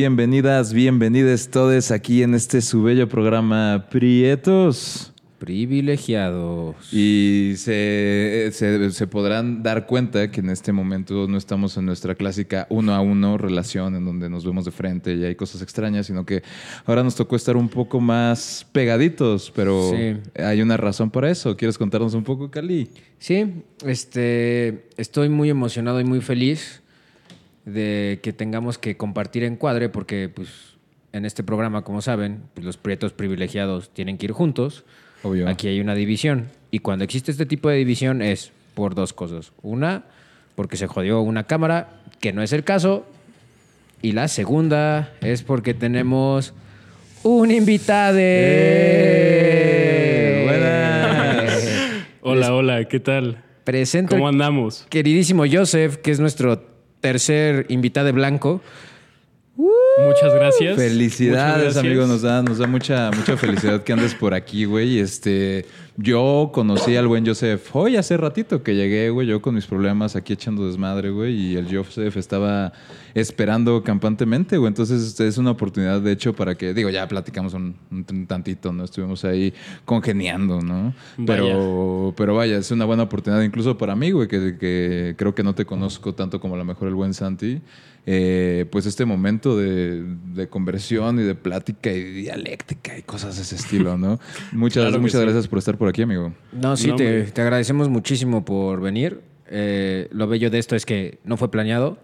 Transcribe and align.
bienvenidas, 0.00 0.74
bienvenidos 0.74 1.48
todos 1.48 1.90
aquí 1.90 2.22
en 2.22 2.34
este 2.34 2.60
su 2.60 2.82
bello 2.82 3.08
programa 3.08 3.86
Prietos. 3.90 5.14
Privilegiados. 5.38 6.92
Y 6.92 7.54
se, 7.56 8.50
se- 8.52 8.90
se 8.90 9.06
podrán 9.06 9.62
dar 9.62 9.86
cuenta 9.86 10.30
que 10.30 10.40
en 10.40 10.50
este 10.50 10.70
momento 10.72 11.26
no 11.26 11.38
estamos 11.38 11.78
en 11.78 11.86
nuestra 11.86 12.14
clásica 12.14 12.66
uno 12.68 12.94
a 12.94 13.00
uno 13.00 13.38
relación 13.38 13.94
en 13.94 14.04
donde 14.04 14.28
nos 14.28 14.44
vemos 14.44 14.66
de 14.66 14.70
frente 14.70 15.14
y 15.14 15.24
hay 15.24 15.34
cosas 15.34 15.62
extrañas, 15.62 16.04
sino 16.08 16.26
que 16.26 16.42
ahora 16.84 17.02
nos 17.02 17.14
tocó 17.14 17.34
estar 17.34 17.56
un 17.56 17.70
poco 17.70 17.98
más 17.98 18.66
pegaditos, 18.72 19.50
pero 19.56 19.92
Sí. 19.92 20.18
hay 20.42 20.60
una 20.60 20.76
razón 20.76 21.10
para 21.10 21.30
eso. 21.30 21.56
¿Quieres 21.56 21.78
contarnos 21.78 22.12
un 22.12 22.22
poco, 22.24 22.50
Cali? 22.50 22.90
Sí, 23.18 23.46
este, 23.86 24.88
estoy 24.98 25.30
muy 25.30 25.48
emocionado 25.48 26.02
y 26.02 26.04
muy 26.04 26.20
feliz 26.20 26.82
de 27.66 28.20
que 28.22 28.32
tengamos 28.32 28.78
que 28.78 28.96
compartir 28.96 29.44
encuadre 29.44 29.90
porque 29.90 30.30
pues 30.34 30.48
en 31.12 31.26
este 31.26 31.42
programa, 31.42 31.82
como 31.82 32.00
saben, 32.00 32.44
pues, 32.54 32.64
los 32.64 32.78
prietos 32.78 33.12
privilegiados 33.12 33.90
tienen 33.90 34.16
que 34.18 34.26
ir 34.26 34.32
juntos. 34.32 34.84
Obvio. 35.22 35.48
Aquí 35.48 35.66
hay 35.68 35.80
una 35.80 35.94
división 35.94 36.48
y 36.70 36.78
cuando 36.78 37.04
existe 37.04 37.30
este 37.30 37.44
tipo 37.46 37.68
de 37.68 37.76
división 37.76 38.22
es 38.22 38.52
por 38.74 38.94
dos 38.94 39.12
cosas. 39.12 39.52
Una, 39.62 40.04
porque 40.54 40.76
se 40.76 40.86
jodió 40.86 41.20
una 41.20 41.44
cámara, 41.44 42.00
que 42.20 42.32
no 42.32 42.42
es 42.42 42.52
el 42.52 42.64
caso. 42.64 43.04
Y 44.02 44.12
la 44.12 44.28
segunda 44.28 45.12
es 45.20 45.42
porque 45.42 45.74
tenemos 45.74 46.54
un 47.22 47.50
invitado. 47.50 48.18
¡Eh! 48.20 49.62
Buenas. 50.44 51.66
Hola, 52.20 52.54
hola, 52.54 52.84
¿qué 52.84 53.00
tal? 53.00 53.42
Presento 53.64 54.14
¿Cómo 54.14 54.28
andamos? 54.28 54.86
queridísimo 54.90 55.44
Joseph, 55.50 55.96
que 55.96 56.12
es 56.12 56.20
nuestro 56.20 56.75
tercer 57.06 57.66
invitado 57.68 58.12
blanco. 58.12 58.60
Muchas 59.56 60.34
gracias. 60.34 60.76
Felicidades, 60.76 61.46
Muchas 61.46 61.62
gracias. 61.62 61.84
amigo. 61.84 62.06
Nos 62.06 62.22
da, 62.22 62.42
nos 62.42 62.58
da 62.58 62.66
mucha, 62.66 63.10
mucha 63.12 63.36
felicidad 63.36 63.82
que 63.84 63.92
andes 63.92 64.14
por 64.14 64.34
aquí, 64.34 64.64
güey. 64.64 64.98
Este, 64.98 65.64
yo 65.98 66.50
conocí 66.52 66.94
al 66.96 67.06
buen 67.06 67.26
Joseph 67.26 67.74
hoy 67.74 67.96
hace 67.96 68.16
ratito 68.16 68.62
que 68.62 68.74
llegué, 68.74 69.10
güey. 69.10 69.26
Yo 69.26 69.40
con 69.40 69.54
mis 69.54 69.66
problemas 69.66 70.14
aquí 70.14 70.34
echando 70.34 70.66
desmadre, 70.66 71.10
güey. 71.10 71.34
Y 71.34 71.56
el 71.56 71.74
Joseph 71.74 72.16
estaba 72.16 72.72
esperando 73.14 73.82
campantemente, 73.82 74.58
güey. 74.58 74.68
Entonces, 74.68 75.18
es 75.18 75.38
una 75.38 75.52
oportunidad, 75.52 76.00
de 76.02 76.12
hecho, 76.12 76.34
para 76.34 76.54
que, 76.54 76.74
digo, 76.74 76.90
ya 76.90 77.08
platicamos 77.08 77.54
un, 77.54 77.76
un 77.90 78.26
tantito, 78.26 78.72
¿no? 78.72 78.84
Estuvimos 78.84 79.24
ahí 79.24 79.54
congeniando, 79.84 80.60
¿no? 80.60 80.92
Pero, 81.24 82.12
pero 82.16 82.34
vaya, 82.34 82.58
es 82.58 82.70
una 82.70 82.84
buena 82.84 83.04
oportunidad 83.04 83.42
incluso 83.42 83.78
para 83.78 83.96
mí, 83.96 84.10
güey, 84.10 84.28
que, 84.28 84.58
que 84.58 85.14
creo 85.16 85.34
que 85.34 85.42
no 85.42 85.54
te 85.54 85.64
conozco 85.64 86.14
tanto 86.14 86.40
como 86.40 86.54
a 86.56 86.58
lo 86.58 86.64
mejor 86.64 86.88
el 86.88 86.94
buen 86.94 87.14
Santi. 87.14 87.62
Eh, 88.08 88.66
pues 88.70 88.86
este 88.86 89.04
momento 89.04 89.56
de, 89.58 90.04
de 90.32 90.48
conversión 90.48 91.18
y 91.18 91.24
de 91.24 91.34
plática 91.34 91.90
y 91.90 92.04
dialéctica 92.04 92.96
y 92.96 93.02
cosas 93.02 93.34
de 93.34 93.42
ese 93.42 93.56
estilo, 93.56 93.98
¿no? 93.98 94.20
Muchas, 94.52 94.84
Claro 94.84 95.00
muchas 95.00 95.18
sí. 95.18 95.24
gracias 95.24 95.48
por 95.48 95.58
estar 95.58 95.76
por 95.76 95.88
aquí, 95.88 96.02
amigo. 96.02 96.32
No, 96.52 96.76
sí, 96.76 96.86
No, 96.86 96.96
te, 96.96 97.32
agradecemos 97.36 97.88
muchísimo 97.88 98.44
por 98.44 98.80
venir. 98.80 99.22
Eh, 99.48 100.06
lo 100.12 100.28
bello 100.28 100.50
de 100.50 100.60
esto 100.60 100.76
es 100.76 100.86
que 100.86 101.18
no 101.24 101.36
fue 101.36 101.50
planeado 101.50 101.98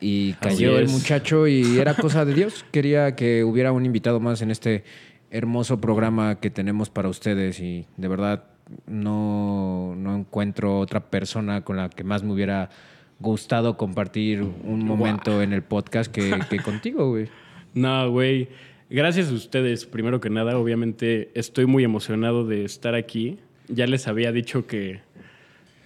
y 0.00 0.32
cayó 0.40 0.78
el 0.78 0.88
muchacho 0.88 1.46
y 1.46 1.78
era 1.78 1.92
cosa 1.92 2.24
de 2.24 2.32
Dios. 2.32 2.64
Quería 2.70 3.14
que 3.14 3.44
hubiera 3.44 3.70
un 3.72 3.84
invitado 3.84 4.20
más 4.20 4.40
en 4.40 4.50
este 4.50 4.84
hermoso 5.30 5.78
programa 5.78 6.36
que 6.40 6.48
tenemos 6.48 6.88
para 6.88 7.10
ustedes 7.10 7.60
y 7.60 7.86
de 7.98 8.08
verdad 8.08 8.44
no, 8.86 9.94
no 9.94 10.16
encuentro 10.16 10.78
otra 10.78 11.10
persona 11.10 11.64
con 11.64 11.76
la 11.76 11.90
que 11.90 12.02
más 12.02 12.22
me 12.22 12.32
hubiera 12.32 12.70
gustado 13.20 13.76
compartir 13.76 14.42
un 14.42 14.84
momento 14.84 15.42
en 15.42 15.52
el 15.52 15.62
podcast 15.62 16.10
que, 16.12 16.38
que 16.50 16.58
contigo, 16.62 17.10
güey. 17.10 17.28
No, 17.74 18.10
güey. 18.10 18.48
Gracias 18.90 19.30
a 19.30 19.34
ustedes, 19.34 19.86
primero 19.86 20.20
que 20.20 20.30
nada. 20.30 20.58
Obviamente 20.58 21.30
estoy 21.34 21.66
muy 21.66 21.84
emocionado 21.84 22.46
de 22.46 22.64
estar 22.64 22.94
aquí. 22.94 23.38
Ya 23.68 23.86
les 23.86 24.06
había 24.06 24.30
dicho 24.30 24.66
que, 24.66 25.00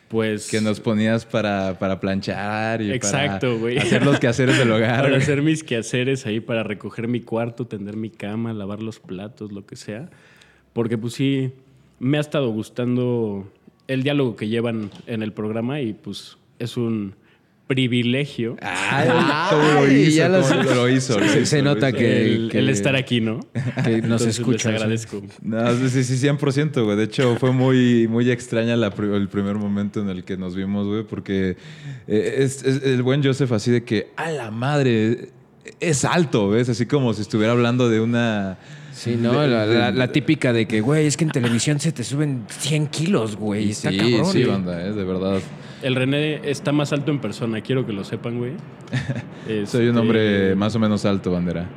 pues... 0.09 0.51
Que 0.51 0.61
nos 0.61 0.81
ponías 0.81 1.25
para, 1.25 1.79
para 1.79 2.01
planchar 2.01 2.83
y 2.83 2.93
Exacto, 2.93 3.49
para 3.49 3.59
güey. 3.61 3.79
hacer 3.79 4.05
los 4.05 4.19
quehaceres 4.19 4.59
del 4.59 4.71
hogar. 4.73 5.03
Para 5.03 5.17
hacer 5.17 5.43
mis 5.43 5.63
quehaceres 5.63 6.27
ahí, 6.27 6.41
para 6.41 6.65
recoger 6.65 7.09
mi 7.09 7.21
cuarto, 7.21 7.67
tender 7.67 7.97
mi 7.97 8.11
cama, 8.11 8.53
lavar 8.53 8.83
los 8.83 8.99
platos, 8.99 9.53
lo 9.53 9.65
que 9.65 9.77
sea. 9.77 10.11
Porque 10.73 10.99
pues 10.99 11.15
sí, 11.15 11.53
me 12.01 12.19
ha 12.19 12.21
estado 12.21 12.51
gustando 12.51 13.51
el 13.87 14.03
diálogo 14.03 14.37
que 14.37 14.49
llevan 14.49 14.91
en 15.07 15.23
el 15.23 15.33
programa 15.33 15.81
y 15.81 15.93
pues 15.95 16.37
es 16.59 16.77
un 16.77 17.15
privilegio 17.67 18.57
Ay, 18.63 19.09
¿cómo 19.51 19.63
lo 19.85 19.93
hizo? 19.93 20.17
ya 20.17 20.29
lo- 20.31 20.41
¿Cómo 20.41 20.63
lo 20.75 20.89
hizo? 20.89 21.19
Se- 21.21 21.45
nota 21.63 21.93
que- 21.93 22.25
el, 22.35 22.51
el 22.57 22.69
estar 22.71 22.97
aquí, 22.97 23.21
¿no? 23.21 23.41
Que 23.85 24.01
nos 24.01 24.23
Les 24.25 24.39
¿eh? 24.73 24.77
agradezco. 24.77 25.23
No, 25.43 25.89
sí, 25.89 26.03
sí, 26.03 26.15
100%, 26.27 26.83
güey. 26.85 26.97
De 26.97 27.05
hecho, 27.05 27.37
fue 27.37 27.53
muy, 27.53 28.09
muy 28.09 28.31
extraña 28.31 28.75
la 28.75 28.87
el 28.99 29.29
primer 29.29 29.57
momento 29.57 30.01
en 30.01 30.09
el 30.09 30.25
que 30.25 30.39
nos 30.39 30.57
vimos, 30.57 30.87
güey, 30.87 31.03
porque 31.05 31.57
eh, 32.07 32.35
es, 32.39 32.63
es 32.65 32.83
el 32.85 33.03
buen 33.03 33.23
Joseph 33.23 33.53
así 33.53 33.71
de 33.71 33.85
que, 33.85 34.09
a 34.17 34.31
la 34.31 34.51
madre, 34.51 35.29
es 35.79 36.07
alto, 36.07 36.49
¿ves? 36.49 36.71
Así 36.71 36.87
como 36.87 37.13
si 37.13 37.21
estuviera 37.23 37.53
hablando 37.53 37.91
de 37.91 38.01
una... 38.01 38.57
Sí, 38.99 39.17
¿no? 39.17 39.41
de- 39.41 39.49
La, 39.49 39.67
de- 39.67 39.79
la- 39.79 39.91
la 39.93 40.09
típica 40.13 40.53
de 40.53 40.67
que, 40.67 40.81
güey, 40.81 41.07
es 41.07 41.17
que 41.17 41.25
en 41.25 41.31
televisión 41.31 41.79
se 41.79 41.93
te 41.93 42.03
suben 42.03 42.45
100 42.49 42.89
kilos, 42.89 43.37
güey. 43.37 43.71
Está 43.71 43.91
sí, 43.91 43.97
cabrón. 43.99 44.33
sí, 44.33 44.43
¿eh? 44.43 44.47
banda, 44.47 44.85
¿eh? 44.87 44.93
De 44.93 45.05
verdad. 45.05 45.39
El 45.83 45.95
René 45.95 46.41
está 46.51 46.73
más 46.73 46.93
alto 46.93 47.13
en 47.13 47.21
persona, 47.21 47.61
quiero 47.61 47.87
que 47.87 47.93
lo 47.93 48.03
sepan, 48.03 48.39
güey. 48.39 48.53
Soy 49.67 49.85
un 49.85 49.91
Este, 49.91 49.99
hombre 50.01 50.55
más 50.57 50.75
o 50.75 50.79
menos 50.81 51.05
alto, 51.05 51.31
bandera. 51.31 51.69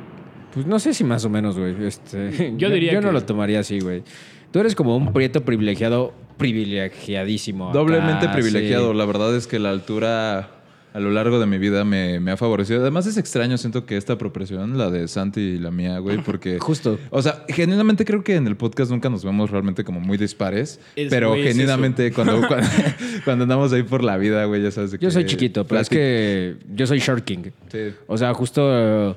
Pues 0.52 0.66
no 0.66 0.78
sé 0.80 0.92
si 0.94 1.04
más 1.04 1.24
o 1.24 1.30
menos, 1.30 1.56
güey. 1.58 1.74
Este, 1.86 2.54
Yo 2.56 2.68
diría 2.70 2.92
Yo 2.94 3.00
no 3.00 3.08
que- 3.08 3.12
lo 3.14 3.22
tomaría 3.24 3.60
así, 3.60 3.78
güey. 3.78 4.02
Tú 4.50 4.58
eres 4.58 4.74
como 4.74 4.96
un 4.96 5.12
prieto 5.12 5.44
privilegiado, 5.44 6.12
privilegiadísimo. 6.36 7.70
acá, 7.70 7.78
Doblemente 7.78 8.28
privilegiado. 8.28 8.92
sí. 8.92 8.98
La 8.98 9.04
verdad 9.06 9.34
es 9.36 9.46
que 9.46 9.58
la 9.58 9.70
altura 9.70 10.50
a 10.94 11.00
lo 11.00 11.10
largo 11.10 11.38
de 11.40 11.46
mi 11.46 11.58
vida 11.58 11.84
me, 11.84 12.20
me 12.20 12.30
ha 12.32 12.36
favorecido. 12.36 12.80
Además 12.80 13.06
es 13.06 13.16
extraño, 13.16 13.56
siento 13.58 13.86
que 13.86 13.96
esta 13.96 14.18
proporción, 14.18 14.76
la 14.76 14.90
de 14.90 15.08
Santi 15.08 15.40
y 15.40 15.58
la 15.58 15.70
mía, 15.70 15.98
güey, 15.98 16.18
porque... 16.18 16.58
Justo. 16.58 16.98
O 17.10 17.22
sea, 17.22 17.44
genuinamente 17.48 18.04
creo 18.04 18.22
que 18.22 18.36
en 18.36 18.46
el 18.46 18.56
podcast 18.56 18.90
nunca 18.90 19.08
nos 19.08 19.24
vemos 19.24 19.50
realmente 19.50 19.84
como 19.84 20.00
muy 20.00 20.18
dispares. 20.18 20.80
Es, 20.94 21.08
pero 21.10 21.34
es 21.34 21.46
genuinamente 21.46 22.12
cuando, 22.12 22.40
cuando, 22.48 22.66
cuando 23.24 23.44
andamos 23.44 23.72
ahí 23.72 23.82
por 23.84 24.04
la 24.04 24.16
vida, 24.18 24.44
güey, 24.44 24.62
ya 24.62 24.70
sabes 24.70 24.90
de 24.90 24.98
Yo 24.98 25.08
que- 25.08 25.12
soy 25.14 25.24
chiquito, 25.24 25.66
pero 25.66 25.80
es 25.80 25.88
que 25.88 26.56
yo 26.74 26.86
soy 26.86 26.98
Short 26.98 27.24
King. 27.24 27.50
Sí. 27.70 27.78
O 28.06 28.18
sea, 28.18 28.34
justo 28.34 28.62
eh, 28.70 29.14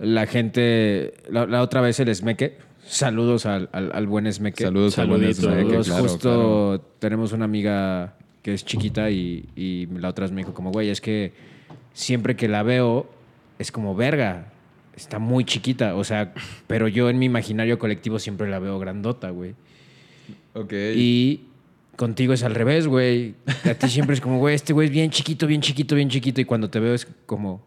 la 0.00 0.26
gente, 0.26 1.14
la, 1.30 1.46
la 1.46 1.62
otra 1.62 1.80
vez 1.80 2.00
el 2.00 2.08
Esmeque, 2.08 2.58
saludos 2.84 3.46
al, 3.46 3.68
al, 3.72 3.90
al 3.94 4.06
buen 4.06 4.26
Esmeque. 4.26 4.64
Saludos 4.64 4.98
al 4.98 5.06
buen. 5.08 5.22
Esmeque, 5.24 5.54
Saludos, 5.54 5.86
claro, 5.86 6.02
justo 6.02 6.18
claro. 6.78 6.80
tenemos 6.98 7.32
una 7.32 7.44
amiga 7.44 8.15
que 8.46 8.54
es 8.54 8.64
chiquita 8.64 9.10
y, 9.10 9.48
y 9.56 9.86
la 9.86 10.08
otra 10.08 10.24
vez 10.24 10.30
me 10.30 10.42
dijo 10.42 10.54
como, 10.54 10.70
güey, 10.70 10.88
es 10.88 11.00
que 11.00 11.32
siempre 11.92 12.36
que 12.36 12.46
la 12.46 12.62
veo 12.62 13.10
es 13.58 13.72
como 13.72 13.96
verga. 13.96 14.52
Está 14.94 15.18
muy 15.18 15.44
chiquita, 15.44 15.96
o 15.96 16.04
sea, 16.04 16.32
pero 16.68 16.86
yo 16.86 17.10
en 17.10 17.18
mi 17.18 17.26
imaginario 17.26 17.80
colectivo 17.80 18.20
siempre 18.20 18.48
la 18.48 18.60
veo 18.60 18.78
grandota, 18.78 19.30
güey. 19.30 19.56
Ok. 20.54 20.72
Y 20.94 21.40
contigo 21.96 22.34
es 22.34 22.44
al 22.44 22.54
revés, 22.54 22.86
güey. 22.86 23.34
A 23.64 23.74
ti 23.74 23.88
siempre 23.88 24.14
es 24.14 24.20
como, 24.20 24.38
güey, 24.38 24.54
este 24.54 24.72
güey 24.72 24.86
es 24.86 24.94
bien 24.94 25.10
chiquito, 25.10 25.48
bien 25.48 25.60
chiquito, 25.60 25.96
bien 25.96 26.08
chiquito. 26.08 26.40
Y 26.40 26.44
cuando 26.44 26.70
te 26.70 26.78
veo 26.78 26.94
es 26.94 27.04
como, 27.26 27.66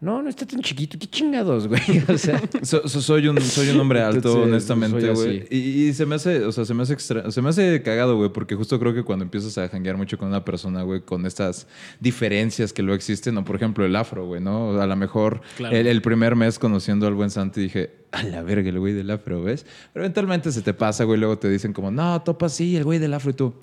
no, 0.00 0.20
no 0.22 0.28
está 0.28 0.44
tan 0.44 0.60
chiquito. 0.60 0.98
¿Qué 0.98 1.06
chingados, 1.06 1.66
güey? 1.66 1.80
O 2.08 2.18
sea, 2.18 2.40
So- 2.62 2.86
so- 2.88 3.00
soy, 3.00 3.26
un, 3.28 3.40
soy 3.40 3.70
un 3.70 3.80
hombre 3.80 4.02
alto, 4.02 4.16
Entonces, 4.18 4.42
honestamente, 4.70 5.10
güey. 5.12 5.46
Y, 5.50 5.86
y 5.88 5.92
se 5.94 6.04
me 6.04 6.16
hace, 6.16 6.44
o 6.44 6.52
sea, 6.52 6.64
se 6.66 6.74
me 6.74 6.82
hace 6.82 6.92
extra- 6.92 7.30
se 7.30 7.40
me 7.40 7.48
hace 7.48 7.80
cagado, 7.82 8.16
güey, 8.16 8.30
porque 8.30 8.54
justo 8.54 8.78
creo 8.78 8.92
que 8.92 9.02
cuando 9.02 9.24
empiezas 9.24 9.56
a 9.56 9.68
janguear 9.68 9.96
mucho 9.96 10.18
con 10.18 10.28
una 10.28 10.44
persona, 10.44 10.82
güey, 10.82 11.00
con 11.00 11.24
estas 11.24 11.66
diferencias 12.00 12.72
que 12.72 12.82
luego 12.82 12.96
existen, 12.96 13.34
¿no? 13.34 13.44
Por 13.44 13.56
ejemplo, 13.56 13.84
el 13.86 13.96
afro, 13.96 14.26
güey, 14.26 14.40
¿no? 14.42 14.78
A 14.80 14.86
lo 14.86 14.96
mejor 14.96 15.40
Claro. 15.56 15.74
el, 15.74 15.86
el 15.86 16.02
primer 16.02 16.36
mes 16.36 16.58
conociendo 16.58 17.06
al 17.06 17.14
buen 17.14 17.30
Santi 17.30 17.60
dije, 17.62 17.90
a 18.12 18.22
la 18.24 18.42
verga, 18.42 18.68
el 18.68 18.78
güey 18.78 18.92
del 18.92 19.10
afro, 19.10 19.42
¿ves? 19.42 19.64
Pero 19.92 20.04
eventualmente 20.04 20.52
se 20.52 20.60
te 20.62 20.74
pasa, 20.74 21.04
güey, 21.04 21.18
luego 21.18 21.38
te 21.38 21.48
dicen 21.48 21.72
como, 21.72 21.90
no, 21.90 22.20
topa 22.22 22.48
sí, 22.50 22.76
el 22.76 22.84
güey 22.84 22.98
del 22.98 23.14
afro 23.14 23.30
y 23.30 23.34
tú, 23.34 23.54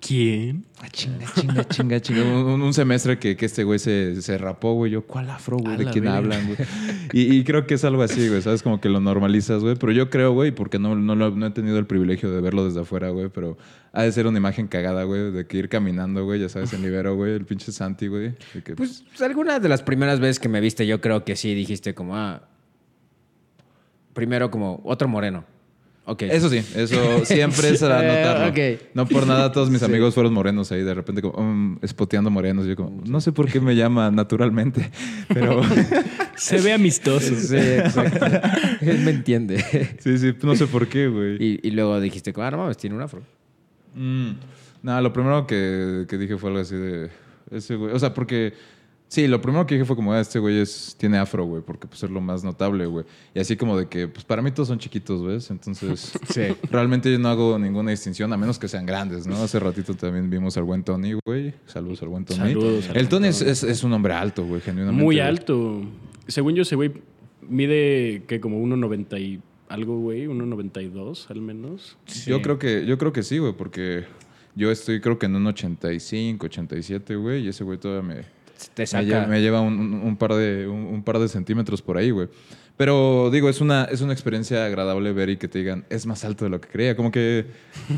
¿Quién? 0.00 0.66
ah, 0.82 0.88
chinga, 0.90 1.24
chinga, 1.34 1.64
chinga, 1.68 2.00
chinga. 2.00 2.22
Un, 2.24 2.60
un 2.60 2.74
semestre 2.74 3.18
que, 3.18 3.36
que 3.38 3.46
este 3.46 3.64
güey 3.64 3.78
se, 3.78 4.20
se 4.20 4.36
rapó, 4.36 4.74
güey. 4.74 4.92
Yo, 4.92 5.06
¿cuál 5.06 5.30
afro, 5.30 5.56
güey? 5.56 5.78
¿De 5.78 5.86
quién 5.86 6.06
hablan, 6.08 6.44
güey? 6.46 6.58
Y, 7.14 7.36
y 7.38 7.44
creo 7.44 7.66
que 7.66 7.72
es 7.74 7.84
algo 7.84 8.02
así, 8.02 8.28
güey. 8.28 8.42
¿Sabes? 8.42 8.62
Como 8.62 8.82
que 8.82 8.90
lo 8.90 9.00
normalizas, 9.00 9.62
güey. 9.62 9.76
Pero 9.76 9.92
yo 9.92 10.10
creo, 10.10 10.32
güey, 10.32 10.50
porque 10.50 10.78
no, 10.78 10.94
no, 10.94 11.14
lo- 11.14 11.30
no 11.30 11.46
he 11.46 11.50
tenido 11.52 11.78
el 11.78 11.86
privilegio 11.86 12.30
de 12.30 12.42
verlo 12.42 12.66
desde 12.66 12.80
afuera, 12.82 13.08
güey. 13.08 13.30
Pero 13.30 13.56
ha 13.92 14.02
de 14.02 14.12
ser 14.12 14.26
una 14.26 14.36
imagen 14.36 14.68
cagada, 14.68 15.04
güey. 15.04 15.30
De 15.32 15.46
que 15.46 15.56
ir 15.56 15.70
caminando, 15.70 16.22
güey. 16.24 16.38
Ya 16.38 16.50
sabes, 16.50 16.74
en 16.74 16.84
Ibero, 16.84 17.14
güey. 17.16 17.32
El 17.32 17.46
pinche 17.46 17.72
Santi, 17.72 18.08
güey. 18.08 18.34
de 18.52 18.62
que, 18.62 18.74
pues 18.76 19.04
algunas 19.22 19.62
de 19.62 19.70
las 19.70 19.82
primeras 19.82 20.20
veces 20.20 20.38
que 20.38 20.50
me 20.50 20.60
viste, 20.60 20.86
yo 20.86 21.00
creo 21.00 21.24
que 21.24 21.34
sí 21.34 21.54
dijiste 21.54 21.94
como, 21.94 22.14
ah, 22.14 22.46
primero 24.12 24.50
como 24.50 24.82
otro 24.84 25.08
moreno. 25.08 25.46
Ok. 26.06 26.22
Eso 26.22 26.50
sí, 26.50 26.58
eso 26.58 26.96
siempre 27.24 27.70
es 27.70 27.82
a 27.82 28.02
notarlo. 28.02 28.48
Ok. 28.48 28.80
No 28.92 29.06
por 29.06 29.26
nada 29.26 29.50
todos 29.52 29.70
mis 29.70 29.82
amigos 29.82 30.14
fueron 30.14 30.34
morenos 30.34 30.70
ahí, 30.70 30.82
de 30.82 30.92
repente 30.92 31.22
como 31.22 31.38
um, 31.38 31.78
espoteando 31.80 32.30
morenos. 32.30 32.66
Yo 32.66 32.76
como, 32.76 33.02
no 33.06 33.20
sé 33.20 33.32
por 33.32 33.50
qué 33.50 33.60
me 33.60 33.74
llama 33.74 34.10
naturalmente, 34.10 34.90
pero 35.28 35.62
Se 36.36 36.60
ve 36.60 36.72
amistoso. 36.72 37.34
Sí, 37.34 37.56
exacto. 37.56 38.26
Él 38.80 38.98
me 38.98 39.12
entiende. 39.12 39.64
sí, 39.98 40.18
sí, 40.18 40.34
no 40.42 40.54
sé 40.56 40.66
por 40.66 40.88
qué, 40.88 41.08
güey. 41.08 41.36
Y, 41.42 41.60
y 41.62 41.70
luego 41.70 41.98
dijiste, 42.00 42.34
ah, 42.36 42.50
no 42.50 42.58
mames, 42.58 42.76
tiene 42.76 42.96
un 42.96 43.02
afro. 43.02 43.22
Mm, 43.94 44.32
nada, 44.82 45.00
lo 45.00 45.12
primero 45.12 45.46
que, 45.46 46.06
que 46.08 46.18
dije 46.18 46.36
fue 46.36 46.50
algo 46.50 46.60
así 46.60 46.76
de. 46.76 47.08
Ese 47.50 47.76
güey. 47.76 47.94
O 47.94 47.98
sea, 47.98 48.12
porque. 48.12 48.52
Sí, 49.08 49.28
lo 49.28 49.40
primero 49.40 49.64
que 49.64 49.76
dije 49.76 49.84
fue 49.84 49.94
como, 49.94 50.12
ah, 50.12 50.20
este 50.20 50.40
güey 50.40 50.58
es, 50.58 50.96
tiene 50.98 51.18
afro, 51.18 51.44
güey, 51.44 51.62
porque 51.62 51.86
pues 51.86 52.02
es 52.02 52.10
lo 52.10 52.20
más 52.20 52.42
notable, 52.42 52.86
güey. 52.86 53.04
Y 53.32 53.38
así 53.38 53.56
como 53.56 53.78
de 53.78 53.86
que, 53.86 54.08
pues 54.08 54.24
para 54.24 54.42
mí 54.42 54.50
todos 54.50 54.66
son 54.68 54.78
chiquitos, 54.80 55.24
¿ves? 55.24 55.50
Entonces, 55.52 56.12
Sí. 56.30 56.42
realmente 56.70 57.12
yo 57.12 57.18
no 57.20 57.28
hago 57.28 57.56
ninguna 57.58 57.92
distinción, 57.92 58.32
a 58.32 58.36
menos 58.36 58.58
que 58.58 58.66
sean 58.66 58.86
grandes, 58.86 59.26
¿no? 59.26 59.36
Hace 59.36 59.60
ratito 59.60 59.94
también 59.94 60.28
vimos 60.30 60.56
al 60.56 60.64
buen 60.64 60.82
Tony, 60.82 61.12
güey. 61.24 61.54
Saludos 61.66 62.02
al 62.02 62.08
buen 62.08 62.24
Tony. 62.24 62.38
Saludos 62.38 62.88
al 62.90 62.96
El 62.96 63.08
Tony 63.08 63.28
es, 63.28 63.40
es- 63.40 63.62
es 63.62 63.84
un 63.84 63.92
hombre 63.92 64.14
alto, 64.14 64.44
güey, 64.44 64.60
genuinamente. 64.60 65.04
Muy 65.04 65.20
alto. 65.20 65.82
Según 66.26 66.54
yo, 66.56 66.62
ese 66.62 66.74
güey 66.74 66.92
mide 67.48 68.24
que 68.26 68.40
como 68.40 68.60
1.90 68.64 69.20
y 69.20 69.40
algo, 69.68 69.98
güey, 70.00 70.26
1.92 70.26 71.30
al 71.30 71.40
menos. 71.40 71.96
Yo 72.26 72.42
creo 72.42 72.58
que, 72.58 72.84
yo 72.86 72.98
creo 72.98 73.12
que 73.12 73.22
sí, 73.22 73.38
güey, 73.38 73.52
porque 73.52 74.04
yo 74.56 74.70
estoy 74.70 75.00
creo 75.00 75.18
que 75.18 75.26
en 75.26 75.36
un 75.36 75.46
85, 75.46 76.46
87, 76.46 77.16
güey, 77.16 77.44
y 77.44 77.48
ese 77.48 77.64
güey 77.64 77.78
todavía 77.78 78.02
me, 78.16 78.22
Te 78.74 78.82
me, 78.82 78.86
saca. 78.86 79.02
lleva, 79.04 79.26
me 79.26 79.40
lleva 79.40 79.60
un, 79.60 79.74
un- 80.04 80.16
par 80.16 80.34
de, 80.34 80.66
un, 80.68 80.86
un 80.86 81.02
par 81.02 81.18
de 81.18 81.28
centímetros 81.28 81.82
por 81.82 81.96
ahí, 81.96 82.10
güey. 82.10 82.28
Pero 82.76 83.30
digo, 83.30 83.48
es 83.48 83.60
una, 83.60 83.84
es 83.84 84.00
una 84.00 84.12
experiencia 84.12 84.64
agradable 84.66 85.12
ver 85.12 85.28
y 85.30 85.36
que 85.36 85.46
te 85.46 85.60
digan, 85.60 85.84
es 85.90 86.06
más 86.06 86.24
alto 86.24 86.44
de 86.44 86.50
lo 86.50 86.60
que 86.60 86.68
creía. 86.68 86.96
Como 86.96 87.12
que 87.12 87.46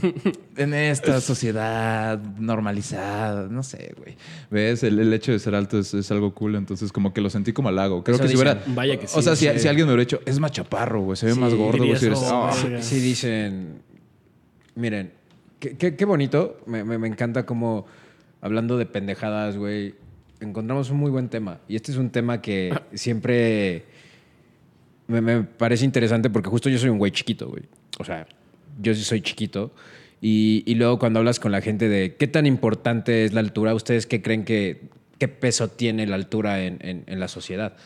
en 0.58 0.74
esta 0.74 1.22
sociedad 1.22 2.18
normalizada, 2.38 3.48
no 3.48 3.62
sé, 3.62 3.94
güey. 3.96 4.16
¿Ves? 4.50 4.82
El, 4.82 4.98
el 4.98 5.12
hecho 5.14 5.32
de 5.32 5.38
ser 5.38 5.54
alto 5.54 5.78
es, 5.78 5.94
es 5.94 6.10
algo 6.10 6.34
cool, 6.34 6.56
entonces 6.56 6.92
como 6.92 7.14
que 7.14 7.22
lo 7.22 7.30
sentí 7.30 7.54
como 7.54 7.70
halago. 7.70 8.04
Creo 8.04 8.16
Eso 8.16 8.24
que 8.24 8.28
si 8.28 8.34
dicen. 8.34 8.48
hubiera... 8.58 8.74
Vaya 8.74 8.98
que 8.98 9.06
sí. 9.06 9.18
o 9.18 9.22
sea, 9.22 9.34
si, 9.34 9.46
sí. 9.48 9.58
si 9.60 9.68
alguien 9.68 9.86
me 9.86 9.94
hubiera 9.94 10.04
dicho, 10.06 10.20
es 10.26 10.38
más 10.38 10.50
chaparro, 10.52 11.00
güey, 11.00 11.16
se 11.16 11.24
ve 11.24 11.32
Sí, 11.32 11.40
más 11.40 11.54
gordo, 11.54 11.78
güey. 11.86 11.96
si 11.96 12.06
eres- 12.06 12.18
"Oh, 12.22 12.44
ah". 12.52 12.56
verga". 12.62 12.82
Sí 12.82 13.00
dicen, 13.00 13.80
miren, 14.74 15.12
qué, 15.58 15.76
qué- 15.78 15.96
qué 15.96 16.04
bonito, 16.04 16.60
me, 16.66 16.84
me- 16.84 16.98
me 16.98 17.08
encanta 17.08 17.46
como 17.46 17.86
hablando 18.42 18.76
de 18.76 18.84
pendejadas, 18.84 19.56
güey, 19.56 19.94
encontramos 20.40 20.90
un 20.90 20.98
muy 20.98 21.10
buen 21.10 21.28
tema. 21.28 21.60
Y 21.68 21.76
este 21.76 21.92
es 21.92 21.98
un 21.98 22.10
tema 22.10 22.40
que 22.42 22.72
siempre 22.94 23.84
me, 25.08 25.42
parece 25.42 25.84
interesante 25.84 26.30
porque 26.30 26.48
justo 26.48 26.68
yo 26.68 26.78
soy 26.78 26.90
un 26.90 26.98
güey 26.98 27.12
chiquito, 27.12 27.48
güey. 27.48 27.62
O 27.98 28.04
sea, 28.04 28.26
yo 28.80 28.94
sí 28.94 29.02
soy 29.02 29.20
chiquito. 29.20 29.72
Y, 30.20 30.62
y 30.66 30.74
luego 30.74 30.98
cuando 30.98 31.18
hablas 31.18 31.38
con 31.38 31.52
la 31.52 31.60
gente 31.60 31.88
de 31.88 32.16
qué 32.16 32.26
tan 32.26 32.46
importante 32.46 33.24
es 33.24 33.32
la 33.32 33.40
altura, 33.40 33.74
¿ustedes 33.74 34.06
qué 34.06 34.22
creen 34.22 34.44
que, 34.44 34.82
qué 35.18 35.28
peso 35.28 35.68
tiene 35.68 36.06
la 36.06 36.16
altura 36.16 36.64
en, 36.64 36.78
en- 36.80 37.04
en 37.06 37.20
la 37.20 37.28
sociedad? 37.28 37.76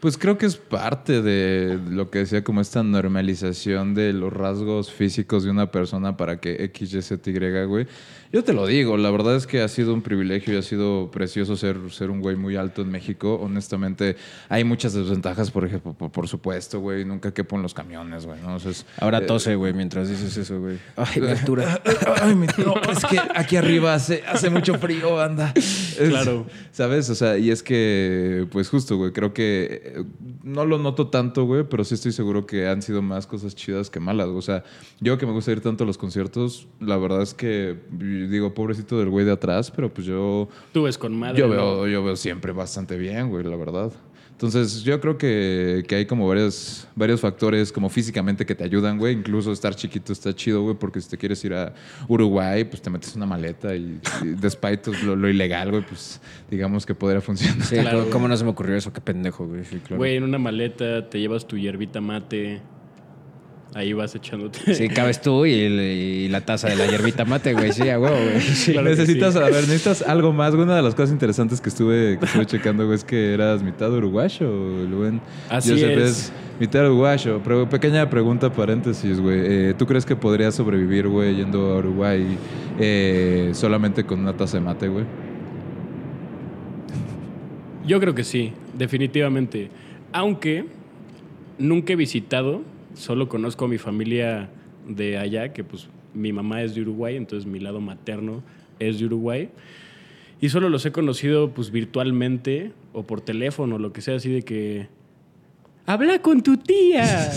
Pues 0.00 0.18
creo 0.18 0.36
que 0.36 0.46
es 0.46 0.56
parte 0.56 1.22
de 1.22 1.78
lo 1.88 2.10
que 2.10 2.18
decía 2.20 2.42
como 2.42 2.60
esta 2.60 2.82
normalización 2.82 3.94
de 3.94 4.12
los 4.12 4.32
rasgos 4.32 4.90
físicos 4.90 5.44
de 5.44 5.50
una 5.50 5.70
persona 5.70 6.16
para 6.16 6.40
que 6.40 6.64
X, 6.64 6.92
Y, 6.94 7.02
Z, 7.02 7.30
Y, 7.30 7.64
güey. 7.66 7.86
Yo 8.32 8.42
te 8.42 8.54
lo 8.54 8.66
digo, 8.66 8.96
la 8.96 9.10
verdad 9.10 9.36
es 9.36 9.46
que 9.46 9.60
ha 9.60 9.68
sido 9.68 9.92
un 9.92 10.00
privilegio 10.00 10.54
y 10.54 10.56
ha 10.56 10.62
sido 10.62 11.10
precioso 11.10 11.54
ser, 11.54 11.76
ser 11.90 12.10
un 12.10 12.20
güey 12.22 12.34
muy 12.34 12.56
alto 12.56 12.80
en 12.80 12.90
México. 12.90 13.34
Honestamente, 13.34 14.16
hay 14.48 14.64
muchas 14.64 14.94
desventajas, 14.94 15.50
por 15.50 15.66
ejemplo, 15.66 15.92
por, 15.92 16.10
por 16.10 16.28
supuesto, 16.28 16.80
güey. 16.80 17.04
Nunca 17.04 17.34
quepo 17.34 17.56
en 17.56 17.62
los 17.62 17.74
camiones, 17.74 18.24
güey, 18.24 18.40
¿no? 18.40 18.54
O 18.54 18.58
sea, 18.58 18.70
es- 18.70 18.86
Ahora 18.98 19.18
eh, 19.18 19.26
tose, 19.26 19.54
güey, 19.54 19.74
mientras 19.74 20.08
dices 20.08 20.34
eso, 20.36 20.60
güey. 20.60 20.78
Ay, 20.96 21.20
mi 21.20 21.28
altura. 21.28 21.82
Ay, 22.22 22.34
mi 22.34 22.46
tío, 22.46 22.74
es 22.90 23.04
que 23.04 23.20
aquí 23.34 23.56
arriba 23.56 23.92
hace, 23.92 24.22
hace 24.26 24.48
mucho 24.48 24.78
frío, 24.78 25.20
anda. 25.20 25.52
Es- 25.56 25.92
Claro. 26.08 26.46
¿Sabes? 26.72 27.10
O 27.10 27.14
sea, 27.14 27.36
y 27.36 27.50
es 27.50 27.62
que, 27.62 28.46
pues 28.50 28.70
justo, 28.70 28.96
güey, 28.96 29.12
creo 29.12 29.34
que 29.34 29.82
eh, 29.84 30.04
no 30.42 30.64
lo 30.64 30.78
noto 30.78 31.08
tanto, 31.08 31.44
güey, 31.44 31.64
pero 31.68 31.84
sí 31.84 31.94
estoy 31.94 32.12
seguro 32.12 32.46
que 32.46 32.66
han 32.66 32.80
sido 32.80 33.02
más 33.02 33.26
cosas 33.26 33.54
chidas 33.54 33.90
que 33.90 34.00
malas. 34.00 34.28
O 34.28 34.40
sea, 34.40 34.64
yo 35.00 35.18
que 35.18 35.26
me 35.26 35.32
gusta 35.32 35.52
ir 35.52 35.60
tanto 35.60 35.84
a 35.84 35.86
los 35.86 35.98
conciertos, 35.98 36.66
la 36.80 36.96
verdad 36.96 37.20
es 37.20 37.34
que 37.34 37.76
digo, 38.28 38.54
pobrecito 38.54 38.98
del 38.98 39.08
güey 39.08 39.24
de 39.24 39.32
atrás, 39.32 39.70
pero 39.70 39.92
pues 39.92 40.06
yo, 40.06 40.48
Tú 40.72 40.82
ves 40.84 40.98
con 40.98 41.14
madre. 41.14 41.38
yo, 41.38 41.46
¿no? 41.48 41.52
veo, 41.54 41.86
yo 41.88 42.04
veo 42.04 42.16
siempre 42.16 42.52
bastante 42.52 42.96
bien, 42.96 43.28
güey, 43.28 43.44
la 43.44 43.56
verdad. 43.56 43.92
Entonces, 44.32 44.82
yo 44.82 45.00
creo 45.00 45.16
que, 45.18 45.84
que 45.86 45.94
hay 45.94 46.06
como 46.06 46.26
varios, 46.26 46.88
varios 46.96 47.20
factores 47.20 47.70
como 47.70 47.88
físicamente 47.88 48.44
que 48.44 48.56
te 48.56 48.64
ayudan, 48.64 48.98
güey. 48.98 49.14
Incluso 49.14 49.52
estar 49.52 49.72
chiquito 49.76 50.12
está 50.12 50.34
chido, 50.34 50.62
güey, 50.62 50.74
porque 50.74 51.00
si 51.00 51.08
te 51.08 51.16
quieres 51.16 51.44
ir 51.44 51.54
a 51.54 51.72
Uruguay, 52.08 52.64
pues 52.64 52.82
te 52.82 52.90
metes 52.90 53.14
una 53.14 53.24
maleta 53.26 53.76
y, 53.76 54.00
y 54.22 54.28
despite 54.40 54.90
lo, 55.04 55.14
lo 55.14 55.28
ilegal, 55.28 55.70
güey, 55.70 55.84
pues 55.86 56.20
digamos 56.50 56.84
que 56.84 56.92
podría 56.92 57.20
funcionar. 57.20 57.62
Sí, 57.64 57.76
Claro. 57.76 58.00
¿cómo- 58.00 58.10
¿cómo 58.10 58.28
no 58.28 58.36
se 58.36 58.42
me 58.42 58.50
ocurrió 58.50 58.74
eso? 58.74 58.92
Qué 58.92 59.00
pendejo, 59.00 59.46
güey. 59.46 59.64
Sí, 59.64 59.76
claro. 59.78 59.98
Güey, 59.98 60.16
en 60.16 60.24
una 60.24 60.38
maleta 60.38 61.08
te 61.08 61.20
llevas 61.20 61.46
tu 61.46 61.56
hierbita 61.56 62.00
mate. 62.00 62.60
Ahí 63.74 63.94
vas 63.94 64.14
echándote. 64.14 64.74
Sí, 64.74 64.88
cabes 64.88 65.22
tú 65.22 65.46
y, 65.46 66.28
la 66.28 66.42
taza 66.42 66.68
de 66.68 66.76
la 66.76 66.86
hierbita 66.86 67.24
mate, 67.24 67.54
güey. 67.54 67.72
Sí, 67.72 67.88
a 67.88 67.98
huevo, 67.98 68.16
güey. 68.16 68.40
Sí. 68.40 68.72
Claro 68.72 68.84
que 68.86 68.96
necesitas, 68.96 69.32
sí. 69.32 69.40
a 69.40 69.44
ver, 69.44 69.54
necesitas 69.54 70.02
algo 70.02 70.32
más. 70.32 70.52
Una 70.54 70.76
de 70.76 70.82
las 70.82 70.94
cosas 70.94 71.10
interesantes 71.10 71.60
que 71.60 71.70
estuve, 71.70 72.18
que 72.18 72.26
estuve 72.26 72.46
checando, 72.46 72.84
güey, 72.84 72.96
es 72.96 73.04
que 73.04 73.32
eras 73.32 73.62
mitad 73.62 73.90
uruguayo, 73.90 74.46
el 74.82 74.94
buen 74.94 75.20
Así 75.48 75.70
Joseph 75.70 75.98
es. 75.98 76.32
mitad 76.60 76.84
uruguayo. 76.84 77.40
Pero 77.42 77.68
pequeña 77.68 78.08
pregunta, 78.10 78.52
paréntesis, 78.52 79.18
güey. 79.18 79.40
Eh, 79.42 79.74
¿Tú 79.78 79.86
crees 79.86 80.04
que 80.04 80.16
podrías 80.16 80.54
sobrevivir, 80.54 81.08
güey, 81.08 81.36
yendo 81.36 81.72
a 81.72 81.78
Uruguay 81.78 82.36
eh, 82.78 83.52
solamente 83.54 84.04
con 84.04 84.20
una 84.20 84.36
taza 84.36 84.58
de 84.58 84.64
mate, 84.64 84.88
güey? 84.88 85.06
Yo 87.86 87.98
creo 88.00 88.14
que 88.14 88.24
sí, 88.24 88.52
definitivamente. 88.74 89.70
Aunque 90.12 90.66
nunca 91.58 91.94
he 91.94 91.96
visitado, 91.96 92.62
solo 92.94 93.28
conozco 93.28 93.64
a 93.64 93.68
mi 93.68 93.78
familia 93.78 94.50
de 94.86 95.18
allá, 95.18 95.52
que 95.52 95.64
pues 95.64 95.88
mi 96.14 96.32
mamá 96.32 96.62
es 96.62 96.74
de 96.74 96.82
Uruguay, 96.82 97.16
entonces 97.16 97.46
mi 97.46 97.60
lado 97.60 97.80
materno 97.80 98.42
es 98.78 98.98
de 98.98 99.06
Uruguay. 99.06 99.48
Y 100.40 100.48
solo 100.48 100.68
los 100.68 100.84
he 100.86 100.92
conocido 100.92 101.50
pues 101.50 101.70
virtualmente 101.70 102.72
o 102.92 103.04
por 103.04 103.20
teléfono, 103.20 103.78
lo 103.78 103.92
que 103.92 104.00
sea, 104.00 104.16
así 104.16 104.30
de 104.30 104.42
que... 104.42 104.88
Habla 105.86 106.20
con 106.20 106.42
tu 106.42 106.56
tía. 106.56 107.04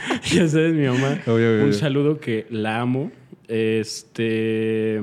ya 0.32 0.48
sabes, 0.48 0.74
mi 0.74 0.86
mamá. 0.86 1.18
Obvio, 1.26 1.54
obvio, 1.54 1.64
Un 1.64 1.74
saludo 1.74 2.20
que 2.20 2.46
la 2.50 2.80
amo. 2.80 3.10
Este... 3.48 5.00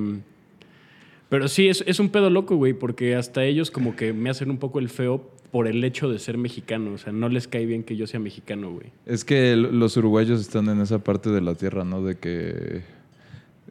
Pero 1.29 1.47
sí, 1.47 1.69
es, 1.69 1.83
es 1.85 1.99
un 1.99 2.09
pedo 2.09 2.29
loco, 2.29 2.55
güey, 2.55 2.73
porque 2.73 3.15
hasta 3.15 3.43
ellos 3.45 3.69
como 3.69 3.95
que 3.95 4.13
me 4.13 4.31
hacen 4.31 4.49
un 4.49 4.57
poco 4.57 4.79
el 4.79 4.89
feo 4.89 5.29
por 5.51 5.67
el 5.67 5.83
hecho 5.83 6.09
de 6.09 6.19
ser 6.19 6.37
mexicano. 6.37 6.93
O 6.93 6.97
sea, 6.97 7.11
no 7.13 7.29
les 7.29 7.47
cae 7.47 7.65
bien 7.65 7.83
que 7.83 7.95
yo 7.95 8.07
sea 8.07 8.19
mexicano, 8.19 8.71
güey. 8.71 8.87
Es 9.05 9.23
que 9.25 9.55
los 9.55 9.97
uruguayos 9.97 10.39
están 10.41 10.67
en 10.69 10.81
esa 10.81 10.99
parte 11.03 11.29
de 11.29 11.41
la 11.41 11.55
tierra, 11.55 11.83
¿no? 11.83 12.03
De 12.03 12.15
que 12.15 12.81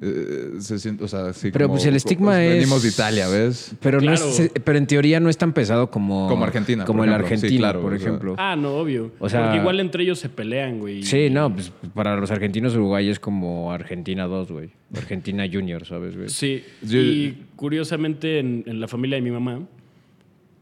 eh, 0.00 0.52
se 0.61 0.78
siente, 0.78 1.02
o 1.02 1.08
sea, 1.08 1.32
sí. 1.32 1.50
Pero, 1.50 1.64
como- 1.66 1.75
pues, 1.75 1.87
el 1.87 1.97
estigma 1.97 2.26
como- 2.32 2.38
es- 2.38 2.54
Venimos 2.54 2.82
de 2.85 2.88
Italia, 2.88 3.26
¿ves? 3.28 3.75
Pero, 3.80 4.00
no 4.00 4.12
es, 4.12 4.50
pero 4.62 4.78
en 4.78 4.87
teoría 4.87 5.18
no 5.18 5.28
es 5.28 5.37
tan 5.37 5.52
pesado 5.52 5.90
como... 5.90 6.28
Como 6.28 6.44
Argentina, 6.44 6.85
Como 6.85 7.00
por 7.00 7.08
el. 7.08 7.14
Sí, 7.14 7.20
argentino, 7.20 7.58
claro, 7.58 7.80
por 7.82 7.92
o 7.94 7.99
sea. 7.99 8.06
ejemplo. 8.06 8.35
Ah, 8.38 8.54
no, 8.54 8.76
obvio. 8.76 9.11
O 9.18 9.28
sea- 9.28 9.42
Porque 9.47 9.58
igual 9.58 9.80
entre 9.80 10.04
ellos 10.04 10.20
se 10.20 10.28
pelean, 10.28 10.78
güey. 10.78 11.02
Sí, 11.02 11.30
no, 11.30 11.52
pues 11.52 11.73
para 11.94 12.16
los 12.16 12.30
argentinos 12.30 12.75
Uruguay 12.76 13.08
es 13.08 13.18
como 13.18 13.73
Argentina 13.73 14.26
2, 14.28 14.52
güey. 14.52 14.70
Argentina 14.97 15.44
Junior, 15.52 15.85
¿sabes, 15.85 16.16
güey? 16.16 16.28
Sí. 16.28 16.62
Y 16.88 17.32
curiosamente 17.56 18.38
en, 18.38 18.62
en 18.66 18.78
la 18.80 18.87
familia 18.87 19.16
de 19.16 19.23
mi 19.23 19.32
mamá, 19.32 19.66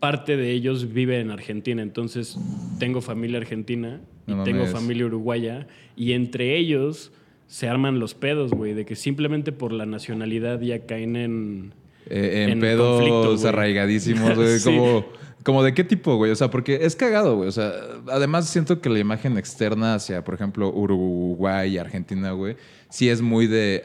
parte 0.00 0.36
de 0.36 0.50
ellos 0.52 0.92
vive 0.92 1.20
en 1.20 1.30
Argentina. 1.30 1.82
Entonces 1.82 2.38
tengo 2.78 3.00
familia 3.00 3.38
argentina 3.38 4.00
y 4.26 4.32
No 4.32 4.44
tengo 4.44 4.66
familia 4.66 5.06
uruguaya. 5.06 5.66
Y 5.96 6.12
entre 6.12 6.56
ellos 6.56 7.12
se 7.46 7.68
arman 7.68 7.98
los 7.98 8.14
pedos, 8.14 8.52
güey. 8.52 8.74
De 8.74 8.84
que 8.84 8.96
simplemente 8.96 9.52
por 9.52 9.72
la 9.72 9.86
nacionalidad 9.86 10.60
ya 10.60 10.86
caen 10.86 11.16
en... 11.16 11.74
Eh, 12.08 12.44
en, 12.44 12.50
En 12.50 12.60
pedos 12.60 13.44
arraigadísimos, 13.44 14.34
güey. 14.34 14.58
Sí. 14.58 14.70
Como, 14.70 15.04
como 15.46 15.62
de 15.62 15.74
qué 15.74 15.84
tipo, 15.84 16.16
güey. 16.16 16.32
O 16.32 16.36
sea, 16.36 16.50
porque 16.50 16.80
es 16.82 16.96
cagado, 16.96 17.36
güey. 17.36 17.48
O 17.48 17.52
sea, 17.52 17.72
además 18.08 18.48
siento 18.48 18.80
que 18.80 18.88
la 18.88 18.98
imagen 18.98 19.38
externa 19.38 19.94
hacia, 19.94 20.24
por 20.24 20.34
ejemplo, 20.34 20.72
Uruguay 20.72 21.74
y 21.74 21.78
Argentina, 21.78 22.32
güey, 22.32 22.56
sí 22.90 23.08
es 23.08 23.22
muy 23.22 23.46
de. 23.46 23.84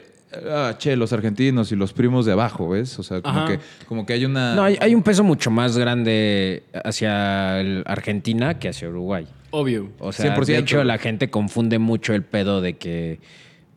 Ah, 0.50 0.75
che, 0.77 0.95
los 0.95 1.11
argentinos 1.13 1.71
y 1.71 1.75
los 1.75 1.91
primos 1.93 2.25
de 2.25 2.31
abajo, 2.31 2.69
¿ves? 2.69 2.97
O 3.00 3.03
sea, 3.03 3.21
como, 3.21 3.39
Ajá. 3.39 3.47
que, 3.51 3.59
como 3.88 4.05
que 4.05 4.13
hay 4.13 4.25
una. 4.25 4.55
No, 4.55 4.63
hay, 4.63 4.77
hay 4.79 4.95
un 4.95 5.03
peso 5.03 5.23
mucho 5.23 5.51
más 5.51 5.77
grande 5.77 6.63
hacia 6.85 7.59
el 7.59 7.83
Argentina 7.85 8.57
que 8.59 8.69
hacia 8.69 8.88
Uruguay. 8.89 9.27
Obvio. 9.51 9.89
O 10.00 10.13
sea, 10.13 10.33
100%. 10.35 10.45
de 10.45 10.57
hecho, 10.57 10.83
la 10.85 10.97
gente 10.97 11.29
confunde 11.29 11.79
mucho 11.79 12.13
el 12.13 12.23
pedo 12.23 12.61
de 12.61 12.77
que 12.77 13.19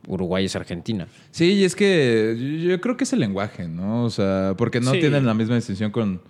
Uruguay 0.06 0.44
es 0.44 0.54
Argentina. 0.54 1.08
Sí, 1.32 1.54
y 1.54 1.64
es 1.64 1.75
que 1.75 2.37
yo, 2.68 2.80
creo 2.80 2.96
que 2.96 3.04
es 3.04 3.12
el 3.12 3.20
lenguaje, 3.20 3.66
¿no? 3.66 4.04
O 4.04 4.11
sea, 4.11 4.54
porque 4.56 4.80
no 4.80 4.92
Sí. 4.92 5.00
tienen 5.00 5.26
la 5.26 5.34
misma 5.34 5.56
distinción 5.56 5.90
con, 5.90 6.20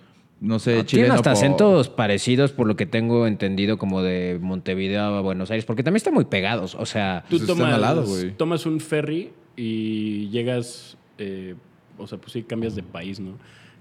no 0.41 0.57
sé, 0.57 0.71
Tienen 0.71 0.85
chileno. 0.87 1.13
hasta 1.13 1.31
por- 1.33 1.37
acentos 1.37 1.89
parecidos, 1.89 2.51
por 2.51 2.65
lo 2.65 2.75
que 2.75 2.87
tengo 2.87 3.27
entendido, 3.27 3.77
como 3.77 4.01
de 4.01 4.39
Montevideo 4.41 5.01
a 5.03 5.21
Buenos 5.21 5.51
Aires, 5.51 5.65
porque 5.65 5.83
también 5.83 5.97
están 5.97 6.13
muy 6.15 6.25
pegados. 6.25 6.73
O 6.73 6.85
sea, 6.87 7.23
Tú 7.29 7.37
Pues 7.37 7.45
tomas, 7.47 7.73
al 7.73 7.81
lado, 7.81 8.05
tomas 8.37 8.65
un 8.65 8.79
ferry 8.79 9.31
y 9.55 10.29
llegas, 10.29 10.97
eh, 11.17 11.55
o 11.97 12.07
sea, 12.07 12.17
pues 12.17 12.33
sí, 12.33 12.43
cambias 12.43 12.75
de 12.75 12.83
país, 12.83 13.19
¿no? 13.19 13.31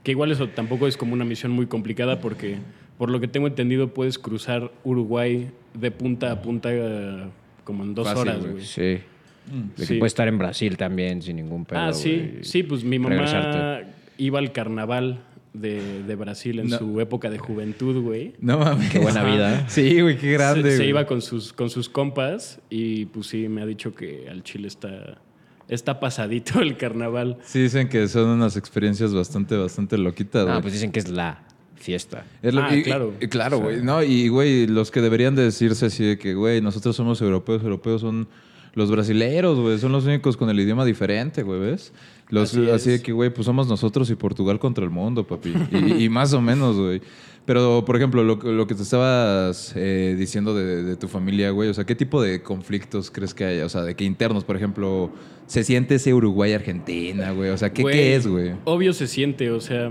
Que 0.03 0.13
igual 0.13 0.31
eso 0.31 0.49
tampoco 0.49 0.87
es 0.87 0.97
como 0.97 1.15
una 1.15 1.25
misión 1.25 1.53
muy 1.53 1.67
complicada 1.67 2.21
porque, 2.21 2.59
por 2.99 3.11
lo 3.11 3.21
que 3.21 3.29
tengo 3.29 3.47
entendido, 3.47 3.89
puedes 3.95 4.19
cruzar 4.19 4.71
Uruguay 4.85 5.51
de 5.75 5.91
punta 5.91 6.31
a 6.31 6.43
punta 6.43 6.69
eh, 6.73 7.25
como 7.65 7.83
en 7.85 7.95
dos 7.95 8.07
Fácil, 8.07 8.21
horas, 8.21 8.41
güey. 8.41 8.53
güey. 8.53 8.65
sí. 8.65 8.99
De 9.47 9.75
que 9.77 9.87
Sí. 9.87 9.95
puede 9.99 10.07
estar 10.09 10.27
en 10.27 10.39
Brasil 10.39 10.77
también 10.79 11.21
sin 11.21 11.37
ningún 11.37 11.65
pedo. 11.67 11.79
Ah, 11.81 11.93
sí, 11.93 12.39
sí, 12.43 12.63
pues 12.63 12.83
mi 12.83 12.99
mamá 12.99 13.15
Regresarte. 13.17 13.87
iba 14.17 14.39
al 14.39 14.53
carnaval 14.53 15.21
de, 15.53 16.03
de 16.03 16.15
Brasil 16.15 16.61
en 16.61 16.69
No. 16.69 16.79
su 16.79 16.99
época 17.01 17.29
de 17.31 17.37
juventud, 17.39 18.01
güey. 18.03 18.33
No 18.41 18.59
mames. 18.59 18.91
Qué 18.91 18.99
buena 18.99 19.23
vida. 19.23 19.65
Sí, 19.69 20.01
güey, 20.01 20.17
qué 20.17 20.33
grande. 20.33 20.71
se, 20.71 20.77
se 20.79 20.87
iba 20.87 21.05
con 21.07 21.21
sus, 21.21 21.53
con 21.53 21.69
sus 21.69 21.91
compas 21.91 22.59
y 22.71 23.05
pues 23.07 23.27
sí, 23.27 23.49
me 23.49 23.61
ha 23.61 23.67
dicho 23.67 23.95
que 23.95 24.29
al 24.31 24.43
Chile 24.45 24.69
está, 24.69 25.19
está 25.69 26.01
pasadito 26.01 26.61
el 26.63 26.77
carnaval. 26.77 27.39
Sí, 27.45 27.61
dicen 27.63 27.89
que 27.89 28.09
son 28.09 28.29
unas 28.29 28.57
experiencias 28.57 29.15
bastante, 29.15 29.57
bastante 29.57 29.99
loquitas, 29.99 30.47
Ah, 30.49 30.59
pues 30.61 30.75
dicen 30.75 30.93
que 30.93 31.01
es 31.01 31.09
la 31.09 31.43
fiesta. 31.77 32.25
Es 32.43 32.55
lo- 32.55 32.63
Ah, 32.63 32.75
y- 32.75 32.83
claro. 32.83 33.13
y- 33.21 33.29
claro, 33.29 33.59
güey. 33.61 33.83
No, 33.83 34.03
y 34.03 34.29
güey, 34.29 34.67
los 34.67 34.91
que 34.91 35.01
deberían 35.01 35.35
de 35.35 35.43
decirse 35.45 35.87
así 35.87 36.05
de 36.05 36.19
que, 36.19 36.35
güey, 36.35 36.61
nosotros 36.61 36.97
somos 36.97 37.21
europeos, 37.21 37.63
europeos 37.63 38.01
son 38.01 38.29
los 38.75 38.91
brasileros, 38.91 39.59
güey. 39.61 39.79
Son 39.79 39.93
los 39.93 40.05
únicos 40.05 40.37
con 40.37 40.51
el 40.51 40.59
idioma 40.59 40.85
diferente, 40.85 41.43
güey, 41.43 41.61
¿ves? 41.61 41.93
Los, 42.31 42.55
Así 42.55 42.71
así, 42.71 42.91
de 42.91 43.03
que, 43.03 43.13
güey, 43.13 43.33
pues 43.33 43.45
somos 43.45 43.69
nosotros 43.69 44.09
y 44.11 44.15
Portugal 44.15 44.59
contra 44.59 44.83
el 44.83 44.91
mundo, 44.91 45.27
papi. 45.27 45.53
Y, 45.71 46.05
y 46.05 46.09
más 46.09 46.33
o 46.33 46.41
menos, 46.41 46.77
güey. 46.77 47.01
Pero, 47.45 47.85
por 47.85 47.97
ejemplo, 47.97 48.25
lo, 48.25 48.37
lo 48.37 48.67
que 48.67 48.75
te 48.75 48.83
estabas 48.83 49.75
eh, 49.77 50.17
diciendo 50.19 50.55
de, 50.55 50.83
de 50.83 50.97
tu 50.97 51.09
familia, 51.09 51.51
güey, 51.51 51.69
o 51.69 51.75
sea, 51.75 51.85
¿qué 51.85 51.95
tipo 51.95 52.23
de 52.23 52.43
conflictos 52.43 53.11
crees 53.11 53.35
que 53.35 53.45
hay? 53.45 53.61
O 53.61 53.69
sea, 53.69 53.83
de 53.83 53.95
que 53.95 54.05
internos, 54.05 54.45
por 54.45 54.57
ejemplo, 54.57 55.11
se 55.47 55.63
siente 55.63 55.97
ese 55.97 56.15
Uruguay-Argentina, 56.15 57.33
güey. 57.33 57.51
O 57.51 57.59
sea, 57.59 57.71
¿qué, 57.73 57.83
Güey, 57.83 57.95
¿qué 57.95 58.17
es, 58.17 58.27
güey? 58.27 58.53
Obvio 58.65 58.95
se 58.95 59.07
siente, 59.07 59.51
o 59.51 59.61
sea, 59.61 59.91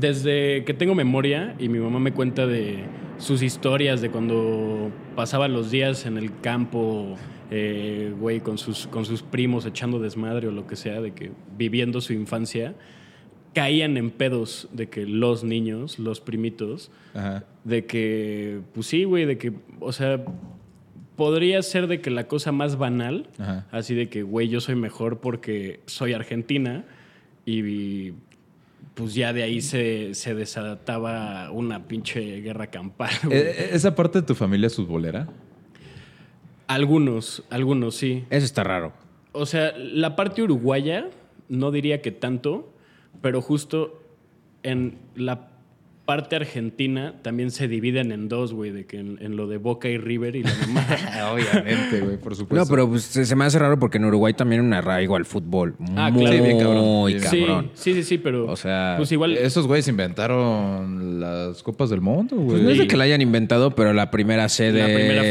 desde 0.00 0.64
que 0.64 0.72
tengo 0.72 0.94
memoria 0.94 1.54
y 1.58 1.68
mi 1.68 1.78
mamá 1.78 1.98
me 2.00 2.12
cuenta 2.12 2.46
de 2.46 2.84
sus 3.18 3.42
historias 3.42 4.00
de 4.00 4.10
cuando 4.10 4.90
pasaban 5.14 5.52
los 5.52 5.70
días 5.70 6.06
en 6.06 6.16
el 6.16 6.40
campo, 6.40 7.14
eh, 7.54 8.14
güey, 8.18 8.40
con 8.40 8.56
sus, 8.56 8.86
con 8.86 9.04
sus 9.04 9.22
primos 9.22 9.66
echando 9.66 9.98
desmadre 9.98 10.48
o 10.48 10.52
lo 10.52 10.66
que 10.66 10.74
sea, 10.74 11.02
de 11.02 11.12
que 11.12 11.32
viviendo 11.58 12.00
su 12.00 12.14
infancia, 12.14 12.74
caían 13.54 13.98
en 13.98 14.10
pedos 14.10 14.68
de 14.72 14.88
que 14.88 15.04
los 15.04 15.44
niños, 15.44 15.98
los 15.98 16.22
primitos, 16.22 16.90
Ajá. 17.12 17.44
de 17.64 17.84
que, 17.84 18.60
pues 18.72 18.86
sí, 18.86 19.04
güey, 19.04 19.26
de 19.26 19.36
que, 19.36 19.52
o 19.80 19.92
sea, 19.92 20.24
podría 21.14 21.60
ser 21.60 21.88
de 21.88 22.00
que 22.00 22.08
la 22.08 22.26
cosa 22.26 22.52
más 22.52 22.78
banal, 22.78 23.28
Ajá. 23.38 23.66
así 23.70 23.94
de 23.94 24.08
que, 24.08 24.22
güey, 24.22 24.48
yo 24.48 24.62
soy 24.62 24.74
mejor 24.74 25.20
porque 25.20 25.80
soy 25.84 26.14
argentina 26.14 26.86
y 27.44 28.12
pues 28.94 29.12
ya 29.12 29.34
de 29.34 29.42
ahí 29.42 29.60
se, 29.60 30.14
se 30.14 30.34
desataba 30.34 31.50
una 31.50 31.86
pinche 31.86 32.40
guerra 32.40 32.68
campal. 32.68 33.10
güey. 33.24 33.36
Eh, 33.36 33.68
¿Esa 33.72 33.94
parte 33.94 34.22
de 34.22 34.26
tu 34.26 34.34
familia 34.34 34.68
es 34.68 34.76
futbolera? 34.76 35.28
Algunos, 36.74 37.44
algunos 37.50 37.96
sí. 37.96 38.24
Eso 38.30 38.46
está 38.46 38.64
raro. 38.64 38.92
O 39.32 39.44
sea, 39.44 39.74
la 39.76 40.16
parte 40.16 40.42
uruguaya 40.42 41.08
no 41.48 41.70
diría 41.70 42.00
que 42.00 42.12
tanto, 42.12 42.72
pero 43.20 43.42
justo 43.42 44.02
en 44.62 44.98
la 45.14 45.50
parte 46.04 46.34
argentina 46.36 47.14
también 47.22 47.50
se 47.50 47.68
dividen 47.68 48.10
en 48.12 48.28
dos, 48.28 48.52
güey, 48.52 48.70
de 48.72 48.86
que 48.86 48.98
en, 48.98 49.18
en 49.20 49.36
lo 49.36 49.46
de 49.46 49.58
Boca 49.58 49.88
y 49.88 49.98
River 49.98 50.34
y 50.36 50.42
la 50.42 50.50
mamá. 50.66 50.86
Obviamente, 51.32 52.00
güey, 52.00 52.16
por 52.16 52.34
supuesto. 52.34 52.64
No, 52.64 52.68
pero 52.68 52.88
pues, 52.88 53.02
se 53.04 53.24
se 53.24 53.36
me 53.36 53.44
hace 53.44 53.58
raro 53.58 53.78
porque 53.78 53.98
en 53.98 54.04
Uruguay 54.04 54.34
también 54.34 54.60
un 54.62 54.72
arraigo 54.74 55.16
al 55.16 55.24
fútbol. 55.24 55.74
Ah, 55.96 56.10
muy 56.10 56.22
claro. 56.22 56.36
Sí, 56.38 56.42
bien 56.44 56.58
cabrón. 56.58 56.84
Muy 56.84 57.20
Sí, 57.20 57.40
cabrón. 57.40 57.70
Sí, 57.74 57.94
sí, 57.94 58.02
sí, 58.02 58.18
pero. 58.18 58.46
O 58.50 58.56
sea, 58.56 58.94
Pues 58.98 59.12
igual. 59.12 59.36
Esos 59.36 59.66
güeyes 59.66 59.86
inventaron 59.88 61.20
las 61.20 61.62
copas 61.62 61.90
del 61.90 62.00
mundo, 62.00 62.36
güey. 62.36 62.48
Pues 62.48 62.62
no 62.62 62.70
es 62.70 62.78
de 62.78 62.86
que 62.86 62.96
la 62.96 63.04
hayan 63.04 63.20
inventado, 63.20 63.74
pero 63.74 63.92
la 63.92 64.10
primera 64.10 64.48
sede 64.48 64.80
La 64.80 64.86
primera 64.86 65.22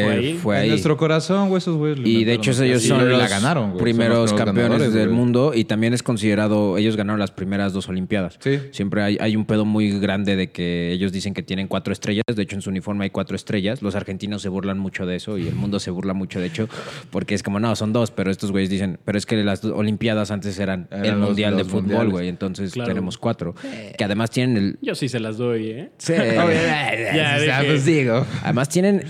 fue 0.42 0.58
ahí. 0.58 0.64
En 0.64 0.70
nuestro 0.70 0.98
corazón, 0.98 1.50
güey, 1.50 1.58
esos 1.60 1.76
güeyes. 1.76 2.00
lo 2.00 2.08
Y 2.08 2.24
de 2.24 2.34
hecho 2.34 2.52
ellos 2.64 2.82
Sí, 2.82 2.88
son 2.88 3.10
los 3.10 3.20
la 3.20 3.28
ganaron, 3.28 3.72
güey. 3.72 3.80
Son 3.80 3.84
primeros 3.84 4.32
los 4.32 4.40
campeones 4.42 4.94
del 4.94 5.08
güey. 5.10 5.18
mundo 5.18 5.52
y 5.54 5.66
también 5.66 5.94
es 5.94 6.02
considerado, 6.04 6.78
ellos 6.78 6.96
ganaron 6.96 7.20
las 7.20 7.32
primeras 7.32 7.74
dos 7.74 7.90
Olimpiadas. 7.90 8.38
Sí. 8.40 8.60
Siempre 8.72 9.02
hay, 9.02 9.18
hay 9.20 9.36
un 9.36 9.46
pedo 9.46 9.66
muy 9.66 10.00
grande 10.00 10.36
de 10.36 10.52
que 10.52 10.61
ellos 10.92 11.12
dicen 11.12 11.34
que 11.34 11.44
tienen 11.44 11.68
cuatro 11.68 11.94
estrellas, 11.94 12.24
de 12.34 12.42
hecho 12.42 12.56
en 12.56 12.62
su 12.62 12.70
uniforme 12.70 13.04
hay 13.06 13.10
cuatro 13.10 13.36
estrellas, 13.36 13.82
los 13.82 13.96
argentinos 13.96 14.42
se 14.42 14.50
burlan 14.50 14.80
mucho 14.80 15.06
de 15.06 15.16
eso 15.16 15.38
y 15.38 15.48
el 15.48 15.56
mundo 15.56 15.80
se 15.80 15.92
burla 15.92 16.14
mucho 16.14 16.40
de 16.40 16.48
hecho 16.48 16.68
porque 17.10 17.36
es 17.36 17.44
como, 17.44 17.60
no, 17.60 17.76
son 17.76 17.94
dos, 17.94 18.12
pero 18.12 18.32
estos 18.32 18.52
güeyes 18.52 18.70
dicen, 18.70 19.00
pero 19.06 19.18
es 19.18 19.26
que 19.26 19.36
las 19.44 19.64
Olimpiadas 19.66 20.32
antes 20.32 20.58
eran, 20.60 20.88
Eran 20.92 21.06
el 21.06 21.20
los- 21.20 21.30
Mundial 21.30 21.58
de 21.58 21.64
Fútbol, 21.66 22.10
güey, 22.10 22.28
entonces 22.28 22.74
Claro. 22.74 22.90
tenemos 22.90 23.18
cuatro, 23.18 23.56
que 23.98 24.04
además 24.04 24.30
tienen 24.32 24.58
el... 24.58 24.80
Yo 24.82 24.96
sí 24.96 25.10
se 25.10 25.20
las 25.20 25.38
doy, 25.38 25.68
¿eh? 25.70 25.92
Sí. 25.98 26.14
Ya, 27.14 27.40
dije. 27.40 27.54
pues 27.68 27.86
digo. 27.86 28.26
Además 28.44 28.70
tienen, 28.70 29.04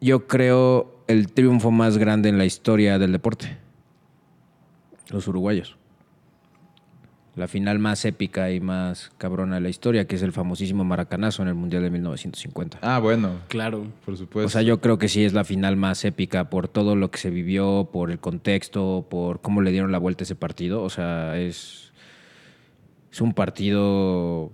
yo 0.00 0.26
creo, 0.26 1.04
el 1.08 1.32
triunfo 1.32 1.70
más 1.70 1.98
grande 1.98 2.28
en 2.28 2.38
la 2.38 2.44
historia 2.44 2.98
del 2.98 3.12
deporte. 3.12 3.56
Los 5.10 5.28
uruguayos. 5.28 5.76
La 7.36 7.48
final 7.48 7.80
más 7.80 8.04
épica 8.04 8.52
y 8.52 8.60
más 8.60 9.10
cabrona 9.18 9.56
de 9.56 9.60
la 9.60 9.68
historia, 9.68 10.06
que 10.06 10.14
es 10.14 10.22
el 10.22 10.30
famosísimo 10.32 10.84
Maracanazo 10.84 11.42
en 11.42 11.48
el 11.48 11.54
Mundial 11.54 11.82
de 11.82 11.90
1950. 11.90 12.78
Ah, 12.80 13.00
bueno, 13.00 13.30
Claro. 13.48 13.86
por 14.04 14.16
supuesto. 14.16 14.46
O 14.46 14.50
sea, 14.50 14.62
yo 14.62 14.80
creo 14.80 14.98
que 14.98 15.08
sí 15.08 15.24
es 15.24 15.32
la 15.32 15.42
final 15.42 15.76
más 15.76 16.04
épica 16.04 16.48
por 16.48 16.68
todo 16.68 16.94
lo 16.94 17.10
que 17.10 17.18
se 17.18 17.30
vivió, 17.30 17.88
por 17.92 18.12
el 18.12 18.20
contexto, 18.20 19.06
por 19.10 19.40
cómo 19.40 19.62
le 19.62 19.72
dieron 19.72 19.90
la 19.90 19.98
vuelta 19.98 20.22
a 20.22 20.26
ese 20.26 20.36
partido. 20.36 20.82
O 20.84 20.90
sea, 20.90 21.36
es, 21.36 21.92
es 23.12 23.20
un 23.20 23.34
partido 23.34 24.52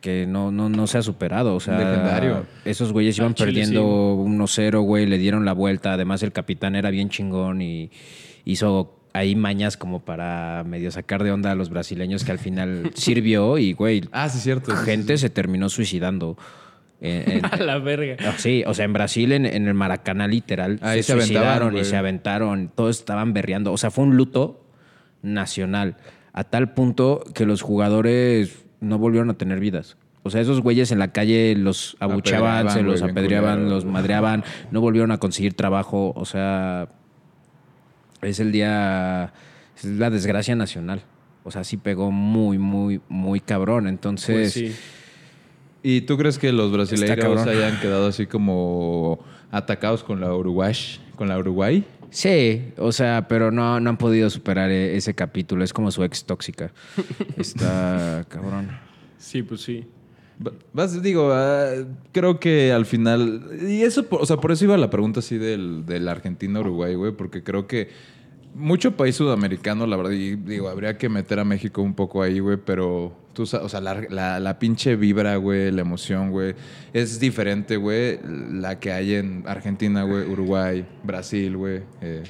que 0.00 0.26
no, 0.26 0.50
no, 0.50 0.68
no 0.68 0.86
se 0.88 0.98
ha 0.98 1.02
superado. 1.02 1.54
O 1.54 1.60
sea, 1.60 1.78
Legendario. 1.78 2.44
esos 2.64 2.92
güeyes 2.92 3.16
iban 3.18 3.28
Al 3.30 3.34
Chile, 3.36 3.46
perdiendo 3.52 3.80
sí. 3.80 4.62
1-0, 4.62 4.80
güey, 4.82 5.06
le 5.06 5.18
dieron 5.18 5.44
la 5.44 5.52
vuelta. 5.52 5.92
Además, 5.92 6.24
el 6.24 6.32
capitán 6.32 6.74
era 6.74 6.90
bien 6.90 7.08
chingón 7.08 7.62
y 7.62 7.90
hizo 8.44 8.97
ahí 9.18 9.36
mañas 9.36 9.76
como 9.76 10.00
para 10.04 10.64
medio 10.66 10.90
sacar 10.90 11.22
de 11.22 11.30
onda 11.32 11.50
a 11.52 11.54
los 11.54 11.70
brasileños 11.70 12.24
que 12.24 12.32
al 12.32 12.38
final 12.38 12.90
sirvió 12.94 13.58
y, 13.58 13.72
güey, 13.72 14.02
Ah, 14.12 14.28
sí, 14.28 14.38
cierto. 14.38 14.70
sí, 14.76 14.84
gente 14.84 15.16
sí. 15.16 15.22
se 15.22 15.30
terminó 15.30 15.68
suicidando. 15.68 16.36
en- 17.00 17.30
en- 17.30 17.44
A 17.52 17.56
la 17.58 17.78
verga. 17.78 18.16
Ah, 18.26 18.34
Sí, 18.38 18.64
o 18.66 18.74
sea, 18.74 18.84
en 18.84 18.92
Brasil, 18.92 19.32
en, 19.32 19.46
en 19.46 19.68
el 19.68 19.74
Maracaná, 19.74 20.26
literal, 20.26 20.78
Ahí 20.82 21.02
se 21.02 21.12
se, 21.12 21.20
suicidaron 21.20 21.76
y 21.76 21.84
se 21.84 21.96
aventaron. 21.96 22.70
Todos 22.74 22.98
estaban 22.98 23.32
berreando. 23.32 23.72
O 23.72 23.76
sea, 23.76 23.90
fue 23.90 24.04
un 24.04 24.16
luto 24.16 24.64
nacional. 25.22 25.96
A 26.32 26.44
tal 26.44 26.72
punto 26.74 27.24
que 27.34 27.46
los 27.46 27.62
jugadores 27.62 28.64
no 28.80 28.98
volvieron 28.98 29.30
a 29.30 29.34
tener 29.34 29.60
vidas. 29.60 29.96
O 30.22 30.30
sea, 30.30 30.40
esos 30.40 30.60
güeyes 30.60 30.92
en 30.92 30.98
la 30.98 31.12
calle 31.12 31.54
los 31.56 31.96
abuchaban, 32.00 32.66
Apedreaban, 32.68 32.72
se 32.74 32.82
los 32.82 33.02
apedreaban, 33.02 33.70
los 33.70 33.84
madreaban, 33.84 34.44
no 34.70 34.80
volvieron 34.80 35.10
a 35.10 35.18
conseguir 35.18 35.54
trabajo. 35.54 36.12
O 36.14 36.24
sea, 36.26 36.88
es 38.22 38.40
el 38.40 38.52
día, 38.52 39.32
es 39.76 39.84
la 39.84 40.10
desgracia 40.10 40.54
nacional. 40.56 41.02
O 41.44 41.50
sea, 41.50 41.64
sí 41.64 41.76
pegó 41.76 42.10
muy, 42.10 42.58
muy, 42.58 43.00
muy 43.08 43.40
cabrón. 43.40 43.86
Entonces, 43.88 44.34
Pues 44.36 44.52
sí. 44.52 44.74
¿Y 45.82 46.00
tú 46.02 46.18
crees 46.18 46.38
que 46.38 46.52
los 46.52 46.72
brasileños 46.72 47.46
hayan 47.46 47.80
quedado 47.80 48.08
así 48.08 48.26
como 48.26 49.20
atacados 49.50 50.02
con 50.04 50.20
la 50.20 50.34
Uruguay? 50.34 50.74
¿Con 51.16 51.28
la 51.28 51.38
Uruguay? 51.38 51.84
Sí, 52.10 52.72
o 52.78 52.90
sea, 52.90 53.28
pero 53.28 53.50
no, 53.50 53.78
no 53.80 53.90
han 53.90 53.96
podido 53.98 54.28
superar 54.30 54.70
e- 54.70 54.96
ese 54.96 55.14
capítulo. 55.14 55.62
Es 55.62 55.72
como 55.72 55.90
su 55.90 56.02
ex 56.04 56.24
tóxica. 56.24 56.72
Está 57.36 58.24
cabrón. 58.28 58.70
Sí, 59.18 59.42
pues 59.42 59.60
sí. 59.62 59.86
Va- 60.44 60.52
Vas, 60.72 61.02
digo, 61.02 61.30
ah, 61.32 61.70
creo 62.12 62.38
que 62.38 62.72
al 62.72 62.86
final. 62.86 63.50
Y 63.68 63.82
eso, 63.82 64.06
o 64.10 64.26
sea, 64.26 64.36
por 64.36 64.52
eso 64.52 64.64
iba 64.64 64.76
la 64.76 64.90
pregunta 64.90 65.20
así 65.20 65.36
del, 65.38 65.84
del 65.86 66.08
Argentina-Uruguay, 66.08 66.94
güey, 66.94 67.12
porque 67.12 67.42
creo 67.42 67.66
que 67.66 67.88
mucho 68.54 68.96
país 68.96 69.14
sudamericano, 69.16 69.86
la 69.86 69.96
verdad, 69.96 70.12
y 70.12 70.36
digo, 70.36 70.68
habría 70.68 70.96
que 70.98 71.08
meter 71.08 71.38
a 71.38 71.44
México 71.44 71.82
un 71.82 71.94
poco 71.94 72.22
ahí, 72.22 72.38
güey, 72.40 72.56
pero 72.56 73.12
tú 73.32 73.46
sabes, 73.46 73.66
o 73.66 73.68
sea, 73.68 73.80
la, 73.80 74.00
la- 74.10 74.40
la 74.40 74.58
pinche 74.58 74.96
vibra, 74.96 75.36
güey, 75.36 75.70
la 75.70 75.82
emoción, 75.82 76.30
güey, 76.30 76.54
es 76.92 77.20
diferente, 77.20 77.76
güey, 77.76 78.18
la 78.52 78.80
que 78.80 78.90
hay 78.92 79.14
en 79.14 79.44
Argentina, 79.46 80.02
güey, 80.04 80.24
Uruguay, 80.28 80.84
Brasil, 81.04 81.56
güey, 81.56 81.82
eh, 82.00 82.22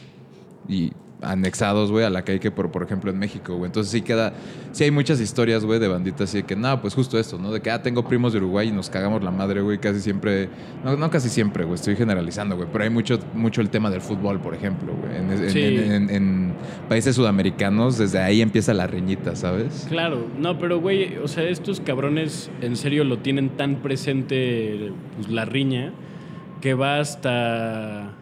y 0.69 0.93
anexados, 1.21 1.91
güey, 1.91 2.05
a 2.05 2.11
la 2.11 2.25
que 2.25 2.33
hay 2.33 2.39
que, 2.39 2.51
por, 2.51 2.71
por 2.71 2.83
ejemplo, 2.85 3.11
en 3.11 3.19
México, 3.19 3.55
güey. 3.57 3.67
Entonces 3.67 3.91
sí 3.91 4.03
queda, 4.03 4.33
sí 4.73 4.85
hay 4.85 4.91
muchas 4.93 5.21
historias, 5.21 5.65
güey, 5.65 5.81
de 5.81 5.89
banditas 5.89 6.29
así 6.29 6.39
de 6.39 6.45
que, 6.45 6.55
no, 6.55 6.81
pues 6.81 6.95
justo 6.95 7.19
esto, 7.19 7.39
¿no? 7.39 7.51
De 7.51 7.61
que, 7.61 7.71
ah, 7.71 7.83
tengo 7.83 8.07
primos 8.07 8.33
de 8.33 8.39
Uruguay 8.39 8.69
y 8.69 8.73
nos 8.73 8.89
cagamos 8.89 9.23
la 9.25 9.31
madre, 9.33 9.61
güey, 9.61 9.79
casi 9.79 10.01
siempre, 10.01 10.49
no, 10.85 10.97
no 10.97 11.11
casi 11.11 11.29
siempre, 11.29 11.65
güey, 11.65 11.75
estoy 11.75 11.97
generalizando, 11.97 12.57
güey, 12.57 12.69
pero 12.73 12.85
hay 12.85 12.91
mucho, 12.91 13.19
mucho 13.35 13.61
el 13.61 13.69
tema 13.71 13.91
del 13.91 14.01
fútbol, 14.01 14.39
por 14.41 14.55
ejemplo, 14.55 14.95
güey. 14.95 15.17
En, 15.17 15.33
en- 15.33 15.51
Sí. 15.51 15.61
en- 15.61 15.91
en- 15.93 16.11
en 16.11 16.53
países 16.89 17.17
sudamericanos, 17.17 17.99
desde 17.99 18.19
ahí 18.21 18.41
empieza 18.41 18.73
la 18.75 18.87
riñita, 18.87 19.35
¿sabes? 19.35 19.87
Claro, 19.89 20.27
no, 20.39 20.59
pero 20.59 20.81
güey, 20.81 21.17
o 21.19 21.27
sea, 21.29 21.45
estos 21.45 21.81
cabrones 21.81 22.51
en 22.63 22.77
serio 22.77 23.03
lo 23.05 23.19
tienen 23.19 23.51
tan 23.51 23.77
presente 23.77 24.93
pues, 25.17 25.29
la 25.31 25.45
riña 25.45 25.93
que 26.61 26.75
va 26.75 26.99
hasta 26.99 28.13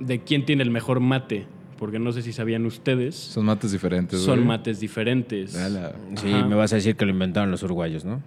de 0.00 0.18
quién 0.20 0.44
tiene 0.44 0.62
el 0.62 0.70
mejor 0.70 0.98
mate, 1.00 1.46
porque 1.78 1.98
no 1.98 2.12
sé 2.12 2.22
si 2.22 2.32
sabían 2.32 2.66
ustedes, 2.66 3.14
Son 3.14 3.44
mates 3.46 3.72
diferentes, 3.72 4.20
son 4.20 4.36
güey. 4.36 4.48
mates 4.48 4.80
diferentes. 4.80 5.56
Ala. 5.56 5.94
Sí, 6.16 6.32
Ajá. 6.32 6.46
me 6.46 6.54
vas 6.56 6.72
a 6.72 6.76
decir 6.76 6.96
que 6.96 7.04
lo 7.06 7.10
inventaron 7.12 7.50
los 7.50 7.62
uruguayos, 7.62 8.04
¿no? 8.04 8.20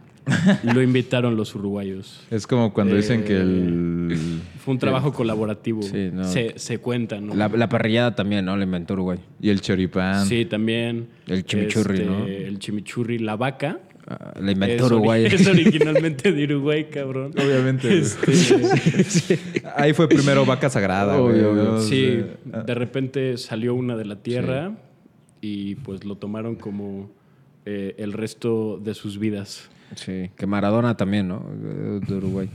Lo 0.64 0.82
invitaron 0.82 1.36
los 1.36 1.54
uruguayos. 1.54 2.22
Es 2.32 2.48
como 2.48 2.72
cuando 2.74 2.96
dicen 2.96 3.26
que 3.26 3.34
Eh, 3.36 3.42
el... 3.42 4.42
Fue 4.64 4.74
un 4.74 4.80
trabajo 4.80 5.12
colaborativo. 5.12 5.82
Sí, 5.82 6.12
no. 6.14 6.24
se, 6.24 6.54
se 6.58 6.78
cuenta, 6.78 7.20
¿no? 7.20 7.36
La, 7.36 7.50
la 7.50 7.68
parrillada 7.68 8.16
también, 8.16 8.46
¿no? 8.46 8.56
La 8.56 8.64
inventó 8.64 8.94
Uruguay. 8.94 9.20
Y 9.42 9.50
el 9.50 9.60
choripán. 9.60 10.26
Sí, 10.26 10.46
también. 10.46 11.08
El 11.28 11.44
chimichurri, 11.46 11.96
Este, 12.00 12.06
¿no? 12.10 12.26
El 12.26 12.58
chimichurri, 12.60 13.20
la 13.20 13.36
vaca. 13.36 13.80
La 14.40 14.52
inventó 14.52 14.88
Uruguay. 14.88 15.26
es 15.32 15.48
originalmente 15.48 16.32
de 16.32 16.44
Uruguay, 16.46 16.86
cabrón. 16.92 17.34
Obviamente. 17.38 17.98
Este, 17.98 19.40
Ahí 19.76 19.94
fue 19.94 20.08
primero 20.08 20.46
vaca 20.46 20.70
sagrada, 20.70 21.18
sí, 21.82 22.24
de 22.44 22.76
repente 22.76 23.38
salió 23.38 23.76
una 23.76 23.96
de 23.96 24.06
la 24.06 24.18
tierra 24.18 24.74
y 25.42 25.76
pues 25.76 26.04
lo 26.06 26.18
tomaron 26.18 26.56
como 26.56 27.12
eh, 27.66 27.96
el 27.98 28.14
resto 28.14 28.78
de 28.78 28.94
sus 28.94 29.20
vidas. 29.20 29.70
Sí, 29.96 30.32
que 30.36 30.48
Maradona 30.48 30.98
también, 30.98 31.28
¿no? 31.28 31.46
De 32.06 32.16
Uruguay. 32.16 32.50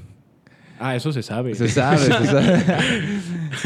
Ah, 0.78 0.94
eso 0.96 1.12
se 1.12 1.22
sabe. 1.22 1.54
Se 1.54 1.68
sabe, 1.68 1.98
se 1.98 2.26
sabe. 2.26 2.64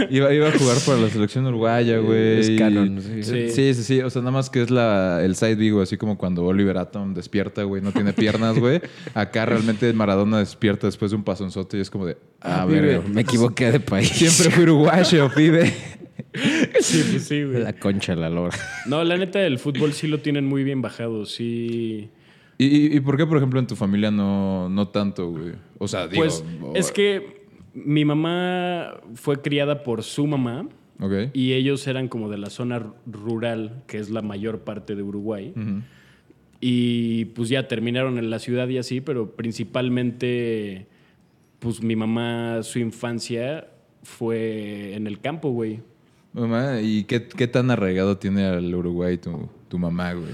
iba, 0.11 0.33
iba 0.33 0.49
a 0.49 0.53
jugar 0.53 0.79
para 0.87 0.99
la 0.99 1.09
selección 1.11 1.47
uruguaya, 1.47 1.99
güey. 1.99 2.41
Es 2.41 2.51
canon, 2.59 3.01
sí. 3.03 3.23
Sí. 3.23 3.49
sí, 3.51 3.75
sí, 3.75 3.83
sí. 3.85 4.01
O 4.01 4.11
sea, 4.11 4.23
nada 4.23 4.33
más 4.33 4.49
que 4.51 4.63
es 4.63 4.71
la, 4.71 5.23
el 5.23 5.37
side 5.37 5.57
vivo, 5.57 5.83
así 5.83 5.97
como 5.97 6.17
cuando 6.17 6.45
Oliver 6.45 6.79
Atom 6.79 7.13
despierta, 7.15 7.63
güey, 7.65 7.83
no 7.83 7.93
tiene 7.93 8.13
piernas, 8.13 8.59
güey. 8.59 8.81
Acá 9.15 9.45
realmente 9.47 9.93
Maradona 9.93 10.39
despierta 10.39 10.87
después 10.87 11.11
de 11.11 11.17
un 11.19 11.25
pasonzote 11.25 11.79
y 11.79 11.81
es 11.81 11.91
como 11.91 12.07
de. 12.07 12.17
Ah, 12.41 12.63
Ah, 12.63 12.65
ver, 12.67 13.03
me 13.09 13.21
equivoqué 13.23 13.71
de 13.73 13.81
país. 13.81 14.09
Siempre 14.09 14.51
fui 14.51 14.63
uruguayo, 14.65 15.31
pibe. 15.35 15.73
Sí, 16.81 17.05
pues 17.11 17.25
sí, 17.25 17.43
güey. 17.45 17.63
La 17.63 17.73
concha, 17.73 18.15
la 18.15 18.31
lora. 18.31 18.57
No, 18.87 19.03
la 19.05 19.17
neta, 19.17 19.41
el 19.45 19.59
fútbol 19.59 19.93
sí 19.93 20.07
lo 20.07 20.21
tienen 20.21 20.47
muy 20.47 20.65
bien 20.65 20.81
bajado. 20.83 21.27
Sí. 21.27 22.09
¿Y, 22.63 22.97
y, 22.97 23.01
por 23.01 23.17
qué, 23.17 23.27
por 23.27 23.37
ejemplo, 23.39 23.59
en 23.61 23.67
tu 23.67 23.77
familia 23.77 24.11
no, 24.11 24.69
no 24.69 24.89
tanto, 24.89 25.31
güey? 25.31 25.53
O 25.79 25.89
sea, 25.89 26.07
digo. 26.07 26.23
Pues 26.23 26.45
es 26.75 26.93
que 26.93 27.43
mi 27.75 28.05
mamá 28.05 29.01
fue 29.15 29.41
criada 29.41 29.83
por 29.83 30.03
su 30.03 30.27
mamá 30.27 30.69
Ok. 31.01 31.31
y 31.33 31.53
ellos 31.55 31.87
eran 31.87 32.09
como 32.09 32.29
de 32.29 32.39
la 32.39 32.51
zona 32.51 32.93
rural, 33.07 33.83
que 33.87 33.99
es 33.99 34.11
la 34.11 34.23
mayor 34.23 34.61
parte 34.61 34.95
de 34.95 35.03
Uruguay. 35.03 35.55
Y 36.61 37.25
pues 37.27 37.49
ya 37.49 37.67
terminaron 37.67 38.19
en 38.19 38.31
la 38.31 38.39
ciudad 38.39 38.69
y 38.69 38.79
así, 38.79 39.01
pero 39.01 39.33
principalmente, 39.33 40.87
pues 41.59 41.83
mi 41.83 41.97
mamá, 41.97 42.63
su 42.63 42.79
infancia 42.79 43.67
fue 44.05 44.95
en 44.95 45.07
el 45.07 45.19
campo, 45.21 45.51
güey. 45.51 45.81
Mamá, 46.33 46.81
¿y 46.81 47.05
qué, 47.05 47.27
qué 47.27 47.49
tan 47.49 47.71
arraigado 47.71 48.17
tiene 48.19 48.45
al 48.47 48.73
Uruguay 48.75 49.19
tu, 49.19 49.49
tu 49.69 49.79
mamá, 49.79 50.13
güey? 50.13 50.31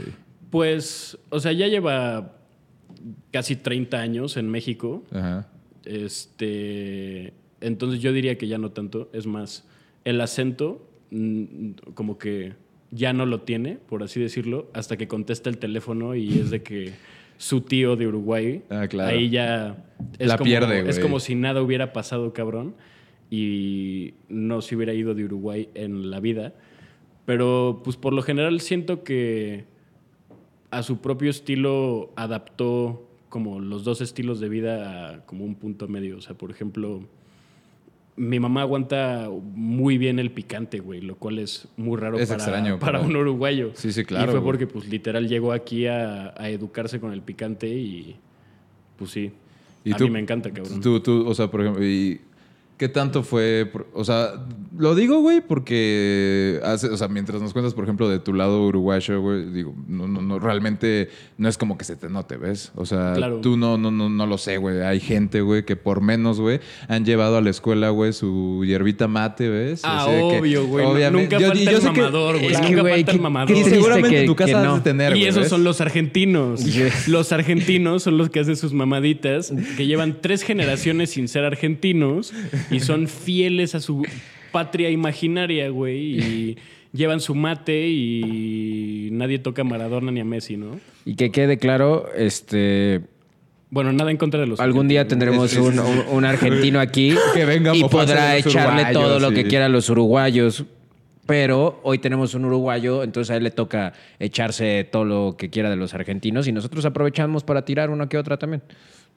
Pues, 0.51 1.19
o 1.31 1.41
sea, 1.41 1.53
ya 1.53 1.67
lleva 1.69 2.37
casi 3.31 3.57
30 3.57 3.99
años 4.01 4.37
en 4.37 4.49
México. 4.51 5.05
Ajá. 5.13 5.49
Este, 5.85 7.33
entonces 7.61 8.01
yo 8.01 8.13
diría 8.13 8.37
que 8.39 8.49
ya 8.49 8.59
no 8.59 8.71
tanto. 8.71 9.09
Es 9.13 9.27
más, 9.27 9.67
el 10.05 10.21
acento 10.21 10.87
mm, 11.11 11.71
como 11.95 12.19
que 12.19 12.55
ya 12.91 13.13
no 13.13 13.27
lo 13.27 13.43
tiene, 13.43 13.77
por 13.89 14.03
así 14.03 14.21
decirlo, 14.21 14.69
hasta 14.73 14.97
que 14.97 15.09
contesta 15.09 15.51
el 15.51 15.59
teléfono 15.59 16.15
y 16.15 16.39
es 16.39 16.51
de 16.51 16.63
que 16.63 16.93
su 17.37 17.61
tío 17.61 17.97
de 17.97 18.07
Uruguay, 18.07 18.63
Ah, 18.71 18.87
claro. 18.89 19.11
ahí 19.17 19.29
ya 19.31 19.85
es 20.19 20.27
La 20.29 20.39
como, 20.39 20.45
pierde, 20.47 20.89
Es 20.89 20.99
como 20.99 21.21
si 21.21 21.35
nada 21.35 21.63
hubiera 21.63 21.93
pasado, 21.93 22.33
cabrón, 22.33 22.75
y 23.31 24.15
no 24.29 24.63
se 24.63 24.75
hubiera 24.75 24.95
ido 24.95 25.15
de 25.15 25.25
Uruguay 25.25 25.69
en 25.75 26.11
la 26.11 26.19
vida. 26.21 26.55
Pero 27.27 27.83
pues 27.85 27.97
por 27.97 28.15
lo 28.15 28.23
general 28.23 28.61
siento 28.61 29.05
que 29.05 29.67
a 30.71 30.83
su 30.83 30.99
propio 30.99 31.31
estilo 31.31 32.11
adaptó 32.17 33.05
como 33.29 33.61
los 33.61 33.85
dos 33.85 34.01
estilos 34.01 34.41
de 34.41 34.49
vida 34.49 35.11
a 35.15 35.27
como 35.27 35.45
un 35.45 35.55
punto 35.55 35.89
medio. 35.89 36.17
O 36.19 36.21
sea, 36.21 36.35
por 36.37 36.51
ejemplo, 36.51 37.01
mi 38.17 38.41
mamá 38.41 38.63
aguanta 38.63 39.29
muy 39.55 39.97
bien 39.99 40.19
el 40.19 40.31
picante, 40.33 40.81
güey, 40.81 41.01
lo 41.01 41.17
cual 41.17 41.39
es 41.39 41.69
muy 41.77 41.97
raro 41.97 42.19
Es 42.19 42.29
para, 42.29 42.43
extraño, 42.43 42.79
para 42.79 42.99
pero- 42.99 43.11
un 43.11 43.17
uruguayo. 43.17 43.71
Sí, 43.75 43.93
sí, 43.93 44.05
claro, 44.05 44.25
Y 44.25 44.31
fue 44.33 44.41
güey. 44.41 44.45
porque, 44.53 44.67
pues, 44.67 44.89
literal 44.89 45.29
llegó 45.29 45.53
aquí 45.53 45.87
a, 45.87 46.35
a 46.37 46.51
educarse 46.51 46.99
con 47.01 47.13
el 47.13 47.23
picante 47.23 47.69
y, 47.69 48.17
pues 48.97 49.11
sí. 49.13 49.31
¿Y 49.85 49.93
a 49.93 49.97
tú- 49.97 50.05
mí 50.05 50.11
me 50.11 50.19
encanta, 50.21 50.51
cabrón. 50.53 50.81
Tú, 50.81 51.01
tú, 51.01 51.27
o 51.29 51.35
sea, 51.35 51.51
por 51.51 51.61
ejemplo, 51.61 51.85
¿y 51.85 52.21
qué 52.79 52.89
tanto 52.89 53.23
fue? 53.23 53.69
por- 53.71 53.87
O 53.93 54.05
sea, 54.05 54.47
lo 54.79 54.95
digo, 54.95 55.21
güey, 55.21 55.41
porque, 55.41 56.61
hace- 56.65 56.89
o 56.89 56.97
sea, 56.97 57.09
mientras 57.09 57.43
nos 57.43 57.53
cuentas, 57.53 57.75
por 57.75 57.85
ejemplo, 57.85 58.09
de 58.09 58.21
tu 58.21 58.33
lado 58.33 58.65
uruguayo, 58.67 59.21
güey, 59.21 59.45
digo, 59.51 59.75
no, 59.89 60.07
no, 60.07 60.23
no, 60.23 60.39
realmente 60.39 61.09
no 61.37 61.49
es 61.49 61.59
como 61.59 61.77
que 61.77 61.85
se 61.85 61.97
te 61.97 62.09
note, 62.09 62.37
¿ves? 62.37 62.71
O 62.77 62.87
sea, 62.87 63.13
Claro. 63.15 63.41
tú 63.41 63.57
no, 63.57 63.77
no, 63.79 63.91
no, 63.91 64.09
no 64.09 64.27
lo 64.27 64.39
sé, 64.39 64.57
güey. 64.59 64.81
Hay 64.83 65.01
gente, 65.01 65.41
güey, 65.41 65.65
que 65.65 65.75
por 65.77 66.01
menos, 66.01 66.41
güey, 66.41 66.61
han 66.87 67.05
llevado 67.05 67.37
a 67.37 67.41
la 67.41 67.51
escuela, 67.51 67.91
güey, 67.91 68.13
su 68.13 68.63
hierbita 68.65 69.09
mate, 69.09 69.49
¿ves? 69.49 69.81
Ah, 69.85 70.07
obvio, 70.09 70.67
güey. 70.67 70.87
obviamente- 70.87 71.23
Nunca 71.37 71.39
yo- 71.41 71.49
falta 71.49 71.71
yo 71.73 71.79
el 71.79 71.85
mamador, 71.85 72.35
güey. 72.39 72.53
es 72.53 72.61
que, 72.61 72.69
Nunca 72.69 72.81
güey, 72.83 72.95
falta 72.95 73.13
el 73.13 73.21
mamador. 73.21 73.57
Y 73.57 73.65
seguramente 73.65 74.21
en 74.21 74.27
tu 74.27 74.37
casa 74.37 74.51
que 74.51 74.55
has 74.57 74.63
de 74.63 74.69
no. 74.69 74.83
tener, 74.83 75.17
Y 75.17 75.25
esos 75.25 75.43
¿ves? 75.43 75.49
son 75.51 75.65
los 75.65 75.81
argentinos. 75.81 76.63
Los 77.09 77.33
argentinos 77.33 78.03
son 78.05 78.17
los 78.19 78.31
que 78.31 78.41
hacen 78.41 78.57
sus 78.57 78.73
mamaditas, 78.73 79.53
que 79.77 79.87
llevan 79.87 80.19
tres 80.21 80.43
generaciones 80.43 81.11
sin 81.11 81.27
ser 81.29 81.45
argentinos 81.45 82.33
y 82.71 82.81
son 82.81 83.09
fieles 83.09 83.75
a 83.75 83.81
su 83.81 84.05
patria 84.53 84.91
imaginaria, 84.91 85.69
güey. 85.71 86.21
Y 86.21 86.57
llevan 86.93 87.21
su 87.21 87.35
mate 87.35 87.89
y 87.89 89.09
nadie 89.13 89.39
toca 89.39 89.63
a 89.63 89.65
Maradona 89.65 90.11
ni 90.11 90.21
a 90.21 90.25
Messi, 90.25 90.57
¿no? 90.57 90.81
Y 91.05 91.15
que 91.15 91.31
quede 91.31 91.59
claro, 91.59 92.07
este... 92.17 93.03
Bueno, 93.71 93.93
nada 93.93 94.11
en 94.11 94.17
contra 94.17 94.41
de 94.41 94.47
los 94.47 94.61
Algún 94.61 94.89
día 94.89 95.07
tendremos 95.07 95.55
un, 95.57 95.79
un- 95.79 96.05
un 96.11 96.25
argentino 96.25 96.81
aquí 96.81 97.15
Que 97.35 97.45
venga 97.45 97.77
y 97.77 97.85
podrá 97.85 98.35
echarle 98.39 98.95
todo 98.95 99.19
lo 99.21 99.31
que 99.33 99.45
quiera 99.45 99.67
a 99.67 99.69
los 99.69 99.91
uruguayos. 99.91 100.65
Pero 101.29 101.79
hoy 101.83 101.99
tenemos 101.99 102.33
un 102.33 102.47
uruguayo, 102.47 103.03
entonces 103.03 103.31
a 103.31 103.37
él 103.37 103.45
le 103.45 103.51
toca 103.51 103.93
echarse 104.19 104.89
todo 104.91 105.05
lo 105.05 105.37
que 105.37 105.51
quiera 105.51 105.69
de 105.69 105.77
los 105.77 105.93
argentinos 105.93 106.49
y 106.49 106.53
nosotros 106.53 106.87
aprovechamos 106.87 107.45
para 107.45 107.67
tirar 107.67 107.91
una 107.91 108.09
que 108.09 108.17
otra 108.17 108.39
también. 108.39 108.63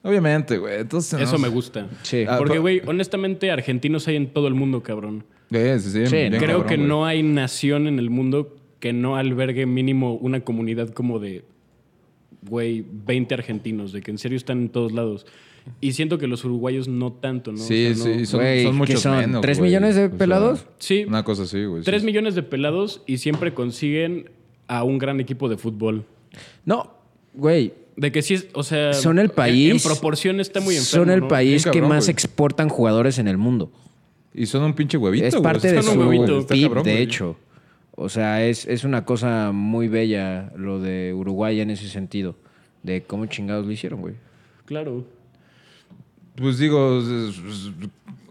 Obviamente, 0.02 0.58
güey. 0.58 0.80
Entonces, 0.80 1.18
Eso 1.22 1.32
no 1.32 1.38
me 1.38 1.48
gusta. 1.48 1.88
Sí. 2.02 2.26
Ah, 2.28 2.36
Porque, 2.36 2.58
güey, 2.58 2.82
honestamente, 2.84 3.50
argentinos 3.50 4.06
hay 4.08 4.16
en 4.16 4.26
todo 4.30 4.46
el 4.46 4.52
mundo, 4.52 4.82
cabrón. 4.82 5.24
Sí, 5.50 5.58
sí, 5.78 5.90
sí, 5.90 6.06
Sí, 6.06 6.16
bien 6.16 6.32
Creo 6.36 6.58
cabrón, 6.58 6.66
que 6.66 6.76
güey. 6.76 6.86
no 6.86 7.06
hay 7.06 7.22
nación 7.22 7.86
en 7.86 7.98
el 7.98 8.10
mundo 8.10 8.56
que 8.78 8.92
no 8.92 9.16
albergue 9.16 9.64
mínimo 9.64 10.12
una 10.12 10.40
comunidad 10.40 10.90
como 10.90 11.18
de, 11.18 11.46
güey, 12.42 12.84
20 12.90 13.32
argentinos, 13.32 13.92
de 13.92 14.02
que 14.02 14.10
en 14.10 14.18
serio 14.18 14.36
están 14.36 14.58
en 14.58 14.68
todos 14.68 14.92
lados. 14.92 15.24
Y 15.80 15.92
siento 15.92 16.18
que 16.18 16.26
los 16.26 16.44
uruguayos 16.44 16.88
no 16.88 17.12
tanto, 17.12 17.52
¿no? 17.52 17.58
Sí, 17.58 17.88
O 17.92 17.94
sea, 17.94 18.08
no- 18.12 18.18
sí, 18.18 18.26
son, 18.26 18.40
¿qué 18.40 18.70
muchos 18.72 19.00
son? 19.00 19.18
menos, 19.18 19.40
¿Tres 19.42 19.60
millones 19.60 19.94
de 19.96 20.06
O 20.06 20.08
sea, 20.08 20.18
pelados? 20.18 20.66
Sí, 20.78 21.04
Una 21.06 21.22
cosa 21.24 21.44
así, 21.44 21.64
güey. 21.64 21.82
sí, 21.82 21.86
3 21.86 22.00
sí. 22.02 22.06
millones 22.06 22.34
de 22.34 22.42
pelados 22.42 23.02
y 23.06 23.18
siempre 23.18 23.54
consiguen 23.54 24.30
a 24.66 24.82
un 24.84 24.98
gran 24.98 25.20
equipo 25.20 25.48
de 25.48 25.56
fútbol. 25.56 26.04
No, 26.64 26.92
güey, 27.34 27.74
De 27.96 28.10
que 28.10 28.22
sí 28.22 28.36
o 28.54 28.62
sea... 28.62 28.92
Son 28.94 29.18
el 29.18 29.26
en- 29.26 29.30
país- 29.32 29.70
En, 29.70 29.80
proporción 29.80 30.40
está 30.40 30.60
muy 30.60 30.76
enfermo, 30.76 31.04
son 31.04 31.10
el 31.12 31.20
¿no? 31.20 31.28
país 31.28 31.66
que 31.66 31.82
más 31.82 32.08
exportan 32.08 32.68
jugadores 32.68 33.18
en 33.18 33.28
el 33.28 33.36
mundo. 33.38 33.70
Y 34.34 34.46
son 34.46 34.62
un 34.62 34.72
pinche 34.74 34.96
huevito, 34.96 35.26
es 35.26 35.34
güey. 35.34 35.42
parte 35.44 35.70
de 35.70 35.82
Son 35.82 35.94
su 35.94 36.00
un 36.00 36.06
huevito. 36.08 36.38
Está 36.38 36.54
PIB, 36.54 36.66
cabrón, 36.68 36.84
de 36.84 37.02
hecho. 37.02 37.36
O 37.94 38.08
sea, 38.08 38.44
es, 38.46 38.66
es 38.66 38.84
una 38.84 39.04
cosa 39.04 39.52
muy 39.52 39.88
bella 39.88 40.50
lo 40.56 40.80
de 40.80 41.12
Uruguay 41.14 41.60
en 41.60 41.68
ese 41.70 41.88
sentido. 41.88 42.34
De 42.82 43.02
cómo 43.02 43.26
chingados 43.26 43.66
lo 43.66 43.72
hicieron, 43.72 44.00
güey. 44.00 44.14
Claro. 44.64 45.04
Pues 46.36 46.58
digo, 46.58 47.02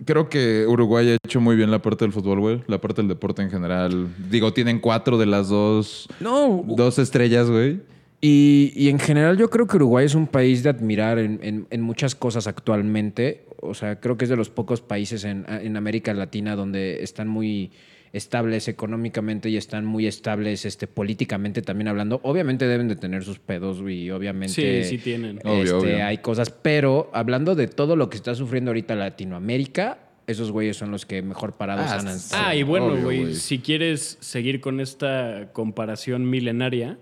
creo 0.05 0.29
que 0.29 0.65
Uruguay 0.67 1.09
ha 1.11 1.17
hecho 1.25 1.39
muy 1.39 1.55
bien 1.55 1.71
la 1.71 1.81
parte 1.81 2.05
del 2.05 2.11
fútbol, 2.11 2.39
güey. 2.39 2.63
La 2.67 2.79
parte 2.81 3.01
del 3.01 3.09
deporte 3.09 3.41
en 3.41 3.49
general. 3.51 4.07
Digo, 4.29 4.53
tienen 4.53 4.79
cuatro 4.79 5.17
de 5.17 5.25
las 5.25 5.49
dos, 5.49 6.07
No, 6.19 6.63
dos 6.67 6.97
estrellas, 6.99 7.49
güey. 7.49 7.79
Y, 8.23 8.71
y 8.75 8.89
en 8.89 8.99
general 8.99 9.37
yo 9.37 9.49
creo 9.49 9.65
que 9.65 9.77
Uruguay 9.77 10.05
es 10.05 10.13
un 10.15 10.27
país 10.27 10.61
de 10.63 10.69
admirar 10.69 11.17
en, 11.17 11.39
en- 11.41 11.67
en 11.69 11.81
muchas 11.81 12.13
cosas 12.13 12.45
actualmente. 12.47 13.45
O 13.61 13.73
sea, 13.73 13.99
creo 13.99 14.17
que 14.17 14.25
es 14.25 14.29
de 14.29 14.35
los 14.35 14.49
pocos 14.49 14.81
países 14.81 15.23
en, 15.23 15.45
en 15.47 15.75
América 15.77 16.13
Latina 16.13 16.55
donde 16.55 17.01
están 17.03 17.27
muy 17.27 17.71
estables 18.13 18.67
económicamente 18.67 19.49
y 19.49 19.55
están 19.57 19.85
muy 19.85 20.05
estables 20.05 20.65
este, 20.65 20.85
políticamente 20.87 21.61
también 21.61 21.87
hablando. 21.87 22.19
Obviamente 22.23 22.67
deben 22.67 22.87
de 22.89 22.95
tener 22.97 23.23
sus 23.23 23.39
pedos 23.39 23.81
y 23.89 24.11
obviamente... 24.11 24.83
Sí, 24.83 24.89
sí 24.89 24.97
tienen. 24.97 25.39
Obvio, 25.45 25.61
este, 25.63 25.73
obvio. 25.93 26.05
Hay 26.05 26.17
cosas, 26.17 26.49
pero 26.49 27.09
hablando 27.13 27.55
de 27.55 27.67
todo 27.67 27.95
lo 27.95 28.09
que 28.09 28.17
está 28.17 28.35
sufriendo 28.35 28.71
ahorita 28.71 28.95
Latinoamérica, 28.95 29.99
esos 30.27 30.51
güeyes 30.51 30.77
son 30.77 30.91
los 30.91 31.05
que 31.05 31.21
mejor 31.21 31.53
parados 31.53 31.85
Ah, 31.89 31.99
han 31.99 32.19
sí. 32.19 32.35
Ah, 32.37 32.55
y 32.55 32.63
bueno, 32.63 32.95
güey, 33.01 33.33
si 33.35 33.59
quieres 33.59 34.17
seguir 34.19 34.59
con 34.61 34.79
esta 34.79 35.49
comparación 35.53 36.29
milenaria, 36.29 36.97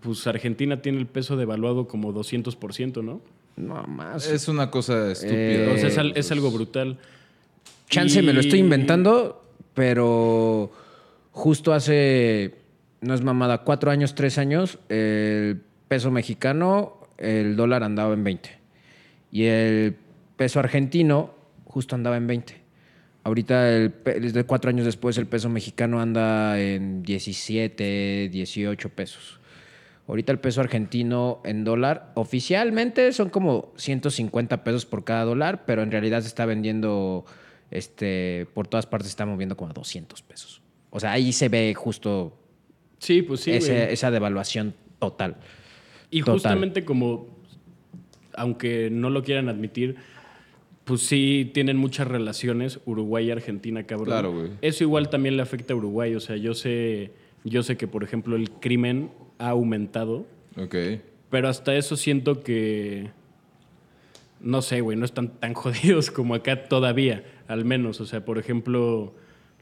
pues 0.00 0.26
Argentina 0.26 0.80
tiene 0.80 0.98
el 0.98 1.06
peso 1.06 1.36
devaluado 1.36 1.86
como 1.88 2.12
200%, 2.14 3.02
¿no? 3.04 3.20
No 3.56 3.82
más. 3.84 4.28
Es 4.30 4.48
una 4.48 4.70
cosa 4.70 5.10
estúpida. 5.12 5.36
Eh, 5.36 5.72
O 5.74 5.78
sea, 5.78 5.88
es, 5.88 5.98
al- 5.98 6.08
güey. 6.10 6.20
es 6.20 6.30
algo 6.32 6.50
brutal. 6.50 6.98
Chance 7.90 8.22
me 8.22 8.32
lo 8.32 8.40
estoy 8.40 8.60
inventando, 8.60 9.44
pero 9.78 10.72
justo 11.30 11.72
hace, 11.72 12.56
no 13.00 13.14
es 13.14 13.22
mamada, 13.22 13.58
cuatro 13.58 13.92
años, 13.92 14.16
tres 14.16 14.36
años, 14.36 14.80
el 14.88 15.60
peso 15.86 16.10
mexicano, 16.10 16.98
el 17.16 17.54
dólar 17.54 17.84
andaba 17.84 18.12
en 18.12 18.24
20. 18.24 18.58
Y 19.30 19.44
el 19.44 19.94
peso 20.36 20.58
argentino 20.58 21.32
justo 21.64 21.94
andaba 21.94 22.16
en 22.16 22.26
20. 22.26 22.56
Ahorita, 23.22 23.62
desde 23.66 24.42
cuatro 24.42 24.70
años 24.70 24.84
después, 24.84 25.16
el 25.16 25.28
peso 25.28 25.48
mexicano 25.48 26.00
anda 26.00 26.58
en 26.58 27.04
17, 27.04 28.30
18 28.32 28.88
pesos. 28.88 29.38
Ahorita 30.08 30.32
el 30.32 30.40
peso 30.40 30.60
argentino 30.60 31.40
en 31.44 31.62
dólar 31.62 32.10
oficialmente 32.14 33.12
son 33.12 33.30
como 33.30 33.72
150 33.76 34.64
pesos 34.64 34.86
por 34.86 35.04
cada 35.04 35.22
dólar, 35.22 35.66
pero 35.66 35.82
en 35.84 35.92
realidad 35.92 36.22
se 36.22 36.26
está 36.26 36.46
vendiendo, 36.46 37.26
este, 37.70 38.46
por 38.54 38.66
todas 38.68 38.86
partes 38.86 39.10
está 39.10 39.26
moviendo 39.26 39.56
como 39.56 39.70
a 39.70 39.74
200 39.74 40.22
pesos. 40.22 40.62
O 40.90 41.00
sea, 41.00 41.12
ahí 41.12 41.32
se 41.32 41.48
ve 41.48 41.74
justo 41.74 42.36
Sí, 42.98 43.22
pues 43.22 43.40
sí, 43.40 43.52
ese- 43.52 43.72
güey. 43.74 43.92
esa 43.92 44.10
devaluación 44.10 44.74
total. 44.98 45.36
Y 46.10 46.20
Total. 46.20 46.34
justamente 46.34 46.84
como, 46.84 47.26
aunque 48.34 48.88
no 48.90 49.10
lo 49.10 49.22
quieran 49.22 49.48
admitir, 49.48 49.96
pues 50.84 51.02
sí 51.02 51.50
tienen 51.52 51.76
muchas 51.76 52.08
relaciones 52.08 52.80
Uruguay 52.86 53.26
y 53.26 53.30
Argentina, 53.30 53.84
cabrón. 53.84 54.06
Claro, 54.06 54.32
güey. 54.32 54.50
Eso 54.62 54.84
igual 54.84 55.10
también 55.10 55.36
le 55.36 55.42
afecta 55.42 55.74
a 55.74 55.76
Uruguay. 55.76 56.14
O 56.14 56.20
sea, 56.20 56.36
yo 56.36 56.54
sé, 56.54 57.12
yo 57.44 57.62
sé 57.62 57.76
que, 57.76 57.86
por 57.86 58.02
ejemplo, 58.04 58.36
el 58.36 58.50
crimen 58.50 59.10
ha 59.38 59.50
aumentado, 59.50 60.26
Ok. 60.56 60.74
pero 61.30 61.48
hasta 61.48 61.76
eso 61.76 61.94
siento 61.96 62.40
que, 62.42 63.10
no 64.40 64.62
sé, 64.62 64.80
güey, 64.80 64.96
no 64.96 65.04
están 65.04 65.28
tan 65.38 65.52
jodidos 65.54 66.10
como 66.10 66.34
acá 66.34 66.64
todavía, 66.64 67.22
al 67.48 67.64
menos. 67.64 68.00
O 68.00 68.06
sea, 68.06 68.24
por 68.24 68.38
ejemplo, 68.38 69.14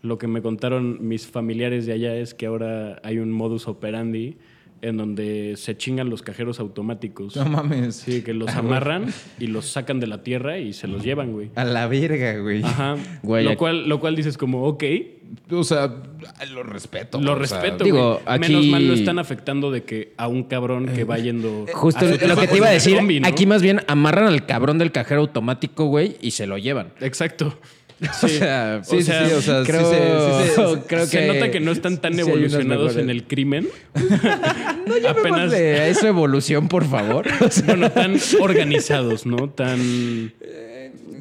lo 0.02 0.18
que 0.18 0.26
me 0.26 0.42
contaron 0.42 0.98
mis 1.06 1.26
familiares 1.26 1.86
de 1.86 1.92
allá 1.94 2.14
es 2.16 2.34
que 2.34 2.46
ahora 2.46 3.00
hay 3.02 3.18
un 3.18 3.32
modus 3.32 3.66
operandi 3.68 4.36
en 4.82 4.98
donde 4.98 5.54
se 5.56 5.74
chingan 5.76 6.10
los 6.10 6.20
cajeros 6.22 6.60
automáticos. 6.60 7.34
No 7.34 7.46
mames. 7.46 7.96
Sí, 7.96 8.22
que 8.22 8.34
los 8.34 8.50
Ah, 8.54 8.58
amarran 8.58 9.06
y 9.40 9.46
los 9.46 9.64
sacan 9.66 10.00
de 10.00 10.06
la 10.06 10.22
tierra 10.22 10.58
y 10.58 10.74
se 10.74 10.86
los 10.86 11.02
llevan, 11.02 11.32
güey. 11.32 11.50
A 11.54 11.64
la 11.64 11.86
verga, 11.88 12.38
güey. 12.38 12.62
Ajá. 12.62 12.96
Güey, 13.22 13.44
lo, 13.46 13.56
cual, 13.56 13.88
lo 13.88 13.98
cual 14.00 14.14
dices 14.16 14.36
como, 14.36 14.64
ok, 14.64 14.84
O 15.50 15.64
sea, 15.64 16.02
lo 16.52 16.62
respeto. 16.62 17.18
lo 17.20 17.28
sea, 17.32 17.34
respeto, 17.36 17.84
digo, 17.84 18.20
güey. 18.22 18.22
aquí- 18.26 18.52
Menos 18.52 18.66
mal 18.66 18.86
no 18.86 18.92
están 18.92 19.18
afectando 19.18 19.70
de 19.70 19.82
que 19.84 20.12
a 20.18 20.28
un 20.28 20.44
cabrón 20.44 20.86
que 20.94 21.04
va 21.04 21.18
yendo... 21.18 21.64
Justo 21.72 22.04
a 22.04 22.12
su 22.14 22.26
lo 22.28 22.36
que 22.36 22.46
te 22.46 22.56
iba 22.58 22.68
a 22.68 22.70
decir, 22.70 22.98
aquí 23.24 23.46
más 23.46 23.62
bien 23.62 23.80
amarran 23.88 24.26
al 24.26 24.44
cabrón 24.44 24.76
del 24.76 24.92
cajero 24.92 25.22
automático, 25.22 25.86
güey, 25.86 26.16
y 26.20 26.32
se 26.32 26.46
lo 26.46 26.58
llevan. 26.58 26.92
Exacto. 27.00 27.58
O 28.22 28.28
sea, 28.28 28.82
Sí, 28.84 29.02
sí, 29.02 29.10
sí, 29.10 29.32
o 29.34 29.40
sea, 29.40 29.64
sí 29.64 29.66
creo, 29.70 29.90
sí 29.90 30.50
se- 30.54 31.10
que 31.18 31.26
nota 31.26 31.50
que 31.50 31.60
no 31.60 31.72
están 31.72 31.98
tan 31.98 32.14
sí 32.14 32.20
evolucionados 32.20 32.96
en 32.96 33.08
el 33.10 33.24
crimen. 33.24 33.68
Apenas 33.94 35.06
Apenas, 35.18 35.50
de 35.52 35.90
eso 35.90 36.06
evolución, 36.06 36.68
por 36.68 36.84
favor. 36.84 37.26
O 37.44 37.50
sea, 37.50 37.64
bueno, 37.66 37.90
tan 37.90 38.16
organizados, 38.40 39.24
¿no? 39.26 39.48
Tan, 39.50 40.32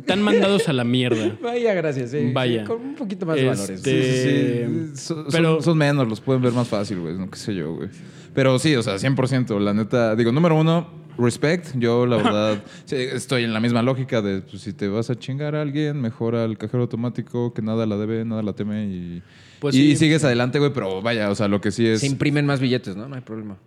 tan 0.06 0.22
mandados 0.22 0.68
a 0.70 0.74
la 0.74 0.84
mierda. 0.84 1.36
Vaya, 1.42 1.74
gracias. 1.74 2.12
sí, 2.12 2.32
Vaya. 2.34 2.62
sí, 2.62 2.68
con 2.68 2.82
un 2.82 2.96
poquito 2.96 3.26
más 3.26 3.38
de 3.38 3.48
Este- 3.50 3.62
valores. 3.62 3.82
Sí, 3.82 4.02
sí, 4.04 4.92
sí. 4.94 5.02
Son, 5.06 5.26
pero- 5.32 5.54
son- 5.56 5.64
son 5.64 5.78
menos, 5.78 6.08
los 6.08 6.22
pueden 6.22 6.42
ver 6.42 6.52
más 6.54 6.68
fácil, 6.68 7.00
güey. 7.00 7.16
No 7.16 7.30
qué 7.30 7.38
sé 7.40 7.56
yo, 7.56 7.74
güey. 7.76 7.90
Pero 8.34 8.60
sí, 8.60 8.76
o 8.76 8.84
sea, 8.84 8.96
100%. 9.00 9.60
La 9.60 9.74
neta, 9.74 10.16
digo, 10.16 10.32
número 10.34 10.56
uno, 10.56 10.90
respect. 11.18 11.76
Yo, 11.76 12.06
la 12.06 12.18
verdad, 12.24 12.64
sí, 12.86 12.96
estoy 12.96 13.44
en 13.44 13.54
la 13.54 13.60
misma 13.60 13.82
lógica 13.82 14.22
de 14.22 14.42
pues, 14.42 14.62
si 14.62 14.74
te 14.74 14.88
vas 14.88 15.10
a 15.10 15.16
chingar 15.16 15.56
a 15.56 15.62
alguien, 15.62 16.00
mejor 16.02 16.36
al 16.36 16.58
cajero 16.58 16.84
automático, 16.84 17.54
que 17.54 17.62
nada 17.62 17.86
la 17.86 17.98
debe, 17.98 18.26
nada 18.26 18.42
la 18.42 18.54
teme 18.54 18.86
y. 18.86 19.24
Pues 19.60 19.76
y 19.76 19.92
sí. 19.92 19.96
sigues 19.96 20.24
adelante, 20.24 20.60
güey, 20.60 20.74
pero 20.74 21.02
vaya, 21.02 21.30
o 21.30 21.36
sea, 21.36 21.48
lo 21.48 21.62
que 21.62 21.72
sí 21.72 21.88
es. 21.88 22.02
Se 22.02 22.08
imprimen 22.08 22.46
más 22.46 22.60
billetes, 22.60 22.96
¿no? 22.96 23.08
No 23.08 23.16
hay 23.16 23.22
problema. 23.22 23.58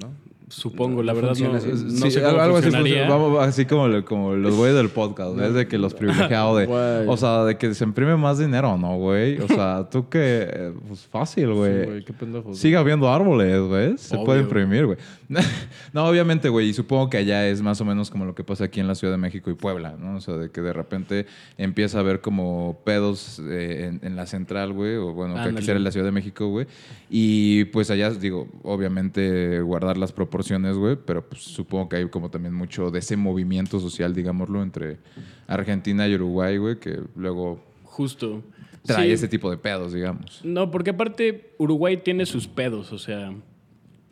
¿No? 0.00 0.12
Supongo, 0.58 1.02
la 1.02 1.12
verdad 1.12 1.30
no, 1.30 1.34
funciona 1.36 1.58
así. 1.58 1.68
no 1.68 1.90
Sí, 2.06 2.10
sé 2.10 2.22
cómo 2.22 2.40
algo 2.40 2.56
así. 2.56 2.70
Vamos, 3.08 3.46
así 3.46 3.64
como, 3.64 4.04
como 4.04 4.34
los 4.34 4.56
güeyes 4.56 4.76
del 4.76 4.88
podcast, 4.88 5.36
¿ves? 5.36 5.54
De 5.54 5.68
que 5.68 5.78
los 5.78 5.94
privilegiados 5.98 6.58
de... 6.58 6.66
Güey. 6.66 7.06
O 7.08 7.16
sea, 7.16 7.44
de 7.44 7.56
que 7.56 7.72
se 7.74 7.84
imprime 7.84 8.16
más 8.16 8.38
dinero, 8.38 8.76
¿no, 8.76 8.96
güey? 8.96 9.38
O 9.40 9.46
sea, 9.46 9.88
tú 9.90 10.08
que... 10.08 10.72
Pues 10.88 11.06
fácil, 11.06 11.52
güey. 11.52 12.04
qué 12.04 12.12
pendejo. 12.12 12.52
Sigue 12.54 12.76
habiendo 12.76 13.08
árboles, 13.12 13.60
güey. 13.62 13.96
Se 13.98 14.16
Obvio. 14.16 14.24
puede 14.24 14.40
imprimir, 14.40 14.86
güey. 14.86 14.98
no, 15.92 16.06
obviamente, 16.06 16.48
güey. 16.48 16.68
Y 16.68 16.72
supongo 16.72 17.08
que 17.10 17.18
allá 17.18 17.46
es 17.48 17.62
más 17.62 17.80
o 17.80 17.84
menos 17.84 18.10
como 18.10 18.24
lo 18.24 18.34
que 18.34 18.42
pasa 18.44 18.64
aquí 18.64 18.80
en 18.80 18.88
la 18.88 18.94
Ciudad 18.94 19.12
de 19.12 19.18
México 19.18 19.50
y 19.50 19.54
Puebla, 19.54 19.94
¿no? 19.98 20.16
O 20.16 20.20
sea, 20.20 20.34
de 20.34 20.50
que 20.50 20.60
de 20.60 20.72
repente 20.72 21.26
empieza 21.56 21.98
a 21.98 22.00
haber 22.00 22.20
como 22.20 22.80
pedos 22.84 23.40
eh, 23.48 23.90
en, 23.90 24.00
en 24.06 24.16
la 24.16 24.26
central, 24.26 24.72
güey. 24.72 24.96
O 24.96 25.12
bueno, 25.12 25.34
que 25.34 25.40
aquí 25.40 25.70
en 25.70 25.84
la 25.84 25.92
Ciudad 25.92 26.06
de 26.06 26.12
México, 26.12 26.48
güey. 26.48 26.66
Y 27.10 27.64
pues 27.66 27.90
allá, 27.90 28.10
digo, 28.10 28.48
obviamente 28.62 29.60
guardar 29.60 29.98
las 29.98 30.12
proporciones, 30.12 30.47
güey. 30.76 30.96
Pero 31.04 31.28
pues 31.28 31.42
supongo 31.42 31.88
que 31.88 31.96
hay 31.96 32.08
como 32.08 32.30
también 32.30 32.54
mucho 32.54 32.90
de 32.90 32.98
ese 33.00 33.16
movimiento 33.16 33.78
social, 33.80 34.14
digámoslo, 34.14 34.62
entre 34.62 34.98
Argentina 35.46 36.06
y 36.08 36.14
Uruguay, 36.14 36.56
güey. 36.56 36.78
Que 36.78 37.00
luego 37.16 37.60
Justo. 37.84 38.42
trae 38.84 39.06
Sí. 39.06 39.12
ese 39.12 39.28
tipo 39.28 39.50
de 39.50 39.56
pedos, 39.58 39.92
digamos. 39.92 40.40
No, 40.44 40.70
porque 40.70 40.90
aparte 40.90 41.54
Uruguay 41.58 41.96
tiene 41.98 42.26
sus 42.26 42.46
pedos, 42.48 42.92
o 42.92 42.98
sea, 42.98 43.32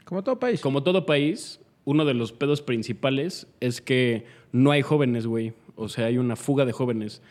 Como 0.05 0.22
todo 0.22 0.38
país. 0.38 0.61
como 0.61 0.83
todo 0.83 1.07
país, 1.07 1.61
uno 1.85 2.05
de 2.05 2.14
los 2.14 2.33
pedos 2.33 2.62
principales 2.62 3.46
es 3.61 3.81
que 3.81 4.27
no 4.53 4.70
hay 4.70 4.83
jóvenes, 4.83 5.27
güey. 5.27 5.53
O 5.77 5.88
sea, 5.88 6.07
hay 6.07 6.18
una 6.18 6.37
fuga 6.37 6.64
de 6.64 6.72
jóvenes. 6.72 7.22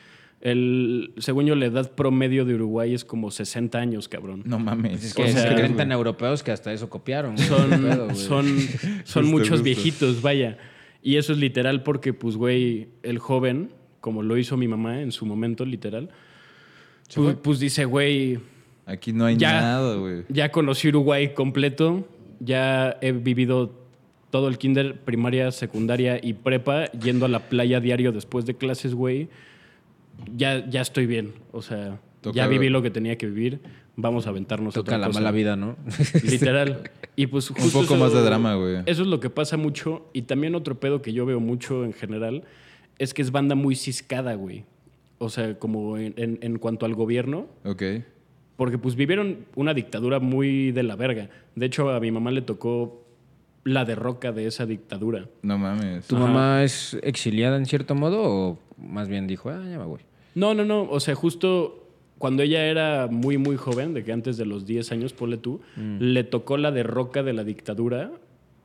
El, 0.42 1.14
según 1.18 1.46
yo, 1.46 1.56
la 1.56 1.66
edad 1.66 1.92
promedio 1.96 2.46
de 2.46 2.54
Uruguay 2.54 2.94
es 2.94 3.04
como 3.04 3.32
60 3.32 3.80
años, 3.80 4.08
cabrón. 4.08 4.44
No 4.46 4.60
mames. 4.60 5.04
Es 5.04 5.14
que 5.14 5.24
O 5.24 5.28
se 5.28 5.34
sea, 5.34 5.56
creen 5.56 5.76
tan 5.76 5.92
europeos 5.92 6.44
que 6.44 6.52
hasta 6.52 6.72
eso 6.72 6.90
copiaron. 6.90 7.38
Son, 7.38 7.70
Pedo, 7.70 8.14
son, 8.14 8.46
son 9.04 9.04
Justo, 9.04 9.22
muchos 9.24 9.64
viejitos, 9.64 10.22
vaya. 10.22 10.58
Y 11.02 11.18
eso 11.18 11.34
es 11.34 11.40
literal 11.40 11.82
porque, 11.84 12.14
pues, 12.14 12.36
güey, 12.36 12.90
el 13.02 13.18
joven, 13.18 13.72
como 14.02 14.22
lo 14.24 14.38
hizo 14.38 14.56
mi 14.58 14.68
mamá 14.68 15.02
en 15.02 15.12
su 15.12 15.26
momento, 15.26 15.66
literal, 15.66 16.10
pues, 17.16 17.36
pues 17.42 17.60
dice, 17.60 17.86
güey, 17.86 18.40
Aquí 18.88 19.14
no 19.14 19.26
hay 19.26 19.38
Ya. 19.38 19.62
nada, 19.62 19.96
güey. 19.96 20.24
ya 20.30 20.52
conocí 20.52 20.90
Uruguay 20.90 21.34
completo, 21.34 22.08
ya 22.40 22.98
he 23.02 23.12
vivido 23.14 23.74
todo 24.30 24.48
el 24.48 24.60
kinder, 24.60 25.00
primaria, 25.00 25.50
secundaria 25.52 26.20
y 26.22 26.34
prepa, 26.34 26.92
yendo 26.92 27.26
a 27.26 27.30
la 27.30 27.40
playa 27.50 27.80
diario 27.80 28.12
después 28.12 28.46
de 28.46 28.56
clases, 28.56 28.94
güey. 28.94 29.28
Ya, 30.36 30.68
ya 30.70 30.82
estoy 30.82 31.06
bien, 31.06 31.34
o 31.52 31.62
sea, 31.62 32.00
Toca- 32.22 32.36
ya 32.36 32.48
viví 32.48 32.70
lo 32.70 32.82
que 32.82 32.90
tenía 32.90 33.18
que 33.18 33.28
vivir, 33.28 33.60
vamos 33.96 34.28
a 34.28 34.30
aventarnos 34.32 34.74
Toca 34.74 34.82
otra 34.92 34.98
la 34.98 35.08
cosa. 35.08 35.20
mala 35.20 35.32
vida, 35.32 35.56
¿no? 35.56 35.76
Literal. 36.24 36.90
Y 37.16 37.28
pues 37.28 37.50
Un 37.50 37.56
justo 37.58 37.82
poco 37.82 37.94
eso- 37.96 38.04
más 38.04 38.14
de 38.14 38.22
drama, 38.22 38.56
güey. 38.56 38.78
Eso 38.86 39.02
es 39.04 39.08
lo 39.08 39.20
que 39.20 39.30
pasa 39.30 39.56
mucho. 39.58 40.06
Y 40.14 40.24
también 40.24 40.56
otro 40.56 40.80
pedo 40.80 41.02
que 41.02 41.14
yo 41.14 41.26
veo 41.26 41.40
mucho 41.40 41.86
en 41.86 41.94
general 41.94 42.44
es 43.00 43.14
que 43.14 43.22
es 43.22 43.32
banda 43.32 43.56
muy 43.56 43.76
ciscada, 43.76 44.34
güey. 44.36 44.64
O 45.18 45.30
sea, 45.30 45.58
como 45.58 45.98
en, 45.98 46.14
en- 46.18 46.40
en 46.42 46.58
cuanto 46.60 46.86
al 46.86 46.94
gobierno. 46.94 47.48
Ok. 47.64 47.84
Porque 48.58 48.78
pues 48.78 48.96
vivieron 48.96 49.46
una 49.56 49.74
dictadura 49.74 50.20
muy 50.20 50.72
de 50.74 50.84
la 50.84 50.96
verga. 50.98 51.30
De 51.56 51.66
hecho, 51.66 51.90
a 51.90 52.00
mi 52.02 52.12
mamá 52.12 52.32
le 52.32 52.42
tocó 52.42 53.05
la 53.66 53.84
derroca 53.84 54.32
de 54.32 54.48
esa 54.48 54.66
dictadura. 54.66 55.28
No 55.42 55.58
mames. 55.58 56.08
¿Tu 56.08 56.16
Ajá. 56.16 56.26
mamá 56.28 56.64
es 56.64 56.98
exiliada 57.04 57.58
en 57.58 57.66
cierto 57.66 57.96
modo 57.96 58.22
o 58.24 58.60
más 58.78 59.10
bien 59.10 59.28
dijo, 59.28 59.50
ah, 59.50 59.62
ya 59.70 59.78
me 59.78 59.86
voy? 59.86 60.00
No, 60.36 60.54
no, 60.54 60.64
no. 60.64 60.84
O 60.90 61.00
sea, 61.02 61.16
justo 61.16 61.82
cuando 62.18 62.44
ella 62.44 62.66
era 62.68 63.08
muy, 63.08 63.38
muy 63.38 63.58
joven, 63.58 63.94
de 63.94 64.04
que 64.04 64.12
antes 64.14 64.38
de 64.38 64.46
los 64.46 64.66
10 64.66 64.92
años, 64.92 65.14
ponle 65.14 65.38
tú, 65.38 65.62
le 66.00 66.24
tocó 66.24 66.58
la 66.58 66.72
derroca 66.72 67.24
de 67.24 67.34
la 67.34 67.44
dictadura. 67.44 68.12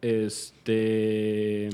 Este. 0.02 1.70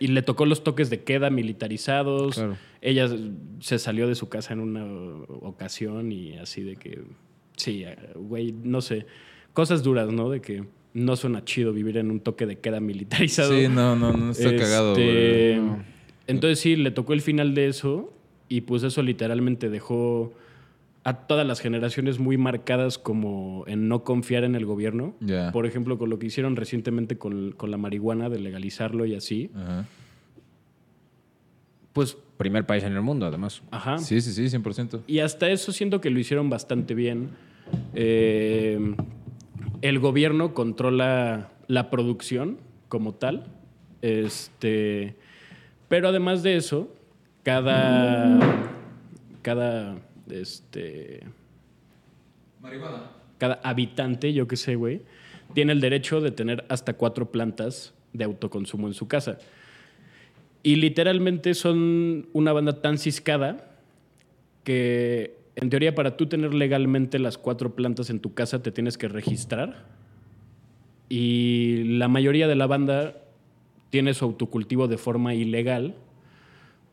Y 0.00 0.08
le 0.08 0.22
tocó 0.22 0.46
los 0.46 0.62
toques 0.62 0.90
de 0.90 1.02
queda 1.02 1.28
militarizados. 1.30 2.36
Claro. 2.36 2.56
Ella 2.80 3.08
se 3.60 3.78
salió 3.78 4.06
de 4.06 4.14
su 4.14 4.28
casa 4.28 4.52
en 4.52 4.60
una 4.60 4.84
ocasión 5.40 6.12
y 6.12 6.36
así 6.38 6.62
de 6.62 6.76
que. 6.76 7.02
Sí, 7.56 7.84
güey, 8.14 8.52
no 8.52 8.80
sé. 8.80 9.06
cosas 9.52 9.82
duras, 9.82 10.12
¿no? 10.12 10.30
De 10.30 10.40
que 10.40 10.64
no 10.98 11.16
suena 11.16 11.44
chido 11.44 11.72
vivir 11.72 11.96
en 11.98 12.10
un 12.10 12.20
toque 12.20 12.46
de 12.46 12.58
queda 12.58 12.80
militarizado. 12.80 13.52
Sí, 13.54 13.68
no, 13.68 13.96
no, 13.96 14.12
no 14.12 14.30
está 14.32 14.44
Este, 14.48 14.56
cagado, 14.56 14.94
güey. 14.94 15.60
Entonces 16.26 16.60
sí, 16.60 16.76
le 16.76 16.90
tocó 16.90 17.12
el 17.14 17.20
final 17.22 17.54
de 17.54 17.68
eso 17.68 18.12
y 18.48 18.62
pues 18.62 18.82
eso 18.82 19.02
literalmente 19.02 19.68
dejó 19.70 20.32
a 21.04 21.14
todas 21.26 21.46
las 21.46 21.60
generaciones 21.60 22.18
muy 22.18 22.36
marcadas 22.36 22.98
como 22.98 23.64
en 23.66 23.88
no 23.88 24.04
confiar 24.04 24.44
en 24.44 24.54
el 24.54 24.66
gobierno. 24.66 25.14
Por 25.52 25.64
ejemplo, 25.64 25.96
con 25.96 26.10
lo 26.10 26.18
que 26.18 26.26
hicieron 26.26 26.54
recientemente 26.56 27.16
con, 27.16 27.52
con 27.52 27.70
la 27.70 27.78
marihuana, 27.78 28.28
de 28.28 28.38
legalizarlo 28.40 29.06
y 29.06 29.14
así. 29.14 29.50
Ajá. 29.54 29.86
Pues, 31.92 32.16
Primer 32.36 32.64
país 32.66 32.84
en 32.84 32.92
el 32.92 33.00
mundo, 33.02 33.26
además. 33.26 33.62
ajá. 33.72 33.98
Sí, 33.98 34.20
sí, 34.20 34.32
sí, 34.32 34.44
100%. 34.56 35.00
Y 35.08 35.18
hasta 35.20 35.50
eso 35.50 35.72
siento 35.72 36.00
que 36.00 36.08
lo 36.10 36.20
hicieron 36.20 36.48
bastante 36.48 36.94
bien. 36.94 37.30
Eh, 37.94 38.94
el 39.82 39.98
gobierno 39.98 40.54
controla 40.54 41.50
la 41.66 41.90
producción 41.90 42.58
como 42.88 43.14
tal. 43.14 43.46
Este, 44.02 45.16
pero 45.88 46.08
además 46.08 46.42
de 46.42 46.56
eso, 46.56 46.94
cada. 47.42 48.38
Cada. 49.42 49.96
Este. 50.30 51.22
Cada 53.38 53.60
habitante, 53.62 54.32
yo 54.32 54.48
qué 54.48 54.56
sé, 54.56 54.74
güey, 54.74 55.02
tiene 55.54 55.72
el 55.72 55.80
derecho 55.80 56.20
de 56.20 56.32
tener 56.32 56.64
hasta 56.68 56.94
cuatro 56.94 57.30
plantas 57.30 57.94
de 58.12 58.24
autoconsumo 58.24 58.88
en 58.88 58.94
su 58.94 59.06
casa. 59.06 59.38
Y 60.62 60.76
literalmente 60.76 61.54
son 61.54 62.28
una 62.32 62.52
banda 62.52 62.82
tan 62.82 62.98
ciscada 62.98 63.78
que 64.64 65.37
en 65.60 65.70
teoría 65.70 65.94
para 65.94 66.16
tú 66.16 66.26
tener 66.26 66.54
legalmente 66.54 67.18
las 67.18 67.36
cuatro 67.36 67.74
plantas 67.74 68.10
en 68.10 68.20
tu 68.20 68.32
casa 68.32 68.62
te 68.62 68.70
tienes 68.70 68.96
que 68.96 69.08
registrar. 69.08 69.86
Y 71.08 71.82
la 71.98 72.06
mayoría 72.06 72.46
de 72.46 72.54
la 72.54 72.68
banda 72.68 73.16
tiene 73.90 74.14
su 74.14 74.24
autocultivo 74.24 74.86
de 74.86 74.98
forma 74.98 75.34
ilegal 75.34 75.96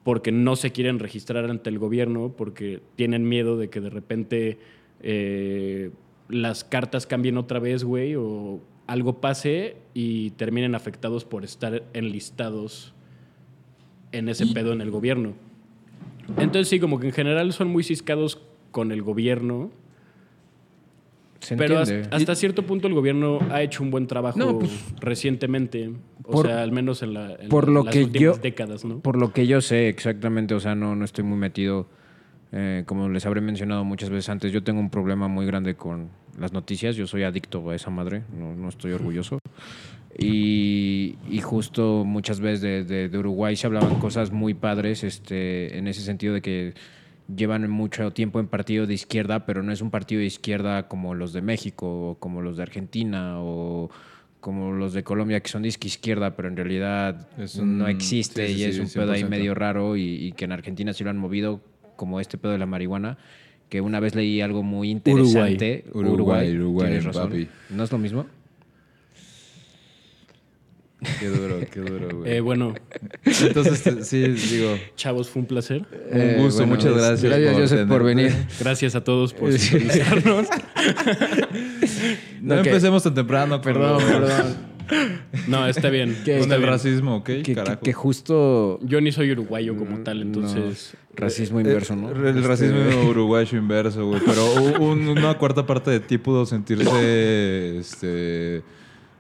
porque 0.04 0.32
no 0.32 0.56
se 0.56 0.72
quieren 0.72 0.98
registrar 0.98 1.50
ante 1.50 1.70
el 1.70 1.78
gobierno, 1.78 2.34
porque 2.36 2.82
tienen 2.96 3.28
miedo 3.28 3.58
de 3.58 3.70
que 3.70 3.82
de 3.82 3.90
repente 3.90 4.58
eh, 5.02 5.92
las 6.30 6.64
cartas 6.64 7.06
cambien 7.06 7.38
otra 7.38 7.60
vez, 7.60 7.84
güey, 7.84 8.16
o 8.16 8.62
algo 8.88 9.22
pase 9.22 9.78
y 9.94 10.32
terminen 10.32 10.74
afectados 10.74 11.24
por 11.24 11.44
estar 11.44 11.84
enlistados 11.94 12.94
en 14.12 14.30
ese 14.30 14.48
pedo 14.48 14.74
en 14.74 14.82
el 14.82 14.90
gobierno. 14.90 15.34
Entonces 16.38 16.68
sí, 16.68 16.80
como 16.80 17.00
que 17.00 17.08
en 17.08 17.14
general 17.14 17.54
son 17.54 17.68
muy 17.68 17.84
ciscados 17.84 18.42
con 18.76 18.92
el 18.92 19.02
gobierno, 19.04 19.72
Se 21.40 21.56
pero 21.56 21.80
hasta, 21.80 22.10
hasta 22.14 22.36
cierto 22.36 22.64
punto 22.66 22.90
el 22.90 22.94
gobierno 22.94 23.40
ha 23.50 23.62
hecho 23.62 23.84
un 23.84 23.90
buen 23.90 24.06
trabajo 24.06 24.38
No, 24.38 24.60
pues, 24.60 24.72
recientemente, 25.00 25.92
o 26.26 26.32
por- 26.32 26.48
sea, 26.48 26.62
al 26.62 26.74
menos 26.74 27.02
en, 27.02 27.14
la, 27.14 27.36
en 27.40 27.48
por 27.48 27.70
lo 27.70 27.86
las 27.86 27.94
que 27.94 28.04
últimas 28.04 28.36
yo- 28.36 28.42
décadas, 28.42 28.84
¿no? 28.84 29.00
Por 29.00 29.16
lo 29.18 29.32
que 29.32 29.48
yo 29.48 29.62
sé 29.62 29.88
exactamente, 29.88 30.54
o 30.56 30.60
sea, 30.60 30.76
no, 30.76 30.94
no 30.94 31.06
estoy 31.06 31.24
muy 31.24 31.38
metido. 31.38 31.88
eh, 32.52 32.84
como 32.86 33.08
les 33.10 33.26
habré 33.26 33.40
mencionado 33.40 33.86
muchas 33.86 34.10
veces 34.10 34.28
antes, 34.30 34.52
yo 34.52 34.62
tengo 34.62 34.80
un 34.82 34.90
problema 34.90 35.28
muy 35.30 35.46
grande 35.46 35.76
con 35.76 36.10
las 36.38 36.52
noticias. 36.54 36.96
Yo 36.98 37.06
soy 37.08 37.24
adicto 37.24 37.70
a 37.70 37.76
esa 37.76 37.90
madre, 37.90 38.24
no, 38.38 38.54
no 38.56 38.68
estoy 38.70 38.92
orgulloso. 38.92 39.40
Y, 40.18 41.16
y 41.30 41.42
justo 41.42 42.04
muchas 42.06 42.40
veces 42.40 42.62
de, 42.62 42.84
de- 42.86 43.10
de 43.10 43.18
Uruguay 43.18 43.56
se 43.56 43.68
hablaban 43.68 43.96
cosas 44.00 44.32
muy 44.32 44.54
padres 44.54 45.04
este, 45.04 45.78
en 45.78 45.88
ese 45.88 46.02
sentido 46.02 46.34
de 46.34 46.42
que 46.42 46.74
llevan 47.34 47.70
mucho 47.70 48.12
tiempo 48.12 48.40
en 48.40 48.48
partido 48.48 48.86
de 48.86 48.94
izquierda, 48.94 49.46
pero 49.46 49.64
no 49.64 49.72
es 49.72 49.82
un 49.82 49.90
partido 49.92 50.20
de 50.20 50.28
izquierda 50.28 50.88
como 50.88 51.16
los 51.16 51.34
de 51.34 51.42
México 51.42 52.12
o 52.12 52.16
como 52.20 52.42
los 52.42 52.58
de 52.58 52.64
Argentina 52.64 53.36
o 53.40 53.90
como 54.40 54.72
los 54.74 54.94
de 54.94 55.04
Colombia 55.04 55.40
que 55.40 55.50
son 55.50 55.64
de 55.64 55.70
izquierda, 55.70 56.36
pero 56.36 56.48
en 56.48 56.56
realidad 56.56 57.28
Es 57.40 57.56
un- 57.56 57.80
no 57.80 57.88
existe 57.88 58.48
sí, 58.48 58.54
sí, 58.54 58.60
y 58.60 58.64
es 58.66 58.76
sí, 58.76 58.82
un 58.82 58.90
pedo 58.90 59.12
ahí 59.12 59.22
100%. 59.24 59.30
medio 59.30 59.56
raro 59.56 59.96
y, 59.98 60.04
y 60.04 60.32
que 60.34 60.46
en 60.46 60.52
Argentina 60.52 60.94
sí 60.94 61.04
lo 61.04 61.10
han 61.10 61.18
movido 61.18 61.62
como 61.96 62.20
este 62.20 62.38
pedo 62.38 62.52
de 62.52 62.60
la 62.60 62.68
marihuana 62.68 63.18
que 63.70 63.82
una 63.82 64.00
vez 64.00 64.14
leí 64.14 64.42
algo 64.42 64.62
muy 64.62 64.92
interesante 64.92 65.86
Uruguay. 65.94 66.14
Uruguay, 66.14 66.56
Uruguay, 66.58 66.88
tienes 66.90 67.06
razón. 67.06 67.30
papi. 67.32 67.48
¿no 67.72 67.84
es 67.84 67.92
lo 67.92 67.98
mismo? 67.98 68.28
Qué 71.20 71.28
duro, 71.28 71.60
qué 71.72 71.80
duro, 71.82 72.18
güey. 72.20 72.32
Eh, 72.36 72.40
bueno, 72.42 72.74
Entonces, 73.42 73.84
te- 73.84 74.04
sí, 74.04 74.22
digo, 74.28 74.78
chavos, 74.96 75.30
fue 75.30 75.42
un 75.42 75.48
placer. 75.48 75.86
un 76.12 76.44
gusto, 76.44 76.66
muchas 76.66 76.94
gracias. 76.94 77.22
Gracias, 77.24 77.56
Joseph, 77.56 77.88
por 77.88 78.04
venir. 78.04 78.34
Gracias 78.60 78.96
a 78.96 79.04
todos 79.04 79.34
por 79.34 79.52
sintonizarnos. 79.58 80.48
No 82.42 82.56
empecemos 82.56 83.04
tan 83.04 83.14
temprano. 83.14 83.62
Perdón, 83.62 84.02
perdón. 84.04 84.76
No, 85.48 85.68
está 85.68 85.90
bien. 85.90 86.16
¿Qué? 86.24 86.34
Con 86.34 86.42
está 86.42 86.56
el 86.56 86.62
bien. 86.62 86.72
racismo, 86.72 87.16
¿ok? 87.18 87.26
Que, 87.26 87.42
que- 87.44 87.56
Carajo. 87.56 87.82
que 87.82 87.94
justo 87.94 88.80
Yo 88.84 89.02
ni 89.02 89.12
soy 89.12 89.32
uruguayo 89.32 89.76
como 89.76 90.00
tal, 90.04 90.22
entonces... 90.22 90.94
no, 90.94 91.00
racismo 91.16 91.60
inverso, 91.60 91.96
¿no? 91.96 92.10
Eh, 92.10 92.30
El 92.30 92.38
Este, 92.38 92.48
racismo 92.48 93.10
uruguayo 93.10 93.58
inverso, 93.58 94.06
güey. 94.08 94.22
Pero 94.26 94.54
un- 94.80 95.08
una 95.08 95.38
cuarta 95.40 95.66
parte 95.66 95.90
de 95.92 96.00
ti 96.02 96.18
pudo 96.20 96.46
sentirse 96.46 97.78
este, 97.80 98.62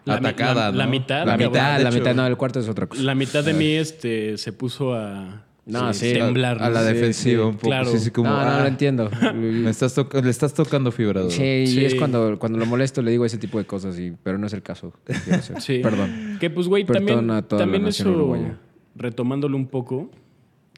La 0.05 0.15
atacada, 0.15 0.65
la- 0.67 0.71
¿no? 0.71 0.77
la 0.77 0.87
mitad, 0.87 1.25
La 1.25 1.37
mitad, 1.37 1.77
de 1.77 1.83
la 1.83 1.89
hecho. 1.89 1.97
mitad, 1.99 2.15
no, 2.15 2.25
el 2.27 2.37
cuarto 2.37 2.59
es 2.59 2.69
otra 2.69 2.87
cosa. 2.87 3.01
La 3.03 3.15
mitad 3.15 3.43
de 3.43 3.53
mí 3.53 3.71
este, 3.71 4.37
se 4.37 4.53
puso 4.53 4.93
a 4.93 5.43
No, 5.65 5.93
sí. 5.95 6.13
temblar. 6.13 6.61
A 6.61 6.69
la 6.69 6.83
defensiva 6.83 7.41
sí, 7.43 7.47
un 7.47 7.55
poco. 7.55 7.67
claro. 7.67 7.89
Sí, 7.91 7.97
sí, 7.99 8.11
como, 8.11 8.29
no, 8.29 8.35
no, 8.35 8.41
ah, 8.51 8.59
lo 8.61 8.67
entiendo. 8.67 9.09
me 9.33 9.69
estás 9.69 9.95
le 10.23 10.29
estás 10.29 10.53
tocando 10.53 10.91
fibra. 10.91 11.27
Sí, 11.29 11.41
y 11.67 11.85
es 11.85 11.95
cuando, 11.95 12.37
cuando 12.37 12.59
lo 12.59 12.65
molesto 12.67 13.01
le 13.01 13.09
digo 13.11 13.25
ese 13.25 13.37
tipo 13.39 13.57
de 13.57 13.65
cosas, 13.65 13.97
y, 13.99 14.13
pero 14.23 14.37
no 14.37 14.45
es 14.47 14.53
el 14.53 14.61
caso. 14.61 14.93
Sí. 15.59 15.79
Perdón. 15.79 16.37
Que 16.39 16.49
pues, 16.51 16.67
güey, 16.67 16.85
Perdón 16.85 17.05
también, 17.07 17.31
a 17.31 17.41
toda 17.41 17.59
la 17.61 17.63
también 17.71 17.87
eso, 17.87 18.09
uruguaya. 18.11 18.57
retomándolo 18.95 19.57
un 19.57 19.65
poco, 19.67 20.11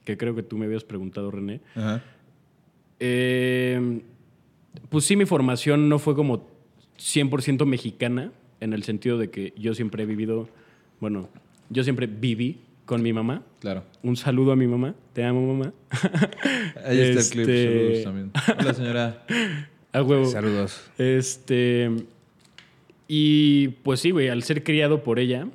que 0.06 0.16
creo 0.18 0.36
que 0.36 0.44
tú 0.44 0.58
me 0.58 0.66
habías 0.68 0.86
preguntado, 0.86 1.32
René. 1.32 1.60
Ajá. 1.76 2.02
Eh, 3.00 4.02
pues 4.90 5.06
sí, 5.06 5.16
mi 5.16 5.26
formación 5.26 5.90
no 5.90 6.00
fue 6.00 6.16
como 6.16 6.48
100% 6.98 7.66
mexicana, 7.66 8.32
en 8.60 8.74
el 8.74 8.84
sentido 8.84 9.18
de 9.18 9.30
que 9.30 9.54
yo 9.58 9.74
siempre 9.76 10.04
he 10.04 10.06
vivido, 10.06 10.50
bueno, 11.00 11.30
yo 11.70 11.84
siempre 11.84 12.08
viví 12.08 12.60
con 12.86 13.02
mi 13.02 13.14
mamá. 13.14 13.44
Claro. 13.60 13.84
Un 14.04 14.16
saludo 14.16 14.52
a 14.54 14.56
mi 14.56 14.68
mamá. 14.68 14.96
Te 15.14 15.24
amo, 15.24 15.54
mamá. 15.54 15.74
Ahí 16.86 17.00
está 17.02 17.22
el 17.22 17.30
clip. 17.30 17.50
Este- 17.50 17.74
Saludos 17.74 18.04
también. 18.04 18.32
Hola, 18.60 18.74
señora. 18.74 19.26
A 19.94 20.02
huevo. 20.02 20.26
Saludos. 20.26 20.90
Este. 20.98 21.92
Y 23.08 23.70
pues 23.84 24.00
sí, 24.00 24.12
güey, 24.12 24.30
al 24.30 24.44
ser 24.44 24.64
criado 24.64 25.04
por 25.04 25.20
ella. 25.20 25.48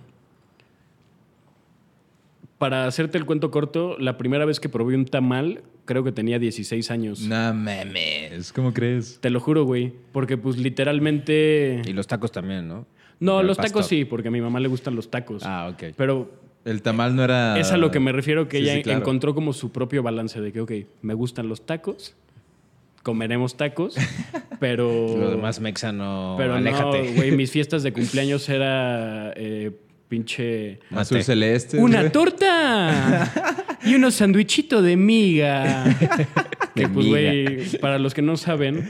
Para 2.59 2.87
hacerte 2.87 3.19
el 3.19 3.25
cuento 3.25 3.51
corto, 3.51 3.97
la 3.99 4.17
primera 4.19 4.45
vez 4.45 4.61
que 4.61 4.69
probé 4.69 4.95
un 4.95 5.05
tamal, 5.05 5.63
creo 5.85 6.05
que 6.05 6.13
tenía 6.13 6.39
16 6.39 6.91
años. 6.91 7.21
No 7.23 7.55
mames. 7.55 8.53
¿Cómo 8.53 8.73
crees? 8.73 9.19
Te 9.21 9.31
lo 9.31 9.41
juro, 9.41 9.65
güey. 9.65 9.93
Porque 10.13 10.37
pues 10.37 10.57
literalmente. 10.59 11.83
Y 11.87 11.93
los 11.93 12.07
tacos 12.07 12.33
también, 12.33 12.69
¿no? 12.69 12.87
No, 13.21 13.43
los 13.43 13.57
pastor. 13.57 13.71
tacos 13.73 13.87
sí, 13.87 14.05
porque 14.05 14.29
a 14.29 14.31
mi 14.31 14.41
mamá 14.41 14.59
le 14.61 14.69
gustan 14.69 14.97
los 14.97 15.11
tacos. 15.11 15.43
Ah, 15.45 15.69
ok. 15.73 15.95
Pero 15.97 16.33
El 16.65 16.83
tamal 16.83 17.15
no 17.15 17.23
era. 17.25 17.59
es 17.59 17.71
a 17.71 17.77
lo 17.77 17.91
que 17.91 18.01
me 18.01 18.11
refiero 18.13 18.49
que 18.49 18.59
Sí, 18.59 18.65
ella 18.65 18.75
sí, 18.77 18.83
claro. 18.83 18.99
encontró 19.01 19.35
como 19.35 19.53
su 19.53 19.71
propio 19.73 20.03
balance 20.03 20.41
de 20.41 20.53
que, 20.53 20.61
ok, 20.61 20.73
me 21.03 21.15
gustan 21.15 21.49
los 21.49 21.65
tacos, 21.65 22.17
comeremos 23.05 23.57
tacos, 23.57 23.97
pero. 24.61 24.87
Lo 25.19 25.31
demás 25.31 25.61
mexa 25.61 25.93
no... 25.93 26.35
Pero 26.39 26.55
aléjate. 26.55 27.03
no, 27.11 27.13
güey, 27.15 27.31
mis 27.33 27.51
fiestas 27.53 27.83
de 27.85 27.93
cumpleaños 27.93 28.49
era 28.49 29.33
eh, 29.37 29.71
pinche... 30.09 30.81
Azul 30.91 31.19
Mate. 31.19 31.25
celeste. 31.25 31.79
¡Una 31.79 32.11
torta! 32.11 33.31
y 33.85 33.95
unos 33.95 34.15
sandwichitos 34.15 34.83
de 34.83 34.97
miga. 34.97 35.85
que 36.75 36.83
De 36.83 36.89
pues, 36.89 37.07
güey, 37.07 37.79
para 37.81 37.99
los 37.99 38.15
que 38.15 38.23
no 38.23 38.37
saben, 38.37 38.89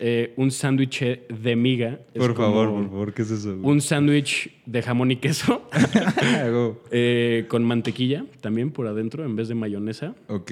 eh, 0.00 0.32
un 0.36 0.50
sándwich 0.50 1.00
de 1.28 1.54
miga 1.56 2.00
Por 2.16 2.34
favor, 2.34 2.68
por 2.70 2.84
favor, 2.88 3.14
¿qué 3.14 3.22
es 3.22 3.30
eso? 3.30 3.56
güey? 3.56 3.72
Un 3.72 3.80
sándwich 3.80 4.50
de 4.66 4.82
jamón 4.82 5.12
y 5.12 5.16
queso 5.16 5.68
Hago- 6.42 6.82
eh, 6.90 7.44
con 7.48 7.62
mantequilla 7.64 8.24
también 8.40 8.72
por 8.72 8.88
adentro 8.88 9.24
en 9.24 9.36
vez 9.36 9.46
de 9.48 9.54
mayonesa. 9.54 10.14
Ok. 10.26 10.50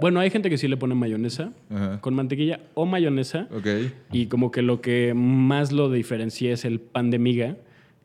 Bueno, 0.00 0.20
hay 0.20 0.30
gente 0.30 0.48
que 0.50 0.56
sí 0.58 0.68
le 0.68 0.76
pone 0.76 0.94
mayonesa 0.94 1.52
Ajá. 1.70 2.00
con 2.00 2.14
mantequilla 2.14 2.60
o 2.74 2.86
mayonesa. 2.86 3.48
Ok. 3.50 3.66
Y 4.12 4.26
como 4.26 4.50
que 4.52 4.62
lo 4.62 4.80
que 4.80 5.12
más 5.14 5.72
lo 5.72 5.90
diferencia 5.90 6.52
es 6.52 6.64
el 6.64 6.78
pan 6.80 7.10
de 7.10 7.18
miga, 7.18 7.56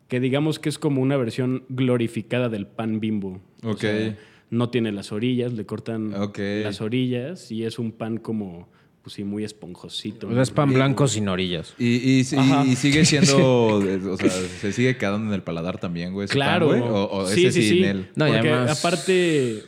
que 0.08 0.20
digamos 0.20 0.58
que 0.60 0.70
es 0.70 0.80
como 0.80 1.02
una 1.02 1.16
versión 1.16 1.64
glorificada 1.70 2.50
del 2.50 2.66
pan 2.66 3.00
bimbo. 3.00 3.40
O 3.64 3.72
Ok. 3.72 3.80
sea, 3.82 4.18
no 4.52 4.70
tiene 4.70 4.92
las 4.92 5.12
orillas, 5.12 5.54
le 5.54 5.66
cortan 5.66 6.14
Ok. 6.14 6.38
las 6.64 6.80
orillas 6.82 7.52
y 7.52 7.64
es 7.64 7.80
un 7.80 7.92
pan 7.92 8.18
como, 8.18 8.70
pues 9.02 9.14
sí, 9.16 9.24
muy 9.24 9.44
esponjosito. 9.44 10.28
O 10.28 10.34
sea, 10.34 10.44
es 10.44 10.52
pan 10.52 10.72
blanco 10.74 11.08
sin 11.08 11.28
orillas. 11.30 11.74
Y, 11.80 11.86
y, 11.88 12.20
y- 12.20 12.72
y 12.72 12.76
sigue 12.76 13.04
siendo, 13.06 13.38
o 14.12 14.18
sea, 14.18 14.30
se 14.30 14.72
sigue 14.74 14.98
quedando 14.98 15.30
en 15.30 15.34
el 15.34 15.42
paladar 15.42 15.80
también, 15.80 16.14
güey. 16.14 16.28
Claro. 16.28 16.70
pan, 16.70 16.80
güey? 16.82 16.92
O, 16.92 17.10
o 17.10 17.28
sí, 17.28 17.46
ese 17.48 17.62
sí, 17.64 17.68
sin 17.70 17.78
sí. 17.80 17.84
él. 17.86 18.10
No, 18.16 18.28
y 18.28 18.32
Porque 18.34 18.50
además- 18.50 18.80
aparte 18.80 19.64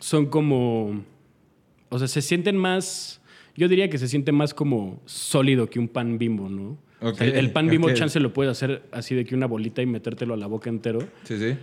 son 0.00 0.26
como... 0.26 1.02
O 1.88 1.98
sea, 1.98 2.08
se 2.08 2.20
sienten 2.20 2.56
más... 2.56 3.20
Yo 3.56 3.68
diría 3.68 3.88
que 3.88 3.98
se 3.98 4.08
siente 4.08 4.32
más 4.32 4.52
como 4.52 5.00
sólido 5.06 5.70
que 5.70 5.78
un 5.78 5.86
pan 5.86 6.18
bimbo, 6.18 6.48
¿no? 6.48 6.76
O 7.00 7.14
sea, 7.14 7.28
Ok, 7.28 7.34
el 7.36 7.52
pan 7.52 7.68
bimbo 7.68 7.86
ok. 7.86 7.94
chance 7.94 8.18
lo 8.18 8.32
puedes 8.32 8.50
hacer 8.50 8.82
así 8.90 9.14
de 9.14 9.24
que 9.24 9.34
una 9.36 9.46
bolita 9.46 9.80
y 9.80 9.86
metértelo 9.86 10.34
a 10.34 10.36
la 10.36 10.48
boca 10.48 10.68
entero, 10.70 10.98
Sí, 11.22 11.38
sí. 11.38 11.54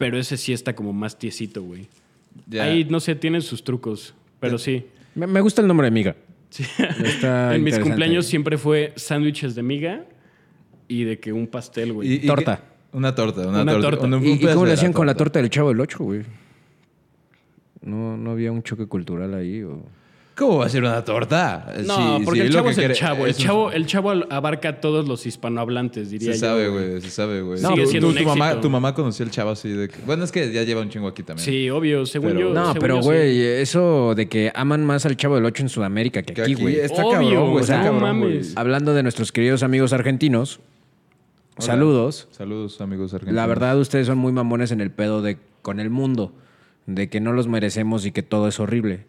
Pero 0.00 0.16
ese 0.16 0.38
sí 0.38 0.54
está 0.54 0.74
como 0.74 0.94
más 0.94 1.18
tiesito, 1.18 1.62
güey. 1.62 1.86
Ahí, 2.58 2.86
no 2.88 3.00
sé, 3.00 3.14
tienen 3.14 3.42
sus 3.42 3.62
trucos, 3.62 4.14
pero 4.40 4.56
sí. 4.56 4.86
Me, 5.14 5.26
me 5.26 5.42
gusta 5.42 5.60
el 5.60 5.68
nombre 5.68 5.88
de 5.88 5.90
miga. 5.90 6.16
Sí. 6.48 6.64
Está 7.04 7.54
en 7.54 7.62
mis 7.62 7.78
cumpleaños 7.78 8.24
siempre 8.24 8.56
fue 8.56 8.94
sándwiches 8.96 9.54
de 9.54 9.62
miga 9.62 10.06
y 10.88 11.04
de 11.04 11.20
que 11.20 11.34
un 11.34 11.46
pastel, 11.46 11.92
güey. 11.92 12.08
Y- 12.12 12.14
y 12.14 12.26
Torta. 12.26 12.56
qué- 12.56 12.96
Una 12.96 13.14
torta, 13.14 13.42
una, 13.46 13.60
Una 13.60 13.72
torta. 13.72 13.90
torta. 13.90 14.06
Un- 14.06 14.14
un 14.14 14.24
¿Y, 14.26 14.38
cómo 14.38 14.64
le 14.64 14.72
hacían 14.72 14.94
con 14.94 15.06
la 15.06 15.14
torta 15.14 15.38
del 15.38 15.50
Chavo 15.50 15.68
del 15.68 15.80
Ocho, 15.80 15.98
güey? 16.02 16.22
No, 17.82 18.16
no 18.16 18.30
había 18.30 18.52
un 18.52 18.62
choque 18.62 18.86
cultural 18.86 19.34
ahí. 19.34 19.62
O... 19.64 19.82
¿Cómo 20.36 20.58
va 20.58 20.66
a 20.66 20.68
ser 20.70 20.82
una 20.82 21.04
torta? 21.04 21.70
No, 21.84 22.18
Sí, 22.18 22.24
porque 22.24 22.40
sí, 22.40 22.46
el 22.46 22.52
chavo 22.52 22.64
que 22.66 22.70
es 22.70 22.78
el 22.78 22.92
chavo. 22.94 23.26
El 23.26 23.32
un- 23.32 23.36
chavo, 23.38 23.72
el 23.72 23.86
chavo 23.86 24.10
abarca 24.30 24.70
a 24.70 24.80
todos 24.80 25.06
los 25.06 25.26
hispanohablantes, 25.26 26.08
diría 26.10 26.32
Se 26.32 26.38
yo. 26.40 26.46
sabe, 26.46 26.68
güey, 26.68 27.00
se 27.02 27.10
sabe, 27.10 27.42
güey. 27.42 27.58
Siendo 27.58 28.00
tú- 28.00 28.06
un 28.08 28.14
tu, 28.16 28.24
mamá, 28.24 28.60
tu 28.60 28.70
mamá 28.70 28.94
conocía 28.94 29.26
al 29.26 29.32
chavo 29.32 29.50
así 29.50 29.68
de 29.68 29.88
que... 29.90 29.96
Bueno, 30.06 30.24
es 30.24 30.32
que 30.32 30.50
ya 30.50 30.62
lleva 30.62 30.80
un 30.80 30.88
chingo 30.88 31.08
aquí 31.08 31.22
también. 31.22 31.44
Sí, 31.44 31.68
obvio, 31.68 32.06
según 32.06 32.28
Pero- 32.28 32.40
yo. 32.40 32.54
No, 32.54 32.66
según 32.68 32.78
pero 32.80 33.02
sí. 33.02 33.08
güey, 33.08 33.40
eso 33.42 34.14
de 34.14 34.28
que 34.30 34.50
aman 34.54 34.82
más 34.82 35.04
al 35.04 35.14
Chavo 35.16 35.34
del 35.34 35.44
Ocho 35.44 35.62
en 35.62 35.68
Sudamérica 35.68 36.22
que 36.22 36.32
Que 36.32 36.42
aquí, 36.42 36.54
güey. 36.54 36.76
está 36.76 37.04
Obvio, 37.04 37.12
cabrón, 37.12 37.50
güey. 37.50 37.62
o 37.62 37.66
sea, 37.66 37.76
Está 37.80 37.92
no 37.92 37.98
cabrón, 37.98 38.20
güey. 38.20 38.32
mames. 38.36 38.56
Hablando 38.56 38.94
de 38.94 39.02
nuestros 39.02 39.32
queridos 39.32 39.62
amigos 39.62 39.92
argentinos, 39.92 40.60
Hola. 41.58 41.66
saludos. 41.66 42.28
Saludos, 42.30 42.80
amigos 42.80 43.12
argentinos. 43.12 43.36
La 43.36 43.46
verdad, 43.46 43.78
ustedes 43.78 44.06
son 44.06 44.16
muy 44.16 44.32
mamones 44.32 44.70
en 44.70 44.80
el 44.80 44.90
pedo 44.90 45.20
de 45.20 45.36
con 45.60 45.80
el 45.80 45.90
mundo, 45.90 46.32
de 46.86 47.10
que 47.10 47.20
no 47.20 47.34
los 47.34 47.46
merecemos 47.46 48.06
y 48.06 48.12
que 48.12 48.22
todo 48.22 48.48
es 48.48 48.58
horrible. 48.58 49.04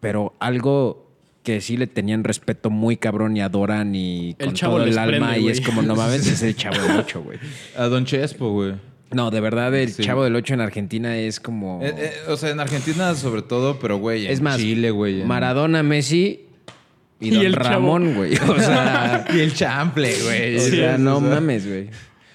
Pero 0.00 0.34
algo 0.40 1.06
que 1.42 1.60
sí 1.60 1.76
le 1.76 1.86
tenían 1.86 2.24
respeto 2.24 2.68
muy 2.70 2.96
cabrón 2.96 3.36
y 3.36 3.40
adoran 3.40 3.94
y 3.94 4.36
El 4.38 4.46
con 4.48 4.54
chavo 4.54 4.76
todo 4.76 4.84
el 4.86 4.98
alma 4.98 5.28
prende, 5.30 5.40
y 5.40 5.48
es 5.50 5.60
como 5.60 5.82
no 5.82 5.94
mames, 5.96 6.26
es 6.26 6.42
el 6.42 6.54
chavo 6.56 6.80
del 6.82 6.98
ocho, 6.98 7.22
güey. 7.22 7.38
A 7.76 7.84
Don 7.86 8.04
Chespo, 8.04 8.50
güey. 8.52 8.74
No, 9.12 9.30
de 9.30 9.40
verdad, 9.40 9.74
el 9.74 9.90
Sí. 9.92 10.04
chavo 10.04 10.22
del 10.22 10.36
ocho 10.36 10.54
en 10.54 10.60
Argentina 10.60 11.16
es 11.18 11.40
como. 11.40 11.80
Eh, 11.82 11.94
eh, 11.96 12.12
o 12.28 12.36
sea, 12.36 12.50
en 12.50 12.60
Argentina 12.60 13.14
sobre 13.14 13.42
todo, 13.42 13.78
pero 13.80 13.96
güey, 13.98 14.26
en 14.26 14.32
es 14.32 14.40
más, 14.40 14.58
Chile, 14.58 14.90
güey. 14.90 15.22
en- 15.22 15.26
Maradona, 15.26 15.82
Messi 15.82 16.46
y, 17.18 17.28
Y 17.28 17.30
Don 17.30 17.46
el. 17.46 17.52
Ramón, 17.54 18.14
güey. 18.14 18.36
O 18.36 18.58
sea, 18.60 19.26
y 19.34 19.40
el 19.40 19.52
chample, 19.54 20.14
güey. 20.22 20.56
o 20.56 20.60
Sí, 20.60 20.70
sea, 20.76 20.96
no 20.98 21.16
o 21.16 21.20
sea, 21.20 21.28
mames, 21.30 21.66
güey. 21.66 21.88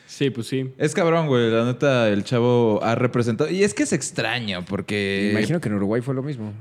Sí, 0.08 0.30
pues 0.32 0.48
sí. 0.48 0.70
Es 0.78 0.94
cabrón, 0.94 1.28
güey. 1.28 1.50
La 1.52 1.64
neta, 1.66 2.10
el 2.10 2.24
chavo 2.24 2.80
ha 2.84 2.96
representado. 2.96 3.50
Y 3.50 3.64
es 3.64 3.74
que 3.74 3.84
es 3.84 3.94
extraño, 3.94 4.66
porque. 4.66 5.30
Imagino 5.32 5.62
que 5.62 5.70
en 5.70 5.76
Uruguay 5.76 6.02
fue 6.02 6.14
lo 6.14 6.24
mismo. 6.24 6.52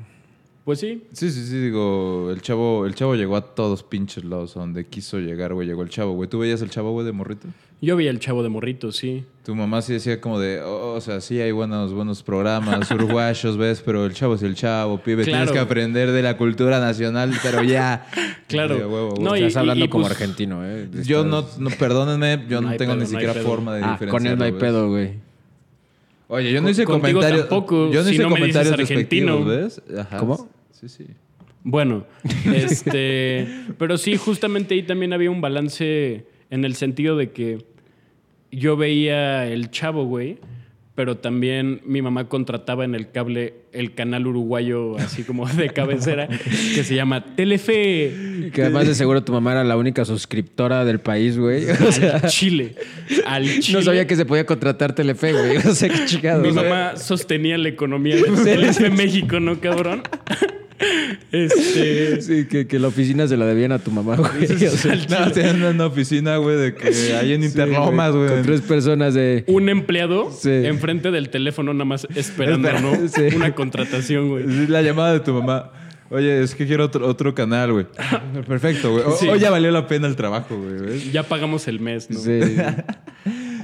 Pues 0.64 0.80
sí. 0.80 1.02
Sí, 1.12 1.30
sí, 1.30 1.44
sí, 1.46 1.58
digo, 1.60 2.30
el 2.32 2.40
chavo, 2.40 2.86
el 2.86 2.94
chavo 2.94 3.14
llegó 3.16 3.36
a 3.36 3.42
todos 3.54 3.82
pinches 3.82 4.24
lados, 4.24 4.56
a 4.56 4.60
donde 4.60 4.86
quiso 4.86 5.18
llegar, 5.18 5.52
güey, 5.52 5.68
llegó 5.68 5.82
el 5.82 5.90
chavo, 5.90 6.12
güey. 6.12 6.26
¿Tú 6.28 6.38
veías 6.38 6.62
el 6.62 6.70
chavo, 6.70 6.92
güey, 6.92 7.04
de 7.04 7.12
morrito? 7.12 7.48
Yo 7.82 7.96
vi 7.96 8.06
el 8.06 8.18
chavo 8.18 8.42
de 8.42 8.48
morrito, 8.48 8.90
sí. 8.90 9.26
Tu 9.44 9.54
mamá 9.54 9.82
sí 9.82 9.92
decía 9.92 10.22
como 10.22 10.40
de, 10.40 10.62
oh, 10.62 10.94
o 10.94 11.00
sea, 11.02 11.20
sí 11.20 11.38
hay 11.38 11.52
buenos, 11.52 11.92
buenos 11.92 12.22
programas 12.22 12.90
uruguayos, 12.90 13.58
¿ves? 13.58 13.82
Pero 13.84 14.06
el 14.06 14.14
chavo 14.14 14.36
es 14.36 14.42
el 14.42 14.54
chavo, 14.54 14.96
pibe, 15.02 15.24
Claro. 15.24 15.36
tienes 15.44 15.52
que 15.52 15.58
aprender 15.58 16.12
de 16.12 16.22
la 16.22 16.38
cultura 16.38 16.80
nacional, 16.80 17.32
pero 17.42 17.62
ya. 17.62 18.06
Claro. 18.48 18.76
Digo, 18.76 18.88
huevo, 18.88 19.08
huevo. 19.10 19.22
No, 19.22 19.36
y- 19.36 19.40
Estás 19.40 19.56
hablando 19.58 19.90
como 19.90 20.04
pues, 20.04 20.12
argentino, 20.12 20.64
¿eh? 20.66 20.88
Yo 21.04 21.24
no, 21.26 21.44
no, 21.58 21.70
perdónenme, 21.78 22.46
yo 22.48 22.62
No 22.62 22.74
tengo 22.76 22.92
pedo, 22.92 23.00
ni 23.02 23.06
siquiera 23.06 23.34
forma 23.34 23.74
de 23.74 23.82
Ah, 23.84 23.98
con 24.10 24.26
él 24.26 24.38
no 24.38 24.44
hay 24.44 24.52
¿ves? 24.52 24.60
pedo, 24.60 24.88
güey. 24.88 25.12
Oye, 26.28 26.52
yo 26.52 26.62
no 26.62 26.70
hice 26.70 26.84
comentarios. 26.84 27.48
tampoco, 27.48 27.90
yo 27.90 28.02
no 28.02 28.08
si 28.08 28.14
hice 28.14 28.22
no 28.22 28.30
me 28.30 28.36
dices 28.46 28.52
comentarios 28.62 28.90
argentino. 28.90 29.44
¿ves? 29.44 29.82
Ajá. 29.98 30.18
¿Cómo? 30.18 30.48
Sí, 30.80 30.88
sí. 30.88 31.06
Bueno, 31.62 32.04
este. 32.54 33.48
pero 33.78 33.96
sí, 33.96 34.16
justamente 34.16 34.74
ahí 34.74 34.82
también 34.82 35.12
había 35.12 35.30
un 35.30 35.40
balance 35.40 36.26
en 36.50 36.64
el 36.64 36.74
sentido 36.74 37.16
de 37.16 37.30
que 37.30 37.64
yo 38.50 38.76
veía 38.76 39.46
el 39.46 39.70
chavo, 39.70 40.04
güey. 40.04 40.38
Pero 40.94 41.16
también 41.16 41.80
mi 41.84 42.02
mamá 42.02 42.28
contrataba 42.28 42.84
en 42.84 42.94
el 42.94 43.10
cable 43.10 43.54
el 43.72 43.94
canal 43.94 44.28
uruguayo, 44.28 44.96
así 44.96 45.24
como 45.24 45.44
de 45.52 45.70
cabecera, 45.70 46.28
que 46.28 46.84
se 46.84 46.94
llama 46.94 47.34
Telefe. 47.34 48.50
Que 48.52 48.62
además 48.62 48.86
de 48.86 48.94
seguro 48.94 49.24
tu 49.24 49.32
mamá 49.32 49.50
era 49.52 49.64
la 49.64 49.76
única 49.76 50.04
suscriptora 50.04 50.84
del 50.84 51.00
país, 51.00 51.36
güey. 51.36 51.64
O 51.84 51.90
sea, 51.90 52.18
Al 52.18 52.30
Chile. 52.30 52.76
Al 53.26 53.44
Chile. 53.58 53.78
no 53.78 53.84
sabía 53.84 54.06
que 54.06 54.14
se 54.14 54.24
podía 54.24 54.46
contratar 54.46 54.94
Telefe, 54.94 55.32
güey. 55.32 55.56
O 55.56 55.74
sea, 55.74 55.88
qué 55.88 56.04
chingado. 56.04 56.42
Mi 56.42 56.52
mamá 56.52 56.96
sostenía 56.96 57.58
la 57.58 57.70
economía 57.70 58.14
de 58.14 58.30
Telefe 58.44 58.88
México, 58.90 59.40
¿no, 59.40 59.58
cabrón? 59.58 60.02
Este. 61.32 62.20
Sí, 62.22 62.46
que, 62.46 62.66
que 62.66 62.78
la 62.78 62.88
oficina 62.88 63.26
se 63.28 63.36
la 63.36 63.46
debían 63.46 63.72
a 63.72 63.78
tu 63.78 63.90
mamá, 63.90 64.16
güey. 64.16 64.44
O 64.66 64.70
sea, 64.76 64.94
No, 65.26 65.30
tienen 65.32 65.62
una 65.62 65.86
oficina, 65.86 66.36
güey, 66.38 66.56
de 66.56 66.74
que 66.74 66.88
hay 67.14 67.32
en 67.32 67.44
Interlomas, 67.44 68.10
Con 68.12 68.26
güey. 68.28 68.42
tres 68.42 68.60
personas 68.60 69.14
de... 69.14 69.44
Un 69.46 69.68
empleado 69.68 70.30
Sí. 70.32 70.50
enfrente 70.50 71.10
del 71.10 71.30
teléfono 71.30 71.72
nada 71.72 71.84
más 71.84 72.06
esperando, 72.14 72.68
Espera, 72.68 72.80
¿no? 72.80 73.08
sí. 73.08 73.36
Una 73.36 73.54
contratación, 73.54 74.28
güey. 74.30 74.44
Es 74.64 74.68
La 74.68 74.82
llamada 74.82 75.12
de 75.12 75.20
tu 75.20 75.32
mamá. 75.32 75.70
Oye, 76.10 76.42
es 76.42 76.54
que 76.54 76.66
quiero 76.66 76.84
otro, 76.84 77.06
otro 77.08 77.34
canal, 77.34 77.72
güey. 77.72 77.86
Perfecto, 78.46 78.92
güey. 78.92 79.04
O, 79.04 79.16
Sí. 79.16 79.26
o 79.28 79.36
ya 79.36 79.50
valió 79.50 79.70
la 79.70 79.86
pena 79.88 80.06
el 80.06 80.16
trabajo, 80.16 80.56
güey. 80.56 81.10
Ya 81.10 81.22
pagamos 81.22 81.66
el 81.66 81.80
mes, 81.80 82.10
¿no? 82.10 82.18
Sí. 82.20 82.40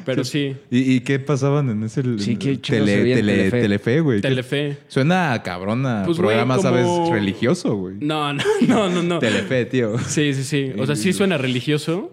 Pero 0.04 0.24
sí, 0.24 0.56
¿Y, 0.70 0.94
y 0.94 1.00
qué 1.00 1.18
pasaban 1.18 1.68
en 1.70 1.82
ese 1.84 2.02
Sí, 2.18 2.36
qué 2.36 2.56
tele, 2.56 3.02
tele- 3.02 3.14
Telefe. 3.16 3.60
Telefe, 3.62 4.00
güey? 4.00 4.20
¿Qué- 4.20 4.28
Telefe. 4.28 4.76
Suena 4.88 5.40
cabrona. 5.44 6.02
Pues, 6.04 6.18
güey, 6.18 6.28
programa, 6.36 6.56
como- 6.56 6.68
¿sabes? 6.68 7.10
Religioso, 7.12 7.74
güey. 7.76 7.96
No, 8.00 8.32
no, 8.32 8.42
no, 8.66 8.88
no, 8.90 9.02
no. 9.02 9.18
Telefe, 9.18 9.64
tío. 9.66 9.98
Sí, 9.98 10.34
sí, 10.34 10.44
sí. 10.44 10.72
O 10.78 10.86
sea, 10.86 10.96
sí 10.96 11.12
suena 11.12 11.38
religioso. 11.38 12.12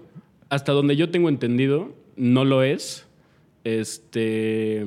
Hasta 0.49 0.71
donde 0.71 0.95
yo 0.95 1.09
tengo 1.09 1.29
entendido, 1.29 1.93
no 2.15 2.45
lo 2.45 2.63
es. 2.63 3.05
Este. 3.63 4.85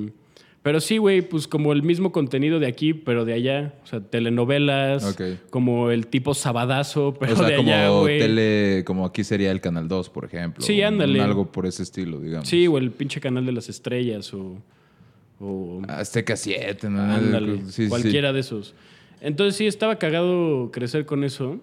Pero 0.63 0.81
sí, 0.81 0.99
güey, 0.99 1.23
pues 1.23 1.49
como 1.49 1.73
el 1.73 1.83
mismo 1.83 2.13
contenido 2.13 2.59
de 2.59 2.67
aquí, 2.67 2.93
pero 2.93 3.25
de 3.25 3.33
allá. 3.33 3.75
O 3.83 3.87
sea, 3.87 4.01
telenovelas. 4.01 5.05
Ok. 5.19 5.49
Como 5.49 5.91
el 5.91 6.07
tipo 6.07 6.35
sabadazo, 6.35 7.15
pero 7.21 7.33
o 7.33 7.37
sea, 7.37 7.47
de 7.47 7.57
como 7.57 7.71
allá, 7.71 7.89
güey. 7.89 8.19
tele, 8.19 8.85
como 8.85 9.07
aquí 9.07 9.25
sería 9.25 9.51
el 9.53 9.63
Canal 9.63 9.89
2, 9.89 10.11
por 10.11 10.27
ejemplo. 10.27 10.63
Sí, 10.63 10.83
ándale. 10.83 11.19
Un- 11.19 11.25
Algo 11.25 11.51
por 11.51 11.65
ese 11.65 11.83
estilo, 11.83 12.21
digamos. 12.21 12.47
Sí, 12.47 12.67
o 12.67 12.77
el 12.77 12.91
pinche 12.91 13.21
canal 13.21 13.47
de 13.47 13.53
las 13.53 13.71
estrellas 13.71 14.35
o. 14.35 14.57
o 15.41 15.81
Azteca 15.89 16.37
7, 16.37 16.91
¿no? 16.91 17.01
ándale, 17.01 17.57
Sí, 17.59 17.63
sí, 17.67 17.83
sí. 17.85 17.89
cualquiera 17.89 18.33
de 18.35 18.41
esos. 18.41 18.75
Entonces 19.23 19.57
sí, 19.57 19.67
estaba 19.67 19.97
cagado 19.97 20.71
crecer 20.73 21.07
con 21.07 21.25
eso. 21.25 21.59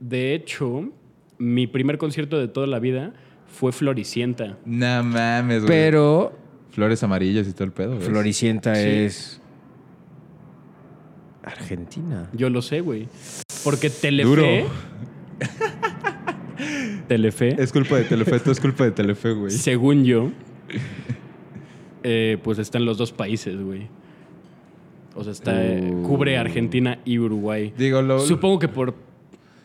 De 0.00 0.34
hecho, 0.34 0.90
mi 1.38 1.66
primer 1.66 1.98
concierto 1.98 2.38
de 2.38 2.48
toda 2.48 2.66
la 2.66 2.78
vida 2.78 3.12
fue 3.46 3.70
Floricienta. 3.72 4.58
No 4.64 5.02
mames, 5.04 5.62
güey. 5.64 5.68
Pero 5.68 6.36
Flores 6.74 7.02
amarillas 7.02 7.46
y 7.48 7.52
todo 7.52 7.64
el 7.64 7.72
pedo, 7.72 7.96
güey. 7.96 8.06
Floricienta 8.06 8.74
Sí. 8.74 8.82
es... 8.88 9.40
Argentina. 11.42 12.28
Yo 12.32 12.48
lo 12.50 12.62
sé, 12.62 12.80
güey. 12.80 13.08
Porque 13.62 13.90
Telefe. 13.90 14.28
Duro. 14.28 14.44
Telefe, 17.08 17.60
Es 17.62 17.72
culpa 17.72 17.96
de 17.96 18.04
Telefe, 18.04 18.38
todo 18.40 18.52
es 18.52 18.60
culpa 18.60 18.84
de 18.84 18.92
Telefe, 18.92 19.32
güey. 19.32 19.50
según 19.50 20.04
yo, 20.04 20.30
eh, 22.02 22.38
pues 22.42 22.58
está 22.58 22.78
en 22.78 22.86
los 22.86 22.96
dos 22.96 23.12
países, 23.12 23.60
güey. 23.60 23.88
O 25.14 25.22
sea, 25.22 25.32
está, 25.32 25.62
eh, 25.64 25.90
Uh. 25.92 26.02
cubre 26.02 26.38
Argentina 26.38 26.98
y 27.04 27.18
Uruguay. 27.18 27.72
Digo, 27.76 28.00
lo... 28.02 28.20
Supongo 28.20 28.58
que 28.58 28.68
por, 28.68 28.94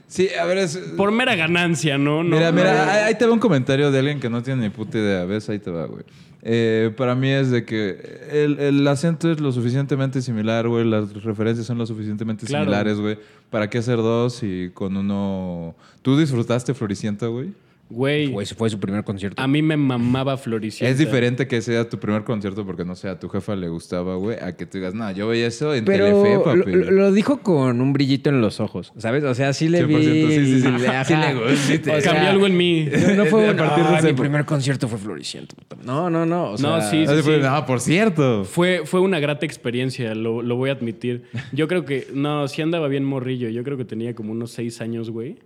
Sí, 0.08 0.28
a 0.40 0.46
ver, 0.46 0.58
es... 0.58 0.78
por 0.98 1.12
mera 1.12 1.36
ganancia, 1.36 1.98
¿no? 1.98 2.24
No- 2.24 2.36
mira, 2.36 2.52
mira, 2.52 2.92
ahí- 2.92 3.04
ahí 3.14 3.18
te 3.18 3.26
va 3.26 3.34
un 3.34 3.40
comentario 3.40 3.92
de 3.92 4.00
alguien 4.00 4.20
que 4.20 4.30
no 4.30 4.44
tiene 4.44 4.64
ni 4.64 4.70
puta 4.70 4.98
idea. 4.98 5.24
¿Ves? 5.26 5.50
Ahí 5.50 5.60
te 5.60 5.72
va, 5.72 5.86
güey. 5.86 6.04
Eh, 6.42 6.92
para 6.96 7.16
mí 7.16 7.30
es 7.30 7.52
de 7.52 7.66
que 7.66 8.28
el, 8.32 8.60
el 8.60 8.88
acento 8.88 9.30
es 9.32 9.40
lo 9.42 9.52
suficientemente 9.52 10.22
similar, 10.22 10.68
güey. 10.68 10.86
Las 10.86 11.12
referencias 11.24 11.68
son 11.68 11.78
lo 11.78 11.86
suficientemente 11.86 12.46
Claro. 12.46 12.64
similares, 12.66 13.00
güey. 13.00 13.18
¿Para 13.50 13.70
qué 13.70 13.80
hacer 13.80 13.98
dos 13.98 14.42
y 14.44 14.70
con 14.74 14.96
uno... 14.96 15.76
¿Tú 16.02 16.18
disfrutaste 16.18 16.74
Floricienta, 16.74 17.28
güey? 17.28 17.50
Güey, 17.92 18.28
Güey, 18.28 18.44
ese 18.44 18.54
fue 18.54 18.70
su 18.70 18.80
primer 18.80 19.04
concierto. 19.04 19.42
a 19.42 19.48
mí 19.48 19.64
me 19.64 19.76
mamaba 19.76 20.38
Floricienta. 20.38 20.92
Es 20.92 21.00
diferente 21.00 21.48
que 21.48 21.60
sea 21.62 21.90
tu 21.90 22.00
primer 22.00 22.24
concierto 22.24 22.64
porque, 22.66 22.86
no 22.86 22.96
sé, 22.96 23.10
a 23.10 23.20
tu 23.20 23.30
jefa 23.30 23.56
le 23.56 23.68
gustaba, 23.68 24.16
güey, 24.16 24.38
a 24.40 24.56
que 24.56 24.68
tú 24.68 24.78
digas, 24.78 24.94
no, 24.94 25.12
yo 25.12 25.28
veía 25.28 25.48
eso 25.48 25.74
en 25.74 25.86
Pero 25.86 26.06
Telefe, 26.06 26.34
lo, 26.36 26.44
papi. 26.44 26.72
lo- 26.72 26.92
lo 26.92 27.12
dijo 27.12 27.40
con 27.42 27.82
un 27.82 27.92
brillito 27.94 28.30
en 28.30 28.42
los 28.42 28.60
ojos, 28.60 28.94
¿sabes? 28.98 29.24
O 29.24 29.34
sea, 29.34 29.54
sí 29.54 29.70
le 29.70 29.86
vi... 29.86 29.96
100%, 29.96 30.30
sí, 30.30 30.46
sí, 30.46 30.62
sí. 30.62 30.68
Ajá. 30.86 31.04
Sí 31.10 31.16
le 31.16 31.34
gusta, 31.34 31.56
sí 31.56 31.80
te- 31.80 31.96
O 31.96 32.02
sea, 32.02 32.12
Cambió 32.14 32.30
algo 32.30 32.46
en 32.46 32.58
mí. 32.58 32.88
No, 33.08 33.16
no 33.16 33.26
fue 33.26 33.50
A 33.50 33.56
partir 33.56 33.84
de 33.84 33.90
"Ah, 33.90 33.98
ese 34.00 34.08
mi 34.14 34.20
primer 34.20 34.46
concierto 34.46 34.88
fue 34.88 35.00
Floricienta. 35.00 35.56
puta". 35.56 35.78
No, 35.84 36.12
no, 36.12 36.28
no. 36.28 36.50
o 36.52 36.58
No, 36.60 36.80
sea, 36.80 36.82
sí, 36.92 37.06
Así 37.08 37.24
fue, 37.24 37.38
sí. 37.38 37.42
No, 37.42 37.66
por 37.66 37.80
cierto. 37.82 38.46
Fue, 38.46 38.82
fue 38.86 39.00
una 39.00 39.20
grata 39.20 39.48
experiencia, 39.48 40.14
lo, 40.14 40.44
lo 40.44 40.56
voy 40.58 40.70
a 40.70 40.74
admitir. 40.74 41.24
Yo 41.54 41.68
creo 41.68 41.86
que, 41.86 42.08
no, 42.14 42.48
sí 42.48 42.62
andaba 42.62 42.88
bien 42.88 43.04
morrillo. 43.04 43.50
Yo 43.50 43.64
creo 43.64 43.78
que 43.78 43.86
tenía 43.86 44.14
como 44.14 44.32
unos 44.32 44.52
seis 44.52 44.80
años, 44.80 45.10
güey. 45.10 45.38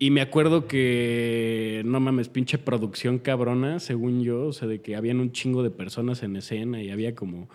Y 0.00 0.10
me 0.10 0.20
acuerdo 0.20 0.68
que, 0.68 1.82
no 1.84 1.98
mames, 1.98 2.28
pinche 2.28 2.56
producción 2.58 3.18
cabrona, 3.18 3.80
según 3.80 4.22
yo. 4.22 4.46
O 4.46 4.52
sea, 4.52 4.68
de 4.68 4.80
que 4.80 4.94
habían 4.94 5.18
un 5.18 5.32
chingo 5.32 5.62
de 5.62 5.70
personas 5.70 6.22
en 6.22 6.36
escena 6.36 6.80
y 6.82 6.90
había 6.90 7.14
como 7.14 7.48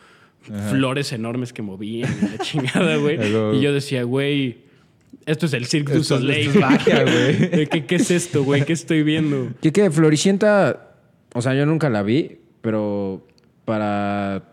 flores 0.69 1.13
enormes 1.13 1.53
que 1.53 1.61
movían 1.61 2.13
y 2.21 2.37
la 2.37 2.37
chingada, 2.43 2.97
güey. 2.97 3.17
Y 3.57 3.61
yo 3.61 3.73
decía, 3.73 4.03
güey, 4.03 4.57
Esto 5.25 5.45
es 5.45 5.53
el 5.53 5.65
Cirque 5.67 5.93
du 5.93 6.03
Soleil. 6.03 6.47
esto 6.47 6.59
es 6.59 6.65
magia, 6.65 7.03
güey. 7.03 7.67
¿Qué 7.87 7.95
es 7.95 8.11
esto, 8.11 8.43
güey? 8.43 8.65
¿Qué 8.65 8.73
estoy 8.73 9.03
viendo? 9.03 9.49
Que 9.61 9.71
que 9.71 9.89
Floricienta, 9.89 10.97
o 11.33 11.41
sea, 11.41 11.53
yo 11.53 11.65
nunca 11.65 11.89
la 11.89 12.03
vi, 12.03 12.39
pero 12.59 13.25
para 13.63 14.51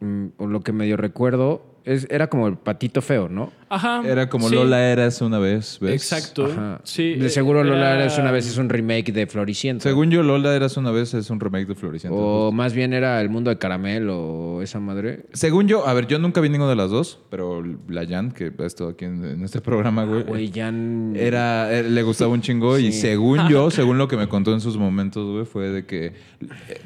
mm, 0.00 0.26
lo 0.40 0.60
que 0.60 0.72
medio 0.72 0.98
recuerdo, 0.98 1.64
es, 1.84 2.06
era 2.10 2.28
como 2.28 2.48
el 2.48 2.58
patito 2.58 3.00
feo, 3.00 3.30
¿no? 3.30 3.50
Ajá. 3.70 4.02
Era 4.04 4.28
como 4.28 4.48
sí. 4.48 4.54
Lola 4.54 4.82
eras 4.90 5.20
una 5.22 5.38
vez, 5.38 5.78
¿ves? 5.80 5.92
Exacto. 5.92 6.46
Ajá. 6.46 6.80
Sí. 6.84 7.14
De 7.14 7.28
seguro 7.30 7.64
Lola 7.64 7.92
era- 7.92 8.00
Eras 8.02 8.18
una 8.18 8.30
vez 8.32 8.46
es 8.48 8.58
un 8.58 8.68
remake 8.68 9.12
de 9.12 9.26
Floricienta. 9.26 9.82
Según 9.84 10.10
yo, 10.10 10.22
Lola 10.22 10.54
eras 10.54 10.76
una 10.76 10.90
vez 10.90 11.14
es 11.14 11.30
un 11.30 11.38
remake 11.40 11.66
de 11.68 11.74
Floricienta. 11.76 12.18
O 12.18 12.50
más 12.52 12.72
bien 12.74 12.92
era 12.92 13.20
el 13.20 13.30
mundo 13.30 13.48
de 13.50 13.58
caramelo 13.58 14.18
o 14.20 14.62
esa 14.62 14.80
madre. 14.80 15.26
Según 15.32 15.68
yo, 15.68 15.86
a 15.86 15.94
ver, 15.94 16.06
yo 16.08 16.18
nunca 16.18 16.40
vi 16.40 16.48
ninguna 16.48 16.70
de 16.70 16.76
las 16.76 16.90
dos, 16.90 17.20
pero 17.30 17.62
la 17.88 18.06
Jan, 18.06 18.32
que 18.32 18.52
ha 18.58 18.66
estado 18.66 18.90
aquí 18.90 19.04
en, 19.04 19.24
en 19.24 19.42
este 19.44 19.60
programa, 19.60 20.04
güey, 20.04 20.24
Güey, 20.24 20.50
ya. 20.50 20.68
n- 20.68 21.16
era, 21.20 21.72
eh, 21.72 21.82
le 21.84 22.02
gustaba 22.02 22.32
un 22.32 22.40
chingo 22.42 22.78
y 22.78 22.92
según 22.92 23.38
yo, 23.48 23.70
según 23.70 23.98
lo 23.98 24.08
que 24.08 24.16
me 24.16 24.28
contó 24.28 24.52
en 24.52 24.60
sus 24.60 24.76
momentos, 24.76 25.30
güey, 25.30 25.44
fue 25.44 25.68
de 25.68 25.86
que 25.86 26.06
eh, 26.06 26.12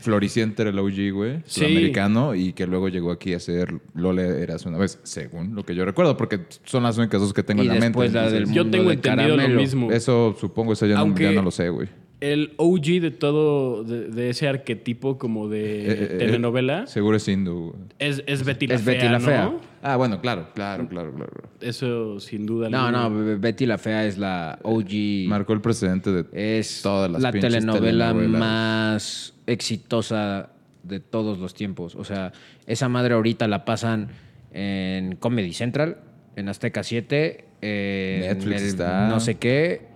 Floricienta 0.00 0.62
era 0.62 0.70
el 0.70 0.78
OG, 0.78 1.12
güey, 1.12 1.38
Sí. 1.46 1.60
sudamericano, 1.60 2.34
y 2.34 2.52
que 2.52 2.66
luego 2.66 2.88
llegó 2.88 3.10
aquí 3.10 3.32
a 3.34 3.40
ser 3.40 3.72
Lola 3.94 4.22
eras 4.22 4.66
una 4.66 4.76
vez, 4.78 4.98
según 5.02 5.54
lo 5.54 5.64
que 5.64 5.74
yo 5.74 5.84
recuerdo, 5.84 6.16
porque 6.16 6.40
son 6.74 6.82
las 6.84 6.98
únicas 6.98 7.20
dos 7.20 7.32
que 7.32 7.42
tengo 7.42 7.62
Y 7.62 7.68
en 7.68 7.74
la 7.74 7.80
mente. 7.80 8.08
la 8.10 8.30
del 8.30 8.52
Yo 8.52 8.68
tengo 8.68 8.88
de 8.88 8.94
entendido 8.94 9.28
caramelo. 9.36 9.54
lo 9.54 9.60
mismo. 9.60 9.90
Eso 9.92 10.36
supongo, 10.40 10.72
eso 10.74 10.86
ya, 10.86 10.96
no, 10.96 11.14
ya 11.16 11.32
no 11.32 11.42
lo 11.42 11.50
sé, 11.50 11.68
güey. 11.68 11.88
El 12.20 12.54
OG 12.56 13.00
de 13.02 13.10
todo, 13.10 13.84
de, 13.84 14.08
de 14.08 14.30
ese 14.30 14.48
arquetipo 14.48 15.18
como 15.18 15.48
de 15.48 15.86
Eh, 15.86 15.92
eh, 16.12 16.16
telenovela, 16.18 16.86
Seguro 16.86 17.16
es 17.18 17.28
hindú. 17.28 17.70
güey. 17.72 17.82
es, 17.98 18.22
es 18.26 18.44
Betty 18.44 18.66
la 18.66 18.74
Es 18.76 18.82
Fea, 18.82 18.94
Betty 18.94 19.06
la 19.08 19.18
¿no? 19.18 19.24
Fea. 19.26 19.52
Ah, 19.82 19.96
bueno, 19.96 20.20
claro, 20.22 20.48
claro, 20.54 20.88
claro, 20.88 21.12
claro. 21.14 21.32
Eso 21.60 22.18
sin 22.20 22.46
duda. 22.46 22.70
No, 22.70 22.86
alguna. 22.86 23.08
no, 23.10 23.24
Be- 23.24 23.36
Betty 23.36 23.66
la 23.66 23.76
Fea 23.78 24.06
es 24.06 24.16
la 24.16 24.58
OG. 24.62 25.28
Marcó 25.28 25.52
el 25.52 25.60
precedente 25.60 26.10
de 26.12 26.24
Es 26.58 26.80
todas 26.82 27.10
las 27.10 27.20
la 27.20 27.30
pinches 27.32 27.52
telenovela 27.52 28.08
telenovelas. 28.14 28.40
más 28.40 29.34
exitosa 29.46 30.50
de 30.82 31.00
todos 31.00 31.38
los 31.38 31.52
tiempos. 31.52 31.94
O 31.94 32.04
sea, 32.04 32.32
esa 32.66 32.88
madre 32.88 33.14
ahorita 33.14 33.48
la 33.48 33.64
pasan 33.66 34.08
en 34.52 35.16
Comedy 35.16 35.52
Central, 35.52 35.98
en 36.36 36.48
Azteca 36.48 36.82
7, 36.82 37.44
en 37.60 38.20
Netflix 38.20 38.62
el 38.62 38.68
está. 38.68 39.08
no 39.08 39.20
sé 39.20 39.36
qué. 39.36 39.88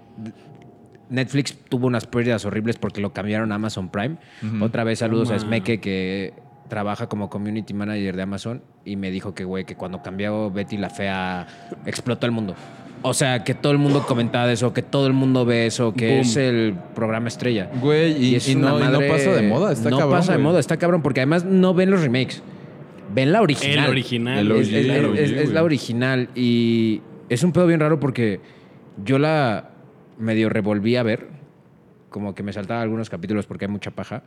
Netflix 1.10 1.56
tuvo 1.68 1.86
unas 1.86 2.06
pérdidas 2.06 2.44
horribles 2.44 2.76
porque 2.76 3.00
lo 3.00 3.12
cambiaron 3.12 3.50
a 3.52 3.54
Amazon 3.54 3.88
Prime. 3.90 4.16
Otra 4.60 4.84
vez 4.84 4.98
saludos 4.98 5.30
a. 5.30 5.38
Smeke 5.38 5.80
que 5.80 6.34
trabaja 6.68 7.08
como 7.08 7.30
community 7.30 7.72
manager 7.72 8.14
de 8.14 8.22
Amazon 8.22 8.62
y 8.84 8.96
me 8.96 9.10
dijo 9.10 9.34
que, 9.34 9.44
güey, 9.44 9.64
que 9.64 9.74
cuando 9.74 10.02
cambió 10.02 10.50
Betty 10.50 10.76
la 10.76 10.90
Fea 10.90 11.46
explotó 11.86 12.26
el 12.26 12.32
mundo. 12.32 12.54
O 13.02 13.14
sea, 13.14 13.44
que 13.44 13.54
todo 13.54 13.72
el 13.72 13.78
mundo 13.78 14.04
comentaba 14.06 14.50
eso, 14.52 14.72
que 14.72 14.82
todo 14.82 15.06
el 15.06 15.12
mundo 15.12 15.44
ve 15.44 15.66
eso, 15.66 15.94
que 15.94 16.08
Boom. 16.08 16.20
es 16.20 16.36
el 16.36 16.74
programa 16.94 17.28
estrella. 17.28 17.70
Güey, 17.80 18.22
y, 18.22 18.34
es 18.34 18.48
y 18.48 18.56
una 18.56 18.70
no, 18.70 18.80
y 18.80 18.92
no 18.92 18.98
pasa 19.08 19.32
de 19.32 19.42
moda, 19.42 19.72
está 19.72 19.88
no 19.88 19.98
cabrón. 19.98 20.18
pasa 20.18 20.32
de 20.32 20.38
moda, 20.38 20.58
está 20.60 20.76
cabrón, 20.76 21.02
porque 21.02 21.20
además 21.20 21.44
no 21.44 21.74
ven 21.74 21.90
los 21.90 22.02
remakes. 22.02 22.42
Ven 23.14 23.32
la 23.32 23.40
original. 23.42 23.78
El 23.84 23.90
original. 23.90 24.38
El 24.38 24.52
Es, 25.18 25.30
es- 25.32 25.50
la 25.52 25.62
original. 25.62 26.28
Y 26.34 27.00
es 27.28 27.42
un 27.42 27.52
pedo 27.52 27.66
bien 27.66 27.80
raro 27.80 27.98
porque 28.00 28.40
yo 29.04 29.18
la 29.18 29.70
medio 30.18 30.48
revolví 30.48 30.96
a 30.96 31.02
ver. 31.02 31.28
Como 32.10 32.34
que 32.34 32.42
me 32.42 32.52
saltaba 32.52 32.80
algunos 32.82 33.10
capítulos 33.10 33.46
porque 33.46 33.66
hay 33.66 33.70
mucha 33.70 33.90
paja. 33.90 34.22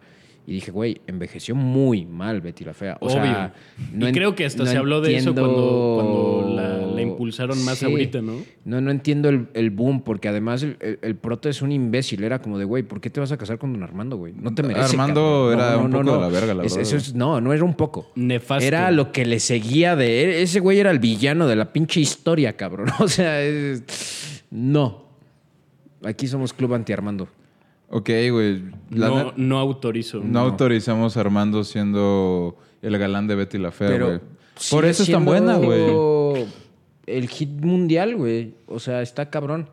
Y 0.47 0.53
dije, 0.53 0.71
güey, 0.71 0.99
envejeció 1.05 1.53
muy 1.55 2.03
mal 2.05 2.41
Betty 2.41 2.65
la 2.65 2.73
Fea. 2.73 2.97
O 2.99 3.05
Obvio. 3.05 3.21
sea, 3.23 3.53
no 3.93 4.09
y 4.09 4.11
creo 4.11 4.33
que 4.33 4.43
hasta 4.45 4.63
no 4.63 4.69
se 4.69 4.75
habló 4.75 4.99
de 4.99 5.15
eso 5.15 5.29
entiendo- 5.29 5.53
cuando, 5.53 6.41
cuando 6.43 6.55
la, 6.55 6.77
la 6.95 7.01
impulsaron 7.01 7.63
más 7.63 7.77
Sí. 7.77 7.85
ahorita, 7.85 8.21
¿no? 8.23 8.33
No, 8.65 8.81
no 8.81 8.89
entiendo 8.89 9.29
el, 9.29 9.47
el 9.53 9.69
boom, 9.69 10.01
porque 10.01 10.27
además 10.27 10.63
el, 10.63 10.77
el, 10.79 10.97
el 11.03 11.15
prota 11.15 11.47
es 11.47 11.61
un 11.61 11.71
imbécil. 11.71 12.23
Era 12.23 12.41
como 12.41 12.57
de, 12.57 12.65
güey, 12.65 12.81
¿por 12.83 12.99
qué 12.99 13.11
te 13.11 13.19
vas 13.19 13.31
a 13.31 13.37
casar 13.37 13.59
con 13.59 13.71
don 13.71 13.83
Armando, 13.83 14.17
güey? 14.17 14.33
No 14.33 14.53
te 14.55 14.63
mereces. 14.63 14.91
Armando 14.91 15.49
cabrón. 15.51 15.59
era 15.59 15.71
No, 15.77 15.83
un 15.85 15.91
no, 15.91 15.97
poco 15.99 16.03
no. 16.11 16.13
de 16.15 16.19
la 16.21 16.27
verga, 16.29 16.53
la 16.55 16.63
Es- 16.63 16.75
verdad, 16.75 16.87
eso 16.87 16.97
es- 16.97 17.13
no, 17.13 17.39
no 17.39 17.53
era 17.53 17.63
un 17.63 17.75
poco. 17.75 18.11
Nefasto. 18.15 18.65
Era 18.65 18.89
lo 18.89 19.11
que 19.11 19.25
le 19.25 19.39
seguía 19.39 19.95
de 19.95 20.23
él. 20.23 20.29
Ese 20.41 20.59
güey 20.59 20.79
era 20.79 20.89
el 20.89 20.99
villano 20.99 21.45
de 21.47 21.55
la 21.55 21.71
pinche 21.71 21.99
historia, 22.01 22.57
cabrón. 22.57 22.87
O 22.99 23.07
sea, 23.07 23.41
es- 23.43 24.43
no. 24.49 25.05
Aquí 26.03 26.25
somos 26.27 26.51
Club 26.51 26.73
Anti-Armando. 26.73 27.27
Ok, 27.93 28.09
güey. 28.31 28.63
No, 28.89 29.33
no 29.35 29.59
autorizo. 29.59 30.21
no 30.23 30.39
autorizamos 30.39 31.17
a 31.17 31.19
Armando 31.19 31.63
siendo 31.65 32.57
el 32.81 32.97
galán 32.97 33.27
de 33.27 33.35
Betty 33.35 33.57
la 33.57 33.71
Fea, 33.71 33.89
Pero 33.89 34.07
güey. 34.07 34.19
Por 34.69 34.85
eso 34.85 35.03
es 35.03 35.11
tan 35.11 35.25
buena, 35.25 35.57
güey. 35.57 36.47
El 37.05 37.27
hit 37.27 37.49
mundial, 37.49 38.15
güey. 38.15 38.55
O 38.67 38.79
sea, 38.79 39.01
está 39.01 39.29
cabrón. 39.29 39.67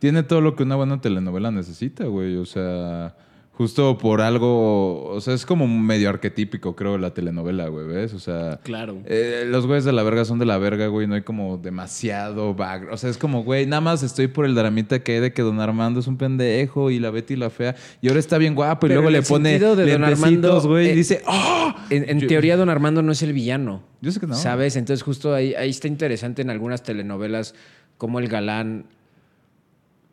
Tiene 0.00 0.24
todo 0.24 0.40
lo 0.40 0.56
que 0.56 0.64
una 0.64 0.76
buena 0.76 1.00
telenovela 1.00 1.50
necesita, 1.52 2.04
güey. 2.04 2.36
O 2.36 2.44
sea, 2.44 3.16
justo 3.56 3.96
por 3.98 4.20
algo. 4.20 5.04
O 5.06 5.20
sea, 5.20 5.32
es 5.34 5.46
como 5.46 5.66
medio 5.68 6.08
arquetípico, 6.10 6.74
creo, 6.74 6.98
la 6.98 7.14
telenovela, 7.14 7.68
güey, 7.68 7.86
¿ves? 7.86 8.12
O 8.14 8.18
sea. 8.18 8.60
Claro. 8.62 8.98
eh, 9.06 9.44
los 9.46 9.66
güeyes 9.66 9.84
de 9.84 9.92
la 9.92 10.02
verga 10.02 10.24
son 10.24 10.38
de 10.38 10.44
la 10.46 10.58
verga, 10.58 10.88
güey. 10.88 11.06
No 11.06 11.14
hay 11.14 11.22
como 11.22 11.56
demasiado 11.58 12.54
background. 12.54 12.94
O 12.94 12.96
sea, 12.96 13.10
es 13.10 13.16
como, 13.18 13.44
güey, 13.44 13.66
nada 13.66 13.80
más 13.80 14.02
estoy 14.02 14.26
por 14.26 14.44
el 14.44 14.54
dramita 14.54 14.98
que 15.02 15.12
hay 15.12 15.20
de 15.20 15.32
que 15.32 15.42
Don 15.42 15.60
Armando 15.60 16.00
es 16.00 16.06
un 16.06 16.16
pendejo 16.16 16.90
y 16.90 16.98
la 16.98 17.10
Betty 17.10 17.36
la 17.36 17.50
fea. 17.50 17.74
Y 18.02 18.08
ahora 18.08 18.20
está 18.20 18.38
bien 18.38 18.54
guapo 18.54 18.86
y 18.86 18.88
Pero 18.88 19.00
luego 19.02 19.10
le 19.10 19.22
pone 19.22 19.58
de 19.58 19.92
Don 19.92 20.04
Armando, 20.04 20.60
güey. 20.62 20.88
eh, 20.88 20.92
y 20.92 20.96
dice, 20.96 21.22
¡oh! 21.26 21.72
En, 21.90 22.08
en 22.10 22.20
Yo- 22.20 22.28
teoría, 22.28 22.56
Don 22.56 22.68
Armando 22.70 23.02
no 23.02 23.12
es 23.12 23.22
el 23.22 23.32
villano. 23.32 23.82
Yo 24.00 24.10
sé 24.12 24.20
que 24.20 24.26
no. 24.26 24.34
¿Sabes? 24.34 24.76
Entonces, 24.76 25.02
justo 25.02 25.32
ahí, 25.34 25.54
ahí 25.54 25.70
está 25.70 25.88
interesante 25.88 26.42
en 26.42 26.50
algunas 26.50 26.82
telenovelas 26.82 27.54
como 27.98 28.18
el 28.18 28.28
galán. 28.28 28.86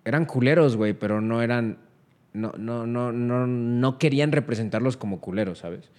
Eran 0.06 0.26
culeros, 0.26 0.78
güey, 0.78 0.94
pero 0.94 1.22
no 1.22 1.42
eran. 1.42 1.78
No, 2.34 2.54
no, 2.58 2.86
no, 2.88 3.12
no, 3.12 3.46
no 3.48 3.98
querían 3.98 4.32
representarlos 4.32 4.96
como 4.98 5.20
culeros, 5.20 5.60
¿sabes? 5.60 5.90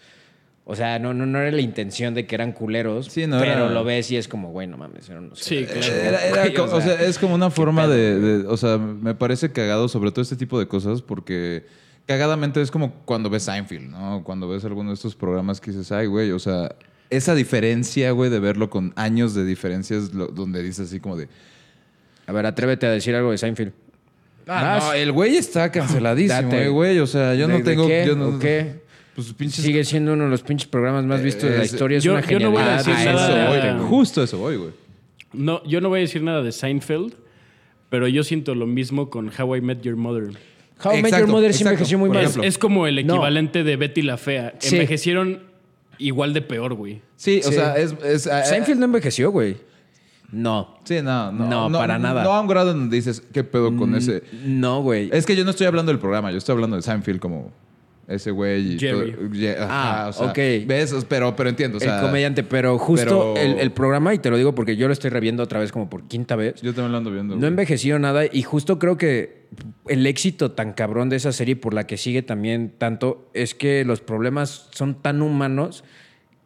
O 0.64 0.76
sea, 0.76 0.98
no, 1.00 1.12
no, 1.12 1.26
no 1.26 1.40
era 1.40 1.50
la 1.50 1.60
intención 1.60 2.14
de 2.14 2.24
que 2.24 2.34
eran 2.36 2.52
culeros, 2.52 3.06
Sí, 3.06 3.26
no 3.26 3.38
pero 3.40 3.52
era- 3.52 3.70
lo 3.70 3.82
ves 3.84 4.10
y 4.12 4.16
es 4.16 4.28
como, 4.28 4.50
güey, 4.52 4.66
no 4.68 4.76
mames. 4.76 5.08
eran 5.08 5.24
unos- 5.24 5.40
Sí, 5.40 5.64
claro. 5.66 5.80
Era- 5.92 6.24
era 6.24 6.40
Güey, 6.42 6.54
co- 6.54 6.64
o, 6.64 6.80
sea, 6.80 7.02
es 7.02 7.18
como 7.18 7.34
una 7.34 7.50
forma 7.50 7.88
de, 7.88 8.18
de- 8.20 8.46
O 8.46 8.56
sea, 8.56 8.78
me 8.78 9.14
parece 9.14 9.50
cagado 9.52 9.88
sobre 9.88 10.10
todo 10.12 10.22
este 10.22 10.36
tipo 10.36 10.58
de 10.60 10.68
cosas 10.68 11.02
porque 11.02 11.66
cagadamente 12.06 12.62
es 12.62 12.70
como 12.70 12.94
cuando 13.04 13.28
ves 13.28 13.42
Seinfeld, 13.42 13.90
¿no? 13.90 14.22
Cuando 14.24 14.48
ves 14.48 14.64
alguno 14.64 14.90
de 14.90 14.94
estos 14.94 15.16
programas 15.16 15.60
que 15.60 15.72
dices, 15.72 15.90
ay, 15.92 16.06
güey, 16.06 16.30
o 16.30 16.38
sea, 16.38 16.74
esa 17.10 17.34
diferencia, 17.34 18.12
güey, 18.12 18.30
de 18.30 18.38
verlo 18.40 18.70
con 18.70 18.92
años 18.96 19.34
de 19.34 19.44
diferencias 19.44 20.12
donde 20.12 20.62
dices 20.62 20.86
así 20.88 21.00
como 21.00 21.16
de... 21.16 21.28
A 22.26 22.32
ver, 22.32 22.46
atrévete 22.46 22.86
a 22.86 22.90
decir 22.90 23.14
algo 23.16 23.32
de 23.32 23.38
Seinfeld. 23.38 23.72
Ah, 24.47 24.78
no, 24.82 24.93
el 24.93 25.12
güey 25.12 25.36
está 25.36 25.70
canceladísimo, 25.70 26.43
Date. 26.43 26.64
eh, 26.64 26.68
güey. 26.68 26.99
O 26.99 27.07
sea, 27.07 27.34
yo 27.34 27.47
¿De- 27.47 27.53
no 27.53 27.59
de 27.59 27.64
tengo... 27.64 27.86
qué? 27.86 28.05
yo 28.07 28.16
no- 28.16 28.28
¿O 28.28 28.38
qué? 28.38 28.82
Pues 29.14 29.32
pinches... 29.34 29.64
Sigue 29.64 29.84
siendo 29.84 30.14
uno 30.14 30.24
de 30.24 30.30
los 30.30 30.43
pinches 30.43 30.66
programas 30.68 31.05
más 31.05 31.22
vistos 31.22 31.51
de 31.51 31.59
la 31.59 31.64
Es- 31.64 31.72
historia. 31.72 31.99
Es 31.99 32.05
yo- 32.05 32.12
una 32.12 32.22
yo 32.26 32.38
no 32.40 32.51
voy 32.51 32.62
a 32.62 32.78
genialidad. 32.78 32.97
decir 32.97 33.09
Ah, 33.09 33.12
nada- 33.14 33.76
eso. 33.76 33.86
Justo 33.86 34.22
eso 34.22 34.38
voy, 34.38 34.57
güey. 34.57 34.70
No, 35.32 35.62
yo 35.64 35.80
no 35.80 35.88
voy 35.88 35.99
a 35.99 36.03
decir 36.03 36.22
nada 36.22 36.43
de 36.43 36.51
Seinfeld, 36.53 37.14
pero 37.88 38.09
yo 38.09 38.24
siento 38.24 38.55
lo 38.55 38.66
mismo 38.66 39.11
con 39.11 39.30
How 39.38 39.57
I 39.57 39.61
Met 39.61 39.82
Your 39.82 39.97
Mother. 39.97 40.30
How 40.82 40.93
I 40.95 40.97
Met 40.97 40.97
Your 40.97 41.07
Exacto, 41.07 41.26
Mother 41.28 41.53
sí 41.53 41.59
exacto. 41.62 41.70
envejeció 41.70 41.99
muy 41.99 42.09
Por 42.09 42.16
mal. 42.16 42.24
Es, 42.24 42.30
ejemplo. 42.30 42.49
es 42.49 42.59
como 42.59 42.86
el 42.86 42.95
No. 43.07 43.14
equivalente 43.14 43.62
de 43.64 43.76
Betty 43.76 44.03
la 44.03 44.16
Fea. 44.16 44.55
Sí. 44.59 44.76
Envejecieron 44.76 45.43
igual 45.99 46.32
de 46.34 46.43
peor, 46.43 46.74
güey. 46.74 47.01
Sí, 47.16 47.40
o 47.45 47.49
Sí. 47.49 47.55
sea, 47.55 47.76
es... 47.76 47.95
es 48.05 48.26
eh, 48.26 48.43
Seinfeld 48.47 48.78
no 48.80 48.86
envejeció, 48.86 49.30
güey. 49.30 49.57
No. 50.32 50.76
Sí, 50.84 51.00
no, 51.02 51.30
no. 51.30 51.68
No, 51.68 51.78
para 51.78 51.98
nada. 51.98 52.24
No 52.24 52.32
a 52.32 52.40
un 52.40 52.48
grado 52.48 52.72
en 52.72 52.78
donde 52.78 52.96
dices, 52.96 53.22
¿qué 53.32 53.44
pedo 53.44 53.76
con 53.76 53.94
ese...? 53.94 54.22
No, 54.44 54.82
güey. 54.82 55.10
Es 55.12 55.26
que 55.26 55.36
yo 55.36 55.44
no 55.44 55.50
estoy 55.50 55.66
hablando 55.66 55.92
del 55.92 55.98
programa, 56.00 56.30
yo 56.32 56.38
estoy 56.38 56.54
hablando 56.54 56.76
de 56.76 56.82
Seinfeld 56.82 57.20
como 57.20 57.50
ese 58.08 58.30
güey. 58.30 58.74
y 58.74 58.78
Jerry. 58.78 59.12
todo- 59.12 59.30
Ye- 59.32 59.56
ajá, 59.58 60.04
Ah, 60.04 60.08
o 60.08 60.12
sea, 60.12 60.26
ok. 60.28 60.36
¿Ves? 60.66 60.94
Pero, 61.08 61.36
pero 61.36 61.48
entiendo, 61.50 61.76
o 61.78 61.80
sea... 61.80 62.00
el 62.00 62.06
comediante, 62.06 62.42
pero 62.42 62.78
justo 62.78 63.34
pero- 63.34 63.36
el, 63.36 63.58
el 63.60 63.70
programa, 63.72 64.12
y 64.14 64.18
te 64.18 64.28
lo 64.30 64.36
digo 64.36 64.54
porque 64.54 64.74
yo 64.76 64.86
lo 64.88 64.92
estoy 64.92 65.10
reviendo 65.10 65.42
otra 65.42 65.60
vez 65.60 65.70
como 65.70 65.88
por 65.88 66.02
quinta 66.08 66.34
vez, 66.34 66.60
Yo 66.62 66.74
también 66.74 66.92
lo 66.92 66.98
ando 66.98 67.10
viendo. 67.10 67.34
no 67.34 67.38
güey. 67.40 67.48
envejeció 67.48 67.98
nada 67.98 68.22
y 68.30 68.42
justo 68.42 68.78
creo 68.78 68.96
que 68.96 69.46
el 69.88 70.06
éxito 70.06 70.52
tan 70.52 70.72
cabrón 70.72 71.10
de 71.10 71.16
esa 71.16 71.30
serie 71.32 71.56
por 71.56 71.74
la 71.74 71.86
que 71.86 71.96
sigue 71.96 72.22
también 72.22 72.72
tanto 72.76 73.28
es 73.34 73.54
que 73.54 73.84
los 73.84 74.00
problemas 74.00 74.68
son 74.72 74.94
tan 75.00 75.20
humanos 75.22 75.84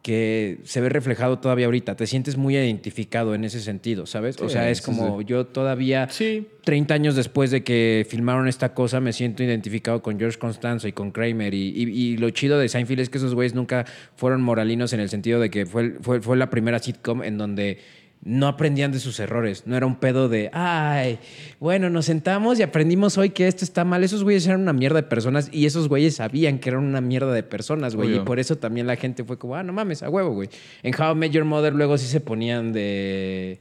que 0.07 0.59
se 0.63 0.79
ve 0.79 0.87
reflejado 0.87 1.39
todavía 1.39 1.65
ahorita. 1.65 1.97
Te 1.97 2.07
sientes 2.07 2.37
muy 2.37 2.55
identificado 2.55 3.35
en 3.35 3.43
ese 3.43 3.59
sentido, 3.59 4.05
¿sabes? 4.05 4.39
o 4.39 4.47
sea, 4.47 4.69
es 4.69 4.81
como 4.81 5.19
sí. 5.19 5.25
yo 5.27 5.47
todavía 5.47 6.07
Sí. 6.09 6.47
30 6.63 6.93
años 6.93 7.15
después 7.17 7.51
de 7.51 7.61
que 7.63 8.07
filmaron 8.09 8.47
esta 8.47 8.73
cosa, 8.73 9.01
me 9.01 9.11
siento 9.11 9.43
identificado 9.43 10.01
con 10.01 10.17
George 10.17 10.39
Constanzo 10.39 10.87
y 10.87 10.93
con 10.93 11.11
Kramer. 11.11 11.53
Y, 11.53 11.73
y- 11.75 11.89
y 12.13 12.17
lo 12.17 12.29
chido 12.29 12.57
de 12.57 12.69
Seinfeld 12.69 13.01
es 13.01 13.09
que 13.09 13.17
esos 13.17 13.33
güeyes 13.35 13.53
nunca 13.53 13.83
fueron 14.15 14.41
moralinos 14.41 14.93
en 14.93 15.01
el 15.01 15.09
sentido 15.09 15.41
de 15.41 15.49
que 15.49 15.65
fue, 15.65 15.95
fue, 16.01 16.21
fue 16.21 16.37
la 16.37 16.49
primera 16.49 16.79
sitcom 16.79 17.21
en 17.23 17.37
donde 17.37 17.79
no 18.23 18.47
aprendían 18.47 18.91
de 18.91 18.99
sus 18.99 19.19
errores. 19.19 19.63
No 19.67 19.77
era 19.77 19.85
un 19.85 19.95
pedo 19.95 20.27
de, 20.27 20.49
ay, 20.53 21.19
bueno, 21.59 21.89
nos 21.89 22.05
sentamos 22.05 22.59
y 22.59 22.63
aprendimos 22.63 23.17
hoy 23.17 23.29
que 23.29 23.47
esto 23.47 23.63
está 23.63 23.85
mal. 23.85 24.03
Esos 24.03 24.23
güeyes 24.23 24.45
eran 24.47 24.61
una 24.61 24.73
mierda 24.73 24.97
de 24.97 25.03
personas 25.07 25.49
y 25.51 25.65
esos 25.65 25.87
güeyes 25.87 26.15
sabían 26.15 26.59
que 26.59 26.69
eran 26.69 26.83
una 26.83 26.99
mierda 26.99 27.31
de 27.33 27.43
personas, 27.43 27.95
güey. 27.95 28.15
Y 28.17 28.19
por 28.19 28.39
eso 28.39 28.57
también 28.57 28.85
la 28.87 28.95
gente 28.97 29.23
fue 29.23 29.37
como, 29.37 29.55
ah, 29.55 29.63
no 29.63 29.71
mames, 29.71 30.03
a 30.03 30.09
huevo, 30.09 30.31
güey. 30.33 30.49
En 30.83 30.93
How 30.99 31.15
Your 31.25 31.45
Mother 31.45 31.73
luego 31.73 31.97
sí 31.97 32.07
se 32.07 32.19
ponían 32.19 32.73
de 32.73 33.59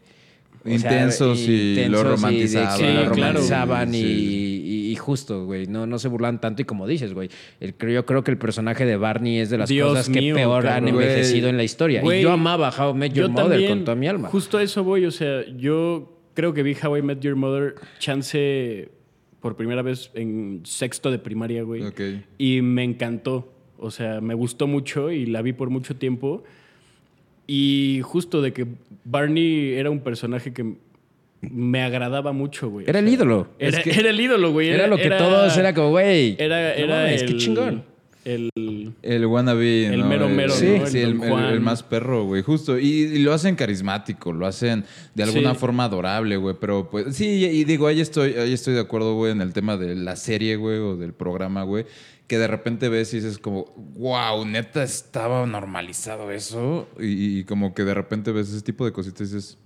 O 0.64 0.68
sea, 0.68 0.74
Intensos 0.74 1.38
y 1.40 1.74
lo 1.88 2.00
y 2.00 2.02
de 2.02 2.02
romantizaban. 2.02 2.76
Sí, 2.78 2.82
lo 2.84 2.92
claro. 2.92 3.14
romantizaban 3.14 3.94
y, 3.94 3.98
Sí. 4.02 4.62
y- 4.64 4.85
y 4.85 4.85
justo, 4.96 5.44
güey. 5.46 5.66
No, 5.66 5.86
no 5.86 5.98
se 5.98 6.08
burlan 6.08 6.40
tanto 6.40 6.62
y 6.62 6.64
como 6.64 6.86
dices, 6.86 7.14
güey. 7.14 7.28
el- 7.60 7.74
yo 7.76 8.04
creo 8.06 8.24
que 8.24 8.30
el 8.30 8.38
personaje 8.38 8.84
de 8.84 8.96
Barney 8.96 9.38
es 9.38 9.50
de 9.50 9.58
las 9.58 9.68
Dios 9.68 9.90
cosas 9.90 10.08
que 10.08 10.20
mío, 10.20 10.34
peor 10.34 10.66
han 10.66 10.88
envejecido 10.88 11.48
en 11.48 11.56
la 11.56 11.64
historia. 11.64 12.02
Y 12.04 12.22
yo 12.22 12.32
amaba 12.32 12.70
How 12.70 12.90
I 12.94 12.98
Met 12.98 13.12
Your 13.12 13.26
Yo 13.26 13.32
Mother 13.32 13.48
también, 13.50 13.70
con 13.70 13.84
toda 13.84 13.94
mi 13.94 14.08
alma. 14.08 14.28
Justo 14.28 14.58
a 14.58 14.62
eso 14.62 14.82
voy, 14.84 15.04
o 15.06 15.10
sea, 15.10 15.44
yo 15.56 16.12
creo 16.34 16.52
que 16.54 16.62
vi 16.62 16.74
How 16.82 16.96
I 16.98 17.02
Met 17.02 17.20
Your 17.20 17.36
Mother 17.36 17.74
chance 17.98 18.90
por 19.40 19.56
primera 19.56 19.82
vez 19.82 20.10
en 20.14 20.60
sexto 20.64 21.10
de 21.10 21.18
primaria, 21.18 21.62
güey. 21.62 21.82
Y 22.38 22.62
me 22.62 22.82
encantó, 22.84 23.52
o 23.78 23.90
sea, 23.90 24.20
me 24.20 24.34
gustó 24.34 24.66
mucho 24.66 25.10
y 25.12 25.26
la 25.26 25.42
vi 25.42 25.52
por 25.52 25.70
mucho 25.70 25.96
tiempo. 25.96 26.42
Y 27.46 28.00
justo 28.02 28.42
de 28.42 28.52
que 28.52 28.66
Barney 29.04 29.74
era 29.74 29.88
un 29.90 30.00
personaje 30.00 30.52
que 30.52 30.74
me 31.40 31.82
agradaba 31.82 32.32
mucho, 32.32 32.70
güey. 32.70 32.86
Era 32.88 32.98
O 32.98 33.02
el 33.02 33.08
ídolo. 33.08 33.48
Era, 33.58 33.78
Es 33.78 33.84
que 33.84 33.90
era 33.98 34.10
el 34.10 34.20
ídolo, 34.20 34.52
güey. 34.52 34.68
era 34.70 34.86
lo 34.86 34.96
que 34.96 35.10
todos 35.10 35.56
era 35.56 35.74
como, 35.74 35.90
güey. 35.90 36.36
Era, 36.38 36.56
no 36.56 36.84
era 36.84 36.96
mames, 37.04 37.22
el, 37.22 37.28
qué 37.28 37.36
chingón. 37.36 37.84
El, 38.24 38.50
El 39.02 39.26
wannabe, 39.26 39.86
El 39.86 40.00
¿no? 40.00 40.06
mero 40.08 40.28
mero, 40.28 40.52
Sí, 40.52 40.78
¿no? 40.80 40.86
sí, 40.88 40.98
El 40.98 41.10
el, 41.10 41.18
Don 41.18 41.22
el- 41.26 41.30
Juan. 41.30 41.44
el 41.44 41.60
más 41.60 41.84
perro, 41.84 42.24
güey, 42.24 42.42
justo. 42.42 42.76
Y, 42.76 42.86
y 42.88 43.18
lo 43.20 43.32
hacen 43.32 43.54
carismático, 43.54 44.32
lo 44.32 44.46
hacen 44.48 44.84
de 45.14 45.22
alguna 45.22 45.52
Sí. 45.54 45.60
forma 45.60 45.84
adorable, 45.84 46.36
güey. 46.36 46.56
Pero 46.60 46.90
pues, 46.90 47.14
sí, 47.14 47.44
y 47.44 47.62
digo, 47.62 47.86
ahí 47.86 48.00
estoy, 48.00 48.32
ahí 48.34 48.52
estoy 48.52 48.74
de 48.74 48.80
acuerdo, 48.80 49.14
güey, 49.14 49.30
en 49.30 49.40
el 49.42 49.52
tema 49.52 49.76
de 49.76 49.94
la 49.94 50.16
serie, 50.16 50.56
güey, 50.56 50.78
o 50.78 50.96
del 50.96 51.12
programa, 51.12 51.62
güey. 51.62 51.86
Que 52.26 52.38
de 52.38 52.48
repente 52.48 52.88
ves 52.88 53.14
y 53.14 53.18
dices 53.18 53.38
como, 53.38 53.72
wow, 53.94 54.44
neta 54.44 54.82
estaba 54.82 55.46
normalizado 55.46 56.32
eso. 56.32 56.88
Y, 56.98 57.38
y 57.38 57.44
como 57.44 57.74
que 57.74 57.84
de 57.84 57.94
repente 57.94 58.32
ves 58.32 58.48
ese 58.48 58.62
tipo 58.62 58.84
de 58.84 58.90
cositas 58.90 59.30
y 59.30 59.34
dices, 59.36 59.58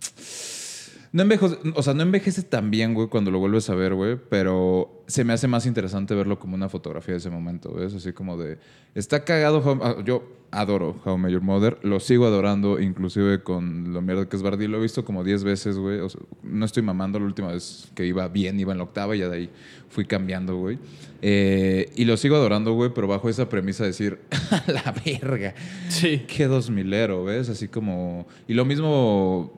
no 1.12 1.22
envejece, 1.22 1.56
o 1.74 1.82
sea, 1.82 1.92
no 1.94 2.02
envejece 2.02 2.42
tan 2.42 2.70
bien, 2.70 2.94
güey, 2.94 3.08
cuando 3.08 3.30
lo 3.30 3.38
vuelves 3.40 3.68
a 3.68 3.74
ver, 3.74 3.94
güey, 3.94 4.16
pero 4.28 5.02
se 5.06 5.24
me 5.24 5.32
hace 5.32 5.48
más 5.48 5.66
interesante 5.66 6.14
verlo 6.14 6.38
como 6.38 6.54
una 6.54 6.68
fotografía 6.68 7.14
de 7.14 7.18
ese 7.18 7.30
momento, 7.30 7.74
¿ves? 7.74 7.94
Así 7.94 8.12
como 8.12 8.36
de, 8.36 8.58
está 8.94 9.24
cagado, 9.24 9.60
How- 9.60 9.80
ah, 9.82 9.96
yo 10.04 10.22
adoro 10.52 10.96
How 11.04 11.28
Your 11.28 11.42
Mother, 11.42 11.78
lo 11.82 11.98
sigo 12.00 12.26
adorando, 12.26 12.80
inclusive 12.80 13.42
con 13.42 13.92
lo 13.92 14.02
mierda 14.02 14.28
que 14.28 14.36
es 14.36 14.42
Bardi, 14.42 14.68
lo 14.68 14.78
he 14.78 14.82
visto 14.82 15.04
como 15.04 15.24
10 15.24 15.42
veces, 15.42 15.78
güey, 15.78 15.98
o 15.98 16.08
sea, 16.08 16.20
no 16.44 16.64
estoy 16.64 16.82
mamando, 16.84 17.18
la 17.18 17.24
última 17.26 17.48
vez 17.48 17.88
que 17.94 18.06
iba 18.06 18.28
bien, 18.28 18.58
iba 18.60 18.70
en 18.72 18.78
la 18.78 18.84
octava 18.84 19.16
y 19.16 19.18
ya 19.20 19.28
de 19.28 19.36
ahí 19.36 19.50
fui 19.88 20.04
cambiando, 20.04 20.56
güey. 20.58 20.78
Eh, 21.22 21.90
y 21.96 22.04
lo 22.04 22.16
sigo 22.16 22.36
adorando, 22.36 22.72
güey, 22.74 22.90
pero 22.94 23.08
bajo 23.08 23.28
esa 23.28 23.48
premisa 23.48 23.82
de 23.82 23.88
decir, 23.90 24.20
"A 24.52 24.70
la 24.70 24.94
verga. 25.04 25.54
Sí. 25.88 26.22
Qué 26.28 26.46
dos 26.46 26.70
milero, 26.70 27.24
¿ves? 27.24 27.48
Así 27.48 27.66
como... 27.68 28.26
Y 28.48 28.54
lo 28.54 28.64
mismo 28.64 29.52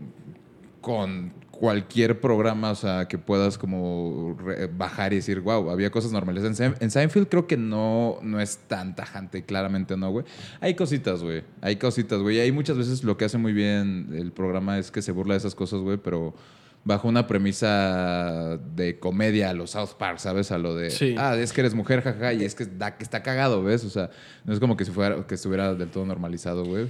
con 0.80 1.32
cualquier 1.62 2.20
programa, 2.20 2.72
o 2.72 2.74
sea, 2.74 3.06
que 3.06 3.18
puedas 3.18 3.56
como 3.56 4.36
bajar 4.76 5.12
y 5.12 5.16
decir, 5.16 5.38
wow, 5.38 5.70
había 5.70 5.90
cosas 5.92 6.10
normales. 6.10 6.42
En, 6.42 6.54
Sein- 6.54 6.74
en 6.80 6.90
Seinfeld 6.90 7.28
creo 7.28 7.46
que 7.46 7.56
no, 7.56 8.18
no 8.20 8.40
es 8.40 8.58
tan 8.66 8.96
tajante, 8.96 9.44
claramente 9.44 9.96
no, 9.96 10.10
güey. 10.10 10.24
Hay 10.60 10.74
cositas, 10.74 11.22
güey. 11.22 11.44
Hay 11.60 11.76
cositas, 11.76 12.18
güey. 12.20 12.38
Y 12.38 12.40
hay 12.40 12.50
muchas 12.50 12.76
veces 12.76 13.04
lo 13.04 13.16
que 13.16 13.26
hace 13.26 13.38
muy 13.38 13.52
bien 13.52 14.08
el 14.12 14.32
programa 14.32 14.76
es 14.76 14.90
que 14.90 15.02
se 15.02 15.12
burla 15.12 15.34
de 15.34 15.38
esas 15.38 15.54
cosas, 15.54 15.78
güey, 15.82 15.98
pero 15.98 16.34
bajo 16.82 17.06
una 17.06 17.28
premisa 17.28 18.58
de 18.74 18.98
comedia 18.98 19.50
a 19.50 19.54
los 19.54 19.70
South 19.70 19.90
Park, 19.96 20.18
¿sabes? 20.18 20.50
A 20.50 20.58
lo 20.58 20.74
de, 20.74 20.90
Sí. 20.90 21.14
ah, 21.16 21.36
es 21.36 21.52
que 21.52 21.60
eres 21.60 21.74
mujer, 21.74 22.02
jaja, 22.02 22.32
y 22.32 22.42
es 22.44 22.56
que, 22.56 22.66
da, 22.66 22.96
que 22.96 23.04
está 23.04 23.22
cagado, 23.22 23.62
¿ves? 23.62 23.84
O 23.84 23.90
sea, 23.90 24.10
no 24.44 24.52
es 24.52 24.58
como 24.58 24.76
que, 24.76 24.84
si 24.84 24.90
fuera, 24.90 25.24
que 25.28 25.36
estuviera 25.36 25.74
del 25.74 25.88
todo 25.90 26.04
normalizado, 26.06 26.64
güey. 26.64 26.88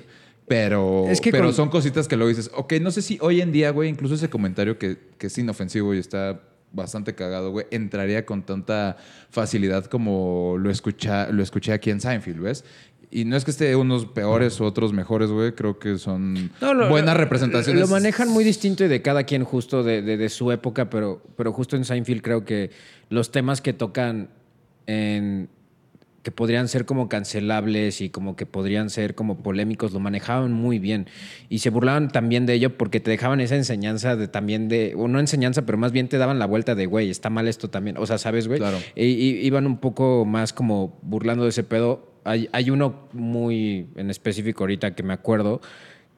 Pero, 0.49 1.07
Es 1.09 1.21
que 1.21 1.31
pero 1.31 1.45
con- 1.47 1.55
son 1.55 1.69
cositas 1.71 2.09
que 2.09 2.17
luego 2.17 2.29
dices, 2.29 2.51
ok, 2.55 2.75
no 2.81 2.91
sé 2.91 3.01
si 3.03 3.19
hoy 3.21 3.41
en 3.41 3.53
día, 3.53 3.71
güey, 3.71 3.89
incluso 3.89 4.15
ese 4.15 4.29
comentario 4.29 4.79
que, 4.79 4.99
que 5.19 5.29
es 5.29 5.39
inofensivo 5.39 5.95
y 5.95 5.99
está 5.99 6.41
bastante 6.73 7.15
cagado, 7.15 7.51
güey, 7.51 7.67
entraría 7.71 8.27
con 8.27 8.43
tanta 8.43 8.97
facilidad 9.31 9.85
como 9.87 10.57
lo, 10.59 10.71
escucha, 10.71 11.31
lo 11.31 11.43
escuché 11.43 11.73
aquí 11.73 11.91
en 11.91 12.01
Seinfeld, 12.01 12.41
¿ves? 12.41 12.65
Y 13.11 13.27
no 13.27 13.37
es 13.37 13.45
que 13.45 13.51
esté 13.51 13.77
unos 13.77 14.07
peores 14.07 14.59
o 14.61 14.65
otros 14.65 14.95
mejores, 14.95 15.29
güey, 15.31 15.53
creo 15.53 15.79
que 15.79 15.99
son 15.99 16.51
No, 16.63 16.73
lo- 16.73 16.89
buenas 16.89 17.15
representaciones. 17.17 17.83
Lo 17.83 17.89
manejan 17.89 18.29
muy 18.31 18.43
distinto 18.43 18.85
y 18.85 18.89
de 18.89 19.03
cada 19.03 19.25
quien 19.25 19.45
justo 19.45 19.83
de, 19.83 20.01
de- 20.01 20.17
de 20.17 20.29
su 20.31 20.51
época, 20.51 20.89
pero, 20.89 21.23
pero 21.37 21.53
justo 21.53 21.77
en 21.77 21.85
Seinfeld 21.85 22.23
creo 22.23 22.45
que 22.47 22.71
los 23.11 23.31
temas 23.31 23.61
que 23.61 23.75
tocan 23.75 24.31
en 24.87 25.51
que 26.23 26.31
podrían 26.31 26.69
ser 26.69 26.87
como 26.87 27.09
cancelables 27.09 28.01
y 28.01 28.09
como 28.09 28.37
que 28.37 28.47
podrían 28.47 28.91
ser 28.91 29.15
como 29.15 29.39
polémicos, 29.39 29.93
lo 29.93 29.99
manejaban 29.99 30.53
muy 30.53 30.79
bien. 30.79 31.09
Y 31.49 31.59
se 31.59 31.71
burlaban 31.71 32.09
también 32.09 32.47
de 32.47 32.55
ello 32.55 32.77
porque 32.77 33.01
te 33.01 33.11
dejaban 33.11 33.41
esa 33.41 33.57
enseñanza 33.57 34.15
de 34.15 34.29
también 34.29 34.69
de, 34.69 34.95
o 34.97 35.09
no 35.09 35.19
enseñanza, 35.19 35.67
pero 35.67 35.79
más 35.79 35.91
bien 35.91 36.09
te 36.09 36.19
daban 36.19 36.39
la 36.39 36.47
vuelta 36.47 36.75
de, 36.75 36.87
güey, 36.87 37.11
está 37.11 37.29
mal 37.29 37.49
esto 37.49 37.71
también. 37.71 37.97
O 37.99 38.07
sea, 38.07 38.19
¿sabes, 38.19 38.47
güey? 38.47 38.61
Claro. 38.61 38.79
Iban 38.95 39.67
un 39.67 39.79
poco 39.79 40.25
más 40.25 40.53
como 40.53 40.99
burlando 41.03 41.43
de 41.43 41.51
ese 41.51 41.65
pedo. 41.65 42.13
Hay, 42.25 42.49
hay 42.53 42.71
uno 42.71 43.09
muy 43.13 43.89
en 43.97 44.09
específico 44.11 44.63
ahorita 44.63 44.95
que 44.95 45.03
me 45.03 45.13
acuerdo 45.13 45.61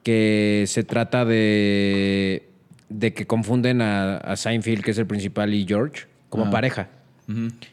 que 0.02 0.64
se 0.66 0.84
trata 0.84 1.24
de, 1.24 2.50
de 2.90 3.14
que 3.14 3.26
confunden 3.26 3.80
a, 3.80 4.18
a 4.18 4.36
Seinfeld, 4.36 4.84
que 4.84 4.90
es 4.90 4.98
el 4.98 5.06
principal, 5.06 5.54
y 5.54 5.64
George 5.66 6.08
como 6.28 6.50
pareja. 6.50 6.88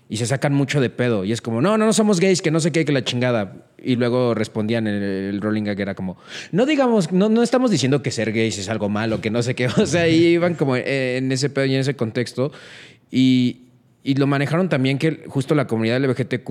Y 0.09 0.17
se 0.17 0.25
sacan 0.25 0.53
mucho 0.53 0.79
de 0.79 0.89
pedo. 0.89 1.25
Y 1.25 1.31
es 1.31 1.41
como, 1.41 1.61
no, 1.61 1.77
no, 1.77 1.85
no 1.85 1.93
somos 1.93 2.19
gays, 2.19 2.41
que 2.41 2.51
no 2.51 2.59
sé 2.59 2.71
qué, 2.71 2.85
que 2.85 2.91
la 2.91 3.03
chingada. 3.03 3.67
Y 3.83 3.95
luego 3.95 4.33
respondían 4.33 4.87
el, 4.87 5.01
el 5.03 5.41
rolling 5.41 5.63
gag 5.63 5.79
era 5.79 5.95
como, 5.95 6.17
no 6.51 6.65
digamos, 6.65 7.11
no, 7.11 7.29
no 7.29 7.43
estamos 7.43 7.69
diciendo 7.71 8.01
que 8.01 8.11
ser 8.11 8.31
gays 8.31 8.57
es 8.59 8.69
algo 8.69 8.87
malo, 8.89 9.19
que 9.21 9.29
no 9.29 9.41
sé 9.43 9.55
qué. 9.55 9.67
O 9.77 9.85
sea, 9.85 10.07
y 10.07 10.23
iban 10.25 10.53
como 10.55 10.75
en 10.77 11.31
ese 11.31 11.49
pedo 11.49 11.65
y 11.65 11.73
en 11.75 11.81
ese 11.81 11.95
contexto. 11.95 12.51
Y, 13.09 13.63
y 14.03 14.15
lo 14.15 14.27
manejaron 14.27 14.69
también 14.69 14.97
que 14.97 15.23
justo 15.27 15.55
la 15.55 15.67
comunidad 15.67 15.99
LGBTQ, 16.01 16.49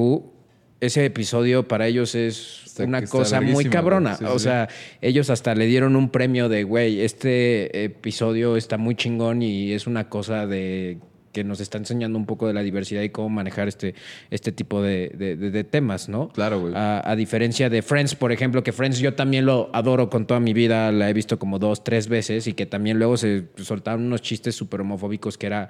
ese 0.80 1.04
episodio 1.04 1.68
para 1.68 1.86
ellos 1.86 2.14
es 2.14 2.62
Está- 2.66 2.84
una 2.84 3.02
cosa 3.04 3.40
muy 3.40 3.66
cabrona. 3.66 4.16
Sí, 4.16 4.24
o 4.24 4.38
sí, 4.38 4.44
sea, 4.44 4.68
ellos 5.02 5.28
hasta 5.30 5.54
le 5.54 5.66
dieron 5.66 5.94
un 5.96 6.10
premio 6.10 6.48
de, 6.48 6.64
güey, 6.64 7.00
este 7.02 7.84
episodio 7.84 8.56
está 8.56 8.76
muy 8.78 8.94
chingón 8.94 9.42
y 9.42 9.72
es 9.72 9.86
una 9.86 10.08
cosa 10.08 10.46
de 10.46 10.98
que 11.32 11.44
nos 11.44 11.60
está 11.60 11.78
enseñando 11.78 12.18
un 12.18 12.26
poco 12.26 12.46
de 12.48 12.54
la 12.54 12.62
diversidad 12.62 13.02
y 13.02 13.10
cómo 13.10 13.28
manejar 13.28 13.68
este, 13.68 13.94
este 14.30 14.50
tipo 14.52 14.82
de, 14.82 15.12
de- 15.16 15.36
de- 15.36 15.50
de 15.50 15.64
temas, 15.64 16.08
¿no? 16.08 16.28
Claro, 16.30 16.60
güey. 16.60 16.74
A, 16.74 17.08
a 17.08 17.14
diferencia 17.16 17.70
de 17.70 17.82
Friends, 17.82 18.14
por 18.16 18.32
ejemplo, 18.32 18.62
que 18.64 18.72
Friends 18.72 18.98
yo 18.98 19.14
también 19.14 19.46
lo 19.46 19.70
adoro 19.72 20.10
con 20.10 20.26
toda 20.26 20.40
mi 20.40 20.52
vida, 20.52 20.90
la 20.92 21.08
he 21.08 21.12
visto 21.12 21.38
como 21.38 21.58
dos, 21.58 21.84
tres 21.84 22.08
veces 22.08 22.46
y 22.46 22.52
que 22.54 22.66
también 22.66 22.98
luego 22.98 23.16
se 23.16 23.44
soltaron 23.58 24.04
unos 24.06 24.22
chistes 24.22 24.54
súper 24.56 24.80
homofóbicos 24.80 25.38
que 25.38 25.46
era 25.46 25.68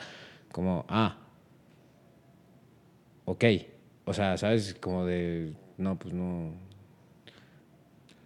como, 0.52 0.84
ah, 0.88 1.18
ok. 3.24 3.44
O 4.06 4.14
sea, 4.14 4.36
¿sabes? 4.38 4.74
Como 4.80 5.04
de, 5.06 5.52
no, 5.78 5.98
pues 5.98 6.14
no. 6.14 6.52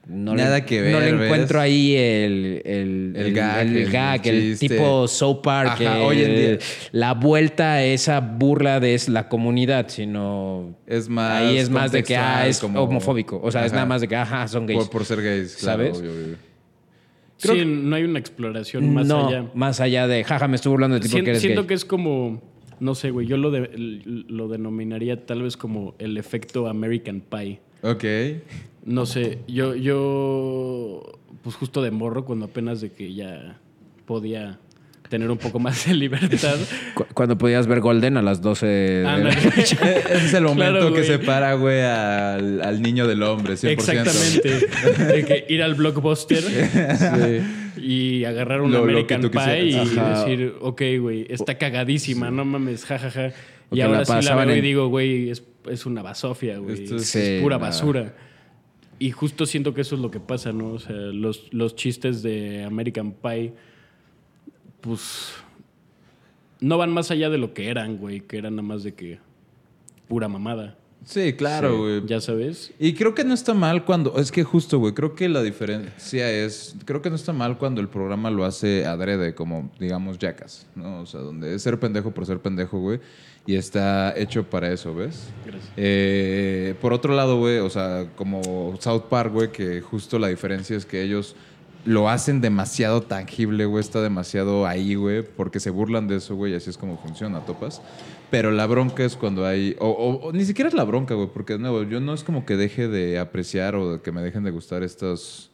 No 0.06 0.34
Nada 0.34 0.58
le, 0.58 0.64
que 0.66 0.82
ver, 0.82 0.92
No 0.92 1.00
le 1.00 1.12
¿ves? 1.12 1.22
encuentro 1.24 1.60
ahí 1.60 1.96
el, 1.96 2.62
el, 2.64 3.12
El 3.16 3.32
gag, 3.32 3.66
el, 3.66 3.76
el 3.76 3.90
gag, 3.90 4.26
el 4.26 4.58
tipo 4.58 5.08
South 5.08 5.40
Park, 5.42 5.70
Ajá, 5.80 5.96
el- 5.98 6.02
hoy 6.02 6.22
en 6.22 6.34
día. 6.36 6.58
la 6.92 7.14
vuelta 7.14 7.72
a 7.74 7.84
esa 7.84 8.20
burla 8.20 8.80
de 8.80 8.94
es 8.94 9.08
la 9.08 9.28
comunidad, 9.28 9.88
sino 9.88 10.74
Es 10.86 11.08
más 11.08 11.42
ahí 11.42 11.56
es 11.56 11.70
más 11.70 11.90
de 11.92 12.02
que 12.02 12.16
ah, 12.16 12.46
es 12.46 12.58
como- 12.60 12.80
homofóbico. 12.82 13.40
O 13.42 13.50
sea, 13.50 13.64
es 13.64 13.72
nada 13.72 13.86
más 13.86 14.00
de 14.02 14.08
que 14.08 14.16
ajá, 14.16 14.46
son 14.48 14.66
gays. 14.66 14.78
Por, 14.80 14.90
por 14.90 15.04
ser 15.06 15.22
gays, 15.22 15.56
claro, 15.56 15.84
¿Sabes? 15.84 15.98
obvio, 15.98 16.10
obvio. 16.12 16.36
sí, 17.38 17.64
no 17.64 17.96
hay 17.96 18.04
una 18.04 18.18
exploración 18.18 18.92
más 18.92 19.06
no, 19.06 19.28
allá. 19.28 19.46
más 19.54 19.80
allá 19.80 20.06
de 20.06 20.22
jaja, 20.24 20.48
me 20.48 20.56
estoy 20.56 20.70
burlando 20.70 20.94
de 20.96 21.00
ti 21.00 21.08
porque 21.10 21.30
eres 21.30 21.40
siento 21.42 21.62
gay. 21.62 21.68
que 21.68 21.74
es 21.74 21.84
como, 21.84 22.42
no 22.80 22.94
sé, 22.94 23.10
güey, 23.10 23.26
yo 23.26 23.36
lo, 23.38 23.50
de- 23.50 23.70
lo 24.28 24.48
denominaría 24.48 25.24
tal 25.24 25.42
vez 25.42 25.56
como 25.56 25.94
el 25.98 26.16
efecto 26.18 26.66
American 26.68 27.20
Pie. 27.22 27.60
Ok. 27.82 28.04
No 28.84 29.06
sé, 29.06 29.38
yo, 29.48 29.74
yo, 29.74 31.02
pues 31.42 31.56
justo 31.56 31.82
de 31.82 31.90
morro, 31.90 32.24
cuando 32.24 32.44
apenas 32.46 32.80
de 32.80 32.92
que 32.92 33.14
ya 33.14 33.58
podía 34.04 34.58
tener 35.08 35.30
un 35.30 35.38
poco 35.38 35.58
más 35.58 35.86
de 35.86 35.94
libertad. 35.94 36.56
Cu- 36.94 37.06
Cuando 37.14 37.38
podías 37.38 37.66
ver 37.66 37.80
Golden 37.80 38.16
a 38.16 38.22
las 38.22 38.42
12 38.42 38.66
de 38.66 39.02
la 39.04 39.14
Ándale. 39.14 39.36
noche. 39.44 39.76
Ese 40.10 40.26
es 40.26 40.34
el 40.34 40.44
momento 40.44 40.80
Claro, 40.80 40.92
que 40.94 41.04
separa, 41.04 41.54
güey, 41.54 41.80
al, 41.82 42.60
al 42.62 42.82
niño 42.82 43.06
del 43.06 43.22
hombre, 43.22 43.54
100%. 43.54 43.68
Exactamente. 43.68 45.04
De 45.14 45.24
que 45.24 45.46
ir 45.48 45.62
al 45.62 45.74
blockbuster 45.74 46.42
y 47.76 48.24
agarrar 48.24 48.60
un 48.62 48.72
Lo- 48.72 48.82
American 48.82 49.22
Pie 49.30 49.64
y. 49.66 49.74
Ajá. 49.76 50.24
decir, 50.24 50.54
ok, 50.60 50.82
güey, 51.00 51.26
está 51.30 51.56
cagadísima, 51.58 52.30
no 52.30 52.44
mames, 52.44 52.84
jajaja. 52.84 53.32
O 53.70 53.76
Y 53.76 53.78
que 53.78 53.82
ahora 53.82 53.98
la 54.00 54.04
sí 54.04 54.26
la 54.28 54.44
veo 54.44 54.56
y 54.56 54.60
digo, 54.60 54.88
güey, 54.88 55.30
es, 55.30 55.42
es 55.70 55.86
una 55.86 56.02
basofia, 56.02 56.58
güey. 56.58 56.84
Es, 56.84 57.40
pura 57.40 57.56
nada. 57.56 57.68
basura. 57.70 58.14
Y 58.98 59.10
justo 59.10 59.46
siento 59.46 59.74
que 59.74 59.80
eso 59.80 59.96
es 59.96 60.00
lo 60.00 60.10
que 60.10 60.20
pasa, 60.20 60.52
¿no? 60.52 60.68
O 60.74 60.78
sea, 60.78 60.94
los, 60.94 61.52
los 61.52 61.74
chistes 61.74 62.22
de 62.22 62.64
American 62.64 63.12
Pie, 63.12 63.52
pues, 64.80 65.32
no 66.60 66.78
van 66.78 66.92
más 66.92 67.10
allá 67.10 67.30
de 67.30 67.38
lo 67.38 67.54
que 67.54 67.68
eran, 67.68 67.96
güey, 67.98 68.20
que 68.20 68.38
eran 68.38 68.56
nada 68.56 68.68
más 68.68 68.82
de 68.82 68.94
que 68.94 69.18
pura 70.08 70.28
mamada. 70.28 70.76
Sí, 71.04 71.34
claro, 71.34 71.78
güey. 71.78 72.06
Ya 72.06 72.20
sabes. 72.20 72.72
Y 72.78 72.94
creo 72.94 73.14
que 73.14 73.24
no 73.24 73.34
está 73.34 73.54
mal 73.54 73.84
cuando. 73.84 74.18
Es 74.18 74.32
que 74.32 74.42
justo, 74.42 74.78
güey. 74.78 74.94
Creo 74.94 75.14
que 75.14 75.28
la 75.28 75.42
diferencia 75.42 76.30
es. 76.30 76.74
Creo 76.84 77.02
que 77.02 77.10
no 77.10 77.16
está 77.16 77.32
mal 77.32 77.58
cuando 77.58 77.80
el 77.80 77.88
programa 77.88 78.30
lo 78.30 78.44
hace 78.44 78.86
adrede, 78.86 79.34
como 79.34 79.70
digamos 79.78 80.18
Jackass, 80.18 80.66
¿no? 80.74 81.00
O 81.00 81.06
sea, 81.06 81.20
donde 81.20 81.54
es 81.54 81.62
ser 81.62 81.78
pendejo 81.78 82.12
por 82.12 82.26
ser 82.26 82.40
pendejo, 82.40 82.78
güey. 82.78 83.00
Y 83.46 83.56
está 83.56 84.16
hecho 84.16 84.44
para 84.44 84.72
eso, 84.72 84.94
¿ves? 84.94 85.28
Gracias. 85.44 85.72
Eh, 85.76 86.74
por 86.80 86.94
otro 86.94 87.14
lado, 87.14 87.38
güey, 87.38 87.58
o 87.58 87.68
sea, 87.68 88.06
como 88.16 88.74
South 88.80 89.04
Park, 89.10 89.32
güey, 89.32 89.52
que 89.52 89.82
justo 89.82 90.18
la 90.18 90.28
diferencia 90.28 90.76
es 90.76 90.86
que 90.86 91.02
ellos 91.02 91.36
lo 91.84 92.08
hacen 92.08 92.40
demasiado 92.40 93.02
tangible, 93.02 93.66
güey, 93.66 93.80
está 93.80 94.00
demasiado 94.00 94.66
ahí, 94.66 94.94
güey, 94.94 95.22
porque 95.22 95.60
se 95.60 95.70
burlan 95.70 96.08
de 96.08 96.16
eso, 96.16 96.34
güey, 96.34 96.54
así 96.54 96.70
es 96.70 96.78
como 96.78 96.96
funciona, 96.98 97.40
topas. 97.40 97.82
Pero 98.30 98.50
la 98.50 98.66
bronca 98.66 99.04
es 99.04 99.16
cuando 99.16 99.46
hay, 99.46 99.76
o, 99.78 99.88
o- 99.88 100.28
o 100.28 100.32
ni 100.32 100.44
siquiera 100.44 100.68
es 100.68 100.74
la 100.74 100.84
bronca, 100.84 101.14
güey, 101.14 101.28
porque 101.32 101.52
de 101.54 101.58
nuevo, 101.60 101.82
yo 101.84 102.00
no 102.00 102.14
es 102.14 102.24
como 102.24 102.46
que 102.46 102.56
deje 102.56 102.88
de 102.88 103.18
apreciar 103.18 103.76
o 103.76 104.02
que 104.02 104.12
me 104.12 104.22
dejen 104.22 104.44
de 104.44 104.50
gustar 104.50 104.82
estos, 104.82 105.50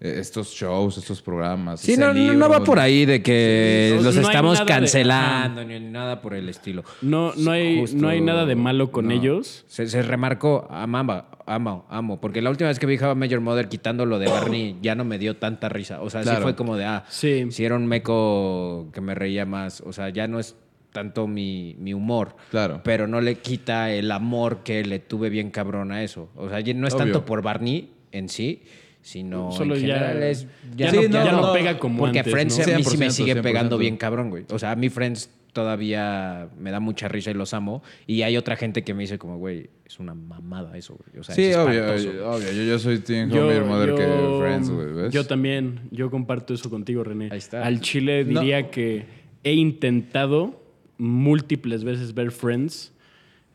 estos 0.00 0.50
shows, 0.52 0.96
estos 0.98 1.20
programas. 1.22 1.80
Sí, 1.80 1.92
ese 1.92 2.00
no, 2.00 2.08
no, 2.08 2.12
libro, 2.14 2.34
no 2.38 2.48
va 2.48 2.62
por 2.62 2.78
ahí 2.78 3.04
de 3.04 3.20
que 3.22 3.94
Sí, 3.98 4.04
los 4.04 4.14
no 4.14 4.20
estamos 4.22 4.58
de- 4.60 4.64
cancelando 4.64 5.64
ni 5.64 5.80
nada 5.80 6.20
por 6.20 6.34
el 6.34 6.48
estilo. 6.48 6.84
No, 7.02 7.32
no, 7.36 7.50
hay, 7.50 7.80
Justo- 7.80 7.96
no 7.98 8.08
hay 8.08 8.20
nada 8.20 8.46
de 8.46 8.54
malo 8.54 8.92
con 8.92 9.08
no. 9.08 9.14
ellos. 9.14 9.64
Se, 9.66 9.88
se 9.88 10.02
remarcó, 10.02 10.68
amaba, 10.70 11.30
amo, 11.46 11.84
amo. 11.88 12.20
Porque 12.20 12.40
la 12.42 12.50
última 12.50 12.68
vez 12.68 12.78
que 12.78 12.86
vi 12.86 12.96
How 12.96 13.18
Your 13.24 13.40
Mother 13.40 13.68
quitando 13.68 14.06
lo 14.06 14.18
de 14.20 14.28
Barney 14.28 14.76
ya 14.82 14.94
no 14.94 15.04
me 15.04 15.18
dio 15.18 15.36
tanta 15.36 15.68
risa. 15.68 16.00
O 16.00 16.10
sea, 16.10 16.22
sí 16.22 16.30
fue 16.42 16.54
como 16.54 16.76
de, 16.76 16.84
ah, 16.84 17.04
Sí. 17.08 17.46
si 17.50 17.64
era 17.64 17.74
un 17.74 17.86
meco 17.86 18.88
que 18.92 19.00
me 19.00 19.14
reía 19.14 19.46
más. 19.46 19.80
O 19.80 19.92
sea, 19.92 20.10
ya 20.10 20.28
no 20.28 20.38
es 20.38 20.54
tanto 20.92 21.26
mi, 21.26 21.74
mi 21.78 21.92
humor. 21.92 22.36
Claro. 22.50 22.80
Pero 22.84 23.06
no 23.08 23.20
le 23.20 23.36
quita 23.36 23.90
el 23.90 24.10
amor 24.10 24.62
que 24.64 24.84
le 24.84 25.00
tuve 25.00 25.28
bien 25.28 25.50
cabrón 25.50 25.92
a 25.92 26.02
eso. 26.02 26.28
O 26.36 26.48
sea, 26.48 26.60
ya 26.60 26.72
no 26.74 26.86
es 26.86 26.94
Obvio. 26.94 27.04
tanto 27.04 27.24
por 27.24 27.42
Barney 27.42 27.92
en 28.12 28.28
sí, 28.28 28.62
sino 29.00 29.50
Solo 29.52 29.74
en 29.76 29.86
ya- 29.86 29.94
general 29.98 30.22
es... 30.22 30.46
ya 30.76 30.92
no- 30.92 31.02
ya 31.02 31.32
no 31.32 31.52
pega 31.52 31.78
como 31.78 31.98
Porque 32.00 32.18
antes, 32.20 32.32
Friends 32.32 32.58
¿no? 32.58 32.74
a 32.74 32.76
mí 32.78 32.84
sí 32.84 32.96
me 32.98 33.06
100%, 33.06 33.10
sigue 33.10 33.34
100%. 33.36 33.42
pegando 33.42 33.78
bien 33.78 33.96
cabrón, 33.96 34.30
güey. 34.30 34.44
O 34.50 34.58
sea, 34.58 34.72
a 34.72 34.76
mí 34.76 34.88
Friends 34.90 35.30
todavía 35.52 36.48
me 36.58 36.70
da 36.70 36.78
mucha 36.78 37.08
risa 37.08 37.30
y 37.30 37.34
los 37.34 37.52
amo. 37.54 37.82
Y 38.06 38.22
hay 38.22 38.36
otra 38.36 38.54
gente 38.56 38.84
que 38.84 38.94
me 38.94 39.02
dice 39.04 39.18
como, 39.18 39.38
güey, 39.38 39.70
es 39.86 39.98
una 39.98 40.14
mamada 40.14 40.76
eso, 40.76 40.94
güey. 40.96 41.18
O 41.20 41.24
sea, 41.24 41.34
Sí, 41.34 41.44
es 41.44 41.56
obvio, 41.56 41.80
espantoso. 41.84 42.08
obvio, 42.10 42.30
obvio. 42.30 42.52
Yo, 42.52 42.62
yo 42.64 42.78
soy 42.78 42.98
Team 42.98 43.30
Your 43.30 43.64
Mother 43.64 43.94
que 43.94 44.36
Friends, 44.40 44.70
güey, 44.70 44.92
¿ves? 44.92 45.12
yo 45.12 45.24
también, 45.26 45.80
yo 45.90 46.10
comparto 46.10 46.54
eso 46.54 46.68
contigo, 46.70 47.02
René. 47.02 47.28
Ahí 47.32 47.38
está. 47.38 47.64
Al 47.64 47.80
chile 47.80 48.24
No. 48.24 48.40
diría 48.40 48.70
que 48.70 49.06
he 49.42 49.54
intentado 49.54 50.62
múltiples 50.98 51.82
veces 51.82 52.12
ver 52.14 52.30
Friends 52.30 52.92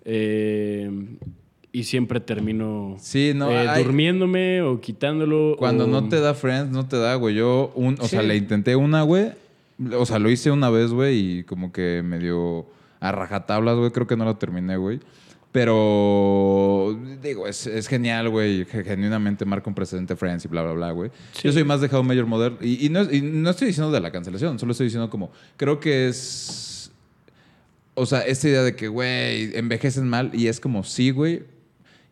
eh, 0.05 0.89
y 1.73 1.83
siempre 1.83 2.19
termino 2.21 2.95
Sí, 2.99 3.33
no, 3.35 3.51
eh, 3.51 3.67
hay- 3.67 3.83
durmiéndome 3.83 4.61
o 4.61 4.79
quitándolo. 4.79 5.55
Cuando 5.57 5.83
o- 5.83 5.87
no 5.87 6.07
te 6.07 6.21
da 6.21 6.33
Friends, 6.33 6.71
no 6.71 6.87
te 6.87 6.97
da, 6.97 7.15
güey. 7.15 7.35
Yo, 7.35 7.73
un, 7.75 7.97
o 7.99 8.07
sea, 8.07 8.21
le 8.21 8.37
intenté 8.37 8.75
una, 8.77 9.01
güey. 9.01 9.31
O 9.97 10.05
sea, 10.05 10.19
lo 10.19 10.29
hice 10.29 10.51
una 10.51 10.69
vez, 10.69 10.91
güey, 10.91 11.39
y 11.39 11.43
como 11.43 11.71
que 11.73 12.01
medio 12.05 12.67
a 13.01 13.11
rajatablas, 13.11 13.75
güey. 13.75 13.91
Creo 13.91 14.07
que 14.07 14.15
no 14.15 14.23
lo 14.23 14.37
terminé, 14.37 14.77
güey. 14.77 14.99
Pero, 15.51 16.99
digo, 17.21 17.47
es, 17.47 17.67
es 17.67 17.87
genial, 17.87 18.29
güey. 18.29 18.65
ge- 18.65 18.83
Genuinamente 18.83 19.45
marca 19.45 19.69
un 19.69 19.75
precedente 19.75 20.15
Friends 20.15 20.45
y 20.45 20.47
bla, 20.47 20.63
bla, 20.63 20.73
bla, 20.73 20.91
güey. 20.91 21.11
Sí. 21.33 21.41
Yo 21.43 21.51
soy 21.53 21.63
más 21.63 21.81
de 21.81 21.87
How 21.87 22.01
I 22.01 22.05
Met 22.07 22.17
Your 22.17 22.25
Mother. 22.25 22.53
Y, 22.61 22.85
y 22.85 22.89
no, 22.89 23.01
y 23.03 23.21
no 23.21 23.49
estoy 23.49 23.67
diciendo 23.67 23.91
de 23.91 23.99
la 23.99 24.11
cancelación, 24.11 24.57
solo 24.59 24.71
estoy 24.71 24.85
diciendo 24.87 25.09
como, 25.09 25.31
creo 25.57 25.79
que 25.79 26.07
es... 26.07 26.91
O 27.95 28.05
sea, 28.07 28.21
esta 28.21 28.47
idea 28.49 28.63
de 28.63 28.75
que, 28.75 28.87
güey, 28.87 29.55
envejecen 29.55 30.07
mal 30.07 30.31
y 30.33 30.47
es 30.47 30.59
como, 30.59 30.83
sí, 30.83 31.11
güey. 31.11 31.43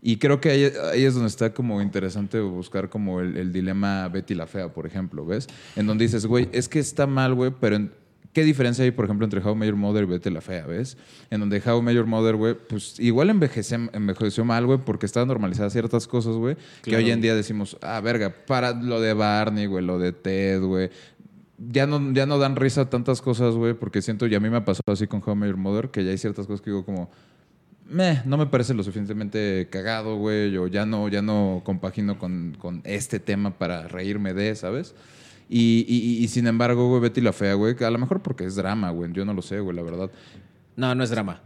Y 0.01 0.17
creo 0.17 0.41
que 0.41 0.49
ahí, 0.49 0.71
ahí 0.91 1.03
es 1.03 1.13
donde 1.13 1.29
está 1.29 1.53
como 1.53 1.81
interesante 1.81 2.39
buscar 2.39 2.89
como 2.89 3.19
el, 3.21 3.37
el 3.37 3.53
dilema 3.53 4.07
Betty 4.07 4.33
la 4.33 4.47
Fea, 4.47 4.73
por 4.73 4.87
ejemplo, 4.87 5.25
¿ves? 5.25 5.47
En 5.75 5.85
donde 5.85 6.05
dices, 6.05 6.25
güey, 6.25 6.49
es 6.53 6.67
que 6.67 6.79
está 6.79 7.05
mal, 7.05 7.35
güey, 7.35 7.51
pero 7.59 7.75
en- 7.75 7.91
¿qué 8.33 8.43
diferencia 8.43 8.83
hay, 8.83 8.89
por 8.91 9.05
ejemplo, 9.05 9.25
entre 9.25 9.41
How 9.41 9.55
Your 9.63 9.75
Mother 9.75 10.03
y 10.05 10.07
Betty 10.07 10.31
la 10.31 10.41
Fea, 10.41 10.65
¿ves? 10.65 10.97
En 11.29 11.39
donde 11.41 11.61
How 11.63 11.87
Your 11.91 12.07
Mother, 12.07 12.35
güey, 12.35 12.55
pues 12.55 12.99
igual 12.99 13.29
envejece, 13.29 13.75
envejeció 13.93 14.43
mal, 14.43 14.65
güey, 14.65 14.79
porque 14.83 15.05
estaban 15.05 15.27
normalizadas 15.27 15.73
ciertas 15.73 16.07
cosas, 16.07 16.33
güey, 16.35 16.55
que 16.81 16.89
Claro. 16.91 17.03
hoy 17.05 17.11
en 17.11 17.21
día 17.21 17.35
decimos, 17.35 17.77
ah, 17.81 17.99
verga, 18.01 18.33
para 18.47 18.71
lo 18.73 19.01
de 19.01 19.13
Barney, 19.13 19.67
güey, 19.67 19.85
lo 19.85 19.99
de 19.99 20.13
Ted, 20.13 20.61
güey. 20.63 20.89
Ya 21.59 21.85
no, 21.85 22.11
ya 22.13 22.25
no 22.25 22.39
dan 22.39 22.55
risa 22.55 22.89
tantas 22.89 23.21
cosas, 23.21 23.53
güey, 23.53 23.75
porque 23.75 24.01
siento, 24.01 24.25
y 24.25 24.33
a 24.33 24.39
mí 24.39 24.49
me 24.49 24.57
ha 24.57 24.65
pasado 24.65 24.93
así 24.93 25.05
con 25.05 25.21
How 25.23 25.35
Your 25.45 25.57
Mother, 25.57 25.89
que 25.91 26.03
ya 26.03 26.09
hay 26.09 26.17
ciertas 26.17 26.47
cosas 26.47 26.61
que 26.61 26.71
digo 26.71 26.83
como, 26.83 27.11
meh, 27.91 28.21
no 28.25 28.37
me 28.37 28.45
parece 28.47 28.73
lo 28.73 28.83
suficientemente 28.83 29.67
cagado, 29.69 30.15
güey, 30.17 30.55
o 30.57 30.67
ya 30.67 30.85
no, 30.85 31.07
ya 31.09 31.21
no 31.21 31.61
compagino 31.63 32.17
con, 32.17 32.55
con 32.59 32.81
este 32.85 33.19
tema 33.19 33.57
para 33.57 33.87
reírme 33.87 34.33
de, 34.33 34.55
¿sabes? 34.55 34.95
Y, 35.49 35.85
y- 35.87 36.23
y 36.23 36.27
sin 36.29 36.47
embargo, 36.47 36.87
güey, 36.89 37.01
Betty 37.01 37.19
la 37.21 37.33
Fea, 37.33 37.53
güey, 37.55 37.75
que 37.75 37.83
a 37.85 37.91
lo 37.91 37.97
mejor 37.99 38.21
porque 38.21 38.45
es 38.45 38.55
drama, 38.55 38.89
güey, 38.91 39.11
yo 39.13 39.25
no 39.25 39.33
lo 39.33 39.41
sé, 39.41 39.59
güey, 39.59 39.75
la 39.75 39.83
verdad. 39.83 40.09
No, 40.77 40.95
no 40.95 41.03
es 41.03 41.09
drama. 41.09 41.41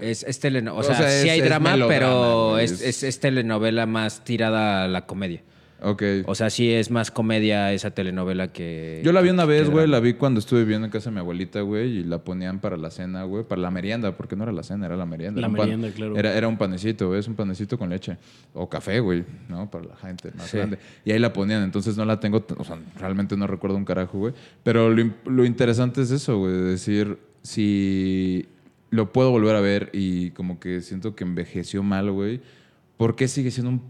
Es, 0.00 0.24
es 0.24 0.40
telenovela. 0.40 0.76
O, 0.76 0.80
O 0.80 0.82
sea, 0.82 0.96
sea, 0.96 1.22
sí 1.22 1.28
hay 1.28 1.40
drama, 1.40 1.76
pero 1.86 2.50
güey, 2.50 2.64
es- 2.64 3.02
es 3.04 3.20
telenovela 3.20 3.86
más 3.86 4.24
tirada 4.24 4.84
a 4.84 4.88
la 4.88 5.06
comedia. 5.06 5.42
Ok. 5.84 6.02
O 6.26 6.34
sea, 6.34 6.48
sí 6.50 6.72
es 6.72 6.90
más 6.90 7.10
comedia 7.10 7.72
esa 7.72 7.90
telenovela 7.90 8.52
que. 8.52 9.02
Yo 9.04 9.12
la 9.12 9.20
vi 9.20 9.28
una 9.30 9.44
vez, 9.44 9.68
güey, 9.68 9.86
la 9.86 10.00
vi 10.00 10.14
cuando 10.14 10.40
estuve 10.40 10.60
viviendo 10.60 10.86
en 10.86 10.90
casa 10.90 11.10
de 11.10 11.14
mi 11.14 11.20
abuelita, 11.20 11.60
güey, 11.60 11.98
y 11.98 12.04
la 12.04 12.18
ponían 12.24 12.58
para 12.60 12.76
la 12.76 12.90
cena, 12.90 13.24
güey, 13.24 13.44
para 13.44 13.60
la 13.60 13.70
merienda, 13.70 14.16
porque 14.16 14.34
no 14.34 14.44
era 14.44 14.52
la 14.52 14.62
cena, 14.62 14.86
era 14.86 14.96
la 14.96 15.04
merienda. 15.06 15.40
La 15.42 15.48
pan- 15.48 15.56
merienda, 15.58 15.90
claro. 15.90 16.16
Era, 16.16 16.34
era 16.36 16.48
un 16.48 16.56
panecito, 16.56 17.10
¿ves? 17.10 17.28
Un 17.28 17.34
panecito 17.34 17.78
con 17.78 17.90
leche. 17.90 18.16
O 18.54 18.68
café, 18.68 19.00
güey, 19.00 19.24
¿no? 19.48 19.70
Para 19.70 19.84
la 19.84 19.96
gente 19.96 20.30
más 20.36 20.46
Sí. 20.50 20.56
grande. 20.56 20.78
Y 21.04 21.12
ahí 21.12 21.18
la 21.18 21.32
ponían, 21.32 21.62
entonces 21.62 21.96
no 21.96 22.04
la 22.04 22.18
tengo, 22.18 22.44
o 22.56 22.64
sea, 22.64 22.78
realmente 22.98 23.36
no 23.36 23.46
recuerdo 23.46 23.76
un 23.76 23.84
carajo, 23.84 24.18
güey. 24.18 24.34
Pero 24.62 24.88
lo, 24.90 25.02
im- 25.02 25.14
lo 25.26 25.44
interesante 25.44 26.00
es 26.00 26.10
eso, 26.10 26.38
güey, 26.38 26.52
de 26.52 26.62
decir, 26.62 27.18
si 27.42 28.46
lo 28.90 29.12
puedo 29.12 29.30
volver 29.30 29.56
a 29.56 29.60
ver 29.60 29.90
y 29.92 30.30
como 30.30 30.60
que 30.60 30.80
siento 30.80 31.14
que 31.14 31.24
envejeció 31.24 31.82
mal, 31.82 32.10
güey, 32.10 32.40
¿por 32.96 33.16
qué 33.16 33.28
sigue 33.28 33.50
siendo 33.50 33.70
un 33.70 33.80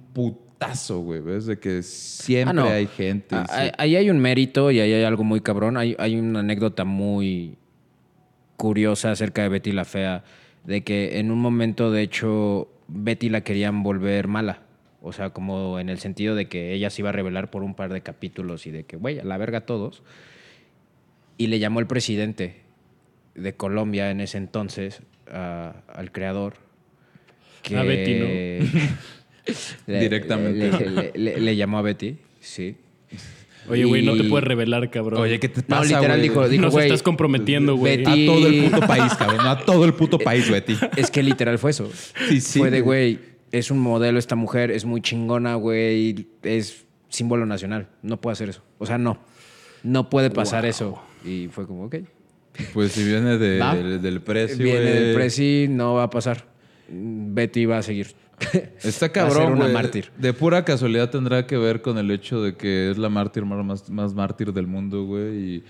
putazo, 0.64 1.00
güey? 1.00 1.20
¿Ves? 1.20 1.46
De 1.46 1.58
que 1.58 1.82
siempre 1.82 2.50
Ah, 2.50 2.52
no. 2.52 2.68
hay 2.68 2.86
gente. 2.86 3.34
Ah, 3.36 3.46
sí- 3.48 3.72
Ahí 3.78 3.96
hay 3.96 4.10
un 4.10 4.18
mérito 4.18 4.70
y 4.70 4.80
ahí 4.80 4.92
hay 4.92 5.04
algo 5.04 5.24
muy 5.24 5.40
cabrón. 5.40 5.76
Hay, 5.76 5.94
hay 5.98 6.16
una 6.16 6.40
anécdota 6.40 6.84
muy 6.84 7.56
curiosa 8.56 9.10
acerca 9.10 9.42
de 9.42 9.48
Betty 9.48 9.72
la 9.72 9.84
Fea, 9.84 10.24
de 10.64 10.82
que 10.84 11.18
en 11.18 11.30
un 11.30 11.38
momento, 11.40 11.90
de 11.90 12.02
hecho, 12.02 12.68
Betty 12.88 13.28
la 13.28 13.42
querían 13.42 13.82
volver 13.82 14.28
mala. 14.28 14.60
O 15.02 15.12
sea, 15.12 15.30
como 15.30 15.78
en 15.80 15.88
el 15.90 15.98
sentido 15.98 16.34
de 16.34 16.48
que 16.48 16.72
ella 16.72 16.88
se 16.88 17.02
iba 17.02 17.10
a 17.10 17.12
revelar 17.12 17.50
por 17.50 17.62
un 17.62 17.74
par 17.74 17.92
de 17.92 18.00
capítulos 18.00 18.66
y 18.66 18.70
de 18.70 18.84
que, 18.84 18.96
güey, 18.96 19.18
a 19.18 19.24
la 19.24 19.36
verga 19.36 19.62
todos. 19.66 20.02
Y 21.36 21.48
le 21.48 21.58
llamó 21.58 21.80
el 21.80 21.86
presidente 21.86 22.62
de 23.34 23.54
Colombia 23.54 24.10
en 24.10 24.20
ese 24.20 24.38
entonces 24.38 25.02
a- 25.30 25.74
al 25.92 26.10
creador. 26.12 26.54
Que 27.62 27.76
A 27.76 27.82
Betty, 27.82 28.68
le- 29.86 30.01
Directamente. 30.01 30.70
Le, 30.70 30.90
le- 30.90 31.12
le- 31.14 31.40
le 31.40 31.57
llamó 31.57 31.78
a 31.78 31.82
Betty, 31.82 32.16
sí. 32.40 32.76
Oye, 33.68 33.84
güey, 33.84 34.03
no 34.05 34.14
te 34.14 34.24
puedes 34.24 34.47
revelar, 34.47 34.90
cabrón. 34.90 35.22
Oye, 35.22 35.40
¿qué 35.40 35.49
te 35.49 35.62
No, 35.62 35.66
pasa, 35.68 35.84
literal 35.84 36.18
güey? 36.18 36.22
dijo, 36.28 36.49
dijo, 36.51 36.62
Nos 36.62 36.72
güey. 36.74 36.86
estás 36.86 37.03
comprometiendo, 37.03 37.76
güey. 37.76 37.97
Betty- 38.05 38.24
A 38.24 38.26
todo 38.34 38.47
el 38.47 38.64
puto 38.70 38.86
país, 38.86 39.14
cabrón. 39.14 39.40
A 39.47 39.59
todo 39.64 39.84
el 39.86 39.95
puto 39.95 40.18
país, 40.18 40.51
Betty. 40.51 40.76
Es 40.97 41.11
que 41.11 41.22
literal 41.22 41.59
fue 41.59 41.70
eso. 41.70 41.90
Sí, 42.28 42.40
sí, 42.42 42.59
Fue 42.59 42.70
de, 42.70 42.82
güey. 42.82 43.18
es 43.53 43.70
un 43.70 43.78
modelo 43.78 44.18
esta 44.18 44.36
mujer, 44.36 44.70
es 44.70 44.84
muy 44.84 45.01
chingona, 45.01 45.55
güey, 45.55 46.26
es 46.42 46.84
símbolo 47.09 47.47
nacional. 47.47 47.88
No 48.03 48.20
puede 48.20 48.34
hacer 48.34 48.51
eso. 48.51 48.62
O 48.78 48.84
sea, 48.84 48.99
no. 48.99 49.18
No 49.82 50.11
puede 50.11 50.28
pasar 50.30 50.66
eso. 50.66 51.01
Y 51.24 51.49
fue 51.51 51.66
como, 51.66 51.84
ok. 51.84 51.97
Pues 52.74 52.92
si 52.92 53.03
viene 53.05 53.38
de- 53.38 53.59
del, 53.59 54.03
del 54.03 54.20
precio, 54.20 54.59
Viene 54.62 54.80
güey. 54.80 54.92
del 54.92 55.14
Prezi, 55.14 55.66
no 55.70 55.95
va 55.95 56.05
a 56.05 56.11
pasar. 56.11 56.45
Betty 56.89 57.66
va 57.66 57.78
a 57.78 57.82
seguir. 57.82 58.14
Está 58.82 59.07
Va 59.07 59.11
a 59.11 59.12
cabrón, 59.12 59.43
ser 59.45 59.53
una 59.53 59.68
mártir. 59.68 60.11
De 60.18 60.32
pura 60.32 60.64
casualidad 60.64 61.11
tendrá 61.11 61.47
que 61.47 61.57
ver 61.57 61.82
con 61.82 61.99
el 61.99 62.11
hecho 62.11 62.43
de 62.43 62.57
que 62.57 62.91
es 62.91 62.99
la 62.99 63.09
mártir 63.09 63.45
más, 63.45 63.64
más, 63.64 63.91
más 63.91 64.14
mártir 64.14 64.53
del 64.53 64.66
mundo, 64.66 65.05
güey. 65.05 65.39
Y 65.39 65.64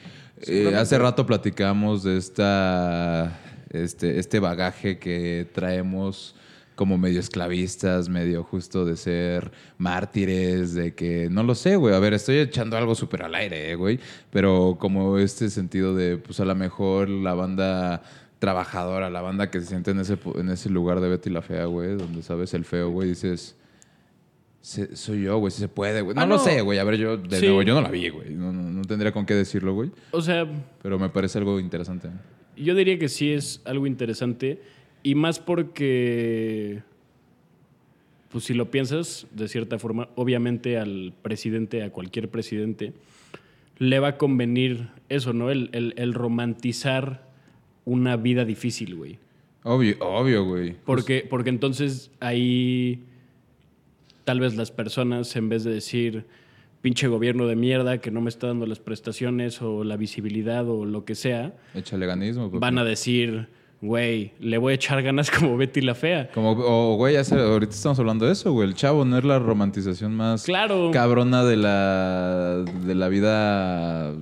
eh, 0.46 0.74
hace 0.76 0.98
rato 0.98 1.26
platicamos 1.26 2.02
de 2.02 2.16
esta, 2.16 3.38
este, 3.70 4.18
este 4.18 4.40
bagaje 4.40 4.98
que 4.98 5.46
traemos 5.52 6.34
como 6.74 6.98
medio 6.98 7.20
esclavistas, 7.20 8.08
medio 8.08 8.42
justo 8.42 8.84
de 8.84 8.96
ser 8.96 9.52
mártires, 9.78 10.74
de 10.74 10.94
que 10.94 11.28
no 11.30 11.42
lo 11.42 11.54
sé, 11.54 11.76
güey. 11.76 11.94
A 11.94 11.98
ver, 12.00 12.14
estoy 12.14 12.38
echando 12.38 12.76
algo 12.76 12.94
súper 12.94 13.22
al 13.22 13.34
aire, 13.34 13.70
eh, 13.70 13.74
güey. 13.76 14.00
Pero 14.30 14.76
como 14.80 15.18
este 15.18 15.50
sentido 15.50 15.94
de, 15.94 16.16
pues 16.16 16.40
a 16.40 16.44
lo 16.44 16.54
mejor 16.54 17.08
la 17.08 17.34
banda 17.34 18.02
trabajadora, 18.44 19.08
la 19.10 19.22
banda 19.22 19.50
que 19.50 19.60
se 19.60 19.66
siente 19.66 19.92
en 19.92 20.00
ese, 20.00 20.18
en 20.36 20.50
ese 20.50 20.68
lugar 20.68 21.00
de 21.00 21.08
Betty 21.08 21.30
la 21.30 21.40
Fea, 21.42 21.64
güey, 21.64 21.96
donde 21.96 22.22
sabes 22.22 22.52
el 22.54 22.64
feo, 22.66 22.90
güey, 22.90 23.08
dices, 23.08 23.56
"Se- 24.60 24.94
soy 24.96 25.22
yo, 25.22 25.38
güey, 25.38 25.50
si 25.50 25.60
se 25.60 25.68
puede, 25.68 26.02
güey. 26.02 26.14
No, 26.14 26.22
Ah, 26.22 26.26
lo 26.26 26.36
no. 26.36 26.42
sé, 26.42 26.60
güey. 26.60 26.78
A 26.78 26.84
ver, 26.84 26.96
yo, 26.96 27.16
de 27.16 27.38
Sí. 27.38 27.46
nuevo, 27.46 27.62
yo 27.62 27.74
no 27.74 27.80
la 27.80 27.90
vi, 27.90 28.08
güey. 28.10 28.34
No, 28.34 28.52
no- 28.52 28.70
no 28.70 28.82
tendría 28.82 29.12
con 29.12 29.24
qué 29.26 29.34
decirlo, 29.34 29.72
güey. 29.74 29.90
O 30.10 30.20
sea, 30.20 30.46
Pero 30.82 30.98
me 30.98 31.08
parece 31.08 31.38
algo 31.38 31.58
interesante. 31.58 32.08
yo 32.56 32.74
diría 32.74 32.98
que 32.98 33.08
sí 33.08 33.32
es 33.32 33.62
algo 33.64 33.86
interesante. 33.86 34.60
Y 35.02 35.14
más 35.14 35.38
porque 35.38 36.82
pues 38.30 38.44
si 38.44 38.54
lo 38.54 38.70
piensas 38.70 39.26
de 39.32 39.46
cierta 39.48 39.78
forma, 39.78 40.08
obviamente 40.16 40.76
al 40.78 41.12
presidente, 41.22 41.82
a 41.84 41.90
cualquier 41.90 42.28
presidente, 42.30 42.92
le 43.78 43.98
va 44.00 44.08
a 44.08 44.16
convenir 44.18 44.88
eso, 45.08 45.32
¿no? 45.32 45.50
El, 45.50 45.68
el- 45.72 45.94
el 45.96 46.14
romantizar 46.14 47.23
una 47.84 48.16
vida 48.16 48.44
difícil, 48.44 48.94
güey. 48.96 49.18
Obvio, 49.62 49.96
obvio, 50.00 50.44
güey. 50.44 50.76
Porque, 50.84 51.26
porque 51.28 51.50
entonces 51.50 52.10
ahí 52.20 53.02
tal 54.24 54.40
vez 54.40 54.56
las 54.56 54.70
personas, 54.70 55.34
en 55.36 55.48
vez 55.48 55.64
de 55.64 55.72
decir 55.72 56.24
pinche 56.82 57.08
gobierno 57.08 57.46
de 57.46 57.56
mierda 57.56 57.98
que 57.98 58.10
no 58.10 58.20
me 58.20 58.28
está 58.28 58.48
dando 58.48 58.66
las 58.66 58.78
prestaciones 58.78 59.62
o 59.62 59.84
la 59.84 59.96
visibilidad 59.96 60.68
o 60.68 60.84
lo 60.84 61.04
que 61.06 61.14
sea, 61.14 61.54
Échale 61.74 62.04
ganismo. 62.06 62.50
van 62.50 62.76
a 62.78 62.84
decir, 62.84 63.48
güey, 63.84 64.32
le 64.40 64.58
voy 64.58 64.72
a 64.72 64.74
echar 64.76 65.02
ganas 65.02 65.30
como 65.30 65.56
Betty 65.56 65.80
la 65.80 65.94
Fea. 65.94 66.30
Como, 66.32 66.52
o, 66.52 66.96
güey, 66.96 67.16
hace- 67.16 67.34
ahorita 67.38 67.72
estamos 67.74 67.98
hablando 67.98 68.26
de 68.26 68.32
eso, 68.32 68.52
güey. 68.52 68.68
El 68.68 68.74
chavo 68.74 69.04
no 69.04 69.18
es 69.18 69.24
la 69.24 69.38
romantización 69.38 70.14
más 70.14 70.44
Claro. 70.44 70.90
cabrona 70.92 71.44
de 71.44 71.56
la, 71.56 72.64
de 72.86 72.94
la 72.94 73.08
vida. 73.08 74.12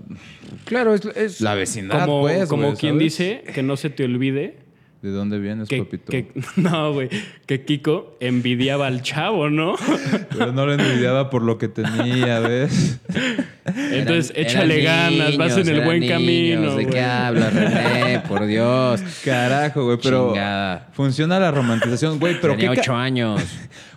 Claro, 0.65 0.95
es, 0.95 1.05
es- 1.17 1.41
La 1.41 1.55
vecindad, 1.55 2.05
Como, 2.07 2.23
pues, 2.23 2.49
como 2.49 2.67
güey, 2.69 2.77
quien 2.77 2.95
¿sabes? 2.95 3.05
dice, 3.19 3.45
que 3.55 3.63
no 3.63 3.77
se 3.77 3.91
te 3.91 4.05
olvide 4.05 4.57
¿De 5.03 5.11
dónde 5.11 5.41
vienes, 5.41 5.69
que, 5.69 5.79
papito? 5.79 6.13
que- 6.13 6.31
no, 6.57 6.93
güey, 6.93 7.09
que 7.47 7.65
Kiko 7.65 8.17
envidiaba 8.21 8.87
al 8.87 9.03
chavo, 9.03 9.51
¿no? 9.51 9.75
Pero 10.31 10.53
no 10.53 10.65
lo 10.65 10.75
envidiaba 10.75 11.29
por 11.29 11.43
lo 11.43 11.59
que 11.59 11.67
tenía, 11.67 12.39
¿ves? 12.39 13.01
Entonces, 13.65 14.33
eran- 14.37 14.47
échale 14.47 14.83
eran 14.83 15.19
ganas, 15.19 15.37
vas 15.37 15.57
en 15.57 15.69
el 15.69 15.81
buen 15.85 16.01
niños. 16.01 16.13
camino. 16.19 16.77
¿De 16.77 16.87
qué 16.87 17.01
hablas, 17.01 17.53
René? 17.53 18.21
Por 18.29 18.47
Dios. 18.47 19.03
Carajo, 19.25 19.85
güey, 19.87 19.99
pero 20.03 20.29
Chingada. 20.29 20.89
funciona 20.93 21.39
la 21.41 21.51
romantización, 21.51 22.19
güey, 22.21 22.41
pero 22.41 22.55
Tenía 22.55 22.71
ocho 22.71 22.95
años. 22.95 23.43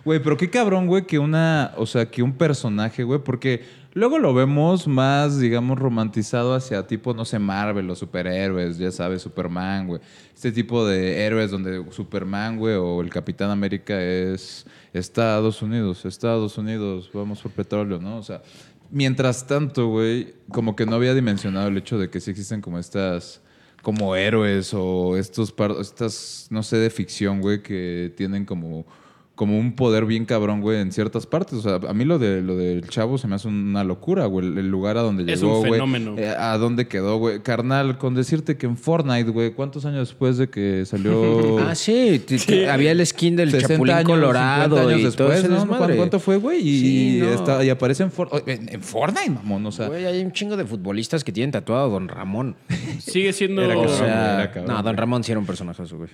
Güey, 0.04 0.20
pero 0.20 0.36
qué 0.36 0.50
cabrón, 0.50 0.86
güey, 0.88 1.04
que 1.06 1.18
una, 1.20 1.72
o 1.76 1.86
sea, 1.86 2.06
que 2.06 2.22
un 2.22 2.32
personaje, 2.32 3.02
güey, 3.04 3.20
porque 3.22 3.62
luego 3.96 4.18
lo 4.18 4.34
vemos 4.34 4.86
más, 4.86 5.40
digamos, 5.40 5.78
romantizado 5.78 6.54
hacia 6.54 6.86
tipo, 6.86 7.14
no 7.14 7.24
sé, 7.24 7.38
Marvel, 7.38 7.86
los 7.86 7.98
superhéroes, 7.98 8.76
ya 8.76 8.92
sabes, 8.92 9.22
Superman, 9.22 9.86
güey. 9.86 10.02
Este 10.34 10.52
tipo 10.52 10.86
de 10.86 11.24
héroes 11.24 11.50
donde 11.50 11.82
Superman, 11.90 12.58
güey, 12.58 12.74
o 12.74 13.00
el 13.00 13.08
Capitán 13.08 13.50
América 13.50 13.98
es 13.98 14.66
Estados 14.92 15.62
Unidos, 15.62 16.04
Estados 16.04 16.58
Unidos, 16.58 17.10
vamos 17.14 17.40
por 17.40 17.52
petróleo, 17.52 17.98
¿no? 17.98 18.18
O 18.18 18.22
sea, 18.22 18.42
mientras 18.90 19.46
tanto, 19.46 19.88
güey, 19.88 20.34
como 20.50 20.76
que 20.76 20.84
no 20.84 20.96
había 20.96 21.14
dimensionado 21.14 21.68
el 21.68 21.78
hecho 21.78 21.98
de 21.98 22.10
que 22.10 22.20
sí 22.20 22.30
existen 22.30 22.60
como 22.60 22.78
estas 22.78 23.40
como 23.80 24.14
héroes 24.14 24.74
o 24.74 25.16
estos 25.16 25.54
estas 25.80 26.48
no 26.50 26.62
sé 26.62 26.76
de 26.76 26.90
ficción, 26.90 27.40
güey, 27.40 27.62
que 27.62 28.12
tienen 28.14 28.44
como 28.44 28.84
como 29.36 29.58
un 29.58 29.76
poder 29.76 30.06
bien 30.06 30.24
cabrón, 30.24 30.60
güey, 30.62 30.80
en 30.80 30.90
ciertas 30.90 31.26
partes. 31.26 31.58
O 31.58 31.60
sea, 31.60 31.74
a 31.88 31.92
mí 31.92 32.04
lo 32.04 32.18
de 32.18 32.40
lo 32.42 32.56
del 32.56 32.88
chavo 32.88 33.18
se 33.18 33.28
me 33.28 33.34
hace 33.36 33.46
una 33.48 33.84
locura, 33.84 34.26
güey. 34.26 34.46
El, 34.46 34.68
lugar 34.68 34.96
a 34.96 35.02
donde 35.02 35.30
Es 35.30 35.40
llegó, 35.40 35.56
un 35.56 35.60
güey. 35.60 35.72
fenómeno. 35.74 36.14
eh, 36.16 36.30
a 36.36 36.56
dónde 36.58 36.88
quedó, 36.88 37.18
güey. 37.18 37.40
Carnal, 37.40 37.98
con 37.98 38.14
decirte 38.14 38.56
que 38.56 38.64
en 38.66 38.76
Fortnite, 38.78 39.30
güey, 39.30 39.52
¿cuántos 39.52 39.84
años 39.84 40.08
después 40.08 40.38
de 40.38 40.48
que 40.48 40.84
salió? 40.86 41.58
Ah, 41.66 41.74
sí, 41.74 42.22
había 42.68 42.92
el 42.92 43.04
skin 43.06 43.36
del 43.36 43.50
60 43.50 43.74
Chapulín 43.74 43.94
años, 43.94 44.06
Colorado 44.08 44.76
50 44.76 44.88
años 44.88 45.00
y 45.00 45.04
después. 45.04 45.66
¿Cuánto, 45.68 45.96
cuánto 45.96 46.18
fue, 46.20 46.36
güey? 46.38 46.60
Y, 46.66 46.80
Sí, 46.80 47.18
no. 47.20 47.30
está- 47.30 47.64
y 47.64 47.68
aparece 47.68 48.04
en, 48.04 48.10
For- 48.12 48.30
en, 48.46 48.68
en 48.72 48.80
Fortnite, 48.82 49.30
mamón. 49.30 49.66
O 49.66 49.70
sea, 49.72 49.88
Güey, 49.88 50.06
hay 50.06 50.24
un 50.24 50.32
chingo 50.32 50.56
de 50.56 50.64
futbolistas 50.64 51.22
que 51.24 51.32
tienen 51.32 51.50
tatuado 51.50 51.84
a 51.86 51.88
Don 51.90 52.08
Ramón. 52.08 52.56
Sigue 53.00 53.32
siendo... 53.34 53.62
Era 53.62 53.76
O 53.76 53.82
cabrón, 53.82 53.98
güey, 53.98 54.10
sea, 54.10 54.34
era 54.34 54.50
cabrón, 54.52 54.74
no, 54.76 54.82
Don. 54.82 54.96
Ramón 54.96 55.24
sí 55.24 55.32
era 55.32 55.38
un 55.40 55.46
personajazo, 55.46 55.98
güey. 55.98 56.08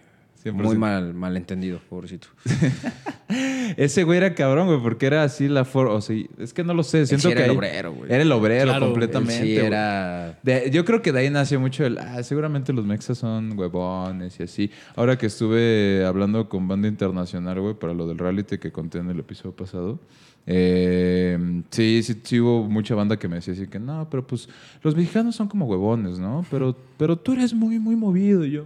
100%. 0.45 0.53
Muy 0.55 0.76
mal, 0.76 1.14
mal 1.14 1.36
entendido, 1.36 1.80
pobrecito. 1.88 2.28
Ese 3.76 4.03
güey 4.05 4.18
era 4.18 4.34
cabrón, 4.34 4.66
güey, 4.66 4.80
porque 4.82 5.07
era 5.07 5.22
así 5.22 5.49
la 5.49 5.64
forma. 5.64 5.95
O 5.95 6.01
sea, 6.01 6.16
es 6.38 6.53
que 6.53 6.64
no 6.64 6.74
lo 6.74 6.82
sé. 6.82 7.07
Siento 7.07 7.28
sí 7.28 7.32
era 7.32 7.40
que 7.40 7.45
el 7.45 7.51
ahí- 7.53 7.57
obrero, 7.57 7.93
güey. 7.93 8.12
Era 8.12 8.22
el 8.22 8.32
obrero 8.32 8.64
Claro, 8.70 8.86
completamente. 8.86 9.43
Sí, 9.45 9.57
era... 9.57 10.38
De- 10.43 10.70
yo 10.70 10.84
creo 10.84 11.01
que 11.01 11.12
de 11.12 11.20
ahí 11.20 11.30
nació 11.30 11.59
mucho 11.61 11.86
el. 11.86 11.97
Ah, 11.99 12.22
seguramente 12.22 12.72
los 12.72 12.84
mexas 12.84 13.18
son 13.18 13.57
huevones 13.59 14.38
y 14.40 14.43
así. 14.43 14.70
Ahora 14.97 15.16
que 15.16 15.26
estuve 15.26 16.05
hablando 16.05 16.49
con 16.49 16.68
banda 16.68 16.88
internacional, 16.88 17.61
güey, 17.61 17.74
para 17.74 17.95
lo 17.95 18.07
del 18.07 18.18
reality 18.18 18.59
que 18.59 18.70
conté 18.72 18.99
en 18.99 19.09
el 19.11 19.20
episodio 19.20 19.53
pasado. 19.57 19.99
eh, 20.47 21.38
sí, 21.70 22.03
sí, 22.03 22.20
sí 22.22 22.40
hubo 22.40 22.64
mucha 22.68 22.95
banda 22.95 23.16
que 23.16 23.28
me 23.28 23.36
decía 23.36 23.55
así 23.55 23.68
que 23.68 23.78
no, 23.78 24.09
pero 24.11 24.26
pues 24.26 24.49
los 24.82 24.95
mexicanos 24.97 25.36
son 25.36 25.47
como 25.49 25.66
huevones, 25.66 26.18
¿no? 26.18 26.45
Pero, 26.51 26.76
pero 26.99 27.16
tú 27.16 27.32
eres 27.32 27.55
muy, 27.55 27.78
muy 27.78 27.97
movido. 27.97 28.45
Y 28.45 28.51
yo. 28.51 28.64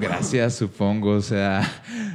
Gracias, 0.00 0.54
supongo. 0.56 1.10
O 1.10 1.20
sea, 1.22 1.62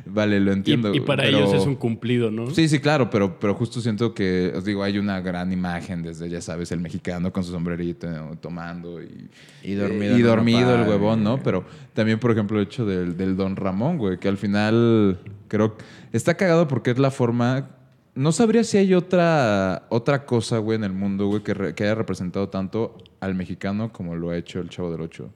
vale, 0.06 0.40
lo 0.40 0.52
entiendo. 0.52 0.94
y 0.94 1.00
para 1.00 1.24
pero- 1.24 1.38
ellos 1.38 1.54
es 1.54 1.66
un 1.66 1.76
cumplido, 1.76 2.32
¿no? 2.32 2.50
Sí, 2.52 2.68
sí, 2.68 2.80
claro, 2.80 3.10
pero, 3.10 3.40
pero 3.40 3.54
justo 3.54 3.80
siento 3.82 4.14
que, 4.14 4.52
os 4.56 4.66
digo, 4.66 4.84
hay 4.84 4.98
una 4.98 5.22
gran 5.22 5.52
imagen 5.52 6.02
desde, 6.04 6.30
ya 6.30 6.42
sabes, 6.42 6.72
el 6.72 6.80
mexicano 6.80 7.32
con 7.32 7.44
su 7.44 7.52
sombrerito 7.52 8.10
¿no? 8.10 8.38
tomando 8.38 9.02
y, 9.02 9.30
Y 9.64 9.74
dormido 9.76 10.18
y 10.18 10.22
dormido 10.22 10.76
el 10.76 10.88
huevón, 10.90 11.24
¿no? 11.24 11.32
güey. 11.34 11.44
Pero 11.44 11.64
también, 11.94 12.20
por 12.20 12.32
ejemplo, 12.32 12.58
el 12.60 12.66
hecho 12.66 12.86
del, 12.86 13.16
del 13.16 13.36
Don 13.38 13.56
Ramón, 13.56 13.98
güey, 13.98 14.18
que 14.20 14.28
al 14.28 14.38
final 14.38 15.20
creo 15.48 15.78
que 15.78 15.84
está 16.14 16.36
cagado 16.36 16.68
porque 16.68 16.92
es 16.92 16.98
la 17.00 17.12
forma. 17.12 17.70
No 18.16 18.32
sabría 18.32 18.64
si 18.64 18.80
hay 18.80 18.96
otra, 18.96 19.84
otra 19.90 20.26
cosa, 20.26 20.58
güey, 20.58 20.76
en 20.78 20.84
el 20.84 20.92
mundo, 20.94 21.28
güey, 21.28 21.44
que, 21.44 21.54
re- 21.54 21.76
que 21.76 21.84
haya 21.84 21.94
representado 21.94 22.50
tanto 22.50 22.98
al 23.20 23.36
mexicano 23.36 23.94
como 23.94 24.16
lo 24.16 24.32
ha 24.32 24.38
hecho 24.38 24.60
el 24.60 24.70
Chavo 24.70 24.92
del 24.92 25.02
Ocho. 25.02 25.30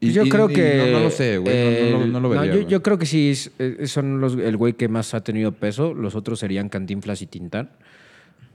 Y- 0.00 0.12
yo 0.12 0.24
y- 0.24 0.28
creo 0.30 0.50
y 0.50 0.54
que... 0.54 0.76
No, 0.92 0.98
no 0.98 1.04
lo 1.04 1.10
sé, 1.10 1.36
güey. 1.38 1.54
no- 1.54 1.90
no, 1.90 1.98
lo- 1.98 2.04
el- 2.04 2.12
no 2.12 2.20
lo 2.20 2.28
vería. 2.30 2.54
yo, 2.54 2.60
yo 2.66 2.82
creo 2.82 2.96
que 2.98 3.06
sí, 3.06 3.30
es- 3.30 3.50
eh, 3.58 3.86
son 3.86 4.20
los, 4.20 4.34
el 4.36 4.56
güey 4.56 4.72
que 4.72 4.88
más 4.88 5.12
ha 5.14 5.22
tenido 5.22 5.52
peso. 5.52 5.92
Los 5.94 6.14
otros 6.14 6.38
serían 6.38 6.68
Cantinflas 6.70 7.20
y 7.22 7.26
Tintán. 7.26 7.70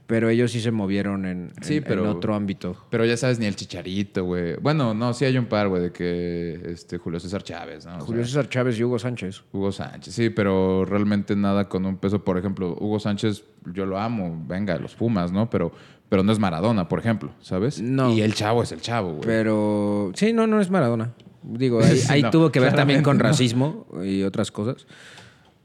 Pero 0.08 0.28
ellos 0.28 0.52
sí 0.52 0.60
se 0.60 0.70
movieron 0.70 1.26
en, 1.26 1.50
Sí, 1.62 1.78
en- 1.78 1.82
pero- 1.84 2.04
en 2.04 2.10
otro 2.10 2.34
ámbito. 2.36 2.76
Pero 2.90 3.04
ya 3.04 3.16
sabes, 3.16 3.40
ni 3.40 3.46
el 3.46 3.56
chicharito, 3.56 4.24
güey. 4.24 4.54
Bueno, 4.60 4.94
no, 4.94 5.12
sí 5.12 5.24
hay 5.24 5.36
un 5.36 5.46
par, 5.46 5.68
güey, 5.68 5.82
de 5.82 5.90
que 5.92 6.60
este, 6.66 6.98
Julio 6.98 7.18
César 7.18 7.42
Chávez, 7.42 7.86
¿no? 7.86 7.96
O 7.98 8.00
Julio 8.02 8.22
sea, 8.22 8.28
César 8.42 8.48
Chávez 8.48 8.78
y 8.78 8.84
Hugo 8.84 9.00
Sánchez. 9.00 9.42
Hugo 9.52 9.72
Sánchez, 9.72 10.14
sí, 10.14 10.30
pero 10.30 10.84
realmente 10.84 11.34
nada 11.34 11.68
con 11.68 11.84
un 11.86 11.96
peso. 11.96 12.22
Por 12.22 12.38
ejemplo, 12.38 12.76
Hugo 12.78 13.00
Sánchez, 13.00 13.42
yo 13.72 13.84
lo 13.84 13.98
amo, 13.98 14.44
venga, 14.46 14.76
los 14.78 14.94
Pumas, 14.94 15.32
¿no? 15.32 15.50
Pero, 15.50 15.72
pero 16.08 16.22
no 16.22 16.30
es 16.30 16.38
Maradona, 16.38 16.86
por 16.88 17.00
ejemplo, 17.00 17.32
¿sabes? 17.40 17.80
No. 17.80 18.12
Y 18.12 18.20
el 18.20 18.32
chavo 18.32 18.62
es 18.62 18.70
el 18.70 18.80
chavo, 18.80 19.08
güey. 19.14 19.22
Pero 19.26 20.12
sí, 20.14 20.32
no, 20.32 20.46
no 20.46 20.60
es 20.60 20.70
Maradona. 20.70 21.14
Digo, 21.46 21.80
ahí, 21.82 21.96
Sí, 21.96 22.06
ahí 22.10 22.22
no, 22.22 22.30
tuvo 22.30 22.50
que 22.52 22.60
ver 22.60 22.74
también 22.74 23.02
con 23.02 23.16
no. 23.18 23.22
racismo 23.24 23.86
y 24.04 24.22
otras 24.22 24.50
cosas. 24.50 24.86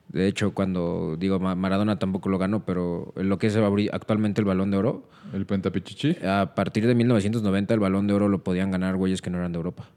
De 0.10 0.28
hecho, 0.28 0.54
cuando 0.54 1.16
digo 1.18 1.40
Ma- 1.40 1.56
Maradona 1.56 1.98
tampoco 1.98 2.28
lo 2.30 2.38
ganó, 2.38 2.66
pero 2.66 3.14
en 3.16 3.30
lo 3.30 3.38
que 3.38 3.48
es 3.48 3.56
actualmente 3.92 4.42
el 4.42 4.46
Balón 4.46 4.70
de 4.70 4.78
Oro, 4.78 5.04
El 5.34 5.46
Pentapichichi. 5.46 6.18
a 6.26 6.54
partir 6.54 6.86
de 6.86 6.96
1990 6.96 7.74
el 7.74 7.80
Balón 7.80 8.08
de 8.08 8.14
Oro 8.14 8.28
lo 8.28 8.44
podían 8.44 8.72
ganar 8.72 8.98
güeyes 8.98 9.22
que 9.22 9.30
no 9.30 9.38
eran 9.38 9.54
de 9.54 9.58
Europa. 9.58 9.88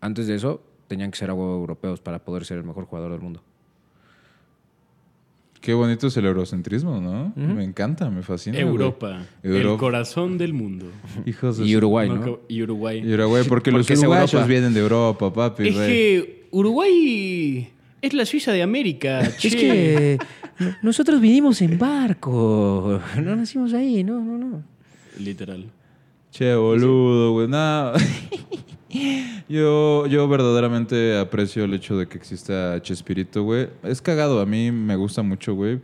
Antes 0.00 0.26
de 0.28 0.36
eso 0.36 0.62
tenían 0.86 1.10
que 1.10 1.18
ser 1.18 1.30
europeos 1.30 2.00
para 2.00 2.20
poder 2.24 2.44
ser 2.44 2.58
el 2.58 2.64
mejor 2.64 2.84
jugador 2.84 3.10
del 3.12 3.20
mundo. 3.20 3.42
Qué 5.64 5.72
bonito 5.72 6.08
es 6.08 6.16
el 6.18 6.26
eurocentrismo, 6.26 7.00
¿no? 7.00 7.32
Me 7.36 7.64
encanta, 7.64 8.10
me 8.10 8.22
fascina. 8.22 8.58
Europa, 8.58 9.22
el 9.42 9.76
corazón 9.78 10.36
del 10.36 10.52
mundo. 10.52 10.84
Hijos 11.24 11.56
de 11.56 11.64
Y 11.64 11.72
su- 11.72 11.78
Uruguay, 11.78 12.06
No, 12.10 12.38
Y 12.48 12.62
Uruguay. 12.62 12.98
Y 13.02 13.14
Uruguay, 13.14 13.44
porque, 13.48 13.70
los 13.72 13.86
porque 13.86 13.98
uruguayos 13.98 14.34
Europa. 14.34 14.46
vienen 14.46 14.74
de 14.74 14.80
Europa, 14.80 15.32
papi. 15.32 15.68
es 15.68 15.74
que 15.76 16.46
Uruguay 16.50 17.70
es 18.02 18.12
la 18.12 18.26
Suiza 18.26 18.52
de 18.52 18.62
América. 18.62 19.22
che. 19.38 19.48
Es 19.48 19.56
que 19.56 20.18
no- 20.58 20.74
nosotros 20.82 21.18
vinimos 21.18 21.62
en 21.62 21.78
barco, 21.78 23.00
no 23.22 23.34
nacimos 23.34 23.72
ahí, 23.72 24.04
no, 24.04 24.20
no, 24.20 24.36
no. 24.36 24.62
Literal. 25.18 25.64
Che, 26.30 26.54
boludo, 26.56 27.32
güey. 27.32 27.48
No. 27.48 27.92
yo, 29.48 30.06
yo 30.06 30.28
verdaderamente 30.28 31.18
aprecio 31.18 31.64
el 31.64 31.74
hecho 31.74 31.96
de 31.98 32.06
que 32.06 32.16
exista 32.18 32.80
Chespirito, 32.82 33.42
güey. 33.42 33.68
Es 33.82 34.00
cagado, 34.00 34.40
a 34.40 34.46
mí 34.46 34.70
me 34.70 34.96
gusta 34.96 35.22
mucho, 35.22 35.54
güey. 35.54 35.80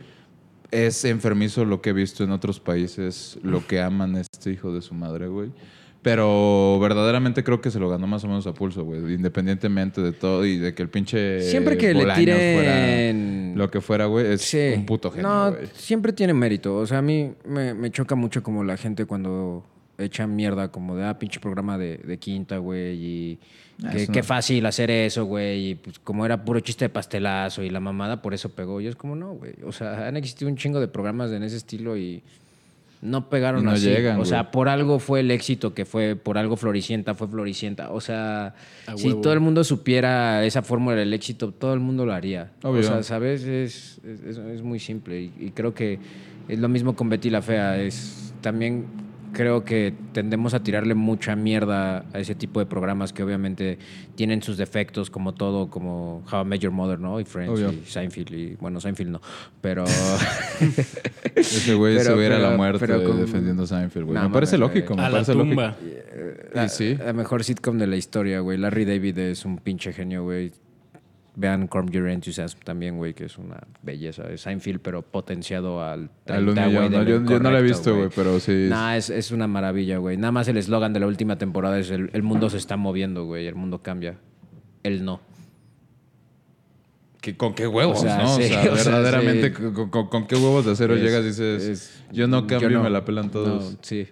Es 0.71 1.03
enfermizo 1.05 1.65
lo 1.65 1.81
que 1.81 1.89
he 1.89 1.93
visto 1.93 2.23
en 2.23 2.31
otros 2.31 2.59
países, 2.59 3.37
lo 3.43 3.65
que 3.67 3.81
aman 3.81 4.15
a 4.15 4.21
este 4.21 4.51
hijo 4.51 4.73
de 4.73 4.81
su 4.81 4.93
madre, 4.93 5.27
güey. 5.27 5.51
Pero 6.01 6.79
verdaderamente 6.81 7.43
creo 7.43 7.61
que 7.61 7.69
se 7.69 7.77
lo 7.79 7.87
ganó 7.87 8.07
más 8.07 8.23
o 8.23 8.27
menos 8.27 8.47
a 8.47 8.53
pulso, 8.55 8.83
güey. 8.83 9.13
Independientemente 9.13 10.01
de 10.01 10.13
todo 10.13 10.43
y 10.45 10.57
de 10.57 10.73
que 10.73 10.81
el 10.81 10.89
pinche. 10.89 11.41
Siempre 11.41 11.77
que 11.77 11.93
le 11.93 12.05
tiren- 12.05 13.53
Lo 13.55 13.69
que 13.69 13.81
fuera, 13.81 14.05
güey, 14.07 14.25
es 14.33 14.41
Sí. 14.41 14.73
un 14.77 14.85
puto 14.87 15.11
genio, 15.11 15.27
No, 15.29 15.55
siempre 15.73 16.11
tiene 16.13 16.33
mérito. 16.33 16.75
O 16.77 16.87
sea, 16.87 16.99
a 16.99 17.01
mí 17.03 17.33
me, 17.45 17.75
me 17.75 17.91
choca 17.91 18.15
mucho 18.15 18.41
como 18.41 18.63
la 18.63 18.77
gente 18.77 19.05
cuando 19.05 19.63
echa 19.97 20.25
mierda 20.27 20.69
como 20.71 20.95
de, 20.95 21.05
ah, 21.05 21.19
pinche 21.19 21.39
programa 21.39 21.77
de, 21.77 21.97
de 21.97 22.17
quinta, 22.17 22.57
güey, 22.57 22.95
y 22.95 23.39
Ah, 23.83 23.89
qué 23.93 24.19
no. 24.19 24.23
fácil 24.23 24.63
hacer 24.67 24.91
eso, 24.91 25.25
güey, 25.25 25.69
y 25.71 25.75
pues 25.75 25.97
como 25.97 26.23
era 26.23 26.45
puro 26.45 26.59
chiste 26.59 26.85
de 26.85 26.89
pastelazo 26.89 27.63
y 27.63 27.71
la 27.71 27.79
mamada, 27.79 28.21
por 28.21 28.35
eso 28.35 28.49
pegó. 28.49 28.79
Y 28.79 28.85
es 28.85 28.95
como, 28.95 29.15
no, 29.15 29.33
güey. 29.33 29.53
O 29.65 29.71
sea, 29.71 30.07
han 30.07 30.17
existido 30.17 30.51
un 30.51 30.55
chingo 30.55 30.79
de 30.79 30.87
programas 30.87 31.31
en 31.31 31.41
ese 31.41 31.57
estilo 31.57 31.97
y 31.97 32.21
no 33.01 33.27
pegaron 33.27 33.61
Y 33.61 33.65
no 33.65 33.71
así. 33.71 33.85
llegan, 33.87 34.13
o 34.13 34.19
güey. 34.19 34.29
sea, 34.29 34.51
por 34.51 34.69
algo 34.69 34.99
fue 34.99 35.21
el 35.21 35.31
éxito 35.31 35.73
que 35.73 35.85
fue, 35.85 36.15
por 36.15 36.37
algo 36.37 36.57
Floricienta 36.57 37.15
fue 37.15 37.27
Floricienta. 37.27 37.89
O 37.91 38.01
sea, 38.01 38.53
si 38.97 39.15
todo 39.19 39.33
el 39.33 39.39
mundo 39.39 39.63
supiera 39.63 40.45
esa 40.45 40.61
fórmula 40.61 40.95
del 40.97 41.11
éxito, 41.15 41.51
todo 41.51 41.73
el 41.73 41.79
mundo 41.79 42.05
lo 42.05 42.13
haría. 42.13 42.51
Obvio. 42.61 42.81
O 42.81 42.83
sea, 42.83 43.01
¿sabes? 43.01 43.41
Es, 43.45 43.99
es, 44.05 44.19
es- 44.27 44.37
es 44.37 44.61
muy 44.61 44.77
simple. 44.79 45.19
Y, 45.23 45.33
y 45.39 45.49
creo 45.55 45.73
que 45.73 45.97
es 46.47 46.59
lo 46.59 46.69
mismo 46.69 46.95
con 46.95 47.09
Betty 47.09 47.31
la 47.31 47.41
Fea. 47.41 47.81
Es 47.81 48.31
también 48.41 48.85
creo 49.33 49.63
que 49.63 49.93
tendemos 50.13 50.53
a 50.53 50.61
tirarle 50.63 50.93
mucha 50.95 51.35
mierda 51.35 52.05
a 52.13 52.19
ese 52.19 52.35
tipo 52.35 52.59
de 52.59 52.65
programas 52.65 53.13
que 53.13 53.23
obviamente 53.23 53.77
tienen 54.15 54.41
sus 54.43 54.57
defectos, 54.57 55.09
como 55.09 55.33
todo, 55.33 55.69
como 55.69 56.23
How 56.31 56.41
I 56.41 56.45
Met 56.45 56.61
Your 56.61 56.71
Mother, 56.73 56.99
¿no? 56.99 57.19
Y 57.19 57.23
Friends 57.25 57.51
Obvio. 57.59 57.71
y 57.71 57.85
Seinfeld. 57.85 58.33
Y 58.33 58.55
bueno, 58.59 58.79
Seinfeld 58.79 59.09
no. 59.11 59.21
Pero. 59.61 59.85
Ese 61.35 61.73
güey 61.75 61.99
se 61.99 62.13
hubiera 62.13 62.37
a 62.37 62.39
la 62.39 62.57
muerte 62.57 62.85
pero 62.85 63.03
con- 63.03 63.19
defendiendo 63.19 63.63
a 63.63 63.67
Seinfeld, 63.67 64.05
güey. 64.05 64.21
Me 64.21 64.29
parece 64.29 64.57
lógico, 64.57 64.95
me 64.95 65.01
A 65.01 65.05
la 65.05 65.11
parece 65.11 65.33
tumba. 65.33 65.75
lógico. 65.81 66.49
La, 66.53 66.65
Y 66.65 66.69
sí. 66.69 66.95
la 66.95 67.13
mejor 67.13 67.43
sitcom 67.43 67.77
de 67.77 67.87
la 67.87 67.95
historia, 67.95 68.39
güey. 68.41 68.57
Larry 68.57 68.85
David 68.85 69.17
es 69.19 69.45
un 69.45 69.57
pinche 69.57 69.93
genio, 69.93 70.23
güey. 70.23 70.51
Vean 71.35 71.67
Curb 71.67 71.89
Your 71.91 72.09
Enthusiasm 72.09 72.59
también, 72.63 72.97
güey, 72.97 73.13
que 73.13 73.25
es 73.25 73.37
una 73.37 73.59
belleza. 73.81 74.23
Es 74.29 74.41
Seinfeld, 74.41 74.81
pero 74.81 75.01
potenciado 75.01 75.81
al 75.83 76.09
30, 76.25 76.33
Al 76.33 76.49
un 76.49 76.55
güey, 76.55 76.67
millón, 76.67 76.91
de 76.91 76.97
no, 76.97 77.03
yo, 77.03 77.25
yo 77.25 77.39
no 77.39 77.51
lo 77.51 77.57
he 77.57 77.61
visto, 77.61 77.95
güey, 77.95 78.09
pero 78.13 78.39
sí. 78.39 78.67
Nah, 78.69 78.97
es, 78.97 79.09
es 79.09 79.31
una 79.31 79.47
maravilla, 79.47 79.97
güey. 79.97 80.17
Nada 80.17 80.31
más 80.33 80.47
el 80.49 80.57
eslogan 80.57 80.91
de 80.91 80.99
la 80.99 81.07
última 81.07 81.37
temporada 81.37 81.79
es 81.79 81.89
el, 81.89 82.09
el 82.13 82.23
mundo 82.23 82.49
se 82.49 82.57
está 82.57 82.75
moviendo, 82.75 83.25
güey. 83.25 83.47
El 83.47 83.55
mundo 83.55 83.81
cambia. 83.81 84.17
El 84.83 85.05
no. 85.05 85.21
que- 87.21 87.37
¿Con 87.37 87.53
qué 87.53 87.67
huevos, 87.67 87.99
O 87.99 88.01
sea, 88.01 88.17
no? 88.17 88.35
sí, 88.35 88.43
o 88.43 88.47
sea, 88.47 88.61
o 88.73 88.75
sea, 88.77 88.91
verdaderamente, 88.95 89.49
sí. 89.55 89.71
con, 89.73 89.89
con- 89.89 90.07
con 90.09 90.27
qué 90.27 90.35
huevos 90.35 90.65
de 90.65 90.71
acero 90.71 90.95
Es- 90.95 91.01
llegas 91.01 91.23
y 91.23 91.27
dices, 91.27 91.63
es- 91.63 92.03
yo 92.11 92.27
no 92.27 92.47
cambio 92.47 92.71
y 92.71 92.73
no. 92.73 92.83
me 92.83 92.89
la 92.89 93.05
pelan 93.05 93.29
todos. 93.29 93.71
No, 93.73 93.77
sí. 93.81 94.07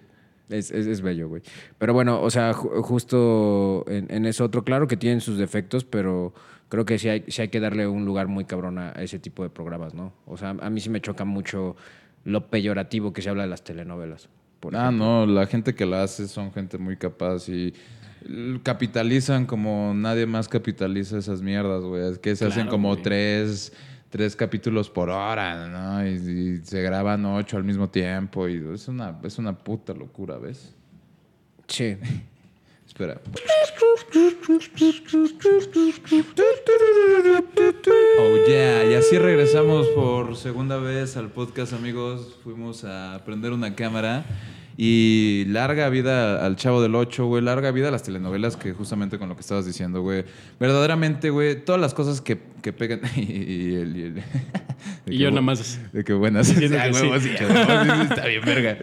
Es, 0.49 0.71
es- 0.71 0.87
es 0.87 1.01
bello, 1.01 1.27
güey. 1.27 1.41
Pero 1.77 1.93
bueno, 1.93 2.21
o 2.21 2.29
sea, 2.29 2.53
ju- 2.53 2.81
justo 2.81 3.83
en, 3.87 4.07
en 4.09 4.25
eso 4.25 4.45
otro, 4.45 4.63
claro 4.63 4.87
que 4.87 4.95
tienen 4.97 5.21
sus 5.21 5.37
defectos, 5.37 5.83
pero 5.85 6.33
creo 6.69 6.85
que 6.85 6.97
sí 6.97 7.09
hay, 7.09 7.25
sí 7.27 7.41
hay 7.41 7.49
que 7.49 7.59
darle 7.59 7.87
un 7.87 8.05
lugar 8.05 8.27
muy 8.27 8.45
cabrón 8.45 8.77
a 8.77 8.91
ese 8.91 9.19
tipo 9.19 9.43
de 9.43 9.49
programas, 9.49 9.93
¿no? 9.93 10.13
O 10.25 10.37
sea, 10.37 10.51
a 10.51 10.69
mí 10.69 10.79
sí 10.79 10.89
me 10.89 11.01
choca 11.01 11.25
mucho 11.25 11.75
lo 12.23 12.47
peyorativo 12.47 13.11
que 13.11 13.21
se 13.21 13.29
habla 13.29 13.43
de 13.43 13.49
las 13.49 13.63
telenovelas. 13.63 14.29
por 14.59 14.75
Ah, 14.75 14.91
no, 14.91 15.25
la 15.25 15.47
gente 15.47 15.73
que 15.75 15.85
la 15.85 16.03
hace 16.03 16.27
son 16.27 16.53
gente 16.53 16.77
muy 16.77 16.95
capaz 16.95 17.49
y 17.49 17.73
capitalizan 18.63 19.45
como 19.45 19.93
nadie 19.95 20.25
más 20.25 20.47
capitaliza 20.47 21.17
esas 21.17 21.41
mierdas, 21.41 21.83
güey. 21.83 22.11
Es 22.11 22.19
que 22.19 22.35
se 22.35 22.45
hacen 22.45 22.67
como 22.67 22.89
güey. 22.89 23.01
tres, 23.01 23.73
tres 24.09 24.35
capítulos 24.35 24.89
por 24.89 25.09
hora, 25.09 25.67
¿no? 25.67 26.05
Y, 26.05 26.11
y 26.11 26.57
se 26.63 26.81
graban 26.81 27.25
ocho 27.25 27.57
al 27.57 27.63
mismo 27.63 27.89
tiempo 27.89 28.47
y 28.47 28.61
es 28.73 28.87
una, 28.87 29.17
es 29.23 29.37
una 29.39 29.57
puta 29.57 29.93
locura, 29.93 30.37
¿ves? 30.37 30.75
Sí. 31.67 31.97
Espera. 32.99 33.21
Oh, 38.19 38.45
yeah. 38.45 38.83
Y 38.91 38.93
así 38.95 39.17
regresamos 39.17 39.87
por 39.95 40.35
segunda 40.35 40.75
vez 40.77 41.15
al 41.15 41.29
podcast, 41.29 41.71
amigos. 41.71 42.37
Fuimos 42.43 42.83
a 42.83 43.21
prender 43.25 43.53
una 43.53 43.73
cámara. 43.73 44.25
Y 44.75 45.45
larga 45.47 45.87
vida 45.89 46.45
al 46.45 46.57
Chavo 46.57 46.81
del 46.81 46.95
Ocho, 46.95 47.25
güey. 47.25 47.41
Larga 47.41 47.71
vida 47.71 47.87
a 47.87 47.91
las 47.91 48.03
telenovelas, 48.03 48.57
que 48.57 48.73
justamente 48.73 49.17
con 49.17 49.29
lo 49.29 49.35
que 49.35 49.41
estabas 49.41 49.65
diciendo, 49.65 50.01
güey. 50.01 50.25
Verdaderamente, 50.59 51.29
güey, 51.29 51.63
todas 51.63 51.79
las 51.79 51.93
cosas 51.93 52.19
que, 52.19 52.37
que 52.61 52.73
pegan. 52.73 52.99
Y, 53.15 53.21
y 53.21 53.75
el- 53.75 53.95
y 53.97 54.01
el- 54.03 54.13
de 54.15 54.21
Y 55.07 55.11
que 55.11 55.17
yo 55.17 55.29
nada 55.31 55.41
más. 55.41 55.79
De 55.93 56.03
que 56.03 56.13
buenas. 56.13 56.47
Sí. 56.49 56.55
sí, 56.55 56.67
sí, 56.67 57.29
está 58.09 58.25
bien, 58.27 58.41
verga. 58.45 58.77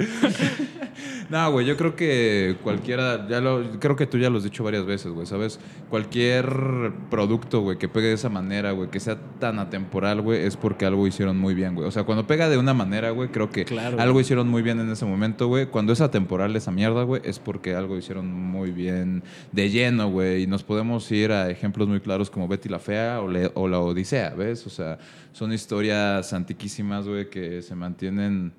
No, 1.29 1.51
güey, 1.51 1.67
yo 1.67 1.77
creo 1.77 1.97
que 1.97 2.57
cualquiera, 2.63 3.27
ya 3.29 3.41
lo, 3.41 3.63
creo 3.81 3.97
que 3.97 4.07
tú 4.07 4.17
ya 4.19 4.31
lo 4.31 4.39
has 4.39 4.45
dicho 4.45 4.63
varias 4.63 4.87
veces, 4.87 5.11
güey, 5.13 5.27
¿sabes? 5.27 5.59
Cualquier 5.91 6.93
producto, 7.11 7.63
güey, 7.63 7.79
que 7.79 7.89
pegue 7.89 8.09
de 8.09 8.15
esa 8.15 8.29
manera, 8.29 8.73
güey, 8.73 8.91
que 8.91 9.01
sea 9.01 9.19
tan 9.41 9.59
atemporal, 9.59 10.21
güey, 10.21 10.45
es 10.45 10.57
porque 10.57 10.87
algo 10.87 11.07
hicieron 11.07 11.39
muy 11.39 11.55
bien, 11.55 11.75
güey. 11.75 11.89
O 11.89 11.91
sea, 11.91 12.05
cuando 12.05 12.27
pega 12.27 12.49
de 12.49 12.59
una 12.59 12.75
manera, 12.75 13.11
güey, 13.11 13.29
creo 13.31 13.51
que 13.51 13.65
Claro. 13.65 14.01
algo 14.01 14.21
hicieron 14.21 14.49
muy 14.49 14.63
bien 14.63 14.79
en 14.79 14.91
ese 14.91 15.05
momento, 15.05 15.49
güey. 15.49 15.67
Cuando 15.67 15.93
es 15.93 16.01
atemporal 16.01 16.55
esa 16.55 16.71
mierda, 16.71 17.03
güey, 17.03 17.23
es 17.25 17.39
porque 17.39 17.75
algo 17.75 17.97
hicieron 17.97 18.33
muy 18.33 18.71
bien 18.71 19.23
de 19.53 19.71
lleno, 19.71 20.09
güey. 20.11 20.43
Y 20.43 20.47
nos 20.47 20.63
podemos 20.63 21.11
ir 21.11 21.33
a 21.33 21.51
ejemplos 21.51 21.89
muy 21.89 22.01
claros 22.01 22.31
como 22.31 22.47
Betty 22.47 22.69
la 22.69 22.79
Fea 22.79 23.21
o, 23.21 23.29
Le- 23.29 23.51
o 23.55 23.67
La 23.69 23.81
Odisea, 23.81 24.31
¿ves? 24.35 24.67
O 24.67 24.71
sea, 24.71 24.99
son 25.33 25.53
historias 25.53 26.33
antiquísimas, 26.33 27.09
güey, 27.09 27.29
que 27.31 27.63
se 27.63 27.75
mantienen... 27.75 28.53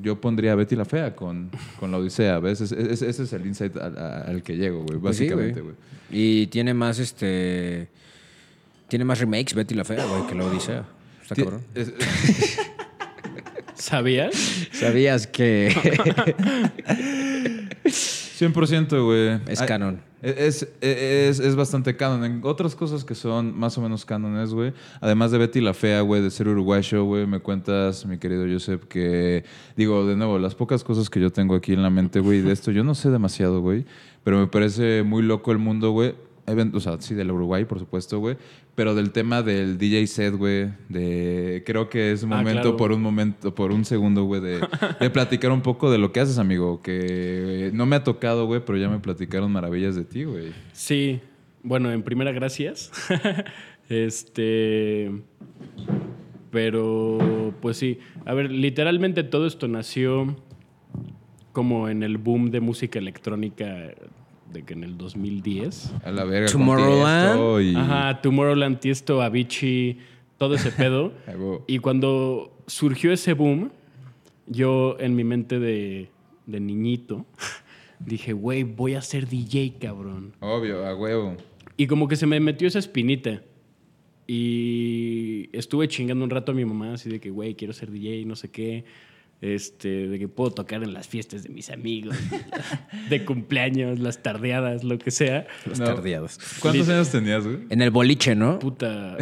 Yo 0.00 0.20
pondría 0.20 0.52
a 0.52 0.54
Betty 0.54 0.74
la 0.76 0.84
Fea 0.86 1.14
con, 1.14 1.50
con 1.78 1.90
la 1.90 1.98
Odisea, 1.98 2.38
¿ves? 2.38 2.60
Ese, 2.62 2.80
ese- 2.92 3.08
ese 3.10 3.22
es 3.24 3.32
el 3.34 3.44
insight 3.46 3.76
al, 3.76 3.98
al 3.98 4.42
que 4.42 4.56
llego, 4.56 4.84
güey, 4.84 4.98
Pues 4.98 5.16
sí, 5.16 5.24
básicamente, 5.24 5.60
güey. 5.60 5.74
Y 6.10 6.46
tiene 6.46 6.72
más, 6.74 6.98
este... 6.98 7.88
Tiene 8.88 9.04
más 9.04 9.18
remakes 9.20 9.54
Betty 9.54 9.74
la 9.74 9.84
Fea, 9.84 10.04
güey, 10.06 10.26
que 10.26 10.34
la 10.34 10.44
Odisea. 10.46 10.84
Está 11.22 11.34
cabrón. 11.34 11.62
es- 11.74 11.92
¿Sabías? 13.82 14.68
¿Sabías 14.70 15.26
que 15.26 15.70
100%, 17.84 19.04
güey. 19.04 19.40
es 19.52 19.60
canon? 19.62 20.00
Es, 20.22 20.68
es, 20.80 21.40
es 21.40 21.56
bastante 21.56 21.96
canon. 21.96 22.24
En 22.24 22.40
otras 22.44 22.76
cosas 22.76 23.04
que 23.04 23.16
son 23.16 23.58
más 23.58 23.76
o 23.78 23.80
menos 23.80 24.04
cánones, 24.04 24.54
güey. 24.54 24.72
Además 25.00 25.32
de 25.32 25.38
Betty 25.38 25.60
la 25.60 25.74
Fea, 25.74 26.00
güey, 26.02 26.22
de 26.22 26.30
ser 26.30 26.46
uruguayo, 26.46 27.02
güey, 27.02 27.26
me 27.26 27.40
cuentas, 27.40 28.06
mi 28.06 28.18
querido 28.18 28.44
Joseph, 28.48 28.84
que, 28.84 29.42
digo, 29.76 30.06
de 30.06 30.14
nuevo, 30.14 30.38
las 30.38 30.54
pocas 30.54 30.84
cosas 30.84 31.10
que 31.10 31.18
yo 31.18 31.30
tengo 31.32 31.56
aquí 31.56 31.72
en 31.72 31.82
la 31.82 31.90
mente, 31.90 32.20
güey, 32.20 32.40
de 32.40 32.52
esto, 32.52 32.70
yo 32.70 32.84
no 32.84 32.94
sé 32.94 33.10
demasiado, 33.10 33.60
güey, 33.62 33.84
pero 34.22 34.38
me 34.38 34.46
parece 34.46 35.02
muy 35.02 35.24
loco 35.24 35.50
el 35.50 35.58
mundo, 35.58 35.90
güey. 35.90 36.14
O 36.72 36.80
sea, 36.80 37.00
sí, 37.00 37.14
del 37.14 37.30
Uruguay, 37.30 37.64
por 37.64 37.78
supuesto, 37.78 38.18
güey. 38.18 38.36
Pero 38.74 38.94
del 38.94 39.12
tema 39.12 39.42
del 39.42 39.76
DJ 39.76 40.06
set, 40.06 40.34
güey. 40.34 40.70
De. 40.88 41.62
Creo 41.66 41.90
que 41.90 42.12
es 42.12 42.24
Ah, 42.24 42.26
momento, 42.26 42.62
claro. 42.62 42.76
por 42.78 42.92
un 42.92 43.02
momento, 43.02 43.54
por 43.54 43.70
un 43.70 43.84
segundo, 43.84 44.24
güey, 44.24 44.40
de, 44.40 44.60
de 44.98 45.10
platicar 45.10 45.52
un 45.52 45.60
poco 45.60 45.90
de 45.90 45.98
lo 45.98 46.10
que 46.12 46.20
haces, 46.20 46.38
amigo. 46.38 46.80
Que 46.80 47.70
no 47.74 47.84
me 47.84 47.96
ha 47.96 48.04
tocado, 48.04 48.46
güey, 48.46 48.64
pero 48.64 48.78
ya 48.78 48.88
me 48.88 48.98
platicaron 48.98 49.52
maravillas 49.52 49.94
de 49.94 50.04
ti, 50.04 50.24
güey. 50.24 50.52
Sí. 50.72 51.20
Bueno, 51.62 51.92
en 51.92 52.02
primera, 52.02 52.32
gracias. 52.32 52.90
este. 53.90 55.10
Pero, 56.50 57.54
pues 57.60 57.76
sí. 57.76 57.98
A 58.26 58.34
ver, 58.34 58.50
literalmente 58.50 59.22
todo 59.22 59.46
esto 59.46 59.68
nació 59.68 60.36
como 61.52 61.88
en 61.88 62.02
el 62.02 62.18
boom 62.18 62.50
de 62.50 62.60
música 62.60 62.98
electrónica 62.98 63.90
de 64.52 64.64
que 64.64 64.74
en 64.74 64.84
el 64.84 64.98
2010. 64.98 65.94
A 66.04 66.10
la 66.10 66.24
verga. 66.24 66.50
Tomorrowland. 66.50 67.62
Y... 67.62 67.74
Ajá, 67.76 68.20
Tomorrowland, 68.20 68.78
Tiesto, 68.78 69.22
Avicii, 69.22 69.98
todo 70.38 70.54
ese 70.54 70.70
pedo. 70.70 71.12
Y 71.66 71.78
cuando 71.78 72.52
surgió 72.66 73.12
ese 73.12 73.32
boom, 73.32 73.70
yo 74.46 74.96
en 74.98 75.14
mi 75.14 75.24
mente 75.24 75.58
de, 75.58 76.10
de 76.46 76.60
niñito 76.60 77.26
dije, 78.00 78.32
güey, 78.32 78.64
voy 78.64 78.94
a 78.94 79.02
ser 79.02 79.28
DJ, 79.28 79.74
cabrón. 79.80 80.34
Obvio, 80.40 80.86
a 80.86 80.94
huevo. 80.94 81.36
Y 81.76 81.86
como 81.86 82.08
que 82.08 82.16
se 82.16 82.26
me 82.26 82.38
metió 82.40 82.68
esa 82.68 82.78
espinita. 82.78 83.42
Y 84.26 85.48
estuve 85.52 85.88
chingando 85.88 86.24
un 86.24 86.30
rato 86.30 86.52
a 86.52 86.54
mi 86.54 86.64
mamá, 86.64 86.94
así 86.94 87.10
de 87.10 87.20
que, 87.20 87.30
güey, 87.30 87.54
quiero 87.54 87.72
ser 87.72 87.90
DJ, 87.90 88.24
no 88.24 88.36
sé 88.36 88.50
qué. 88.50 88.84
Este, 89.42 90.06
de 90.06 90.18
que 90.20 90.28
puedo 90.28 90.52
tocar 90.52 90.84
en 90.84 90.94
las 90.94 91.08
fiestas 91.08 91.42
de 91.42 91.48
mis 91.48 91.68
amigos, 91.70 92.16
de 93.10 93.24
cumpleaños, 93.24 93.98
las 93.98 94.22
tardeadas, 94.22 94.84
lo 94.84 94.98
que 94.98 95.10
sea. 95.10 95.46
Los 95.66 95.80
No. 95.80 95.84
tardeados. 95.86 96.38
¿Cuántos 96.60 96.88
años 96.88 97.10
tenías, 97.10 97.44
güey? 97.44 97.58
En 97.68 97.82
el 97.82 97.90
boliche, 97.90 98.36
¿no? 98.36 98.60
Puta. 98.60 99.16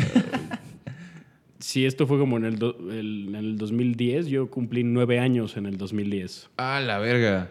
Si 1.59 1.85
esto 1.85 2.07
fue 2.07 2.19
como 2.19 2.37
en 2.39 2.45
el, 2.45 2.59
do- 2.59 2.77
el- 2.91 3.27
en 3.29 3.35
el 3.35 3.57
2010, 3.59 4.27
yo 4.27 4.51
cumplí 4.51 4.83
nueve 4.83 5.19
años 5.19 5.57
en 5.57 5.67
el 5.67 5.77
2010. 5.77 6.51
Ah, 6.57 6.81
la 6.81 6.99
verga. 6.99 7.51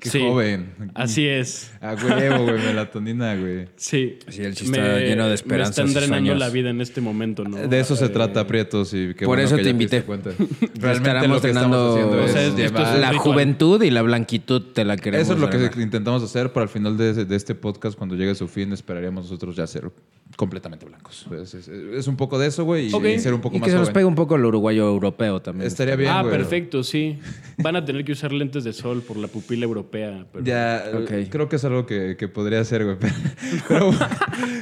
Qué 0.00 0.08
Sí. 0.08 0.20
joven. 0.20 0.72
Así 0.94 1.26
es. 1.28 1.70
A 1.82 1.94
huevo, 1.94 2.44
güey, 2.44 2.56
melatonina, 2.58 3.36
güey. 3.36 3.66
Sí. 3.76 4.18
Sí, 4.28 4.42
él 4.42 4.56
sí 4.56 4.64
está 4.64 4.98
lleno 4.98 5.28
de 5.28 5.34
esperanzas 5.34 5.76
Me 5.84 5.90
están 5.90 6.02
drenando 6.02 6.34
la 6.34 6.48
vida 6.48 6.70
en 6.70 6.80
este 6.80 7.02
momento, 7.02 7.44
¿no? 7.44 7.58
De 7.68 7.80
eso 7.80 7.94
se 7.96 8.06
Eh, 8.06 8.08
trata, 8.08 8.46
Prietos, 8.46 8.94
y 8.94 9.08
qué 9.14 9.26
Por 9.26 9.36
bueno 9.36 9.42
eso 9.42 9.56
que 9.56 9.62
te 9.62 9.70
invité. 9.70 10.02
Realmente 10.80 11.28
lo 11.28 11.40
que 11.40 11.48
estamos 11.48 11.92
haciendo 11.94 12.24
O 12.24 12.28
sea, 12.28 12.42
es 12.46 12.54
es 12.58 12.72
la 13.00 13.12
juventud 13.14 13.82
y 13.82 13.90
la 13.90 14.00
blanquitud 14.02 14.72
te 14.72 14.84
la 14.86 14.96
queremos. 14.96 15.26
Eso 15.26 15.34
es 15.34 15.40
lo 15.40 15.50
que 15.50 15.82
intentamos 15.82 16.22
hacer, 16.22 16.50
pero 16.52 16.62
al 16.62 16.68
final 16.70 16.96
de, 16.96 17.26
de 17.26 17.36
este 17.36 17.54
podcast, 17.54 17.96
cuando 17.98 18.16
llegue 18.16 18.30
a 18.30 18.34
su 18.34 18.48
fin, 18.48 18.72
esperaríamos 18.72 19.24
nosotros 19.24 19.54
ya 19.54 19.66
ser 19.66 19.90
completamente 20.36 20.86
blancos. 20.86 21.26
Es, 21.42 21.54
es- 21.54 21.68
es 21.68 22.06
un 22.08 22.16
poco 22.16 22.38
de 22.38 22.46
eso, 22.48 22.64
güey, 22.64 22.86
y, 22.86 23.18
ser 23.18 23.34
un 23.34 23.40
poco 23.40 23.56
Y 23.56 23.60
más 23.60 23.66
que 23.66 23.72
se 23.72 23.78
nos 23.78 23.90
pegue 23.90 24.06
un 24.06 24.14
poco 24.14 24.36
el 24.36 24.44
uruguayo 24.44 24.88
europeo 24.88 25.40
también. 25.42 25.66
Estaría 25.66 25.96
bien, 25.96 26.10
ah, 26.10 26.22
güey. 26.22 26.34
perfecto, 26.34 26.82
sí. 26.82 27.18
Van 27.58 27.76
a 27.76 27.84
tener 27.84 28.04
que 28.04 28.12
usar 28.12 28.32
lentes 28.32 28.64
de 28.64 28.72
sol 28.72 29.02
por 29.02 29.16
la 29.16 29.28
pupila 29.28 29.64
europea. 29.64 30.24
pero- 30.32 30.44
Ya, 30.44 30.84
Ok. 30.94 31.28
creo 31.30 31.48
que 31.48 31.56
es 31.56 31.64
algo 31.64 31.84
que, 31.84 32.16
que 32.18 32.28
podría 32.28 32.60
hacer, 32.60 32.84
güey. 32.84 32.96
Pero, 33.68 33.90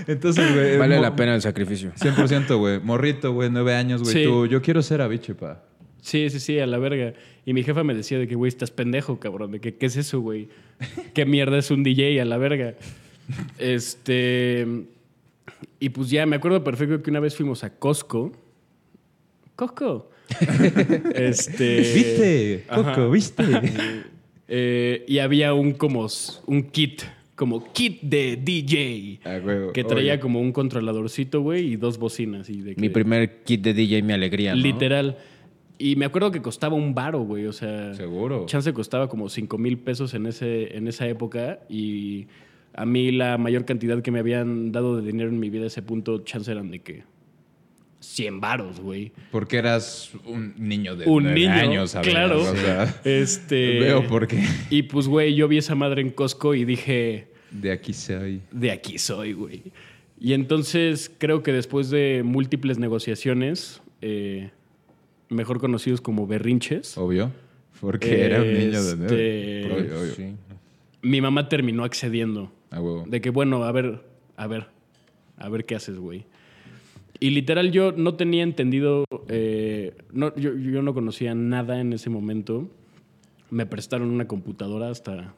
entonces, 0.07 0.53
güey. 0.55 0.79
Vale 0.79 1.01
la 1.01 1.15
pena 1.15 1.35
el 1.35 1.43
sacrificio. 1.43 1.93
100%, 1.97 2.57
güey. 2.59 2.81
Morrito, 2.81 3.33
güey, 3.33 3.49
nueve 3.51 3.75
años, 3.75 4.03
güey. 4.03 4.15
Sí. 4.15 4.25
Tú, 4.25 4.47
yo 4.47 4.61
quiero 4.63 4.83
ser 4.83 5.01
Avicii, 5.03 5.35
pa. 5.35 5.63
Sí, 6.01 6.31
sí, 6.31 6.41
sí, 6.41 6.59
a 6.59 6.67
la 6.67 6.79
verga. 6.79 7.13
Y 7.45 7.53
mi 7.53 7.63
jefa 7.63 7.83
me 7.85 7.95
decía 7.95 8.19
de 8.19 8.27
que, 8.29 8.35
güey, 8.35 8.49
estás 8.49 8.71
pendejo, 8.71 9.19
cabrón. 9.21 9.53
De 9.53 9.61
que, 9.61 9.75
¿qué 9.77 9.87
es 9.87 9.97
eso, 9.97 10.21
güey? 10.21 10.49
¿Qué 11.15 11.27
mierda 11.27 11.59
es 11.59 11.71
un 11.71 11.83
DJ 11.83 12.21
a 12.21 12.25
la 12.25 12.37
verga? 12.39 12.75
Este. 13.59 14.67
Y 15.81 15.91
pues 15.91 16.11
ya, 16.11 16.27
me 16.27 16.37
acuerdo 16.37 16.63
perfecto 16.65 17.03
que 17.03 17.11
una 17.11 17.21
vez 17.21 17.35
fuimos 17.37 17.63
a 17.65 17.71
Costco. 17.79 18.33
Costco. 19.57 20.11
este. 21.15 21.77
¿Viste? 21.81 22.65
Ajá. 22.69 22.95
Coco, 22.95 23.11
¿viste? 23.11 23.45
Eh, 24.51 25.05
y 25.07 25.19
había 25.19 25.53
un 25.53 25.73
como 25.73 26.07
un 26.47 26.63
kit, 26.71 27.03
como 27.35 27.71
kit 27.75 28.01
de 28.01 28.37
DJ. 28.43 29.21
Ah, 29.23 29.39
huevo. 29.45 29.75
Que 29.75 29.85
traía 29.85 30.19
como 30.21 30.41
un 30.41 30.53
controladorcito, 30.53 31.43
güey, 31.43 31.73
y 31.75 31.77
dos 31.77 31.99
bocinas. 31.99 32.49
Y 32.49 32.63
de 32.63 32.75
que- 32.75 32.81
Mi 32.81 32.89
primer 32.89 33.43
kit 33.43 33.61
de 33.61 33.75
DJ, 33.75 34.01
mi 34.03 34.15
alegría. 34.15 34.55
¿no? 34.55 34.63
Literal. 34.63 35.19
Y 35.77 35.97
me 35.97 36.07
acuerdo 36.07 36.31
que 36.31 36.41
costaba 36.41 36.77
un 36.77 36.95
varo, 36.95 37.21
güey. 37.21 37.45
O 37.45 37.53
sea, 37.53 37.93
Seguro. 37.93 38.47
chance 38.47 38.73
costaba 38.73 39.11
como 39.11 39.29
5 39.29 39.59
mil 39.59 39.77
pesos 39.77 40.15
en, 40.15 40.25
ese, 40.25 40.75
en 40.79 40.89
esa 40.89 41.07
época. 41.07 41.61
Y 41.69 42.27
a 42.79 42.87
mí 42.87 43.11
la 43.11 43.39
mayor 43.39 43.65
cantidad 43.65 44.01
que 44.03 44.13
me 44.13 44.21
habían 44.21 44.71
dado 44.71 44.97
de 45.01 45.03
dinero 45.11 45.29
en 45.31 45.41
mi 45.41 45.51
vida 45.51 45.65
a 45.65 45.67
ese 45.67 45.83
punto, 45.83 46.21
chance 46.21 46.51
eran 46.51 46.71
de 46.71 46.79
que 46.79 47.03
100 47.99 48.41
varos, 48.41 48.79
güey. 48.79 49.11
Porque 49.33 49.57
eras 49.57 50.13
un 50.25 50.55
niño 50.57 50.95
de 50.95 51.07
Un 51.07 51.35
niño, 51.35 51.51
años, 51.51 51.91
¿sabes? 51.91 52.09
claro. 52.09 52.41
O 52.41 52.55
sea, 52.55 53.01
Este, 53.05 53.81
veo 53.81 54.07
por 54.07 54.29
qué. 54.29 54.45
Y 54.71 54.83
pues, 54.85 55.09
güey, 55.09 55.35
yo 55.35 55.49
vi 55.49 55.59
esa 55.59 55.75
madre 55.75 56.03
en 56.03 56.11
Costco 56.11 56.55
y 56.55 56.65
dije, 56.65 57.27
De 57.51 57.73
aquí 57.73 57.93
soy. 57.93 58.43
de 58.53 58.71
aquí 58.71 58.99
soy, 58.99 59.33
güey. 59.33 59.63
Y 60.21 60.35
entonces 60.35 61.11
creo 61.19 61.43
que 61.43 61.53
después 61.53 61.91
de 61.91 62.23
múltiples 62.25 62.79
negociaciones, 62.79 63.83
eh, 64.03 64.51
mejor 65.31 65.59
conocidos 65.59 66.01
como 66.01 66.29
berrinches, 66.29 66.97
Obvio. 66.97 67.33
Porque 67.81 68.25
era 68.25 68.41
un 68.43 68.53
niño 68.53 68.83
de 68.85 68.97
nueve. 68.97 69.61
Este, 69.67 69.75
Obvio, 69.75 70.01
obvio. 70.01 70.15
Sí. 70.15 70.35
mi 71.03 71.21
mamá 71.21 71.49
terminó 71.49 71.83
accediendo. 71.83 72.53
A 72.71 72.81
huevo. 72.81 73.05
De 73.07 73.21
que, 73.21 73.31
bueno, 73.31 73.65
a 73.65 73.73
ver, 73.73 74.03
a 74.37 74.47
ver, 74.47 74.67
a 75.37 75.49
ver 75.49 75.65
qué 75.65 75.75
haces, 75.75 75.99
güey. 75.99 76.25
Y 77.21 77.31
literal 77.31 77.73
yo 77.73 77.93
no 77.93 78.15
tenía 78.15 78.43
entendido, 78.45 79.05
eh, 79.29 79.95
no, 80.13 80.35
yo, 80.37 80.55
yo 80.57 80.83
no 80.83 80.95
conocía 80.95 81.35
nada 81.35 81.81
en 81.81 81.93
ese 81.93 82.11
momento. 82.11 82.69
Me 83.51 83.67
prestaron 83.67 84.11
una 84.11 84.27
computadora 84.29 84.91
hasta 84.91 85.35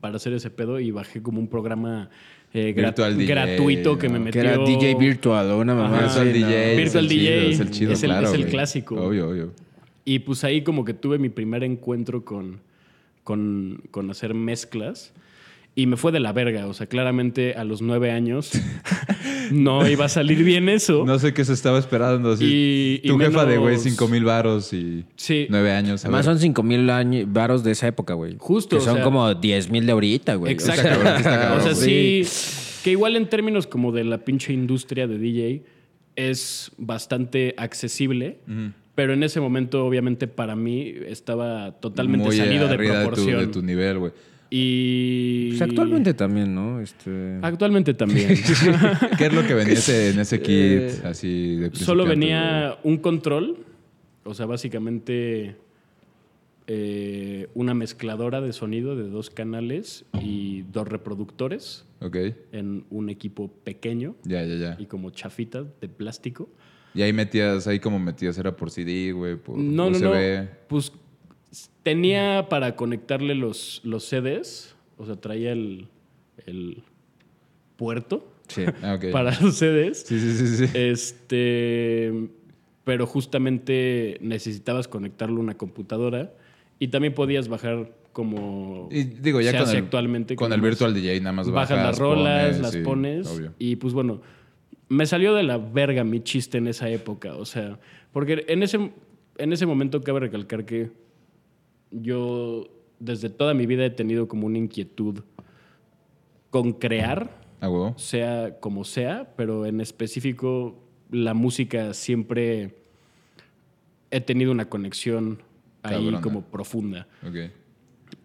para 0.00 0.16
hacer 0.16 0.32
ese 0.34 0.50
pedo 0.50 0.80
y 0.80 0.90
bajé 0.90 1.22
como 1.22 1.40
un 1.40 1.48
programa 1.48 2.10
eh, 2.52 2.72
gra- 2.76 2.84
Virtual 2.86 3.18
DJ, 3.18 3.34
gratuito 3.34 3.98
que 3.98 4.08
me 4.08 4.18
metió... 4.18 4.40
Que 4.42 4.48
era 4.48 4.58
DJ 4.64 4.94
Virtual 4.94 5.50
o 5.50 5.58
una 5.58 5.74
mamá. 5.74 6.00
Virtual. 6.02 6.32
DJ. 6.32 6.70
es 6.72 6.76
Virtual 6.78 7.04
el 7.04 7.10
chido, 7.10 7.20
DJ, 7.32 7.50
es 7.50 7.60
el 7.60 7.70
chido, 7.70 7.92
es 7.92 8.02
el- 8.02 8.10
claro, 8.10 8.28
es 8.28 8.34
el 8.34 8.46
clásico. 8.46 8.94
Obvio, 8.96 9.28
obvio. 9.30 9.52
Y 10.04 10.20
pues 10.20 10.44
ahí 10.44 10.62
como 10.62 10.84
que 10.84 10.94
tuve 10.94 11.18
mi 11.18 11.30
primer 11.30 11.64
encuentro 11.64 12.24
con, 12.24 12.60
con, 13.24 13.82
con 13.90 14.10
hacer 14.10 14.34
mezclas. 14.34 15.12
Y 15.76 15.86
me 15.86 15.96
fue 15.96 16.12
de 16.12 16.20
la 16.20 16.32
verga. 16.32 16.66
O 16.68 16.74
sea, 16.74 16.86
claramente 16.86 17.54
a 17.54 17.64
los 17.64 17.82
nueve 17.82 18.10
años 18.12 18.52
no 19.50 19.88
iba 19.88 20.04
a 20.04 20.08
salir 20.08 20.44
bien 20.44 20.68
eso. 20.68 21.04
No 21.04 21.18
sé 21.18 21.34
qué 21.34 21.44
se 21.44 21.52
estaba 21.52 21.78
esperando. 21.78 22.32
así. 22.32 22.44
Y- 22.44 23.00
y 23.02 23.08
tu 23.08 23.18
jefa 23.18 23.44
de, 23.44 23.58
güey, 23.58 23.78
cinco 23.78 24.06
mil 24.08 24.24
varos 24.24 24.72
y 24.72 25.04
Sí. 25.16 25.46
nueve 25.50 25.72
años. 25.72 26.04
Además 26.04 26.26
ver. 26.26 26.34
son 26.36 26.40
5 26.40 26.62
mil 26.62 26.86
varos 27.26 27.64
de 27.64 27.72
esa 27.72 27.88
época, 27.88 28.14
güey. 28.14 28.36
Justo, 28.38 28.76
Que 28.76 28.82
o 28.82 28.84
son 28.84 28.94
sea- 28.96 29.04
como 29.04 29.34
10 29.34 29.70
mil 29.70 29.84
de 29.86 29.92
ahorita, 29.92 30.36
güey. 30.36 30.52
Exacto. 30.52 30.82
Está 30.82 30.94
cabrón, 30.96 31.16
está 31.16 31.30
cabrón, 31.40 31.58
o 31.58 31.62
sea, 31.62 31.74
sí. 31.74 32.22
Que 32.84 32.90
igual 32.92 33.16
en 33.16 33.28
términos 33.28 33.66
como 33.66 33.92
de 33.92 34.04
la 34.04 34.18
pinche 34.18 34.52
industria 34.52 35.06
de 35.06 35.18
DJ 35.18 35.62
es 36.16 36.70
bastante 36.78 37.54
accesible. 37.56 38.38
Pero 38.94 39.12
en 39.12 39.24
ese 39.24 39.40
momento, 39.40 39.84
obviamente, 39.84 40.28
para 40.28 40.54
mí 40.54 40.94
estaba 41.08 41.72
totalmente 41.80 42.26
Muy 42.28 42.36
salido 42.36 42.68
de 42.68 42.76
proporción. 42.76 43.26
De 43.40 43.46
tu, 43.46 43.46
de 43.46 43.52
tu 43.54 43.62
nivel, 43.62 43.98
güey. 43.98 44.12
Y. 44.50 45.48
Pues 45.50 45.62
actualmente 45.62 46.14
también, 46.14 46.54
¿no? 46.54 46.80
Este... 46.80 47.38
Actualmente 47.42 47.94
también. 47.94 48.28
¿Qué 49.18 49.26
es 49.26 49.32
lo 49.32 49.46
que 49.46 49.54
venía 49.54 49.74
ese- 49.74 50.10
en 50.10 50.20
ese 50.20 50.36
Eh, 50.36 50.40
kit 50.96 51.04
así 51.04 51.56
de 51.56 51.74
Solo 51.74 52.04
venía 52.06 52.78
un 52.84 52.98
control, 52.98 53.58
o 54.24 54.34
sea, 54.34 54.46
básicamente 54.46 55.56
eh, 56.66 57.48
una 57.54 57.74
mezcladora 57.74 58.40
de 58.40 58.52
sonido 58.52 58.96
de 58.96 59.08
dos 59.08 59.28
canales 59.30 60.06
y 60.22 60.62
dos 60.72 60.88
reproductores 60.88 61.84
güey? 62.00 62.30
Ok. 62.30 62.36
en 62.52 62.84
un 62.90 63.10
equipo 63.10 63.48
pequeño 63.64 64.16
Ya, 64.24 64.42
ya, 64.44 64.54
ya. 64.56 64.76
y 64.78 64.86
como 64.86 65.10
chafita 65.10 65.64
de 65.80 65.88
plástico. 65.88 66.48
Y 66.94 67.02
ahí 67.02 67.12
metías, 67.12 67.66
ahí 67.66 67.80
como 67.80 67.98
metías, 67.98 68.38
era 68.38 68.54
por 68.56 68.70
CD, 68.70 69.10
güey, 69.12 69.34
por 69.36 69.58
No, 69.58 69.90
no, 69.90 69.98
no. 69.98 70.10
USB. 70.12 70.48
Pues 70.68 70.92
tenía 71.84 72.48
para 72.48 72.74
conectarle 72.74 73.36
los, 73.36 73.80
los 73.84 74.04
CDs, 74.04 74.74
o 74.98 75.06
sea, 75.06 75.14
traía 75.14 75.52
el, 75.52 75.86
el 76.46 76.82
puerto 77.76 78.34
Sí. 78.48 78.64
Ah, 78.82 78.98
para 79.12 79.38
los 79.40 79.56
CDs. 79.56 80.04
Sí, 80.06 80.18
sí, 80.18 80.32
sí, 80.36 80.66
sí. 80.66 80.70
Este, 80.74 82.12
pero 82.84 83.06
justamente 83.06 84.18
necesitabas 84.20 84.88
conectarlo 84.88 85.36
a 85.38 85.40
una 85.40 85.56
computadora 85.56 86.32
y 86.78 86.88
también 86.88 87.14
podías 87.14 87.48
bajar 87.48 87.92
como 88.12 88.88
Y 88.92 89.04
digo, 89.04 89.40
ya 89.40 89.50
se 89.50 89.56
con 89.58 89.66
hace 89.66 89.78
el, 89.78 89.84
actualmente 89.84 90.36
con 90.36 90.52
el 90.52 90.60
Virtual 90.60 90.94
DJ 90.94 91.20
nada 91.20 91.32
más 91.32 91.50
bajas 91.50 91.70
bajas, 91.70 91.86
las 91.86 91.98
rolas, 91.98 92.42
pones, 92.42 92.60
las 92.60 92.72
sí, 92.72 92.80
pones 92.82 93.26
obvio. 93.28 93.54
y 93.58 93.76
pues 93.76 93.92
bueno, 93.92 94.20
me 94.88 95.06
salió 95.06 95.34
de 95.34 95.42
la 95.42 95.58
verga 95.58 96.04
mi 96.04 96.20
chiste 96.20 96.58
en 96.58 96.68
esa 96.68 96.88
época, 96.88 97.34
o 97.34 97.44
sea, 97.44 97.80
porque 98.12 98.44
en 98.46 98.62
ese 98.62 98.92
en 99.38 99.52
ese 99.52 99.66
momento 99.66 100.00
cabe 100.00 100.20
recalcar 100.20 100.64
que 100.64 100.92
yo 102.02 102.68
desde 102.98 103.30
toda 103.30 103.54
mi 103.54 103.66
vida 103.66 103.84
he 103.84 103.90
tenido 103.90 104.28
como 104.28 104.46
una 104.46 104.58
inquietud 104.58 105.20
con 106.50 106.72
crear 106.72 107.44
Ah, 107.64 107.94
sea 107.96 108.60
como 108.60 108.84
sea, 108.84 109.32
pero 109.36 109.64
en 109.64 109.80
específico 109.80 110.74
la 111.10 111.32
música 111.32 111.94
siempre 111.94 112.74
he 114.10 114.20
tenido 114.20 114.52
una 114.52 114.68
conexión 114.68 115.42
ahí 115.82 116.12
como 116.20 116.42
profunda. 116.42 117.06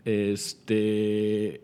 Este 0.04 1.62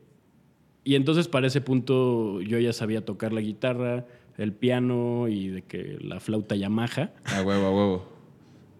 y 0.85 0.95
entonces 0.95 1.27
para 1.27 1.47
ese 1.47 1.59
punto 1.59 2.39
yo 2.39 2.59
ya 2.59 2.71
sabía 2.71 3.03
tocar 3.03 3.33
la 3.33 3.41
guitarra, 3.41 4.05
el 4.37 4.53
piano 4.53 5.27
y 5.27 5.49
de 5.49 5.61
que 5.63 5.97
la 5.99 6.21
flauta 6.21 6.55
Yamaha. 6.55 7.11
A 7.25 7.41
huevo, 7.41 7.65
a 7.65 7.71
huevo. 7.71 8.14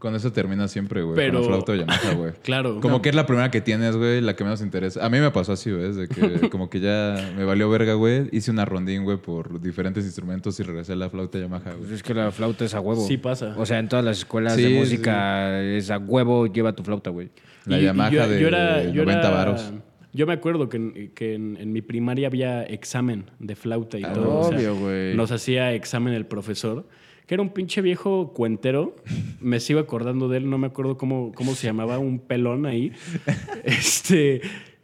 Con 0.06 0.14
eso 0.14 0.32
termina 0.32 0.68
siempre, 0.68 1.02
güey. 1.02 1.16
Pero- 1.16 1.40
Con 1.42 1.42
la 1.42 1.48
flauta 1.48 1.72
de 1.72 1.80
Yamaha, 1.80 2.14
güey. 2.14 2.32
Claro. 2.44 2.80
Como 2.80 3.02
que 3.02 3.10
es 3.10 3.16
la 3.16 3.26
primera 3.26 3.50
que 3.50 3.60
tienes, 3.60 3.96
güey, 3.98 4.22
la 4.22 4.36
que 4.36 4.44
menos 4.44 4.62
interesa. 4.62 5.04
A 5.04 5.10
mí 5.10 5.18
me 5.20 5.32
pasó 5.32 5.54
así, 5.54 5.72
güey, 5.72 5.94
de 5.94 6.08
que 6.08 6.48
como 6.52 6.70
que 6.70 6.80
ya 6.80 7.32
me 7.36 7.44
valió 7.44 7.68
verga, 7.72 7.96
güey. 7.96 8.30
Hice 8.32 8.52
una 8.52 8.66
rondín, 8.66 9.04
güey, 9.04 9.18
por 9.18 9.60
diferentes 9.60 10.06
instrumentos 10.06 10.60
y 10.60 10.64
regresé 10.64 10.94
a 10.94 10.96
la 10.96 11.10
flauta 11.10 11.40
Yamaha, 11.40 11.64
Pues 11.72 11.78
güey. 11.80 11.94
es 11.96 12.04
que 12.04 12.14
la 12.14 12.32
flauta 12.32 12.66
es 12.66 12.76
a 12.76 12.82
huevo. 12.82 13.04
Sí 13.08 13.18
pasa. 13.18 13.56
O 13.58 13.66
sea, 13.66 13.80
en 13.80 13.90
todas 13.90 14.06
las 14.06 14.20
escuelas 14.20 14.54
Sí, 14.54 14.62
de 14.62 14.68
sí, 14.70 14.76
música 14.76 15.60
es 15.64 15.90
a 15.90 15.98
huevo, 15.98 16.46
lleva 16.46 16.74
tu 16.74 16.84
flauta, 16.84 17.10
güey. 17.10 17.30
La 17.66 17.78
Y- 17.80 17.82
y 17.82 17.86
Yamaha 17.86 18.12
yo- 18.12 18.28
de 18.30 18.40
yo 18.42 18.48
era- 18.48 18.84
yo 18.84 19.04
90 19.06 19.28
era- 19.28 19.30
varos. 19.36 19.72
Yo 20.14 20.28
me 20.28 20.34
acuerdo 20.34 20.70
que, 20.70 20.78
en, 20.78 21.12
que 21.16 21.34
en, 21.34 21.58
en 21.60 21.74
mi 21.74 21.82
primaria 21.82 22.28
había 22.28 22.64
examen 22.64 23.26
de 23.40 23.56
flauta 23.56 23.98
y 23.98 24.04
Ah, 24.04 24.14
todo. 24.14 24.40
o 24.42 24.48
sea, 24.50 24.56
obvio, 24.58 24.76
güey. 24.76 25.16
Nos 25.16 25.32
hacía 25.32 25.74
examen 25.74 26.14
el 26.14 26.26
profesor, 26.26 26.88
que 27.28 27.34
era 27.34 27.44
un 27.44 27.50
pinche 27.50 27.82
viejo 27.82 28.34
cuentero. 28.34 28.96
Me 29.40 29.60
sigo 29.60 29.80
acordando 29.80 30.30
de 30.30 30.38
él, 30.38 30.50
no 30.50 30.58
me 30.58 30.68
acuerdo 30.68 30.98
cómo, 30.98 31.32
cómo 31.34 31.56
se 31.56 31.68
llamaba, 31.68 32.00
un 32.00 32.20
pelón 32.20 32.66
ahí. 32.66 32.92
Este, 33.64 34.42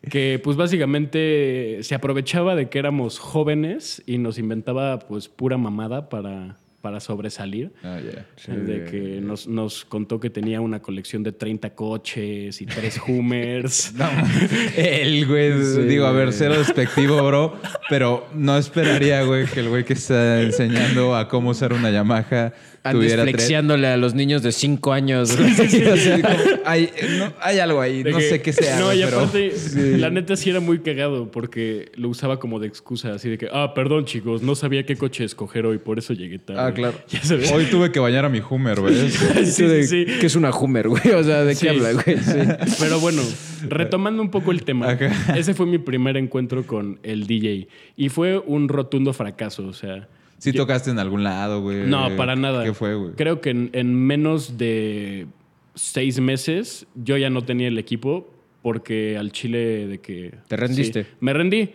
que 0.09 0.39
pues 0.43 0.57
básicamente 0.57 1.79
se 1.81 1.93
aprovechaba 1.93 2.55
de 2.55 2.69
que 2.69 2.79
éramos 2.79 3.19
jóvenes 3.19 4.01
y 4.07 4.17
nos 4.17 4.39
inventaba 4.39 4.97
pues 4.99 5.29
pura 5.29 5.57
mamada 5.57 6.09
para, 6.09 6.57
para 6.81 6.99
sobresalir. 6.99 7.71
Ah, 7.83 7.99
ya. 8.03 8.53
De 8.53 8.85
que 8.85 9.21
nos, 9.21 9.47
nos 9.47 9.85
contó 9.85 10.19
que 10.19 10.29
tenía 10.29 10.61
una 10.61 10.81
colección 10.81 11.23
de 11.23 11.31
30 11.31 11.75
coches 11.75 12.59
y 12.61 12.65
tres 12.65 12.99
Hummers. 13.07 13.93
El 14.75 15.25
güey, 15.27 15.87
digo, 15.87 16.05
a 16.05 16.11
ver, 16.11 16.33
cero 16.33 16.55
despectivo, 16.57 17.23
bro. 17.25 17.55
Pero 17.89 18.27
no 18.33 18.57
esperaría, 18.57 19.23
güey, 19.23 19.45
que 19.45 19.59
el 19.61 19.69
güey 19.69 19.83
que 19.85 19.93
está 19.93 20.41
enseñando 20.41 21.15
a 21.15 21.27
cómo 21.27 21.51
usar 21.51 21.73
una 21.73 21.91
Yamaha 21.91 22.53
tuviera 22.91 23.21
tres. 23.23 23.35
flexiándole 23.35 23.87
a 23.87 23.95
los 23.97 24.15
niños 24.15 24.41
de 24.41 24.51
5 24.51 24.91
años. 24.91 25.35
como, 25.37 26.61
hay, 26.65 26.89
no, 27.19 27.33
hay 27.41 27.59
algo 27.59 27.79
ahí, 27.81 28.01
De 28.03 28.11
no 28.11 28.17
que- 28.17 28.23
sé 28.29 28.41
qué 28.41 28.53
sea. 28.53 28.79
No, 28.79 28.91
y 28.93 29.03
pero- 29.03 29.19
aparte, 29.19 29.53
la 29.97 30.09
neta 30.09 30.35
sí 30.35 30.49
era 30.49 30.59
muy 30.59 30.79
cagado 30.79 31.29
porque 31.29 31.91
lo 31.95 32.09
usaba 32.09 32.39
como 32.39 32.59
de 32.59 32.67
excusa, 32.67 33.13
así 33.13 33.29
de 33.29 33.37
que, 33.37 33.47
ah, 33.51 33.73
perdón, 33.75 34.05
chicos, 34.05 34.41
no 34.41 34.55
sabía 34.55 34.83
qué 34.85 34.95
coche 34.95 35.23
escoger 35.23 35.65
hoy, 35.65 35.77
por 35.77 35.99
eso 35.99 36.13
llegué 36.13 36.39
tarde. 36.39 36.59
Ah, 36.61 36.70
claro. 36.73 36.97
Ya 37.09 37.23
sabes. 37.23 37.51
Hoy 37.51 37.65
tuve 37.65 37.91
que 37.91 37.99
bañar 37.99 38.25
a 38.25 38.29
mi 38.29 38.39
Hummer, 38.47 38.79
güey. 38.79 39.09
sí, 39.45 39.83
sí. 39.85 40.05
¿Qué 40.19 40.25
es 40.25 40.35
una 40.35 40.51
Hummer, 40.51 40.89
güey? 40.89 41.09
O 41.11 41.23
sea, 41.23 41.43
¿de 41.43 41.55
qué 41.55 41.69
habla, 41.69 41.93
güey? 41.93 42.17
Sí. 42.17 42.37
Pero 42.79 42.99
bueno, 42.99 43.21
retomando 43.67 44.21
un 44.21 44.29
poco 44.31 44.51
el 44.51 44.63
tema, 44.63 44.89
Ajá. 44.91 45.37
ese 45.37 45.53
fue 45.53 45.65
mi 45.65 45.77
primer 45.77 46.17
encuentro 46.17 46.65
con 46.65 46.99
el 47.03 47.27
DJ 47.27 47.67
y 47.97 48.09
fue 48.09 48.37
un 48.39 48.67
rotundo 48.69 49.13
fracaso, 49.13 49.67
o 49.67 49.73
sea. 49.73 50.07
Sí 50.37 50.51
yo- 50.51 50.61
tocaste 50.63 50.89
en 50.89 50.99
algún 50.99 51.23
lado, 51.23 51.61
güey. 51.61 51.85
No, 51.87 52.15
para 52.17 52.35
nada. 52.35 52.63
¿Qué 52.63 52.73
fue, 52.73 52.95
güey? 52.95 53.11
Creo 53.13 53.41
que 53.41 53.51
en, 53.51 53.69
en 53.73 53.93
menos 53.95 54.57
de 54.57 55.27
seis 55.75 56.19
meses 56.19 56.87
yo 56.95 57.15
ya 57.17 57.29
no 57.29 57.43
tenía 57.43 57.67
el 57.67 57.77
equipo 57.77 58.33
porque 58.61 59.17
al 59.17 59.31
chile 59.31 59.87
de 59.87 59.99
que... 59.99 60.33
¿Te 60.47 60.55
rendiste? 60.57 61.03
Sí, 61.03 61.09
me 61.19 61.33
rendí. 61.33 61.71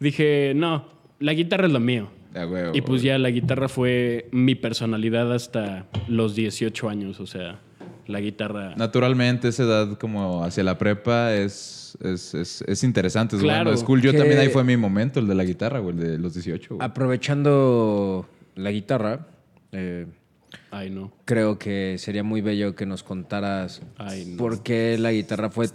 Dije, 0.00 0.52
no, 0.54 0.86
la 1.20 1.32
guitarra 1.32 1.66
es 1.66 1.72
lo 1.72 1.80
mío. 1.80 2.08
Ah, 2.36 2.70
Y 2.74 2.80
pues 2.82 3.02
güey. 3.02 3.08
ya 3.08 3.18
la 3.18 3.30
guitarra 3.30 3.68
fue 3.68 4.28
mi 4.32 4.54
personalidad 4.54 5.32
hasta 5.32 5.86
los 6.08 6.34
18 6.34 6.88
años, 6.88 7.18
o 7.20 7.26
sea, 7.26 7.60
la 8.06 8.20
guitarra... 8.20 8.74
Naturalmente, 8.76 9.48
esa 9.48 9.62
edad 9.64 9.98
como 9.98 10.44
hacia 10.44 10.62
la 10.62 10.78
prepa 10.78 11.34
es, 11.34 11.96
es, 12.02 12.34
es, 12.34 12.62
es 12.62 12.84
interesante, 12.84 13.36
es 13.36 13.42
Claro. 13.42 13.64
bueno, 13.64 13.78
es 13.78 13.82
cool. 13.84 14.00
Yo 14.02 14.12
Que- 14.12 14.18
también 14.18 14.38
ahí 14.40 14.48
fue 14.48 14.62
mi 14.64 14.76
momento, 14.76 15.18
el 15.20 15.26
de 15.26 15.34
la 15.34 15.44
guitarra, 15.44 15.78
güey, 15.80 15.96
el 15.96 16.00
de 16.02 16.18
los 16.18 16.34
18. 16.34 16.76
güey. 16.76 16.86
Aprovechando 16.86 18.28
la 18.54 18.70
guitarra, 18.70 19.26
eh, 19.72 20.06
Ay, 20.70 20.90
no. 20.90 21.12
creo 21.24 21.58
que 21.58 21.96
sería 21.98 22.22
muy 22.22 22.40
bello 22.40 22.74
que 22.76 22.86
nos 22.86 23.02
contaras 23.02 23.82
Ay, 23.98 24.24
no. 24.26 24.36
por 24.36 24.62
qué 24.62 24.96
la 24.98 25.12
guitarra 25.12 25.50
fue 25.50 25.66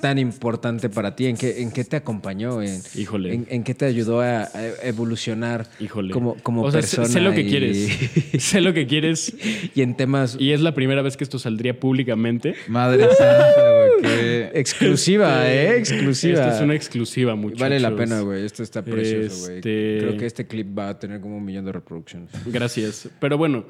tan 0.00 0.18
importante 0.18 0.88
para 0.88 1.14
ti, 1.16 1.26
en 1.26 1.36
qué, 1.36 1.62
en 1.62 1.70
qué 1.70 1.84
te 1.84 1.96
acompañó, 1.96 2.62
en, 2.62 2.80
Híjole. 2.94 3.34
en, 3.34 3.46
en 3.50 3.64
qué 3.64 3.74
te 3.74 3.84
ayudó 3.86 4.20
a, 4.20 4.42
a 4.44 4.66
evolucionar 4.82 5.66
Híjole. 5.80 6.12
como, 6.12 6.34
como 6.42 6.62
o 6.62 6.70
sea, 6.70 6.82
sé- 6.82 6.96
persona. 6.96 7.08
sé 7.08 7.20
lo 7.20 7.32
que 7.32 7.40
y- 7.42 7.48
quieres. 7.48 7.98
sé 8.42 8.60
lo 8.60 8.72
que 8.74 8.86
quieres. 8.86 9.34
y 9.74 9.82
en 9.82 9.96
temas 9.96 10.36
Y 10.38 10.52
es 10.52 10.60
la 10.60 10.74
primera 10.74 11.02
vez 11.02 11.16
que 11.16 11.24
esto 11.24 11.38
saldría 11.38 11.78
públicamente. 11.78 12.54
Madre 12.68 13.04
santa, 13.04 13.54
güey, 13.56 14.02
qué... 14.02 14.50
exclusiva, 14.54 15.46
Este, 15.48 15.74
¿eh? 15.74 15.78
Exclusiva. 15.78 16.40
Esta 16.40 16.56
es 16.56 16.62
una 16.62 16.74
exclusiva, 16.74 17.34
muchachos. 17.34 17.60
Vale 17.60 17.80
la 17.80 17.94
pena, 17.94 18.20
güey. 18.20 18.44
Esto 18.44 18.62
está 18.62 18.82
precioso, 18.82 19.46
güey. 19.46 19.56
Este- 19.56 19.98
Creo 20.00 20.16
que 20.16 20.26
este 20.26 20.46
clip 20.46 20.78
va 20.78 20.90
a 20.90 20.98
tener 20.98 21.20
como 21.20 21.36
un 21.36 21.44
millón 21.44 21.64
de 21.64 21.72
reproducciones. 21.72 22.30
Gracias. 22.46 23.08
Pero 23.20 23.38
bueno, 23.38 23.64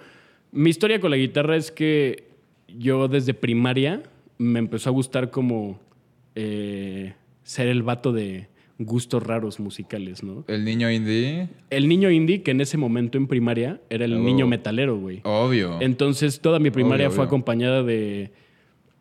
mi 0.53 0.70
historia 0.70 1.01
con 1.01 1.11
la 1.11 1.16
guitarra 1.16 1.57
es 1.57 1.70
que 1.70 2.24
yo 2.68 3.09
desde 3.09 3.35
primaria 3.35 4.03
me 4.39 4.59
empezó 4.59 4.91
a 4.91 4.93
gustar 4.93 5.31
como 5.31 5.81
eh, 6.35 7.14
ser 7.43 7.68
el 7.68 7.83
vato 7.83 8.12
de 8.12 8.49
gustos 8.79 9.22
raros 9.22 9.59
musicales, 9.59 10.22
¿no? 10.22 10.45
El 10.47 10.64
niño 10.64 10.91
indie, 10.91 11.49
El 11.70 11.89
niño 11.89 12.11
indie, 12.11 12.43
que 12.43 12.53
en 12.53 12.61
ese 12.61 12.76
momento 12.79 13.18
en 13.18 13.26
primaria 13.26 13.81
era 13.91 14.05
el 14.05 14.14
Oh. 14.14 14.18
niño 14.20 14.47
metalero, 14.47 14.97
güey. 14.99 15.20
obvio. 15.24 15.79
Entonces 15.81 16.41
toda 16.41 16.59
mi 16.61 16.70
primaria 16.70 17.07
Obvio, 17.09 17.16
fue 17.16 17.22
obvio. 17.24 17.29
acompañada 17.29 17.83
de 17.83 18.31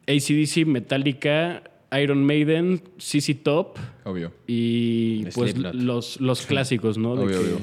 ACDC, 0.08 0.66
Metallica, 0.66 1.64
Iron 2.02 2.26
Maiden, 2.26 2.82
CC 2.98 3.34
Top 3.36 3.78
Obvio. 4.04 4.32
y 4.48 5.26
pues 5.36 5.56
los, 5.58 6.20
los 6.20 6.42
clásicos, 6.48 6.98
¿no? 6.98 7.16
De 7.16 7.24
Obvio, 7.26 7.40
que 7.40 7.46
obvio. 7.46 7.60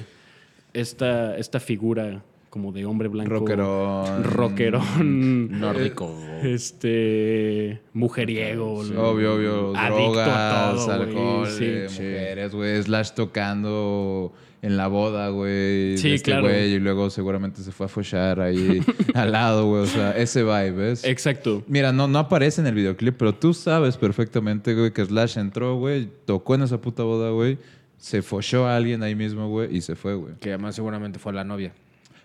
Esta, 0.73 1.37
esta 1.37 1.59
figura 1.61 2.23
como 2.55 2.71
de 2.71 2.87
hombre 2.87 3.09
blanco. 3.09 3.31
Rockerón. 3.31 4.23
Rockerón. 4.23 5.59
Nórdico. 5.61 6.17
Este. 6.41 7.81
Mujeriego. 7.93 8.75
Obvio, 8.75 9.35
obvio. 9.35 9.77
adicto 9.77 10.21
a 10.21 10.73
todo, 10.77 10.93
alcohol, 10.93 11.49
sí. 11.49 11.65
eh, 11.65 11.89
mujeres, 11.91 12.55
güey. 12.55 12.81
Slash 12.81 13.11
tocando 13.11 14.33
en 14.63 14.77
la 14.77 14.87
boda, 14.87 15.31
güey. 15.31 15.99
Sí, 15.99 16.11
de 16.11 16.15
este 16.15 16.31
claro. 16.31 16.45
güey, 16.45 16.75
y 16.75 16.79
luego 16.79 17.11
seguramente 17.11 17.61
se 17.61 17.73
fue 17.73 17.87
a 17.87 17.89
fochar 17.89 18.41
ahí 18.41 18.81
al 19.15 19.33
lado, 19.33 19.67
güey. 19.67 19.83
O 19.83 19.87
sea, 19.87 20.13
ese 20.17 20.45
vibe, 20.45 20.71
¿ves? 20.71 21.05
Exacto. 21.05 21.65
Mira, 21.67 21.91
no, 21.91 22.07
no 22.07 22.21
aparece 22.21 22.61
en 22.61 22.69
el 22.69 22.75
videoclip, 22.77 23.17
pero 23.19 23.35
tú 23.35 23.53
sabes 23.53 23.97
perfectamente, 23.97 24.77
güey, 24.77 24.93
que 24.93 25.05
Slash 25.05 25.39
entró, 25.39 25.75
güey, 25.75 26.09
tocó 26.25 26.55
en 26.55 26.63
esa 26.63 26.81
puta 26.81 27.03
boda, 27.03 27.31
güey, 27.31 27.59
se 27.99 28.23
fochó 28.23 28.69
a 28.69 28.77
alguien 28.77 29.03
ahí 29.03 29.17
mismo, 29.17 29.49
güey, 29.49 29.77
y 29.77 29.81
se 29.81 29.97
fue, 29.97 30.15
güey. 30.15 30.35
Que 30.37 30.51
además 30.51 30.77
seguramente 30.77 31.19
fue 31.19 31.33
la 31.33 31.43
novia. 31.43 31.73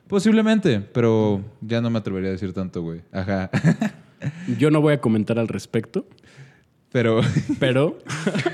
Posiblemente, 0.09 0.79
pero 0.81 1.43
ya 1.61 1.81
no 1.81 1.91
me 1.91 1.99
atrevería 1.99 2.29
a 2.29 2.31
decir 2.31 2.51
tanto, 2.51 2.81
güey. 2.81 3.01
Ajá. 3.11 3.51
Yo 4.57 4.71
no 4.71 4.81
voy 4.81 4.93
a 4.93 4.99
comentar 5.01 5.37
al 5.37 5.47
respecto, 5.47 6.07
pero 6.91 7.21
pero. 7.59 7.99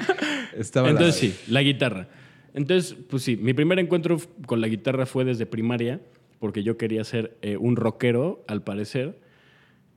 estaba 0.58 0.88
la- 0.88 0.91
Entonces 0.91 1.16
sí, 1.16 1.34
la 1.51 1.64
guitarra. 1.64 2.10
Entonces, 2.53 2.93
pues 3.10 3.24
sí, 3.24 3.38
mi 3.38 3.53
primer 3.53 3.80
encuentro 3.80 4.18
con 4.45 4.60
la 4.60 4.68
guitarra 4.68 5.06
fue 5.06 5.24
desde 5.24 5.45
primaria, 5.45 6.01
porque 6.39 6.62
yo 6.62 6.78
quería 6.78 7.06
ser 7.06 7.38
eh, 7.41 7.56
un 7.56 7.78
rockero, 7.78 8.43
al 8.49 8.62
parecer. 8.62 9.18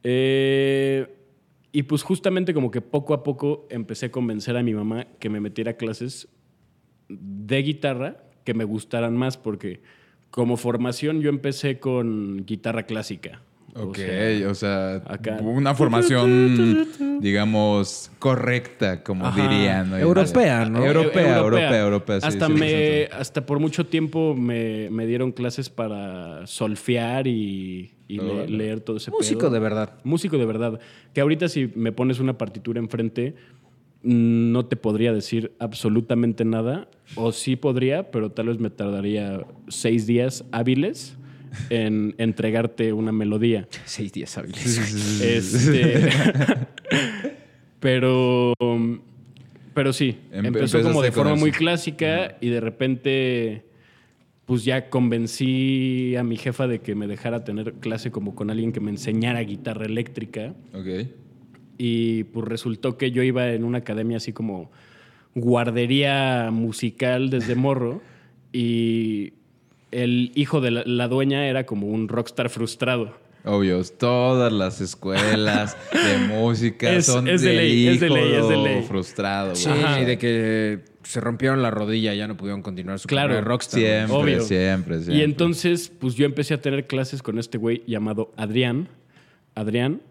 Eh, 0.05 1.09
y 1.73 1.83
pues 1.83 2.03
justamente 2.05 2.55
como 2.55 2.71
que 2.71 2.81
poco 2.81 3.15
a 3.15 3.25
poco 3.25 3.67
empecé 3.69 4.07
a 4.07 4.11
convencer 4.13 4.57
a 4.57 4.63
mi 4.63 4.75
mamá 4.75 5.09
que 5.19 5.29
me 5.29 5.41
metiera 5.41 5.73
a 5.73 5.77
clases 5.77 6.29
de 7.09 7.63
guitarra 7.63 8.23
que 8.45 8.55
me 8.55 8.63
gustaran 8.65 9.17
más, 9.17 9.37
porque 9.37 9.83
como 10.31 10.57
formación 10.57 11.21
yo 11.21 11.31
empecé 11.31 11.79
con 11.79 12.45
guitarra 12.47 12.85
clásica. 12.85 13.43
O 13.75 13.89
Ok, 13.91 13.97
sea, 13.97 14.49
o 14.51 14.55
sea, 14.55 14.95
acá. 15.07 15.37
una 15.41 15.75
formación, 15.75 16.89
digamos, 17.21 18.11
correcta, 18.19 19.05
como 19.05 19.27
Ajá. 19.27 19.41
dirían. 19.49 19.91
¿no? 19.91 19.99
Europea, 19.99 20.65
¿no? 20.65 20.85
Europea, 20.85 21.39
europea, 21.39 21.81
europea. 21.81 22.21
sí, 22.21 22.27
hasta, 22.27 22.49
100%. 22.49 22.59
me, 22.59 23.05
hasta 23.17 23.47
por 23.47 23.61
mucho 23.61 23.87
tiempo 23.87 24.35
me, 24.35 24.89
me 24.91 25.07
dieron 25.07 25.33
clases 25.33 25.69
para 25.71 26.47
solfear 26.47 27.27
y, 27.27 27.93
y 28.09 28.19
le- 28.19 28.49
leer 28.49 28.81
todo 28.81 28.97
ese 28.97 29.11
Músico 29.11 29.41
pedo. 29.43 29.51
de 29.51 29.59
verdad. 29.61 29.93
Músico 30.03 30.39
de 30.39 30.47
verdad. 30.47 30.81
Que 31.13 31.21
ahorita 31.21 31.49
si 31.49 31.71
me 31.77 31.93
pones 31.93 32.19
una 32.21 32.37
partitura 32.39 32.81
enfrente, 32.81 33.35
no 34.03 34.67
te 34.67 34.77
podría 34.77 35.13
decir 35.13 35.53
absolutamente 35.59 36.45
nada. 36.45 36.89
O 37.15 37.33
sí 37.33 37.57
podría, 37.57 38.11
pero 38.11 38.31
tal 38.31 38.49
vez 38.49 38.59
me 38.59 38.71
tardaría 38.71 39.41
seis 39.69 40.07
días 40.07 40.45
hábiles 40.53 41.17
en 41.71 42.15
entregarte 42.19 42.93
una 42.93 43.11
melodía. 43.13 43.67
Seis 43.87 44.13
días 44.13 44.37
hábiles. 44.39 45.21
Este, 45.23 46.09
pero, 47.81 48.53
pero 49.75 49.93
sí, 49.93 50.19
Em- 50.33 50.47
empezó 50.47 50.83
como 50.83 51.03
de 51.03 51.13
forma 51.13 51.35
muy 51.35 51.51
clásica 51.53 52.37
y 52.41 52.49
de 52.49 52.61
repente, 52.61 53.65
pues 54.45 54.65
ya 54.65 54.91
convencí 54.91 56.15
a 56.17 56.23
mi 56.23 56.37
jefa 56.37 56.67
de 56.67 56.81
que 56.81 56.95
me 56.95 57.07
dejara 57.07 57.45
tener 57.45 57.75
clase 57.75 58.11
como 58.11 58.35
con 58.35 58.51
alguien 58.51 58.73
que 58.73 58.81
me 58.81 58.91
enseñara 58.91 59.41
guitarra 59.41 59.87
eléctrica 59.87 60.55
Ok. 60.73 61.09
Y 61.79 62.25
pues 62.25 62.47
resultó 62.49 62.99
que 62.99 63.11
yo 63.13 63.23
iba 63.23 63.49
en 63.53 63.63
una 63.65 63.79
academia 63.79 64.17
así 64.19 64.33
como 64.33 64.71
guardería 65.43 66.51
musical 66.53 67.31
desde 67.31 67.55
morro 67.55 68.03
y 68.53 69.33
el 69.91 70.33
hijo 70.35 70.61
de 70.61 70.71
la, 70.71 70.83
la 70.85 71.09
dueña 71.09 71.47
era 71.49 71.65
como 71.65 71.87
un 71.87 72.09
rockstar 72.09 72.51
frustrado. 72.51 73.17
Obvio, 73.45 73.81
todas 73.85 74.53
las 74.53 74.81
escuelas 74.81 75.77
de 75.93 76.19
música 76.29 76.91
Es- 76.93 77.07
son 77.07 77.29
es 77.29 77.41
de 77.41 77.55
ley, 77.55 77.87
es 77.89 78.01
de 78.01 78.07
hijo 78.07 78.17
ley, 78.17 78.33
es 78.35 78.49
de 78.49 78.57
ley. 78.57 78.83
frustrado, 78.83 79.55
Sí, 79.55 79.71
y 80.03 80.05
de 80.05 80.19
que 80.19 80.81
se 81.05 81.21
rompieron 81.21 81.63
la 81.63 81.71
rodilla, 81.71 82.13
ya 82.15 82.27
no 82.27 82.37
pudieron 82.37 82.61
continuar 82.61 82.99
su 82.99 83.09
Claro. 83.09 83.29
carrera 83.29 83.41
de 83.43 83.49
rockstar. 83.49 83.81
Siempre, 83.81 84.17
Obvio. 84.17 84.41
siempre, 84.43 84.97
siempre. 84.97 85.17
Y 85.17 85.23
entonces, 85.23 85.91
pues 85.99 86.17
yo 86.17 86.27
empecé 86.27 86.53
a 86.55 86.61
tener 86.61 86.87
clases 86.87 87.23
con 87.23 87.39
este 87.39 87.57
güey 87.57 87.83
llamado 87.87 88.33
Adrián. 88.37 88.89
Adrián, 89.55 90.03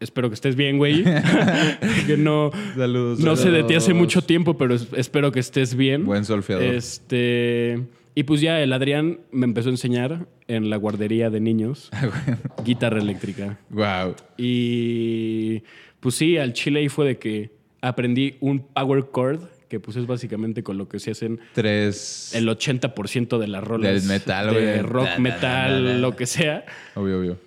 espero 0.00 0.28
que 0.28 0.34
estés 0.34 0.56
bien, 0.56 0.78
güey. 0.78 1.04
que 2.06 2.16
no, 2.16 2.50
Saludos. 2.76 3.18
no 3.20 3.36
sé 3.36 3.50
de 3.50 3.62
ti 3.64 3.74
hace 3.74 3.94
mucho 3.94 4.22
tiempo, 4.22 4.56
pero 4.56 4.74
es- 4.74 4.88
espero 4.96 5.32
que 5.32 5.40
estés 5.40 5.74
bien. 5.74 6.04
Buen 6.04 6.24
solfeador. 6.24 6.64
Este, 6.64 7.80
y 8.14 8.22
pues 8.24 8.40
ya 8.40 8.60
el 8.62 8.72
Adrián 8.72 9.20
me 9.32 9.44
empezó 9.44 9.68
a 9.68 9.72
enseñar 9.72 10.26
en 10.48 10.70
la 10.70 10.76
guardería 10.76 11.28
de 11.30 11.40
niños 11.40 11.90
guitarra 12.64 13.00
eléctrica. 13.00 13.58
Wow. 13.70 14.14
Y 14.36 15.62
pues 16.00 16.14
sí, 16.14 16.38
al 16.38 16.52
chile 16.52 16.80
ahí 16.80 16.88
fue 16.88 17.06
de 17.06 17.18
que 17.18 17.50
aprendí 17.80 18.36
un 18.40 18.60
power 18.60 19.04
chord, 19.14 19.40
que 19.68 19.80
pues 19.80 19.96
es 19.96 20.06
básicamente 20.06 20.62
con 20.62 20.78
lo 20.78 20.88
que 20.88 20.98
se 21.00 21.10
hacen 21.10 21.40
Tres. 21.52 22.32
el 22.34 22.48
80% 22.48 23.38
de 23.38 23.48
las 23.48 23.64
rolas. 23.64 23.92
Del 23.92 24.08
metal, 24.08 24.54
De 24.54 24.60
güey. 24.60 24.78
rock, 24.82 25.18
metal, 25.18 26.00
lo 26.00 26.14
que 26.16 26.26
sea. 26.26 26.64
Obvio, 26.94 27.18
obvio. 27.18 27.38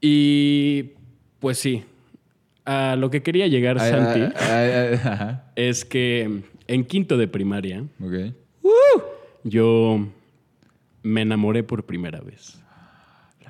Y 0.00 0.90
pues 1.46 1.58
sí. 1.58 1.84
A 2.64 2.96
lo 2.96 3.08
que 3.08 3.22
quería 3.22 3.46
llegar, 3.46 3.78
Ay, 3.78 3.92
Santi, 3.92 4.20
ay, 4.20 4.32
ay, 4.40 4.70
ay, 4.72 4.94
ajá. 4.94 5.44
es 5.54 5.84
que 5.84 6.42
en 6.66 6.84
quinto 6.84 7.16
de 7.16 7.28
primaria 7.28 7.84
Ok. 8.02 8.34
yo 9.44 10.08
me 11.04 11.22
enamoré 11.22 11.62
por 11.62 11.84
primera 11.86 12.18
vez. 12.20 12.60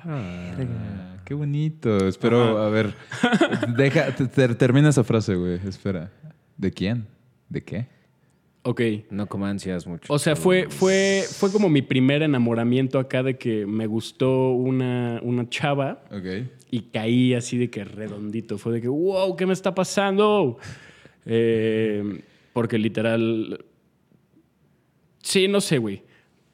Ah, 0.05 1.17
qué 1.25 1.33
bonito. 1.33 2.07
Espero, 2.07 2.59
a 2.59 2.69
ver. 2.69 2.93
Deja, 3.75 4.13
te- 4.15 4.27
te- 4.27 4.53
termina 4.53 4.89
esa 4.89 5.03
frase, 5.03 5.33
güey. 5.33 5.59
Espera. 5.67 6.11
¿De 6.55 6.69
quién? 6.71 7.07
¿De 7.49 7.63
qué? 7.63 7.87
Ok. 8.61 8.81
No 9.09 9.25
comancias 9.25 9.87
mucho. 9.87 10.13
O 10.13 10.19
sea, 10.19 10.35
fue, 10.35 10.67
fue, 10.69 11.23
fue 11.27 11.51
como 11.51 11.67
mi 11.69 11.81
primer 11.81 12.21
enamoramiento 12.21 12.99
acá 12.99 13.23
de 13.23 13.39
que 13.39 13.65
me 13.65 13.87
gustó 13.87 14.51
una, 14.51 15.19
una 15.23 15.49
chava 15.49 16.03
Ok. 16.11 16.47
Y 16.71 16.81
caí 16.81 17.33
así 17.33 17.57
de 17.57 17.69
que 17.69 17.83
redondito. 17.83 18.57
Fue 18.57 18.73
de 18.73 18.81
que, 18.81 18.87
wow, 18.87 19.35
¿qué 19.35 19.45
me 19.45 19.53
está 19.53 19.73
pasando? 19.75 20.57
Eh, 21.25 22.21
porque 22.53 22.77
literal. 22.77 23.63
Sí, 25.21 25.47
no 25.47 25.61
sé, 25.61 25.77
güey. 25.77 26.03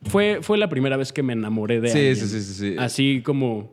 Fue, 0.03 0.40
fue 0.41 0.57
la 0.57 0.68
primera 0.68 0.98
vez 0.98 1.14
que 1.14 1.23
me 1.23 1.34
enamoré 1.34 1.80
de 1.80 1.90
Sí, 1.90 1.98
alguien. 1.98 2.15
sí, 2.18 2.27
sí, 2.27 2.41
sí, 2.41 2.53
sí. 2.53 2.76
Así 2.77 3.22
como 3.23 3.72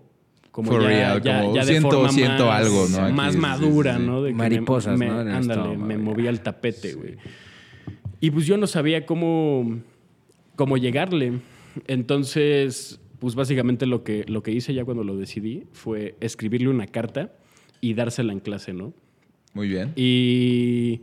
como 0.52 0.72
For 0.72 0.82
ya, 0.82 0.88
real, 0.88 1.22
ya- 1.22 1.40
como 1.42 1.54
ya 1.54 1.60
de 1.64 1.66
siento- 1.72 1.90
forma 1.90 2.12
siento 2.12 2.46
más, 2.46 2.60
algo, 2.66 2.86
¿no? 2.88 3.04
Aquí, 3.04 3.12
Más 3.14 3.32
sí, 3.34 3.38
madura, 3.38 3.94
sí, 3.94 4.00
sí. 4.00 4.06
¿no? 4.06 4.22
De 4.22 4.32
Mariposas, 4.32 4.98
me, 4.98 5.06
¿no? 5.06 5.20
En 5.20 5.28
el 5.28 5.34
ándale, 5.34 5.60
estómago, 5.60 5.86
me 5.86 5.94
güey. 5.94 6.06
movía 6.06 6.30
el 6.30 6.40
tapete, 6.40 6.94
güey. 6.94 7.16
Y 8.20 8.30
pues 8.32 8.46
yo 8.46 8.56
no 8.56 8.66
sabía 8.66 9.06
cómo, 9.06 9.78
cómo 10.56 10.76
llegarle. 10.76 11.34
Entonces, 11.86 12.99
pues 13.20 13.34
básicamente 13.36 13.86
lo 13.86 14.02
que, 14.02 14.24
lo 14.26 14.42
que 14.42 14.50
hice 14.50 14.74
ya 14.74 14.84
cuando 14.84 15.04
lo 15.04 15.16
decidí 15.16 15.64
fue 15.72 16.16
escribirle 16.20 16.68
una 16.68 16.86
carta 16.88 17.32
y 17.80 17.94
dársela 17.94 18.32
en 18.32 18.40
clase, 18.40 18.72
¿no? 18.72 18.92
Muy 19.54 19.68
bien. 19.68 19.92
Y 19.94 21.02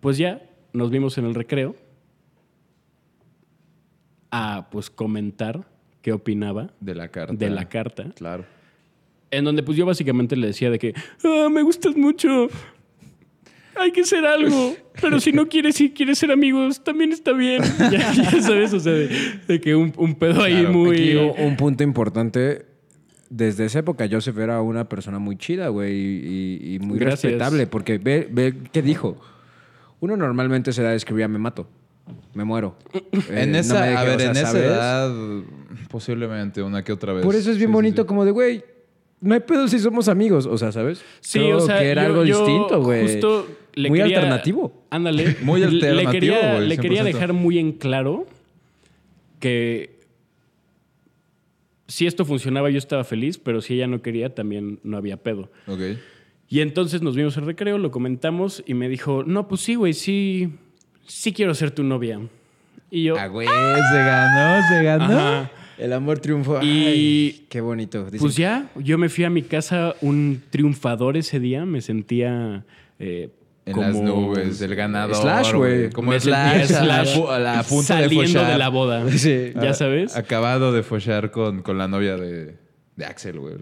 pues 0.00 0.16
ya 0.16 0.42
nos 0.72 0.90
vimos 0.90 1.18
en 1.18 1.26
el 1.26 1.34
recreo 1.34 1.76
a 4.30 4.68
pues 4.70 4.90
comentar 4.90 5.66
qué 6.02 6.12
opinaba 6.12 6.70
De 6.80 6.94
la 6.94 7.08
carta. 7.08 7.34
de 7.34 7.50
la 7.50 7.68
carta. 7.68 8.10
Claro. 8.14 8.44
En 9.30 9.44
donde 9.44 9.62
pues 9.62 9.76
yo 9.76 9.86
básicamente 9.86 10.36
le 10.36 10.48
decía 10.48 10.70
de 10.70 10.78
que, 10.78 10.94
"Ah, 11.24 11.48
me 11.50 11.62
gustas 11.62 11.96
mucho, 11.96 12.48
hay 13.76 13.92
que 13.92 14.02
hacer 14.02 14.24
algo, 14.26 14.74
pero 15.00 15.20
si 15.20 15.32
no 15.32 15.48
quieres, 15.48 15.76
si 15.76 15.90
quieres 15.90 16.18
ser 16.18 16.30
amigos, 16.32 16.82
también 16.84 17.12
está 17.12 17.32
bien. 17.32 17.62
ya, 17.90 18.12
ya 18.12 18.42
sabes, 18.42 18.72
o 18.74 18.80
sea, 18.80 18.92
de, 18.92 19.08
de 19.46 19.60
que 19.60 19.74
un, 19.74 19.92
un 19.96 20.14
pedo 20.14 20.42
ahí 20.42 20.66
muy... 20.66 20.96
Aquí 20.96 21.16
un, 21.16 21.46
un 21.48 21.56
punto 21.56 21.82
importante. 21.82 22.66
Desde 23.28 23.64
esa 23.66 23.78
época, 23.78 24.08
Joseph 24.10 24.36
era 24.38 24.60
una 24.60 24.88
persona 24.88 25.20
muy 25.20 25.36
chida, 25.36 25.68
güey, 25.68 25.92
y, 25.94 26.74
y 26.74 26.78
muy 26.80 26.98
Gracias. 26.98 27.22
respetable, 27.32 27.66
porque 27.68 27.98
ve, 27.98 28.28
ve 28.30 28.54
qué 28.72 28.82
dijo. 28.82 29.20
Uno 30.00 30.16
normalmente 30.16 30.72
se 30.72 30.82
da 30.82 30.90
a 30.90 30.94
escribir, 30.94 31.28
me 31.28 31.38
mato, 31.38 31.68
me 32.34 32.42
muero. 32.44 32.76
Eh, 33.30 33.42
En 33.42 33.52
no 33.52 33.58
esa, 33.58 33.74
me 33.80 33.86
dejes, 33.86 33.96
a 33.98 34.04
ver, 34.04 34.16
o 34.16 34.18
sea, 34.18 34.30
en 34.30 34.36
esa 34.36 34.46
¿sabes? 34.46 34.64
edad, 34.64 35.12
posiblemente 35.90 36.62
una 36.62 36.82
que 36.82 36.92
otra 36.92 37.12
vez. 37.12 37.24
Por 37.24 37.34
eso 37.36 37.50
es 37.50 37.56
bien 37.56 37.68
Sí, 37.68 37.72
sí, 37.72 37.74
bonito, 37.74 38.02
sí. 38.02 38.08
como 38.08 38.24
de, 38.24 38.30
güey, 38.32 38.64
no 39.20 39.34
hay 39.34 39.40
pedo 39.40 39.68
si 39.68 39.78
somos 39.78 40.08
amigos, 40.08 40.46
o 40.46 40.56
sea, 40.58 40.72
¿sabes? 40.72 41.02
Sí, 41.20 41.38
Creo 41.38 41.58
o 41.58 41.60
sea, 41.60 41.78
que 41.78 41.88
era 41.90 42.02
yo- 42.02 42.08
algo 42.08 42.24
yo 42.24 42.38
distinto, 42.38 42.82
güey. 42.82 43.02
Justo 43.02 43.46
le 43.74 43.88
Muy 43.88 43.98
quería- 44.00 44.16
alternativo. 44.18 44.84
Ándale. 44.90 45.36
Muy 45.42 45.62
alternativo, 45.62 46.10
Le 46.12 46.18
quería, 46.20 46.54
güey, 46.56 46.68
le 46.68 46.78
quería 46.78 47.02
100%. 47.02 47.04
dejar 47.04 47.32
muy 47.32 47.58
en 47.58 47.72
claro 47.72 48.26
que 49.38 49.98
si 51.86 52.06
esto 52.06 52.24
funcionaba 52.24 52.70
yo 52.70 52.78
estaba 52.78 53.04
feliz, 53.04 53.38
pero 53.38 53.60
si 53.60 53.74
ella 53.74 53.86
no 53.86 54.00
quería 54.02 54.34
también 54.34 54.78
no 54.84 54.96
había 54.96 55.16
pedo. 55.16 55.50
Ok. 55.66 55.80
Y 56.48 56.60
entonces 56.60 57.02
nos 57.02 57.16
vimos 57.16 57.36
en 57.36 57.46
recreo, 57.46 57.78
lo 57.78 57.90
comentamos 57.90 58.62
y 58.66 58.74
me 58.74 58.88
dijo, 58.88 59.22
no, 59.24 59.48
pues 59.48 59.60
sí, 59.60 59.74
güey, 59.76 59.92
sí, 59.92 60.50
sí 61.06 61.32
quiero 61.32 61.54
ser 61.54 61.70
tu 61.70 61.82
novia. 61.84 62.20
Y 62.90 63.04
yo, 63.04 63.16
Ah, 63.18 63.28
güey, 63.28 63.46
se 63.46 63.98
ganó, 63.98 64.68
se 64.68 64.82
ganó. 64.82 65.04
ajá. 65.04 65.50
El 65.78 65.92
amor 65.94 66.18
triunfó. 66.18 66.60
Y- 66.60 66.86
Ay, 66.86 67.46
qué 67.48 67.60
bonito. 67.60 68.04
Dicen 68.04 68.18
Pues 68.20 68.36
ya, 68.36 68.70
yo 68.76 68.98
me 68.98 69.08
fui 69.08 69.24
a 69.24 69.30
mi 69.30 69.42
casa 69.42 69.94
un 70.02 70.42
triunfador 70.50 71.16
ese 71.16 71.40
día, 71.40 71.64
me 71.64 71.80
sentía... 71.80 72.64
eh, 72.98 73.30
En 73.70 73.74
como- 73.74 73.86
las 73.86 73.96
nubes, 74.00 74.60
el 74.60 74.74
ganador. 74.74 75.16
Slash, 75.16 75.52
güey. 75.54 75.90
Como 75.90 76.12
Slash, 76.12 76.72
a 76.74 76.84
la 76.84 77.04
Slash 77.04 77.20
a 77.28 77.38
la 77.38 77.62
punta 77.62 77.96
de 77.96 78.02
saliendo 78.04 78.44
de 78.44 78.58
la 78.58 78.68
boda. 78.68 79.04
Sí. 79.10 79.52
Ya 79.60 79.74
sabes. 79.74 80.16
Acabado 80.16 80.72
de 80.72 80.82
fochar 80.82 81.30
con, 81.30 81.62
con 81.62 81.78
la 81.78 81.88
novia 81.88 82.16
de, 82.16 82.56
de 82.96 83.04
Axel, 83.04 83.38
güey. 83.40 83.54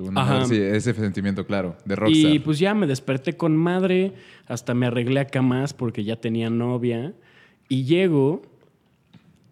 Sí, 0.48 0.56
ese 0.60 0.92
sentimiento, 0.94 1.46
claro, 1.46 1.76
de 1.84 1.96
Rockstar. 1.96 2.32
Y 2.32 2.38
pues 2.40 2.58
ya 2.58 2.74
me 2.74 2.86
desperté 2.86 3.36
con 3.36 3.56
madre, 3.56 4.12
hasta 4.46 4.74
me 4.74 4.86
arreglé 4.86 5.20
acá 5.20 5.42
más 5.42 5.72
porque 5.74 6.04
ya 6.04 6.16
tenía 6.16 6.50
novia. 6.50 7.14
Y 7.68 7.84
llego 7.84 8.42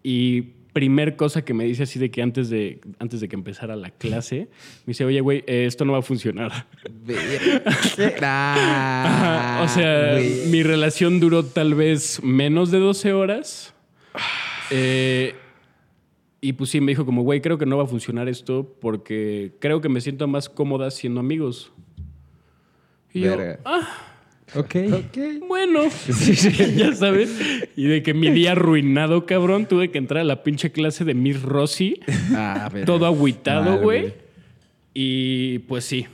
y 0.03 0.53
primer 0.77 1.15
cosa 1.15 1.43
que 1.43 1.55
me 1.55 1.63
dice 1.63 1.81
así 1.81 1.97
de 1.97 2.11
que 2.11 2.21
antes 2.21 2.51
de, 2.51 2.81
antes 2.99 3.19
de 3.19 3.27
que 3.27 3.35
empezara 3.35 3.75
la 3.75 3.89
clase, 3.89 4.47
me 4.85 4.91
dice, 4.91 5.05
oye, 5.05 5.21
güey, 5.21 5.43
eh, 5.47 5.65
esto 5.65 5.85
no 5.85 5.93
va 5.93 5.97
a 5.97 6.01
funcionar. 6.03 6.67
Ah, 8.21 9.61
o 9.65 9.67
sea, 9.67 10.11
güey. 10.11 10.45
mi 10.49 10.61
relación 10.61 11.19
duró 11.19 11.43
tal 11.43 11.73
vez 11.73 12.21
menos 12.21 12.69
de 12.69 12.77
12 12.77 13.11
horas. 13.13 13.73
Eh, 14.69 15.33
y 16.41 16.53
pues 16.53 16.69
sí, 16.69 16.79
me 16.79 16.91
dijo 16.91 17.07
como, 17.07 17.23
güey, 17.23 17.41
creo 17.41 17.57
que 17.57 17.65
no 17.65 17.77
va 17.77 17.85
a 17.85 17.87
funcionar 17.87 18.29
esto 18.29 18.77
porque 18.79 19.53
creo 19.57 19.81
que 19.81 19.89
me 19.89 19.99
siento 19.99 20.27
más 20.27 20.47
cómoda 20.47 20.91
siendo 20.91 21.21
amigos. 21.21 21.71
Y 23.15 23.21
yo, 23.21 23.35
Verga. 23.35 23.59
ah, 23.65 24.16
Ok. 24.55 24.75
bueno, 25.47 25.81
ya 26.75 26.93
sabes. 26.95 27.29
Y 27.75 27.85
de 27.85 28.01
que 28.03 28.13
mi 28.13 28.29
día 28.31 28.53
arruinado, 28.53 29.25
cabrón, 29.25 29.65
tuve 29.67 29.91
que 29.91 29.97
entrar 29.97 30.21
a 30.21 30.23
la 30.23 30.43
pinche 30.43 30.71
clase 30.71 31.03
de 31.05 31.13
Miss 31.13 31.41
Rossi, 31.41 31.99
Ah, 32.33 32.69
verga. 32.71 32.85
todo 32.85 33.05
agüitado, 33.05 33.79
güey. 33.79 34.13
Y 34.93 35.59
pues 35.59 35.85
sí, 35.85 36.07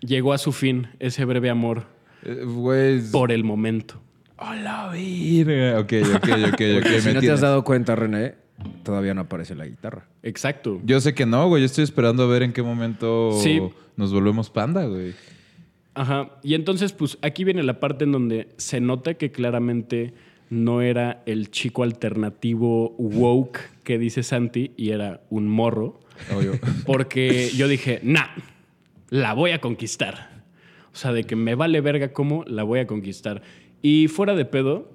llegó 0.00 0.32
a 0.32 0.38
su 0.38 0.52
fin 0.52 0.88
ese 0.98 1.24
breve 1.24 1.50
amor 1.50 1.84
Eh, 2.22 2.42
Güey. 2.44 3.00
por 3.10 3.32
el 3.32 3.44
momento. 3.44 4.00
Hola, 4.38 4.90
virga. 4.92 5.78
Ok, 5.80 5.92
ok, 6.14 6.28
ok, 6.52 6.52
ok. 6.52 6.60
Me 6.90 7.00
si 7.00 7.12
no 7.12 7.20
te 7.20 7.30
has 7.30 7.40
dado 7.40 7.64
cuenta, 7.64 7.94
René, 7.96 8.34
todavía 8.82 9.14
no 9.14 9.22
aparece 9.22 9.54
la 9.54 9.66
guitarra. 9.66 10.06
Exacto. 10.22 10.80
Yo 10.84 11.00
sé 11.00 11.14
que 11.14 11.26
no, 11.26 11.48
güey. 11.48 11.62
Yo 11.62 11.66
estoy 11.66 11.84
esperando 11.84 12.22
a 12.22 12.26
ver 12.26 12.42
en 12.42 12.52
qué 12.52 12.62
momento 12.62 13.32
Sí. 13.42 13.60
nos 13.96 14.12
volvemos 14.12 14.48
panda, 14.50 14.86
güey. 14.86 15.12
Ajá. 15.94 16.30
Y 16.42 16.54
entonces, 16.54 16.92
pues 16.92 17.18
aquí 17.22 17.44
viene 17.44 17.62
la 17.62 17.80
parte 17.80 18.04
en 18.04 18.12
donde 18.12 18.48
se 18.56 18.80
nota 18.80 19.14
que 19.14 19.30
claramente 19.30 20.14
no 20.50 20.82
era 20.82 21.22
el 21.26 21.50
chico 21.50 21.82
alternativo 21.82 22.94
woke 22.98 23.58
que 23.82 23.98
dice 23.98 24.22
Santi 24.22 24.72
y 24.76 24.90
era 24.90 25.22
un 25.30 25.48
morro. 25.48 26.00
Obvio. 26.34 26.58
Porque 26.86 27.50
yo 27.56 27.68
dije, 27.68 28.00
nah, 28.02 28.26
la 29.10 29.34
voy 29.34 29.52
a 29.52 29.60
conquistar. 29.60 30.44
O 30.92 30.96
sea, 30.96 31.12
de 31.12 31.24
que 31.24 31.34
me 31.36 31.54
vale 31.54 31.80
verga 31.80 32.12
cómo 32.12 32.44
la 32.46 32.62
voy 32.62 32.80
a 32.80 32.86
conquistar. 32.86 33.42
Y 33.82 34.08
fuera 34.08 34.34
de 34.34 34.44
pedo, 34.44 34.92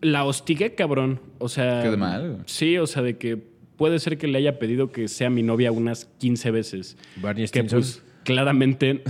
la 0.00 0.24
hostigué, 0.24 0.74
cabrón. 0.74 1.20
O 1.38 1.48
sea. 1.48 1.82
Qué 1.82 1.90
de 1.90 1.96
mal. 1.96 2.42
Sí, 2.46 2.78
o 2.78 2.86
sea, 2.86 3.02
de 3.02 3.18
que 3.18 3.36
puede 3.76 3.98
ser 3.98 4.18
que 4.18 4.26
le 4.26 4.38
haya 4.38 4.58
pedido 4.58 4.90
que 4.92 5.08
sea 5.08 5.30
mi 5.30 5.42
novia 5.42 5.72
unas 5.72 6.06
15 6.18 6.50
veces. 6.50 6.96
Barney 7.16 7.44
Que 7.44 7.60
Stinson. 7.60 7.80
pues 7.80 8.02
claramente 8.28 9.02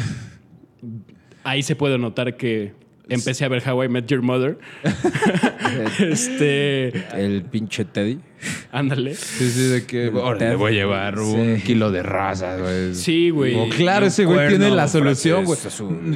ahí 1.43 1.65
se 1.65 1.75
puede 1.75 1.99
notar 1.99 2.37
que 2.37 2.73
empecé 3.09 3.45
a 3.45 3.49
ver 3.49 3.69
How 3.69 3.83
I 3.83 3.89
Met 3.89 4.07
Your 4.07 4.23
Mother. 4.23 4.59
este. 5.99 6.89
El 7.21 7.43
pinche 7.43 7.85
Teddy. 7.85 8.21
Ándale. 8.71 9.15
Sí, 9.17 9.51
sí, 9.51 9.63
de 9.65 9.87
que. 9.87 10.13
Ahora 10.15 10.51
le 10.51 10.55
voy 10.55 10.71
a 10.71 10.75
llevar 10.75 11.19
un 11.19 11.57
Sí. 11.57 11.63
kilo 11.65 11.91
de 11.91 12.05
raza, 12.05 12.57
güey. 12.59 12.95
Sí, 12.95 13.31
güey. 13.31 13.57
Oh, 13.57 13.69
claro, 13.71 14.07
ese 14.07 14.25
güey 14.25 14.37
cuerno 14.37 14.59
tiene 14.59 14.71
la 14.77 14.87
solución, 14.87 15.45
güey. 15.47 15.59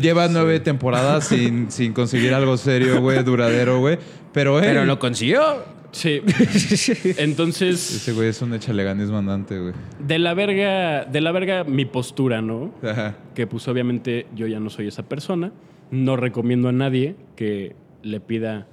Lleva 0.00 0.28
nueve 0.28 0.60
temporadas 0.60 1.26
sin, 1.26 1.72
sin 1.72 1.92
conseguir 1.92 2.34
algo 2.34 2.56
serio, 2.56 3.00
güey, 3.00 3.24
duradero, 3.24 3.80
güey. 3.80 3.98
Pero, 4.32 4.60
Pero 4.60 4.84
lo 4.84 5.00
consiguió. 5.00 5.64
Sí. 5.92 6.20
Entonces, 7.18 7.94
Ese 7.96 8.12
güey 8.12 8.28
es 8.28 8.40
un 8.42 8.54
echaleganismo 8.54 9.18
andante, 9.18 9.58
güey. 9.58 9.74
de 9.98 10.18
la 10.18 10.34
verga, 10.34 11.04
de 11.04 11.20
la 11.20 11.32
verga 11.32 11.64
mi 11.64 11.84
postura, 11.84 12.40
¿no? 12.42 12.74
Ajá. 12.82 13.16
Que 13.34 13.46
pues 13.46 13.68
obviamente 13.68 14.26
yo 14.34 14.46
ya 14.46 14.58
no 14.60 14.70
soy 14.70 14.88
esa 14.88 15.02
persona. 15.04 15.52
No 15.90 16.16
recomiendo 16.16 16.68
a 16.68 16.72
nadie 16.72 17.16
que 17.36 17.76
le 18.02 18.20
pida 18.20 18.66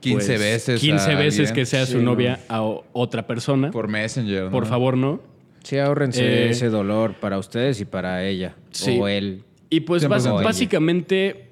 15 0.00 0.26
pues, 0.26 0.38
veces. 0.40 0.80
15 0.80 1.10
a 1.12 1.16
veces 1.18 1.38
alguien 1.48 1.54
que 1.54 1.66
sea 1.66 1.86
Sí, 1.86 1.92
su 1.92 1.98
no. 1.98 2.12
novia 2.12 2.40
a 2.48 2.60
otra 2.92 3.26
persona. 3.26 3.70
Por, 3.70 3.84
Por 3.86 3.90
Messenger, 3.90 4.50
¿no? 4.50 4.64
favor, 4.66 4.96
no. 4.96 5.20
Sí, 5.62 5.78
ahórrense 5.78 6.22
Eh, 6.24 6.50
ese 6.50 6.68
dolor 6.68 7.14
para 7.14 7.38
ustedes 7.38 7.80
y 7.80 7.84
para 7.86 8.24
ella. 8.26 8.56
Sí. 8.72 8.98
O 9.00 9.08
él. 9.08 9.44
Y 9.70 9.80
pues 9.80 10.02
100%. 10.04 10.08
bas- 10.10 10.44
básicamente 10.44 11.48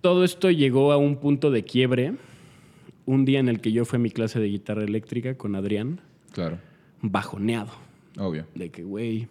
todo 0.00 0.24
esto 0.24 0.50
llegó 0.50 0.90
a 0.92 0.96
un 0.96 1.16
punto 1.16 1.50
de 1.50 1.64
quiebre. 1.64 2.14
Un 3.08 3.24
día 3.24 3.40
en 3.40 3.48
el 3.48 3.62
que 3.62 3.72
yo 3.72 3.86
fui 3.86 3.96
a 3.96 4.00
mi 4.00 4.10
clase 4.10 4.38
de 4.38 4.48
guitarra 4.48 4.84
eléctrica 4.84 5.34
con 5.34 5.54
Adrián, 5.54 5.98
Claro, 6.32 6.58
bajoneado. 7.00 7.70
obvio. 8.18 8.44
De 8.54 8.68
que, 8.68 8.82
güey, 8.82 9.28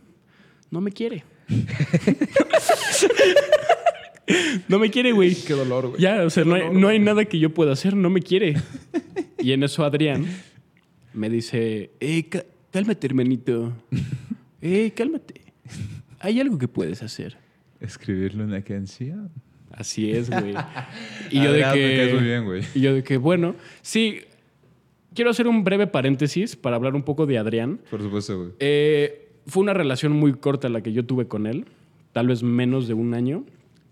no 0.71 0.81
me 0.81 0.91
quiere. 0.91 1.23
no 4.67 4.79
me 4.79 4.89
quiere, 4.89 5.11
güey. 5.11 5.35
Qué 5.35 5.53
dolor, 5.53 5.89
güey. 5.89 6.01
Ya, 6.01 6.23
o 6.23 6.29
sea, 6.31 6.43
no 6.43 6.55
hay, 6.55 6.71
no 6.71 6.87
hay 6.87 6.97
nada 6.97 7.25
que 7.25 7.37
yo 7.37 7.53
pueda 7.53 7.73
hacer, 7.73 7.95
no 7.95 8.09
me 8.09 8.21
quiere. 8.21 8.55
Y 9.39 9.51
en 9.51 9.61
eso 9.61 9.85
Adrián 9.85 10.25
me 11.13 11.29
dice, 11.29 11.91
eh, 11.99 12.27
cálmate, 12.71 13.05
hermanito. 13.05 13.73
Eh, 14.59 14.91
cálmate. 14.95 15.41
Hay 16.19 16.39
algo 16.39 16.57
que 16.57 16.67
puedes 16.67 17.03
hacer. 17.03 17.37
Escribirle 17.79 18.43
una 18.43 18.63
canción. 18.63 19.29
Así 19.77 20.11
es, 20.11 20.29
güey. 20.29 20.53
Y 21.29 21.41
yo 21.43 21.53
de 21.53 21.61
caes 21.61 22.09
muy 22.13 22.19
que... 22.19 22.25
bien, 22.25 22.45
güey. 22.45 22.63
Y 22.73 22.81
yo 22.81 22.93
de 22.93 23.03
que, 23.03 23.17
bueno, 23.17 23.55
sí, 23.81 24.21
quiero 25.13 25.29
hacer 25.31 25.47
un 25.47 25.63
breve 25.63 25.87
paréntesis 25.87 26.55
para 26.55 26.75
hablar 26.75 26.95
un 26.95 27.03
poco 27.03 27.25
de 27.25 27.37
Adrián. 27.37 27.79
Por 27.89 28.01
supuesto, 28.01 28.37
güey. 28.37 28.49
Eh, 28.59 29.29
fue 29.45 29.63
una 29.63 29.73
relación 29.73 30.11
muy 30.13 30.33
corta 30.33 30.67
la 30.69 30.81
que 30.81 30.91
yo 30.93 31.05
tuve 31.05 31.27
con 31.27 31.47
él, 31.47 31.65
tal 32.13 32.27
vez 32.27 32.43
menos 32.43 32.87
de 32.87 32.93
un 32.95 33.13
año. 33.13 33.43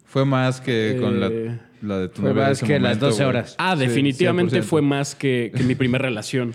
Fue 0.06 0.26
más 0.26 0.60
que 0.62 0.98
con 1.00 1.20
la, 1.20 1.28
Eh, 1.28 1.60
la 1.82 2.00
de 2.00 2.10
tu 2.10 2.22
fue 2.22 2.30
novia 2.32 2.44
de 2.44 2.50
más 2.50 2.60
que 2.64 2.74
las 2.80 2.82
momento, 2.98 3.06
12 3.08 3.16
güey. 3.18 3.30
horas. 3.30 3.56
Ah, 3.58 3.76
definitivamente 3.76 4.60
100%. 4.62 4.64
fue 4.64 4.82
más 4.82 5.14
que, 5.16 5.52
que 5.56 5.64
mi 5.64 5.76
primera 5.76 6.06
relación, 6.06 6.54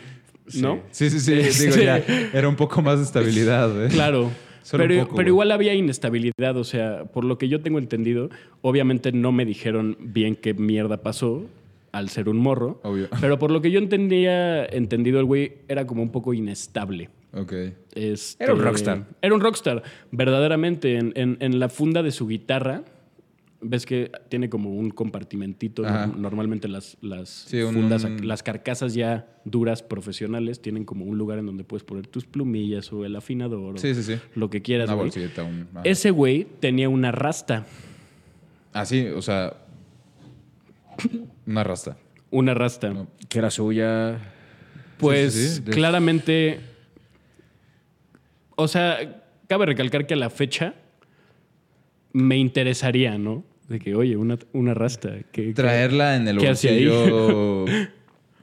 ¿no? 0.54 0.80
Sí, 0.90 1.08
sí, 1.10 1.20
sí. 1.20 1.32
Digo, 1.64 1.74
Sí. 1.74 1.84
ya 1.84 1.98
era 2.32 2.48
un 2.48 2.56
poco 2.56 2.80
más 2.82 2.98
de 2.98 3.04
estabilidad, 3.04 3.72
güey. 3.72 3.88
Claro. 3.90 4.30
Solo 4.62 4.84
un 4.84 4.88
pero, 4.88 5.02
poco, 5.04 5.16
pero 5.16 5.28
igual 5.28 5.52
había 5.52 5.74
inestabilidad, 5.74 6.56
o 6.56 6.64
sea, 6.64 7.04
por 7.04 7.24
lo 7.24 7.38
que 7.38 7.48
yo 7.48 7.60
tengo 7.62 7.78
entendido, 7.78 8.30
obviamente 8.62 9.12
no 9.12 9.32
me 9.32 9.44
dijeron 9.44 9.96
bien 10.00 10.36
qué 10.36 10.54
mierda 10.54 10.98
pasó 10.98 11.44
al 11.92 12.08
ser 12.08 12.28
un 12.28 12.36
morro, 12.38 12.80
Obvio. 12.84 13.08
pero 13.20 13.38
por 13.38 13.50
lo 13.50 13.60
que 13.60 13.70
yo 13.70 13.78
entendía, 13.80 14.64
entendido 14.66 15.18
el 15.18 15.24
güey 15.26 15.54
era 15.68 15.86
como 15.86 16.02
un 16.02 16.10
poco 16.10 16.34
inestable. 16.34 17.08
Ok. 17.32 17.52
Este, 17.94 18.42
Era 18.44 18.54
un 18.54 18.60
rockstar. 18.62 19.04
Era 19.22 19.34
un 19.34 19.40
rockstar, 19.40 19.82
verdaderamente. 20.10 20.96
En, 20.96 21.12
en- 21.16 21.36
en 21.40 21.58
la 21.60 21.68
funda 21.68 22.02
de 22.02 22.10
su 22.10 22.26
guitarra, 22.26 22.82
ves 23.62 23.84
que 23.86 24.10
tiene 24.28 24.48
como 24.48 24.70
un 24.70 24.90
compartimentito. 24.90 25.82
No- 25.82 26.06
Normalmente 26.06 26.66
las, 26.68 26.96
las 27.02 27.28
Sí, 27.28 27.60
fundas, 27.62 28.04
un- 28.04 28.26
las 28.26 28.42
carcasas 28.42 28.94
ya 28.94 29.26
duras 29.44 29.82
profesionales 29.82 30.62
tienen 30.62 30.84
como 30.84 31.04
un 31.04 31.18
lugar 31.18 31.38
en 31.38 31.46
donde 31.46 31.64
puedes 31.64 31.84
poner 31.84 32.06
tus 32.06 32.24
plumillas 32.24 32.92
o 32.92 33.04
el 33.04 33.14
afinador 33.16 33.78
Sí, 33.78 33.90
o 33.90 33.94
sí, 33.94 34.02
sí. 34.02 34.18
lo 34.34 34.48
que 34.50 34.62
quieras. 34.62 34.88
Una 34.88 34.94
güey. 34.96 35.10
bolsita, 35.10 35.42
un... 35.44 35.68
Ese 35.84 36.10
güey 36.10 36.46
tenía 36.60 36.88
una 36.88 37.12
rasta. 37.12 37.66
Ah, 38.72 38.84
sí, 38.86 39.06
o 39.08 39.20
sea... 39.22 39.54
Una 41.46 41.64
rasta. 41.64 41.96
Una 42.30 42.54
rasta. 42.54 42.90
No. 42.90 43.08
Que 43.28 43.38
era 43.38 43.50
suya. 43.50 44.18
Pues 44.98 45.32
Sí, 45.34 45.48
sí, 45.48 45.54
sí. 45.56 45.62
claramente. 45.70 46.60
O 48.56 48.68
sea, 48.68 49.22
cabe 49.48 49.66
recalcar 49.66 50.06
que 50.06 50.14
a 50.14 50.16
la 50.16 50.30
fecha 50.30 50.74
me 52.12 52.36
interesaría, 52.38 53.16
¿no? 53.18 53.44
De 53.70 53.78
que, 53.78 53.94
oye, 53.94 54.16
una, 54.16 54.36
una 54.52 54.74
rasta. 54.74 55.10
Que, 55.32 55.46
que- 55.46 55.54
Traerla 55.54 56.16
en 56.16 56.28
el 56.28 56.38
bolsillo... 56.38 57.64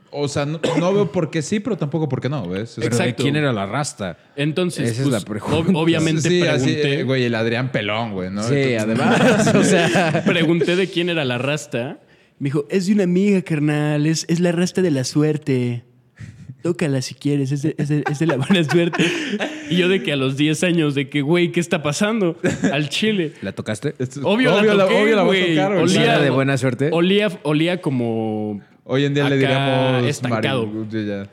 O 0.10 0.30
sea, 0.30 0.46
no, 0.46 0.62
no 0.80 0.94
veo 0.94 1.12
por 1.12 1.30
qué 1.30 1.42
sí, 1.42 1.60
pero 1.60 1.78
tampoco 1.78 2.08
por 2.08 2.22
qué 2.22 2.30
no, 2.30 2.48
¿ves? 2.48 2.74
Pero 2.78 2.88
Exacto. 2.88 3.08
¿de 3.08 3.16
quién 3.16 3.36
era 3.36 3.52
la 3.52 3.66
rasta? 3.66 4.18
Entonces, 4.38 4.92
Esa 4.92 5.02
es 5.04 5.10
pues, 5.10 5.22
la 5.22 5.28
pregunta. 5.28 5.58
ob- 5.58 5.78
obviamente 5.78 6.22
sí, 6.22 6.42
así, 6.44 6.64
pregunté, 6.72 7.00
eh, 7.00 7.04
güey, 7.04 7.24
el 7.26 7.36
Adrián 7.36 7.74
Pelón, 7.74 8.14
güey, 8.14 8.32
¿no? 8.32 8.42
Sí, 8.42 8.56
Entonces- 8.56 8.82
además. 9.06 9.48
o 9.56 9.64
sea. 9.66 10.24
pregunté 10.26 10.78
de 10.78 10.88
quién 10.88 11.10
era 11.10 11.26
la 11.26 11.38
rasta. 11.38 12.00
Me 12.40 12.46
dijo, 12.48 12.66
es 12.70 12.88
de 12.88 12.94
una 12.94 13.04
amiga, 13.04 13.42
carnal. 13.42 14.06
Es, 14.08 14.26
es 14.30 14.40
la 14.40 14.54
rasta 14.54 14.82
de 14.82 14.92
la 14.92 15.04
suerte. 15.04 15.84
Tócala 16.64 17.02
si 17.02 17.14
quieres, 17.16 17.52
es 17.52 17.62
de, 17.62 17.76
es 17.78 17.88
de- 17.90 18.04
es 18.10 18.20
de 18.20 18.26
la 18.28 18.36
buena 18.38 18.64
suerte. 18.64 19.04
Y 19.70 19.78
yo 19.78 19.88
de 19.90 20.02
que 20.04 20.12
a 20.12 20.16
los 20.16 20.38
10 20.38 20.64
años, 20.64 20.96
de 20.96 21.08
que, 21.10 21.22
güey, 21.22 21.52
¿qué 21.52 21.60
está 21.60 21.82
pasando? 21.84 22.36
Al 22.74 22.90
chile. 22.90 23.34
¿La 23.42 23.52
tocaste? 23.54 23.94
Esto- 24.00 24.22
Obvio, 24.28 24.50
la 24.62 24.74
la- 24.74 24.84
toqué, 24.86 25.02
obvio 25.04 25.16
la 25.16 25.24
voy 25.24 25.38
a 25.38 25.42
güey. 25.42 25.56
tocar, 25.56 25.72
güey. 25.74 25.84
Olía- 25.84 26.04
¿Era 26.04 26.20
de 26.22 26.30
buena 26.30 26.58
suerte? 26.58 26.90
Olía, 26.92 27.30
olía 27.44 27.80
como... 27.82 28.62
Hoy 28.84 29.06
en 29.06 29.14
día 29.14 29.24
le 29.30 29.36
Acá 29.36 30.00
diríamos... 30.00 30.06
estancado. 30.10 30.70
ya. 30.92 31.30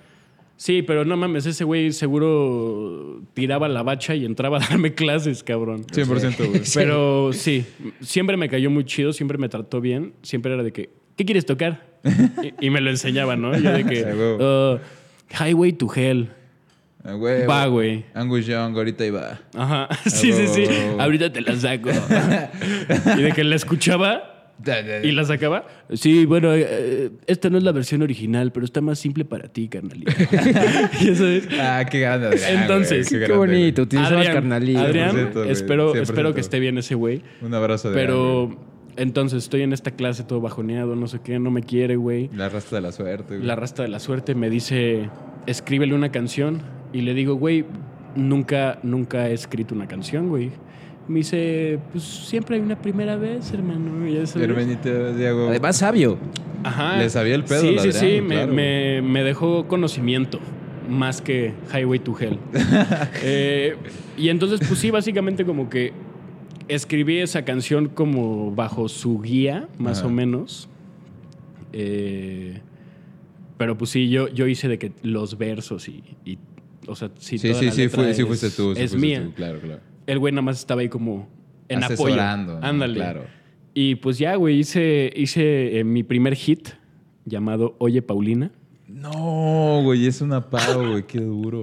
Sí, 0.57 0.83
pero 0.83 1.05
no 1.05 1.17
mames, 1.17 1.47
ese 1.47 1.65
güey 1.65 1.93
seguro 1.93 3.21
tiraba 3.35 3.69
la 3.69 3.83
bacha 3.83 4.15
y 4.15 4.25
entraba 4.25 4.59
a 4.59 4.61
darme 4.61 4.95
clases, 4.95 5.43
cabrón. 5.43 5.85
100%, 5.87 6.49
güey. 6.49 6.61
Pero 6.75 7.33
sí, 7.33 7.65
siempre 8.01 8.37
me 8.37 8.49
cayó 8.49 8.71
muy 8.71 8.85
chido, 8.85 9.13
siempre 9.13 9.37
me 9.37 9.49
trató 9.49 9.81
bien. 9.81 10.13
Siempre 10.23 10.55
era 10.55 10.63
de 10.63 10.73
que, 10.73 10.91
¿qué 11.17 11.25
quieres 11.25 11.45
tocar? 11.45 11.85
Y, 12.61 12.67
y 12.67 12.71
me 12.71 12.81
lo 12.81 12.91
enseñaba, 12.91 13.35
¿no? 13.37 13.57
Yo 13.59 13.73
de 13.73 13.85
que. 13.85 14.05
"Uh, 14.15 14.79
Highway 15.39 15.73
to 15.73 15.89
Hell. 15.94 16.31
Ah, 17.05 17.12
güey, 17.12 17.47
Va, 17.47 17.66
güey. 17.66 18.05
Angus 18.15 18.47
Young, 18.47 18.74
ahorita 18.77 19.05
iba. 19.05 19.40
Ajá. 19.55 19.89
Sí, 20.06 20.32
sí, 20.32 20.47
sí. 20.48 20.65
Ahorita 20.98 21.32
te 21.32 21.43
la 21.43 21.55
saco. 21.56 21.90
y 23.19 23.23
de 23.23 23.32
que 23.32 23.44
la 23.44 23.56
escuchaba 23.56 24.31
y 25.02 25.12
la 25.12 25.24
sacaba. 25.24 25.66
Sí, 25.93 26.24
bueno, 26.24 26.55
eh, 26.55 27.11
esta 27.27 27.51
no 27.51 27.59
es 27.59 27.65
la 27.65 27.73
versión 27.73 28.02
original, 28.02 28.52
pero 28.52 28.65
está 28.65 28.81
más 28.81 28.98
simple 28.98 29.24
para 29.24 29.48
ti, 29.48 29.69
carnalito. 29.69 30.12
Ah, 31.61 31.85
qué 31.90 32.01
grande. 32.01 32.28
Adrián, 32.28 32.62
Entonces, 32.62 33.11
güey, 33.11 33.20
Qué, 33.27 33.27
güey. 33.27 33.39
bonito. 33.39 33.82
Utilizaba 33.82 34.24
carnalito. 34.24 34.81
Adrián, 34.81 35.16
100%, 35.16 35.32
güey, 35.32 35.51
espero, 35.51 35.94
100%. 35.94 36.01
espero 36.02 36.35
que 36.35 36.40
esté 36.40 36.61
bien 36.61 36.78
ese 36.78 36.94
güey. 36.94 37.23
Un 37.43 37.52
abrazo 37.55 37.90
de 37.90 38.01
Adrián, 38.01 38.06
Pero. 38.16 38.74
Entonces 38.97 39.45
estoy 39.45 39.62
en 39.62 39.73
esta 39.73 39.91
clase 39.91 40.25
todo 40.25 40.41
bajoneado, 40.41 40.97
no 40.97 41.07
sé 41.07 41.21
qué, 41.23 41.39
no 41.39 41.51
me 41.51 41.62
quiere, 41.62 41.97
güey. 41.97 42.31
La 42.35 42.49
rasta 42.49 42.77
de 42.77 42.83
la 42.83 42.93
suerte, 42.93 43.37
güey. 43.37 43.47
La 43.47 43.57
rasta 43.57 43.83
de 43.83 43.89
la 43.89 43.99
suerte 43.99 44.35
me 44.35 44.51
dice, 44.51 45.11
escríbele 45.47 45.95
una 45.95 46.11
canción. 46.11 46.62
Y 46.93 47.03
le 47.03 47.15
digo, 47.15 47.35
güey, 47.35 47.65
nunca, 48.15 48.79
nunca 48.83 49.29
he 49.29 49.33
escrito 49.33 49.75
una 49.75 49.89
canción, 49.89 50.29
güey. 50.29 50.53
Me 51.09 51.19
dice, 51.19 51.79
pues 51.93 52.05
siempre 52.05 52.57
hay 52.57 52.62
una 52.62 52.81
primera 52.81 53.16
vez, 53.16 53.53
hermano. 53.53 54.07
Ya 54.09 54.27
sabes. 54.27 54.49
Hermanito 54.49 55.12
Diego. 55.15 55.49
Además, 55.49 55.77
sabio. 55.77 56.19
Ajá. 56.62 56.97
Le 56.97 57.11
sabía 57.11 57.35
el 57.35 57.45
pedo 57.45 57.61
Sí, 57.61 57.77
sí, 57.79 57.93
sí. 57.93 58.21
Me 58.23 59.25
dejó 59.25 59.69
conocimiento 59.69 60.41
más 60.89 61.21
que 61.21 61.55
Highway 61.73 61.99
to 61.99 62.16
Hell. 62.19 62.39
Eh, 63.27 63.77
y 64.16 64.29
entonces, 64.29 64.61
pues 64.66 64.79
sí, 64.79 64.91
básicamente 64.91 65.45
como 65.45 65.69
que 65.71 65.93
escribí 66.69 67.19
esa 67.19 67.45
canción 67.45 67.89
como 67.89 68.51
bajo 68.55 68.89
su 68.89 69.20
guía, 69.20 69.69
más 69.78 69.99
Ajá. 69.99 70.07
o 70.09 70.11
menos. 70.11 70.69
Eh, 71.73 72.61
pero 73.57 73.77
pues 73.78 73.91
sí, 73.91 74.09
yo, 74.09 74.28
yo 74.28 74.47
hice 74.47 74.69
de 74.69 74.78
que 74.78 74.93
los 75.03 75.39
versos 75.39 75.89
y, 75.89 76.03
y, 76.24 76.39
o 76.86 76.95
sea, 76.95 77.11
sí, 77.19 77.39
Sí, 77.39 77.49
toda 77.49 77.61
sí, 77.61 77.66
la 77.66 77.73
sí, 77.73 77.89
fue- 77.89 78.15
sí 78.15 78.23
es- 78.23 78.27
fuiste 78.28 78.51
tú. 78.51 78.74
sí 78.74 78.82
es 78.82 78.91
fuiste 78.93 78.97
mía. 79.07 79.23
tú, 79.24 79.32
claro, 79.35 79.61
claro. 79.61 79.81
El 80.07 80.19
güey 80.19 80.32
nada 80.32 80.43
más 80.43 80.59
estaba 80.59 80.81
ahí 80.82 80.89
como 80.89 81.28
en 81.69 81.82
apoyo. 81.82 82.20
Ándale. 82.20 82.95
Claro. 82.95 83.24
Y 83.73 83.97
pues 83.97 84.19
ya, 84.19 84.36
güey, 84.36 84.59
hice, 84.59 85.12
hice 85.16 85.78
eh, 85.81 85.85
mi 85.85 86.03
primer 86.03 86.35
hit 86.36 86.69
llamado 87.24 87.74
Oye 87.78 88.03
Paulina. 88.03 88.51
No, 88.86 89.81
güey, 89.82 90.07
es 90.07 90.20
una 90.20 90.49
pavo, 90.51 90.91
güey. 90.91 91.07
Qué 91.07 91.20
duro. 91.20 91.62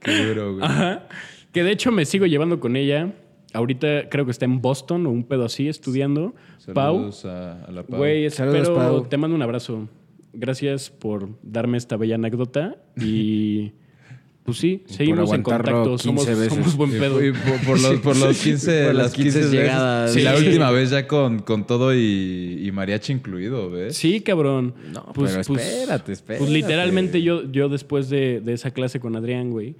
Qué 0.00 0.26
duro, 0.26 0.54
güey. 0.54 0.64
Ajá. 0.68 1.06
Que 1.52 1.62
de 1.62 1.70
hecho 1.70 1.92
me 1.92 2.04
sigo 2.04 2.26
llevando 2.26 2.60
con 2.60 2.76
ella. 2.76 3.14
Ahorita 3.56 4.08
creo 4.08 4.24
que 4.24 4.30
está 4.30 4.44
en 4.44 4.60
Boston 4.60 5.06
o 5.06 5.10
un 5.10 5.24
pedo 5.24 5.44
así 5.44 5.68
estudiando. 5.68 6.34
Pau, 6.74 6.96
Saludos 7.12 7.24
a, 7.24 7.64
a 7.64 7.70
la 7.72 7.82
Pau. 7.84 7.98
güey, 7.98 8.28
Saludos, 8.30 8.60
espero, 8.62 8.74
Pau. 8.76 9.06
te 9.08 9.16
mando 9.16 9.34
un 9.36 9.42
abrazo. 9.42 9.88
Gracias 10.32 10.90
por 10.90 11.28
darme 11.42 11.78
esta 11.78 11.96
bella 11.96 12.16
anécdota 12.16 12.76
y 13.00 13.72
pues 14.44 14.58
sí, 14.58 14.82
seguimos 14.86 15.32
en 15.32 15.42
contacto. 15.42 15.96
Somos, 15.96 16.26
15 16.26 16.40
veces. 16.40 16.52
somos 16.58 16.76
buen 16.76 16.90
pedo. 16.90 17.14
por, 17.14 17.24
y 17.24 17.32
por- 17.32 17.64
por 17.66 17.80
los, 17.80 18.00
por 18.00 18.16
los 18.16 18.38
15, 18.42 18.84
Por 18.84 18.94
las 18.94 19.04
las 19.06 19.12
15 19.14 19.40
15 19.40 19.56
llegadas. 19.56 20.16
Y 20.16 20.20
la 20.20 20.36
Sí. 20.36 20.46
última 20.46 20.70
vez 20.70 20.90
ya 20.90 21.06
con, 21.08 21.38
con 21.40 21.66
todo 21.66 21.94
y, 21.94 22.60
y 22.62 22.70
mariachi 22.72 23.14
incluido, 23.14 23.70
¿ves? 23.70 23.96
Sí, 23.96 24.20
cabrón. 24.20 24.74
No, 24.92 25.10
pero 25.14 25.26
espérate, 25.40 26.12
espérate. 26.12 26.38
Pues 26.44 26.50
literalmente 26.50 27.22
yo, 27.22 27.50
yo 27.50 27.68
después 27.70 28.10
de, 28.10 28.40
de 28.42 28.52
esa 28.52 28.70
clase 28.72 29.00
con 29.00 29.16
Adrián, 29.16 29.50
güey, 29.50 29.74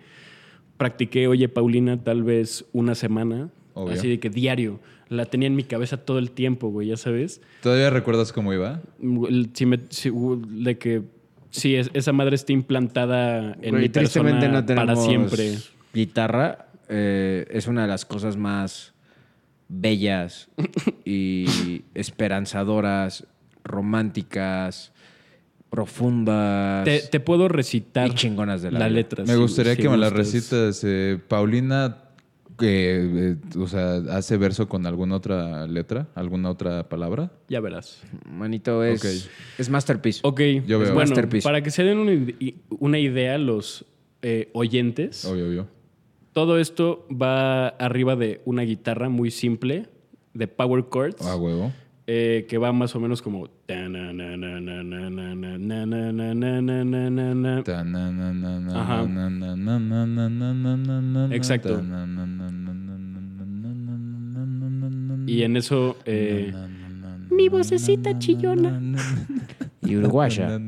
practiqué 0.79 1.29
Oye 1.29 1.49
Paulina 1.49 2.03
tal 2.03 2.23
vez 2.23 2.65
una 2.73 2.95
semana. 2.95 3.51
Obvio. 3.79 3.93
Así 3.95 4.09
de 4.09 4.19
que 4.19 4.31
diario. 4.31 4.81
La 5.09 5.27
tenía 5.27 5.47
en 5.47 5.55
mi 5.55 5.63
cabeza 5.65 5.99
todo 5.99 6.19
el 6.19 6.31
tiempo, 6.33 6.69
güey, 6.71 6.89
ya 6.89 6.97
sabes. 6.97 7.41
¿Todavía 7.63 7.91
recuerdas 7.91 8.33
cómo 8.33 8.53
iba? 8.53 8.81
El- 9.01 9.51
si 9.55 9.67
me- 9.67 9.81
si- 9.91 10.11
de 10.49 10.79
que 10.79 11.03
sí, 11.51 11.77
es- 11.77 11.91
esa 11.93 12.13
madre 12.13 12.35
está 12.37 12.53
implantada 12.53 13.53
en 13.63 13.71
Güey, 13.71 13.83
mi 13.83 13.89
persona 13.89 14.31
tristemente 14.31 14.49
no 14.49 14.65
tenemos 14.65 14.87
para 14.97 15.07
siempre. 15.09 15.59
guitarra. 15.95 16.67
Eh, 16.89 17.47
es 17.51 17.67
una 17.67 17.83
de 17.83 17.89
las 17.89 18.05
cosas 18.05 18.37
más 18.37 18.95
bellas 19.69 20.49
y 21.05 21.45
esperanzadoras, 21.95 23.27
románticas, 23.63 24.93
profundas 25.71 26.85
Te, 26.85 27.01
te 27.01 27.21
puedo 27.21 27.49
recitar 27.49 28.09
y 28.09 28.15
chingonas 28.15 28.63
de 28.63 28.71
la, 28.71 28.89
letra. 28.89 29.25
Me 29.25 29.37
gustaría 29.37 29.77
que 29.77 29.89
me 29.89 29.97
la 29.97 30.09
gustas. 30.11 30.33
recitas. 30.33 30.81
eh, 30.85 31.19
Paulina, 31.29 31.99
que, 32.59 33.33
eh, 33.33 33.37
o 33.59 33.67
sea, 33.69 33.97
hace 34.11 34.37
verso 34.37 34.69
con 34.69 34.87
alguna 34.87 35.17
otra 35.17 35.67
letra, 35.67 36.09
alguna 36.15 36.51
otra 36.51 36.89
palabra. 36.89 37.31
Ya 37.49 37.61
verás. 37.61 38.01
Manito, 38.29 38.83
es, 38.85 39.29
es 39.59 39.69
masterpiece. 39.71 40.21
Ok, 40.23 40.41
Yo 40.67 40.79
veo. 40.79 40.93
bueno, 40.95 40.95
Masterpiece. 41.11 41.45
para 41.45 41.63
que 41.63 41.71
se 41.71 41.85
den 41.85 41.99
una, 41.99 42.13
una 42.79 42.99
idea 42.99 43.39
los 43.39 43.85
eh, 44.23 44.49
oyentes, 44.55 45.25
Obvio, 45.25 45.47
obvio. 45.49 45.67
todo 46.33 46.59
esto 46.59 47.07
va 47.11 47.69
arriba 47.69 48.17
de 48.17 48.41
una 48.45 48.63
guitarra 48.63 49.09
muy 49.09 49.31
simple 49.31 49.89
de 50.35 50.49
power 50.49 50.85
chords 50.91 51.23
A 51.27 51.37
huevo 51.37 51.73
eh, 52.07 52.47
que 52.49 52.59
va 52.59 52.73
más 52.73 52.95
o 52.95 53.01
menos 53.01 53.21
como... 53.21 53.49
Ajá. 58.75 59.07
Exacto. 61.33 61.83
Y 65.27 65.43
en 65.43 65.57
eso... 65.57 65.97
Eh, 66.05 66.53
Mi 67.31 67.49
vocecita 67.49 68.19
chillona. 68.19 68.81
y 69.83 69.97
uruguaya. 69.97 70.61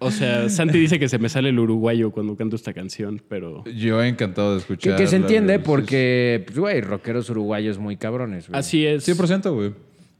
O 0.00 0.10
sea, 0.10 0.50
Santi 0.50 0.78
dice 0.78 0.98
que 0.98 1.08
se 1.08 1.18
me 1.18 1.30
sale 1.30 1.48
el 1.48 1.58
uruguayo 1.58 2.10
cuando 2.10 2.36
canto 2.36 2.56
esta 2.56 2.74
canción, 2.74 3.22
pero. 3.26 3.64
Yo 3.64 4.02
he 4.02 4.08
encantado 4.08 4.52
de 4.52 4.58
escuchar. 4.58 4.96
Que, 4.96 5.04
que 5.04 5.08
se 5.08 5.16
entiende 5.16 5.58
porque, 5.58 6.44
güey, 6.54 6.82
rockeros 6.82 7.30
uruguayos 7.30 7.78
muy 7.78 7.96
cabrones, 7.96 8.48
güey. 8.48 8.58
Así 8.58 8.84
es. 8.84 9.08
100%, 9.08 9.54
güey. 9.54 9.72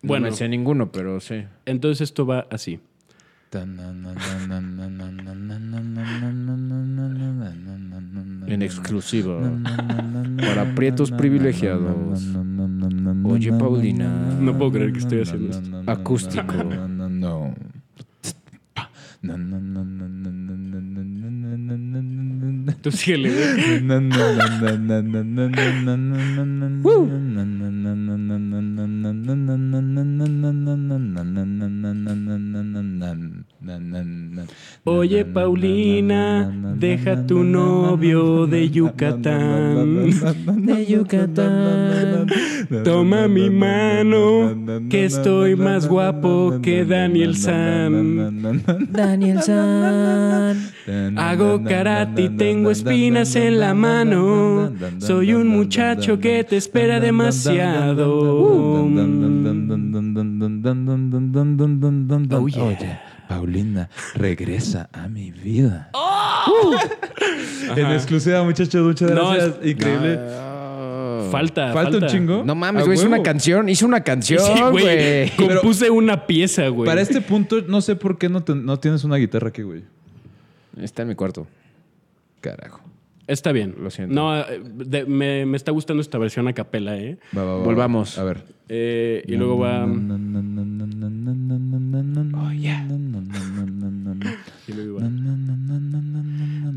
Bueno. 0.06 0.26
No 0.26 0.32
me 0.32 0.36
sé 0.36 0.48
ninguno, 0.48 0.92
pero 0.92 1.20
sí. 1.20 1.44
Entonces 1.64 2.02
esto 2.02 2.26
va 2.26 2.46
así. 2.50 2.78
En 8.46 8.62
exclusiva. 8.62 9.40
Para 10.38 10.74
prietos 10.74 11.10
privilegiados. 11.10 12.22
Oye, 13.24 13.52
Paulina. 13.52 14.08
No 14.40 14.58
puedo 14.58 14.72
creer 14.72 14.92
que 14.92 14.98
estoy 14.98 15.22
haciendo 15.22 15.50
esto. 15.50 15.90
Acústico. 15.90 16.64
No. 16.64 17.54
Tú 22.82 22.92
síguele. 22.92 23.30
na, 29.24 29.34
na, 29.34 29.80
na, 29.80 30.03
Oye, 34.86 35.24
Paulina, 35.24 36.52
deja 36.76 37.26
tu 37.26 37.42
novio 37.42 38.46
de 38.46 38.68
Yucatán. 38.68 40.10
De 40.56 40.84
Yucatán. 40.84 42.26
Toma 42.84 43.26
mi 43.26 43.48
mano, 43.48 44.54
que 44.90 45.06
estoy 45.06 45.56
más 45.56 45.88
guapo 45.88 46.60
que 46.62 46.84
Daniel 46.84 47.34
San. 47.34 48.60
Daniel 48.92 49.40
San. 49.40 50.58
Hago 51.16 51.64
karate 51.64 52.24
y 52.24 52.28
tengo 52.28 52.70
espinas 52.70 53.36
en 53.36 53.60
la 53.60 53.72
mano. 53.72 54.70
Soy 54.98 55.32
un 55.32 55.48
muchacho 55.48 56.18
que 56.20 56.44
te 56.44 56.58
espera 56.58 57.00
demasiado. 57.00 58.84
Oye, 62.30 62.98
Paulina, 63.34 63.88
regresa 64.14 64.88
a 64.92 65.08
mi 65.08 65.30
vida. 65.32 65.90
En 67.76 67.86
exclusiva, 67.92 68.42
muchachos, 68.44 68.84
muchas 68.86 69.10
No, 69.10 69.30
gracias. 69.30 69.56
es- 69.62 69.70
Increíble. 69.72 70.20
Falta, 71.30 71.72
¿Falta 71.72 71.96
un 71.98 72.06
chingo? 72.06 72.44
No 72.44 72.54
mames, 72.54 72.84
güey, 72.86 72.96
es 72.96 73.04
una 73.04 73.22
canción. 73.22 73.68
Hizo 73.68 73.86
una 73.86 74.02
canción, 74.02 74.40
Sí, 74.40 74.62
güey. 74.70 75.30
Compuse 75.30 75.90
una 75.90 76.26
pieza, 76.26 76.68
güey. 76.68 76.86
Para 76.86 77.00
este 77.00 77.20
punto, 77.20 77.62
no 77.62 77.80
sé 77.80 77.96
por 77.96 78.18
qué 78.18 78.28
no, 78.28 78.44
te- 78.44 78.54
no 78.54 78.78
tienes 78.78 79.02
una 79.04 79.16
guitarra 79.16 79.48
aquí, 79.48 79.62
güey. 79.62 79.82
Está 80.80 81.02
en 81.02 81.08
mi 81.08 81.14
cuarto. 81.16 81.46
Carajo. 82.40 82.80
Está 83.26 83.52
bien. 83.52 83.74
Lo 83.80 83.90
siento. 83.90 84.14
No, 84.14 84.38
eh, 84.38 84.60
de- 84.62 85.06
me, 85.06 85.46
me 85.46 85.56
está 85.56 85.72
gustando 85.72 86.02
esta 86.02 86.18
versión 86.18 86.46
a 86.46 86.52
capela, 86.52 86.96
¿eh? 86.98 87.16
Va, 87.36 87.42
va, 87.42 87.52
va, 87.52 87.58
va. 87.58 87.64
Volvamos. 87.64 88.18
A 88.18 88.22
ver. 88.24 88.44
Eh, 88.68 89.24
y 89.26 89.34
luego 89.36 89.58
va. 89.58 89.86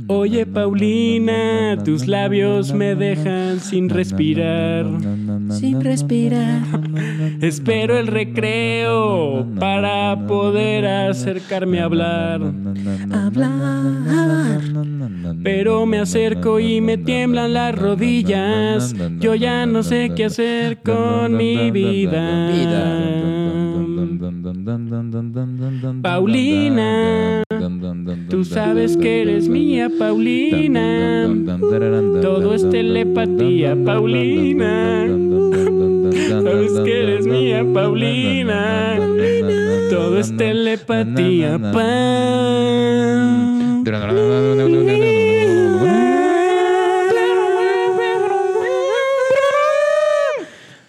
Oye, 0.09 0.45
Paulina, 0.45 1.77
tus 1.83 2.07
labios 2.07 2.73
me 2.73 2.95
dejan 2.95 3.59
sin 3.59 3.89
respirar. 3.89 4.85
Sin 5.49 5.81
respirar. 5.81 6.61
Espero 7.41 7.97
el 7.97 8.07
recreo 8.07 9.45
para 9.59 10.25
poder 10.27 10.85
acercarme 10.85 11.81
a 11.81 11.85
hablar. 11.85 12.41
Hablar. 13.11 14.61
Pero 15.43 15.85
me 15.85 15.99
acerco 15.99 16.59
y 16.59 16.79
me 16.79 16.97
tiemblan 16.97 17.53
las 17.53 17.75
rodillas. 17.77 18.95
Yo 19.19 19.35
ya 19.35 19.65
no 19.65 19.83
sé 19.83 20.11
qué 20.15 20.25
hacer 20.25 20.81
con 20.81 21.35
mi 21.35 21.69
vida. 21.71 22.51
Paulina, 26.01 27.43
Tú 28.29 28.43
sabes 28.43 28.97
que 28.97 29.21
eres 29.21 29.49
mía, 29.49 29.89
Paulina. 29.97 31.27
Todo 32.21 32.53
es 32.53 32.69
telepatía, 32.69 33.75
Paulina. 33.85 35.07
Sabes 36.29 36.79
que 36.85 37.03
eres 37.03 37.27
mía, 37.27 37.65
Paulina. 37.73 38.97
Todo 39.89 40.19
es 40.19 40.35
telepatía, 40.35 41.59
pa. 41.59 42.97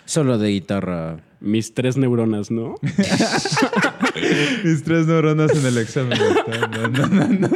Solo 0.09 0.39
de 0.39 0.49
guitarra. 0.49 1.19
Mis 1.41 1.75
tres 1.75 1.99
neuronas, 1.99 2.51
¿no? 2.51 2.77
Mis 4.65 4.83
tres 4.83 5.07
neuronas 5.07 5.55
en 5.55 5.67
el 5.67 5.77
examen. 5.79 6.19
No, 6.73 6.89
no, 6.89 7.07
no, 7.09 7.29
no. 7.29 7.49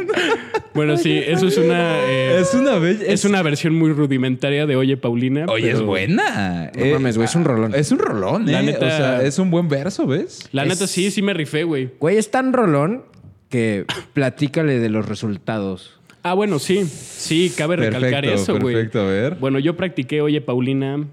Bueno, 0.75 0.97
sí, 0.97 1.11
eso 1.25 1.47
es 1.47 1.57
una. 1.57 1.99
eh, 2.05 2.39
Es 2.39 2.53
una 2.53 2.77
bella. 2.77 3.05
es 3.07 3.25
una 3.25 3.41
versión 3.41 3.73
muy 3.75 3.91
rudimentaria 3.91 4.65
de 4.65 4.75
Oye, 4.75 4.97
Paulina. 4.97 5.45
Oye, 5.49 5.65
pero 5.67 5.77
es 5.79 5.83
buena. 5.83 6.71
No 6.75 6.85
mames, 6.85 7.17
güey, 7.17 7.25
es 7.27 7.35
un 7.35 7.43
rolón. 7.45 7.73
Es 7.75 7.91
un 7.91 7.99
rolón, 7.99 8.51
La 8.51 8.61
eh. 8.61 8.63
neta- 8.63 8.85
O 8.85 8.89
sea, 8.89 9.21
es 9.23 9.39
un 9.39 9.49
buen 9.51 9.67
verso, 9.67 10.05
¿ves? 10.07 10.47
La 10.51 10.63
Es- 10.63 10.69
neta, 10.69 10.87
sí, 10.87 11.09
sí 11.11 11.21
me 11.21 11.33
rifé, 11.33 11.63
güey. 11.63 11.89
Güey, 11.99 12.17
es 12.17 12.31
tan 12.31 12.53
rolón 12.53 13.03
que 13.49 13.85
platícale 14.13 14.79
de 14.79 14.89
los 14.89 15.07
resultados. 15.07 15.99
Ah, 16.23 16.33
bueno, 16.35 16.57
sí. 16.59 16.85
Sí, 16.85 17.51
cabe 17.55 17.75
recalcar 17.75 18.21
Perfecto, 18.23 18.41
eso, 18.53 18.59
güey. 18.59 18.75
perfecto, 18.75 19.01
a 19.01 19.05
ver. 19.05 19.35
Bueno, 19.39 19.59
yo 19.59 19.75
practiqué 19.75 20.21
Oye, 20.21 20.39
Paulina 20.41 21.05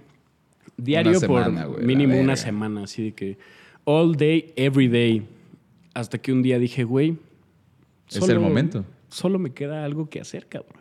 diario 0.83 1.13
Una 1.13 1.21
semana, 1.21 1.67
por 1.67 1.83
mínimo 1.83 2.19
una 2.19 2.37
semana, 2.37 2.85
así 2.85 3.05
de 3.05 3.13
que 3.13 3.39
all 3.85 4.17
day, 4.17 4.53
every 4.57 4.89
day. 4.89 5.27
Hasta 5.95 6.19
que 6.19 6.33
un 6.33 6.43
día 6.43 6.59
dije, 6.59 6.85
güey, 6.85 7.17
Es 8.09 8.29
el 8.29 8.41
momento. 8.41 8.85
Solo 9.09 9.39
me 9.39 9.53
queda 9.53 9.85
algo 9.85 10.09
que 10.09 10.21
hacer, 10.21 10.47
cabrón. 10.47 10.81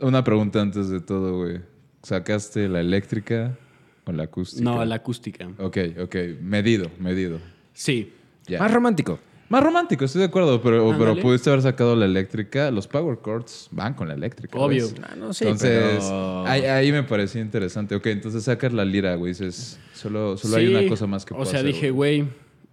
Una 0.00 0.22
pregunta 0.24 0.60
antes 0.60 0.88
de 0.88 1.00
todo, 1.00 1.38
güey. 1.38 1.60
¿Sacaste 2.02 2.68
la 2.68 2.80
eléctrica 2.80 3.56
o 4.04 4.12
la 4.12 4.24
acústica? 4.24 4.64
No, 4.64 4.84
la 4.84 4.96
acústica. 4.96 5.48
Ok, 5.58 5.78
ok. 6.00 6.16
Medido, 6.40 6.90
medido. 6.98 7.38
Sí. 7.72 8.12
Ya. 8.46 8.58
Más 8.58 8.72
romántico. 8.72 9.18
Más 9.52 9.62
romántico, 9.62 10.06
estoy 10.06 10.20
de 10.20 10.28
acuerdo, 10.28 10.62
pero, 10.62 10.96
pero 10.98 11.14
pudiste 11.20 11.50
haber 11.50 11.60
sacado 11.60 11.94
la 11.94 12.06
eléctrica. 12.06 12.70
Los 12.70 12.88
power 12.88 13.18
chords 13.22 13.68
van 13.70 13.92
con 13.92 14.08
la 14.08 14.14
eléctrica. 14.14 14.56
Obvio. 14.58 14.88
Ah, 15.02 15.14
no 15.14 15.34
sé, 15.34 15.44
entonces, 15.44 15.98
pero- 15.98 16.46
ahí, 16.46 16.62
ahí 16.62 16.90
me 16.90 17.02
pareció 17.02 17.38
interesante. 17.42 17.94
Ok, 17.94 18.06
entonces 18.06 18.44
sacas 18.44 18.72
la 18.72 18.86
lira, 18.86 19.14
güey. 19.16 19.32
Dices, 19.32 19.78
solo, 19.92 20.38
solo 20.38 20.56
hay 20.56 20.68
Sí. 20.68 20.74
una 20.74 20.88
cosa 20.88 21.06
más 21.06 21.26
que 21.26 21.34
O 21.34 21.36
puedo 21.36 21.50
sea, 21.50 21.60
hacer, 21.60 21.70
dije, 21.70 21.90
güey, 21.90 22.24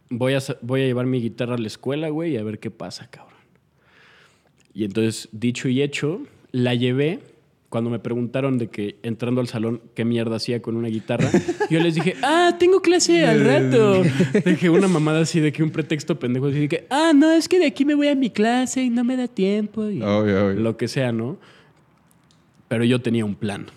voy 0.10 0.36
a, 0.36 0.40
voy 0.62 0.84
a 0.84 0.86
llevar 0.86 1.06
mi 1.06 1.20
guitarra 1.22 1.56
a 1.56 1.58
la 1.58 1.68
escuela, 1.68 2.08
güey, 2.08 2.36
y 2.36 2.38
a 2.38 2.44
ver 2.44 2.60
qué 2.60 2.72
pasa, 2.72 3.10
cabrón. 3.12 3.36
Y 4.74 4.86
entonces, 4.86 5.28
dicho 5.34 5.68
y 5.68 5.82
hecho, 5.82 6.22
la 6.54 6.76
llevé. 6.76 7.20
Cuando 7.70 7.92
me 7.92 8.00
preguntaron 8.00 8.58
de 8.58 8.68
que 8.68 8.96
entrando 9.04 9.42
al 9.42 9.48
salón 9.48 9.80
qué 9.94 10.04
mierda 10.04 10.38
hacía 10.38 10.60
con 10.60 10.76
una 10.76 10.88
guitarra, 10.88 11.30
yo 11.70 11.80
les 11.80 11.94
dije, 11.94 12.16
ah, 12.24 12.56
tengo 12.58 12.82
clase 12.82 13.28
al 13.28 13.46
rato. 13.46 14.02
Dije 14.44 14.72
una 14.72 14.88
mamada 14.88 15.22
así 15.22 15.40
de 15.40 15.52
que 15.52 15.62
un 15.62 15.70
pretexto 15.70 16.18
pendejo 16.18 16.48
así 16.48 16.62
de 16.62 16.68
que, 16.68 16.88
ah, 16.90 17.12
no, 17.16 17.32
es 17.32 17.48
que 17.48 17.60
de 17.60 17.68
aquí 17.68 17.86
me 17.86 17.94
voy 17.94 18.08
a 18.08 18.16
mi 18.16 18.32
clase 18.32 18.82
y 18.82 18.90
no 18.90 19.04
me 19.04 19.16
da 19.16 19.28
tiempo. 19.28 19.88
Y 19.88 20.02
Obvio, 20.02 20.48
obvio. 20.48 20.54
Lo 20.60 20.78
que 20.78 20.88
sea, 20.88 21.12
¿no? 21.12 21.38
Pero 22.70 22.84
yo 22.86 23.02
tenía 23.02 23.24
un 23.24 23.36
plan. 23.36 23.68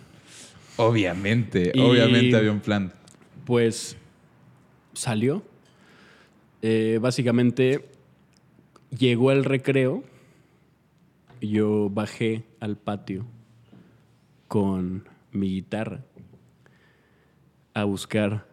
Obviamente, 0.78 1.72
Y- 1.74 1.80
obviamente 1.80 2.34
había 2.34 2.50
un 2.52 2.60
plan. 2.60 2.94
Pues 3.44 3.98
salió. 4.94 5.42
Eh, 6.62 6.98
básicamente 7.02 7.84
llegó 8.96 9.32
el 9.32 9.44
recreo. 9.44 10.02
Yo 11.42 11.90
bajé 11.90 12.44
al 12.60 12.76
patio 12.76 13.26
con 14.52 15.08
mi 15.32 15.48
guitarra 15.48 16.04
a 17.72 17.84
buscar. 17.84 18.46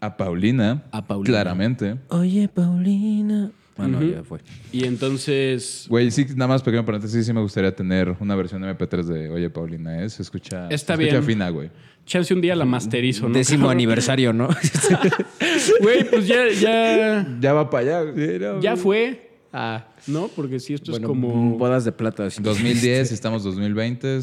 A 0.00 0.16
Paulina. 0.16 0.82
A 0.90 1.06
Paulina. 1.06 1.32
Claramente. 1.32 1.96
Oye, 2.08 2.48
Paulina. 2.48 3.52
Bueno, 3.76 3.98
Ujú. 3.98 4.06
ya 4.10 4.24
fue. 4.24 4.40
Y 4.72 4.84
entonces. 4.84 5.86
Güey, 5.88 6.10
sí, 6.10 6.26
nada 6.34 6.48
más 6.48 6.62
pequeño 6.62 6.84
paréntesis, 6.84 7.24
sí 7.24 7.32
me 7.32 7.40
gustaría 7.40 7.72
tener 7.76 8.16
una 8.18 8.34
versión 8.34 8.62
MP3 8.64 9.04
de 9.04 9.30
Oye 9.30 9.48
Paulina, 9.48 10.02
¿eh? 10.02 10.08
Se 10.10 10.22
escucha, 10.22 10.66
Está 10.70 10.96
se 10.96 11.02
escucha 11.04 11.20
bien. 11.20 11.24
fina, 11.24 11.50
güey. 11.50 11.70
Chance 12.04 12.34
un 12.34 12.40
día 12.40 12.56
la 12.56 12.64
masterizo, 12.64 13.28
¿no? 13.28 13.34
Décimo 13.34 13.70
aniversario, 13.70 14.32
¿no? 14.32 14.48
Güey, 15.82 16.02
pues 16.10 16.26
ya, 16.26 16.48
ya, 16.50 17.38
Ya 17.40 17.52
va 17.52 17.70
para 17.70 18.02
allá. 18.02 18.60
ya 18.60 18.76
fue. 18.76 19.22
Ah, 19.52 19.86
¿no? 20.08 20.28
Porque 20.34 20.58
si 20.58 20.74
esto 20.74 20.90
bueno, 20.90 21.06
es 21.06 21.08
como. 21.08 21.56
bodas 21.56 21.84
de 21.84 21.92
plata. 21.92 22.26
así. 22.26 22.42
2010, 22.42 23.12
estamos 23.18 23.44
2020. 23.44 24.18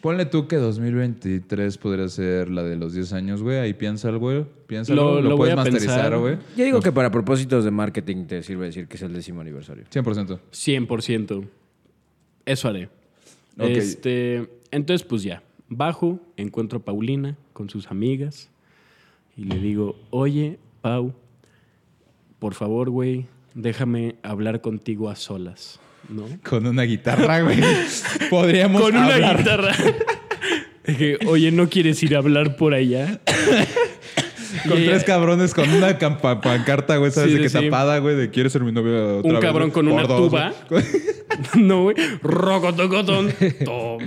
Ponle 0.00 0.26
tú 0.26 0.46
que 0.46 0.56
2023 0.56 1.76
podría 1.78 2.08
ser 2.08 2.50
la 2.50 2.62
de 2.62 2.76
los 2.76 2.92
10 2.94 3.12
años, 3.14 3.42
güey. 3.42 3.58
Ahí 3.58 3.74
piénsalo, 3.74 4.20
güey. 4.20 4.44
Piénsalo. 4.66 5.02
Lo- 5.02 5.14
Lo, 5.16 5.22
lo 5.22 5.28
voy 5.30 5.36
puedes 5.38 5.52
a 5.54 5.56
masterizar, 5.56 6.16
güey. 6.18 6.36
Yo 6.56 6.64
digo 6.64 6.80
que 6.80 6.92
para 6.92 7.10
propósitos 7.10 7.64
de 7.64 7.70
marketing 7.72 8.26
te 8.26 8.42
sirve 8.44 8.66
decir 8.66 8.86
que 8.86 8.96
es 8.96 9.02
el 9.02 9.12
décimo 9.12 9.40
aniversario. 9.40 9.84
100%. 9.90 10.38
100%. 10.52 11.44
Eso 12.46 12.68
haré. 12.68 12.84
Ok. 13.58 13.66
Este, 13.70 14.48
entonces, 14.70 15.04
pues 15.06 15.22
ya. 15.24 15.42
Bajo, 15.68 16.20
encuentro 16.36 16.78
a 16.78 16.82
Paulina 16.84 17.36
con 17.52 17.68
sus 17.68 17.90
amigas 17.90 18.48
y 19.36 19.44
le 19.44 19.58
digo, 19.58 19.96
oye, 20.10 20.58
Pau, 20.80 21.12
por 22.38 22.54
favor, 22.54 22.88
güey, 22.88 23.26
déjame 23.54 24.14
hablar 24.22 24.60
contigo 24.60 25.10
a 25.10 25.16
solas. 25.16 25.80
¿No? 26.08 26.24
Con 26.48 26.66
una 26.66 26.82
guitarra, 26.82 27.42
güey. 27.42 27.58
Podríamos 28.30 28.82
Con 28.82 28.96
una 28.96 29.14
hablar. 29.14 29.38
guitarra. 29.38 29.74
Dije, 30.86 31.18
oye, 31.26 31.52
¿no 31.52 31.68
quieres 31.68 32.02
ir 32.02 32.14
a 32.14 32.18
hablar 32.18 32.56
por 32.56 32.74
allá? 32.74 33.20
Con 34.66 34.76
tres 34.78 35.04
cabrones 35.04 35.52
con 35.52 35.68
una 35.70 35.98
pancarta, 35.98 36.96
güey, 36.96 37.10
¿sabes? 37.10 37.30
Sí, 37.30 37.36
de 37.36 37.42
que 37.42 37.48
sí. 37.50 37.64
tapada, 37.66 37.98
güey, 37.98 38.16
de 38.16 38.30
quiero 38.30 38.48
ser 38.48 38.62
mi 38.62 38.72
novio 38.72 39.18
otra 39.18 39.28
Un 39.28 39.34
vez, 39.36 39.44
cabrón 39.44 39.70
con 39.70 39.86
una 39.88 40.02
dos, 40.04 40.30
tuba. 40.30 40.54
güey. 40.70 40.84
no, 41.56 41.82
güey. 41.82 41.96
Rocotocotón. 42.22 43.30
Tom. 43.64 43.98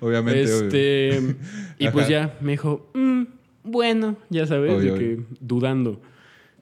Obviamente, 0.00 0.42
Este. 0.42 1.36
Y 1.78 1.88
pues 1.88 2.06
Ajá. 2.06 2.10
ya 2.12 2.34
me 2.40 2.52
dijo, 2.52 2.90
"Mm, 2.94 3.22
bueno, 3.62 4.16
ya 4.28 4.46
sabes, 4.46 4.72
Obvio, 4.72 4.92
de 4.94 4.98
que 4.98 5.04
obvio. 5.14 5.26
dudando. 5.40 6.02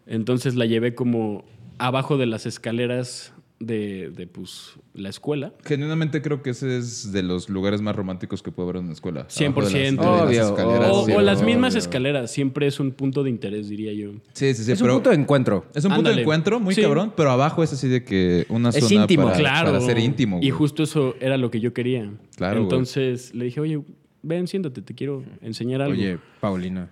Entonces 0.06 0.54
la 0.54 0.66
llevé 0.66 0.94
como 0.94 1.44
abajo 1.78 2.18
de 2.18 2.26
las 2.26 2.44
escaleras 2.46 3.32
de, 3.66 4.10
de, 4.10 4.26
pues, 4.26 4.72
la 4.94 5.08
escuela. 5.08 5.52
Genuinamente 5.64 6.20
creo 6.22 6.42
que 6.42 6.50
ese 6.50 6.76
es 6.78 7.12
de 7.12 7.22
los 7.22 7.48
lugares 7.48 7.80
más 7.80 7.94
románticos 7.96 8.42
que 8.42 8.50
puede 8.50 8.68
haber 8.68 8.76
en 8.80 8.84
una 8.84 8.92
escuela. 8.94 9.26
100%. 9.28 9.98
Abajo 10.02 10.26
de 10.26 10.34
las- 10.36 10.36
de 10.36 10.36
las 10.36 10.42
Obvio, 10.42 10.42
escaleras, 10.42 10.90
O, 10.90 11.20
las 11.20 11.38
obvio. 11.38 11.46
mismas 11.46 11.74
escaleras, 11.74 12.30
siempre 12.30 12.66
es 12.66 12.80
un 12.80 12.92
punto 12.92 13.22
de 13.22 13.30
interés, 13.30 13.68
diría 13.68 13.92
yo. 13.92 14.12
Sí, 14.32 14.54
sí, 14.54 14.64
sí, 14.64 14.72
es 14.72 14.80
un 14.80 14.88
punto 14.90 15.10
de 15.10 15.16
encuentro. 15.16 15.66
es 15.74 15.84
un 15.84 15.94
punto 15.94 16.10
de 16.14 16.20
encuentro 16.20 16.60
muy 16.60 16.74
Sí. 16.74 16.82
cabrón, 16.82 17.12
pero 17.16 17.30
abajo 17.30 17.62
es 17.62 17.72
así 17.72 17.88
de 17.88 18.04
que 18.04 18.46
una 18.48 18.70
Es 18.70 18.80
zona 18.86 19.02
íntimo. 19.02 19.24
para, 19.24 19.36
claro. 19.38 19.66
para 19.72 19.80
ser 19.80 19.98
íntimo. 19.98 20.36
Y 20.38 20.40
güey. 20.40 20.50
justo 20.50 20.82
eso 20.82 21.14
era 21.20 21.36
lo 21.36 21.50
que 21.50 21.60
yo 21.60 21.72
quería. 21.72 22.10
Claro, 22.36 22.54
güey. 22.56 22.64
Entonces 22.64 23.34
le 23.34 23.44
dije, 23.46 23.60
oye, 23.60 23.80
ven, 24.22 24.46
siéntate, 24.46 24.82
te 24.82 24.94
quiero 24.94 25.22
enseñar 25.40 25.82
algo. 25.82 25.94
Oye, 25.94 26.18
Paulina. 26.40 26.90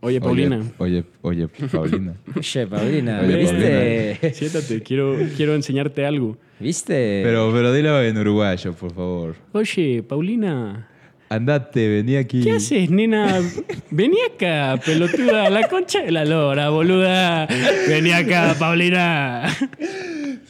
Oye, 0.00 0.20
Paulina. 0.20 0.62
Oye, 0.78 1.04
oye, 1.22 1.44
oye, 1.44 1.68
Paulina. 1.68 2.14
Che, 2.40 2.66
Paulina, 2.66 3.20
Oye, 3.20 3.36
¿viste? 3.36 4.32
Siéntate, 4.34 4.82
quiero, 4.82 5.16
quiero 5.36 5.54
enseñarte 5.54 6.04
algo. 6.04 6.36
¿Viste? 6.60 7.22
pero, 7.24 7.50
pero 7.52 7.72
dilo 7.72 8.02
en 8.02 8.16
uruguayo, 8.16 8.72
por 8.74 8.92
favor. 8.92 9.34
Oye, 9.52 10.02
Paulina, 10.02 10.88
Andate, 11.28 11.88
vení 11.88 12.16
aquí. 12.16 12.40
¿qué 12.40 12.52
haces, 12.52 12.88
nena? 12.88 13.40
Vení 13.90 14.18
acá, 14.32 14.80
pelotuda, 14.84 15.50
la 15.50 15.68
concha 15.68 16.02
de 16.02 16.12
la 16.12 16.24
lora, 16.24 16.70
boluda. 16.70 17.48
Vení 17.88 18.12
acá, 18.12 18.54
Paulina. 18.58 19.48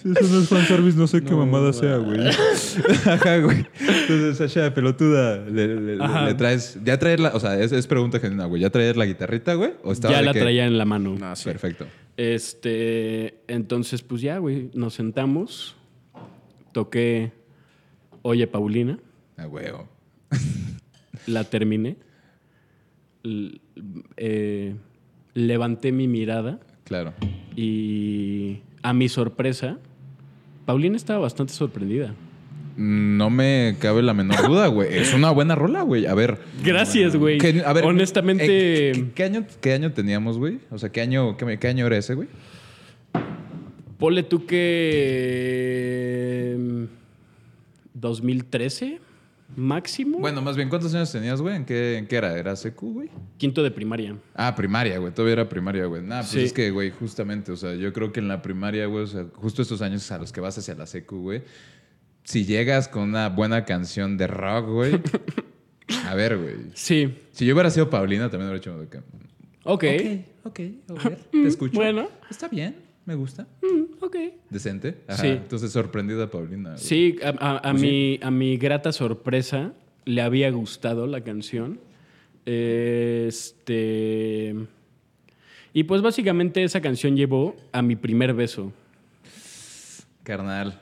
Si 0.02 0.10
eso 0.10 0.27
no 0.35 0.40
es 0.43 0.48
fanservice, 0.48 0.97
no 0.98 1.06
sé 1.06 1.23
qué 1.23 1.35
mamada 1.35 1.73
sea, 1.73 1.97
güey. 1.97 2.20
Ajá, 3.06 3.39
güey. 3.39 3.66
Entonces, 3.81 4.40
allá, 4.40 4.74
pelotuda, 4.74 5.39
le, 5.39 5.81
le- 5.97 6.05
Ajá. 6.05 6.27
le 6.27 6.35
traes... 6.35 6.78
Ya 6.85 6.98
traer 6.98 7.18
la... 7.20 7.31
O 7.31 7.40
sea, 7.40 7.59
es, 7.59 7.73
es 7.73 7.86
pregunta 7.86 8.20
genuina, 8.20 8.44
güey. 8.44 8.60
¿Ya 8.62 8.70
traer 8.70 8.97
la 8.97 9.06
guitarrita, 9.06 9.55
güey? 9.55 9.73
¿O 9.82 9.93
estaba 9.93 10.12
Ya 10.14 10.23
la 10.23 10.32
que- 10.32 10.40
traía 10.40 10.66
en 10.66 10.77
la 10.78 10.85
mano. 10.85 11.16
Sí. 11.35 11.44
Perfecto. 11.44 11.86
Este, 12.16 13.40
entonces, 13.48 14.02
pues 14.02 14.20
ya, 14.23 14.39
güey, 14.39 14.70
nos 14.74 14.94
sentamos, 14.94 15.77
toqué 16.73 17.32
Oye, 18.23 18.47
Paulina, 18.47 18.98
A 19.36 19.47
huevo. 19.47 19.89
la 21.27 21.44
terminé, 21.44 21.97
l- 23.24 23.60
eh, 24.16 24.74
levanté 25.35 25.93
mi 25.93 26.09
mirada 26.09 26.59
Claro. 26.85 27.14
y 27.55 28.60
a 28.82 28.92
mi 28.92 29.08
sorpresa, 29.08 29.78
Paulina 30.64 30.96
estaba 30.96 31.20
bastante 31.20 31.52
sorprendida. 31.52 32.14
No 32.76 33.30
me 33.30 33.76
cabe 33.80 34.02
la 34.02 34.12
menor 34.12 34.46
duda, 34.46 34.66
güey. 34.66 34.98
Es 34.98 35.14
una 35.14 35.30
buena 35.30 35.54
rola, 35.54 35.80
güey. 35.80 36.04
A 36.06 36.14
ver... 36.14 36.38
Gracias, 36.62 37.16
güey. 37.16 37.38
A 37.64 37.72
ver, 37.72 37.84
Honestamente, 37.84 38.90
eh, 38.90 38.92
¿qué, 38.92 39.12
qué 39.14 39.24
año, 39.24 39.46
¿Qué 39.62 39.72
año 39.72 39.92
teníamos, 39.92 40.36
güey? 40.36 40.58
O 40.70 40.76
sea, 40.78 40.90
¿qué 40.90 41.00
año, 41.00 41.38
qué, 41.38 41.68
año 41.68 41.86
era 41.86 41.96
ese, 41.96 42.14
güey? 42.14 42.28
ponle 43.98 44.22
tú 44.22 44.44
que... 44.44 45.36
mm, 46.58 46.84
2013, 47.94 49.00
máximo. 49.56 50.18
Bueno, 50.18 50.40
más 50.42 50.56
bien, 50.56 50.68
¿cuántos 50.68 50.94
años 50.94 51.10
tenías, 51.10 51.40
güey? 51.40 51.56
¿En 51.56 51.64
qué, 51.64 51.96
en 51.98 52.06
qué 52.06 52.16
era? 52.16 52.36
¿Era 52.38 52.54
secu, 52.56 52.92
güey? 52.92 53.10
Quinto 53.38 53.62
de 53.62 53.70
primaria. 53.70 54.16
Ah, 54.34 54.54
primaria, 54.54 54.98
güey. 54.98 55.12
Todavía 55.12 55.32
era 55.34 55.48
primaria, 55.48 55.86
güey. 55.86 56.02
Nah, 56.02 56.18
pues 56.20 56.28
Sí. 56.30 56.40
es 56.40 56.52
que, 56.52 56.70
güey, 56.70 56.90
justamente, 56.90 57.50
o 57.52 57.56
sea, 57.56 57.74
yo 57.74 57.92
creo 57.92 58.12
que 58.12 58.20
en 58.20 58.28
la 58.28 58.42
primaria, 58.42 58.86
güey, 58.86 59.04
o 59.04 59.06
sea, 59.06 59.26
justo 59.34 59.62
estos 59.62 59.82
años 59.82 60.10
a 60.12 60.18
los 60.18 60.32
que 60.32 60.40
vas 60.40 60.56
hacia 60.58 60.74
la 60.74 60.86
secu, 60.86 61.16
güey, 61.22 61.42
si 62.24 62.44
llegas 62.44 62.88
con 62.88 63.02
una 63.04 63.28
buena 63.28 63.64
canción 63.64 64.16
de 64.16 64.26
rock, 64.26 64.68
güey, 64.68 65.00
a 66.06 66.14
ver, 66.14 66.36
güey. 66.38 66.54
Sí. 66.74 67.18
Si 67.32 67.46
yo 67.46 67.54
hubiera 67.54 67.70
sido 67.70 67.88
Paulina, 67.90 68.30
también 68.30 68.50
hubiera 68.50 68.58
hecho 68.58 68.90
que... 68.90 68.98
Ok. 69.68 69.84
ok, 70.44 70.60
a 71.00 71.08
ver, 71.08 71.18
te 71.30 71.42
escucho. 71.46 71.74
bueno. 71.74 72.08
Está 72.30 72.48
bien, 72.48 72.76
me 73.06 73.14
gusta. 73.14 73.46
Mm, 73.62 74.04
ok. 74.04 74.16
Decente. 74.50 74.98
Ajá. 75.08 75.22
Sí. 75.22 75.28
Entonces, 75.28 75.72
sorprendida 75.72 76.30
Paulina. 76.30 76.70
güey. 76.72 76.82
Sí, 76.82 77.16
a, 77.24 77.28
a- 77.38 77.70
a 77.70 77.72
mi, 77.72 78.18
a 78.22 78.30
mi 78.30 78.56
grata 78.58 78.92
sorpresa 78.92 79.72
le 80.04 80.20
había 80.22 80.50
gustado 80.50 81.06
la 81.06 81.22
canción. 81.22 81.80
Este. 83.26 84.54
Y 85.72 85.84
pues 85.84 86.00
básicamente 86.02 86.62
esa 86.64 86.80
canción 86.80 87.16
llevó 87.16 87.54
a 87.72 87.82
mi 87.82 87.96
primer 87.96 88.32
beso. 88.34 88.72
Carnal. 90.22 90.80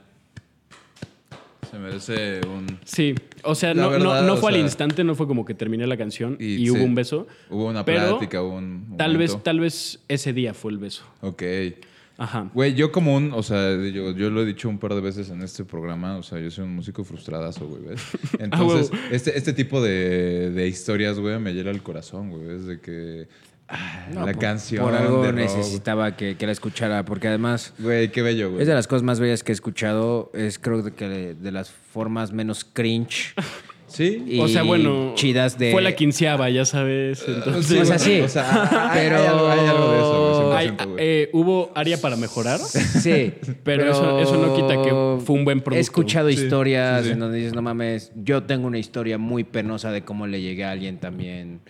Se 1.71 1.79
merece 1.79 2.41
un... 2.47 2.79
Sí, 2.85 3.15
o 3.43 3.55
sea, 3.57 3.75
no, 3.75 3.83
no- 3.83 3.91
verdad, 3.91 4.27
no 4.27 4.37
fue 4.37 4.51
al 4.51 4.55
sea- 4.57 4.63
instante, 4.65 5.03
no 5.03 5.15
fue 5.17 5.27
como 5.27 5.45
que 5.45 5.55
terminé 5.55 5.87
la 5.89 5.97
canción 5.97 6.37
y, 6.39 6.59
sí, 6.59 6.71
hubo 6.71 6.85
un 6.85 6.95
beso. 6.95 7.27
Hubo 7.51 7.67
una 7.67 7.85
pero 7.85 8.11
plática, 8.11 8.41
hubo 8.43 8.55
un 8.57 8.95
Tal 8.97 9.17
vez, 9.17 9.37
tal 9.43 9.59
vez 9.59 10.01
ese 10.07 10.33
día 10.33 10.55
fue 10.55 10.71
el 10.71 10.79
beso. 10.79 11.05
Ok. 11.21 11.43
Ajá. 12.17 12.49
Güey, 12.55 12.75
yo 12.75 12.93
como 12.93 13.15
un, 13.17 13.33
o 13.33 13.43
sea, 13.43 13.73
yo, 13.77 14.13
yo 14.13 14.31
lo 14.31 14.43
he 14.43 14.45
dicho 14.47 14.69
un 14.69 14.79
par 14.79 14.95
de 14.95 15.01
veces 15.01 15.31
en 15.31 15.43
este 15.43 15.65
programa, 15.65 16.17
o 16.17 16.23
sea, 16.23 16.39
yo 16.39 16.51
soy 16.51 16.65
un 16.65 16.75
músico 16.77 17.03
frustradazo, 17.05 17.67
güey, 17.67 17.83
¿ves? 17.83 18.01
Entonces, 18.39 18.91
huevo. 18.93 19.05
este, 19.11 19.37
este 19.37 19.53
tipo 19.53 19.83
de, 19.83 20.51
de 20.51 20.69
historias, 20.69 21.19
güey, 21.19 21.39
me 21.41 21.53
hiela 21.55 21.71
el 21.73 21.83
corazón, 21.83 22.31
güey, 22.31 22.57
es 22.57 22.67
de 22.67 22.81
que 22.81 23.27
ah, 23.69 24.07
No, 24.13 24.27
la 24.27 24.33
por- 24.33 24.41
canción 24.41 24.85
Por 24.85 24.95
algo 24.95 25.23
de 25.25 25.33
necesitaba 25.33 26.17
que, 26.17 26.37
que 26.37 26.47
la 26.47 26.53
escuchara, 26.53 27.05
porque 27.05 27.27
además 27.29 27.75
Güey, 27.81 28.13
qué 28.13 28.23
bello, 28.23 28.51
güey. 28.51 28.63
es 28.63 28.69
de 28.69 28.75
las 28.75 28.87
cosas 28.87 29.03
más 29.03 29.19
bellas 29.19 29.43
que 29.43 29.51
he 29.51 29.55
escuchado. 29.55 30.31
Es 30.35 30.61
creo 30.61 30.83
de 30.83 30.93
que 30.93 31.09
de 31.35 31.51
las 31.53 31.71
formas 31.71 32.33
menos 32.33 32.65
cringe 32.65 33.35
Sí. 33.95 34.25
y 34.27 34.41
o 34.41 34.49
sea, 34.49 34.65
bueno, 34.65 35.13
chidas 35.15 35.57
de. 35.57 35.71
fue 35.71 35.81
la 35.81 35.95
quinceava, 35.95 36.51
ya 36.51 36.65
sabes. 36.65 37.25
Entonces, 37.29 37.67
Sí, 37.67 37.79
o 37.79 37.85
sea, 37.85 37.97
bueno, 37.97 38.05
sí. 38.05 38.21
O 38.23 38.29
sea, 38.29 38.91
hay- 38.93 39.01
Pero- 39.01 39.17
hay, 39.19 39.27
algo, 39.27 39.49
hay 39.49 39.61
algo 39.61 39.91
de 39.93 39.99
eso, 39.99 40.43
güey, 40.47 40.57
hay- 40.59 40.67
100%, 40.69 40.85
güey. 40.91 40.97
eh, 40.99 41.31
hubo 41.33 41.71
área 41.77 41.97
para 42.01 42.17
mejorar. 42.17 42.59
Sí, 43.01 43.33
Pero 43.63 43.91
eso- 43.91 44.19
eso 44.19 44.37
no 44.37 44.55
quita 44.57 44.83
que 44.83 44.91
fue 45.25 45.37
un 45.37 45.45
buen 45.45 45.59
He 45.59 45.63
producto. 45.63 45.81
escuchado 45.81 46.29
Sí, 46.29 46.35
historias 46.43 47.03
sí, 47.03 47.07
sí. 47.07 47.13
en 47.13 47.21
donde 47.21 47.39
dices, 47.39 47.55
no 47.55 47.63
mames, 47.63 48.11
yo 48.17 48.43
tengo 48.43 48.67
una 48.67 48.79
historia 48.79 49.17
muy 49.17 49.45
penosa 49.45 49.93
de 49.93 50.03
cómo 50.03 50.27
le 50.27 50.41
llegué 50.41 50.65
a 50.65 50.73
alguien 50.73 50.99
también 50.99 51.61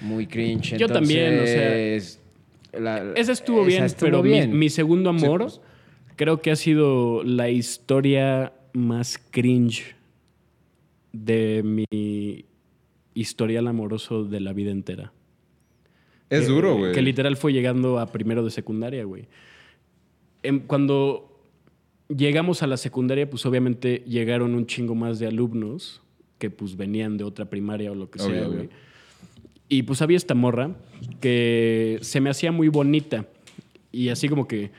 muy 0.00 0.26
cringe. 0.26 0.76
Yo 0.78 0.88
también, 0.88 1.40
o 1.42 1.46
sea, 1.46 2.80
la- 2.80 3.12
Esa 3.14 3.32
estuvo 3.32 3.60
esa 3.60 3.68
bien, 3.68 3.84
estuvo 3.84 4.06
pero 4.08 4.22
mi- 4.22 4.30
bien. 4.30 4.58
Mi, 4.58 4.70
segundo 4.70 5.10
amor 5.10 5.42
pues. 5.42 5.60
creo 6.16 6.40
que 6.40 6.50
ha 6.50 6.56
sido 6.56 7.22
la 7.24 7.48
historia 7.50 8.52
más 8.72 9.18
cringe 9.30 9.95
de 11.24 11.62
mi 11.64 12.44
historial 13.14 13.66
amoroso 13.66 14.24
de 14.24 14.40
la 14.40 14.52
vida 14.52 14.70
entera. 14.70 15.12
es 16.28 16.48
duro, 16.48 16.76
güey. 16.76 16.92
Que 16.92 17.02
literal 17.02 17.36
fue 17.36 17.52
llegando 17.52 17.98
a 17.98 18.06
primero 18.06 18.44
de 18.44 18.50
secundaria, 18.50 19.04
güey. 19.04 19.26
Em, 20.42 20.60
Cuando 20.60 21.40
llegamos 22.08 22.62
a 22.62 22.66
la 22.66 22.76
secundaria, 22.76 23.28
pues 23.28 23.46
obviamente 23.46 24.04
llegaron 24.06 24.54
un 24.54 24.66
chingo 24.66 24.94
más 24.94 25.18
de 25.18 25.26
alumnos 25.26 26.02
que 26.38 26.50
pues 26.50 26.76
venían 26.76 27.16
de 27.16 27.24
otra 27.24 27.46
primaria 27.46 27.90
o 27.90 27.94
lo 27.94 28.10
que 28.10 28.20
Obvio, 28.22 28.34
sea, 28.34 28.46
güey. 28.46 28.68
Y 29.68 29.82
pues 29.82 30.02
había 30.02 30.16
esta 30.16 30.34
morra 30.34 30.76
que 31.20 31.98
se 32.02 32.20
me 32.20 32.30
hacía 32.30 32.52
muy 32.52 32.68
bonita 32.68 33.26
y 33.90 34.10
así 34.10 34.28
como 34.28 34.46
que 34.46 34.70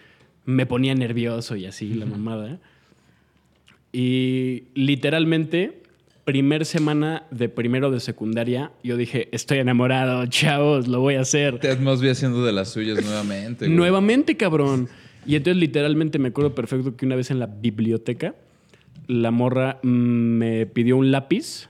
me 0.45 0.65
ponía 0.65 0.95
nervioso 0.95 1.55
y 1.55 1.65
así 1.65 1.93
la 1.93 2.05
mamada. 2.05 2.59
Y 3.91 4.65
literalmente, 4.75 5.81
primer 6.27 6.65
semana 6.65 7.23
de 7.31 7.47
primero 7.47 7.89
de 7.89 8.01
secundaria, 8.01 8.73
yo 8.83 8.97
dije, 8.97 9.29
estoy 9.31 9.59
enamorado, 9.59 10.25
chavos, 10.25 10.89
lo 10.89 10.99
voy 10.99 11.15
a 11.15 11.21
hacer. 11.21 11.57
Ted 11.59 11.79
Mosby 11.79 12.09
haciendo 12.09 12.43
de 12.43 12.51
las 12.51 12.69
suyas 12.69 13.01
nuevamente, 13.01 13.63
güey. 13.65 13.77
Nuevamente, 13.77 14.35
cabrón. 14.35 14.89
Y 15.25 15.37
entonces 15.37 15.57
literalmente 15.57 16.19
me 16.19 16.27
acuerdo 16.27 16.53
perfecto 16.53 16.97
que 16.97 17.05
una 17.05 17.15
vez 17.15 17.31
en 17.31 17.39
la 17.39 17.45
biblioteca, 17.45 18.35
la 19.07 19.31
morra 19.31 19.79
mm, 19.83 19.87
me 19.87 20.65
pidió 20.65 20.97
un 20.97 21.11
lápiz 21.11 21.69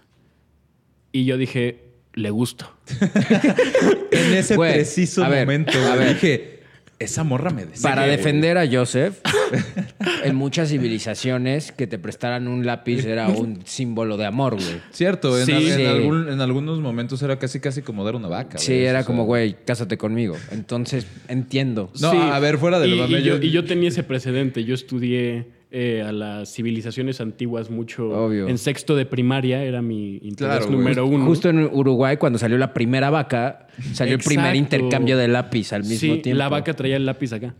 y 1.11 1.25
yo 1.25 1.37
dije, 1.37 1.83
le 2.15 2.31
gusto. 2.31 2.67
En 4.09 4.33
ese 4.33 4.55
Güey, 4.55 4.73
preciso 4.73 5.23
a 5.23 5.29
ver, 5.29 5.45
momento, 5.45 5.77
a 5.77 5.93
güey, 5.95 5.99
ver. 5.99 6.13
dije, 6.15 6.56
esa 6.99 7.23
morra 7.23 7.51
me 7.51 7.65
desea. 7.65 7.89
Para 7.91 8.07
defender 8.07 8.57
a 8.57 8.65
Joseph, 8.71 9.19
en 10.23 10.35
muchas 10.35 10.69
civilizaciones 10.69 11.71
que 11.71 11.85
te 11.87 11.99
prestaran 11.99 12.47
un 12.47 12.65
lápiz 12.65 13.05
era 13.05 13.27
un 13.27 13.59
símbolo 13.65 14.17
de 14.17 14.25
amor, 14.25 14.55
güey. 14.55 14.81
Cierto, 14.91 15.37
en, 15.39 15.45
Sí. 15.45 15.51
al- 15.51 15.67
en 15.67 15.77
Sí. 15.77 15.85
algún- 15.85 16.29
en 16.29 16.41
algunos 16.41 16.79
momentos 16.79 17.21
era 17.21 17.37
casi 17.37 17.59
casi 17.59 17.81
como 17.81 18.03
dar 18.03 18.15
una 18.15 18.27
vaca. 18.27 18.57
Sí, 18.57 18.73
era 18.73 18.99
o 18.99 19.01
sea. 19.03 19.05
como, 19.05 19.25
güey, 19.25 19.55
cásate 19.65 19.97
conmigo. 19.97 20.35
Entonces, 20.51 21.05
entiendo. 21.27 21.91
No, 22.01 22.11
Sí. 22.11 22.17
a 22.19 22.39
ver, 22.39 22.57
fuera 22.57 22.85
y, 22.85 22.95
mame, 22.95 23.19
y 23.19 23.23
yo, 23.23 23.37
yo- 23.37 23.41
y 23.43 23.51
yo 23.51 23.63
tenía 23.65 23.89
ese 23.89 24.03
precedente. 24.03 24.63
Yo 24.63 24.73
estudié 24.73 25.45
eh, 25.69 26.01
a 26.01 26.11
las 26.13 26.53
civilizaciones 26.53 27.19
antiguas 27.19 27.69
mucho. 27.69 28.07
Obvio. 28.09 28.47
En 28.47 28.57
sexto 28.57 28.95
de 28.95 29.05
primaria 29.05 29.63
era 29.63 29.81
mi 29.81 30.15
interés 30.17 30.37
Claro, 30.37 30.65
güey. 30.67 30.77
número 30.77 31.05
uno. 31.05 31.25
Justo 31.25 31.49
en 31.49 31.59
Uruguay, 31.71 32.17
cuando 32.17 32.39
salió 32.39 32.57
la 32.57 32.73
primera 32.73 33.09
vaca, 33.09 33.67
salió 33.93 34.15
el 34.15 34.21
primer 34.21 34.55
intercambio 34.55 35.17
de 35.17 35.27
lápiz 35.27 35.73
al 35.73 35.81
mismo 35.83 36.15
sí, 36.15 36.21
tiempo. 36.21 36.37
la 36.37 36.49
vaca 36.49 36.73
traía 36.73 36.95
el 36.95 37.05
lápiz 37.05 37.33
acá. 37.33 37.53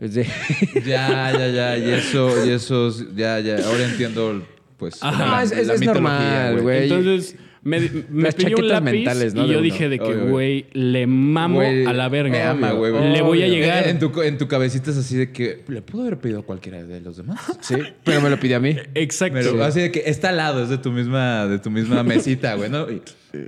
Ya, 0.86 1.32
ya, 1.32 1.48
ya. 1.48 1.78
Y 1.78 1.90
eso, 1.90 2.46
y 2.46 2.50
eso, 2.50 2.90
ya, 3.14 3.40
ya. 3.40 3.56
Ahora 3.66 3.84
entiendo, 3.84 4.42
pues. 4.76 4.98
Ajá, 5.02 5.42
es- 5.42 5.52
es- 5.52 5.68
es 5.68 5.80
normal, 5.82 6.60
güey. 6.62 6.84
Entonces 6.84 7.36
me, 7.62 7.80
me 7.80 8.32
pidió 8.32 8.56
un 8.56 8.62
chaquetas 8.62 8.64
lápiz 8.66 8.90
mentales, 8.92 9.34
¿no? 9.34 9.44
y 9.46 9.48
yo 9.50 9.60
dije 9.60 9.88
de 9.88 9.98
que, 9.98 10.14
güey, 10.14 10.66
le 10.72 11.06
mamo 11.06 11.60
a 11.60 11.92
la 11.92 12.08
verga. 12.08 12.30
Me 12.30 12.42
ama, 12.42 12.72
güey. 12.72 12.92
Le 13.12 13.22
voy 13.22 13.42
a 13.42 13.48
llegar. 13.48 13.88
En 13.88 13.98
tu, 13.98 14.22
en 14.22 14.38
tu 14.38 14.46
cabecita 14.48 14.90
es 14.90 14.96
así 14.98 15.16
de 15.16 15.32
que 15.32 15.64
le 15.68 15.82
pudo 15.82 16.02
haber 16.02 16.18
pedido 16.18 16.40
a 16.40 16.42
cualquiera 16.42 16.82
de 16.82 17.00
los 17.00 17.16
demás. 17.16 17.40
sí, 17.60 17.74
pero 18.04 18.20
me 18.20 18.30
lo 18.30 18.38
pidió 18.38 18.56
a 18.56 18.60
mí. 18.60 18.76
Exacto. 18.94 19.38
Pero 19.40 19.64
así 19.64 19.80
de 19.80 19.90
que 19.90 20.02
está 20.06 20.28
al 20.30 20.36
lado, 20.36 20.62
es 20.62 20.68
de 20.68 20.78
tu 20.78 20.92
misma, 20.92 21.46
de 21.46 21.58
tu 21.58 21.70
misma 21.70 22.02
mesita, 22.04 22.54
güey, 22.54 22.70
¿no? 22.70 22.86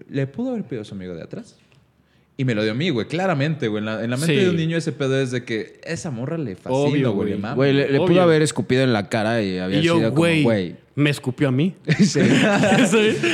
Le 0.08 0.26
pudo 0.26 0.50
haber 0.50 0.64
pedido 0.64 0.82
a 0.82 0.84
su 0.84 0.94
amigo 0.94 1.14
de 1.14 1.22
atrás. 1.22 1.56
Y 2.36 2.44
me 2.46 2.54
lo 2.54 2.62
dio 2.62 2.72
a 2.72 2.74
mí, 2.74 2.88
güey, 2.88 3.06
claramente, 3.06 3.68
güey. 3.68 3.80
En 3.80 3.84
la, 3.84 4.02
en 4.02 4.08
la 4.10 4.16
mente 4.16 4.34
Sí. 4.34 4.40
de 4.44 4.48
un 4.48 4.56
niño 4.56 4.78
ese 4.78 4.92
pedo 4.92 5.20
es 5.20 5.30
de 5.30 5.44
que 5.44 5.78
esa 5.84 6.10
morra 6.10 6.38
le 6.38 6.56
fascina, 6.56 6.74
Obvio, 6.74 7.12
güey, 7.12 7.34
le 7.38 7.98
güey. 7.98 8.06
pudo 8.06 8.22
haber 8.22 8.40
escupido 8.40 8.82
en 8.82 8.94
la 8.94 9.10
cara 9.10 9.42
y 9.42 9.58
había 9.58 9.78
y 9.78 9.82
yo, 9.82 9.96
sido 9.98 10.08
como, 10.08 10.16
güey, 10.22 10.42
güey. 10.42 10.76
Me 11.00 11.10
escupió 11.10 11.48
a 11.48 11.50
mí. 11.50 11.74
sí. 11.98 12.20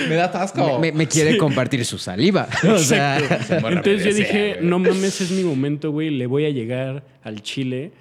Me 0.09 0.15
da 0.15 0.31
tasco. 0.31 0.79
me, 0.79 0.93
me 0.93 1.07
quiere 1.07 1.37
compartir 1.37 1.85
su 1.85 1.99
saliva. 1.99 2.49
O 2.69 2.79
sea, 2.79 3.19
Entonces 3.19 4.05
yo 4.05 4.15
dije, 4.15 4.55
güey. 4.55 4.67
no 4.67 4.79
mames, 4.79 5.21
es 5.21 5.31
mi 5.31 5.45
momento, 5.45 5.91
güey, 5.91 6.11
le 6.11 6.27
voy 6.27 6.45
a 6.47 6.51
llegar 6.51 7.05
al 7.23 7.43
Chile. 7.43 7.93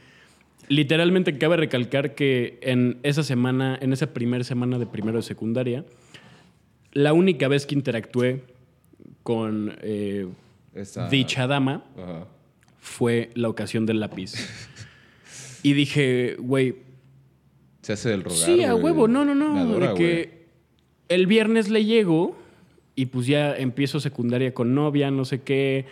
Literalmente 0.68 1.38
cabe 1.38 1.58
recalcar 1.58 2.16
que 2.16 2.58
en 2.62 2.98
esa 3.04 3.24
semana, 3.24 3.78
en 3.82 3.94
esa 3.94 4.14
primera 4.14 4.44
semana 4.44 4.80
de 4.80 4.86
primero 4.86 5.18
de 5.18 5.24
secundaria, 5.24 5.86
la 6.92 7.14
única 7.14 7.48
vez 7.48 7.66
que 7.66 7.76
interactué 7.76 8.42
con 9.24 9.76
eh, 9.82 10.28
Esa- 10.74 11.08
dicha 11.10 11.46
dama 11.48 11.84
fue 12.80 13.30
la 13.36 13.50
ocasión 13.50 13.86
del 13.86 14.00
lápiz. 14.00 14.34
Y 15.64 15.74
dije, 15.74 16.36
güey, 16.40 16.76
Se 17.86 17.94
hace 17.94 18.10
del 18.10 18.24
rogar, 18.24 18.40
sí, 18.40 18.64
a 18.64 18.74
huevo, 18.74 19.07
no, 19.07 19.24
no, 19.24 19.36
no. 19.36 19.60
adora, 19.60 19.90
de 19.90 19.94
que 19.94 20.48
el 21.07 21.28
viernes 21.28 21.70
le 21.70 21.86
llego 21.86 22.36
y 22.95 23.06
pues 23.06 23.28
ya 23.28 23.56
empiezo 23.56 23.99
secundaria 23.99 24.56
con 24.56 24.74
novia, 24.74 25.12
no 25.12 25.24
sé 25.24 25.41
qué. 25.44 25.86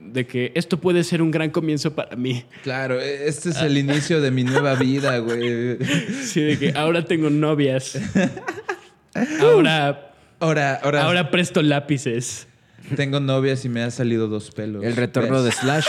De 0.00 0.26
que 0.26 0.50
esto 0.56 0.80
puede 0.80 1.04
ser 1.04 1.22
un 1.22 1.30
gran 1.30 1.50
comienzo 1.50 1.94
para 1.94 2.16
mí. 2.16 2.42
Claro, 2.64 3.00
este 3.00 3.50
es 3.50 3.58
el 3.58 3.78
inicio 3.78 4.20
de 4.20 4.32
mi 4.32 4.42
nueva 4.42 4.74
vida, 4.74 5.18
güey. 5.20 5.78
Sí, 6.24 6.40
de 6.40 6.58
que 6.58 6.72
ahora 6.74 7.04
tengo 7.04 7.30
novias. 7.30 7.96
Ahora, 9.40 10.10
Ahora, 10.40 10.74
ahora, 10.82 11.04
ahora 11.04 11.30
presto 11.30 11.62
lápices. 11.62 12.48
Tengo 12.96 13.20
novias 13.20 13.64
y 13.64 13.68
me 13.68 13.82
ha 13.82 13.90
salido 13.90 14.28
dos 14.28 14.50
pelos. 14.50 14.84
el 14.84 14.96
retorno 14.96 15.42
de. 15.42 15.52
Slash. 15.52 15.86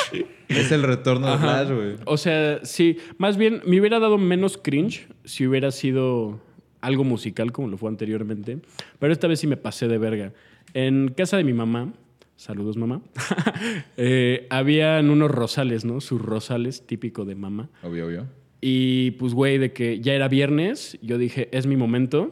Es 0.49 0.71
el 0.71 0.83
retorno 0.83 1.27
de 1.27 1.33
Ajá. 1.33 1.65
Flash, 1.65 1.75
güey. 1.75 1.95
O 2.05 2.17
sea, 2.17 2.59
sí, 2.63 2.97
más 3.17 3.37
bien 3.37 3.61
me 3.65 3.79
hubiera 3.79 3.99
dado 3.99 4.17
menos 4.17 4.57
cringe 4.57 5.07
si 5.23 5.47
hubiera 5.47 5.71
sido 5.71 6.39
algo 6.81 7.03
musical 7.03 7.51
como 7.51 7.69
lo 7.69 7.77
fue 7.77 7.89
anteriormente. 7.89 8.59
Pero 8.99 9.13
esta 9.13 9.27
vez 9.27 9.39
sí 9.39 9.47
me 9.47 9.57
pasé 9.57 9.87
de 9.87 9.97
verga. 9.97 10.33
En 10.73 11.13
casa 11.15 11.37
de 11.37 11.43
mi 11.43 11.53
mamá, 11.53 11.93
saludos 12.35 12.77
mamá, 12.77 13.01
eh, 13.97 14.47
habían 14.49 15.09
unos 15.09 15.31
rosales, 15.31 15.85
¿no? 15.85 16.01
Sus 16.01 16.21
rosales 16.21 16.85
típico 16.85 17.25
de 17.25 17.35
mamá. 17.35 17.69
Obvio, 17.83 18.07
obvio. 18.07 18.27
Y 18.61 19.11
pues, 19.11 19.33
güey, 19.33 19.57
de 19.57 19.73
que 19.73 19.99
ya 19.99 20.13
era 20.13 20.27
viernes, 20.27 20.97
yo 21.01 21.17
dije, 21.17 21.49
es 21.51 21.67
mi 21.67 21.75
momento. 21.77 22.31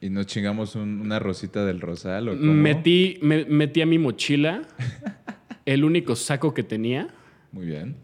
Y 0.00 0.10
nos 0.10 0.26
chingamos 0.26 0.74
un- 0.76 1.00
una 1.00 1.18
rosita 1.18 1.64
del 1.64 1.80
rosal, 1.80 2.28
¿o 2.28 2.36
cómo? 2.38 2.52
Metí, 2.52 3.18
me- 3.22 3.44
metí 3.46 3.80
a 3.80 3.86
mi 3.86 3.98
mochila 3.98 4.62
el 5.64 5.84
único 5.84 6.14
saco 6.16 6.52
que 6.54 6.62
tenía 6.62 7.08
Muy 7.52 7.66
bien. 7.66 7.96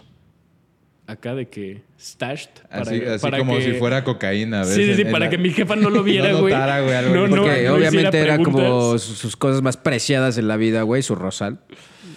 acá 1.06 1.35
de 1.35 1.48
que 1.48 1.82
stashed. 2.01 2.48
Así, 2.70 3.02
así 3.05 3.20
para 3.23 3.39
como 3.39 3.56
que- 3.59 3.64
si 3.64 3.73
fuera 3.73 4.02
cocaína, 4.05 4.60
¿ves? 4.60 4.70
Sí, 4.74 4.85
sí, 4.86 4.94
sí, 4.94 5.02
En- 5.02 5.12
para 5.12 5.27
la- 5.27 5.31
que 5.31 5.39
mi 5.39 5.51
jefa 5.51 5.77
no 5.77 5.90
lo 5.90 6.02
viera, 6.05 6.32
güey. 6.32 6.55
No, 6.55 7.28
no, 7.28 7.36
Porque 7.43 7.64
no 7.64 7.74
obviamente 7.74 8.19
era 8.19 8.39
como 8.39 8.56
preguntas. 8.59 9.02
sus 9.02 9.36
cosas 9.36 9.60
más 9.62 9.77
preciadas 9.77 10.39
en 10.39 10.48
la 10.48 10.56
vida, 10.56 10.82
güey, 10.82 11.02
su 11.02 11.14
rosal. 11.14 11.60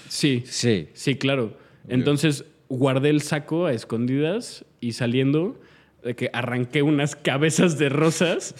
Sí, 0.08 0.44
Sí. 0.46 0.88
sí, 0.94 1.16
claro. 1.16 1.58
Entonces 1.90 2.46
guardé 2.70 3.10
el 3.10 3.22
saco 3.22 3.66
a 3.66 3.74
escondidas 3.74 4.64
y 4.80 4.94
saliendo, 4.94 5.60
de 6.04 6.16
que 6.16 6.30
arranqué 6.34 6.82
unas 6.82 7.16
cabezas 7.16 7.78
de 7.78 7.90
rosas 7.90 8.56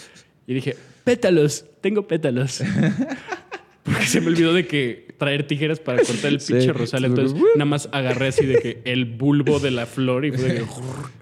y 0.46 0.54
dije, 0.54 0.76
pétalos, 1.06 1.64
tengo 1.80 2.08
pétalos. 2.08 2.60
Porque 3.84 4.06
se 4.06 4.20
me 4.20 4.26
olvidó 4.26 4.52
de 4.52 4.66
que 4.66 5.14
traer 5.16 5.46
tijeras 5.46 5.78
para 5.78 6.02
cortar 6.02 6.32
el 6.32 6.40
Sí. 6.40 6.52
pinche 6.52 6.72
rosal. 6.72 7.04
Entonces 7.04 7.40
nada 7.54 7.64
más 7.66 7.88
agarré 7.92 8.26
así 8.26 8.44
de 8.44 8.58
que 8.60 8.82
el 8.84 9.04
bulbo 9.04 9.60
de 9.60 9.70
la 9.70 9.86
flor 9.86 10.24
y 10.24 10.32
fue 10.32 10.48
de 10.48 10.54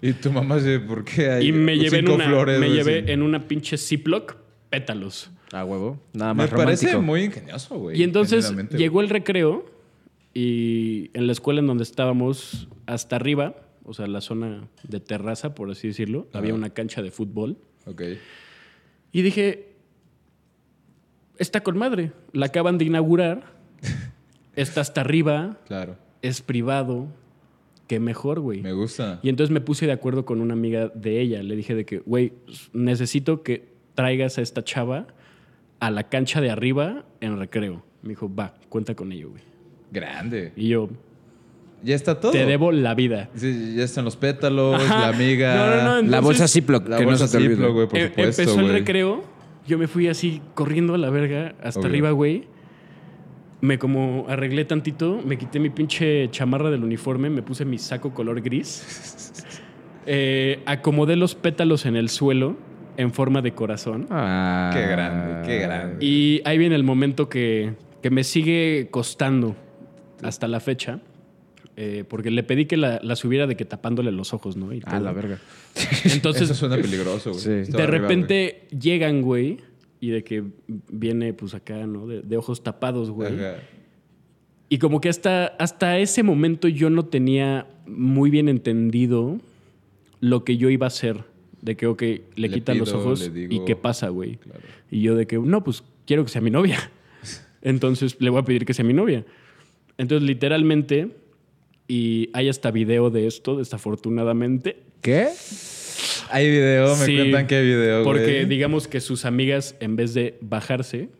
que... 0.00 0.08
Y 0.08 0.12
tu 0.14 0.32
mamá 0.32 0.56
dice, 0.56 0.80
¿por 0.80 1.04
qué 1.04 1.30
hay 1.30 1.48
Y 1.48 1.52
me 1.52 1.76
llevé, 1.76 1.98
en 1.98 2.08
una, 2.08 2.24
flores? 2.24 2.58
me 2.58 2.70
llevé 2.70 3.00
así? 3.02 3.12
en 3.12 3.20
una 3.22 3.46
pinche 3.46 3.76
Ziploc 3.76 4.36
pétalos. 4.70 5.30
A 5.52 5.62
huevo. 5.66 6.00
Nada 6.14 6.32
Me 6.32 6.44
más 6.44 6.50
parece 6.50 6.86
romántico. 6.86 7.02
muy 7.02 7.22
ingenioso, 7.24 7.76
güey. 7.78 8.00
Y 8.00 8.02
entonces 8.02 8.50
llegó 8.70 9.02
el 9.02 9.10
recreo 9.10 9.66
y 10.32 11.10
en 11.12 11.26
la 11.26 11.32
escuela 11.32 11.60
en 11.60 11.66
donde 11.66 11.84
estábamos, 11.84 12.66
hasta 12.86 13.16
arriba, 13.16 13.54
o 13.84 13.92
sea, 13.92 14.06
la 14.06 14.22
zona 14.22 14.66
de 14.82 15.00
terraza, 15.00 15.54
por 15.54 15.70
así 15.70 15.88
decirlo, 15.88 16.26
Ajá. 16.30 16.38
había 16.38 16.54
una 16.54 16.70
cancha 16.70 17.02
de 17.02 17.10
fútbol. 17.10 17.58
Ok. 17.84 18.02
Y 19.12 19.20
dije, 19.22 19.73
está 21.38 21.62
con 21.62 21.76
madre, 21.78 22.12
la 22.32 22.46
acaban 22.46 22.78
de 22.78 22.84
inaugurar, 22.84 23.44
está 24.56 24.80
hasta 24.80 25.00
arriba, 25.00 25.58
Claro. 25.66 25.96
es 26.22 26.40
privado, 26.40 27.08
qué 27.86 28.00
mejor, 28.00 28.40
güey. 28.40 28.60
Me 28.62 28.72
gusta. 28.72 29.20
Y 29.22 29.28
entonces 29.28 29.52
me 29.52 29.60
puse 29.60 29.86
de 29.86 29.92
acuerdo 29.92 30.24
con 30.24 30.40
una 30.40 30.54
amiga 30.54 30.88
de 30.94 31.20
ella. 31.20 31.42
Le 31.42 31.56
dije 31.56 31.74
de 31.74 31.84
que, 31.84 31.98
güey, 31.98 32.32
necesito 32.72 33.42
que 33.42 33.68
traigas 33.94 34.38
a 34.38 34.42
esta 34.42 34.64
chava 34.64 35.06
a 35.80 35.90
la 35.90 36.04
cancha 36.04 36.40
de 36.40 36.50
arriba 36.50 37.04
en 37.20 37.38
recreo. 37.38 37.84
Me 38.02 38.10
dijo, 38.10 38.32
va, 38.34 38.54
cuenta 38.68 38.94
con 38.94 39.12
ello, 39.12 39.30
güey. 39.30 39.42
Grande. 39.92 40.52
Y 40.56 40.68
yo, 40.68 40.88
Ya 41.82 41.94
está 41.94 42.18
todo. 42.20 42.32
te 42.32 42.44
debo 42.46 42.72
la 42.72 42.94
vida. 42.94 43.28
Sí, 43.34 43.74
ya 43.76 43.84
están 43.84 44.04
los 44.04 44.16
pétalos, 44.16 44.82
Ajá. 44.82 45.00
la 45.00 45.08
amiga. 45.08 45.54
No, 45.54 45.82
no, 45.84 46.02
no, 46.02 46.10
La 46.10 46.20
bolsa 46.20 46.48
Ziploc, 46.48 46.88
La 46.88 46.96
que 46.96 47.02
no 47.04 47.10
bolsa 47.10 47.26
se 47.28 47.32
te 47.36 47.42
olvide. 47.44 47.56
Ziploc, 47.56 47.72
güey, 47.74 47.88
por 47.88 47.98
em- 47.98 48.08
supuesto, 48.08 48.42
empezó 48.42 48.60
el 48.60 48.72
recreo, 48.72 49.24
yo 49.66 49.78
me 49.78 49.86
fui 49.88 50.08
así 50.08 50.40
corriendo 50.54 50.94
a 50.94 50.98
la 50.98 51.10
verga 51.10 51.54
hasta 51.62 51.80
Obvio. 51.80 51.88
arriba, 51.90 52.10
güey. 52.10 52.44
Me 53.60 53.78
como 53.78 54.26
arreglé 54.28 54.64
tantito, 54.64 55.22
me 55.24 55.38
quité 55.38 55.58
mi 55.58 55.70
pinche 55.70 56.28
chamarra 56.30 56.70
del 56.70 56.84
uniforme, 56.84 57.30
me 57.30 57.42
puse 57.42 57.64
mi 57.64 57.78
saco 57.78 58.12
color 58.12 58.40
gris. 58.40 59.32
Eh, 60.06 60.60
acomodé 60.66 61.16
los 61.16 61.34
pétalos 61.34 61.86
en 61.86 61.96
el 61.96 62.10
suelo 62.10 62.58
en 62.98 63.10
forma 63.10 63.40
de 63.40 63.52
corazón. 63.52 64.06
Ah. 64.10 64.70
Qué 64.74 64.86
grande, 64.86 65.48
qué 65.48 65.58
grande. 65.60 66.04
Y 66.04 66.42
ahí 66.44 66.58
viene 66.58 66.74
el 66.74 66.84
momento 66.84 67.30
que, 67.30 67.72
que 68.02 68.10
me 68.10 68.22
sigue 68.22 68.88
costando 68.90 69.56
hasta 70.22 70.46
la 70.46 70.60
fecha. 70.60 71.00
Eh, 71.76 72.04
porque 72.08 72.30
le 72.30 72.42
pedí 72.42 72.66
que 72.66 72.76
la, 72.76 73.00
la 73.02 73.16
subiera 73.16 73.46
de 73.46 73.56
que 73.56 73.64
tapándole 73.64 74.12
los 74.12 74.32
ojos, 74.32 74.56
¿no? 74.56 74.72
Y 74.72 74.80
Ah, 74.84 74.92
todo. 74.92 75.00
la 75.00 75.12
verga. 75.12 75.38
Entonces, 76.04 76.42
Eso 76.42 76.54
suena 76.54 76.76
peligroso, 76.76 77.30
güey. 77.32 77.42
Sí. 77.42 77.50
De 77.72 77.82
arriba, 77.82 77.86
repente 77.86 78.62
llegan, 78.78 79.22
güey, 79.22 79.58
y 80.00 80.10
de 80.10 80.22
que 80.24 80.44
viene, 80.90 81.32
pues 81.32 81.54
acá, 81.54 81.86
¿no? 81.86 82.06
De, 82.06 82.22
de 82.22 82.36
ojos 82.36 82.62
tapados, 82.62 83.10
güey. 83.10 83.34
Ajá. 83.34 83.56
Y 84.68 84.78
como 84.78 85.00
que 85.00 85.08
hasta, 85.08 85.46
hasta 85.58 85.98
ese 85.98 86.22
momento 86.22 86.68
yo 86.68 86.90
no 86.90 87.04
tenía 87.04 87.66
muy 87.86 88.30
bien 88.30 88.48
entendido 88.48 89.38
lo 90.20 90.42
que 90.44 90.56
yo 90.56 90.70
iba 90.70 90.86
a 90.86 90.88
hacer. 90.88 91.24
De 91.60 91.76
que, 91.76 91.86
ok, 91.86 92.02
le, 92.02 92.22
Le 92.36 92.50
quitan 92.50 92.78
los 92.78 92.92
ojos 92.92 93.32
digo- 93.32 93.52
y 93.54 93.64
qué 93.64 93.74
pasa, 93.76 94.08
güey. 94.10 94.36
Claro. 94.36 94.60
Y 94.90 95.00
yo 95.00 95.14
de 95.16 95.26
que, 95.26 95.38
no, 95.38 95.64
pues 95.64 95.82
quiero 96.06 96.24
que 96.24 96.30
sea 96.30 96.40
mi 96.42 96.50
novia. 96.50 96.90
Entonces 97.62 98.16
le 98.20 98.30
voy 98.30 98.40
a 98.40 98.44
pedir 98.44 98.64
que 98.66 98.74
sea 98.74 98.84
mi 98.84 98.92
novia. 98.92 99.24
Entonces, 99.96 100.26
literalmente, 100.26 101.08
y 101.88 102.30
hay 102.32 102.48
hasta 102.48 102.70
video 102.70 103.10
de 103.10 103.26
esto, 103.26 103.56
desafortunadamente. 103.56 104.82
¿Qué? 105.00 105.28
Hay 106.30 106.50
video, 106.50 106.96
me 106.96 107.04
Sí, 107.06 107.16
cuentan 107.16 107.46
que 107.46 107.56
hay 107.56 107.66
video, 107.66 108.02
güey. 108.02 108.04
Porque 108.04 108.46
digamos 108.46 108.88
que 108.88 109.00
sus 109.00 109.24
amigas, 109.24 109.76
en 109.80 109.96
vez 109.96 110.14
de 110.14 110.38
bajarse 110.40 111.10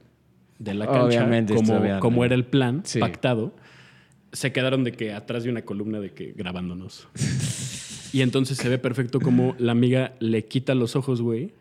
de 0.59 0.75
la 0.75 0.87
cancha, 0.87 1.03
Obviamente, 1.05 1.55
como, 1.55 2.01
como 2.01 2.25
era 2.25 2.35
el 2.35 2.45
plan 2.45 2.83
Sí. 2.85 3.01
pactado, 3.01 3.55
se 4.33 4.53
quedaron 4.53 4.85
de 4.85 4.93
que 4.93 5.13
atrás 5.13 5.45
de 5.45 5.51
una 5.51 5.63
columna 5.63 6.01
de 6.01 6.11
que 6.13 6.33
grabándonos. 6.37 7.09
y 8.13 8.23
entonces 8.23 8.57
se 8.57 8.69
ve 8.69 8.79
perfecto 8.79 9.21
como 9.21 9.55
la 9.59 9.73
amiga 9.73 10.15
le 10.21 10.45
quita 10.47 10.75
los 10.75 10.97
ojos, 10.97 11.21
güey. 11.21 11.53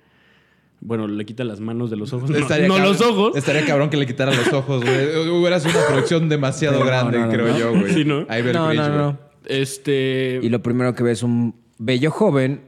Bueno, 0.86 1.08
le 1.08 1.26
quita 1.26 1.44
las 1.46 1.60
manos 1.62 1.90
de 1.90 1.96
los 1.96 2.12
ojos. 2.12 2.30
No, 2.30 2.38
Estaría 2.38 2.68
no 2.68 2.76
cabrón- 2.76 2.92
los 2.92 3.02
ojos. 3.02 3.36
Estaría 3.38 3.66
cabrón 3.66 3.90
que 3.90 3.96
le 3.98 4.06
quitara 4.06 4.34
los 4.34 4.52
ojos, 4.52 4.84
güey. 4.84 5.30
Hubiera 5.30 5.60
sido 5.60 5.78
una 5.80 5.88
producción 5.88 6.28
demasiado 6.28 6.80
No, 6.80 6.86
grande, 6.86 7.18
no, 7.20 7.26
no, 7.28 7.32
creo 7.32 7.48
no. 7.48 7.58
yo, 7.58 7.72
güey. 7.80 7.94
Sí, 7.94 8.04
¿no? 8.06 8.26
Ahí 8.28 8.42
ve 8.42 8.50
el 8.52 8.56
No, 8.58 8.74
no. 8.74 9.20
Este. 9.46 10.40
Y 10.44 10.50
lo 10.50 10.62
primero 10.62 10.94
que 10.94 11.04
ves 11.04 11.20
es 11.20 11.24
un 11.24 11.56
bello 11.78 12.12
joven 12.12 12.62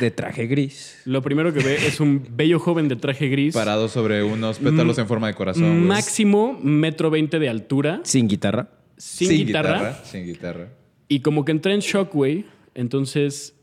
de 0.00 0.10
traje 0.10 0.46
gris. 0.46 1.00
Lo 1.04 1.22
primero 1.22 1.52
que 1.52 1.60
ve 1.60 1.74
es 1.86 2.00
un 2.00 2.26
bello 2.32 2.58
joven 2.58 2.88
de 2.88 2.96
traje 2.96 3.28
gris. 3.28 3.54
Parado 3.54 3.88
sobre 3.88 4.22
unos 4.22 4.58
pétalos 4.58 4.98
en 4.98 5.06
forma 5.06 5.26
de 5.28 5.34
corazón. 5.34 5.86
Máximo 5.86 6.58
metro 6.62 7.10
veinte 7.10 7.38
de 7.38 7.48
altura. 7.48 8.00
Sin 8.04 8.26
guitarra. 8.28 8.68
Sin, 8.96 9.30
guitarra, 9.46 10.02
Sin 10.04 10.26
guitarra. 10.26 10.68
Y 11.08 11.20
como 11.20 11.44
que 11.44 11.52
entré 11.52 11.72
en 11.74 11.80
shock, 11.80 12.12
güey. 12.12 12.44
Entonces, 12.74 13.54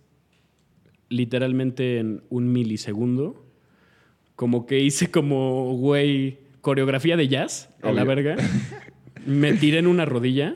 literalmente 1.09 1.99
en 1.99 2.23
un 2.29 2.51
milisegundo, 2.51 3.45
como 4.37 4.67
que 4.67 4.79
hice 4.79 5.09
como, 5.09 5.73
güey, 5.73 6.37
coreografía 6.61 7.17
de 7.17 7.27
jazz 7.27 7.69
a 7.81 7.91
la 7.91 8.03
verga. 8.05 8.37
Me 9.25 9.53
tiré 9.53 9.79
en 9.79 9.87
una 9.87 10.05
rodilla, 10.05 10.55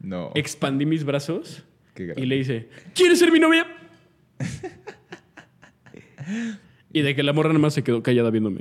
No. 0.00 0.30
expandí 0.34 0.86
mis 0.86 1.04
brazos 1.04 1.64
Qué 1.94 2.14
y 2.16 2.24
le 2.24 2.38
hice, 2.38 2.68
¿quieres 2.94 3.18
ser 3.18 3.32
mi 3.32 3.40
novia? 3.40 3.66
y 6.92 7.02
de 7.02 7.14
que 7.16 7.22
la 7.24 7.32
morra 7.32 7.48
nada 7.50 7.58
más 7.58 7.74
se 7.74 7.82
quedó 7.82 8.00
callada 8.02 8.30
viéndome. 8.30 8.60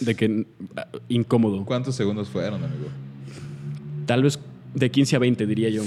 De 0.00 0.16
que 0.16 0.46
ah, 0.76 0.88
incómodo. 1.08 1.64
¿Cuántos 1.64 1.94
segundos 1.94 2.28
fueron, 2.28 2.64
amigo? 2.64 2.88
Tal 4.06 4.24
vez 4.24 4.40
de 4.74 4.90
15 4.90 5.14
a 5.14 5.18
20, 5.20 5.46
diría 5.46 5.68
yo. 5.68 5.84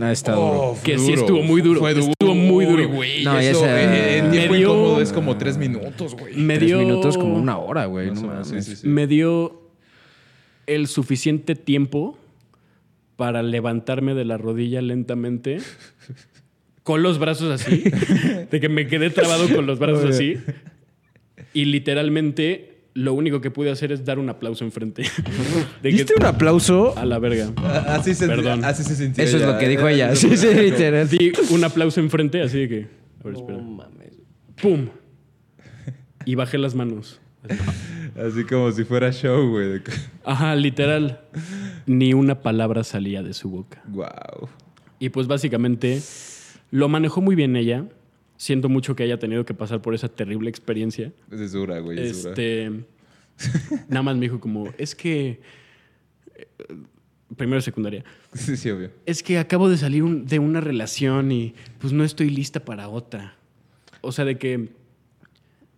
Ha 0.00 0.12
estado 0.12 0.40
duro. 0.40 0.76
Que 0.84 0.98
sí 0.98 1.12
estuvo 1.12 1.42
muy 1.42 1.62
duro. 1.62 1.80
Fue 1.80 1.94
duro. 1.94 2.08
Estuvo 2.10 2.34
muy 2.34 2.64
duro. 2.66 2.88
Güey. 2.88 3.24
No, 3.24 3.38
eso 3.38 3.64
esa- 3.64 3.82
en, 3.82 4.24
en 4.24 4.30
Me 4.30 4.30
tiempo 4.38 4.54
dio- 4.54 4.70
incómodo 4.72 5.00
es 5.00 5.12
como 5.12 5.36
tres 5.38 5.56
minutos, 5.56 6.14
güey. 6.16 6.34
Me 6.36 6.56
Tres 6.56 6.68
dio, 6.68 6.78
minutos 6.78 7.16
como 7.16 7.36
una 7.36 7.58
hora, 7.58 7.86
güey. 7.86 8.06
No 8.10 8.20
o 8.20 8.22
menos, 8.28 8.48
mames. 8.50 8.64
sí, 8.66 8.70
sí, 8.74 8.80
sí. 8.82 8.88
Me 8.88 9.06
dio 9.06 9.62
el 10.66 10.86
suficiente 10.88 11.54
tiempo 11.54 12.18
para 13.16 13.42
levantarme 13.42 14.14
de 14.14 14.24
la 14.24 14.36
rodilla 14.36 14.82
lentamente. 14.82 15.58
Con 16.82 17.02
los 17.02 17.18
brazos 17.18 17.60
así. 17.60 17.82
De 18.50 18.60
que 18.60 18.68
me 18.68 18.86
quedé 18.86 19.10
trabado 19.10 19.48
con 19.48 19.66
los 19.66 19.78
brazos 19.78 20.04
así. 20.14 20.36
Y 21.54 21.64
literalmente 21.64 22.75
lo 22.96 23.12
único 23.14 23.40
que 23.40 23.50
pude 23.50 23.70
hacer 23.70 23.92
es 23.92 24.04
dar 24.04 24.18
un 24.18 24.28
aplauso 24.30 24.64
enfrente. 24.64 25.02
De 25.82 25.90
que- 25.90 25.96
¿Diste 25.96 26.14
un 26.18 26.24
aplauso? 26.24 26.96
A 26.98 27.04
la 27.04 27.18
verga. 27.18 27.52
Ah, 27.58 27.96
Así 27.98 28.14
se, 28.14 28.26
Perdón. 28.26 28.64
así 28.64 28.82
se 28.82 28.96
sintió. 28.96 29.22
Eso 29.22 29.36
es 29.36 29.42
lo 29.44 29.58
que 29.58 29.68
dijo 29.68 29.86
ella. 29.86 30.14
Sí, 30.16 30.36
sí, 30.36 30.48
literal. 30.54 31.08
Di 31.08 31.32
un 31.50 31.62
aplauso 31.64 32.00
enfrente, 32.00 32.40
así 32.42 32.58
de 32.60 32.68
que. 32.68 32.86
A 33.20 33.24
ver, 33.24 33.34
espera. 33.34 33.58
¡Pum! 34.60 34.88
Y 36.24 36.34
bajé 36.34 36.58
las 36.58 36.74
manos. 36.74 37.20
Así 38.16 38.44
como 38.44 38.72
si 38.72 38.84
fuera 38.84 39.12
show, 39.12 39.50
güey. 39.50 39.80
Ajá, 40.24 40.56
literal. 40.56 41.20
Ni 41.86 42.14
una 42.14 42.40
palabra 42.40 42.82
salía 42.82 43.22
de 43.22 43.34
su 43.34 43.50
boca. 43.50 43.82
Wow. 43.88 44.48
Y 44.98 45.10
pues 45.10 45.26
básicamente 45.26 46.00
lo 46.70 46.88
manejó 46.88 47.20
muy 47.20 47.36
bien 47.36 47.54
ella. 47.56 47.84
Siento 48.36 48.68
mucho 48.68 48.94
que 48.94 49.02
haya 49.02 49.18
tenido 49.18 49.44
que 49.44 49.54
pasar 49.54 49.80
por 49.82 49.94
esa 49.94 50.08
terrible 50.08 50.50
experiencia. 50.50 51.12
Es 51.30 51.52
dura, 51.52 51.78
güey. 51.80 51.98
Es 51.98 52.22
dura. 52.22 52.30
Este. 52.32 52.70
nada 53.88 54.02
más 54.02 54.14
me 54.16 54.22
dijo 54.22 54.40
como, 54.40 54.72
es 54.78 54.94
que. 54.94 55.40
eh, 56.34 56.46
Primero 57.36 57.60
secundaria. 57.60 58.04
Sí, 58.34 58.56
sí, 58.56 58.70
obvio. 58.70 58.90
Es 59.06 59.22
que 59.22 59.38
acabo 59.38 59.68
de 59.68 59.76
salir 59.78 60.02
un- 60.02 60.26
de 60.26 60.38
una 60.38 60.60
relación 60.60 61.32
y 61.32 61.54
pues 61.78 61.92
no 61.92 62.04
estoy 62.04 62.30
lista 62.30 62.64
para 62.64 62.88
otra. 62.88 63.34
O 64.02 64.12
sea, 64.12 64.24
de 64.24 64.36
que 64.38 64.68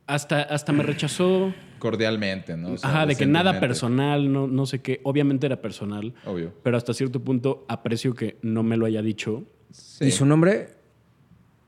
hasta, 0.07 0.43
hasta 0.43 0.73
me 0.73 0.83
rechazó. 0.83 1.55
Cordialmente, 1.79 2.57
¿no? 2.57 2.73
O 2.73 2.77
sea, 2.79 2.91
Ajá, 2.91 3.07
de 3.07 3.15
que 3.15 3.25
nada 3.27 3.61
personal, 3.61 4.31
no, 4.33 4.47
no 4.49 4.67
sé 4.67 4.81
qué. 4.81 5.01
Obviamente 5.05 5.47
era 5.47 5.61
personal. 5.63 6.15
Obvio. 6.27 6.53
Pero 6.63 6.77
hasta 6.77 6.93
cierto 6.93 7.21
punto 7.23 7.65
aprecio 7.69 8.15
que 8.15 8.37
no 8.43 8.63
me 8.65 8.77
lo 8.77 8.85
haya 8.87 9.01
dicho. 9.03 9.45
Sí. 9.71 10.07
¿Y 10.07 10.11
su 10.11 10.27
nombre? 10.27 10.71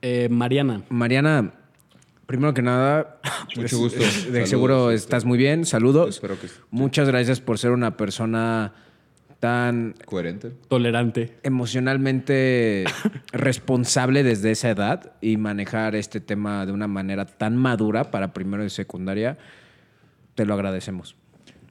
Eh, 0.02 0.28
Mariana. 0.30 0.82
Mariana, 0.88 1.52
primero 2.26 2.54
que 2.54 2.62
nada, 2.62 3.20
Mucho 3.56 3.78
gusto. 3.78 3.98
de 4.00 4.10
Saludos, 4.10 4.48
seguro 4.48 4.90
este. 4.90 5.04
estás 5.04 5.24
muy 5.24 5.38
bien. 5.38 5.64
Saludos. 5.64 6.16
Espero 6.16 6.38
que 6.40 6.48
Muchas 6.70 7.08
gracias 7.08 7.40
por 7.40 7.58
ser 7.58 7.72
una 7.72 7.96
persona 7.96 8.72
tan 9.40 9.94
coherente. 10.04 10.52
Tolerante. 10.68 11.38
emocionalmente 11.42 12.84
responsable 13.32 14.22
desde 14.22 14.50
esa 14.50 14.70
edad 14.70 15.12
y 15.20 15.38
manejar 15.38 15.94
este 15.94 16.20
tema 16.20 16.66
de 16.66 16.72
una 16.72 16.86
manera 16.88 17.24
tan 17.24 17.56
madura 17.56 18.10
para 18.10 18.32
primero 18.32 18.64
y 18.64 18.70
secundaria. 18.70 19.38
Te 20.34 20.44
lo 20.44 20.54
agradecemos. 20.54 21.16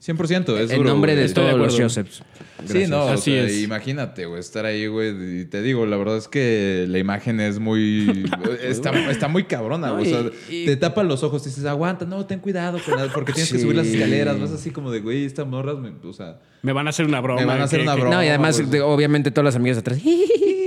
100%, 0.01 0.57
es 0.57 0.71
en 0.71 0.77
duro, 0.77 0.89
nombre 0.89 1.15
de. 1.15 1.25
Estoy 1.25 1.43
de 1.45 1.49
todos 1.51 1.61
los 1.65 1.73
acuerdo. 1.73 1.85
Josephs. 1.89 2.23
Sí, 2.65 2.85
no, 2.87 3.05
o 3.05 3.09
Así 3.09 3.31
sea, 3.31 3.43
es. 3.43 3.61
imagínate, 3.63 4.25
güey, 4.25 4.39
estar 4.39 4.65
ahí, 4.65 4.87
güey, 4.87 5.41
y 5.41 5.45
te 5.45 5.61
digo, 5.61 5.85
la 5.85 5.97
verdad 5.97 6.17
es 6.17 6.27
que 6.27 6.85
la 6.89 6.99
imagen 6.99 7.39
es 7.39 7.59
muy, 7.59 8.29
está, 8.61 8.91
está 9.09 9.27
muy 9.27 9.43
cabrona, 9.45 9.87
No, 9.87 9.97
güey, 9.97 10.13
o 10.13 10.21
sea, 10.23 10.31
y- 10.49 10.63
y- 10.63 10.65
te 10.65 10.75
tapa 10.77 11.03
los 11.03 11.23
ojos 11.23 11.41
y 11.45 11.49
dices, 11.49 11.65
aguanta, 11.65 12.05
no, 12.05 12.25
ten 12.25 12.39
cuidado, 12.39 12.79
con 12.85 12.97
la- 12.97 13.07
porque 13.13 13.31
tienes 13.33 13.51
que 13.51 13.57
Sí. 13.57 13.63
subir 13.63 13.75
las 13.77 13.87
escaleras, 13.87 14.39
vas 14.39 14.51
así 14.51 14.71
como 14.71 14.91
de, 14.91 14.99
güey, 14.99 15.25
estas 15.25 15.47
morras, 15.47 15.77
me- 15.77 15.91
o 16.07 16.13
sea, 16.13 16.39
Me 16.61 16.73
van 16.73 16.87
a 16.87 16.89
hacer 16.91 17.05
una 17.05 17.21
broma. 17.21 17.39
Me 17.41 17.45
van 17.47 17.61
a 17.61 17.63
hacer 17.65 17.79
que- 17.79 17.83
una 17.83 17.95
que- 17.95 18.01
broma. 18.01 18.15
No, 18.17 18.23
y 18.23 18.27
además, 18.27 18.69
de- 18.71 18.81
obviamente, 18.81 19.31
todas 19.31 19.45
las 19.45 19.55
amigas 19.55 19.77
atrás. 19.77 19.99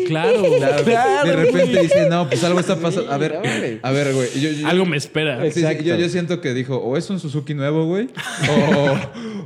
Claro. 0.09 0.43
de 0.43 1.33
repente 1.37 1.81
dice, 1.81 2.09
no, 2.11 2.29
pues 2.29 2.43
algo 2.45 2.61
está 2.61 2.77
pasando, 2.77 3.11
a 3.11 3.17
ver, 3.17 3.37
órale. 3.39 3.79
a 3.83 3.91
ver, 3.93 4.13
güey, 4.13 4.29
yo, 4.39 4.51
yo- 4.51 4.67
Algo 4.67 4.85
me 4.85 4.97
espera. 4.97 5.43
Sí, 5.45 5.53
sí, 5.53 5.61
Exacto. 5.61 5.85
yo, 5.85 5.97
yo 5.97 6.09
siento 6.09 6.41
que 6.43 6.53
dijo, 6.53 6.77
o 6.77 6.97
es 6.99 7.09
un 7.09 7.19
Suzuki 7.21 7.55
nuevo, 7.55 7.87
güey, 7.87 8.09
o, 8.51 8.97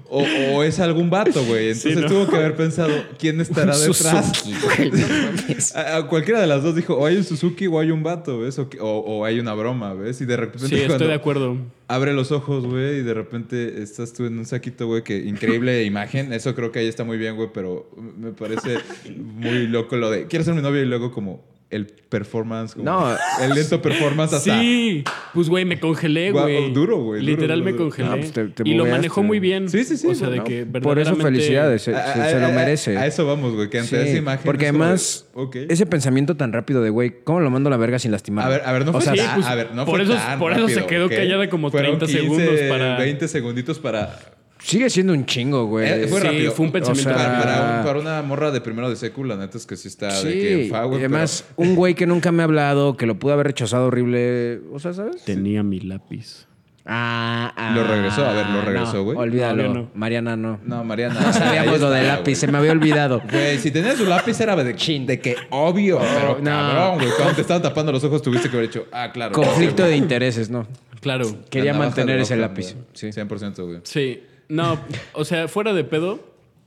o- 0.08 0.24
o 0.54 0.62
es 0.62 0.78
algún 0.80 1.10
vato, 1.10 1.44
güey. 1.44 1.68
Entonces 1.68 1.94
Sí, 1.94 2.00
¿no? 2.00 2.06
tuvo 2.06 2.28
que 2.28 2.36
haber 2.36 2.54
pensado, 2.56 2.92
¿quién 3.18 3.40
estará 3.40 3.76
detrás? 3.78 4.38
Suzuki, 4.38 4.90
no. 4.90 5.80
A, 5.80 5.96
a 5.98 6.06
cualquiera 6.08 6.40
de 6.40 6.46
las 6.46 6.62
dos 6.62 6.74
dijo, 6.76 6.94
o 6.94 7.06
hay 7.06 7.16
un 7.16 7.24
Suzuki 7.24 7.66
o 7.66 7.78
hay 7.80 7.90
un 7.90 8.02
vato, 8.02 8.38
¿ves? 8.40 8.58
O, 8.58 8.68
que- 8.68 8.78
o- 8.80 8.86
o 9.00 9.24
hay 9.24 9.38
una 9.40 9.54
broma, 9.54 9.94
¿ves? 9.94 10.20
Y 10.20 10.24
de 10.26 10.36
repente 10.36 10.68
Sí, 10.68 10.74
estoy 10.76 11.06
de 11.08 11.14
acuerdo. 11.14 11.56
abre 11.88 12.12
los 12.12 12.32
ojos, 12.32 12.64
güey, 12.66 12.98
y 12.98 13.02
de 13.02 13.14
repente 13.14 13.82
estás 13.82 14.12
tú 14.12 14.24
en 14.26 14.38
un 14.38 14.46
saquito, 14.46 14.86
güey, 14.86 15.02
que 15.02 15.18
increíble 15.18 15.84
imagen. 15.84 16.32
Eso 16.32 16.54
creo 16.54 16.72
que 16.72 16.78
ahí 16.80 16.86
está 16.88 17.04
muy 17.04 17.16
bien, 17.18 17.36
güey, 17.36 17.48
pero 17.52 17.90
me 18.18 18.32
parece 18.32 18.78
muy 19.14 19.66
loco 19.68 19.96
lo 19.96 20.10
de, 20.10 20.26
quiero 20.26 20.44
ser 20.44 20.54
mi 20.54 20.62
novia 20.62 20.82
y 20.82 20.86
luego 20.86 21.10
como 21.12 21.44
el 21.68 21.86
performance, 21.86 22.74
como 22.74 22.84
No. 22.84 23.16
el 23.42 23.54
lento 23.54 23.82
performance 23.82 24.32
hasta... 24.34 24.60
Sí. 24.60 25.02
Pues, 25.34 25.48
güey, 25.48 25.64
me 25.64 25.80
congelé, 25.80 26.30
güey. 26.30 26.72
duro, 26.72 26.98
güey, 26.98 27.22
Literal 27.22 27.58
duro, 27.58 27.64
me 27.64 27.72
duro. 27.72 27.84
congelé. 27.84 28.08
No, 28.08 28.16
pues 28.16 28.32
te- 28.32 28.44
te 28.48 28.62
y 28.68 28.74
lo 28.74 28.86
manejó 28.86 29.22
muy 29.24 29.40
bien. 29.40 29.68
Sí, 29.68 29.82
sí, 29.84 29.96
sí, 29.96 30.06
O 30.06 30.14
sea, 30.14 30.28
de 30.28 30.44
que 30.44 30.64
Por 30.64 30.76
eso, 30.98 31.10
verdaderamente- 31.16 31.24
felicidades. 31.24 31.82
Se, 31.82 31.94
A- 31.94 32.14
se- 32.14 32.20
a- 32.22 32.30
se 32.30 32.40
lo 32.40 32.48
merece. 32.52 32.96
A, 32.96 33.06
eso 33.06 33.26
vamos, 33.26 33.54
güey, 33.54 33.68
que 33.68 33.80
ante 33.80 34.00
Sí, 34.02 34.08
esa 34.10 34.18
imagen... 34.18 34.42
Porque 34.44 34.66
además, 34.66 35.26
ok. 35.34 35.56
ese 35.68 35.86
pensamiento 35.86 36.36
tan 36.36 36.52
rápido 36.52 36.82
de, 36.82 36.90
güey, 36.90 37.22
¿cómo 37.24 37.40
lo 37.40 37.50
mando 37.50 37.68
a 37.68 37.72
la 37.72 37.76
verga 37.76 37.98
sin 37.98 38.12
lastimar? 38.12 38.46
A 38.46 38.48
ver, 38.48 38.62
a 38.64 38.72
ver, 38.72 38.86
no 38.86 38.92
fue 38.92 39.02
sea, 39.02 39.14
tan, 39.14 39.24
sí, 39.26 39.30
pues, 39.34 39.46
a 39.46 39.54
ver, 39.56 39.74
no 39.74 39.84
por 39.84 39.96
fue 39.96 40.04
eso- 40.04 40.14
tan 40.14 40.38
por 40.38 40.52
eso 40.52 40.68
se 40.68 40.74
rápido, 40.74 40.86
quedó 40.86 41.06
¿ok? 41.06 41.12
callada 41.16 41.50
como 41.50 41.70
Fueron 41.72 41.98
30 41.98 42.06
segundos 42.20 42.60
para- 42.68 42.98
20 42.98 43.26
segunditos 43.28 43.78
para... 43.80 44.18
Sigue 44.66 44.90
siendo 44.90 45.12
un 45.12 45.24
chingo, 45.26 45.66
güey. 45.66 45.86
Eh, 45.88 46.06
fue 46.08 46.20
sí, 46.20 46.48
fue 46.52 46.66
un 46.66 46.72
pensamiento 46.72 47.08
O 47.10 47.12
sea, 47.14 47.24
Para, 47.24 47.28
rápido. 47.38 47.52
para 47.54 47.78
un- 47.78 47.84
para 47.86 47.98
una 48.00 48.22
morra 48.22 48.50
de 48.50 48.60
primero 48.60 48.90
de 48.90 48.96
secu, 48.96 49.22
la 49.22 49.36
neta 49.36 49.56
es 49.56 49.64
que 49.64 49.76
sí 49.76 49.86
está 49.86 50.08
de 50.08 50.12
Sí, 50.32 50.38
que 50.40 50.68
fa, 50.68 50.84
y 50.84 50.88
güey, 50.88 50.98
además, 50.98 51.44
un 51.54 51.76
güey 51.76 51.94
que 51.94 52.04
nunca 52.04 52.32
me 52.32 52.42
ha 52.42 52.46
hablado, 52.46 52.96
que 52.96 53.06
lo 53.06 53.16
pudo 53.16 53.34
haber 53.34 53.46
rechazado 53.46 53.86
horrible. 53.86 54.60
O 54.72 54.80
sea, 54.80 54.92
¿sabes? 54.92 55.24
Tenía 55.24 55.62
mi 55.62 55.78
lápiz. 55.78 56.46
Ah, 56.84 57.52
ah, 57.56 57.72
Lo 57.76 57.84
regresó, 57.86 58.26
a 58.26 58.32
ver, 58.32 58.46
lo 58.46 58.62
regresó, 58.62 58.94
no, 58.94 59.04
güey. 59.04 59.16
Olvídalo. 59.18 59.62
Todavía 59.62 59.82
no. 59.82 59.90
Mariana, 59.94 60.36
no. 60.36 60.60
No, 60.64 60.82
Mariana. 60.82 61.20
No 61.20 61.32
sabíamos 61.32 61.80
lo 61.80 61.90
del 61.90 62.06
lápiz, 62.08 62.34
se 62.34 62.48
me 62.48 62.58
había 62.58 62.72
olvidado. 62.72 63.22
Güey, 63.30 63.58
si 63.58 63.70
tenías 63.70 63.96
su 63.96 64.04
lápiz 64.04 64.40
era 64.40 64.56
de, 64.56 64.64
de 64.64 65.20
que 65.20 65.36
obvio, 65.50 66.00
pero 66.00 66.38
no. 66.40 66.44
cabrón, 66.50 66.94
güey. 66.98 67.10
Cuando 67.16 67.34
te 67.34 67.40
estaban 67.42 67.62
tapando 67.62 67.92
los 67.92 68.02
ojos 68.02 68.20
tuviste 68.20 68.50
que 68.50 68.56
haber 68.56 68.68
hecho, 68.68 68.86
ah, 68.90 69.12
claro. 69.12 69.32
Conflicto 69.32 69.84
de 69.84 69.96
intereses, 69.96 70.50
¿no. 70.50 70.66
Claro. 71.00 71.26
Quería 71.50 71.72
mantener 71.72 72.16
de 72.16 72.22
ese 72.22 72.36
lápiz. 72.36 72.74
Sí. 72.94 73.08
100%, 73.12 73.64
güey. 73.64 73.80
Sí. 73.84 74.22
No, 74.48 74.78
o 75.12 75.24
sea, 75.24 75.48
fuera 75.48 75.72
de 75.74 75.84
pedo, 75.84 76.20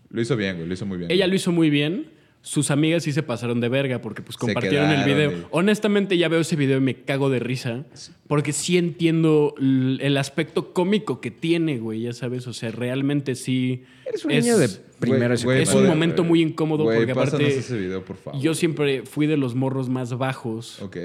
Lo 0.09 0.21
hizo 0.21 0.35
bien, 0.35 0.55
güey. 0.57 0.67
Lo 0.67 0.73
hizo 0.73 0.85
muy 0.85 0.97
bien. 0.97 1.11
ella 1.11 1.27
lo 1.27 1.35
hizo 1.35 1.51
muy 1.51 1.69
bien. 1.69 2.11
Sus 2.41 2.71
amigas 2.71 3.03
sí 3.03 3.11
se 3.11 3.21
pasaron 3.21 3.59
de 3.59 3.67
verga 3.67 3.99
porque 3.99 4.21
pues 4.21 4.37
compartieron 4.37 4.89
el 4.91 5.03
video. 5.03 5.29
güey. 5.31 5.43
Honestamente 5.51 6.17
ya 6.17 6.29
veo 6.29 6.39
ese 6.39 6.55
video 6.55 6.77
y 6.77 6.81
me 6.81 6.95
cago 6.95 7.29
de 7.29 7.39
risa 7.39 7.83
porque 8.27 8.53
sí 8.53 8.77
entiendo 8.77 9.53
el 9.59 10.15
aspecto 10.17 10.71
cómico 10.73 11.19
que 11.19 11.31
tiene, 11.31 11.79
güey, 11.79 12.01
ya 12.03 12.13
sabes, 12.13 12.47
o 12.47 12.53
sea, 12.53 12.71
realmente 12.71 13.35
sí 13.35 13.83
Eres 14.05 14.23
un 14.23 14.31
es- 14.31 14.45
niño 14.45 14.57
de 14.57 14.69
primero 15.01 15.33
y 15.33 15.37
Güey, 15.43 15.43
güey, 15.43 15.61
es 15.63 15.73
un 15.73 15.85
momento 15.87 16.23
muy 16.23 16.41
incómodo 16.41 16.85
Güey, 16.85 16.99
porque 16.99 17.11
aparte 17.11 17.45
ese 17.45 17.77
video, 17.77 18.05
por 18.05 18.15
favor. 18.15 18.39
yo 18.41 18.53
siempre 18.53 19.03
fui 19.05 19.27
de 19.27 19.35
los 19.35 19.53
morros 19.55 19.89
más 19.89 20.17
bajos 20.17 20.81
Ok. 20.81 20.95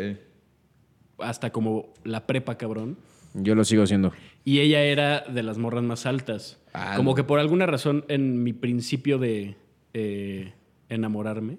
hasta 1.18 1.50
como 1.50 1.92
la 2.04 2.26
prepa, 2.26 2.56
cabrón. 2.58 2.96
Yo 3.34 3.54
lo 3.56 3.64
sigo 3.64 3.86
siendo. 3.86 4.12
Y 4.44 4.60
ella 4.60 4.84
era 4.84 5.20
de 5.22 5.42
las 5.42 5.58
morras 5.58 5.82
más 5.82 6.06
altas. 6.06 6.58
Ah, 6.74 6.94
Como 6.96 7.12
no. 7.12 7.14
que 7.14 7.22
por 7.24 7.38
alguna 7.38 7.66
razón 7.66 8.04
en 8.08 8.42
mi 8.42 8.52
principio 8.52 9.18
de 9.18 9.54
eh, 9.94 10.52
enamorarme, 10.88 11.58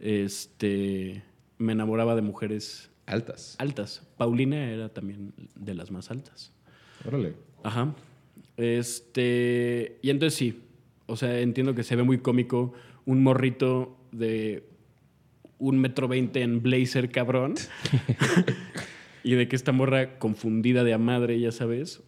este, 0.00 1.22
me 1.58 1.72
enamoraba 1.72 2.14
de 2.16 2.22
mujeres 2.22 2.90
Altas. 3.06 3.54
altas. 3.58 4.06
Paulina 4.16 4.70
era 4.70 4.88
también 4.88 5.32
de 5.54 5.74
las 5.74 5.90
más 5.90 6.10
altas. 6.10 6.52
Órale. 7.06 7.34
Ajá. 7.62 7.94
Este, 8.56 9.98
y 10.02 10.10
entonces 10.10 10.36
sí, 10.38 10.60
o 11.06 11.16
sea, 11.16 11.40
entiendo 11.40 11.74
que 11.74 11.84
se 11.84 11.94
ve 11.96 12.02
muy 12.02 12.18
cómico 12.18 12.72
un 13.06 13.22
morrito 13.22 13.96
de 14.12 14.64
un 15.58 15.78
metro 15.78 16.08
veinte 16.08 16.42
en 16.42 16.62
blazer 16.62 17.10
cabrón. 17.10 17.54
y 19.24 19.34
de 19.34 19.46
que 19.46 19.54
esta 19.56 19.70
morra 19.72 20.18
confundida 20.18 20.82
de 20.82 20.92
a 20.94 20.98
madre, 20.98 21.38
ya 21.38 21.52
sabes. 21.52 22.02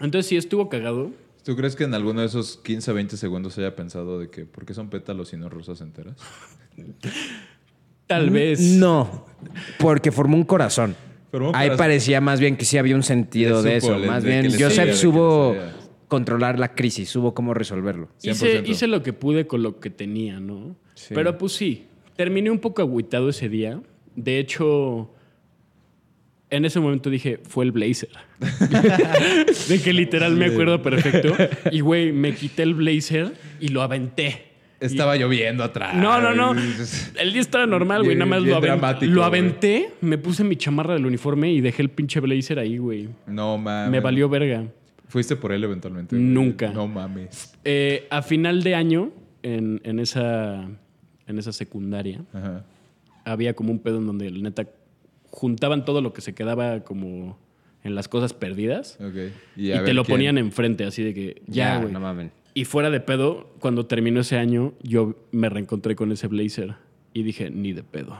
Entonces 0.00 0.26
sí 0.26 0.36
estuvo 0.36 0.68
cagado. 0.68 1.12
¿Tú 1.44 1.56
crees 1.56 1.74
que 1.76 1.84
en 1.84 1.94
alguno 1.94 2.20
de 2.20 2.26
esos 2.26 2.56
15, 2.58 2.92
20 2.92 3.16
segundos 3.16 3.58
haya 3.58 3.74
pensado 3.74 4.18
de 4.20 4.30
que 4.30 4.44
por 4.44 4.64
qué 4.64 4.74
son 4.74 4.88
pétalos 4.90 5.32
y 5.32 5.36
no 5.36 5.48
rosas 5.48 5.80
enteras? 5.80 6.16
Tal 8.06 8.30
vez. 8.30 8.60
No, 8.60 9.26
porque 9.78 10.12
formó 10.12 10.36
un 10.36 10.44
corazón. 10.44 10.94
Formó 11.30 11.50
un 11.50 11.56
Ahí 11.56 11.68
corazón. 11.68 11.78
parecía 11.78 12.20
más 12.20 12.40
bien 12.40 12.56
que 12.56 12.64
sí 12.64 12.78
había 12.78 12.94
un 12.94 13.02
sentido 13.02 13.62
de 13.62 13.76
eso. 13.76 13.98
Más 13.98 14.22
de 14.22 14.28
bien, 14.28 14.52
Joseph 14.52 14.94
sabía. 14.94 15.74
controlar 16.08 16.58
la 16.58 16.74
crisis, 16.74 17.08
supo 17.08 17.32
cómo 17.34 17.54
resolverlo. 17.54 18.08
Hice, 18.22 18.62
100%. 18.62 18.68
hice 18.68 18.86
lo 18.86 19.02
que 19.02 19.12
pude 19.12 19.46
con 19.46 19.62
lo 19.62 19.80
que 19.80 19.88
tenía, 19.90 20.40
¿no? 20.40 20.76
Sí. 20.94 21.14
Pero 21.14 21.38
pues 21.38 21.52
sí, 21.52 21.86
terminé 22.16 22.50
un 22.50 22.58
poco 22.58 22.82
agüitado 22.82 23.30
ese 23.30 23.48
día. 23.48 23.80
De 24.14 24.38
hecho, 24.38 25.10
en 26.52 26.64
ese 26.64 26.78
momento 26.80 27.10
dije, 27.10 27.40
fue 27.48 27.64
el 27.64 27.72
blazer. 27.72 28.10
de 29.68 29.80
que 29.82 29.92
literal 29.92 30.36
me 30.36 30.46
acuerdo 30.46 30.82
perfecto. 30.82 31.34
Y 31.70 31.80
güey, 31.80 32.12
me 32.12 32.34
quité 32.34 32.62
el 32.62 32.74
blazer 32.74 33.32
y 33.60 33.68
lo 33.68 33.82
aventé. 33.82 34.52
Estaba 34.80 35.16
lloviendo 35.16 35.62
atrás. 35.62 35.94
No, 35.94 36.20
no, 36.20 36.34
no. 36.34 36.60
El 37.18 37.32
día 37.32 37.40
estaba 37.40 37.66
normal, 37.66 38.02
güey. 38.02 38.16
Nada 38.16 38.26
más 38.26 38.42
lo, 38.42 38.56
aven- 38.56 38.62
dramático, 38.62 39.12
lo 39.12 39.22
aventé, 39.24 39.90
me 40.00 40.18
puse 40.18 40.42
mi 40.42 40.56
chamarra 40.56 40.94
del 40.94 41.06
uniforme 41.06 41.52
y 41.52 41.60
dejé 41.60 41.82
el 41.82 41.88
pinche 41.88 42.18
blazer 42.18 42.58
ahí, 42.58 42.78
güey. 42.78 43.08
No 43.28 43.56
mames. 43.58 43.90
Me 43.92 44.00
valió 44.00 44.28
verga. 44.28 44.64
¿Fuiste 45.06 45.36
por 45.36 45.52
él 45.52 45.62
eventualmente? 45.62 46.16
güey? 46.16 46.26
Nunca. 46.26 46.70
No 46.72 46.88
mames. 46.88 47.54
Eh, 47.64 48.08
a 48.10 48.22
final 48.22 48.62
de 48.64 48.74
año, 48.74 49.12
en, 49.44 49.80
en 49.84 50.00
esa, 50.00 50.68
en 51.28 51.38
esa 51.38 51.52
secundaria, 51.52 52.22
Ajá. 52.32 52.64
había 53.24 53.54
como 53.54 53.70
un 53.70 53.78
pedo 53.78 53.98
en 53.98 54.06
donde, 54.06 54.32
neta, 54.32 54.66
juntaban 55.32 55.84
todo 55.84 56.00
lo 56.00 56.12
que 56.12 56.20
se 56.20 56.34
quedaba 56.34 56.80
como 56.84 57.36
en 57.82 57.96
las 57.96 58.06
cosas 58.06 58.32
perdidas 58.32 58.96
y, 59.56 59.70
te 59.72 59.80
ver 59.80 59.94
lo 59.94 60.04
quién- 60.04 60.14
ponían 60.18 60.38
enfrente, 60.38 60.84
así 60.84 61.02
de 61.02 61.12
que 61.14 61.42
ya, 61.48 61.78
güey. 61.80 61.92
no 61.92 62.30
y 62.54 62.64
fuera 62.66 62.90
de 62.90 63.00
pedo, 63.00 63.50
cuando 63.58 63.86
terminó 63.86 64.20
ese 64.20 64.36
año, 64.38 64.74
yo 64.82 65.16
me 65.32 65.48
reencontré 65.48 65.96
con 65.96 66.12
ese 66.12 66.26
blazer 66.28 66.74
y 67.14 67.22
dije, 67.24 67.50
ni 67.50 67.72
de 67.72 67.82
pedo. 67.82 68.14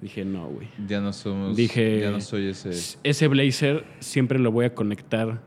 Dije, 0.00 0.24
no, 0.24 0.48
güey. 0.48 0.68
Ya 0.88 1.00
no 1.00 1.12
somos. 1.12 1.56
Dije, 1.56 2.00
Ya 2.00 2.10
no 2.10 2.20
soy 2.20 2.46
ese. 2.48 2.70
ese 3.02 3.28
blazer 3.28 3.84
siempre 4.00 4.38
lo 4.38 4.50
voy 4.50 4.64
a 4.66 4.74
conectar 4.74 5.42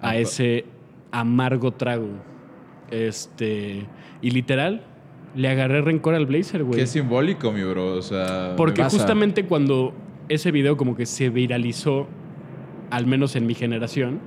a 0.00 0.08
Apa. 0.10 0.16
ese 0.16 0.64
amargo 1.12 1.72
trago. 1.72 2.08
Este, 2.90 3.86
y 4.22 4.30
literal, 4.30 4.84
le 5.34 5.48
agarré 5.48 5.80
rencor 5.82 6.14
al 6.14 6.26
blazer, 6.26 6.64
güey. 6.64 6.78
Qué 6.80 6.86
simbólico, 6.86 7.52
mi 7.52 7.62
bro. 7.62 7.94
O 7.94 8.02
sea. 8.02 8.54
Porque 8.56 8.82
justamente 8.84 9.44
cuando 9.44 9.94
ese 10.28 10.50
video 10.50 10.76
como 10.76 10.96
que 10.96 11.06
se 11.06 11.30
viralizó, 11.30 12.06
al 12.90 13.06
menos 13.06 13.36
en 13.36 13.46
mi 13.46 13.54
generación, 13.54 14.20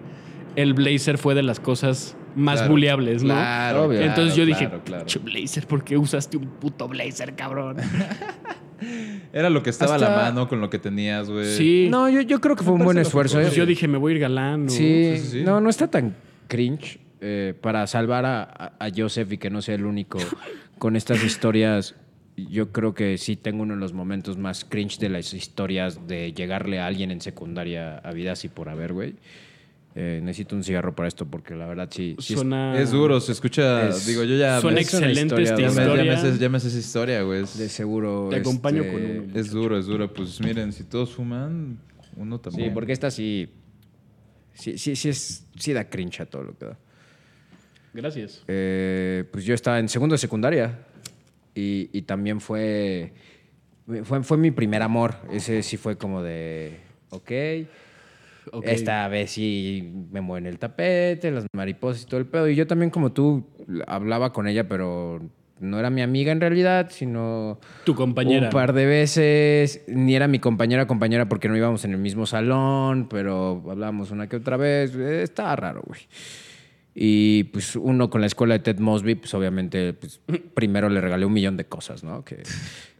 el 0.56 0.74
blazer 0.74 1.18
fue 1.18 1.36
de 1.36 1.44
las 1.44 1.60
cosas 1.60 2.16
más 2.36 2.60
Claro, 2.60 2.72
buleables, 2.72 3.24
¿no? 3.24 3.34
Claro, 3.34 3.84
Obvio. 3.86 3.98
claro, 4.00 4.10
Entonces 4.12 4.36
yo 4.36 4.46
dije, 4.46 4.66
claro, 4.68 4.82
claro. 4.86 5.06
"Pinche 5.06 5.20
blazer, 5.20 5.68
¿por 5.68 5.84
qué 5.84 5.98
usaste 5.98 6.38
un 6.38 6.46
puto 6.48 6.88
blazer, 6.88 7.36
cabrón? 7.36 7.78
Era 9.34 9.50
lo 9.50 9.62
que 9.64 9.70
estaba 9.70 9.96
a 9.96 9.98
la 10.00 10.10
mano 10.10 10.48
con 10.48 10.60
lo 10.60 10.70
que 10.70 10.80
tenías, 10.80 11.30
güey. 11.30 11.46
Sí. 11.46 11.88
No, 11.92 12.10
yo, 12.10 12.22
yo 12.22 12.42
creo 12.42 12.56
que 12.56 12.64
fue 12.64 12.74
un 12.74 12.84
buen 12.84 12.98
esfuerzo. 12.98 13.40
¿eh? 13.40 13.44
Pues 13.44 13.56
yo 13.56 13.66
dije, 13.66 13.88
me 13.88 13.98
voy 13.98 14.14
a 14.14 14.16
ir 14.16 14.22
galán. 14.22 14.70
Sí, 14.70 15.14
Sí, 15.18 15.28
sí, 15.30 15.44
no, 15.44 15.62
no 15.62 15.70
está 15.70 15.88
tan 15.88 16.16
cringe 16.48 17.00
eh, 17.22 17.54
para 17.62 17.86
salvar 17.86 18.26
a- 18.26 18.74
a 18.80 18.88
Joseph 18.96 19.32
y 19.34 19.38
que 19.38 19.50
no 19.52 19.62
sea 19.62 19.76
el 19.76 19.86
único 19.86 20.18
con 20.82 20.96
estas 20.96 21.24
historias. 21.24 21.94
Yo 22.36 22.72
creo 22.72 22.96
que 22.96 23.20
sí 23.20 23.36
tengo 23.36 23.62
uno 23.62 23.76
de 23.76 23.80
los 23.80 23.94
momentos 23.94 24.40
más 24.40 24.66
cringe 24.66 24.98
de 24.98 25.10
las 25.10 25.32
historias 25.32 26.08
de 26.08 26.34
llegarle 26.34 26.80
a 26.80 26.88
alguien 26.88 27.12
en 27.12 27.22
secundaria 27.22 28.00
a 28.00 28.12
vida 28.14 28.32
así 28.32 28.48
por 28.48 28.68
haber, 28.68 28.92
güey. 28.92 29.14
Eh, 29.94 30.22
necesito 30.24 30.56
un 30.56 30.64
cigarro 30.64 30.96
para 30.96 31.08
esto 31.08 31.28
porque 31.28 31.54
la 31.54 31.68
verdad 31.68 31.88
sí, 31.92 32.16
sí 32.18 32.34
es- 32.34 32.40
Suena... 32.40 32.80
Es 32.82 32.90
duro, 32.90 33.22
se 33.22 33.32
escucha. 33.32 33.90
Es- 33.90 34.08
digo, 34.08 34.24
yo 34.24 34.36
ya. 34.36 34.60
Suena 34.60 34.82
excelente 34.82 35.22
historia 35.22 35.44
esta 35.44 35.56
ya 35.62 35.68
me, 35.68 35.72
historia. 35.84 36.16
ya 36.16 36.32
me 36.32 36.40
ya 36.40 36.50
me 36.50 36.58
esa 36.58 36.68
historia, 36.80 37.22
güey. 37.22 37.42
De 37.42 37.70
seguro. 37.70 38.30
Te 38.32 38.38
acompaño 38.38 38.82
este, 38.82 38.92
con 38.92 39.04
uno. 39.04 39.40
es 39.40 39.52
duro, 39.52 39.78
es 39.78 39.86
duro. 39.86 40.12
Pues 40.12 40.42
miren, 40.42 40.74
si 40.74 40.84
todos 40.84 41.12
fuman, 41.12 41.78
uno 42.16 42.40
también. 42.40 42.70
Sí, 42.70 42.74
porque 42.74 42.94
esta 42.94 43.12
sí. 43.12 43.50
Sí, 44.56 44.80
sí, 44.80 44.96
sí, 44.96 45.10
es, 45.10 45.46
sí 45.60 45.74
da 45.74 45.88
cringe 45.90 46.22
a 46.22 46.26
todo 46.26 46.42
lo 46.42 46.58
que 46.58 46.66
da. 46.66 46.80
Gracias. 47.94 48.44
Eh, 48.48 49.26
pues 49.32 49.44
yo 49.46 49.54
estaba 49.54 49.80
en 49.80 49.90
segundo 49.90 50.14
de 50.14 50.18
secundaria 50.20 50.80
y, 51.54 51.90
y 51.92 52.04
también 52.04 52.40
fue, 52.40 53.14
fue, 54.04 54.24
fue 54.24 54.38
mi 54.38 54.52
primer 54.52 54.82
amor. 54.82 55.16
Ese 55.32 55.62
sí 55.64 55.78
fue 55.78 55.98
como 55.98 56.24
de, 56.24 56.80
ok, 57.10 57.32
Ok. 58.54 58.66
esta 58.68 59.08
vez 59.08 59.32
sí 59.32 59.92
me 60.12 60.22
mueven 60.22 60.46
el 60.48 60.58
tapete, 60.58 61.30
las 61.32 61.46
mariposas 61.54 62.04
y 62.04 62.06
todo 62.06 62.20
el 62.20 62.26
pedo. 62.26 62.48
Y 62.50 62.56
yo 62.56 62.66
también 62.68 62.90
como 62.90 63.12
tú 63.12 63.46
hablaba 63.88 64.32
con 64.34 64.48
ella, 64.48 64.68
pero 64.68 65.22
no 65.60 65.78
era 65.78 65.90
mi 65.92 66.02
amiga 66.02 66.32
en 66.32 66.42
realidad, 66.42 66.90
sino 66.92 67.60
Tu 67.86 67.94
compañera. 67.94 68.48
un 68.48 68.52
par 68.52 68.74
de 68.74 68.86
veces. 68.86 69.84
Ni 69.88 70.16
era 70.16 70.28
mi 70.28 70.40
compañera 70.40 70.88
compañera 70.88 71.28
porque 71.30 71.50
no 71.50 71.56
íbamos 71.58 71.86
en 71.86 71.92
el 71.92 72.00
mismo 72.00 72.26
salón, 72.26 73.08
pero 73.10 73.62
hablábamos 73.70 74.10
una 74.12 74.28
que 74.28 74.38
otra 74.38 74.58
vez. 74.58 74.96
Eh, 74.96 75.22
Estaba 75.24 75.56
raro, 75.56 75.84
güey. 75.86 76.00
Y 76.94 77.46
pues 77.46 77.76
uno 77.76 78.10
con 78.10 78.22
la 78.22 78.28
escuela 78.28 78.54
de 78.56 78.60
Ted 78.60 78.80
Mosby, 78.80 79.16
pues 79.16 79.34
obviamente, 79.34 79.94
pues, 79.94 80.20
primero 80.54 80.90
le 80.90 81.00
regalé 81.00 81.26
un 81.26 81.34
millón 81.34 81.58
de 81.58 81.66
cosas, 81.66 82.04
¿no? 82.04 82.26
Que 82.26 82.44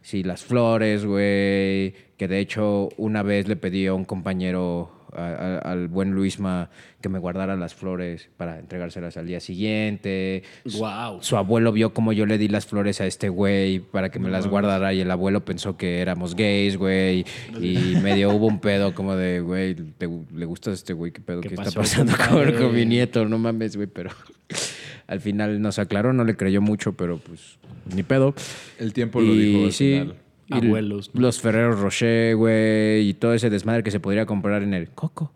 sí, 0.00 0.22
las 0.22 0.44
flores, 0.44 1.04
güey. 1.04 1.94
Que 2.16 2.28
de 2.28 2.38
hecho 2.38 2.88
una 2.96 3.22
vez 3.22 3.48
le 3.48 3.56
pedí 3.56 3.86
a 3.86 3.94
un 3.94 4.04
compañero, 4.04 4.90
a- 5.14 5.26
a- 5.34 5.58
al 5.58 5.88
buen 5.88 6.12
Luisma, 6.12 6.70
que 7.00 7.08
me 7.08 7.18
guardara 7.18 7.56
las 7.56 7.74
flores 7.74 8.28
para 8.36 8.58
entregárselas 8.58 9.16
al 9.16 9.26
día 9.26 9.40
siguiente. 9.40 10.42
Wow. 10.78 11.18
Su 11.22 11.36
abuelo 11.36 11.72
vio 11.72 11.92
como 11.92 12.12
yo 12.12 12.26
le 12.26 12.38
di 12.38 12.48
las 12.48 12.66
flores 12.66 13.00
a 13.00 13.06
este 13.06 13.28
güey 13.28 13.80
para 13.80 14.10
que 14.10 14.18
me 14.18 14.30
las 14.30 14.46
guardara 14.46 14.92
y 14.94 15.00
el 15.00 15.10
abuelo 15.10 15.44
pensó 15.44 15.76
que 15.76 16.00
éramos 16.00 16.34
gays, 16.34 16.76
güey. 16.76 17.24
Y 17.60 17.96
medio 18.02 18.30
hubo 18.30 18.46
un 18.46 18.60
pedo 18.60 18.94
como 18.94 19.16
de, 19.16 19.40
güey, 19.40 19.74
¿te- 19.74 20.08
¿le 20.34 20.44
gustas 20.46 20.72
a 20.72 20.74
este 20.74 20.92
güey? 20.92 21.12
¿Qué 21.12 21.20
pedo? 21.20 21.40
¿Qué 21.40 21.48
¿Qué, 21.48 21.54
está 21.54 21.70
pasando 21.70 22.12
con 22.16 22.74
mi 22.74 22.86
nieto? 22.86 23.24
No 23.26 23.38
mames, 23.38 23.76
güey, 23.76 23.88
pero 23.88 24.10
al 25.06 25.20
final 25.20 25.60
nos 25.60 25.78
aclaró, 25.78 26.12
no 26.12 26.24
le 26.24 26.36
creyó 26.36 26.60
mucho, 26.60 26.92
pero 26.94 27.18
pues 27.18 27.58
ni 27.94 28.02
pedo. 28.02 28.34
El 28.78 28.92
tiempo 28.92 29.20
lo 29.20 29.32
dijo 29.34 29.64
al 29.66 29.72
sí, 29.72 29.98
final. 30.00 30.16
Y 30.60 30.66
Abuelos, 30.66 31.10
¿no? 31.14 31.20
Los 31.20 31.40
Ferreros 31.40 31.80
Rocher, 31.80 32.36
güey, 32.36 33.08
y 33.08 33.14
todo 33.14 33.34
ese 33.34 33.50
desmadre 33.50 33.82
que 33.82 33.90
se 33.90 34.00
podría 34.00 34.26
comprar 34.26 34.62
en 34.62 34.74
el 34.74 34.90
Coco. 34.90 35.32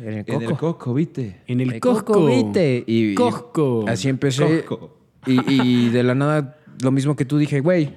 En 0.00 0.12
el 0.14 0.24
Coco. 0.24 0.36
En 0.42 0.42
el 0.50 0.56
coco, 0.56 0.94
¿viste? 0.94 1.40
En 1.46 1.60
el 1.60 1.72
El 1.74 1.80
Costco. 1.80 2.26
¿viste? 2.26 2.84
Y, 2.86 3.10
y 3.10 3.14
Costco. 3.14 3.84
así 3.88 4.08
empecé. 4.08 4.64
Costco. 4.64 4.96
Y, 5.26 5.40
y 5.52 5.88
de 5.90 6.02
la 6.04 6.14
nada, 6.14 6.58
lo 6.82 6.90
mismo 6.90 7.16
que 7.16 7.24
tú 7.24 7.36
dije, 7.38 7.60
güey, 7.60 7.92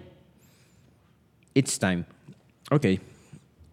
it's 1.53 1.77
time. 1.79 2.03
Ok. 2.71 2.85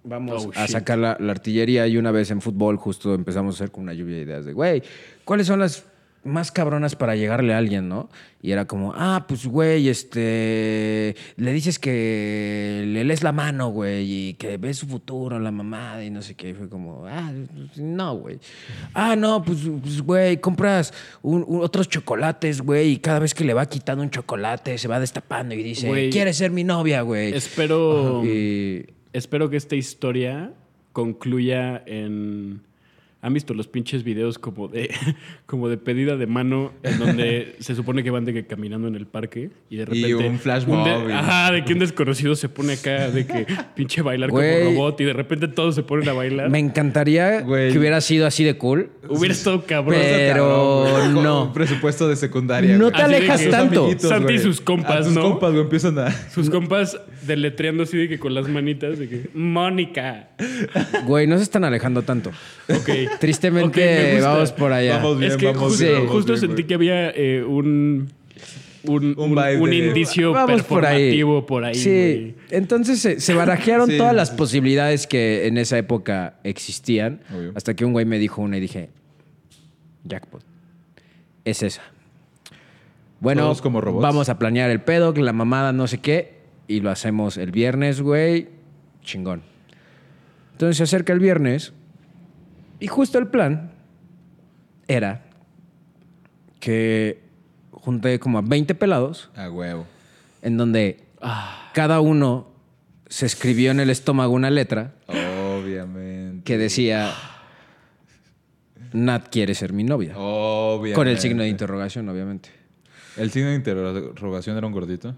Vamos 0.04 0.46
Oh, 0.46 0.50
a 0.54 0.62
shit. 0.66 0.70
sacar 0.72 0.98
la, 0.98 1.16
la 1.20 1.32
artillería 1.32 1.86
y 1.86 1.96
una 1.96 2.10
vez 2.10 2.30
en 2.30 2.40
fútbol 2.40 2.76
justo 2.76 3.14
empezamos 3.14 3.54
a 3.54 3.56
hacer 3.64 3.70
con 3.72 3.82
una 3.84 3.92
lluvia 3.94 4.16
de 4.16 4.22
ideas 4.22 4.44
de, 4.44 4.52
güey, 4.52 4.82
¿cuáles 5.24 5.46
son 5.46 5.58
las 5.60 5.84
más 6.24 6.52
cabronas 6.52 6.94
para 6.96 7.16
llegarle 7.16 7.54
a 7.54 7.58
alguien, 7.58 7.88
no? 7.88 8.08
Y 8.42 8.52
era 8.52 8.66
como, 8.66 8.92
ah, 8.94 9.24
pues, 9.26 9.46
güey, 9.46 9.88
este, 9.88 11.16
le 11.36 11.52
dices 11.52 11.78
que 11.78 12.82
le 12.86 13.02
lees 13.04 13.22
la 13.22 13.32
mano, 13.32 13.68
güey, 13.70 14.28
y 14.30 14.34
que 14.34 14.56
ves 14.58 14.78
su 14.78 14.86
futuro, 14.86 15.38
la 15.40 15.50
mamada 15.50 16.04
y 16.04 16.10
no 16.10 16.22
sé 16.22 16.34
qué. 16.34 16.50
Y 16.50 16.54
fue 16.54 16.68
como, 16.68 17.06
ah, 17.06 17.32
no, 17.76 18.16
güey. 18.16 18.38
Ah, 18.94 19.16
no, 19.16 19.42
pues, 19.42 19.58
pues, 19.82 20.02
güey, 20.02 20.36
compras 20.40 20.92
un- 21.22 21.44
un- 21.48 21.62
otros 21.62 21.88
chocolates, 21.88 22.60
güey, 22.60 22.92
y 22.92 22.96
cada 22.98 23.18
vez 23.20 23.34
que 23.34 23.44
le 23.44 23.54
va 23.54 23.66
quitando 23.66 24.02
un 24.02 24.10
chocolate 24.10 24.76
se 24.78 24.86
va 24.88 25.00
destapando 25.00 25.54
y 25.54 25.62
dice, 25.62 25.88
Güey. 25.88 26.10
¿quieres 26.10 26.36
ser 26.36 26.50
mi 26.50 26.64
novia, 26.64 27.02
güey? 27.02 27.32
Espero, 27.34 28.22
Y 28.24 28.86
espero 29.12 29.48
que 29.50 29.56
esta 29.56 29.74
historia 29.76 30.52
concluya 30.92 31.82
en... 31.86 32.60
¿Han 33.20 33.34
visto 33.34 33.52
los 33.52 33.66
pinches 33.66 34.04
videos 34.04 34.38
como 34.38 34.68
de, 34.68 34.94
como 35.46 35.68
de 35.68 35.76
pedida 35.76 36.16
de 36.16 36.28
mano 36.28 36.72
en 36.84 37.00
donde 37.00 37.56
se 37.60 37.74
supone 37.74 38.04
que 38.04 38.12
van 38.12 38.24
de 38.24 38.32
que 38.32 38.46
caminando 38.46 38.86
en 38.86 38.94
el 38.94 39.06
parque 39.08 39.50
y 39.68 39.76
de 39.76 39.82
Y 39.82 39.84
repente... 39.86 40.28
un 40.28 40.38
flash 40.38 40.64
de- 40.64 40.72
mob 40.72 41.08
y- 41.08 41.12
Ajá, 41.12 41.50
de 41.50 41.64
que 41.64 41.72
un 41.72 41.80
desconocido 41.80 42.36
se 42.36 42.48
pone 42.48 42.74
acá 42.74 43.10
de 43.10 43.26
que 43.26 43.44
pinche 43.74 44.02
bailar 44.02 44.30
Güey. 44.30 44.62
como 44.66 44.70
robot 44.70 45.00
y 45.00 45.04
de 45.04 45.12
repente 45.14 45.48
todos 45.48 45.74
se 45.74 45.82
ponen 45.82 46.08
a 46.08 46.12
bailar. 46.12 46.48
me 46.48 46.60
encantaría 46.60 47.40
Güey. 47.40 47.72
que 47.72 47.78
hubiera 47.80 48.00
sido 48.00 48.24
así 48.24 48.44
de 48.44 48.56
cool. 48.56 48.90
Hubiera 49.08 49.34
estado 49.34 49.64
cabrón. 49.66 49.98
Pero 50.00 50.84
Cabrón, 50.84 50.92
güey, 50.92 51.14
con 51.14 51.24
no. 51.24 51.44
un 51.46 51.52
presupuesto 51.52 52.08
de 52.08 52.14
secundaria. 52.14 52.78
No 52.78 52.84
güey. 52.90 52.96
te 52.96 53.02
Así 53.02 53.10
de 53.10 53.16
alejas 53.16 53.40
que- 53.42 53.48
tanto. 53.48 53.80
amiguitos, 53.80 54.08
Santi 54.10 54.32
y 54.32 54.36
güey. 54.36 54.38
sus 54.38 54.60
compas, 54.60 55.08
A 55.08 55.10
¿no? 55.10 55.22
compas, 55.22 55.50
güey, 55.50 55.62
empiezan 55.64 55.98
a... 55.98 56.10
Sus 56.30 56.48
compas 56.50 56.96
deletreando 57.26 57.82
así 57.82 57.96
de 57.98 58.08
que 58.08 58.20
con 58.20 58.32
las 58.32 58.46
manitas 58.48 58.96
de 58.98 59.08
que... 59.08 59.28
Mónica. 59.34 60.28
Güey, 61.04 61.26
no 61.26 61.36
se 61.36 61.42
están 61.42 61.64
alejando 61.64 62.02
tanto. 62.02 62.30
Ok. 62.68 62.88
Tristemente, 63.20 64.14
me 64.14 64.20
vamos 64.20 64.52
por 64.52 64.72
allá. 64.72 64.96
Vamos 64.98 65.18
bien, 65.18 65.32
es 65.32 65.36
que 65.36 65.46
vamos 65.46 65.62
justo, 65.62 65.84
bien, 65.84 65.96
vamos 65.96 66.12
justo 66.12 66.32
bien, 66.32 66.40
sentí 66.40 66.64
que 66.64 66.74
había 66.74 67.10
eh, 67.10 67.42
un, 67.44 68.08
un, 68.84 69.14
Un 69.18 69.72
indicio 69.72 70.32
Vamos 70.32 70.62
por 70.62 70.84
ahí. 70.86 70.96
performativo 70.96 71.46
por 71.46 71.64
ahí. 71.64 71.74
Sí, 71.74 72.34
entonces 72.50 73.00
se, 73.00 73.20
se 73.20 73.34
barajearon 73.34 73.88
Sí, 73.90 73.98
todas 73.98 74.12
sí, 74.12 74.16
las 74.16 74.28
sí. 74.30 74.34
posibilidades 74.36 75.06
que 75.06 75.46
en 75.46 75.58
esa 75.58 75.78
época 75.78 76.34
existían. 76.44 77.20
Obvio. 77.34 77.52
Hasta 77.54 77.74
que 77.74 77.84
un 77.84 77.92
güey 77.92 78.06
me 78.06 78.18
dijo 78.18 78.40
una 78.42 78.56
y 78.56 78.60
dije, 78.60 78.90
jackpot. 80.04 80.42
Es 81.44 81.62
esa. 81.62 81.82
Bueno, 83.20 83.52
como 83.62 83.80
robots. 83.80 84.02
vamos 84.02 84.28
a 84.28 84.38
planear 84.38 84.70
el 84.70 84.80
pedo, 84.80 85.12
que 85.12 85.22
la 85.22 85.32
mamada 85.32 85.72
no 85.72 85.88
sé 85.88 85.98
qué, 85.98 86.38
y 86.68 86.80
lo 86.80 86.90
hacemos 86.90 87.36
el 87.36 87.50
viernes, 87.50 88.00
güey. 88.00 88.48
Chingón. 89.02 89.42
Entonces 90.52 90.76
se 90.76 90.82
acerca 90.84 91.12
el 91.12 91.18
viernes 91.18 91.72
y 92.80 92.86
justo 92.86 93.18
el 93.18 93.26
plan 93.28 93.72
era 94.86 95.24
que 96.60 97.20
junté 97.70 98.18
como 98.18 98.38
a 98.38 98.42
20 98.42 98.74
pelados 98.74 99.30
A 99.36 99.50
huevo. 99.50 99.86
en 100.42 100.56
donde 100.56 101.04
cada 101.74 102.00
uno 102.00 102.48
se 103.08 103.26
escribió 103.26 103.70
en 103.70 103.80
el 103.80 103.90
estómago 103.90 104.32
una 104.32 104.50
letra 104.50 104.94
Obviamente. 105.06 106.44
que 106.44 106.58
decía 106.58 107.12
Nat 108.92 109.28
quiere 109.30 109.54
ser 109.54 109.72
mi 109.72 109.84
novia. 109.84 110.14
Obviamente. 110.16 110.94
Con 110.94 111.08
el 111.08 111.18
signo 111.18 111.42
de 111.42 111.48
interrogación, 111.50 112.08
obviamente. 112.08 112.48
¿El 113.16 113.30
signo 113.30 113.50
de 113.50 113.56
interrogación 113.56 114.56
era 114.56 114.66
un 114.66 114.72
gordito? 114.72 115.14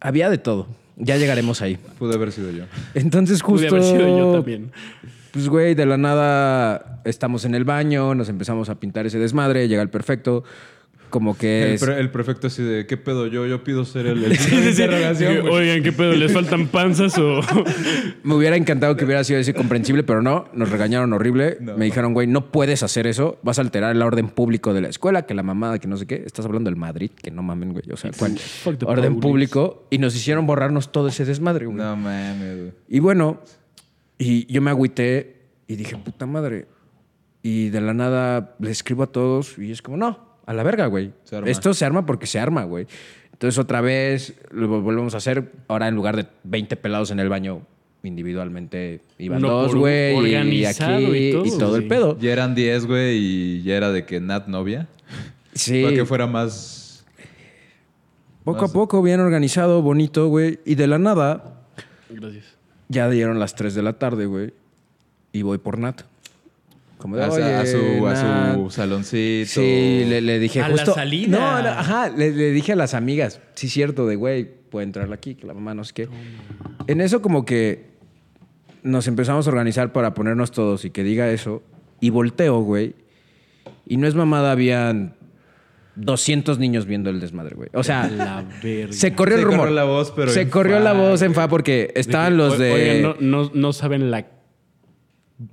Había 0.00 0.30
de 0.30 0.38
todo. 0.38 0.68
Ya 0.96 1.16
llegaremos 1.16 1.60
ahí. 1.62 1.76
Pude 1.98 2.14
haber 2.14 2.30
sido 2.32 2.50
yo. 2.52 2.64
Entonces 2.94 3.42
Pude 3.42 3.68
justo... 3.68 3.76
haber 3.76 3.82
sido 3.82 4.18
yo 4.18 4.32
también. 4.32 4.70
Pues 5.36 5.50
güey, 5.50 5.74
de 5.74 5.84
la 5.84 5.98
nada 5.98 7.02
estamos 7.04 7.44
en 7.44 7.54
el 7.54 7.64
baño, 7.64 8.14
nos 8.14 8.30
empezamos 8.30 8.70
a 8.70 8.80
pintar 8.80 9.04
ese 9.04 9.18
desmadre, 9.18 9.68
llega 9.68 9.82
el 9.82 9.90
perfecto, 9.90 10.44
como 11.10 11.36
que 11.36 11.62
El, 11.64 11.70
es... 11.74 11.84
pre- 11.84 12.00
el 12.00 12.10
prefecto 12.10 12.46
así 12.46 12.62
de, 12.62 12.86
¿qué 12.86 12.96
pedo? 12.96 13.26
Yo, 13.26 13.46
yo 13.46 13.62
pido 13.62 13.84
ser 13.84 14.06
el, 14.06 14.24
el 14.24 14.32
güey. 15.42 15.52
Oigan, 15.52 15.82
¿qué 15.82 15.92
pedo? 15.92 16.12
¿Les 16.14 16.32
faltan 16.32 16.68
panzas 16.68 17.18
o...? 17.18 17.42
Me 18.24 18.34
hubiera 18.34 18.56
encantado 18.56 18.96
que 18.96 19.04
hubiera 19.04 19.22
sido 19.24 19.38
así 19.38 19.52
comprensible, 19.52 20.02
pero 20.04 20.22
no, 20.22 20.46
nos 20.54 20.70
regañaron 20.70 21.12
horrible. 21.12 21.58
No. 21.60 21.76
Me 21.76 21.84
dijeron, 21.84 22.14
güey, 22.14 22.26
no 22.26 22.50
puedes 22.50 22.82
hacer 22.82 23.06
eso, 23.06 23.38
vas 23.42 23.58
a 23.58 23.60
alterar 23.60 23.94
el 23.94 24.00
orden 24.00 24.28
público 24.28 24.72
de 24.72 24.80
la 24.80 24.88
escuela, 24.88 25.26
que 25.26 25.34
la 25.34 25.42
mamada, 25.42 25.78
que 25.78 25.86
no 25.86 25.98
sé 25.98 26.06
qué. 26.06 26.22
Estás 26.24 26.46
hablando 26.46 26.70
del 26.70 26.76
Madrid, 26.76 27.10
que 27.10 27.30
no 27.30 27.42
mamen, 27.42 27.72
güey. 27.74 27.84
O 27.92 27.96
sea, 27.98 28.10
¿cuál? 28.18 28.36
Orden 28.86 29.20
público. 29.20 29.86
Y 29.90 29.98
nos 29.98 30.16
hicieron 30.16 30.46
borrarnos 30.46 30.90
todo 30.92 31.08
ese 31.08 31.26
desmadre, 31.26 31.66
güey. 31.66 31.76
No 31.76 31.94
mames, 31.94 32.56
güey. 32.58 32.72
Y 32.88 33.00
bueno, 33.00 33.42
y 34.18 34.52
yo 34.52 34.62
me 34.62 34.70
agüité 34.70 35.36
y 35.66 35.76
dije, 35.76 35.96
puta 35.96 36.26
madre. 36.26 36.66
Y 37.42 37.68
de 37.68 37.80
la 37.80 37.94
nada 37.94 38.56
le 38.58 38.70
escribo 38.70 39.04
a 39.04 39.06
todos 39.06 39.58
y 39.58 39.70
es 39.70 39.82
como, 39.82 39.96
no, 39.96 40.18
a 40.46 40.52
la 40.52 40.62
verga, 40.62 40.86
güey. 40.86 41.12
Se. 41.24 41.38
Esto 41.50 41.74
se 41.74 41.84
arma 41.84 42.06
porque 42.06 42.26
se 42.26 42.38
arma, 42.38 42.64
güey. 42.64 42.86
Entonces 43.32 43.58
otra 43.58 43.80
vez 43.80 44.34
lo 44.50 44.80
volvemos 44.80 45.14
a 45.14 45.18
hacer. 45.18 45.52
Ahora 45.68 45.88
en 45.88 45.94
lugar 45.94 46.16
de 46.16 46.26
20 46.44 46.76
pelados 46.76 47.10
en 47.10 47.20
el 47.20 47.28
baño 47.28 47.62
individualmente 48.02 49.00
iban 49.18 49.42
dos, 49.42 49.74
güey. 49.74 50.14
Y 50.30 50.64
aquí 50.64 50.84
y 50.84 51.32
todo, 51.32 51.46
y 51.46 51.58
todo 51.58 51.76
el 51.76 51.86
pedo. 51.86 52.18
Ya 52.18 52.32
eran 52.32 52.54
10, 52.54 52.86
güey, 52.86 53.16
y 53.18 53.62
ya 53.62 53.76
era 53.76 53.90
de 53.90 54.06
que 54.06 54.20
Nat 54.20 54.46
novia. 54.46 54.88
Sí. 55.54 55.82
Para 55.82 55.94
que 55.94 56.04
fuera 56.04 56.26
más... 56.26 57.04
Poco 58.44 58.66
a 58.66 58.68
poco, 58.68 59.02
bien 59.02 59.18
organizado, 59.18 59.82
bonito, 59.82 60.28
güey. 60.28 60.60
Y 60.64 60.76
de 60.76 60.86
la 60.86 60.98
nada, 60.98 61.64
Gracias. 62.08 62.55
Ya 62.88 63.08
dieron 63.10 63.38
las 63.38 63.54
3 63.54 63.74
de 63.74 63.82
la 63.82 63.94
tarde, 63.94 64.26
güey. 64.26 64.52
Y 65.32 65.42
voy 65.42 65.58
por 65.58 65.78
Nat. 65.78 66.02
Como 66.98 67.16
de, 67.16 67.24
A, 67.24 67.30
"Oye, 67.30 67.44
a 67.54 67.66
su, 67.66 68.06
a 68.06 68.12
Nat". 68.14 68.54
su 68.54 68.70
saloncito. 68.70 69.50
Sí, 69.50 70.04
le, 70.08 70.20
le 70.22 70.38
dije 70.38 70.62
A 70.62 70.68
la 70.68 70.74
justo. 70.76 70.94
salida. 70.94 71.38
No, 71.38 71.62
no, 71.62 71.68
ajá, 71.68 72.08
le, 72.08 72.30
le 72.32 72.50
dije 72.52 72.72
a 72.72 72.76
las 72.76 72.94
amigas, 72.94 73.40
sí, 73.54 73.68
cierto, 73.68 74.06
de 74.06 74.16
güey, 74.16 74.48
puede 74.70 74.84
entrar 74.86 75.12
aquí, 75.12 75.34
que 75.34 75.46
la 75.46 75.52
mamá 75.54 75.74
no 75.74 75.84
sé 75.84 75.92
qué. 75.92 76.08
En 76.86 77.00
eso, 77.02 77.20
como 77.20 77.44
que 77.44 77.86
nos 78.82 79.08
empezamos 79.08 79.46
a 79.46 79.50
organizar 79.50 79.92
para 79.92 80.14
ponernos 80.14 80.52
todos 80.52 80.84
y 80.84 80.90
que 80.90 81.02
diga 81.02 81.28
eso. 81.30 81.62
Y 82.00 82.10
volteo, 82.10 82.60
güey. 82.60 82.94
Y 83.86 83.96
no 83.98 84.06
es 84.06 84.14
mamada, 84.14 84.52
habían 84.52 85.15
200 85.96 86.58
niños 86.58 86.86
viendo 86.86 87.10
el 87.10 87.20
desmadre, 87.20 87.56
güey. 87.56 87.68
O 87.72 87.82
sea, 87.82 88.08
La 88.16 88.44
verga. 88.62 88.92
se 88.92 89.14
corrió 89.14 89.36
Se 89.36 89.40
el 89.42 89.46
rumor. 89.46 89.60
corrió 89.60 89.74
la 89.74 89.84
voz, 89.84 90.12
pero 90.14 90.30
Se 90.30 90.42
en 90.42 90.50
corrió 90.50 90.78
la 90.80 90.92
fa, 90.92 91.00
voz 91.00 91.22
en 91.22 91.34
fa 91.34 91.48
porque 91.48 91.92
estaban 91.96 92.36
los 92.36 92.58
de. 92.58 92.72
Oigan, 92.72 93.02
no, 93.02 93.16
no, 93.44 93.50
no 93.54 93.72
saben 93.72 94.10
la 94.10 94.26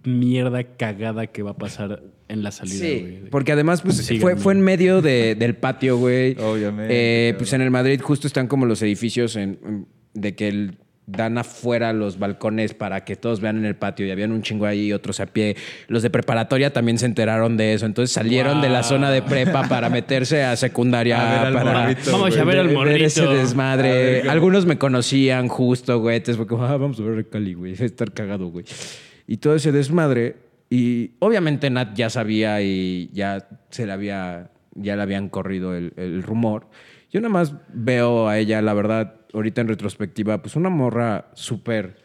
mierda 0.03 0.64
cagada 0.78 1.28
que 1.28 1.44
va 1.44 1.52
a 1.52 1.57
pasar 1.57 2.03
en 2.30 2.41
la 2.44 2.52
salida, 2.52 2.76
Sí, 2.86 2.99
güey. 3.02 3.30
porque 3.30 3.52
además 3.52 3.82
pues, 3.82 3.98
Síganme. 3.98 4.22
fue, 4.22 4.36
fue 4.38 4.53
en 4.53 4.61
medio 4.61 5.02
de- 5.02 5.36
del 5.36 5.56
patio, 5.56 5.98
güey. 5.98 6.38
Obviamente, 6.40 7.30
Eh, 7.30 7.34
pues 7.38 7.52
en 7.53 7.61
el 7.61 7.70
Madrid 7.70 7.99
justo 8.02 8.28
están 8.28 8.48
como 8.48 8.65
los 8.65 8.82
edificios 8.82 9.36
en- 9.36 9.60
en- 9.65 9.88
de 10.14 10.36
que 10.36 10.48
el- 10.48 10.78
dan 11.05 11.38
afuera 11.38 11.91
los 11.91 12.17
balcones 12.17 12.73
para 12.73 13.03
que 13.03 13.15
todos 13.15 13.41
vean 13.41 13.57
en 13.57 13.65
el 13.65 13.75
patio 13.75 14.05
y 14.05 14.11
habían 14.11 14.31
un 14.31 14.41
chingo 14.41 14.65
ahí, 14.65 14.93
otros 14.93 15.19
a 15.19 15.25
pie. 15.25 15.55
Los 15.88 16.01
de 16.01 16.09
preparatoria 16.09 16.71
también 16.71 16.97
se 16.97 17.05
enteraron 17.05 17.57
de 17.57 17.73
eso, 17.73 17.85
entonces 17.85 18.13
salieron 18.13 18.61
de 18.61 18.69
la 18.69 18.84
zona 18.84 19.11
de 19.11 19.21
prepa 19.21 19.67
para 19.67 19.89
meterse 19.89 20.43
a 20.43 20.55
secundaria 20.55 21.13
A 21.23 21.35
ver 21.35 21.47
al 21.47 21.53
para 21.53 21.81
morrito, 21.81 22.11
Vamos 22.11 22.38
a 22.38 22.43
ver 22.43 22.59
al 22.59 22.67
ver 22.67 22.75
morrito. 22.75 23.05
ese 23.05 23.23
A 23.23 23.30
desmadre. 23.30 24.21
Algunos 24.30 24.65
me 24.65 24.77
conocían 24.77 25.47
justo, 25.47 25.99
güey. 25.99 26.17
Entonces 26.17 26.38
fue 26.38 26.47
como, 26.47 26.63
ah, 26.63 26.77
vamos 26.77 26.99
a 26.99 27.03
ver 27.03 27.19
a 27.19 27.23
Cali, 27.23 27.53
güey. 27.53 27.73
Estar 27.80 28.11
cagado, 28.13 28.47
güey. 28.47 28.65
Y 29.27 29.38
todo 29.38 29.55
ese 29.55 29.71
desmadre. 29.71 30.38
Y 30.69 31.11
obviamente 31.19 31.69
Nat 31.69 31.95
ya 31.95 32.09
sabía 32.09 32.61
y 32.61 33.09
ya 33.13 33.47
se 33.69 33.85
le 33.85 33.91
había, 33.91 34.49
ya 34.73 34.95
le 34.95 35.01
habían 35.01 35.30
corrido 35.30 35.75
el, 35.75 35.93
el 35.97 36.23
rumor. 36.23 36.67
Yo 37.14 37.22
nada 37.22 37.31
más 37.31 37.53
veo 37.73 38.27
a 38.27 38.40
ella, 38.40 38.61
la 38.61 38.73
verdad, 38.73 39.14
ahorita 39.34 39.61
en 39.61 39.68
retrospectiva, 39.69 40.41
pues 40.41 40.56
una 40.56 40.69
morra 40.69 41.27
súper 41.35 41.95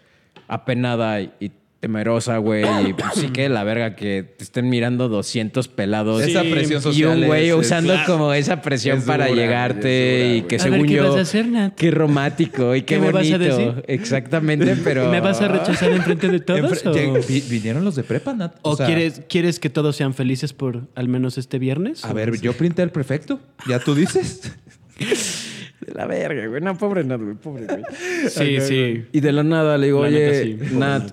apenada 0.48 1.20
y, 1.20 1.30
y 1.40 1.50
temerosa, 1.80 2.38
güey. 2.38 2.64
Y 2.88 2.92
pues 2.92 3.12
sí 3.14 3.28
que 3.28 3.48
la 3.48 3.62
verga 3.62 3.94
que 3.94 4.24
te 4.36 4.42
estén 4.42 4.68
mirando 4.68 5.08
200 5.08 5.68
pelados. 5.68 6.22
Esa 6.22 6.42
presión 6.42 6.82
Y 6.92 7.04
un 7.04 7.24
güey 7.26 7.48
es- 7.50 7.54
usando 7.54 7.94
como 8.04 8.32
esa 8.34 8.60
presión 8.62 8.98
Es 8.98 9.04
para 9.04 9.28
llegarte 9.28 10.22
es 10.22 10.24
dura, 10.26 10.36
y 10.36 10.42
que 10.42 10.56
A 10.56 10.58
ver, 10.64 10.72
según 10.72 10.86
¿qué 10.88 10.94
yo... 10.94 11.08
vas 11.08 11.16
a 11.16 11.20
hacer, 11.20 11.46
Nat? 11.46 11.74
Qué 11.76 11.90
romántico 11.92 12.74
y 12.74 12.80
qué, 12.82 12.96
¿Qué 12.96 13.00
me 13.00 13.12
vas 13.12 13.30
a 13.32 13.38
bonito. 13.38 13.56
decir? 13.56 13.84
Exactamente, 13.86 14.76
pero... 14.84 15.08
¿Me 15.08 15.20
vas 15.20 15.40
a 15.40 15.48
rechazar 15.48 15.92
enfrente 15.92 16.28
de 16.28 16.40
todos? 16.40 16.84
Enfre- 16.84 17.46
o 17.46 17.48
¿Vinieron 17.50 17.84
los 17.84 17.94
de 17.94 18.02
prepa, 18.02 18.34
Nat? 18.34 18.56
¿O 18.62 18.74
sea, 18.76 18.86
quieres, 18.86 19.22
quieres 19.28 19.60
que 19.60 19.70
todos 19.70 19.94
sean 19.94 20.14
felices 20.14 20.52
por 20.52 20.88
al 20.96 21.08
menos 21.08 21.38
este 21.38 21.58
viernes? 21.60 22.04
A 22.04 22.12
ver, 22.12 22.38
yo 22.40 22.54
printé 22.54 22.82
el 22.82 22.90
prefecto. 22.90 23.38
¿Ya 23.68 23.78
tú 23.78 23.94
dices? 23.94 24.52
De 24.98 25.94
la 25.94 26.06
verga, 26.06 26.46
güey. 26.46 26.60
No, 26.60 26.76
pobre 26.76 27.04
Nat, 27.04 27.20
güey. 27.20 27.34
Pobre, 27.34 27.66
güey. 27.66 27.82
Sí, 28.28 28.60
sí. 28.60 29.04
Y 29.12 29.20
de 29.20 29.32
la 29.32 29.42
nada 29.42 29.78
le 29.78 29.86
digo, 29.86 30.02
La 30.02 30.08
oye, 30.08 30.56
neta, 30.56 30.68
sí. 30.68 30.74
Nat, 30.76 31.12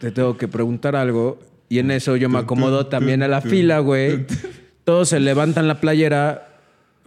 te 0.00 0.10
tengo 0.10 0.36
que 0.36 0.48
preguntar 0.48 0.96
algo. 0.96 1.38
Y 1.68 1.78
en 1.78 1.90
eso 1.90 2.16
yo 2.16 2.28
me 2.28 2.38
acomodo 2.38 2.86
también 2.86 3.22
a 3.22 3.28
la 3.28 3.40
fila, 3.40 3.78
güey. 3.80 4.26
Todos 4.84 5.08
se 5.08 5.20
levantan 5.20 5.66
la 5.66 5.80
playera. 5.80 6.55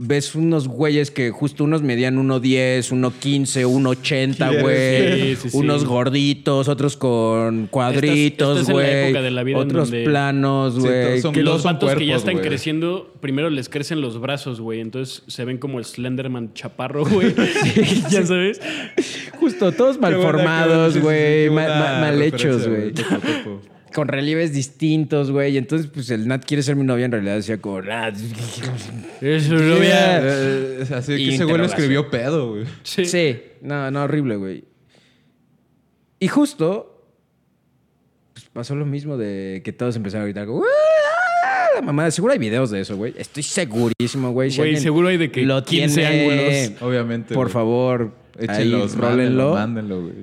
Ves 0.02 0.34
unos 0.34 0.70
güeyes 0.70 1.12
que 1.12 1.30
justo 1.30 1.66
unos 1.66 1.82
medían 1.82 2.16
1.10, 2.18 2.90
1.15, 2.94 3.66
1.80, 3.68 4.62
güey. 4.62 5.36
Sí, 5.36 5.36
sí, 5.42 5.50
sí. 5.50 5.58
Unos 5.58 5.84
gorditos, 5.84 6.70
otros 6.70 6.96
con 6.96 7.68
cuadritos, 7.68 8.62
en 8.62 8.66
la 8.68 8.72
güey. 8.74 9.04
época 9.10 9.22
de 9.22 9.32
la 9.32 9.44
vida 9.44 9.58
en 9.58 9.64
Otros 9.64 9.92
donde- 9.92 10.06
planos, 10.06 10.80
güey. 10.80 11.22
Que 11.34 11.44
los 11.44 11.64
vatos 11.64 11.96
que 11.96 12.06
ya 12.06 12.16
están 12.16 12.38
creciendo, 12.38 13.14
primero 13.20 13.50
les 13.50 13.68
crecen 13.68 14.00
los 14.00 14.22
brazos, 14.22 14.62
güey. 14.62 14.80
Entonces 14.80 15.24
se 15.28 15.44
ven 15.44 15.58
como 15.58 15.80
el 15.80 15.86
Slenderman 15.86 16.54
chaparro, 16.54 17.04
güey. 17.06 17.36
ya 18.10 18.26
sabes. 18.26 18.62
Justo, 19.38 19.74
todos 19.74 20.00
mal 20.00 20.12
Qué 20.14 20.18
buena, 20.18 20.32
formados, 20.32 20.94
qué 20.94 21.00
buena, 21.02 21.20
sí, 21.20 21.48
güey. 21.48 21.50
mal, 21.50 22.02
mal- 22.02 22.22
hechos, 22.22 22.68
güey. 22.68 22.94
Con 23.94 24.08
relieves 24.08 24.54
distintos, 24.54 25.32
güey. 25.32 25.54
Y 25.54 25.58
entonces, 25.58 25.90
pues 25.94 26.10
el 26.12 26.28
Nat 26.28 26.46
quiere 26.46 26.62
ser 26.64 26.76
mi 26.76 26.84
novia. 26.84 27.06
En 27.06 27.12
realidad 27.12 27.36
decía 27.36 27.60
como, 27.60 27.80
"Ah, 27.92 28.12
Eso 29.22 29.54
no 29.56 29.78
voy 29.78 29.88
a- 29.88 30.20
Eh, 30.24 30.86
así 30.96 31.16
que 31.18 31.36
ese 31.36 31.44
güey 31.46 31.58
lo 31.58 31.66
escribió 31.66 32.10
pedo, 32.10 32.52
güey. 32.54 32.66
Sí. 32.84 33.06
Sí, 33.06 33.38
no, 33.62 33.90
no, 33.92 34.04
horrible, 34.04 34.36
güey. 34.36 34.64
Y 36.20 36.28
justo 36.28 36.96
pues, 38.34 38.46
pasó 38.54 38.76
lo 38.76 38.86
mismo 38.86 39.18
de 39.18 39.62
que 39.64 39.74
todos 39.74 39.96
empezaron 39.96 40.24
a 40.24 40.26
gritar, 40.26 40.46
como, 40.46 40.62
"¡Ah!". 40.64 41.76
la 41.76 41.82
mamá, 41.82 42.10
seguro 42.12 42.34
hay 42.34 42.40
videos 42.40 42.70
de 42.72 42.82
eso, 42.82 42.96
güey. 42.98 43.14
Estoy 43.18 43.44
segurísimo, 43.44 44.32
güey. 44.32 44.56
Güey, 44.56 44.78
seguro 44.78 45.08
hay 45.08 45.18
de 45.18 45.32
que 45.32 45.42
lo 45.44 45.64
15 45.64 46.02
tiene, 46.02 46.66
ángulos. 46.68 46.82
Obviamente. 46.82 47.34
Por 47.34 47.46
güey. 47.48 47.54
favor, 47.54 48.14
Échenlos, 48.38 48.96
rólenlo. 48.96 49.54
mándenlo, 49.54 50.02
güey. 50.02 50.14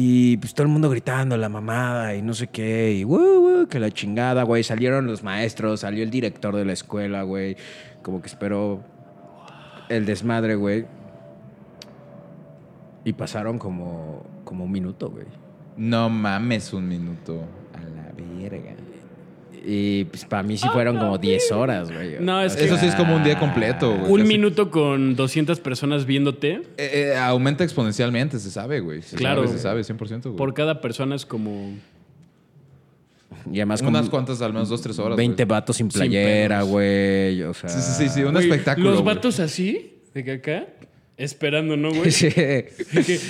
Y 0.00 0.36
pues 0.36 0.54
todo 0.54 0.62
el 0.64 0.72
mundo 0.72 0.88
gritando 0.88 1.36
la 1.36 1.48
mamada 1.48 2.14
y 2.14 2.22
no 2.22 2.32
sé 2.32 2.46
qué. 2.46 2.92
Y 2.92 3.02
"Woo, 3.02 3.18
woo", 3.18 3.66
que 3.66 3.80
la 3.80 3.90
chingada, 3.90 4.44
güey. 4.44 4.62
Salieron 4.62 5.08
los 5.08 5.24
maestros, 5.24 5.80
salió 5.80 6.04
el 6.04 6.10
director 6.10 6.54
de 6.54 6.64
la 6.64 6.72
escuela, 6.72 7.24
güey. 7.24 7.56
Como 8.00 8.20
que 8.22 8.28
esperó 8.28 8.84
el 9.88 10.06
desmadre, 10.06 10.54
güey. 10.54 10.86
Y 13.04 13.12
pasaron 13.14 13.58
como, 13.58 14.22
como 14.44 14.66
un 14.66 14.70
minuto, 14.70 15.10
güey. 15.10 15.26
No 15.76 16.08
mames 16.08 16.72
un 16.72 16.86
minuto. 16.86 17.42
A 17.74 17.80
la 17.80 18.12
verga. 18.16 18.76
Y 19.70 20.04
pues 20.06 20.24
para 20.24 20.42
mí 20.42 20.56
sí 20.56 20.66
fueron 20.72 20.96
como 20.96 21.18
10 21.18 21.52
horas, 21.52 21.92
güey. 21.92 22.16
No, 22.20 22.40
es 22.42 22.56
que- 22.56 22.64
Eso 22.64 22.78
sí 22.78 22.86
es 22.86 22.94
como 22.94 23.14
un 23.14 23.22
día 23.22 23.38
completo, 23.38 23.90
güey. 23.94 24.10
Un 24.12 24.18
Casi- 24.20 24.28
minuto 24.28 24.70
con 24.70 25.14
200 25.14 25.60
personas 25.60 26.06
viéndote, 26.06 26.62
Eh, 26.78 27.10
eh, 27.12 27.16
aumenta 27.18 27.64
exponencialmente, 27.64 28.38
se 28.38 28.50
sabe, 28.50 28.80
güey. 28.80 29.02
Se 29.02 29.16
Claro. 29.16 29.42
sabe, 29.44 29.52
se 29.58 29.62
sabe, 29.62 29.84
100%, 29.84 30.30
güey. 30.30 30.38
por 30.38 30.54
cada 30.54 30.80
persona 30.80 31.14
es 31.16 31.26
como... 31.26 31.74
Y 33.52 33.56
además 33.58 33.80
como 33.82 33.90
Unas 33.98 34.08
cuantas, 34.08 34.40
al 34.40 34.54
menos 34.54 34.70
dos, 34.70 34.80
tres 34.80 34.98
horas. 34.98 35.16
20 35.18 35.44
güey. 35.44 35.50
vatos 35.50 35.76
sin 35.76 35.88
playera, 35.88 36.62
güey. 36.62 37.42
O 37.42 37.52
sea... 37.52 37.68
Sí, 37.68 37.80
sí, 37.80 37.92
sí, 38.04 38.08
sí, 38.08 38.22
un 38.24 38.32
Güey, 38.32 38.44
espectáculo. 38.48 38.90
Los 38.92 39.02
güey. 39.02 39.14
vatos 39.16 39.38
así, 39.38 39.98
de 40.14 40.24
que 40.24 40.32
acá, 40.32 40.66
esperando, 41.18 41.76
¿no, 41.76 41.90
güey? 41.92 42.10
Sí. 42.10 42.30
Que. 42.30 42.72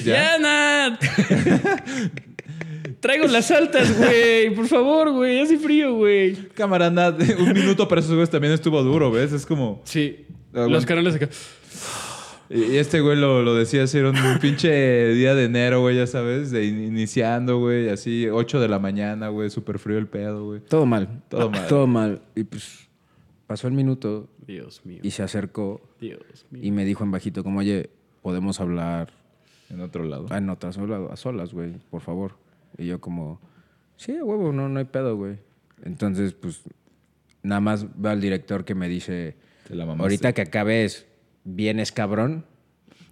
¡Ya, 0.05 0.39
Nat! 0.39 1.03
Traigo 3.01 3.27
las 3.27 3.51
altas, 3.51 3.97
güey. 3.99 4.55
Por 4.55 4.67
favor, 4.67 5.13
güey. 5.13 5.41
Hace 5.41 5.59
frío, 5.59 5.95
güey. 5.95 6.35
Cámara, 6.55 6.91
nada, 6.91 7.17
un 7.39 7.53
minuto 7.53 7.87
para 7.89 8.01
esos 8.01 8.11
güeyes 8.13 8.31
también 8.31 8.53
estuvo 8.53 8.83
duro, 8.83 9.11
¿ves? 9.11 9.33
Es 9.33 9.47
como. 9.47 9.81
Sí. 9.85 10.27
Ah, 10.55 10.67
Los 10.69 10.85
canales 10.87 11.15
acá. 11.15 11.29
Y 12.51 12.77
este 12.77 13.01
güey 13.01 13.17
lo, 13.19 13.43
lo 13.43 13.55
decía 13.55 13.83
así, 13.83 13.99
era 13.99 14.09
un 14.11 14.17
pinche 14.41 15.09
día 15.13 15.35
de 15.35 15.45
enero, 15.45 15.83
güey, 15.83 15.97
ya 15.97 16.07
sabes, 16.07 16.51
de 16.51 16.65
in- 16.65 16.83
iniciando, 16.83 17.59
güey, 17.59 17.91
así, 17.91 18.27
8 18.27 18.59
de 18.59 18.69
la 18.69 18.79
mañana, 18.79 19.29
güey, 19.29 19.51
súper 19.51 19.79
frío 19.79 19.99
el 19.99 20.07
pedo, 20.07 20.47
güey. 20.47 20.61
Todo 20.61 20.87
mal. 20.87 21.23
Todo 21.29 21.51
mal. 21.51 21.67
Todo 21.69 21.87
mal. 21.87 22.23
Y 22.35 22.45
pues 22.45 22.89
pasó 23.47 23.69
el 23.69 23.75
minuto 23.75 24.29
Dios 24.47 24.81
mío. 24.87 25.01
y 25.03 25.11
se 25.11 25.23
acercó 25.23 25.83
Dios 26.01 26.21
mío. 26.51 26.63
y 26.65 26.71
me 26.71 26.87
dijo 26.87 27.05
en 27.05 27.11
bajito 27.11 27.45
como, 27.45 27.59
oye, 27.59 27.91
podemos 28.23 28.61
hablar 28.61 29.13
En 29.69 29.83
otro 29.83 30.05
lado. 30.05 30.27
en 30.35 30.49
otras 30.49 30.79
a 30.79 31.17
solas, 31.17 31.53
güey, 31.53 31.73
por 31.91 32.01
favor. 32.01 32.33
Y 32.77 32.87
yo 32.87 33.01
como, 33.01 33.41
sí, 33.97 34.13
huevo, 34.21 34.53
no, 34.53 34.69
no 34.69 34.79
hay 34.79 34.85
pedo, 34.85 35.17
güey. 35.17 35.37
Entonces, 35.85 36.33
pues, 36.35 36.61
nada 37.43 37.61
más 37.61 37.87
va 37.87 38.13
el 38.13 38.21
director 38.21 38.65
que 38.65 38.75
me 38.75 38.89
dice, 38.89 39.37
la 39.71 39.85
ahorita 39.85 40.33
que 40.33 40.43
acabes, 40.43 41.07
vienes 41.45 41.93
cabrón. 41.93 42.45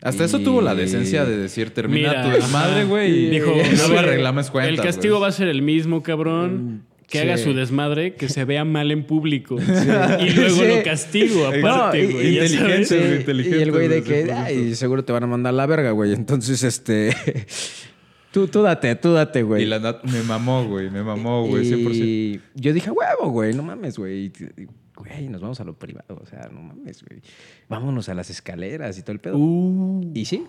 Hasta 0.02 0.24
eso 0.24 0.40
tuvo 0.40 0.60
la 0.60 0.74
decencia 0.74 1.24
de 1.24 1.36
decir, 1.38 1.70
termina 1.72 2.10
Mira, 2.10 2.22
tu 2.24 2.30
desmadre, 2.30 2.80
ajá. 2.80 2.84
güey, 2.88 3.30
Dijo, 3.30 3.46
luego 3.54 3.88
ver, 3.94 3.98
arreglamos 4.00 4.50
cuentas, 4.50 4.78
El 4.78 4.84
castigo 4.84 5.20
va 5.20 5.28
a 5.28 5.32
ser 5.32 5.48
el 5.48 5.62
mismo, 5.62 6.02
cabrón. 6.02 6.84
Que 7.08 7.18
sí. 7.18 7.24
haga 7.24 7.38
su 7.38 7.54
desmadre, 7.54 8.14
que 8.16 8.28
se 8.28 8.44
vea 8.44 8.64
mal 8.64 8.90
en 8.90 9.04
público. 9.06 9.56
Y 10.20 10.30
luego 10.30 10.56
Sí. 10.56 10.68
lo 10.68 10.82
castigo, 10.82 11.46
aparte, 11.46 12.02
No, 12.02 12.10
y- 12.10 12.12
güey. 12.12 12.34
ya 12.34 12.44
inteligente, 12.46 12.98
güey, 12.98 13.12
y 13.12 13.16
inteligente, 13.20 13.62
el 13.62 13.70
güey 13.72 13.88
de 13.88 14.00
güey, 14.00 14.24
que, 14.24 14.24
100%. 14.26 14.44
ay, 14.44 14.74
seguro 14.74 15.04
te 15.04 15.12
van 15.12 15.22
a 15.22 15.26
mandar 15.28 15.50
a 15.50 15.56
la 15.56 15.66
verga, 15.66 15.92
güey. 15.92 16.12
Entonces, 16.12 16.64
este, 16.64 17.14
tú, 18.36 18.48
tú 18.48 18.60
date, 18.60 18.94
tú 18.96 19.14
date, 19.14 19.42
güey. 19.42 19.62
Y 19.62 19.66
la 19.66 19.78
nat- 19.80 20.02
me 20.02 20.22
mamó, 20.22 20.66
güey, 20.66 20.90
me 20.90 21.02
mamó, 21.02 21.46
güey, 21.46 21.64
100%. 21.64 22.04
Y 22.04 22.40
yo 22.54 22.74
dije, 22.74 22.90
huevo, 22.90 23.30
güey, 23.30 23.54
no 23.54 23.62
mames, 23.62 23.96
güey. 23.98 24.26
Y- 24.26 24.66
Güey, 24.94 25.28
nos 25.28 25.40
vamos 25.40 25.58
a 25.60 25.64
lo 25.64 25.78
privado, 25.78 26.18
o 26.22 26.26
sea, 26.26 26.48
no 26.52 26.60
mames, 26.62 27.02
güey. 27.02 27.20
Vámonos 27.68 28.08
a 28.10 28.14
las 28.14 28.28
escaleras 28.30 28.98
y 28.98 29.02
todo 29.02 29.12
el 29.12 29.20
pedo. 29.20 29.36
Uh, 29.38 30.10
Y 30.14 30.24
sí, 30.26 30.44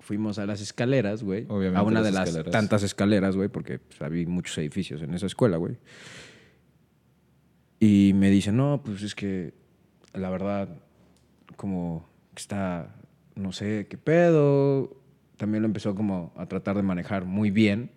fuimos 0.00 0.38
a 0.38 0.46
las 0.46 0.60
escaleras, 0.60 1.22
güey. 1.24 1.44
Obviamente 1.48 1.78
A 1.78 1.82
una 1.82 2.00
las 2.00 2.04
de 2.04 2.12
las 2.12 2.28
escaleras. 2.28 2.52
tantas 2.52 2.82
escaleras, 2.84 3.34
güey, 3.36 3.48
porque 3.48 3.78
pues, 3.80 4.00
había 4.02 4.26
muchos 4.28 4.56
edificios 4.58 5.02
en 5.02 5.12
esa 5.14 5.26
escuela, 5.26 5.56
güey. 5.58 5.76
Y 7.80 8.12
me 8.14 8.30
dice, 8.30 8.52
no, 8.52 8.80
pues 8.84 9.02
es 9.02 9.14
que 9.14 9.54
la 10.12 10.30
verdad, 10.30 10.68
como 11.56 12.08
que 12.34 12.40
está, 12.40 12.96
no 13.36 13.52
sé 13.52 13.86
qué 13.88 13.96
pedo. 13.98 14.96
También 15.38 15.62
lo 15.62 15.66
empezó 15.66 15.94
como 15.94 16.32
a 16.36 16.44
tratar 16.46 16.76
de 16.76 16.82
manejar 16.82 17.24
muy 17.24 17.50
bien. 17.50 17.90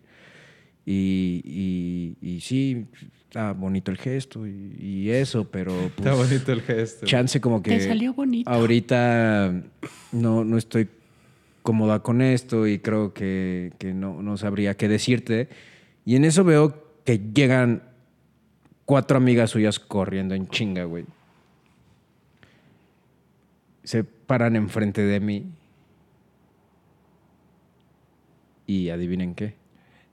Y, 0.85 1.41
y, 2.21 2.27
y 2.27 2.39
sí, 2.41 2.87
está 3.23 3.51
bonito 3.53 3.91
el 3.91 3.97
gesto 3.97 4.47
y, 4.47 4.75
y 4.79 5.09
eso, 5.11 5.45
pero 5.51 5.71
pues, 5.95 6.07
Está 6.07 6.13
bonito 6.13 6.51
el 6.51 6.61
gesto. 6.61 7.05
chance 7.05 7.39
como 7.39 7.61
que 7.61 7.71
Te 7.77 7.87
salió 7.87 8.13
bonito. 8.15 8.49
ahorita 8.49 9.61
no, 10.11 10.43
no 10.43 10.57
estoy 10.57 10.87
cómoda 11.61 11.99
con 12.01 12.23
esto 12.23 12.65
y 12.65 12.79
creo 12.79 13.13
que, 13.13 13.73
que 13.77 13.93
no, 13.93 14.23
no 14.23 14.37
sabría 14.37 14.75
qué 14.75 14.87
decirte. 14.87 15.49
Y 16.03 16.15
en 16.15 16.25
eso 16.25 16.43
veo 16.43 16.83
que 17.05 17.19
llegan 17.31 17.83
cuatro 18.85 19.17
amigas 19.17 19.51
suyas 19.51 19.79
corriendo 19.79 20.33
en 20.33 20.47
chinga, 20.47 20.85
güey. 20.85 21.05
Se 23.83 24.03
paran 24.03 24.55
enfrente 24.55 25.01
de 25.03 25.19
mí. 25.19 25.45
Y 28.71 28.89
adivinen 28.89 29.35
qué. 29.35 29.55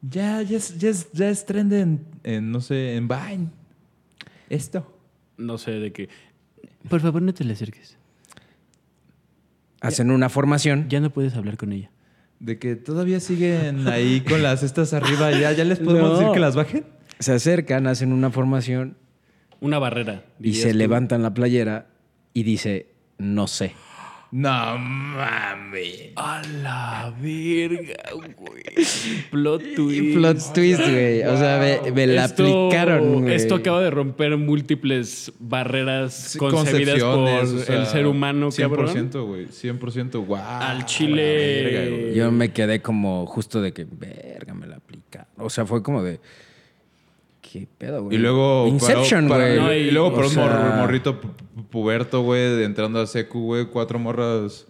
Ya, 0.03 0.43
ya 0.43 0.57
es, 0.57 0.79
ya 0.79 0.89
es, 0.91 1.13
ya 1.13 1.29
es 1.29 1.45
trend 1.47 1.73
en, 1.73 2.05
en, 2.25 2.51
no 2.51 2.61
sé, 2.61 2.97
en 2.97 3.07
Vine. 3.09 3.49
Esto. 4.49 4.99
no 5.37 5.59
sé 5.59 5.73
de 5.73 5.93
qué. 5.93 6.09
Por 6.89 7.01
favor, 7.01 7.23
no 7.23 7.33
te 7.35 7.45
le 7.45 7.53
acerques. 7.53 7.97
Hacen 9.81 10.11
una 10.11 10.29
formación. 10.29 10.89
Ya 10.89 11.01
no 11.01 11.11
puedes 11.11 11.35
hablar 11.37 11.57
con 11.57 11.73
ella. 11.73 11.91
De 12.41 12.59
que 12.59 12.75
todavía 12.77 13.21
siguen 13.21 13.87
ahí 13.89 14.21
con 14.23 14.43
las 14.43 14.63
estas 14.63 14.93
arriba. 14.93 15.31
¿Ya, 15.33 15.53
ya 15.53 15.65
les 15.65 15.79
podemos 15.79 16.11
No. 16.13 16.19
decir 16.19 16.33
que 16.33 16.41
las 16.41 16.57
bajen? 16.57 16.85
Se 17.21 17.33
acercan, 17.33 17.87
hacen 17.87 18.13
una 18.13 18.31
formación 18.31 18.97
Una 19.61 19.79
barrera. 19.79 20.25
y 20.41 20.55
se 20.55 20.73
tú. 20.73 20.79
levantan 20.79 21.23
la 21.23 21.35
playera 21.35 21.89
y 22.35 22.43
dice, 22.45 22.87
no 23.19 23.47
sé. 23.47 23.73
No 24.31 24.77
mames. 24.79 26.11
A 26.17 26.43
la 26.63 27.15
verga, 27.19 27.95
güey. 28.13 28.63
Plot 29.31 29.63
twist. 29.75 30.15
Plot 30.15 30.53
twist, 30.53 30.81
güey. 30.83 31.23
O 31.23 31.37
sea, 31.39 31.59
me, 31.83 31.91
me 31.93 32.07
la 32.07 32.27
Esto- 32.27 32.67
aplicaron, 32.67 33.23
güey. 33.23 33.35
Esto 33.35 33.55
acaba 33.55 33.81
de 33.81 33.91
romper 33.91 34.37
múltiples 34.37 35.33
barreras 35.39 36.37
concebidas 36.39 36.99
por 37.01 37.15
concepciones, 37.25 37.51
o 37.63 37.65
sea, 37.65 37.81
el 37.81 37.87
ser 37.87 38.07
humano, 38.07 38.49
100%, 38.51 38.59
cabrón. 38.69 39.27
güey. 39.29 39.47
100%, 39.47 40.27
wow. 40.27 40.37
Al 40.39 40.85
chile-. 40.85 42.13
Yo 42.15 42.31
me 42.31 42.51
quedé 42.53 42.83
como 42.83 43.25
justo 43.27 43.63
de 43.63 43.73
que, 43.73 43.87
verga, 43.91 44.53
me 44.53 44.67
la 44.67 44.77
aplicaron. 44.77 45.29
O 45.39 45.49
sea, 45.49 45.65
fue 45.65 45.83
como 45.83 46.03
de, 46.03 46.21
¿qué 47.51 47.67
pedo, 47.79 48.05
güey? 48.05 48.17
Y 48.17 48.19
luego. 48.21 48.67
Inception, 48.67 49.29
para- 49.29 49.45
para- 49.45 49.55
güey. 49.55 49.83
No, 49.83 49.89
y, 49.89 49.91
luego 49.91 50.13
por 50.15 50.25
O 50.25 50.29
un 50.29 50.35
sea, 50.35 50.45
mor- 50.45 50.75
morrito 50.77 51.21
pu- 51.21 51.29
pu- 51.57 51.67
puberto, 51.71 52.23
güey, 52.23 52.63
entrando 52.65 53.01
a 53.01 53.07
secu, 53.07 53.41
güey, 53.41 53.67
cuatro 53.67 53.99
morras 53.99 54.67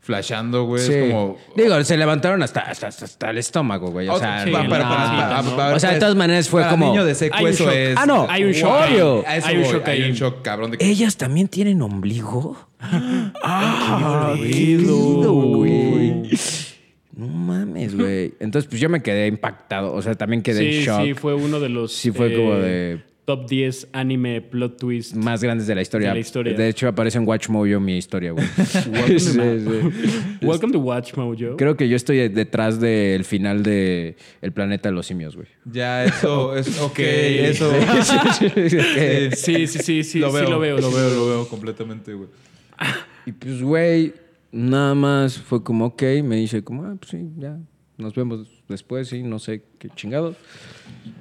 flashando, 0.00 0.64
güey. 0.64 0.86
sí. 0.86 0.92
Es 0.92 1.12
como. 1.12 1.36
Digo, 1.56 1.84
se 1.84 1.96
levantaron 1.98 2.42
hasta, 2.42 2.60
hasta, 2.60 2.86
hasta- 2.88 3.30
el 3.30 3.38
estómago, 3.38 3.90
güey. 3.90 4.08
O 4.08 4.18
sea, 4.18 4.42
sí, 4.44 4.50
no, 4.50 4.56
para- 4.56 4.68
para- 4.68 4.88
para- 4.88 5.42
no. 5.42 5.56
para- 5.56 5.74
O 5.76 5.78
sea, 5.78 5.92
de 5.92 6.00
todas 6.00 6.14
maneras 6.16 6.48
fue 6.48 6.62
para 6.62 6.70
como... 6.72 6.86
niño 6.86 7.04
de 7.04 7.14
secu, 7.14 7.36
Hay 7.36 7.44
un 7.44 7.50
eso 7.50 7.64
shock. 7.64 7.74
es. 7.74 7.96
Ah, 7.98 8.06
no, 8.06 8.26
Hay 8.30 8.44
un 8.44 8.52
shock 8.52 8.70
obvio. 8.88 9.24
eso 9.28 9.46
Hay 9.46 9.56
un 9.58 9.62
shock 9.64 9.88
hay 9.88 10.02
un 10.02 10.12
shock, 10.12 10.42
cabrón. 10.42 10.70
De 10.70 10.78
que, 10.78 10.86
¿Ellas 10.86 11.16
también 11.16 11.48
tienen 11.48 11.82
ombligo? 11.82 12.56
¡Ah! 12.80 14.34
qué 14.36 14.42
¡Qué 14.50 14.76
pedo, 14.78 15.32
güey! 15.32 16.22
No 17.18 17.26
mames, 17.26 17.94
güey. 17.96 18.32
Entonces, 18.40 18.68
pues 18.68 18.80
yo 18.80 18.88
me 18.88 19.02
quedé 19.02 19.26
impactado. 19.26 19.92
O 19.92 20.00
sea, 20.00 20.14
también 20.14 20.40
quedé 20.40 20.64
en 20.66 20.72
Sí, 20.72 20.84
shock. 20.86 21.02
sí, 21.04 21.14
fue 21.14 21.34
uno 21.34 21.58
de 21.60 21.68
los. 21.68 21.92
Sí, 21.92 22.10
fue 22.12 22.32
como 22.34 22.54
de- 22.54 23.00
Top 23.24 23.46
10 23.46 23.88
anime 23.92 24.40
plot 24.40 24.78
twist. 24.78 25.14
más 25.14 25.42
grandes 25.42 25.66
de 25.66 25.74
la 25.74 25.82
historia. 25.82 26.08
De 26.08 26.14
la 26.14 26.20
historia. 26.20 26.54
De 26.54 26.66
hecho, 26.68 26.88
aparece 26.88 27.18
en 27.18 27.28
Watch 27.28 27.50
Mojo 27.50 27.78
mi 27.78 27.98
historia, 27.98 28.30
güey. 28.32 28.46
Welcome, 28.90 29.18
Sí, 29.18 29.36
to, 29.36 29.42
sí. 29.42 30.16
Welcome 30.46 30.72
to 30.72 30.78
Watch 30.78 31.12
Mojo. 31.14 31.56
Creo 31.58 31.76
que 31.76 31.90
yo 31.90 31.96
estoy 31.96 32.26
detrás 32.30 32.80
del 32.80 33.24
final 33.26 33.62
de 33.62 34.16
El 34.40 34.52
planeta 34.52 34.88
de 34.88 34.94
los 34.94 35.06
simios, 35.06 35.36
güey. 35.36 35.48
Ya, 35.66 36.04
eso 36.04 36.56
es. 36.56 36.80
Ok, 36.80 37.00
eso. 37.00 37.70
Eh, 38.56 39.30
Sí, 39.36 39.66
sí, 39.66 39.78
sí, 39.82 40.04
sí. 40.04 40.18
lo 40.20 40.30
sí 40.30 40.36
veo, 40.36 40.50
lo 40.50 40.60
veo. 40.60 40.78
Lo 40.78 40.90
veo, 40.90 41.10
lo 41.10 41.26
veo 41.26 41.48
completamente, 41.48 42.14
güey. 42.14 42.28
Y 43.26 43.32
pues, 43.32 43.60
güey, 43.62 44.14
nada 44.52 44.94
más 44.94 45.38
fue 45.38 45.62
como, 45.62 45.86
ok, 45.86 46.02
me 46.24 46.36
dice 46.36 46.62
como, 46.64 46.84
ah, 46.84 46.94
pues 46.98 47.10
sí, 47.10 47.28
ya, 47.36 47.58
nos 47.96 48.14
vemos 48.14 48.62
después, 48.68 49.08
sí, 49.08 49.22
no 49.22 49.38
sé 49.38 49.62
qué 49.78 49.88
chingado. 49.90 50.34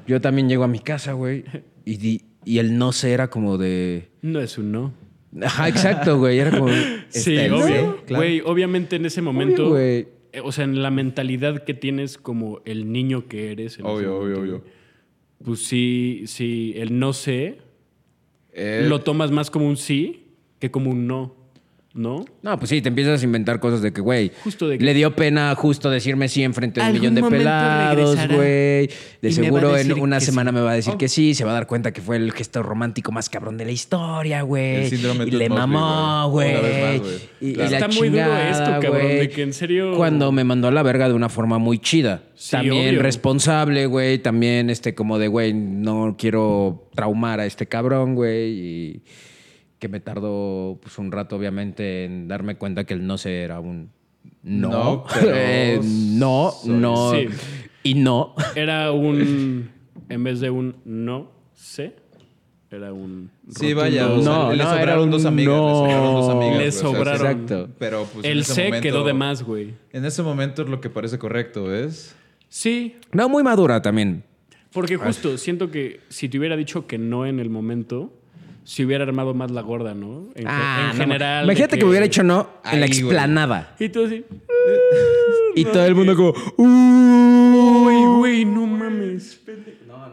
Yo 0.08 0.22
también 0.22 0.48
llego 0.50 0.64
a 0.64 0.68
mi 0.68 0.80
casa, 0.80 1.14
güey, 1.14 1.44
y, 1.86 1.98
di- 1.98 2.22
y 2.46 2.60
el 2.60 2.78
no 2.78 2.92
sé 2.92 3.12
era 3.14 3.30
como 3.30 3.58
de... 3.58 4.10
No 4.22 4.40
es 4.40 4.58
un 4.58 4.72
no. 4.72 4.94
Ajá, 5.42 5.68
exacto, 5.68 6.18
güey, 6.20 6.40
era 6.40 6.52
como... 6.58 6.68
Sí, 7.10 7.38
obvio. 7.38 8.02
claro. 8.06 8.22
Güey, 8.24 8.42
obviamente 8.46 8.96
en 8.96 9.06
ese 9.06 9.22
momento. 9.22 9.64
Obvio, 9.64 9.72
güey. 9.74 10.08
eh, 10.32 10.42
o 10.44 10.52
sea, 10.52 10.64
en 10.64 10.82
la 10.82 10.90
mentalidad 10.92 11.64
que 11.64 11.74
tienes 11.74 12.18
como 12.18 12.62
el 12.66 12.92
niño 12.92 13.28
que 13.28 13.52
eres. 13.52 13.78
en 13.80 13.86
Obvio, 13.86 14.18
obvio, 14.18 14.36
momento, 14.38 14.56
obvio. 14.58 14.64
Pues 15.44 15.60
sí, 15.66 16.24
sí, 16.26 16.74
el 16.78 16.98
no 16.98 17.14
sé 17.14 17.60
Eh, 18.54 18.86
lo 18.90 19.02
tomas 19.02 19.30
más 19.32 19.52
como 19.52 19.68
un 19.68 19.78
sí 19.78 20.34
que 20.60 20.72
como 20.72 20.90
un 20.90 21.06
no. 21.08 21.36
¿No? 21.98 22.24
No, 22.42 22.58
pues 22.58 22.70
sí, 22.70 22.82
te 22.82 22.90
empiezas 22.90 23.22
a 23.22 23.26
inventar 23.26 23.60
cosas 23.60 23.82
de 23.82 23.92
que, 23.92 24.02
güey, 24.02 24.32
Justo 24.44 24.68
de 24.70 24.78
que- 24.78 24.86
le 24.86 24.94
dio 24.94 25.16
pena 25.16 25.54
justo 25.56 25.90
decirme 25.90 26.30
sí 26.30 26.44
enfrente 26.44 26.80
de 26.80 26.86
un 26.86 26.88
Algún 26.88 27.00
millón 27.02 27.16
de 27.16 27.22
momento 27.22 27.44
pelados, 27.44 27.96
regresará 28.12 28.36
güey. 28.36 28.48
De 28.48 28.90
y 29.22 29.26
me 29.28 29.32
seguro 29.32 29.70
va 29.70 29.76
a 29.78 29.82
en 29.82 29.88
decir 29.88 30.04
una 30.04 30.20
que 30.20 30.26
semana 30.26 30.52
sí. 30.52 30.56
me 30.56 30.62
va 30.62 30.72
a 30.72 30.76
decir 30.76 30.94
que 30.96 31.10
sí, 31.10 31.34
se 31.34 31.44
va 31.44 31.52
a 31.52 31.54
dar 31.56 31.68
cuenta 31.68 31.92
que 31.92 32.02
fue 32.02 32.16
el 32.18 32.32
gesto 32.32 32.62
romántico 32.64 33.12
más 33.12 33.30
cabrón 33.30 33.58
de 33.58 33.66
la 33.66 33.72
historia, 33.72 34.44
güey. 34.44 34.84
El 34.84 34.90
síndrome 34.90 35.26
Y 35.26 35.32
le 35.32 35.50
Mosby, 35.50 35.60
mamó, 35.68 36.30
güey. 36.30 36.52
güey. 36.52 36.60
Una 36.60 36.68
vez 36.68 36.84
más, 36.84 37.00
güey. 37.02 37.20
Y, 37.42 37.46
y 37.50 37.54
Claro. 37.54 37.70
la 37.72 37.78
Está 37.78 37.88
muy 37.88 38.10
duro 38.10 38.22
chingada, 38.24 38.50
esto, 38.50 38.64
cabrón, 38.82 38.92
güey. 39.02 39.18
de 39.18 39.30
que 39.30 39.42
en 39.42 39.54
serio- 39.54 39.94
Cuando 39.98 40.32
me 40.32 40.44
mandó 40.44 40.68
a 40.68 40.72
la 40.72 40.84
verga 40.84 41.08
de 41.08 41.14
una 41.14 41.30
forma 41.30 41.58
muy 41.58 41.80
chida. 41.80 42.24
Sí, 42.36 42.52
también 42.52 42.90
obvio. 42.90 43.02
responsable, 43.02 43.86
güey. 43.88 44.20
También, 44.20 44.70
este, 44.70 44.94
como 44.94 45.18
de, 45.18 45.28
güey, 45.28 45.54
no 45.54 46.16
quiero 46.20 46.88
traumar 46.94 47.40
a 47.40 47.46
este 47.48 47.66
cabrón, 47.68 48.14
güey. 48.14 48.52
Y 48.52 49.04
que 49.80 49.88
me 49.90 50.00
tardó, 50.00 50.80
pues, 50.82 50.98
un 50.98 51.12
rato, 51.12 51.36
obviamente, 51.36 52.06
en 52.06 52.28
darme 52.28 52.56
cuenta 52.58 52.84
que 52.86 52.94
el 52.94 53.06
no 53.06 53.18
sé 53.18 53.42
era 53.42 53.60
un 53.60 53.90
no. 54.44 54.70
No, 54.70 55.04
pero 55.14 55.32
Eh, 55.36 55.80
no, 55.84 56.52
soy- 56.52 56.72
no. 56.74 57.12
Sí. 57.12 57.28
Y 57.84 57.94
no. 57.94 58.34
Era 58.56 58.92
un. 58.92 59.70
En 60.10 60.24
vez 60.24 60.40
de 60.40 60.50
un 60.50 60.76
no 60.86 61.32
sé, 61.54 61.94
era 62.72 62.92
un. 62.94 63.30
Sí, 63.50 63.74
rotundo- 63.74 63.76
vaya. 63.82 64.08
o 64.12 64.22
sea, 64.22 64.32
No, 64.32 64.52
le 64.54 64.64
no, 64.64 64.70
sobraron 64.70 65.12
dos 65.12 65.26
amigas. 65.26 65.54
no. 65.56 65.68
Le 65.86 65.92
sobraron 65.92 66.14
dos 66.16 66.30
amigas. 66.30 66.60
Le. 66.60 67.12
Exacto. 67.14 67.70
Pero 67.78 68.06
pues 68.14 68.26
El 68.26 68.44
C 68.46 68.66
momento- 68.66 68.84
quedó 68.84 69.04
de 69.04 69.14
más, 69.14 69.44
güey. 69.44 69.74
En 69.92 70.06
ese 70.06 70.24
momento 70.24 70.64
es 70.64 70.70
lo 70.70 70.82
que 70.82 70.90
parece 70.90 71.18
correcto, 71.20 71.66
¿ves? 71.66 72.16
Sí, 72.50 72.96
No, 73.12 73.28
muy 73.30 73.44
madura 73.44 73.82
también. 73.82 74.24
porque 74.72 74.96
justo 74.98 75.38
siento 75.38 75.70
que 75.72 76.00
si 76.10 76.30
te 76.30 76.40
hubiera 76.40 76.56
dicho 76.56 76.88
que 76.88 76.98
no 76.98 77.26
en 77.26 77.40
el 77.40 77.50
momento, 77.50 78.14
se 78.68 78.84
hubiera 78.86 79.06
armado 79.06 79.34
más 79.34 79.50
la 79.50 79.62
gorda, 79.62 79.94
¿no? 79.94 80.28
En, 80.36 80.46
Ah, 80.46 80.90
en 80.92 80.98
no, 80.98 81.04
general. 81.06 81.46
Imagínate 81.46 81.78
de 81.78 81.80
que... 81.80 81.86
hubiera 81.86 82.06
hecho 82.06 82.22
no 82.22 82.50
en 82.66 82.82
la 82.82 82.88
güey. 82.88 83.00
explanada. 83.00 83.76
Y 83.80 83.88
tú 83.90 84.04
así. 84.06 84.26
Y 85.56 85.64
todo 85.64 85.86
el 85.86 85.96
mundo 85.96 86.16
como... 86.16 86.34
Uy, 86.58 88.18
güey, 88.18 88.46
no 88.46 88.68
mames. 88.68 89.42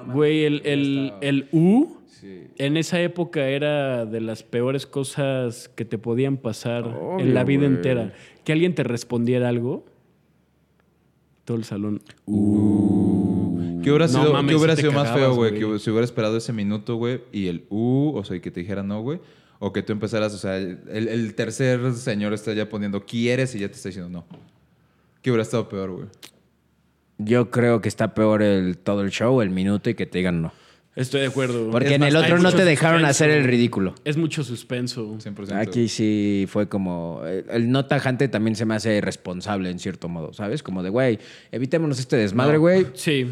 Güey, 0.06 0.44
el, 0.44 0.62
el, 0.64 1.12
el 1.20 1.48
U 1.52 1.98
en 2.56 2.76
esa 2.78 3.00
época 3.02 3.48
era 3.48 4.06
de 4.06 4.20
las 4.20 4.42
peores 4.44 4.86
cosas 4.86 5.68
que 5.74 5.84
te 5.84 5.98
podían 5.98 6.36
pasar 6.38 6.84
en 7.18 7.34
la 7.34 7.42
vida 7.44 7.64
güey. 7.64 7.74
entera. 7.74 8.14
Que 8.44 8.52
alguien 8.52 8.74
te 8.74 8.84
respondiera 8.84 9.48
algo. 9.50 9.84
Todo 11.44 11.56
el 11.58 11.64
salón. 11.64 12.00
¿Qué 13.84 13.90
hubiera 13.90 14.06
No 14.06 14.12
sido, 14.20 14.32
mames, 14.32 14.50
¿qué 14.50 14.56
hubiera 14.56 14.76
sí 14.76 14.82
te 14.82 14.88
sido 14.88 15.00
más 15.00 15.12
feo, 15.12 15.34
güey? 15.34 15.52
Que 15.52 15.78
si 15.78 15.90
hubiera 15.90 16.04
esperado 16.04 16.36
ese 16.36 16.52
minuto, 16.52 16.96
güey, 16.96 17.20
y 17.32 17.46
el 17.46 17.66
uh, 17.68 18.12
o 18.16 18.24
sea, 18.24 18.36
y 18.36 18.40
que 18.40 18.50
te 18.50 18.60
dijera 18.60 18.82
no, 18.82 19.00
güey. 19.02 19.20
O 19.58 19.72
que 19.72 19.82
tú 19.82 19.92
empezaras, 19.92 20.34
o 20.34 20.38
sea, 20.38 20.56
el, 20.58 20.78
el 20.90 21.34
tercer 21.34 21.92
señor 21.94 22.32
está 22.32 22.52
ya 22.52 22.68
poniendo 22.68 23.04
quieres 23.06 23.54
y 23.54 23.60
ya 23.60 23.68
te 23.68 23.74
está 23.74 23.88
diciendo 23.90 24.10
no. 24.10 24.26
¿Qué 25.22 25.30
hubiera 25.30 25.42
estado 25.42 25.68
peor, 25.68 25.90
güey? 25.90 26.06
Yo 27.18 27.50
creo 27.50 27.80
que 27.80 27.88
está 27.88 28.14
peor 28.14 28.42
el 28.42 28.76
todo 28.76 29.02
el 29.02 29.10
show, 29.10 29.40
el 29.40 29.50
minuto 29.50 29.88
y 29.88 29.94
que 29.94 30.06
te 30.06 30.18
digan 30.18 30.42
no. 30.42 30.52
Estoy 30.96 31.22
de 31.22 31.26
acuerdo. 31.26 31.70
Porque 31.70 31.88
Es 31.88 31.92
en 31.94 32.00
más, 32.02 32.10
el 32.10 32.16
otro 32.16 32.38
no 32.38 32.52
te 32.52 32.64
dejaron 32.64 33.00
suspenso. 33.00 33.24
hacer 33.24 33.30
el 33.30 33.44
ridículo. 33.44 33.94
Es 34.04 34.16
mucho 34.16 34.44
suspenso. 34.44 35.16
100%. 35.18 35.52
Aquí 35.56 35.88
sí 35.88 36.46
fue 36.48 36.68
como. 36.68 37.22
El 37.24 37.44
el 37.50 37.70
no 37.70 37.86
tajante 37.86 38.28
también 38.28 38.54
se 38.54 38.64
me 38.64 38.74
hace 38.74 39.00
responsable 39.00 39.70
en 39.70 39.78
cierto 39.78 40.08
modo, 40.08 40.32
¿sabes? 40.32 40.62
Como 40.62 40.82
de, 40.82 40.90
güey, 40.90 41.18
evitémonos 41.50 41.98
este 41.98 42.16
desmadre, 42.16 42.58
güey. 42.58 42.86
Sí. 42.94 43.26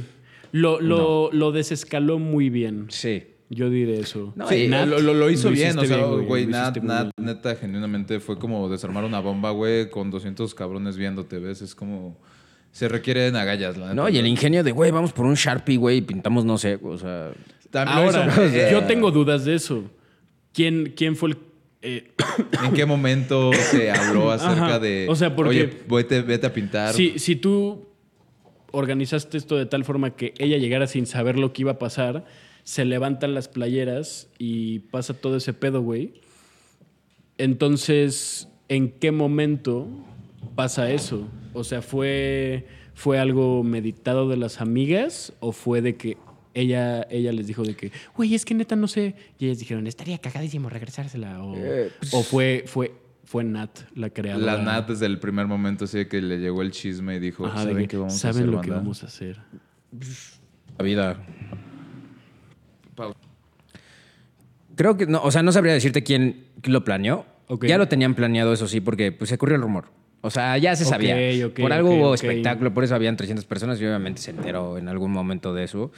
Lo, 0.52 0.80
lo, 0.80 1.30
lo 1.32 1.50
desescaló 1.52 2.18
muy 2.18 2.48
bien. 2.50 2.86
Sí. 2.88 3.24
Yo 3.50 3.68
diré 3.68 4.00
eso. 4.00 4.32
No, 4.36 4.48
Sí, 4.48 4.54
y 4.54 4.68
lo, 4.68 4.86
lo- 4.86 5.12
lo 5.12 5.28
hizo 5.28 5.50
lo 5.50 5.54
bien, 5.54 5.78
o 5.78 5.84
sea, 5.84 5.98
güey, 6.06 6.46
nada, 6.46 6.70
bien. 6.70 7.10
neta, 7.18 7.54
genuinamente 7.56 8.18
fue 8.20 8.38
como 8.38 8.66
desarmar 8.70 9.04
una 9.04 9.20
bomba, 9.20 9.50
güey, 9.50 9.90
con 9.90 10.10
200 10.10 10.54
cabrones 10.54 10.96
viéndote, 10.96 11.38
¿ves? 11.38 11.60
Es 11.60 11.74
como... 11.74 12.16
Se 12.70 12.88
requieren 12.88 13.36
agallas, 13.36 13.76
la 13.76 13.88
neta. 13.88 13.94
No, 13.94 14.08
y 14.08 14.16
el 14.16 14.26
ingenio 14.26 14.64
de, 14.64 14.72
güey, 14.72 14.90
vamos 14.90 15.12
por 15.12 15.26
un 15.26 15.34
Sharpie, 15.34 15.76
güey, 15.76 15.98
y 15.98 16.00
pintamos, 16.00 16.46
no 16.46 16.56
sé, 16.56 16.78
o 16.82 16.96
sea. 16.96 17.32
Ahora, 17.74 18.26
hizo, 18.28 18.40
güey. 18.48 18.70
yo 18.72 18.84
tengo 18.84 19.10
dudas 19.10 19.44
de 19.44 19.54
eso. 19.56 19.84
¿Quién, 20.54 20.94
quién 20.96 21.14
fue 21.14 21.30
el. 21.32 21.36
eh, 21.82 22.12
¿En 22.64 22.72
qué 22.72 22.86
momento 22.86 23.52
se 23.52 23.90
habló 23.90 24.30
acerca 24.30 24.64
Ajá. 24.66 24.78
de... 24.78 25.04
O 25.10 25.14
sea, 25.14 25.36
porque- 25.36 25.50
Oye, 25.50 25.70
vete, 25.86 26.22
vete 26.22 26.46
a 26.46 26.52
pintar. 26.54 26.94
si, 26.94 27.18
si 27.18 27.36
tú 27.36 27.86
organizaste 28.72 29.38
esto 29.38 29.56
de 29.56 29.66
tal 29.66 29.84
forma 29.84 30.16
que 30.16 30.34
ella 30.38 30.58
llegara 30.58 30.86
sin 30.86 31.06
saber 31.06 31.38
lo 31.38 31.52
que 31.52 31.62
iba 31.62 31.72
a 31.72 31.78
pasar, 31.78 32.24
se 32.64 32.84
levantan 32.84 33.34
las 33.34 33.48
playeras 33.48 34.28
y 34.38 34.80
pasa 34.80 35.14
todo 35.14 35.36
ese 35.36 35.52
pedo, 35.52 35.82
güey. 35.82 36.14
Entonces, 37.38 38.48
¿en 38.68 38.90
qué 38.90 39.10
momento 39.12 39.88
pasa 40.54 40.90
eso? 40.90 41.26
O 41.54 41.64
sea, 41.64 41.82
¿fue, 41.82 42.66
¿fue 42.94 43.18
algo 43.18 43.62
meditado 43.62 44.28
de 44.28 44.36
las 44.36 44.60
amigas 44.60 45.32
o 45.40 45.52
fue 45.52 45.80
de 45.82 45.96
que 45.96 46.16
ella, 46.54 47.06
ella 47.10 47.32
les 47.32 47.46
dijo 47.46 47.62
de 47.62 47.74
que, 47.74 47.90
güey, 48.14 48.34
es 48.34 48.44
que 48.44 48.54
neta 48.54 48.76
no 48.76 48.86
sé? 48.86 49.14
Y 49.38 49.46
ellas 49.46 49.58
dijeron, 49.58 49.86
estaría 49.86 50.18
cagadísimo 50.18 50.68
regresársela. 50.68 51.42
O, 51.42 51.54
Eh, 51.56 51.90
pues- 51.98 52.14
o 52.14 52.22
fue, 52.22 52.64
fue, 52.66 52.92
fue 53.32 53.44
Nat 53.44 53.70
la 53.94 54.10
creadora. 54.10 54.56
La 54.56 54.62
Nat 54.62 54.88
desde 54.90 55.06
el 55.06 55.18
primer 55.18 55.46
momento 55.46 55.86
así 55.86 55.96
de 55.96 56.06
que 56.06 56.20
le 56.20 56.38
llegó 56.38 56.60
el 56.60 56.70
chisme 56.70 57.16
y 57.16 57.18
dijo, 57.18 57.46
Ajá, 57.46 57.60
de 57.60 57.72
¿saben 57.72 57.82
que, 57.84 57.88
qué 57.88 57.96
vamos 57.96 58.14
a 58.14 58.18
¿saben 58.18 58.36
hacer, 58.36 58.46
lo 58.46 58.60
que 58.60 58.68
banda?" 58.68 58.82
vamos 58.82 59.02
a 59.02 59.06
hacer? 59.06 59.40
La 60.76 60.84
vida. 60.84 61.16
Creo 64.76 64.98
que, 64.98 65.06
no, 65.06 65.22
o 65.22 65.30
sea, 65.30 65.42
no 65.42 65.50
sabría 65.50 65.72
decirte 65.72 66.02
quién 66.02 66.44
lo 66.64 66.84
planeó. 66.84 67.24
Ya 67.62 67.78
lo 67.78 67.88
tenían 67.88 68.14
planeado, 68.14 68.52
eso 68.52 68.68
sí, 68.68 68.82
porque 68.82 69.12
pues, 69.12 69.30
se 69.30 69.38
corrió 69.38 69.56
el 69.56 69.62
rumor. 69.62 69.86
O 70.24 70.30
sea, 70.30 70.56
ya 70.56 70.76
se 70.76 70.84
sabía. 70.84 71.16
ok, 71.46 71.58
por 71.60 71.72
algo 71.72 71.90
ok, 71.90 71.96
hubo 71.98 72.14
espectáculo, 72.14 72.72
por 72.72 72.84
eso 72.84 72.94
habían 72.94 73.16
300 73.16 73.44
personas 73.44 73.80
y 73.80 73.84
obviamente 73.84 74.22
se 74.22 74.30
enteró 74.30 74.78
en 74.78 74.88
algún 74.88 75.10
momento 75.10 75.52
de 75.52 75.64
eso. 75.64 75.90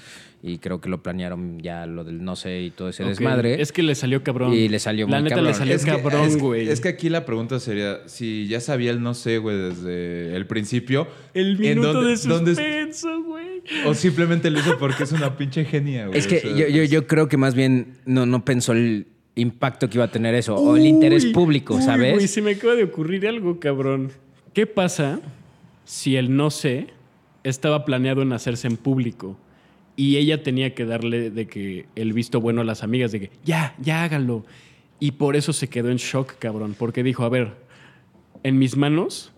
Y 0.43 0.59
creo 0.59 0.81
que 0.81 0.89
lo 0.89 1.03
planearon 1.03 1.61
ya 1.61 1.87
lo 1.87 2.05
del 2.05 2.23
no 2.25 2.35
sé 2.37 2.63
y 2.63 2.71
todo 2.71 2.89
ese 2.89 3.05
desmadre. 3.05 3.61
Es 3.63 3.71
que 3.73 3.83
le 3.83 3.95
salió 3.95 4.23
cabrón. 4.23 4.53
Y 4.55 4.69
le 4.69 4.79
salió 4.79 5.07
La 5.07 5.17
muy 5.19 5.25
neta 5.25 5.37
cabrón. 5.37 5.53
le 5.53 5.55
salió 5.59 5.75
Es 5.75 5.85
cabrón, 5.85 6.39
güey. 6.39 6.69
Es 6.69 6.81
que 6.81 6.89
aquí 6.89 7.09
la 7.11 7.25
pregunta 7.27 7.61
sería, 7.61 8.01
si 8.07 8.47
ya 8.47 8.61
sabía 8.61 8.91
el 8.91 9.03
no 9.03 9.13
sé, 9.15 9.39
güey, 9.39 9.57
desde 9.59 10.35
el 10.37 10.47
principio. 10.47 11.07
El 11.35 11.53
¿en 11.57 11.61
minuto 11.61 11.93
dónde- 11.95 12.17
de 12.17 12.29
dónde- 12.29 12.55
suspenso, 12.55 13.23
güey. 13.25 13.63
o 13.87 13.95
simplemente 13.95 14.51
lo 14.51 14.59
hizo 14.59 14.79
porque 14.79 15.05
es 15.05 15.13
una 15.13 15.37
pinche 15.39 15.65
genia, 15.65 16.07
güey. 16.07 16.19
Es 16.19 16.27
que 16.27 16.39
o 16.39 16.41
sea, 16.41 16.51
yo, 16.57 16.69
yo, 16.69 16.85
yo 16.85 17.07
creo 17.07 17.29
que 17.29 17.37
más 17.39 17.55
bien 17.55 17.99
no, 18.07 18.25
no 18.27 18.45
pensó 18.45 18.73
el 18.73 19.07
impacto 19.37 19.89
que 19.89 19.99
iba 19.99 20.05
a 20.05 20.11
tener 20.11 20.35
eso 20.35 20.55
o 20.55 20.77
el 20.77 20.87
interés 20.87 21.25
Uy, 21.27 21.33
público, 21.33 21.75
uy, 21.75 21.83
¿sabes? 21.83 22.15
Güey, 22.15 22.29
se 22.29 22.41
me 22.43 22.53
acaba 22.53 22.75
de 22.75 22.85
ocurrir 22.85 23.27
algo, 23.27 23.59
cabrón. 23.59 24.13
¿Qué 24.53 24.67
pasa 24.67 25.21
si 25.85 26.17
el 26.17 26.37
no 26.37 26.51
sé 26.51 26.89
estaba 27.43 27.85
planeado 27.85 28.23
en 28.23 28.33
hacerse 28.33 28.69
en 28.69 28.77
público? 28.77 29.37
Y 29.97 30.17
ella 30.17 30.43
tenía 30.43 30.75
que 30.75 30.85
darle 30.85 31.31
de 31.31 31.47
que 31.47 31.87
el 31.95 32.13
visto 32.13 32.41
bueno 32.41 32.61
a 32.63 32.65
las 32.65 32.83
amigas 32.83 33.13
de 33.13 33.21
que 33.21 33.31
ya, 33.45 33.75
ya 33.81 34.03
háganlo. 34.05 34.45
Y 34.99 35.13
por 35.13 35.37
eso 35.37 35.53
se 35.53 35.69
quedó 35.69 35.91
en 35.91 35.99
shock, 35.99 36.39
cabrón. 36.39 36.75
Porque 36.77 37.03
dijo, 37.03 37.25
a 37.25 37.29
ver, 37.29 37.53
en 38.43 38.59
mis 38.59 38.77
manos 38.77 39.33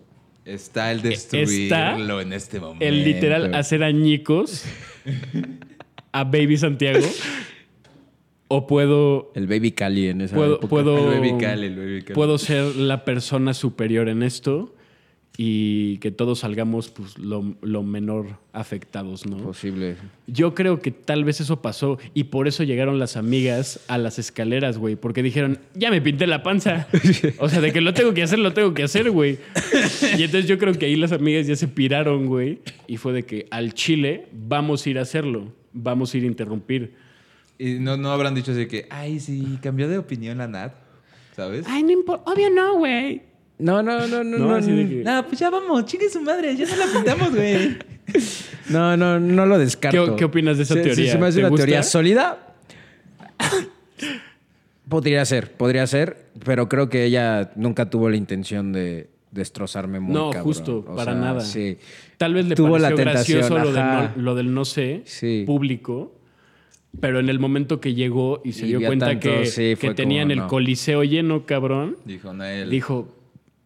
Está 0.45 0.93
el 0.93 1.01
destruirlo 1.01 2.21
Está 2.21 2.21
en 2.21 2.31
este 2.31 2.59
momento. 2.61 2.85
el 2.85 3.03
literal 3.03 3.53
hacer 3.53 3.83
añicos 3.83 4.63
a 6.13 6.23
Baby 6.23 6.57
Santiago. 6.57 7.05
O 8.49 8.65
puedo, 8.67 9.31
El 9.35 9.47
baby 9.47 9.71
Cali 9.71 10.07
en 10.07 10.21
esa 10.21 10.35
puedo, 10.35 10.53
época. 10.55 10.67
puedo, 10.69 11.11
El 11.13 11.19
baby 11.19 11.37
Cali, 11.39 11.65
el 11.67 11.75
baby 11.75 12.01
Cali. 12.03 12.13
puedo 12.15 12.37
ser 12.37 12.75
la 12.77 13.03
persona 13.03 13.53
superior 13.53 14.07
en 14.07 14.23
esto 14.23 14.73
y 15.39 15.97
que 15.99 16.09
todos 16.09 16.39
salgamos 16.39 16.89
pues, 16.89 17.17
lo, 17.19 17.55
lo 17.61 17.83
menor 17.83 18.39
afectados, 18.53 19.27
¿no? 19.27 19.37
Posible. 19.37 19.95
Yo 20.25 20.55
creo 20.55 20.79
que 20.79 20.89
tal 20.89 21.25
vez 21.25 21.41
eso 21.41 21.61
pasó 21.61 21.99
y 22.15 22.23
por 22.25 22.47
eso 22.47 22.63
llegaron 22.63 22.97
las 22.97 23.17
amigas 23.17 23.79
a 23.87 23.99
las 23.99 24.17
escaleras, 24.17 24.79
güey, 24.79 24.95
porque 24.95 25.21
dijeron, 25.21 25.59
ya 25.75 25.91
me 25.91 26.01
pinté 26.01 26.25
la 26.25 26.41
panza. 26.41 26.87
O 27.39 27.49
sea, 27.49 27.61
de 27.61 27.71
que 27.71 27.81
lo 27.81 27.93
tengo 27.93 28.13
que 28.15 28.23
hacer, 28.23 28.39
lo 28.39 28.53
tengo 28.53 28.73
que 28.73 28.81
hacer, 28.83 29.11
güey. 29.11 29.37
Y 30.17 30.23
entonces 30.23 30.47
yo 30.47 30.57
creo 30.57 30.73
que 30.73 30.87
ahí 30.87 30.95
las 30.95 31.11
amigas 31.11 31.45
ya 31.45 31.55
se 31.55 31.67
piraron, 31.67 32.25
güey, 32.25 32.59
y 32.87 32.97
fue 32.97 33.13
de 33.13 33.23
que 33.23 33.45
al 33.51 33.73
Chile 33.75 34.29
vamos 34.33 34.85
a 34.85 34.89
ir 34.89 34.97
a 34.97 35.01
hacerlo, 35.03 35.53
vamos 35.71 36.13
a 36.13 36.17
ir 36.17 36.23
a 36.23 36.27
interrumpir. 36.27 36.93
Y 37.59 37.79
no, 37.79 37.97
no 37.97 38.11
habrán 38.11 38.35
dicho 38.35 38.51
así 38.51 38.67
que, 38.67 38.87
ay, 38.89 39.19
sí, 39.19 39.57
cambió 39.61 39.87
de 39.87 39.97
opinión 39.97 40.37
la 40.37 40.47
Nat, 40.47 40.73
¿sabes? 41.35 41.65
Ay, 41.67 41.83
no 41.83 41.91
importa, 41.91 42.31
obvio 42.31 42.49
no, 42.49 42.77
güey. 42.77 43.23
No, 43.59 43.81
no, 43.81 44.05
no, 44.07 44.23
no, 44.23 44.37
No, 44.37 44.59
no. 44.61 44.65
que- 44.67 45.23
pues 45.27 45.39
ya 45.39 45.49
vamos, 45.49 45.85
chingue 45.85 46.09
su 46.09 46.21
madre, 46.21 46.55
ya 46.55 46.67
se 46.67 46.77
la 46.77 46.85
pintamos, 46.85 47.33
güey. 47.33 47.77
No, 48.69 48.95
no, 48.95 49.19
no 49.19 49.45
lo 49.45 49.57
descarto. 49.57 50.11
¿Qué- 50.11 50.15
qué 50.17 50.25
opinas 50.25 50.57
de 50.57 50.63
esa 50.63 50.75
Se- 50.75 50.81
teoría? 50.81 51.11
Se, 51.11 51.17
me 51.17 51.27
hace 51.27 51.35
¿Te 51.37 51.41
una 51.41 51.49
gusta? 51.49 51.65
teoría 51.65 51.83
sólida. 51.83 52.53
podría 54.87 55.25
ser, 55.25 55.51
podría 55.53 55.85
ser, 55.87 56.27
pero 56.45 56.69
creo 56.69 56.89
que 56.89 57.03
ella 57.05 57.51
nunca 57.55 57.89
tuvo 57.89 58.09
la 58.09 58.15
intención 58.17 58.71
de 58.71 59.09
destrozarme 59.31 59.99
muy 59.99 60.13
No, 60.13 60.29
cabrón. 60.29 60.43
justo, 60.43 60.77
O 60.87 60.95
para 60.95 61.11
sea, 61.11 61.21
nada. 61.21 61.41
Sí. 61.41 61.77
Tal 62.17 62.33
vez 62.33 62.45
le 62.45 62.55
Tuvo 62.55 62.77
la 62.77 62.89
pareció 62.89 63.05
tentación, 63.05 63.39
gracioso 63.39 63.63
lo, 63.65 63.71
del 63.73 63.81
ajá. 63.81 64.13
no, 64.15 64.21
lo 64.23 64.35
del 64.35 64.53
no 64.53 64.65
sé 64.65 65.01
Sí. 65.05 65.43
público, 65.45 66.15
Pero 66.99 67.19
en 67.19 67.29
el 67.29 67.37
momento 67.39 67.79
que 67.79 67.93
llegó 67.93 68.41
y 68.43 68.53
se 68.53 68.65
Y 68.65 68.69
dio 68.69 68.87
cuenta 68.87 69.07
tanto, 69.07 69.29
que, 69.29 69.45
sí, 69.45 69.75
que 69.79 69.93
tenían 69.93 70.29
como, 70.29 70.41
el 70.43 70.47
coliseo 70.47 71.03
lleno, 71.03 71.45
cabrón, 71.45 71.97
Dijo, 72.05 72.33
Nael, 72.33 72.69
dijo, 72.69 73.13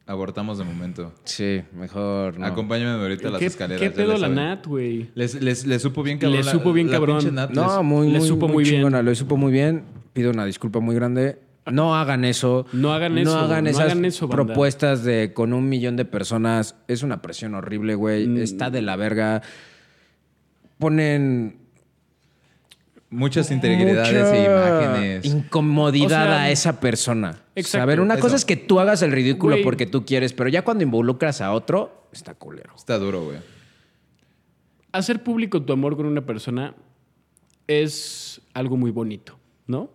abortamos 0.05 0.57
de 0.57 0.65
momento. 0.65 1.13
Sí, 1.23 1.61
mejor 1.73 2.37
no. 2.37 2.45
Acompáñame 2.45 3.01
ahorita 3.01 3.29
a 3.29 3.31
las 3.31 3.39
¿qué, 3.39 3.45
escaleras. 3.45 3.81
qué 3.81 3.91
pedo 3.91 4.17
la. 4.17 4.27
Nat, 4.27 4.65
güey? 4.67 5.11
Les, 5.15 5.41
les, 5.41 5.65
les 5.65 5.81
supo 5.81 6.03
bien 6.03 6.17
cabrón. 6.17 6.39
Le 6.39 6.43
la- 6.45 6.51
supo 6.51 6.73
bien 6.73 6.87
la 6.87 6.93
cabrón. 6.97 7.33
Nat, 7.35 7.51
No, 7.51 7.77
les- 7.77 7.85
muy, 7.85 8.11
le 8.11 8.19
muy, 8.19 8.27
supo 8.27 8.47
muy 8.49 8.63
bien. 8.63 8.75
chingona, 8.77 9.01
le 9.01 9.15
supo 9.15 9.37
muy 9.37 9.51
bien. 9.53 9.83
Pido 10.11 10.31
una 10.31 10.43
disculpa 10.45 10.79
muy 10.81 10.95
grande. 10.95 11.39
No 11.71 11.95
hagan 11.95 12.25
eso. 12.25 12.65
No 12.73 12.91
hagan 12.91 13.17
eso, 13.19 13.33
No 13.35 13.39
hagan 13.39 13.63
no 13.63 13.69
esas 13.69 13.83
hagan 13.91 14.03
eso, 14.03 14.27
banda. 14.27 14.45
propuestas 14.45 15.03
de 15.05 15.31
con 15.33 15.53
un 15.53 15.69
millón 15.69 15.95
de 15.95 16.03
personas. 16.03 16.75
Es 16.89 17.03
una 17.03 17.21
presión 17.21 17.53
horrible, 17.55 17.95
güey. 17.95 18.27
Mm. 18.27 18.37
Está 18.37 18.69
de 18.71 18.81
la 18.81 18.95
verga. 18.97 19.41
Ponen 20.79 21.60
Muchas 23.11 23.51
integridades 23.51 24.31
e 24.31 24.45
imágenes. 24.45 25.25
Incomodidad 25.25 26.23
O 26.23 26.25
sea, 26.31 26.41
a 26.43 26.49
esa 26.49 26.79
persona. 26.79 27.37
exacto, 27.55 27.83
a 27.83 27.85
ver, 27.85 27.99
una 27.99 28.13
eso. 28.13 28.21
cosa 28.21 28.37
es 28.37 28.45
que 28.45 28.55
tú 28.55 28.79
hagas 28.79 29.01
el 29.01 29.11
ridículo 29.11 29.55
Güey. 29.55 29.63
porque 29.65 29.85
tú 29.85 30.05
quieres, 30.05 30.31
pero 30.31 30.49
ya 30.49 30.63
cuando 30.63 30.83
involucras 30.85 31.41
a 31.41 31.51
otro, 31.51 32.07
está 32.13 32.33
culero. 32.33 32.73
Está 32.75 32.97
duro, 32.97 33.25
güey. 33.25 33.37
Hacer 34.93 35.23
público 35.23 35.61
tu 35.61 35.73
amor 35.73 35.97
con 35.97 36.05
una 36.05 36.25
persona 36.25 36.73
es 37.67 38.41
algo 38.53 38.77
muy 38.77 38.91
bonito, 38.91 39.37
¿no? 39.67 39.89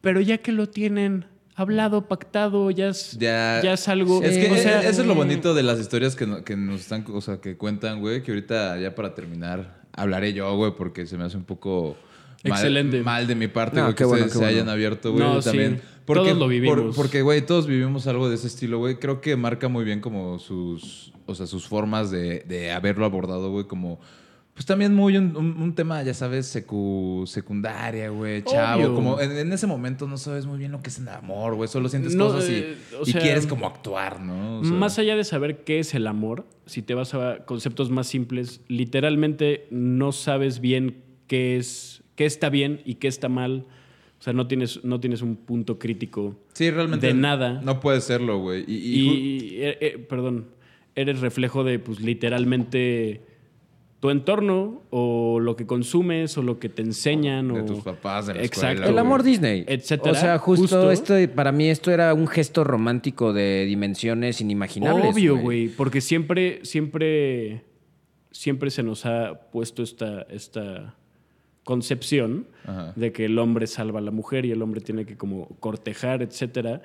Pero 0.00 0.20
ya 0.22 0.38
que 0.38 0.52
lo 0.52 0.68
tienen 0.68 1.26
hablado, 1.54 2.08
pactado, 2.08 2.70
ya 2.70 2.88
es, 2.88 3.18
Ya, 3.18 3.60
ya 3.62 3.74
es 3.74 3.88
algo... 3.88 4.22
Es 4.22 4.38
que 4.38 4.50
o 4.50 4.56
sea, 4.56 4.80
eso 4.88 5.02
es 5.02 5.06
lo 5.06 5.14
bonito 5.14 5.52
de 5.54 5.62
las 5.62 5.78
historias 5.80 6.16
que, 6.16 6.44
que 6.44 6.56
nos 6.56 6.80
están, 6.80 7.04
o 7.12 7.20
sea, 7.20 7.40
que 7.40 7.56
cuentan, 7.56 8.00
güey, 8.00 8.22
que 8.22 8.30
ahorita 8.32 8.78
ya 8.78 8.94
para 8.94 9.14
terminar 9.14 9.82
hablaré 9.92 10.32
yo, 10.34 10.54
güey, 10.56 10.72
porque 10.76 11.06
se 11.06 11.16
me 11.16 11.24
hace 11.24 11.36
un 11.38 11.44
poco 11.44 11.96
Excelente. 12.44 13.02
mal 13.02 13.26
de 13.26 13.34
mi 13.34 13.48
parte, 13.48 13.76
No, 13.78 13.84
güey, 13.84 13.94
que 13.94 14.04
bueno, 14.04 14.28
se 14.28 14.34
bueno. 14.38 14.46
hayan 14.48 14.68
abierto, 14.68 15.12
güey, 15.12 15.24
No, 15.24 15.40
sí. 15.42 15.48
también. 15.50 15.80
Todos 16.04 16.36
lo 16.38 16.46
vivimos. 16.46 16.76
por- 16.78 16.94
porque, 16.94 17.22
güey, 17.22 17.44
todos 17.44 17.66
vivimos 17.66 18.06
algo 18.06 18.28
de 18.28 18.36
ese 18.36 18.46
estilo, 18.46 18.78
güey. 18.78 18.96
Creo 19.00 19.20
que 19.20 19.34
marca 19.36 19.68
muy 19.68 19.84
bien 19.84 20.00
como 20.00 20.38
sus, 20.38 21.12
o 21.26 21.34
sea, 21.34 21.46
sus 21.46 21.66
formas 21.66 22.10
de, 22.12 22.44
de 22.46 22.70
haberlo 22.70 23.04
abordado, 23.04 23.50
güey, 23.50 23.64
como... 23.66 23.98
Pues 24.54 24.64
también 24.64 24.94
muy 24.94 25.18
un, 25.18 25.36
un- 25.36 25.60
un 25.60 25.74
tema, 25.74 26.02
ya 26.02 26.14
sabes, 26.14 26.54
secu- 26.56 27.26
secundaria, 27.26 28.08
güey, 28.08 28.42
chavo. 28.42 28.78
Obvio. 28.84 28.94
Como 28.94 29.20
en, 29.20 29.36
en 29.36 29.52
ese 29.52 29.66
momento 29.66 30.06
no 30.06 30.16
sabes 30.16 30.46
muy 30.46 30.56
bien 30.58 30.72
lo 30.72 30.80
que 30.80 30.88
es 30.88 30.98
el 30.98 31.08
amor, 31.08 31.56
güey. 31.56 31.68
Solo 31.68 31.90
sientes 31.90 32.14
No, 32.14 32.28
cosas 32.28 32.48
y, 32.48 32.54
eh, 32.54 32.76
o 32.98 33.02
y 33.06 33.12
sea, 33.12 33.20
quieres 33.20 33.46
como 33.46 33.66
actuar, 33.66 34.18
¿no? 34.20 34.60
O 34.60 34.64
sea, 34.64 34.72
Más 34.72 34.98
allá 34.98 35.14
de 35.14 35.24
saber 35.24 35.62
qué 35.64 35.78
es 35.80 35.92
el 35.94 36.06
amor, 36.06 36.46
si 36.64 36.80
te 36.80 36.94
vas 36.94 37.12
a 37.12 37.44
conceptos 37.44 37.90
más 37.90 38.06
simples, 38.06 38.62
literalmente 38.68 39.66
no 39.70 40.12
sabes 40.12 40.60
bien 40.60 41.02
qué 41.26 41.58
es, 41.58 41.95
qué 42.16 42.26
está 42.26 42.48
bien 42.50 42.80
y 42.84 42.96
qué 42.96 43.06
está 43.08 43.28
mal. 43.28 43.64
O 44.18 44.22
sea, 44.22 44.32
no 44.32 44.46
tienes, 44.48 44.82
no 44.82 44.98
tienes 44.98 45.20
un 45.22 45.36
punto 45.36 45.78
crítico 45.78 46.34
Sí, 46.54 46.70
realmente. 46.70 47.06
de 47.08 47.14
nada. 47.14 47.60
No 47.62 47.80
puede 47.80 48.00
serlo, 48.00 48.38
güey. 48.40 48.64
Y, 48.66 48.74
y- 48.74 48.98
Y, 49.56 49.62
eh, 49.62 49.78
eh, 49.80 49.98
perdón, 50.08 50.46
eres 50.94 51.20
reflejo 51.20 51.62
de, 51.64 51.78
pues, 51.78 52.00
literalmente 52.00 53.20
tu 54.00 54.10
entorno 54.10 54.82
o 54.90 55.40
lo 55.40 55.56
que 55.56 55.66
consumes 55.66 56.36
o 56.38 56.42
lo 56.42 56.58
que 56.58 56.68
te 56.70 56.82
enseñan. 56.82 57.48
De 57.52 57.60
o... 57.60 57.64
tus 57.64 57.80
papás, 57.84 58.26
de 58.26 58.34
la 58.34 58.42
Exacto. 58.42 58.68
escuela, 58.68 58.86
El 58.86 58.92
güey. 58.92 59.00
amor 59.06 59.22
Disney. 59.22 59.64
Etcétera. 59.66 60.12
O 60.12 60.14
sea, 60.14 60.38
justo, 60.38 60.62
Justo. 60.62 60.90
esto, 60.90 61.34
para 61.34 61.52
mí 61.52 61.68
esto 61.68 61.90
era 61.90 62.12
un 62.14 62.26
gesto 62.26 62.64
romántico 62.64 63.32
de 63.34 63.64
dimensiones 63.66 64.40
inimaginables. 64.40 65.14
Obvio, 65.14 65.36
güey, 65.38 65.68
porque 65.68 66.00
siempre, 66.00 66.60
siempre, 66.64 67.64
siempre 68.30 68.70
se 68.70 68.82
nos 68.82 69.04
ha 69.06 69.40
puesto 69.50 69.82
esta, 69.82 70.22
esta 70.30 70.94
concepción 71.66 72.46
Ajá. 72.64 72.92
de 72.96 73.12
que 73.12 73.24
el 73.26 73.38
hombre 73.38 73.66
salva 73.66 73.98
a 73.98 74.02
la 74.02 74.12
mujer 74.12 74.46
y 74.46 74.52
el 74.52 74.62
hombre 74.62 74.80
tiene 74.80 75.04
que 75.04 75.16
como 75.16 75.48
cortejar, 75.60 76.22
etcétera, 76.22 76.80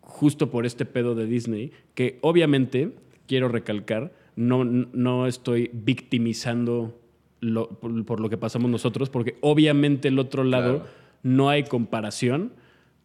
justo 0.00 0.50
por 0.50 0.64
este 0.64 0.86
pedo 0.86 1.14
de 1.14 1.26
Disney, 1.26 1.70
que 1.94 2.18
obviamente, 2.22 2.92
quiero 3.28 3.48
recalcar, 3.48 4.12
no, 4.36 4.64
no 4.64 5.26
estoy 5.26 5.70
victimizando 5.74 6.98
lo- 7.40 7.68
por, 7.68 8.04
por 8.06 8.20
lo 8.20 8.28
que 8.30 8.38
pasamos 8.38 8.70
nosotros, 8.70 9.10
porque 9.10 9.36
obviamente 9.42 10.08
el 10.08 10.18
otro 10.18 10.44
lado 10.44 10.78
Claro. 10.78 10.90
no 11.22 11.48
hay 11.50 11.64
comparación, 11.64 12.52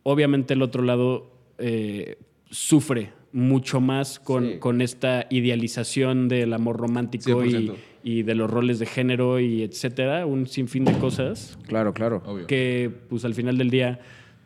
obviamente 0.04 0.54
el 0.54 0.62
otro 0.62 0.82
lado 0.82 1.32
eh, 1.58 2.18
sufre 2.50 3.12
mucho 3.34 3.82
más 3.82 4.20
con, 4.20 4.44
Sí. 4.54 4.60
con 4.60 4.82
esta 4.82 5.28
idealización 5.30 6.30
del 6.30 6.54
amor 6.54 6.78
romántico 6.78 7.44
y, 7.44 7.50
100%. 7.52 7.74
y 7.74 7.78
de 8.24 8.36
los 8.36 8.50
roles 8.50 8.80
de 8.80 8.86
género 8.86 9.40
y 9.40 9.64
etcétera, 9.64 10.26
un 10.26 10.46
sinfín 10.48 10.86
de 10.86 10.94
cosas 11.00 11.58
Claro, 11.68 11.94
claro. 11.94 12.22
Obvio. 12.26 12.46
que 12.48 12.92
pues 13.10 13.26
al 13.26 13.34
final 13.34 13.58
del 13.58 13.70
día 13.72 14.00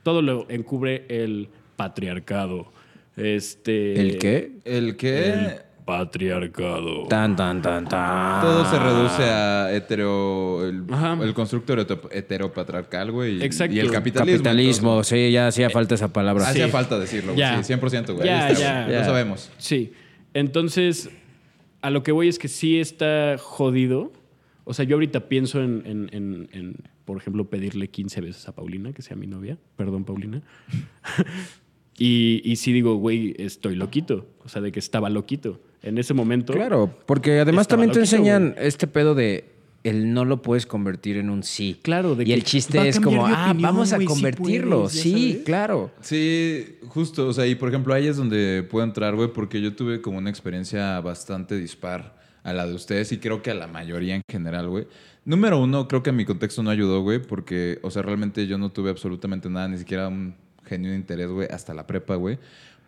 todo 0.03 0.21
lo 0.21 0.45
encubre 0.49 1.05
el 1.09 1.49
patriarcado. 1.75 2.71
Este 3.17 3.99
¿El 3.99 4.17
qué? 4.17 4.51
El 4.63 4.95
que 4.95 5.29
El 5.33 5.51
patriarcado. 5.85 7.07
Tan, 7.07 7.35
tan, 7.35 7.61
tan, 7.61 7.87
tan. 7.87 8.41
todo 8.41 8.63
se 8.69 8.79
reduce 8.79 9.23
a 9.23 9.73
hetero. 9.75 10.65
El, 10.67 10.83
el 11.23 11.33
constructo 11.33 11.73
heteropa- 11.73 12.09
heteropatriarcal, 12.11 13.11
güey. 13.11 13.37
y- 13.39 13.43
Exacto. 13.43 13.75
Y 13.75 13.79
el 13.79 13.91
capitalismo. 13.91 14.37
Capitalismo, 14.37 14.89
entonces. 14.91 15.19
sí, 15.27 15.31
ya 15.31 15.47
hacía 15.47 15.69
falta 15.69 15.95
esa 15.95 16.13
palabra. 16.13 16.47
Hacía 16.47 16.65
Sí. 16.67 16.71
falta 16.71 16.97
decirlo, 16.99 17.33
güey. 17.33 17.39
Ya. 17.39 17.61
Sí, 17.63 17.73
100%, 17.73 18.13
güey. 18.13 18.25
Ya, 18.25 18.45
Ahí 18.45 18.53
está, 18.53 18.85
ya. 18.87 18.91
Ya. 18.91 18.99
Lo 18.99 19.05
sabemos. 19.05 19.51
Sí. 19.57 19.91
Entonces, 20.33 21.09
a 21.81 21.89
lo 21.89 22.03
que 22.03 22.11
voy 22.11 22.27
es 22.27 22.39
que 22.39 22.47
sí 22.47 22.79
está 22.79 23.37
jodido. 23.39 24.11
O 24.65 24.73
sea, 24.73 24.85
yo 24.85 24.95
ahorita 24.97 25.27
pienso 25.27 25.61
en, 25.63 25.81
en- 25.85 26.09
en- 26.13 26.49
en, 26.51 26.75
por 27.05 27.17
ejemplo, 27.17 27.49
pedirle 27.49 27.87
15 27.89 28.21
veces 28.21 28.47
a 28.47 28.53
Paulina, 28.53 28.93
que 28.93 29.01
sea 29.01 29.15
mi 29.17 29.25
novia. 29.27 29.57
Perdón, 29.75 30.03
Paulina. 30.05 30.41
y, 31.97 32.41
y 32.43 32.55
sí 32.57 32.71
digo, 32.73 32.95
güey, 32.95 33.35
estoy 33.37 33.75
loquito. 33.75 34.27
O 34.43 34.49
sea, 34.49 34.61
de 34.61 34.71
que 34.71 34.79
estaba 34.79 35.09
loquito. 35.09 35.59
En 35.81 35.97
ese 35.97 36.13
momento. 36.13 36.53
Claro, 36.53 36.93
porque 37.05 37.39
además 37.39 37.67
también 37.67 37.91
te 37.91 37.99
loquito, 37.99 38.15
enseñan 38.17 38.55
este 38.57 38.85
pedo 38.87 39.15
de 39.15 39.45
el 39.89 40.13
no 40.13 40.25
lo 40.25 40.41
puedes 40.41 40.65
convertir 40.65 41.17
en 41.17 41.29
un 41.29 41.43
sí. 41.43 41.79
Claro, 41.81 42.15
de 42.15 42.23
y 42.23 42.27
que 42.27 42.33
el 42.33 42.43
chiste 42.43 42.87
es 42.87 42.99
como, 42.99 43.25
ah, 43.25 43.49
opinión, 43.49 43.61
vamos 43.61 43.93
a 43.93 43.97
sí 43.97 44.05
convertirlo. 44.05 44.83
puedes, 44.83 45.01
sí, 45.01 45.31
sabes. 45.31 45.45
claro. 45.45 45.91
Sí, 46.01 46.77
justo. 46.87 47.27
O 47.27 47.33
sea, 47.33 47.47
y 47.47 47.55
por 47.55 47.69
ejemplo, 47.69 47.93
ahí 47.93 48.07
es 48.07 48.17
donde 48.17 48.63
puedo 48.69 48.85
entrar, 48.85 49.15
güey, 49.15 49.31
porque 49.33 49.61
yo 49.61 49.75
tuve 49.75 50.01
como 50.01 50.17
una 50.17 50.29
experiencia 50.29 50.99
bastante 51.01 51.55
dispar 51.55 52.17
a 52.43 52.53
la 52.53 52.65
de 52.65 52.73
ustedes 52.73 53.11
y 53.11 53.17
creo 53.17 53.41
que 53.41 53.51
a 53.51 53.55
la 53.55 53.67
mayoría 53.67 54.15
en 54.15 54.21
general, 54.29 54.69
güey. 54.69 54.87
Número 55.25 55.61
uno, 55.61 55.87
creo 55.87 56.01
que 56.01 56.11
mi 56.11 56.25
contexto 56.25 56.63
no 56.63 56.69
ayudó, 56.69 57.01
güey, 57.01 57.19
porque, 57.19 57.79
o 57.83 57.91
sea, 57.91 58.01
realmente 58.01 58.47
yo 58.47 58.57
no 58.57 58.71
tuve 58.71 58.89
absolutamente 58.89 59.49
nada, 59.49 59.67
ni 59.67 59.77
siquiera 59.77 60.07
un 60.07 60.35
genuino 60.65 60.95
interés, 60.95 61.29
güey, 61.29 61.47
hasta 61.51 61.73
la 61.73 61.85
prepa, 61.85 62.15
güey. 62.15 62.39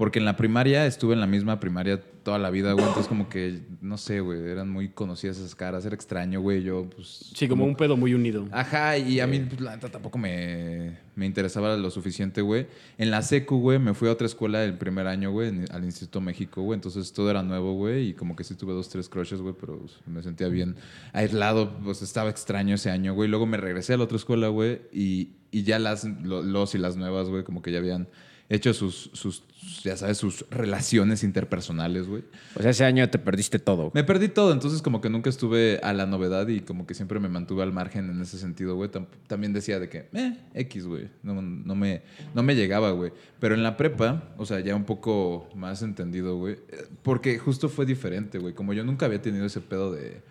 Porque 0.02 0.18
en 0.18 0.26
la 0.26 0.36
primaria 0.36 0.88
estuve 0.88 1.14
en 1.14 1.20
la 1.20 1.28
misma 1.28 1.60
primaria 1.60 2.02
toda 2.24 2.40
la 2.40 2.50
vida, 2.50 2.74
güey. 2.74 2.84
Entonces, 2.88 3.08
como 3.08 3.30
que, 3.30 3.60
no 3.82 4.00
sé, 4.00 4.20
güey, 4.20 4.42
eran 4.50 4.68
muy 4.68 4.90
conocidas 4.90 5.38
esas 5.38 5.54
caras. 5.54 5.86
Era 5.86 5.94
extraño, 5.94 6.42
güey. 6.42 6.64
Yo, 6.64 6.90
pues. 6.90 7.32
Sí, 7.36 7.48
como 7.48 7.66
un 7.66 7.76
pedo 7.76 7.96
muy 7.98 8.16
unido. 8.16 8.48
Ajá, 8.52 8.98
y 8.98 9.20
a 9.20 9.28
mí 9.28 9.38
pues, 9.48 9.62
la 9.62 9.76
neta 9.76 9.90
tampoco 9.90 10.18
me, 10.18 10.98
me 11.14 11.28
interesaba 11.28 11.78
lo 11.78 11.92
suficiente, 11.92 12.42
güey. 12.42 12.66
En 12.98 13.12
la 13.12 13.22
secu, 13.22 13.60
güey, 13.60 13.78
me 13.78 13.94
fui 13.94 14.10
a 14.10 14.14
otra 14.14 14.26
escuela 14.26 14.64
el 14.64 14.76
primer 14.76 15.06
año, 15.06 15.30
güey, 15.30 15.52
al 15.70 15.84
Instituto 15.84 16.20
México, 16.20 16.64
güey. 16.64 16.78
Entonces 16.78 17.14
todo 17.14 17.30
era 17.30 17.44
nuevo, 17.44 17.74
güey, 17.76 18.08
y 18.10 18.14
como 18.16 18.36
que 18.36 18.44
sí 18.44 18.56
tuve 18.56 18.74
dos, 18.74 18.90
tres 18.90 19.08
crushes, 19.08 19.40
güey, 19.40 19.54
pero 19.54 19.78
pues, 19.78 20.00
me 20.08 20.24
sentía 20.24 20.48
bien 20.48 20.78
aislado, 21.14 21.78
pues 21.84 22.02
estaba 22.02 22.32
extraño 22.32 22.74
ese 22.74 22.90
año, 22.90 23.14
güey. 23.14 23.30
Luego 23.30 23.46
me 23.46 23.58
regresé 23.58 23.94
a 23.94 23.98
la 23.98 24.06
otra 24.06 24.18
escuela, 24.18 24.48
güey, 24.48 24.82
y, 24.92 25.34
y 25.52 25.62
ya 25.62 25.78
las, 25.78 26.06
lo- 26.06 26.42
los 26.42 26.74
y 26.74 26.80
las 26.80 26.98
nuevas, 26.98 27.30
güey, 27.30 27.44
como 27.44 27.62
que 27.62 27.72
ya 27.72 27.78
habían 27.78 28.08
hecho 28.50 28.74
sus, 28.74 29.12
sus, 29.14 29.44
ya 29.84 29.96
sabes, 29.98 30.18
sus 30.18 30.46
relaciones 30.50 31.24
interpersonales, 31.24 32.08
güey. 32.08 32.24
O 32.56 32.62
sea, 32.62 32.72
ese 32.72 32.84
año 32.86 33.10
te 33.10 33.20
perdiste 33.20 33.60
todo. 33.60 33.92
Me 33.94 34.04
perdí 34.04 34.28
todo, 34.28 34.52
entonces 34.54 34.82
como 34.82 35.02
que 35.02 35.10
nunca 35.10 35.30
estuve 35.30 35.80
a 35.84 35.94
la 35.94 36.06
novedad 36.06 36.48
y 36.48 36.62
como 36.62 36.86
que 36.88 36.94
siempre 36.94 37.20
me 37.20 37.30
mantuve 37.30 37.64
al 37.64 37.72
margen 37.74 38.10
en 38.10 38.22
ese 38.22 38.38
sentido, 38.38 38.76
güey. 38.76 38.90
Tam- 38.90 39.08
También 39.28 39.54
decía 39.54 39.80
de 39.80 39.90
que, 39.90 40.08
eh, 40.14 40.38
X, 40.56 40.86
güey. 40.88 41.10
No, 41.24 41.42
no, 41.42 41.76
me, 41.76 42.02
no 42.34 42.44
me 42.44 42.56
llegaba, 42.56 42.92
güey. 42.92 43.12
Pero 43.40 43.56
en 43.56 43.64
la 43.64 43.78
prepa, 43.78 44.34
o 44.38 44.46
sea, 44.46 44.60
ya 44.60 44.76
un 44.76 44.86
poco 44.86 45.48
más 45.56 45.82
entendido, 45.82 46.38
güey. 46.38 46.58
Porque 47.04 47.38
justo 47.38 47.70
fue 47.70 47.86
diferente, 47.86 48.38
güey. 48.40 48.54
Como 48.54 48.74
yo 48.74 48.84
nunca 48.84 49.06
había 49.06 49.22
tenido 49.22 49.46
ese 49.46 49.62
pedo 49.62 49.92
de... 49.92 50.22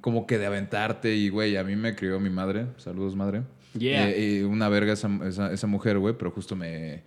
Como 0.00 0.26
que 0.26 0.36
de 0.38 0.46
aventarte 0.46 1.14
y, 1.14 1.28
güey, 1.28 1.56
a 1.56 1.62
mí 1.62 1.76
me 1.76 1.94
crió 1.94 2.18
mi 2.18 2.28
madre. 2.30 2.66
Saludos, 2.78 3.14
madre. 3.14 3.42
Yeah. 3.78 4.10
Eh, 4.10 4.38
y 4.38 4.42
una 4.42 4.68
verga 4.68 4.92
esa, 4.94 5.08
esa, 5.26 5.52
esa 5.52 5.66
mujer, 5.66 5.98
güey, 5.98 6.14
pero 6.18 6.30
justo 6.32 6.56
me... 6.56 7.02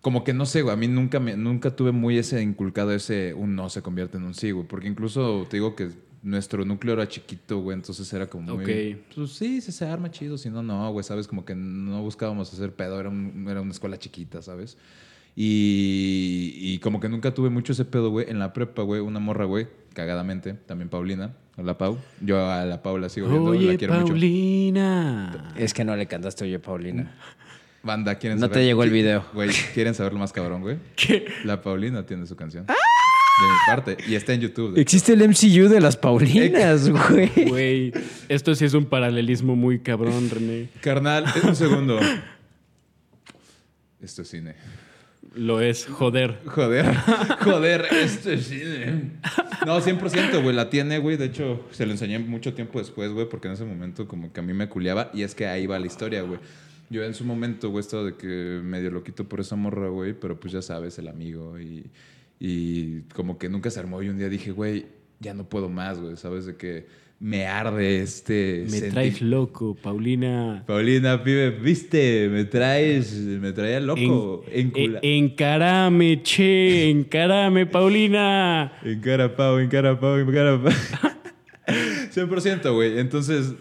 Como 0.00 0.22
que 0.24 0.32
no 0.32 0.46
sé, 0.46 0.62
güey. 0.62 0.72
A 0.72 0.76
mí 0.76 0.86
nunca, 0.88 1.18
me, 1.20 1.36
nunca 1.36 1.74
tuve 1.74 1.92
muy 1.92 2.18
ese 2.18 2.40
inculcado, 2.42 2.92
ese 2.92 3.34
un 3.34 3.54
no 3.56 3.68
se 3.68 3.82
convierte 3.82 4.16
en 4.16 4.24
un 4.24 4.34
sí, 4.34 4.50
güey. 4.52 4.66
Porque 4.66 4.86
incluso 4.88 5.46
te 5.50 5.56
digo 5.56 5.74
que 5.74 5.90
nuestro 6.22 6.64
núcleo 6.64 6.94
era 6.94 7.08
chiquito, 7.08 7.58
güey. 7.60 7.76
Entonces 7.76 8.12
era 8.12 8.26
como 8.28 8.54
muy. 8.56 8.92
Ok. 8.94 9.00
Pues 9.14 9.32
sí, 9.32 9.60
si 9.60 9.72
se 9.72 9.84
arma 9.86 10.10
chido. 10.10 10.38
Si 10.38 10.50
no, 10.50 10.62
no, 10.62 10.90
güey. 10.92 11.02
Sabes, 11.04 11.26
como 11.26 11.44
que 11.44 11.54
no 11.54 12.00
buscábamos 12.02 12.52
hacer 12.52 12.74
pedo. 12.74 12.98
Era, 13.00 13.08
un- 13.08 13.46
era 13.48 13.60
una 13.60 13.72
escuela 13.72 13.98
chiquita, 13.98 14.40
¿sabes? 14.40 14.76
Y, 15.40 16.52
y 16.56 16.78
como 16.78 16.98
que 17.00 17.08
nunca 17.08 17.32
tuve 17.32 17.48
mucho 17.48 17.72
ese 17.72 17.84
pedo, 17.84 18.10
güey. 18.10 18.26
En 18.28 18.38
la 18.38 18.52
prepa, 18.52 18.82
güey, 18.82 19.00
una 19.00 19.20
morra, 19.20 19.44
güey, 19.44 19.68
cagadamente, 19.94 20.54
también 20.54 20.88
Paulina, 20.88 21.36
Hola 21.56 21.78
Pau. 21.78 21.96
Yo 22.20 22.44
a 22.50 22.64
la 22.64 22.82
Pau 22.82 22.98
la 22.98 23.08
sigo 23.08 23.28
viendo, 23.28 23.52
la 23.54 23.58
Oye, 23.58 23.76
quiero 23.78 23.94
mucho. 23.94 24.08
Paulina. 24.08 25.52
Es 25.56 25.74
que 25.74 25.84
no 25.84 25.94
le 25.94 26.06
cantaste, 26.06 26.44
oye, 26.44 26.58
Paulina. 26.58 27.14
Banda, 27.82 28.16
¿quieren 28.16 28.38
No 28.38 28.46
saber? 28.46 28.58
te 28.58 28.64
llegó 28.64 28.82
el 28.82 28.90
¿Qui- 28.90 28.92
video. 28.94 29.24
Güey, 29.34 29.50
¿quieren 29.74 29.94
saber 29.94 30.12
lo 30.12 30.18
más 30.18 30.32
cabrón, 30.32 30.62
güey? 30.62 30.78
¿Qué? 30.96 31.26
La 31.44 31.60
Paulina 31.62 32.04
tiene 32.04 32.26
su 32.26 32.34
canción. 32.36 32.66
De 32.66 32.72
mi 33.44 33.56
parte. 33.68 33.96
Y 34.08 34.16
está 34.16 34.32
en 34.32 34.40
YouTube. 34.40 34.76
Existe 34.76 35.12
el 35.12 35.20
MCU 35.28 35.68
de 35.68 35.80
las 35.80 35.96
Paulinas, 35.96 36.88
güey. 36.90 37.30
Güey, 37.48 37.92
esto 38.28 38.54
sí 38.56 38.64
es 38.64 38.74
un 38.74 38.86
paralelismo 38.86 39.54
muy 39.54 39.78
cabrón, 39.78 40.28
René. 40.28 40.68
Carnal, 40.80 41.24
un 41.44 41.54
segundo. 41.54 42.00
Esto 44.00 44.22
es 44.22 44.28
cine. 44.28 44.54
Lo 45.34 45.60
es, 45.60 45.86
joder. 45.86 46.38
Joder, 46.46 46.94
joder, 47.40 47.84
esto 47.92 48.30
es 48.30 48.46
cine. 48.46 49.12
No, 49.66 49.80
100%, 49.80 50.40
güey, 50.42 50.54
la 50.54 50.70
tiene, 50.70 50.98
güey. 50.98 51.16
De 51.16 51.26
hecho, 51.26 51.66
se 51.72 51.84
lo 51.84 51.92
enseñé 51.92 52.18
mucho 52.20 52.54
tiempo 52.54 52.78
después, 52.78 53.10
güey, 53.10 53.28
porque 53.28 53.48
en 53.48 53.54
ese 53.54 53.64
momento 53.64 54.06
como 54.08 54.32
que 54.32 54.40
a 54.40 54.42
mí 54.42 54.52
me 54.52 54.68
culeaba. 54.68 55.10
Y 55.12 55.22
es 55.22 55.34
que 55.34 55.46
ahí 55.46 55.66
va 55.66 55.78
la 55.78 55.86
historia, 55.86 56.22
güey. 56.22 56.38
Yo 56.90 57.04
en 57.04 57.14
su 57.14 57.24
momento, 57.24 57.70
güey, 57.70 57.80
estaba 57.80 58.04
de 58.04 58.14
que 58.16 58.60
medio 58.64 58.90
loquito 58.90 59.28
por 59.28 59.40
esa 59.40 59.56
morra, 59.56 59.88
güey, 59.88 60.14
pero 60.14 60.38
pues 60.40 60.52
ya 60.52 60.62
sabes, 60.62 60.98
el 60.98 61.08
amigo 61.08 61.58
y, 61.60 61.84
y 62.40 63.00
como 63.14 63.38
que 63.38 63.48
nunca 63.48 63.70
se 63.70 63.78
armó. 63.80 64.02
Y 64.02 64.08
un 64.08 64.18
día 64.18 64.28
dije, 64.28 64.52
güey, 64.52 64.86
ya 65.20 65.34
no 65.34 65.48
puedo 65.48 65.68
más, 65.68 66.00
güey, 66.00 66.16
¿sabes? 66.16 66.46
De 66.46 66.56
que 66.56 66.86
me 67.20 67.46
arde 67.46 68.00
este... 68.00 68.64
Me 68.70 68.78
senti- 68.78 68.90
traes 68.92 69.20
loco, 69.20 69.74
Paulina. 69.74 70.62
Paulina, 70.66 71.22
pibe, 71.24 71.50
viste, 71.50 72.28
me 72.30 72.44
traes, 72.44 73.12
me 73.14 73.52
traía 73.52 73.80
loco. 73.80 74.44
En, 74.50 74.72
en- 74.76 74.98
encarame, 75.02 76.22
che, 76.22 76.88
encarame, 76.90 77.66
Paulina. 77.66 78.72
En 78.82 79.00
cara, 79.00 79.34
Pau, 79.36 79.58
en 79.58 79.68
cara, 79.68 79.98
Pau, 79.98 80.16
en 80.16 80.32
cara, 80.32 80.62
Pau. 80.62 80.72
100%, 82.14 82.72
güey. 82.72 82.98
Entonces, 82.98 83.52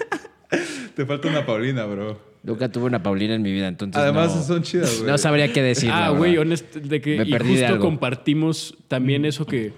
te 0.96 1.06
falta 1.06 1.28
una 1.28 1.46
Paulina, 1.46 1.84
bro. 1.84 2.31
Nunca 2.42 2.68
tuve 2.70 2.86
una 2.86 3.02
Paulina 3.02 3.34
en 3.34 3.42
mi 3.42 3.52
vida, 3.52 3.68
entonces. 3.68 4.00
Además, 4.02 4.34
no, 4.34 4.42
son 4.42 4.62
chidas, 4.62 4.96
güey. 4.98 5.10
No 5.10 5.16
sabría 5.18 5.52
qué 5.52 5.62
decir. 5.62 5.90
ah, 5.92 6.10
güey, 6.10 6.32
verdad. 6.32 6.42
honest, 6.46 6.74
de 6.74 7.00
que 7.00 7.18
Me 7.18 7.22
y 7.24 7.30
perdí 7.30 7.50
de 7.50 7.54
justo 7.60 7.66
algo. 7.74 7.84
compartimos 7.84 8.76
también 8.88 9.24
eso 9.24 9.46
que 9.46 9.72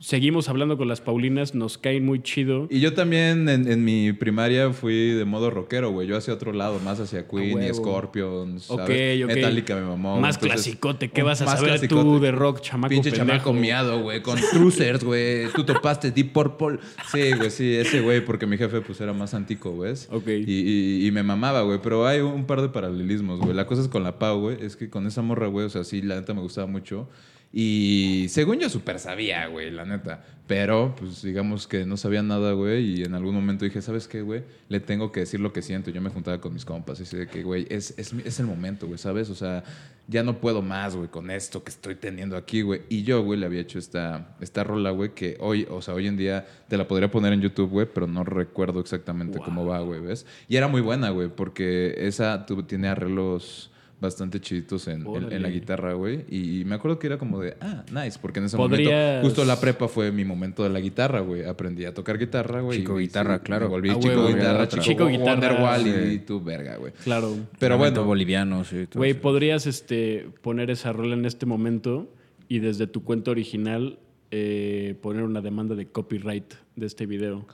seguimos 0.00 0.48
hablando 0.48 0.76
con 0.76 0.88
las 0.88 1.00
Paulinas, 1.00 1.54
nos 1.54 1.78
caen 1.78 2.04
muy 2.04 2.20
chido. 2.22 2.66
Y 2.70 2.80
yo 2.80 2.94
también 2.94 3.48
en, 3.48 3.70
en 3.70 3.84
mi 3.84 4.12
primaria 4.12 4.72
fui 4.72 5.10
de 5.10 5.24
modo 5.24 5.50
rockero, 5.50 5.90
güey. 5.90 6.08
Yo 6.08 6.16
hacia 6.16 6.34
otro 6.34 6.52
lado, 6.52 6.80
más 6.80 6.98
hacia 6.98 7.28
Queen 7.28 7.62
y. 7.62 7.72
Scorpions. 7.74 8.70
Ok, 8.70 8.78
¿sabes? 8.80 9.22
ok. 9.24 9.28
Metallica 9.34 9.74
me 9.76 9.82
mamó. 9.82 10.18
Más 10.20 10.36
entonces- 10.36 10.62
clasicote, 10.62 11.10
¿qué 11.10 11.22
vas 11.22 11.42
a 11.42 11.46
saber 11.46 11.70
clasicote. 11.72 12.02
tú 12.02 12.18
de 12.18 12.32
rock, 12.32 12.60
chamaco 12.60 12.88
Pinche 12.90 13.10
pendejo? 13.10 13.28
chamaco 13.28 13.52
miado, 13.52 14.00
güey, 14.02 14.22
con 14.22 14.38
Cruisers, 14.50 15.04
güey. 15.04 15.52
Tú 15.54 15.64
topaste 15.64 16.10
Deep 16.10 16.32
Purple. 16.32 16.78
Sí, 17.12 17.32
güey, 17.36 17.50
sí, 17.50 17.74
ese 17.74 18.00
güey, 18.00 18.24
porque 18.24 18.46
mi 18.46 18.56
jefe 18.58 18.80
pues 18.80 19.00
era 19.00 19.12
más 19.12 19.34
antico, 19.34 19.70
güey. 19.72 19.92
Ok. 20.10 20.26
Y, 20.28 20.42
y- 20.46 21.06
y 21.06 21.10
me 21.10 21.22
mamaba, 21.22 21.62
güey. 21.62 21.78
Pero 21.82 22.06
hay 22.06 22.20
un 22.20 22.46
par 22.46 22.62
de 22.62 22.68
paralelismos, 22.70 23.38
güey. 23.40 23.54
La 23.54 23.66
cosa 23.66 23.82
es 23.82 23.88
con 23.88 24.02
la 24.02 24.18
Pau, 24.18 24.40
güey, 24.40 24.56
es 24.64 24.76
que 24.76 24.88
con 24.90 25.06
esa 25.06 25.22
morra, 25.22 25.46
güey, 25.48 25.66
o 25.66 25.70
sea, 25.70 25.84
sí, 25.84 26.00
la 26.02 26.16
neta 26.16 26.32
me 26.34 26.40
gustaba 26.40 26.66
mucho. 26.66 27.08
Y 27.52 28.26
según 28.28 28.60
yo 28.60 28.68
súper 28.68 28.98
sabía, 29.00 29.46
güey, 29.48 29.70
la 29.70 29.84
neta. 29.84 30.24
Pero, 30.46 30.94
pues 30.98 31.22
digamos 31.22 31.66
que 31.68 31.84
no 31.84 31.96
sabía 31.96 32.22
nada, 32.22 32.52
güey. 32.52 33.00
Y 33.00 33.04
en 33.04 33.14
algún 33.14 33.34
momento 33.34 33.64
dije, 33.64 33.82
¿sabes 33.82 34.08
qué, 34.08 34.22
güey? 34.22 34.42
Le 34.68 34.80
tengo 34.80 35.10
que 35.12 35.20
decir 35.20 35.40
lo 35.40 35.52
que 35.52 35.62
siento. 35.62 35.90
Yo 35.90 36.00
me 36.00 36.10
juntaba 36.10 36.40
con 36.40 36.52
mis 36.52 36.64
compas 36.64 37.00
y 37.00 37.04
así 37.04 37.16
de 37.16 37.26
que, 37.28 37.42
güey, 37.42 37.66
es, 37.70 37.94
es, 37.98 38.12
es 38.12 38.40
el 38.40 38.46
momento, 38.46 38.86
güey, 38.86 38.98
¿sabes? 38.98 39.30
O 39.30 39.34
sea, 39.36 39.62
ya 40.08 40.22
no 40.24 40.40
puedo 40.40 40.60
más, 40.62 40.96
güey, 40.96 41.08
con 41.08 41.30
esto 41.30 41.62
que 41.62 41.70
estoy 41.70 41.94
teniendo 41.96 42.36
aquí, 42.36 42.62
güey. 42.62 42.82
Y 42.88 43.02
yo, 43.04 43.22
güey, 43.22 43.38
le 43.38 43.46
había 43.46 43.60
hecho 43.60 43.78
esta, 43.78 44.36
esta 44.40 44.64
rola, 44.64 44.90
güey, 44.90 45.14
que 45.14 45.36
hoy, 45.40 45.66
o 45.70 45.82
sea, 45.82 45.94
hoy 45.94 46.08
en 46.08 46.16
día 46.16 46.46
te 46.68 46.76
la 46.76 46.86
podría 46.88 47.10
poner 47.12 47.32
en 47.32 47.40
YouTube, 47.42 47.70
güey, 47.70 47.86
pero 47.92 48.06
no 48.08 48.24
recuerdo 48.24 48.80
exactamente 48.80 49.38
Wow. 49.38 49.44
cómo 49.44 49.66
va, 49.66 49.80
güey, 49.80 50.00
¿ves? 50.00 50.26
Y 50.48 50.56
era 50.56 50.66
muy 50.66 50.80
buena, 50.80 51.10
güey, 51.10 51.28
porque 51.28 51.94
esa 51.98 52.44
tiene 52.66 52.88
arreglos 52.88 53.69
bastante 54.00 54.40
chiditos 54.40 54.88
en, 54.88 55.06
en- 55.06 55.30
en 55.32 55.42
la 55.42 55.50
guitarra, 55.50 55.92
güey. 55.92 56.24
Y 56.30 56.64
me 56.64 56.74
acuerdo 56.76 56.98
que 56.98 57.06
era 57.06 57.18
como 57.18 57.38
de, 57.40 57.56
ah, 57.60 57.84
nice, 57.92 58.18
porque 58.20 58.38
en 58.38 58.46
ese 58.46 58.56
Podrías- 58.56 58.90
momento, 58.90 59.26
justo 59.26 59.44
la 59.44 59.60
prepa 59.60 59.88
fue 59.88 60.10
mi 60.10 60.24
momento 60.24 60.62
de 60.62 60.70
la 60.70 60.80
guitarra, 60.80 61.20
güey. 61.20 61.44
Aprendí 61.44 61.84
a 61.84 61.92
tocar 61.92 62.18
guitarra, 62.18 62.62
güey. 62.62 62.78
Chico 62.78 62.98
y- 62.98 63.04
guitarra, 63.04 63.36
sí, 63.38 63.42
claro. 63.44 63.66
Me 63.66 63.70
volví 63.72 63.90
Ah, 63.90 63.98
chico 64.00 64.26
guitarra, 64.28 64.68
chico, 64.68 64.82
Chico 64.82 65.06
guitarra, 65.06 65.32
Wonderwall 65.62 65.86
y 65.86 66.10
sí. 66.12 66.18
tu 66.20 66.40
verga, 66.42 66.76
güey. 66.76 66.92
Claro. 67.04 67.36
Pero 67.58 67.76
bueno, 67.78 68.04
boliviano, 68.04 68.64
sí. 68.64 68.86
Güey, 68.94 69.14
podrías 69.14 69.66
este, 69.66 70.28
poner 70.42 70.70
esa 70.70 70.92
rola 70.92 71.14
en 71.14 71.26
este 71.26 71.44
momento 71.46 72.12
y 72.48 72.60
desde 72.60 72.86
tu 72.86 73.04
cuenta 73.04 73.30
original 73.30 73.98
eh, 74.32 74.94
poner 75.02 75.24
una 75.24 75.40
demanda 75.40 75.74
de 75.74 75.86
copyright 75.88 76.54
de 76.76 76.86
este 76.86 77.04
video. 77.04 77.44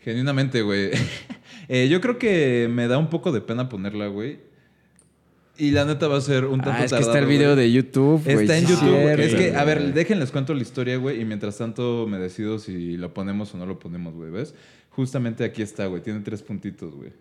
Genuinamente, 0.00 0.62
güey. 0.62 0.90
Eh, 1.72 1.88
yo 1.88 2.00
creo 2.00 2.18
que 2.18 2.68
me 2.68 2.88
da 2.88 2.98
un 2.98 3.08
poco 3.10 3.30
de 3.30 3.40
pena 3.40 3.68
ponerla, 3.68 4.08
güey. 4.08 4.40
Y 5.60 5.72
la 5.72 5.84
neta 5.84 6.08
va 6.08 6.16
a 6.16 6.20
ser 6.20 6.46
un 6.46 6.60
tanto 6.60 6.80
Ah, 6.80 6.84
es 6.84 6.92
que 6.92 7.00
está 7.00 7.18
el 7.18 7.26
video 7.26 7.54
güey. 7.54 7.66
de 7.66 7.72
YouTube, 7.72 8.22
güey. 8.24 8.36
Está 8.46 8.56
en 8.58 8.66
sí, 8.66 8.72
YouTube. 8.72 8.88
cierto, 9.02 9.22
es 9.22 9.34
que, 9.34 9.54
a 9.54 9.64
ver, 9.64 9.92
déjenles 9.92 10.30
cuento 10.30 10.54
la 10.54 10.62
historia, 10.62 10.96
güey. 10.96 11.20
Y 11.20 11.24
mientras 11.24 11.58
tanto 11.58 12.06
me 12.08 12.18
decido 12.18 12.58
si 12.58 12.96
lo 12.96 13.12
ponemos 13.12 13.54
o 13.54 13.58
no 13.58 13.66
lo 13.66 13.78
ponemos, 13.78 14.14
güey. 14.14 14.30
¿Ves? 14.30 14.54
Justamente 14.90 15.44
aquí 15.44 15.60
está, 15.62 15.86
güey. 15.86 16.02
Tiene 16.02 16.20
tres 16.20 16.42
puntitos, 16.42 16.94
güey. 16.94 17.12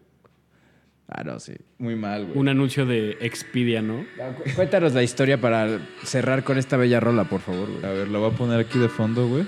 Ah, 1.07 1.24
no, 1.24 1.40
sí. 1.40 1.53
Muy 1.80 1.95
mal, 1.95 2.26
güey. 2.28 2.38
Un 2.38 2.48
anuncio 2.49 2.86
de 2.86 3.18
Expedia, 3.22 3.82
¿no? 3.82 4.06
Cu- 4.38 4.52
Cuéntanos 4.56 4.94
la 4.94 5.02
historia 5.03 5.41
para 5.41 5.80
cerrar 6.03 6.44
con 6.44 6.57
esta 6.57 6.78
bella 6.78 6.99
rola, 6.99 7.24
por 7.26 7.41
favor, 7.41 7.68
güey. 7.70 7.84
A 7.86 7.90
ver, 7.94 8.07
la 8.10 8.20
voy 8.20 8.32
a 8.32 8.36
poner 8.38 8.60
aquí 8.60 8.78
de 8.80 8.90
fondo, 8.90 9.28
güey. 9.28 9.44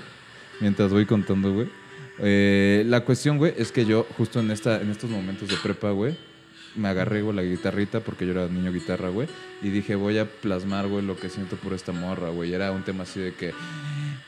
Mientras 0.60 0.90
voy 0.92 1.06
contando, 1.06 1.52
güey. 1.52 1.68
Eh, 2.18 2.84
la 2.86 3.04
cuestión, 3.04 3.38
güey, 3.38 3.54
es 3.56 3.72
que 3.72 3.84
yo, 3.84 4.06
justo 4.18 4.40
en, 4.40 4.50
esta, 4.50 4.82
en 4.82 4.90
estos 4.90 5.08
momentos 5.08 5.48
de 5.48 5.56
prepa, 5.62 5.90
güey, 5.92 6.14
me 6.76 6.88
agarré, 6.88 7.22
güey, 7.22 7.36
la 7.36 7.42
guitarrita 7.42 8.00
porque 8.00 8.24
yo 8.26 8.32
era 8.32 8.48
niño 8.48 8.72
guitarra, 8.72 9.08
güey. 9.10 9.28
Y 9.62 9.68
dije, 9.70 9.94
voy 9.94 10.18
a 10.18 10.26
plasmar, 10.26 10.88
güey, 10.88 11.04
lo 11.04 11.16
que 11.16 11.28
siento 11.28 11.56
por 11.56 11.72
esta 11.74 11.92
morra, 11.92 12.30
güey. 12.30 12.50
Y 12.50 12.54
Era 12.54 12.72
un 12.72 12.82
tema 12.84 13.02
así 13.04 13.20
de 13.20 13.34
que 13.34 13.52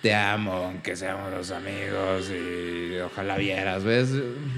te 0.02 0.14
amo, 0.14 0.52
aunque 0.52 0.96
seamos 0.96 1.32
los 1.32 1.50
amigos 1.50 2.30
y 2.30 2.98
ojalá 3.00 3.38
vieras, 3.38 3.84
¿ves? 3.84 4.10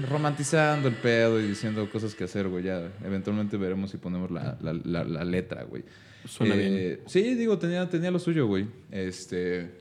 Romantizando 0.09 0.87
el 0.89 0.95
pedo 0.95 1.39
y 1.39 1.47
diciendo 1.47 1.89
cosas 1.89 2.15
que 2.15 2.25
hacer, 2.25 2.47
güey. 2.49 2.63
Ya, 2.65 2.91
eventualmente 3.05 3.55
veremos 3.57 3.91
si 3.91 3.97
ponemos 3.97 4.29
la, 4.31 4.57
la- 4.61 4.73
la- 4.73 5.03
la 5.05 5.23
letra, 5.23 5.63
güey. 5.63 5.83
Suena 6.27 6.55
Eh, 6.55 6.57
bien. 6.97 6.99
Sí, 7.07 7.35
digo, 7.35 7.57
tenía, 7.57 7.87
tenía 7.89 8.11
lo 8.11 8.19
suyo, 8.19 8.45
güey. 8.47 8.67
Este. 8.91 9.71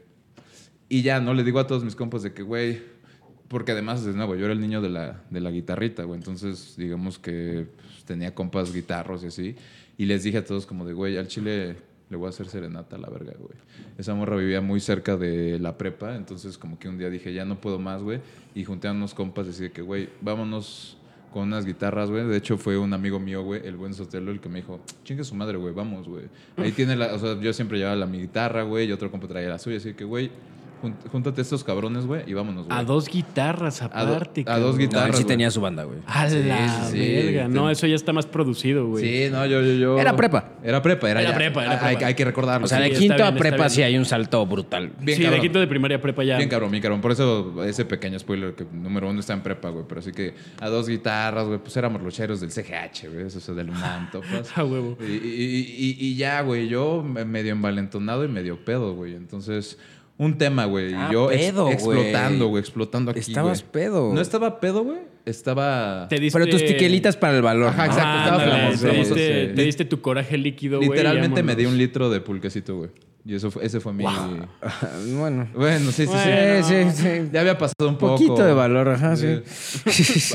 Y 0.88 1.02
ya, 1.02 1.18
¿no? 1.20 1.34
Le 1.34 1.42
digo 1.42 1.58
a 1.58 1.66
todos 1.66 1.82
mis 1.82 1.96
compas 1.96 2.22
de 2.22 2.32
que, 2.32 2.42
güey. 2.42 2.80
Porque 3.48 3.72
además, 3.72 4.04
de 4.04 4.12
nuevo, 4.12 4.34
yo 4.36 4.44
era 4.44 4.52
el 4.54 4.60
niño 4.60 4.80
de 4.80 4.88
la, 4.90 5.22
de 5.30 5.40
la 5.40 5.50
guitarrita, 5.50 6.04
güey. 6.04 6.18
Entonces, 6.18 6.74
digamos 6.76 7.18
que 7.18 7.66
tenía 8.06 8.34
compas 8.34 8.72
guitarros 8.72 9.24
y 9.24 9.26
así. 9.26 9.56
Y 9.98 10.06
les 10.06 10.22
dije 10.22 10.38
a 10.38 10.44
todos, 10.44 10.66
como 10.66 10.84
de, 10.84 10.92
güey, 10.92 11.16
al 11.16 11.28
chile 11.28 11.76
le 12.08 12.16
voy 12.16 12.26
a 12.26 12.30
hacer 12.30 12.48
serenata 12.48 12.96
a 12.96 12.98
la 12.98 13.10
verga, 13.10 13.34
güey. 13.38 13.58
Esa 13.98 14.14
morra 14.14 14.36
vivía 14.36 14.60
muy 14.60 14.80
cerca 14.80 15.16
de 15.16 15.58
la 15.58 15.76
prepa. 15.76 16.14
Entonces, 16.16 16.56
como 16.56 16.78
que 16.78 16.88
un 16.88 16.98
día 16.98 17.10
dije, 17.10 17.32
ya 17.32 17.44
no 17.44 17.60
puedo 17.60 17.78
más, 17.78 18.02
güey. 18.02 18.20
Y 18.54 18.64
junté 18.64 18.88
a 18.88 18.92
unos 18.92 19.14
compas 19.14 19.46
y 19.46 19.48
decía 19.50 19.70
que, 19.70 19.82
güey, 19.82 20.08
vámonos 20.20 20.96
con 21.32 21.44
unas 21.44 21.66
guitarras, 21.66 22.10
güey. 22.10 22.24
De 22.24 22.36
hecho, 22.36 22.56
fue 22.56 22.78
un 22.78 22.92
amigo 22.94 23.18
mío, 23.18 23.42
güey, 23.42 23.66
el 23.66 23.76
buen 23.76 23.92
Sotelo, 23.92 24.30
el 24.30 24.40
que 24.40 24.48
me 24.48 24.60
dijo, 24.60 24.80
chingue 25.04 25.24
su 25.24 25.34
madre, 25.34 25.58
güey, 25.58 25.74
vamos, 25.74 26.08
güey. 26.08 26.24
Ahí 26.56 26.72
tiene 26.72 26.96
la, 26.96 27.14
o 27.14 27.18
sea, 27.18 27.38
yo 27.40 27.52
siempre 27.52 27.78
llevaba 27.78 27.96
la 27.96 28.06
mi 28.06 28.20
guitarra, 28.20 28.62
güey, 28.62 28.88
y 28.88 28.92
otro 28.92 29.10
compa 29.10 29.26
traía 29.26 29.48
la 29.48 29.58
suya. 29.58 29.78
Así 29.78 29.94
que, 29.94 30.04
güey, 30.04 30.30
júntate 31.10 31.40
a 31.40 31.42
estos 31.42 31.64
cabrones, 31.64 32.06
güey, 32.06 32.22
y 32.26 32.34
vámonos, 32.34 32.66
güey. 32.66 32.78
A 32.78 32.84
dos 32.84 33.08
guitarras 33.08 33.82
aparte. 33.82 34.44
a 34.46 34.58
dos 34.58 34.74
No, 34.76 34.80
él 34.82 34.88
guitarras, 34.88 35.16
sí 35.18 35.24
tenía 35.24 35.50
su 35.50 35.60
banda, 35.60 35.84
güey. 35.84 35.98
A 36.06 36.28
Sí, 36.28 36.42
la 36.42 36.68
sí, 36.86 36.92
sí. 36.92 36.98
verga. 37.14 37.48
No, 37.48 37.70
eso 37.70 37.86
ya 37.86 37.94
está 37.94 38.12
más 38.12 38.26
producido, 38.26 38.86
güey. 38.86 39.04
Sí, 39.26 39.30
no, 39.32 39.44
yo, 39.46 39.62
yo, 39.62 39.72
yo. 39.72 39.98
Era 39.98 40.14
prepa. 40.16 40.50
Era 40.62 40.82
prepa, 40.82 41.10
era, 41.10 41.20
Era 41.20 41.30
ya. 41.30 41.36
prepa, 41.36 41.62
era 41.64 41.72
Hay- 41.72 41.94
prepa. 41.96 42.06
Hay, 42.08 42.14
que 42.14 42.24
recordarlo. 42.24 42.64
O 42.64 42.68
sea, 42.68 42.78
sí. 42.78 42.84
de 42.84 42.90
quinto 42.98 43.14
bien, 43.16 43.26
a 43.26 43.34
prepa 43.34 43.68
sí 43.68 43.82
hay 43.82 43.96
un 43.96 44.04
salto 44.04 44.44
brutal. 44.46 44.92
Bien 45.00 45.18
sí, 45.18 45.24
de 45.26 45.40
quinto 45.40 45.58
de 45.60 45.66
primaria 45.66 46.00
prepa 46.00 46.24
ya. 46.24 46.36
Bien 46.36 46.48
cabrón, 46.48 46.70
bien 46.70 46.82
cabrón. 46.82 47.00
Por 47.00 47.12
eso 47.12 47.64
ese 47.64 47.84
pequeño 47.84 48.18
spoiler 48.18 48.54
que 48.54 48.64
número 48.72 49.08
uno 49.08 49.20
está 49.20 49.32
en 49.32 49.42
prepa, 49.42 49.70
güey. 49.70 49.84
Pero 49.88 50.00
así 50.00 50.12
que 50.12 50.34
a 50.60 50.68
dos 50.68 50.88
guitarras, 50.88 51.46
güey, 51.46 51.58
pues 51.58 51.76
éramos 51.76 52.02
los 52.02 52.14
cheros 52.14 52.40
del 52.40 52.50
CGH, 52.50 53.08
güey. 53.12 53.26
Eso 53.26 53.38
es 53.38 53.46
del 53.56 53.70
UNAM, 53.70 54.10
topas. 54.10 54.52
A 54.56 54.64
huevo. 54.64 54.96
Y, 55.00 55.04
y- 55.04 55.76
y- 55.78 55.96
y 56.06 56.16
ya, 56.16 56.40
güey, 56.42 56.68
yo 56.68 57.02
me- 57.02 57.24
medio 57.24 57.52
envalentonado 57.52 58.24
y 58.24 58.28
medio 58.28 58.64
pedo, 58.64 58.94
güey. 58.94 59.14
Entonces, 59.14 59.78
un 60.18 60.38
tema, 60.38 60.64
güey. 60.64 60.94
Ah, 60.94 61.08
y 61.10 61.12
yo 61.12 61.28
pedo, 61.28 61.64
güey. 61.64 61.74
explotando, 61.74 62.46
güey, 62.48 62.60
explotando 62.60 63.10
aquí, 63.10 63.20
Estabas 63.20 63.62
pedo. 63.62 64.12
¿No 64.12 64.20
estaba 64.20 64.60
pedo, 64.60 64.84
güey? 64.84 65.15
Estaba... 65.26 66.06
Te 66.08 66.18
diste... 66.18 66.38
Pero 66.38 66.50
tus 66.50 66.64
tiquelitas 66.64 67.16
para 67.16 67.36
el 67.36 67.42
valor. 67.42 67.68
Ajá, 67.68 67.86
exacto, 67.86 68.04
Ah, 68.08 68.22
estaba 68.24 68.42
ándale, 68.42 68.62
famoso, 68.62 68.82
te, 68.86 68.90
famoso, 68.92 69.14
diste, 69.14 69.48
sí. 69.48 69.54
te 69.54 69.62
diste 69.62 69.84
tu 69.84 70.00
coraje 70.00 70.38
líquido, 70.38 70.78
güey. 70.78 70.88
Literalmente 70.90 71.42
me 71.42 71.54
di 71.56 71.66
un 71.66 71.76
litro 71.76 72.08
de 72.10 72.20
pulquecito, 72.20 72.76
güey. 72.76 72.90
Y 73.28 73.34
eso 73.34 73.50
fue, 73.50 73.66
ese 73.66 73.80
fue 73.80 73.92
mi... 73.92 74.04
Bueno. 75.18 75.48
Bueno, 75.52 75.90
sí, 75.90 76.04
sí, 76.04 76.06
Bueno. 76.06 76.64
sí. 76.64 76.74
Sí, 76.74 76.90
sí, 76.92 77.02
sí. 77.02 77.28
Ya 77.32 77.40
había 77.40 77.58
pasado 77.58 77.88
un 77.88 77.98
poco. 77.98 78.12
Poquito 78.14 78.44
de 78.44 78.52
valor, 78.52 78.88
ajá, 78.88 79.16
sí. 79.16 79.26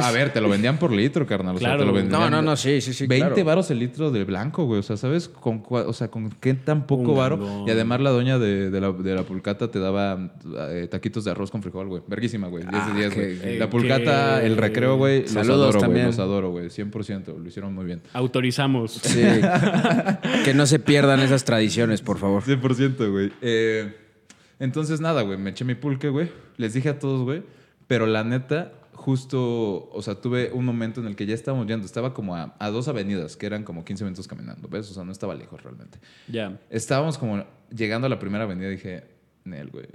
A 0.02 0.12
ver, 0.12 0.34
te 0.34 0.42
lo 0.42 0.50
vendían 0.50 0.78
por 0.78 0.92
litro, 0.92 1.26
carnal. 1.26 1.56
O 1.56 1.60
sea, 1.60 1.70
Claro. 1.70 1.80
te 1.82 1.86
lo 1.86 1.94
vendían. 1.94 2.20
No, 2.20 2.30
no, 2.30 2.42
no, 2.42 2.56
sí, 2.58 2.82
sí, 2.82 2.94
sí. 2.94 3.08
20 3.08 3.28
claro. 3.34 3.46
varos 3.46 3.72
el 3.72 3.80
litro 3.80 4.12
de 4.12 4.26
blanco, 4.26 4.66
güey. 4.66 4.80
O 4.80 4.84
sea, 4.84 4.98
¿sabes? 4.98 5.30
Con, 5.30 5.64
o 5.70 5.94
sea, 5.94 6.10
con 6.10 6.30
qué 6.32 6.54
tan 6.54 6.86
poco 6.86 7.12
Un 7.12 7.18
varo. 7.18 7.64
Y 7.66 7.72
además 7.72 8.02
la 8.02 8.10
doña 8.10 8.38
de, 8.40 8.70
de 8.70 8.82
la, 8.82 8.92
de 8.92 9.16
la 9.16 9.24
pulcata 9.24 9.72
te 9.72 9.80
daba 9.80 10.34
eh, 10.72 10.88
taquitos 10.92 11.24
de 11.24 11.32
arroz 11.32 11.50
con 11.50 11.62
frijol, 11.62 11.88
güey. 11.88 12.02
Verguísima, 12.08 12.48
güey. 12.48 12.64
10 12.66 12.74
de 12.74 12.92
Ah, 12.92 12.94
10, 12.96 13.14
qué- 13.14 13.36
güey. 13.42 13.58
La 13.60 13.70
pulcata, 13.70 14.40
qué- 14.42 14.48
el 14.48 14.58
recreo, 14.58 14.81
güey. 14.98 15.22
Los 15.22 15.32
Saludos 15.32 15.56
adoro, 15.56 15.72
güey. 15.72 15.82
también. 15.82 16.06
Los 16.08 16.20
adoro, 16.20 16.52
güey. 16.52 16.66
100%. 16.68 17.38
Lo 17.38 17.48
hicieron 17.48 17.74
muy 17.74 17.86
bien. 17.86 18.02
Autorizamos. 18.14 18.94
Sí. 18.94 19.22
que 20.46 20.54
no 20.54 20.66
se 20.66 20.80
pierdan 20.80 21.20
esas 21.20 21.44
tradiciones, 21.44 22.02
por 22.02 22.18
favor. 22.18 22.44
100%, 22.44 23.12
güey. 23.12 23.32
Eh, 23.42 23.96
entonces, 24.60 25.02
nada, 25.02 25.22
güey. 25.22 25.38
Me 25.38 25.52
eché 25.52 25.66
mi 25.66 25.76
pulque, 25.76 26.10
güey. 26.10 26.30
Les 26.58 26.74
dije 26.74 26.90
a 26.90 27.00
todos, 27.00 27.24
güey. 27.24 27.44
Pero 27.88 28.06
la 28.06 28.24
neta, 28.24 28.72
justo, 28.94 29.90
o 29.92 30.02
sea, 30.02 30.16
tuve 30.16 30.52
un 30.54 30.66
momento 30.66 31.02
en 31.02 31.08
el 31.08 31.16
que 31.16 31.26
ya 31.26 31.34
estábamos 31.34 31.68
yendo. 31.68 31.86
Estaba 31.86 32.14
como 32.14 32.36
a, 32.36 32.56
a 32.60 32.70
dos 32.70 32.88
avenidas, 32.88 33.36
que 33.36 33.46
eran 33.46 33.64
como 33.64 33.84
15 33.84 34.04
minutos 34.04 34.28
caminando, 34.28 34.68
¿ves? 34.68 34.90
O 34.92 34.94
sea, 34.94 35.04
no 35.04 35.12
estaba 35.12 35.36
lejos 35.36 35.62
realmente. 35.64 36.00
Ya. 36.28 36.60
Estábamos 36.70 37.18
como 37.18 37.46
llegando 37.76 38.08
a 38.08 38.10
la 38.10 38.20
primera 38.20 38.44
avenida 38.44 38.68
y 38.68 38.72
dije, 38.72 39.04
Nel, 39.44 39.70
güey. 39.70 39.88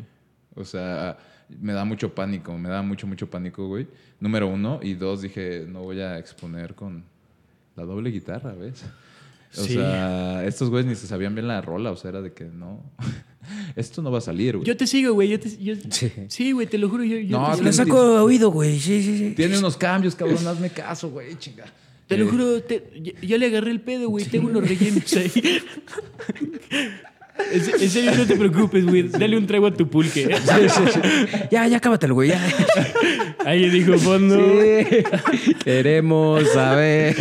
O 0.54 0.64
sea, 0.64 1.16
me 1.48 1.72
da 1.72 1.84
mucho 1.84 2.14
pánico, 2.14 2.56
me 2.58 2.68
da 2.68 2.82
mucho, 2.82 3.06
mucho 3.06 3.28
pánico, 3.30 3.66
güey. 3.68 3.86
Número 4.20 4.48
uno. 4.48 4.80
Y 4.82 4.94
dos, 4.94 5.22
dije, 5.22 5.64
no 5.68 5.82
voy 5.82 6.00
a 6.00 6.18
exponer 6.18 6.74
con 6.74 7.04
la 7.76 7.84
doble 7.84 8.10
guitarra, 8.10 8.52
¿ves? 8.54 8.84
O 9.56 9.62
Sí. 9.62 9.74
sea, 9.74 10.44
estos 10.44 10.68
güeyes 10.70 10.86
ni 10.86 10.94
se 10.96 11.06
sabían 11.06 11.34
bien 11.34 11.46
la 11.48 11.60
rola, 11.62 11.90
o 11.92 11.96
sea, 11.96 12.10
era 12.10 12.20
de 12.20 12.32
que 12.32 12.44
no. 12.44 12.82
Esto 13.76 14.02
no 14.02 14.10
va 14.10 14.18
a 14.18 14.20
salir, 14.22 14.56
güey. 14.56 14.66
Yo 14.66 14.76
te 14.76 14.86
sigo, 14.86 15.12
güey. 15.14 15.28
Yo 15.28 15.38
te, 15.40 15.56
yo- 15.56 15.74
Sí. 15.90 16.12
sí, 16.28 16.52
güey, 16.52 16.66
te 16.66 16.78
lo 16.78 16.88
juro. 16.88 17.04
Yo, 17.04 17.16
yo 17.18 17.38
No, 17.40 17.46
te, 17.50 17.54
sigo. 17.56 17.64
lo 17.66 17.72
saco 17.72 18.14
de 18.14 18.20
oído, 18.20 18.50
güey. 18.50 18.78
Sí, 18.80 19.02
sí, 19.02 19.16
sí. 19.18 19.34
Tiene 19.36 19.56
unos 19.58 19.76
cambios, 19.76 20.14
cabrón, 20.16 20.44
hazme 20.46 20.70
caso, 20.70 21.10
güey, 21.10 21.36
chinga. 21.38 21.64
Te 22.08 22.16
lo 22.16 22.24
Eh, 22.24 22.28
juro, 22.28 22.62
te- 22.62 23.14
ya 23.22 23.36
le 23.38 23.46
agarré 23.46 23.70
el 23.70 23.80
pedo, 23.80 24.08
güey. 24.08 24.24
Tengo 24.24 24.48
unos 24.48 24.68
rellenos 24.68 25.12
ahí. 25.14 25.30
En 27.52 27.60
se- 27.60 27.84
en 27.84 27.90
serio, 27.90 28.12
no 28.16 28.24
te 28.26 28.36
preocupes, 28.36 28.84
güey. 28.86 29.02
Dale 29.08 29.36
un 29.36 29.46
trago 29.46 29.66
a 29.68 29.72
tu 29.72 29.88
pulque. 29.88 30.28
Ya, 31.50 31.66
ya 31.68 31.80
cábatelo, 31.80 32.14
güey. 32.14 32.30
Ya. 32.30 32.40
Ahí 33.44 33.68
dijo 33.70 33.96
fondo. 33.98 34.36
Sí. 34.60 35.54
Queremos 35.64 36.48
saber. 36.50 37.14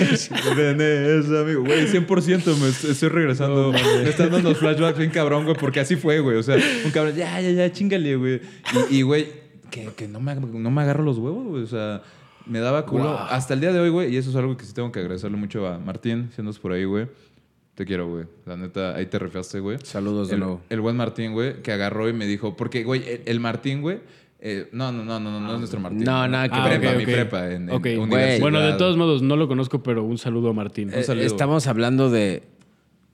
Tenés, 0.55 1.25
amigo, 1.27 1.63
güey, 1.63 1.85
100% 1.87 2.57
me 2.57 2.69
est- 2.69 2.85
estoy 2.85 3.09
regresando. 3.09 3.71
me 3.71 4.09
están 4.09 4.31
dando 4.31 4.49
los 4.49 4.57
flashbacks 4.57 4.97
bien 4.97 5.11
cabrón, 5.11 5.45
güey, 5.45 5.55
porque 5.57 5.79
así 5.79 5.95
fue, 5.95 6.19
güey. 6.19 6.37
O 6.37 6.43
sea, 6.43 6.57
un 6.83 6.91
cabrón, 6.91 7.15
ya, 7.15 7.39
ya, 7.41 7.51
ya, 7.51 7.71
chingale, 7.71 8.15
güey. 8.15 8.41
Y, 8.89 8.97
y, 8.97 9.01
güey, 9.03 9.27
que, 9.69 9.89
que 9.95 10.07
no, 10.07 10.19
me, 10.19 10.35
no 10.35 10.71
me 10.71 10.81
agarro 10.81 11.03
los 11.03 11.17
huevos, 11.17 11.45
güey. 11.47 11.63
O 11.63 11.67
sea, 11.67 12.01
me 12.45 12.59
daba 12.59 12.85
culo. 12.85 13.03
Wow. 13.05 13.17
Hasta 13.29 13.53
el 13.53 13.61
día 13.61 13.71
de 13.71 13.79
hoy, 13.79 13.89
güey, 13.89 14.13
y 14.13 14.17
eso 14.17 14.29
es 14.29 14.35
algo 14.35 14.57
que 14.57 14.65
sí 14.65 14.73
tengo 14.73 14.91
que 14.91 14.99
agradecerle 14.99 15.37
mucho 15.37 15.67
a 15.67 15.77
Martín, 15.77 16.29
si 16.35 16.41
andas 16.41 16.57
por 16.59 16.71
ahí, 16.71 16.85
güey. 16.85 17.07
Te 17.75 17.85
quiero, 17.85 18.09
güey. 18.09 18.25
La 18.45 18.55
neta, 18.55 18.95
ahí 18.95 19.05
te 19.05 19.19
refiaste, 19.19 19.59
güey. 19.59 19.77
Saludos 19.83 20.29
de 20.29 20.35
el, 20.35 20.39
nuevo. 20.39 20.61
El 20.69 20.79
buen 20.81 20.95
Martín, 20.95 21.33
güey, 21.33 21.61
que 21.61 21.71
agarró 21.73 22.07
y 22.09 22.13
me 22.13 22.25
dijo, 22.25 22.55
porque, 22.55 22.83
güey, 22.83 23.03
el, 23.07 23.21
el 23.25 23.39
Martín, 23.41 23.81
güey, 23.81 23.99
eh, 24.39 24.69
no, 24.71 24.91
no, 24.91 25.03
no, 25.03 25.19
no, 25.19 25.31
no, 25.31 25.39
no 25.41 25.53
es 25.53 25.59
nuestro 25.59 25.79
Martín. 25.79 26.03
No, 26.03 26.27
nada 26.27 26.47
que 26.47 26.55
Mi 26.55 26.61
Ah, 26.61 26.65
prepa, 26.69 26.89
ok, 26.91 26.97
mi 26.97 27.03
ok. 27.03 27.09
prepa 27.09 27.51
en, 27.51 27.69
en 27.69 27.99
universidad. 27.99 28.39
Bueno, 28.39 28.59
de 28.61 28.73
todos 28.73 28.95
modos, 28.95 29.21
no 29.21 29.35
lo 29.35 29.47
conozco, 29.47 29.83
pero 29.83 30.03
un 30.03 30.17
saludo 30.17 30.49
a 30.49 30.53
Martín. 30.53 30.89
Eh, 30.93 31.03
saludo. 31.03 31.25
estamos 31.25 31.67
hablando 31.67 32.09
de 32.09 32.43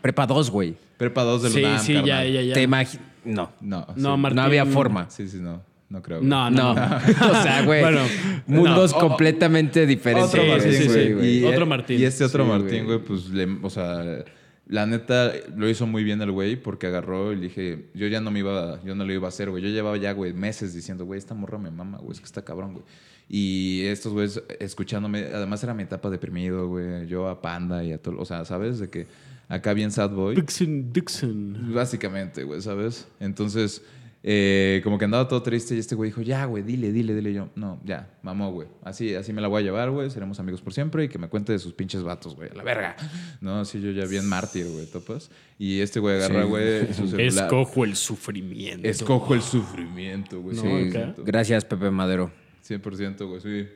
Prepa 0.01 0.27
2, 0.27 0.49
güey. 0.51 0.75
Prepa 0.97 1.23
2 1.23 1.43
del 1.43 1.51
sí, 1.53 1.59
UNAM, 1.63 1.79
sí, 1.79 1.93
ya, 1.93 1.99
carnal. 2.01 2.31
ya, 2.33 2.41
ya. 2.41 2.53
Te. 2.53 2.67
No. 2.67 3.51
No, 3.61 3.87
No, 3.95 4.15
sí. 4.15 4.21
Martín. 4.21 4.35
No 4.35 4.41
había 4.43 4.65
forma. 4.65 5.09
Sí, 5.09 5.27
sí, 5.27 5.37
no. 5.39 5.61
No 5.89 6.01
creo. 6.01 6.17
güey. 6.19 6.29
No, 6.29 6.49
No. 6.49 6.73
no. 6.73 6.81
o 7.31 7.41
sea, 7.43 7.63
güey. 7.65 7.81
Bueno, 7.81 8.01
mundos 8.47 8.93
no. 8.93 8.99
completamente 8.99 9.85
diferentes. 9.85 10.29
Otro 10.29 10.43
Sí, 10.43 10.49
Martín, 10.49 10.71
sí, 10.71 10.77
sí, 10.83 10.87
güey. 10.87 11.07
sí, 11.07 11.13
güey. 11.13 11.37
Y, 11.39 11.43
Otro 11.45 11.63
eh, 11.63 11.65
Martín. 11.67 11.99
Y 11.99 12.03
este 12.03 12.23
otro 12.23 12.43
Sí, 12.43 12.49
Martín, 12.49 12.85
güey. 12.85 12.97
güey, 12.97 12.99
pues, 12.99 13.29
le, 13.29 13.47
o 13.61 13.69
sea, 13.69 14.23
la 14.71 14.85
neta 14.85 15.33
lo 15.57 15.69
hizo 15.69 15.85
muy 15.85 16.05
bien 16.05 16.21
el 16.21 16.31
güey 16.31 16.55
porque 16.55 16.87
agarró 16.87 17.33
y 17.33 17.35
le 17.35 17.41
dije, 17.43 17.89
yo 17.93 18.07
ya 18.07 18.21
no 18.21 18.31
me 18.31 18.39
iba, 18.39 18.81
yo 18.85 18.95
no 18.95 19.03
lo 19.03 19.11
iba 19.11 19.27
a 19.27 19.29
hacer, 19.29 19.49
güey. 19.49 19.61
Yo 19.61 19.67
llevaba 19.67 19.97
ya, 19.97 20.13
güey, 20.13 20.31
meses 20.31 20.73
diciendo, 20.73 21.03
güey, 21.03 21.17
esta 21.17 21.33
morra 21.33 21.57
me 21.57 21.69
mama, 21.71 21.97
güey, 21.97 22.13
es 22.13 22.19
que 22.19 22.25
está 22.25 22.41
cabrón, 22.41 22.75
güey. 22.75 22.85
Y 23.27 23.81
estos 23.87 24.13
güeyes 24.13 24.41
escuchándome, 24.61 25.25
además 25.25 25.61
era 25.61 25.73
mi 25.73 25.83
etapa 25.83 26.09
deprimido, 26.09 26.69
güey. 26.69 27.05
Yo 27.05 27.27
a 27.27 27.41
Panda 27.41 27.83
y 27.83 27.91
a 27.91 28.01
todo, 28.01 28.17
o 28.17 28.23
sea, 28.23 28.45
¿sabes? 28.45 28.79
De 28.79 28.89
que 28.89 29.07
acá 29.49 29.73
bien 29.73 29.91
sad 29.91 30.11
boy. 30.11 30.35
Dixon, 30.35 30.93
Dixon. 30.93 31.73
Básicamente, 31.73 32.45
güey, 32.45 32.61
¿sabes? 32.61 33.09
Entonces, 33.19 33.83
eh, 34.23 34.81
como 34.83 34.97
que 34.99 35.05
andaba 35.05 35.27
todo 35.27 35.41
triste 35.41 35.75
y 35.75 35.79
este 35.79 35.95
güey 35.95 36.09
dijo, 36.11 36.21
ya, 36.21 36.45
güey, 36.45 36.61
dile, 36.63 36.91
dile, 36.91 37.15
dile. 37.15 37.31
Y 37.31 37.33
yo, 37.33 37.49
no, 37.55 37.79
ya, 37.83 38.07
mamó, 38.21 38.51
güey. 38.51 38.67
Así, 38.83 39.15
así 39.15 39.33
me 39.33 39.41
la 39.41 39.47
voy 39.47 39.61
a 39.61 39.65
llevar, 39.65 39.89
güey. 39.89 40.09
Seremos 40.11 40.39
amigos 40.39 40.61
por 40.61 40.73
siempre 40.73 41.05
y 41.05 41.09
que 41.09 41.17
me 41.17 41.27
cuente 41.27 41.51
de 41.53 41.59
sus 41.59 41.73
pinches 41.73 42.03
vatos, 42.03 42.35
güey. 42.35 42.49
A 42.51 42.53
la 42.53 42.63
verga. 42.63 42.95
No, 43.41 43.61
así 43.61 43.81
yo 43.81 43.91
ya 43.91 44.05
bien 44.05 44.27
mártir, 44.27 44.67
güey, 44.67 44.85
topas. 44.85 45.31
Y 45.57 45.79
este 45.79 45.99
güey 45.99 46.15
agarra, 46.17 46.43
Sí. 46.43 46.49
güey, 46.49 46.93
su 46.93 47.07
celular. 47.07 47.45
Escojo 47.45 47.83
el 47.83 47.95
sufrimiento. 47.95 48.87
Escojo 48.87 49.33
el 49.33 49.41
sufrimiento, 49.41 50.39
güey. 50.41 50.55
No, 50.55 50.61
Sí. 50.61 51.21
Gracias, 51.25 51.65
Pepe 51.65 51.89
Madero. 51.89 52.31
100%, 52.67 53.27
güey, 53.27 53.41
sí. 53.41 53.67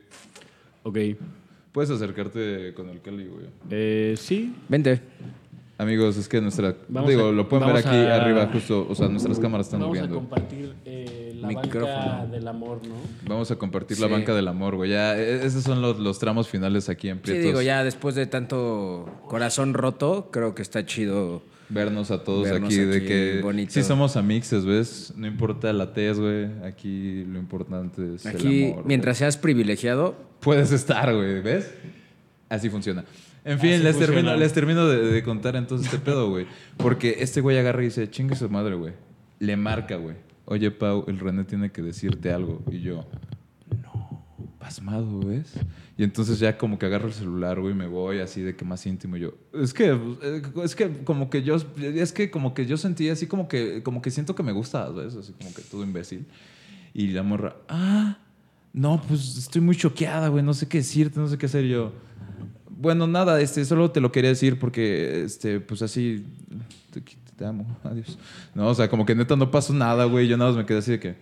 Ok. 0.84 0.98
Puedes 1.72 1.90
acercarte 1.90 2.72
con 2.74 2.88
el 2.88 3.02
Cali, 3.02 3.26
güey. 3.26 3.46
Eh, 3.68 4.14
sí. 4.16 4.54
Vente. 4.68 5.00
Amigos, 5.78 6.16
es 6.16 6.26
que 6.28 6.40
nuestra... 6.40 6.74
Vamos 6.88 7.10
digo, 7.10 7.28
a- 7.28 7.32
lo 7.32 7.48
pueden 7.50 7.66
ver 7.66 7.74
vamos 7.82 7.86
aquí 7.86 7.96
a- 7.96 8.16
arriba 8.16 8.48
justo. 8.50 8.86
O 8.88 8.94
sea, 8.94 9.08
nuestras 9.08 9.38
cámaras 9.38 9.66
están 9.66 9.80
Vamos 9.80 9.98
a 9.98 10.00
moviendo. 10.00 10.18
compartir 10.20 10.74
eh, 10.86 11.32
la 11.38 11.48
banca 11.48 11.60
Micrófono. 11.62 12.26
del 12.28 12.48
amor, 12.48 12.80
¿no? 12.88 12.94
Vamos 13.28 13.50
a 13.50 13.56
compartir 13.56 13.98
la 14.00 14.06
Sí. 14.06 14.12
banca 14.14 14.34
del 14.34 14.48
amor, 14.48 14.76
güey. 14.76 14.90
Ya, 14.92 15.18
e- 15.18 15.44
esos 15.44 15.62
son 15.64 15.82
los, 15.82 15.98
los 15.98 16.18
tramos 16.18 16.48
finales 16.48 16.88
aquí 16.88 17.10
en 17.10 17.16
Sí, 17.16 17.22
Prietos. 17.24 17.44
digo, 17.44 17.60
ya 17.62 17.84
después 17.84 18.14
de 18.14 18.26
tanto 18.26 19.06
corazón 19.28 19.74
roto, 19.74 20.30
creo 20.32 20.54
que 20.54 20.62
está 20.62 20.86
chido. 20.86 21.42
Vernos 21.68 22.10
a 22.12 22.22
todos 22.22 22.44
Vernos 22.44 22.72
aquí, 22.72 22.78
de 22.78 23.04
que 23.04 23.40
bonito. 23.42 23.72
sí 23.72 23.82
somos 23.82 24.16
amixes, 24.16 24.64
¿ves? 24.64 25.12
No 25.16 25.26
importa 25.26 25.72
la 25.72 25.92
tez, 25.92 26.18
güey. 26.18 26.46
Aquí 26.64 27.24
lo 27.24 27.38
importante 27.40 28.14
es 28.14 28.24
Aquí, 28.24 28.66
el 28.66 28.72
amor. 28.72 28.84
mientras 28.86 29.18
seas 29.18 29.36
privilegiado. 29.36 30.14
Puedes 30.40 30.70
estar, 30.72 31.12
güey, 31.12 31.42
¿ves? 31.42 31.70
Así 32.48 32.70
funciona. 32.70 33.04
En 33.46 33.60
fin, 33.60 33.74
Así 33.74 33.82
les 33.84 33.96
funciona. 33.96 34.06
termino, 34.06 34.36
les 34.36 34.52
termino 34.52 34.88
de, 34.88 34.98
de 35.12 35.22
contar 35.22 35.54
entonces 35.54 35.86
este 35.86 35.98
pedo, 36.00 36.28
güey. 36.28 36.46
Porque 36.76 37.18
este 37.20 37.40
güey 37.40 37.56
agarra 37.56 37.80
y 37.80 37.86
dice, 37.86 38.10
chingue 38.10 38.34
su 38.34 38.50
madre, 38.50 38.74
güey. 38.74 38.92
Le 39.38 39.56
marca, 39.56 39.96
güey. 39.96 40.16
Oye, 40.46 40.72
Pau, 40.72 41.04
el 41.06 41.20
René 41.20 41.44
tiene 41.44 41.70
que 41.70 41.80
decirte 41.80 42.32
algo. 42.32 42.64
Y 42.70 42.80
yo, 42.80 43.06
no, 43.82 44.24
pasmado, 44.58 45.20
¿ves? 45.20 45.54
Y 45.96 46.02
entonces 46.02 46.40
ya 46.40 46.58
como 46.58 46.76
que 46.76 46.86
agarro 46.86 47.06
el 47.06 47.14
celular, 47.14 47.60
güey, 47.60 47.72
y 47.72 47.76
me 47.76 47.86
voy 47.86 48.18
así 48.18 48.42
de 48.42 48.56
que 48.56 48.64
más 48.64 48.84
íntimo. 48.84 49.16
Y 49.16 49.20
yo, 49.20 49.34
es 49.54 49.72
que, 49.72 49.96
es 50.64 50.74
que 50.74 51.04
como 51.04 51.30
que 51.30 51.44
yo, 51.44 51.56
es 51.78 52.12
que 52.12 52.30
como 52.32 52.52
que 52.52 52.66
yo 52.66 52.76
sentí 52.76 53.08
así 53.10 53.28
como 53.28 53.46
que, 53.46 53.82
como 53.84 54.02
que 54.02 54.10
siento 54.10 54.34
que 54.34 54.42
me 54.42 54.52
gusta, 54.52 54.88
¿ves? 54.90 55.14
Así 55.14 55.32
como 55.32 55.54
que 55.54 55.62
todo 55.62 55.84
imbécil. 55.84 56.26
Y 56.92 57.08
la 57.08 57.22
morra, 57.22 57.56
ah, 57.68 58.18
no, 58.72 59.00
pues 59.06 59.38
estoy 59.38 59.60
muy 59.60 59.76
choqueada, 59.76 60.28
güey, 60.28 60.42
no 60.42 60.52
sé 60.52 60.66
qué 60.66 60.78
decirte, 60.78 61.20
no 61.20 61.28
sé 61.28 61.38
qué 61.38 61.46
hacer. 61.46 61.64
Y 61.64 61.70
yo, 61.70 61.92
bueno, 62.76 63.06
nada, 63.06 63.40
este, 63.40 63.64
solo 63.64 63.90
te 63.90 64.00
lo 64.00 64.12
quería 64.12 64.30
decir 64.30 64.58
porque, 64.58 65.24
este, 65.24 65.60
pues 65.60 65.82
así, 65.82 66.24
te, 67.36 67.44
amo, 67.44 67.66
adiós. 67.84 68.18
No, 68.54 68.68
o 68.68 68.74
sea, 68.74 68.88
como 68.88 69.04
que 69.06 69.14
neta 69.14 69.36
no 69.36 69.50
pasó 69.50 69.74
nada, 69.74 70.04
güey. 70.04 70.28
Yo 70.28 70.36
nada 70.36 70.50
más 70.50 70.58
me 70.58 70.66
quedé 70.66 70.78
así 70.78 70.92
de 70.92 71.00
que. 71.00 71.14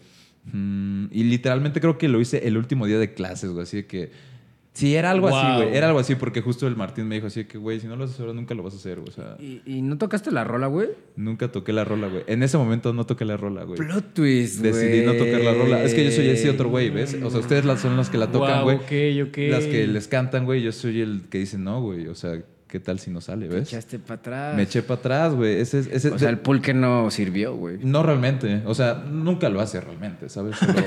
mm, 0.53 1.07
y 1.11 1.25
literalmente 1.25 1.81
creo 1.81 1.99
que 1.99 2.09
lo 2.09 2.21
hice 2.21 2.47
el 2.47 2.57
último 2.57 2.87
día 2.87 2.99
de 2.99 3.15
clases, 3.15 3.51
güey. 3.51 3.63
Así 3.63 3.79
de 3.79 3.87
que. 3.87 4.34
Sí, 4.75 4.97
era 4.97 5.13
algo 5.13 5.29
así, 5.29 5.47
Wow. 5.47 5.63
güey. 5.63 5.77
Era 5.77 5.87
algo 5.87 6.01
así 6.01 6.17
porque 6.17 6.41
justo 6.41 6.67
el 6.67 6.75
Martín 6.75 7.07
me 7.07 7.15
dijo 7.15 7.29
así 7.29 7.45
que, 7.45 7.59
güey, 7.59 7.79
si 7.79 7.87
no 7.87 7.95
lo 7.95 8.05
haces 8.05 8.19
ahora 8.19 8.33
nunca 8.33 8.55
lo 8.55 8.65
vas 8.65 8.75
a 8.75 8.77
hacer, 8.77 8.99
güey. 8.99 9.09
O 9.09 9.13
sea, 9.13 9.37
¿y, 9.39 9.63
y 9.65 9.83
no 9.83 9.97
tocaste 9.99 10.33
la 10.33 10.43
rola, 10.43 10.67
güey? 10.67 10.89
nunca 11.15 11.47
toqué 11.53 11.73
la 11.73 11.85
rola, 11.85 12.09
güey. 12.09 12.25
En 12.27 12.43
ese 12.43 12.59
momento 12.59 12.93
no 12.93 13.07
toqué 13.07 13.25
la 13.25 13.37
rola, 13.37 13.63
güey. 13.63 13.79
Plot 13.79 14.15
twist, 14.15 14.61
Decidí 14.63 15.07
no 15.07 15.13
tocar 15.13 15.41
la 15.43 15.55
rola. 15.55 15.83
Es 15.85 15.95
que 15.95 16.05
yo 16.05 16.11
soy 16.11 16.29
ese 16.29 16.51
otro 16.51 16.69
güey, 16.71 16.91
¿ves? 16.91 17.17
O 17.23 17.31
sea, 17.31 17.39
ustedes 17.39 17.65
las- 17.65 17.81
son 17.81 17.97
las 17.97 18.11
que 18.11 18.19
la 18.19 18.27
tocan, 18.33 18.65
güey. 18.65 18.77
ok, 18.77 19.29
ok. 19.29 19.39
Las 19.49 19.65
que 19.65 19.87
les 19.87 20.09
cantan, 20.09 20.45
güey. 20.45 20.61
Yo 20.63 20.73
soy 20.73 21.01
el 21.03 21.23
que 21.31 21.39
dice 21.39 21.57
no, 21.57 21.81
güey. 21.81 22.09
O 22.09 22.17
sea, 22.17 22.43
¿qué 22.67 22.81
tal 22.81 22.99
si 22.99 23.13
no 23.13 23.21
sale, 23.21 23.47
Te 23.49 23.55
ves? 23.55 23.69
echaste 23.69 24.01
para 24.01 24.15
atrás. 24.17 24.57
Me 24.57 24.65
eché 24.65 24.83
para 24.83 24.99
atrás, 24.99 25.35
güey. 25.35 25.61
Ese, 25.61 25.79
es- 25.79 25.87
ese, 25.87 26.11
O 26.11 26.19
sea, 26.19 26.31
el 26.31 26.39
pulque 26.39 26.75
no 26.75 27.13
sirvió, 27.13 27.55
güey. 27.55 27.79
No 27.81 28.03
realmente. 28.03 28.63
O 28.67 28.75
sea, 28.75 28.95
nunca 29.09 29.49
lo 29.51 29.61
hace 29.61 29.81
realmente, 29.81 30.29
¿sabes? 30.29 30.57
Solo, 30.57 30.73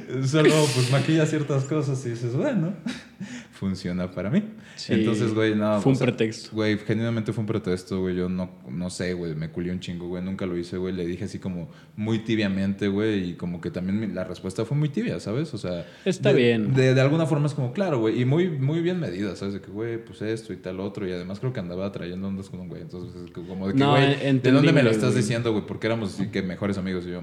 Solo, 0.26 0.50
pues 0.74 0.90
maquilla 0.90 1.26
ciertas 1.26 1.64
cosas 1.64 2.04
y 2.06 2.10
dices, 2.10 2.34
bueno, 2.34 2.74
funciona 3.52 4.10
para 4.10 4.30
mí. 4.30 4.42
Sí, 4.76 4.92
Entonces, 4.94 5.34
güey, 5.34 5.54
no. 5.56 5.80
fue 5.80 5.90
un 5.90 5.96
o 5.96 5.98
sea, 5.98 6.06
pretexto. 6.06 6.50
Güey, 6.52 6.78
genuinamente 6.78 7.32
fue 7.32 7.42
un 7.42 7.46
pretexto, 7.46 8.00
güey. 8.00 8.14
Yo 8.14 8.28
no, 8.28 8.48
no 8.70 8.90
sé, 8.90 9.12
güey. 9.14 9.34
Me 9.34 9.50
culió 9.50 9.72
un 9.72 9.80
chingo, 9.80 10.06
güey. 10.06 10.22
Nunca 10.22 10.46
lo 10.46 10.56
hice, 10.56 10.76
güey. 10.76 10.94
Le 10.94 11.04
dije 11.04 11.24
así 11.24 11.38
como 11.40 11.68
muy 11.96 12.20
tibiamente, 12.20 12.86
güey. 12.86 13.30
Y 13.30 13.34
como 13.34 13.60
que 13.60 13.70
también 13.72 14.14
la 14.14 14.22
respuesta 14.24 14.64
fue 14.64 14.76
muy 14.76 14.88
tibia, 14.88 15.18
¿sabes? 15.18 15.52
O 15.54 15.58
sea. 15.58 15.84
Está 16.04 16.32
de- 16.32 16.36
bien. 16.42 16.74
De, 16.74 16.94
de 16.94 17.00
alguna 17.00 17.26
forma 17.26 17.46
es 17.48 17.54
como, 17.54 17.72
claro, 17.72 17.98
güey. 17.98 18.20
Y 18.20 18.24
muy, 18.24 18.48
muy 18.48 18.80
bien 18.80 19.00
medida, 19.00 19.34
¿sabes? 19.34 19.54
De 19.54 19.60
que, 19.60 19.70
güey, 19.72 20.04
pues 20.04 20.22
esto 20.22 20.52
y 20.52 20.56
tal 20.56 20.78
otro. 20.78 21.08
Y 21.08 21.12
además 21.12 21.40
creo 21.40 21.52
que 21.52 21.58
andaba 21.60 21.90
trayendo 21.90 22.28
ondas 22.28 22.48
con 22.48 22.60
un 22.60 22.68
güey. 22.68 22.82
Entonces, 22.82 23.30
como 23.32 23.66
de 23.66 23.72
que, 23.74 23.80
No, 23.80 23.90
güey, 23.92 24.16
¿de 24.16 24.52
dónde 24.52 24.72
me 24.72 24.84
lo 24.84 24.90
estás 24.90 25.16
diciendo, 25.16 25.50
güey? 25.52 25.66
Porque 25.66 25.88
éramos 25.88 26.14
así 26.14 26.28
que 26.28 26.42
mejores 26.42 26.78
amigos. 26.78 27.04
Y 27.06 27.10
yo, 27.10 27.22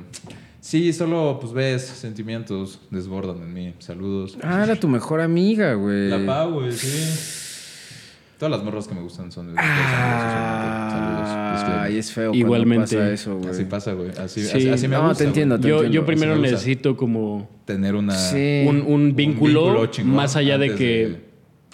sí, 0.65 0.91
solo, 0.93 1.37
pues 1.39 1.53
ves, 1.53 1.81
sentimientos 1.83 2.79
desbordan 2.89 3.37
en 3.43 3.53
mí. 3.53 3.73
Saludos. 3.79 4.37
Ah, 4.41 4.63
era 4.63 4.75
tu 4.75 4.87
mejor 4.87 5.21
amiga, 5.21 5.73
güey. 5.75 6.09
La 6.09 6.25
Pau, 6.25 6.53
güey, 6.53 6.71
sí. 6.71 7.31
Todas 8.39 8.51
las 8.51 8.63
morras 8.65 8.87
que 8.87 8.93
me 8.95 9.01
gustan 9.01 9.31
son 9.31 9.47
de 9.47 9.53
usualmente. 9.53 9.83
Saludos. 10.91 11.29
Ay, 11.29 11.53
disclaimer. 11.53 11.91
es 11.99 12.11
feo 12.11 12.33
Igualmente. 12.33 12.95
pasa 12.97 13.11
eso, 13.11 13.37
güey. 13.37 13.49
Así 13.49 13.63
pasa, 13.65 13.93
güey. 13.93 14.09
Así, 14.09 14.41
Sí. 14.43 14.57
así, 14.57 14.69
así 14.69 14.87
me 14.89 14.95
No, 14.97 15.03
gusta. 15.07 15.19
te 15.19 15.23
entiendo, 15.27 15.57
te 15.59 15.67
Yo, 15.69 15.75
entiendo, 15.75 15.95
yo 15.95 16.05
primero 16.05 16.35
necesito 16.35 16.97
como 16.97 17.49
Tener 17.65 17.95
una. 17.95 18.13
Sí. 18.15 18.65
un, 18.67 18.81
un 18.81 19.15
vínculo, 19.15 19.85
chingón 19.87 20.15
más 20.15 20.35
allá 20.35 20.57
de 20.57 20.75
que 20.75 21.21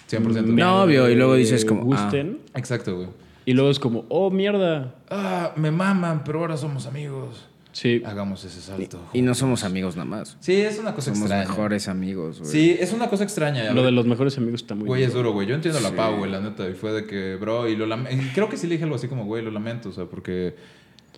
100%. 0.08 0.42
me 0.46 0.62
Novio, 0.62 1.10
y 1.10 1.16
luego 1.16 1.34
dices 1.34 1.64
como, 1.64 1.82
gusten. 1.84 2.38
Exacto, 2.54 2.94
güey. 2.96 3.08
Y 3.44 3.54
luego 3.54 3.70
es 3.70 3.80
como, 3.80 4.04
oh, 4.08 4.30
mierda. 4.30 4.94
Ah, 5.10 5.52
me 5.56 5.72
maman, 5.72 6.22
pero 6.22 6.38
ahora 6.40 6.56
somos 6.56 6.86
amigos. 6.86 7.48
Sí. 7.72 8.02
Hagamos 8.04 8.44
ese 8.44 8.60
salto. 8.60 9.00
Y 9.12 9.22
no 9.22 9.34
somos 9.34 9.64
amigos 9.64 9.96
nada 9.96 10.04
más. 10.04 10.36
Sí, 10.40 10.54
es 10.60 10.78
una 10.78 10.94
cosa 10.94 11.12
Somos 11.14 11.30
extraña. 11.30 11.48
mejores 11.48 11.88
amigos, 11.88 12.40
güey. 12.40 12.50
Sí, 12.50 12.76
es 12.78 12.92
una 12.92 13.08
cosa 13.08 13.24
extraña. 13.24 13.62
a 13.62 13.68
Lo 13.70 13.76
ver, 13.76 13.86
de 13.86 13.90
los 13.92 14.06
mejores 14.06 14.36
amigos 14.38 14.60
está 14.62 14.74
muy 14.74 14.86
Güey, 14.86 15.02
es 15.04 15.12
duro. 15.14 15.32
güey. 15.32 15.46
Yo 15.46 15.54
entiendo 15.54 15.80
la 15.80 15.90
Pau, 15.92 16.16
güey, 16.18 16.30
la 16.30 16.40
neta. 16.40 16.68
Y 16.68 16.74
fue 16.74 16.92
de 16.92 17.06
que, 17.06 17.36
bro, 17.36 17.68
y 17.68 17.76
lo 17.76 17.86
lamento. 17.86 18.22
Creo 18.34 18.48
que 18.48 18.56
sí 18.56 18.66
le 18.66 18.74
dije 18.74 18.84
algo 18.84 18.96
así 18.96 19.08
como, 19.08 19.24
güey, 19.24 19.42
lo 19.42 19.50
lamento, 19.50 19.88
o 19.88 19.92
sea, 19.92 20.04
porque 20.04 20.54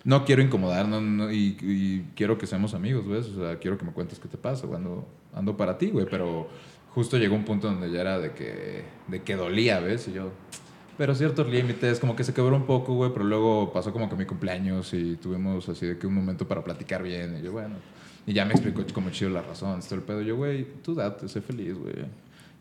no 0.03 0.23
quiero 0.23 0.41
incomodar 0.41 0.87
no, 0.87 1.01
no, 1.01 1.31
y, 1.31 1.57
y 1.61 2.05
quiero 2.15 2.37
que 2.37 2.47
seamos 2.47 2.73
amigos, 2.73 3.07
¿ves? 3.07 3.25
O 3.27 3.41
sea, 3.41 3.57
quiero 3.59 3.77
que 3.77 3.85
me 3.85 3.91
cuentes 3.91 4.19
qué 4.19 4.27
te 4.27 4.37
pasa, 4.37 4.65
güey. 4.67 4.77
Ando, 4.77 5.07
ando 5.33 5.57
para 5.57 5.77
ti, 5.77 5.87
güey. 5.87 6.05
Pero 6.09 6.47
justo 6.93 7.17
llegó 7.17 7.35
un 7.35 7.43
punto 7.43 7.67
donde 7.69 7.91
ya 7.91 7.99
era 8.01 8.19
de 8.19 8.31
que, 8.31 8.83
de 9.07 9.21
que 9.23 9.35
dolía, 9.35 9.79
¿ves? 9.81 10.07
Y 10.07 10.13
yo. 10.13 10.29
Pero 10.97 11.13
ciertos 11.13 11.47
límites, 11.49 11.99
como 11.99 12.15
que 12.15 12.23
se 12.23 12.33
quebró 12.33 12.55
un 12.55 12.65
poco, 12.65 12.93
güey, 12.93 13.11
pero 13.11 13.25
luego 13.25 13.73
pasó 13.73 13.91
como 13.91 14.09
que 14.09 14.15
mi 14.15 14.25
cumpleaños 14.25 14.93
y 14.93 15.17
tuvimos 15.17 15.67
así 15.67 15.85
de 15.85 15.97
que 15.97 16.07
un 16.07 16.13
momento 16.13 16.47
para 16.47 16.63
platicar 16.63 17.03
bien. 17.03 17.37
Y 17.39 17.43
yo, 17.43 17.51
bueno, 17.51 17.75
y 18.25 18.33
ya 18.33 18.45
me 18.45 18.53
explicó 18.53 18.83
como 18.93 19.09
chido 19.09 19.29
la 19.29 19.41
razón, 19.41 19.81
todo 19.81 19.95
el 19.95 20.01
pedo. 20.01 20.21
Yo, 20.21 20.35
güey, 20.37 20.65
tú 20.81 20.95
date, 20.95 21.27
sé 21.27 21.41
feliz, 21.41 21.77
güey. 21.77 21.93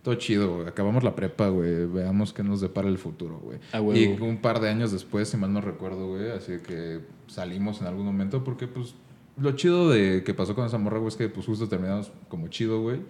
Todo 0.03 0.17
chido, 0.17 0.57
güey. 0.57 0.69
Acabamos 0.69 1.03
la 1.03 1.15
prepa, 1.15 1.49
güey. 1.49 1.87
Veamos 1.87 2.33
qué 2.33 2.43
nos 2.43 2.61
depara 2.61 2.89
el 2.89 2.99
futuro, 2.99 3.39
güey. 3.39 3.59
A 3.73 3.81
huevo. 3.81 3.99
Y 3.99 4.21
un 4.21 4.39
par 4.39 4.61
de 4.61 4.69
años 4.69 4.93
después, 4.93 5.29
si 5.29 5.37
mal 5.37 5.53
no 5.53 5.61
recuerdo, 5.61 6.09
güey, 6.09 6.31
así 6.31 6.59
que 6.59 7.01
salimos 7.27 7.81
en 7.81 7.87
algún 7.87 8.05
momento 8.05 8.45
porque, 8.45 8.67
pues, 8.67 8.95
lo 9.41 9.53
chido 9.53 9.89
de 9.91 10.23
que 10.23 10.35
pasó 10.35 10.55
con 10.55 10.67
esa 10.67 10.77
morra, 10.77 10.99
güey, 10.99 11.09
es 11.09 11.17
que, 11.17 11.29
pues, 11.29 11.47
justo 11.47 11.69
terminamos 11.69 12.13
como 12.29 12.49
chido, 12.49 12.83
güey. 12.83 13.01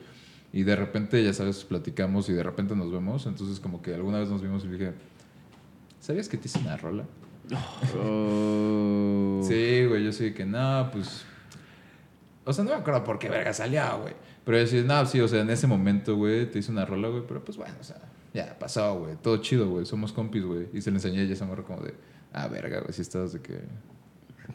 Y 0.53 0.63
de 0.63 0.77
repente, 0.77 1.25
ya 1.25 1.33
sabes, 1.33 1.65
platicamos 1.65 2.29
y 2.29 2.33
de 2.33 2.45
repente 2.45 2.77
nos 2.77 2.93
vemos. 2.93 3.27
Entonces, 3.27 3.59
como 3.59 3.83
que 3.83 3.93
alguna 3.93 4.21
vez 4.21 4.29
nos 4.29 4.41
vimos 4.41 4.65
y 4.65 4.69
dije, 4.69 4.93
¿sabías 6.05 6.29
que 6.29 6.37
te 6.37 6.49
hice 6.49 6.59
una 6.59 6.77
rola? 6.77 7.05
Oh. 7.99 9.41
Sí, 9.43 9.87
güey, 9.87 10.05
yo 10.05 10.13
sí 10.13 10.35
que 10.35 10.45
no, 10.45 10.91
pues. 10.93 11.25
O 12.45 12.53
sea, 12.53 12.63
no 12.65 12.71
me 12.73 12.77
acuerdo 12.77 13.03
por 13.05 13.19
qué 13.19 13.31
verga 13.31 13.55
salió, 13.55 14.01
güey. 14.03 14.15
Pero 14.45 14.59
yo 14.59 14.67
sí, 14.67 14.83
no, 14.87 15.07
sí, 15.07 15.21
o 15.21 15.29
sea, 15.29 15.41
en 15.41 15.49
ese 15.49 15.67
momento, 15.67 16.15
güey, 16.17 16.51
te 16.51 16.59
hice 16.59 16.71
una 16.71 16.85
rola, 16.85 17.09
güey, 17.09 17.23
pero 17.27 17.43
pues 17.43 17.57
bueno, 17.57 17.75
o 17.81 17.85
sea, 17.85 17.97
ya 18.35 18.59
pasó, 18.59 18.99
güey. 18.99 19.17
Todo 19.17 19.39
chido, 19.39 19.69
güey. 19.71 19.87
Somos 19.87 20.13
compis, 20.13 20.45
güey. 20.45 20.69
Y 20.75 20.83
se 20.83 20.91
le 20.91 20.99
enseñé 20.99 21.21
a 21.21 21.23
ella 21.23 21.33
esa 21.33 21.47
morra 21.47 21.63
como 21.63 21.81
de, 21.81 21.95
ah, 22.35 22.49
verga, 22.49 22.81
güey, 22.81 22.93
si 22.93 23.01
estabas 23.01 23.33
de 23.33 23.41
que. 23.41 23.61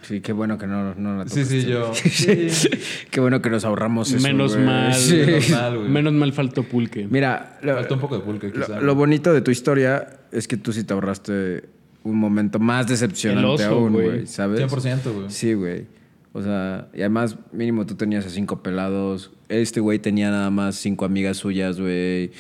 Sí, 0.04 0.22
qué 0.22 0.32
bueno 0.34 0.58
que 0.58 0.66
no, 0.68 0.94
no 0.96 1.18
la 1.18 1.28
Sí, 1.28 1.44
sí, 1.46 1.64
tocaste. 1.66 1.70
yo. 1.72 1.94
Sí. 2.50 2.70
Qué 3.12 3.20
bueno 3.20 3.42
que 3.42 3.50
nos 3.50 3.66
ahorramos 3.66 4.12
eso, 4.12 4.22
Menos 4.26 4.58
mal. 4.58 4.94
Sí. 4.94 5.16
Menos 5.18 5.50
mal, 5.50 5.78
güey. 5.78 5.90
Menos 5.90 6.14
mal 6.14 6.34
faltó 6.34 6.64
pulque. 6.64 7.08
Mira, 7.10 7.58
lo, 7.64 7.74
Faltó 7.76 7.96
un 7.96 8.00
poco 8.00 8.18
de 8.18 8.24
pulque, 8.24 8.48
lo- 8.48 8.66
quizá. 8.66 8.80
lo 8.80 8.96
bonito 8.96 9.34
de 9.34 9.42
tu 9.42 9.52
historia 9.52 10.20
es 10.32 10.48
que 10.48 10.58
tú 10.58 10.72
sí 10.74 10.84
te 10.84 10.94
ahorraste 10.94 11.64
un 12.04 12.18
momento 12.18 12.60
más 12.60 12.88
decepcionante 12.88 13.48
oso, 13.66 13.66
aún, 13.76 13.94
güey. 13.94 14.06
güey, 14.08 14.28
¿sabes? 14.28 14.62
100%, 14.62 15.12
güey. 15.14 15.30
Sí, 15.30 15.54
güey. 15.54 15.86
O 16.32 16.42
sea, 16.44 16.88
y 16.94 17.00
además, 17.00 17.36
mínimo 17.52 17.86
tú 17.86 17.96
tenías 17.96 18.26
a 18.26 18.30
cinco 18.30 18.62
pelados. 18.62 19.32
Este 19.50 19.80
güey 19.80 19.98
tenía 20.00 20.30
nada 20.30 20.52
más 20.52 20.76
cinco 20.76 21.04
amigas 21.06 21.38
suyas, 21.38 21.80
güey. 21.82 22.32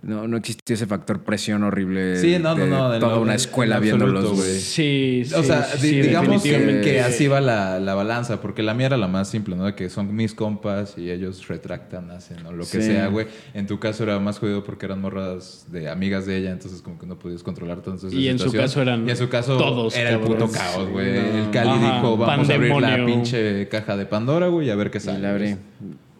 No, 0.00 0.28
no 0.28 0.36
existió 0.36 0.74
ese 0.74 0.86
factor 0.86 1.24
presión 1.24 1.64
horrible. 1.64 2.16
Sí, 2.18 2.36
no, 2.38 2.54
no, 2.54 2.64
de 2.64 2.70
no, 2.70 2.94
en 2.94 3.00
Toda 3.00 3.16
lo- 3.16 3.22
una 3.22 3.34
escuela 3.34 3.80
viéndolos, 3.80 4.30
güey. 4.32 4.58
Sí, 4.60 5.24
sí. 5.26 5.34
O 5.34 5.42
sea, 5.42 5.64
sí, 5.64 6.00
digamos 6.00 6.40
que, 6.40 7.00
así 7.00 7.26
va 7.26 7.40
la, 7.40 7.80
la 7.80 7.94
balanza, 7.96 8.40
porque 8.40 8.62
la 8.62 8.74
mía 8.74 8.86
era 8.86 8.96
la 8.96 9.08
más 9.08 9.28
simple, 9.28 9.56
¿no? 9.56 9.64
De 9.64 9.74
que 9.74 9.90
son 9.90 10.14
mis 10.14 10.34
compas 10.34 10.96
y 10.96 11.10
ellos 11.10 11.48
retractan, 11.48 12.12
hacen 12.12 12.46
o 12.46 12.52
lo 12.52 12.58
que 12.64 12.80
Sí. 12.80 12.82
sea, 12.82 13.08
güey. 13.08 13.26
En 13.54 13.66
tu 13.66 13.80
caso 13.80 14.04
era 14.04 14.20
más 14.20 14.38
jodido 14.38 14.62
porque 14.62 14.86
eran 14.86 15.00
morras 15.00 15.66
de 15.72 15.88
amigas 15.90 16.26
de 16.26 16.36
ella, 16.36 16.52
entonces 16.52 16.80
como 16.80 16.96
que 16.96 17.06
no 17.06 17.18
podías 17.18 17.42
controlar 17.42 17.80
tanto 17.82 18.06
esa 18.06 18.14
Y 18.16 18.28
en 18.28 18.38
su 18.38 18.52
caso 18.52 18.80
eran 18.80 19.04
Y 19.04 19.10
en 19.10 19.16
su 19.16 19.28
caso 19.28 19.56
todos, 19.58 19.96
era 19.96 20.10
el 20.10 20.20
puto 20.20 20.48
caos, 20.48 20.88
güey. 20.90 21.12
No. 21.12 21.38
El 21.44 21.50
Cali 21.50 21.70
Ajá, 21.70 21.96
dijo, 21.96 22.16
vamos 22.16 22.48
a 22.48 22.54
abrir 22.54 22.72
la 22.80 23.04
pinche 23.04 23.66
caja 23.68 23.96
de 23.96 24.06
Pandora, 24.06 24.46
güey, 24.46 24.68
y 24.68 24.70
a 24.70 24.76
ver 24.76 24.92
qué 24.92 24.98
Y 24.98 25.00
sale. 25.00 25.18
la 25.18 25.30
abrí. 25.30 25.56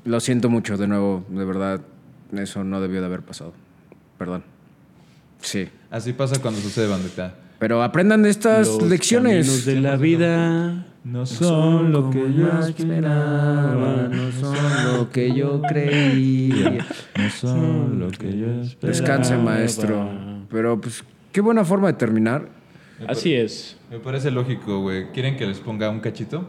Lo 0.05 0.19
siento 0.19 0.51
mucho 0.51 0.77
de 0.77 0.89
nuevo, 0.89 1.25
de 1.29 1.45
verdad. 1.45 1.81
Eso 2.37 2.65
no 2.65 2.81
debió 2.81 2.99
de 3.01 3.07
haber 3.07 3.23
pasado. 3.23 3.53
Perdón. 4.19 4.43
Sí. 5.41 5.69
Así 5.91 6.13
pasa 6.13 6.41
cuando 6.43 6.61
sucede, 6.61 6.89
bandita. 6.89 7.35
Pero 7.59 7.83
aprendan 7.83 8.23
de 8.23 8.31
estas 8.31 8.69
Los 8.69 8.83
lecciones. 8.83 9.65
de 9.65 9.81
la 9.81 9.97
vida 9.97 10.87
No 11.05 11.27
son 11.27 11.91
lo 11.93 12.11
que 12.11 12.33
yo 12.35 12.49
esperaba, 12.61 14.09
no 14.11 14.31
son 14.33 14.97
lo 14.97 15.11
que 15.11 15.35
yo 15.35 15.61
creía. 15.63 16.87
No 17.17 17.31
son 17.31 17.99
lo 18.01 18.11
que 18.11 18.37
yo 18.37 18.47
esperaba. 18.63 18.93
Descanse, 18.99 19.37
maestro. 19.39 20.09
Pero 20.51 20.81
pues, 20.81 21.03
qué 21.33 21.41
buena 21.41 21.65
forma 21.65 21.89
de 21.89 21.95
terminar. 21.95 22.49
Así 23.07 23.33
es. 23.35 23.77
Me 23.91 23.99
parece 23.99 24.31
lógico, 24.31 24.81
güey. 24.81 25.11
¿Quieren 25.13 25.37
que 25.37 25.47
les 25.47 25.59
ponga 25.61 25.89
un 25.91 26.01
cachito? 26.01 26.45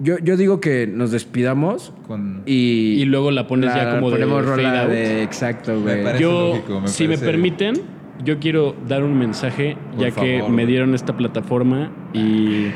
Yo, 0.00 0.18
yo 0.18 0.36
digo 0.36 0.60
que 0.60 0.86
nos 0.86 1.10
despidamos 1.12 1.92
Con... 2.06 2.42
y... 2.46 2.94
Y 3.00 3.04
luego 3.04 3.30
la 3.30 3.46
pones 3.46 3.72
ya 3.74 3.94
como 3.94 4.10
de 4.10 4.16
ponemos 4.16 4.44
fade 4.44 4.56
rola 4.56 4.82
out. 4.82 4.90
de... 4.90 5.22
Exacto, 5.22 5.72
Me 5.74 5.78
güey. 5.80 6.02
parece 6.04 6.22
Yo, 6.22 6.48
lógico, 6.48 6.80
me 6.80 6.88
si 6.88 7.06
me 7.08 7.16
permiten, 7.18 7.74
yo 8.24 8.38
quiero 8.40 8.74
dar 8.88 9.04
un 9.04 9.16
mensaje, 9.18 9.76
Por 9.92 10.00
ya 10.00 10.10
que 10.10 10.42
me 10.42 10.48
güey. 10.48 10.66
dieron 10.66 10.94
esta 10.94 11.16
plataforma 11.16 11.92
y, 12.12 12.66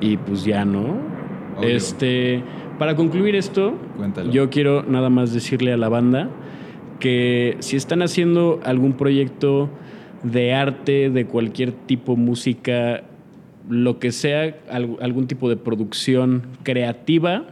y 0.00 0.16
pues 0.18 0.44
ya 0.44 0.64
no. 0.64 0.96
Obvio. 1.56 1.68
Este, 1.70 2.42
para 2.78 2.94
concluir 2.94 3.34
esto, 3.34 3.74
Cuéntalo. 3.96 4.30
yo 4.30 4.48
quiero 4.48 4.84
nada 4.84 5.10
más 5.10 5.32
decirle 5.34 5.72
a 5.72 5.76
la 5.76 5.88
banda 5.88 6.28
que 7.00 7.56
si 7.60 7.76
están 7.76 8.00
haciendo 8.02 8.60
algún 8.64 8.92
proyecto 8.92 9.68
de 10.22 10.54
arte, 10.54 11.10
de 11.10 11.26
cualquier 11.26 11.72
tipo, 11.72 12.16
música, 12.16 13.02
lo 13.68 13.98
que 13.98 14.12
sea, 14.12 14.56
al- 14.70 14.96
algún 15.00 15.26
tipo 15.26 15.48
de 15.48 15.56
producción 15.56 16.42
creativa, 16.62 17.44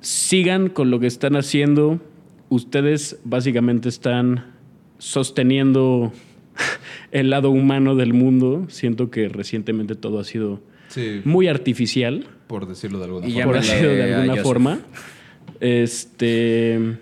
sigan 0.00 0.68
con 0.68 0.90
lo 0.90 1.00
que 1.00 1.06
están 1.06 1.36
haciendo. 1.36 2.00
Ustedes 2.48 3.18
básicamente 3.24 3.88
están 3.88 4.52
sosteniendo 4.98 6.12
el 7.12 7.30
lado 7.30 7.50
humano 7.50 7.94
del 7.96 8.12
mundo. 8.12 8.66
Siento 8.68 9.10
que 9.10 9.28
recientemente 9.28 9.94
todo 9.94 10.18
ha 10.20 10.24
sido 10.24 10.60
Sí, 10.88 11.20
muy 11.24 11.48
artificial, 11.48 12.26
por 12.46 12.66
decirlo 12.68 12.98
de 13.00 13.04
alguna 13.06 13.26
Y 13.26 13.32
forma. 13.32 13.44
por 13.46 13.54
decirlo 13.60 13.88
de 13.88 14.02
alguna 14.14 14.28
Joseph. 14.34 14.44
forma. 14.44 14.78
Este, 15.60 16.96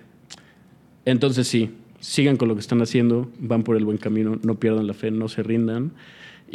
entonces 1.04 1.46
sí, 1.46 1.70
sigan 2.00 2.36
con 2.38 2.48
lo 2.48 2.54
que 2.54 2.60
están 2.60 2.80
haciendo, 2.80 3.30
van 3.38 3.62
por 3.62 3.76
el 3.76 3.84
buen 3.84 3.98
camino, 3.98 4.38
no 4.42 4.54
pierdan 4.58 4.86
la 4.86 4.94
fe, 4.94 5.10
no 5.10 5.28
se 5.28 5.42
rindan. 5.42 5.92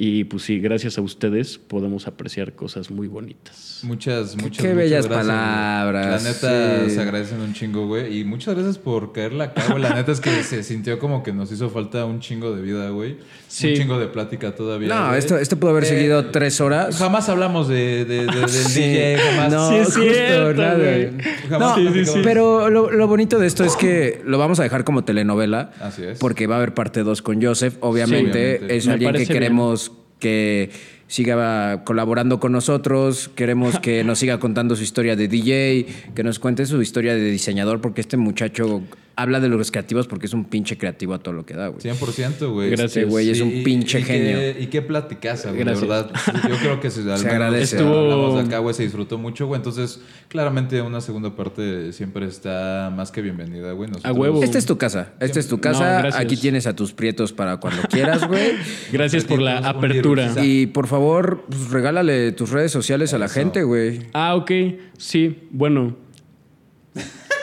Y 0.02 0.24
pues 0.24 0.44
sí, 0.44 0.60
gracias 0.62 0.98
a 0.98 1.02
ustedes 1.02 1.58
podemos 1.58 2.08
apreciar 2.08 2.54
cosas 2.54 2.90
muy 2.90 3.10
bonitas. 3.10 3.82
Muchas, 3.84 4.36
muchas, 4.38 4.62
qué 4.62 4.70
muchas 4.70 4.76
bellas 4.78 5.08
gracias, 5.08 5.26
güey. 5.28 5.38
palabras, 5.38 6.24
La 6.24 6.30
neta 6.30 6.86
sí. 6.88 6.96
se 6.96 7.02
agradecen 7.02 7.42
un 7.42 7.54
chingo, 7.54 7.86
güey. 7.86 8.18
Y 8.20 8.24
muchas 8.24 8.56
gracias 8.56 8.78
por 8.78 9.12
caerla 9.12 9.46
acá, 9.46 9.66
güey. 9.70 9.82
La 9.84 9.94
neta 9.96 10.14
es 10.14 10.22
que 10.22 10.30
se 10.44 10.64
sintió 10.64 11.00
como 11.00 11.22
que 11.22 11.34
nos 11.34 11.52
hizo 11.52 11.70
falta 11.70 12.06
un 12.06 12.22
chingo 12.22 12.56
de 12.56 12.62
vida, 12.62 12.90
güey. 12.92 13.18
Sí. 13.50 13.72
Un 13.72 13.76
chingo 13.76 14.00
de 14.00 14.08
plática 14.08 14.56
todavía. 14.56 14.88
No, 14.88 15.08
güey. 15.08 15.20
esto, 15.20 15.38
esto 15.38 15.58
pudo 15.60 15.72
haber 15.72 15.84
Eh, 15.84 15.88
seguido 15.88 16.28
tres 16.28 16.62
horas. 16.62 16.96
Jamás 16.98 17.28
hablamos 17.28 17.68
de, 17.68 18.06
de- 18.06 18.26
de- 18.26 18.40
del 18.40 18.48
Sí. 18.50 18.80
DJ, 18.80 19.18
jamás. 19.18 19.52
No, 19.52 19.70
Sí, 19.70 19.76
es 19.76 19.86
justo, 19.88 20.02
cierto, 20.02 20.62
nada. 20.62 20.76
güey. 20.78 21.10
Jamás 21.50 21.78
No, 21.78 22.22
pero 22.24 22.70
lo, 22.70 22.90
lo 22.90 23.08
bonito 23.10 23.38
de 23.38 23.48
esto 23.48 23.66
es 23.66 23.76
que 23.76 24.22
lo 24.26 24.38
vamos 24.38 24.62
a 24.62 24.64
dejar 24.64 24.86
como 24.86 25.04
telenovela. 25.04 25.72
Así 25.82 26.04
es. 26.04 26.20
Porque 26.20 26.48
va 26.48 26.56
a 26.56 26.58
haber 26.60 26.74
parte 26.74 27.04
2 27.04 27.22
con 27.22 27.42
Joseph. 27.42 27.76
Obviamente, 27.82 28.32
Sí, 28.32 28.56
obviamente. 28.60 28.78
es 28.78 28.88
Me 28.88 28.94
alguien 28.94 29.14
que 29.14 29.26
queremos 29.26 29.89
que 30.20 30.70
siga 31.08 31.84
colaborando 31.84 32.40
con 32.40 32.52
nosotros. 32.52 33.30
Queremos 33.36 33.80
que 33.80 34.04
nos 34.06 34.20
siga 34.20 34.40
contando 34.40 34.76
su 34.76 34.84
historia 34.84 35.16
de 35.16 35.28
DJ, 35.28 35.86
que 36.16 36.24
nos 36.24 36.40
cuente 36.40 36.66
su 36.66 36.82
historia 36.82 37.16
de 37.16 37.32
diseñador, 37.32 37.82
porque 37.82 38.02
este 38.02 38.18
muchacho 38.18 38.84
habla 39.22 39.40
de 39.40 39.50
los 39.50 39.72
creativos 39.72 40.08
porque 40.08 40.26
es 40.28 40.34
un 40.34 40.46
pinche 40.46 40.78
creativo 40.78 41.14
a 41.14 41.20
todo 41.20 41.34
lo 41.34 41.46
que 41.46 41.54
da, 41.54 41.68
güey. 41.68 41.82
100%, 41.82 42.52
güey. 42.52 42.70
Gracias. 42.70 42.98
Este 42.98 43.06
güey 43.06 43.30
es 43.30 43.42
un 43.42 43.50
Y- 43.52 43.64
pinche 43.64 44.00
y 44.00 44.04
genio. 44.04 44.38
Qué, 44.38 44.58
y 44.62 44.68
qué 44.68 44.82
platicaza, 44.82 45.50
güey, 45.52 45.64
de 45.64 45.74
verdad. 45.74 46.10
Yo 46.48 46.56
creo 46.58 46.80
que 46.80 46.90
se, 46.90 47.02
al 47.02 47.06
menos 47.08 47.26
agradece. 47.26 47.78
Estuvo- 47.78 48.00
hablamos 48.00 48.36
de 48.36 48.42
acá, 48.42 48.60
güey, 48.60 48.74
se 48.76 48.84
disfrutó 48.84 49.18
mucho, 49.18 49.48
güey. 49.48 49.58
Entonces, 49.60 50.02
claramente 50.28 50.82
una 50.82 51.02
segunda 51.02 51.36
parte 51.36 51.92
siempre 51.94 52.26
está 52.28 52.92
más 52.96 53.12
que 53.12 53.22
bienvenida, 53.22 53.72
güey. 53.74 53.90
Nosotros- 53.90 54.18
huevo. 54.18 54.44
Esta 54.44 54.58
es 54.58 54.66
tu 54.66 54.78
casa. 54.78 55.14
Esta 55.20 55.40
es 55.40 55.48
tu 55.48 55.60
casa. 55.60 56.18
Aquí 56.18 56.38
tienes 56.38 56.68
a 56.68 56.76
tus 56.76 56.94
prietos 56.94 57.34
para 57.34 57.58
cuando 57.58 57.82
quieras, 57.84 58.28
güey. 58.28 58.52
Gracias 58.92 59.24
por 59.26 59.42
la 59.42 59.58
apertura. 59.60 60.34
Y 60.44 60.68
por 60.68 60.88
favor, 60.88 61.46
pues, 61.50 61.70
regálale 61.70 62.32
tus 62.32 62.50
redes 62.52 62.72
sociales 62.72 63.14
a 63.14 63.18
la 63.18 63.28
gente, 63.30 63.64
güey. 63.64 64.02
Ah, 64.14 64.36
ok. 64.36 64.52
Sí, 64.98 65.48
bueno. 65.52 65.96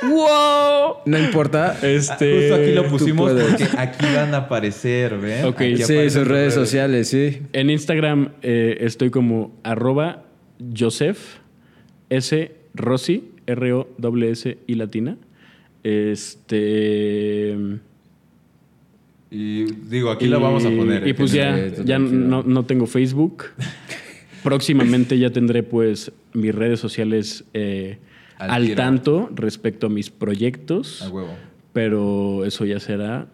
¡Wow! 0.09 0.97
No 1.07 1.19
importa. 1.19 1.79
Este. 1.83 2.41
Justo 2.41 2.55
aquí 2.55 2.73
lo 2.73 2.89
pusimos 2.89 3.33
porque 3.33 3.65
aquí 3.77 4.07
van 4.15 4.35
a 4.35 4.39
aparecer, 4.39 5.19
¿ven? 5.19 5.45
Ok. 5.45 5.61
Aquí 5.61 5.77
Sí, 5.79 6.11
sus 6.11 6.27
redes 6.27 6.55
sociales, 6.55 7.09
sí. 7.09 7.43
En 7.53 7.71
Instagram 7.71 8.31
eh, 8.43 8.79
estoy 8.81 9.11
como 9.11 9.55
arroba 9.63 10.25
Joseph 10.77 11.19
S. 12.11 12.53
Rossi, 12.75 13.31
R-O-S-S 13.47 14.59
y 14.67 14.75
latina. 14.75 15.17
Este. 15.83 17.57
Y 19.31 19.65
digo, 19.65 20.11
aquí 20.11 20.27
la 20.27 20.39
vamos 20.39 20.65
a 20.65 20.71
poner. 20.71 21.07
Y 21.07 21.11
eh, 21.11 21.15
pues 21.15 21.33
que- 21.33 21.39
ya, 21.39 21.69
ya 21.85 21.99
no, 21.99 22.43
no 22.43 22.65
tengo 22.65 22.87
Facebook. 22.87 23.45
Próximamente 24.43 25.19
ya 25.19 25.31
tendré 25.31 25.63
pues 25.63 26.13
mis 26.33 26.55
redes 26.55 26.79
sociales 26.79 27.45
eh, 27.53 27.99
Al 28.39 28.75
tanto 28.75 29.31
respecto 29.35 29.87
a 29.87 29.91
mis 29.91 30.11
proyectos. 30.11 31.03
A 31.03 31.09
huevo. 31.11 31.31
Pero 31.73 32.45
eso 32.45 32.65
ya 32.65 32.81
será 32.81 33.27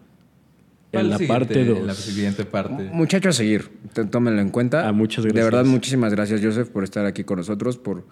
en 0.91 1.09
la 1.09 1.17
parte 1.19 1.61
En 1.61 1.73
la 1.87 1.93
2. 1.93 1.95
siguiente 1.97 2.45
parte. 2.45 2.89
Muchacho 2.91 3.29
a 3.29 3.33
seguir. 3.33 3.69
Tómenlo 4.11 4.41
en 4.41 4.49
cuenta. 4.49 4.87
Ah, 4.87 4.91
muchas 4.91 5.23
De 5.23 5.29
gracias. 5.31 5.45
verdad, 5.51 5.65
muchísimas 5.65 6.13
gracias, 6.13 6.41
Joseph, 6.43 6.69
por 6.69 6.83
estar 6.83 7.05
aquí 7.05 7.23
con 7.23 7.37
nosotros, 7.37 7.77
por 7.77 8.05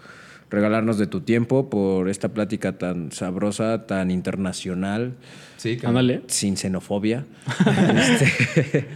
regalarnos 0.50 0.98
de 0.98 1.08
tu 1.08 1.22
tiempo, 1.22 1.70
por 1.70 2.10
esta 2.10 2.30
plática 2.30 2.78
tan 2.78 3.12
sabrosa, 3.14 3.86
tan 3.88 4.12
internacional, 4.12 5.14
Sí. 5.58 5.78
Ándale. 5.84 6.24
sin 6.28 6.58
xenofobia. 6.58 7.26
Este, 7.96 8.88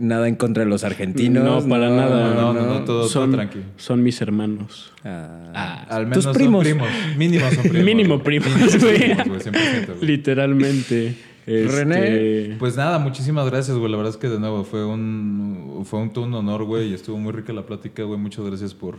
nada 0.00 0.28
en 0.28 0.34
contra 0.36 0.64
de 0.64 0.70
los 0.70 0.84
argentinos. 0.84 1.64
No, 1.64 1.68
para 1.68 1.88
nada. 1.90 2.34
no, 2.34 2.52
no, 2.52 2.66
no, 2.66 2.84
todo- 2.84 3.08
son, 3.08 3.30
todo 3.30 3.36
tranqui. 3.38 3.60
son 3.76 4.02
mis 4.02 4.20
hermanos. 4.20 4.92
Ah. 5.04 5.86
Al 5.88 6.06
menos 6.06 6.24
Tus 6.24 6.34
primos. 6.34 6.66
son 6.66 6.78
primos. 6.78 6.88
Mínimo 7.16 7.50
son 7.50 7.62
primos. 7.62 7.84
Mínimo 7.84 8.22
primos, 8.22 8.48
güey. 8.80 8.98
primos, 8.98 9.26
güey, 9.28 9.40
100%, 9.40 9.86
güey. 9.96 10.06
Literalmente. 10.06 11.14
Este, 11.46 11.84
René. 11.84 12.56
Pues 12.58 12.76
nada, 12.76 12.98
muchísimas 12.98 13.48
gracias, 13.48 13.76
güey. 13.76 13.88
La 13.88 13.96
verdad 13.96 14.10
es 14.12 14.16
que 14.16 14.28
de 14.28 14.40
nuevo 14.40 14.64
fue 14.64 14.84
un, 14.84 15.82
fue 15.84 16.00
un, 16.00 16.10
todo 16.12 16.24
un 16.24 16.34
honor, 16.34 16.64
güey. 16.64 16.88
Y 16.90 16.94
estuvo 16.94 17.18
muy 17.18 17.30
rica 17.32 17.52
la 17.52 17.64
plática, 17.64 18.02
güey. 18.02 18.18
Muchas 18.18 18.44
gracias 18.44 18.74
por 18.74 18.98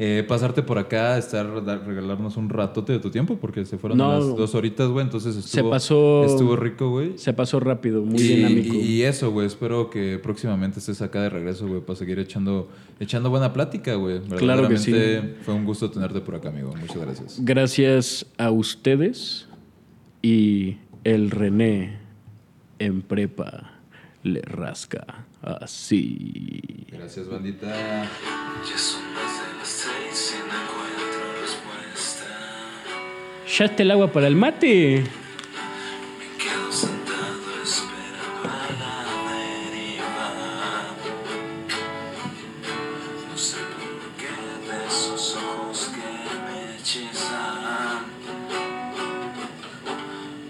eh, 0.00 0.24
pasarte 0.28 0.62
por 0.62 0.78
acá, 0.78 1.18
estar, 1.18 1.44
regalarnos 1.84 2.36
un 2.36 2.48
ratote 2.48 2.92
de 2.92 3.00
tu 3.00 3.10
tiempo, 3.10 3.36
porque 3.38 3.64
se 3.66 3.78
fueron 3.78 3.98
No. 3.98 4.12
las 4.14 4.24
dos 4.36 4.54
horitas, 4.54 4.88
güey. 4.88 5.04
Entonces 5.04 5.34
estuvo, 5.36 5.70
pasó- 5.70 6.24
estuvo 6.24 6.54
rico, 6.54 6.88
güey. 6.90 7.18
Se 7.18 7.32
pasó 7.32 7.58
rápido, 7.58 8.04
muy 8.04 8.20
y, 8.22 8.28
dinámico. 8.36 8.74
y- 8.74 8.78
y 8.78 9.02
eso, 9.02 9.32
güey. 9.32 9.48
Espero 9.48 9.90
que 9.90 10.20
próximamente 10.22 10.78
estés 10.78 11.02
acá 11.02 11.22
de 11.22 11.30
regreso, 11.30 11.66
güey, 11.66 11.80
para 11.80 11.98
seguir 11.98 12.20
echando, 12.20 12.68
echando 13.00 13.28
buena 13.28 13.52
plática, 13.52 13.94
güey. 13.96 14.20
Claro 14.38 14.68
que 14.68 14.78
sí. 14.78 14.94
Fue 15.42 15.52
un 15.54 15.64
gusto 15.64 15.90
tenerte 15.90 16.20
por 16.20 16.36
acá, 16.36 16.50
amigo. 16.50 16.72
Muchas 16.80 16.98
gracias. 16.98 17.36
Gracias 17.40 18.24
a 18.38 18.52
ustedes 18.52 19.48
y 20.22 20.76
el 21.02 21.32
René 21.32 21.98
en 22.78 23.02
prepa 23.02 23.72
le 24.22 24.42
rasca 24.42 25.26
así. 25.42 26.86
Gracias, 26.92 27.28
bandita. 27.28 28.06
Ya 33.58 33.64
está 33.64 33.82
el 33.82 33.90
agua 33.90 34.12
para 34.12 34.28
el 34.28 34.36
mate. 34.36 35.02
Me 35.02 36.28
quedo 36.38 36.70
sentado 36.70 37.60
esperando 37.60 38.44
a 38.44 38.70
la 38.78 38.94
deriva. 39.32 40.28
No 43.28 43.36
sé 43.36 43.56
por 43.56 43.94
qué 44.16 44.32
de 44.70 44.76
esos 44.86 45.36
ojos 45.36 45.78
que 45.92 46.08
me 46.46 46.56
hechizan. 46.76 48.02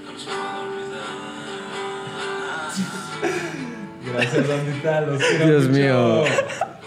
No 0.04 0.12
los 0.12 0.24
puedo 0.24 0.60
olvidar. 0.64 1.16
Gracias. 4.12 5.06
Los 5.08 5.18
quiero 5.22 5.46
Dios 5.46 5.64
mucho. 5.68 5.78
mío. 5.78 6.24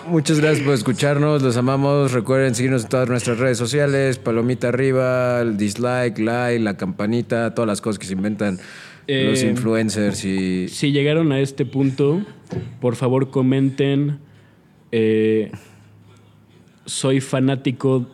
Muchas 0.08 0.40
gracias 0.40 0.66
por 0.66 0.74
escucharnos, 0.74 1.42
los 1.42 1.58
amamos. 1.58 2.12
Recuerden 2.12 2.56
seguirnos 2.56 2.84
en 2.84 2.90
todas 2.90 3.08
nuestras 3.08 3.38
redes 3.40 3.58
sociales, 3.58 4.18
palomita 4.18 4.70
arriba, 4.70 5.42
el 5.42 5.58
dislike, 5.58 6.18
like, 6.20 6.60
la 6.60 6.76
campanita, 6.76 7.54
todas 7.54 7.68
las 7.68 7.82
cosas 7.82 8.00
que 8.00 8.06
se 8.08 8.14
inventan 8.14 8.60
Eh, 9.08 9.26
los 9.30 9.42
influencers 9.44 10.24
y 10.26 10.68
Si 10.70 10.92
llegaron 10.92 11.32
a 11.32 11.40
este 11.40 11.66
punto, 11.66 12.22
por 12.80 12.96
favor 12.96 13.30
comenten. 13.30 14.20
eh, 14.92 15.52
soy 16.86 17.22
fanático 17.22 18.08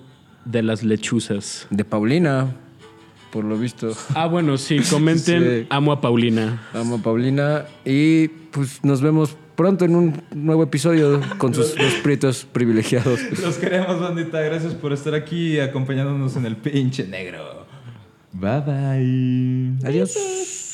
de 0.45 0.61
las 0.63 0.83
lechuzas. 0.83 1.67
de 1.71 1.83
Paulina, 1.83 2.55
por 3.31 3.43
lo 3.45 3.57
visto. 3.57 3.93
Ah, 4.13 4.27
bueno, 4.27 4.57
sí, 4.57 4.79
comenten. 4.89 5.43
Sí. 5.61 5.67
Amo 5.69 5.91
a 5.91 6.01
Paulina. 6.01 6.61
Amo 6.73 6.95
a 6.95 6.99
Paulina 6.99 7.65
y 7.85 8.27
pues 8.27 8.83
nos 8.83 9.01
vemos 9.01 9.35
pronto 9.57 9.83
en 9.83 9.95
un 9.95 10.21
nuevo 10.33 10.63
episodio 10.63 11.19
con 11.39 11.53
sus 11.53 11.75
prietos 12.03 12.45
privilegiados. 12.49 13.19
Los 13.41 13.57
queremos, 13.57 13.99
bandita. 13.99 14.39
Gracias 14.39 14.73
por 14.73 14.93
estar 14.93 15.15
aquí 15.15 15.59
acompañándonos 15.59 16.37
en 16.37 16.45
el 16.45 16.55
pinche 16.55 17.05
negro. 17.05 17.65
Bye 18.31 18.61
bye. 18.61 19.89
Adiós. 19.89 20.66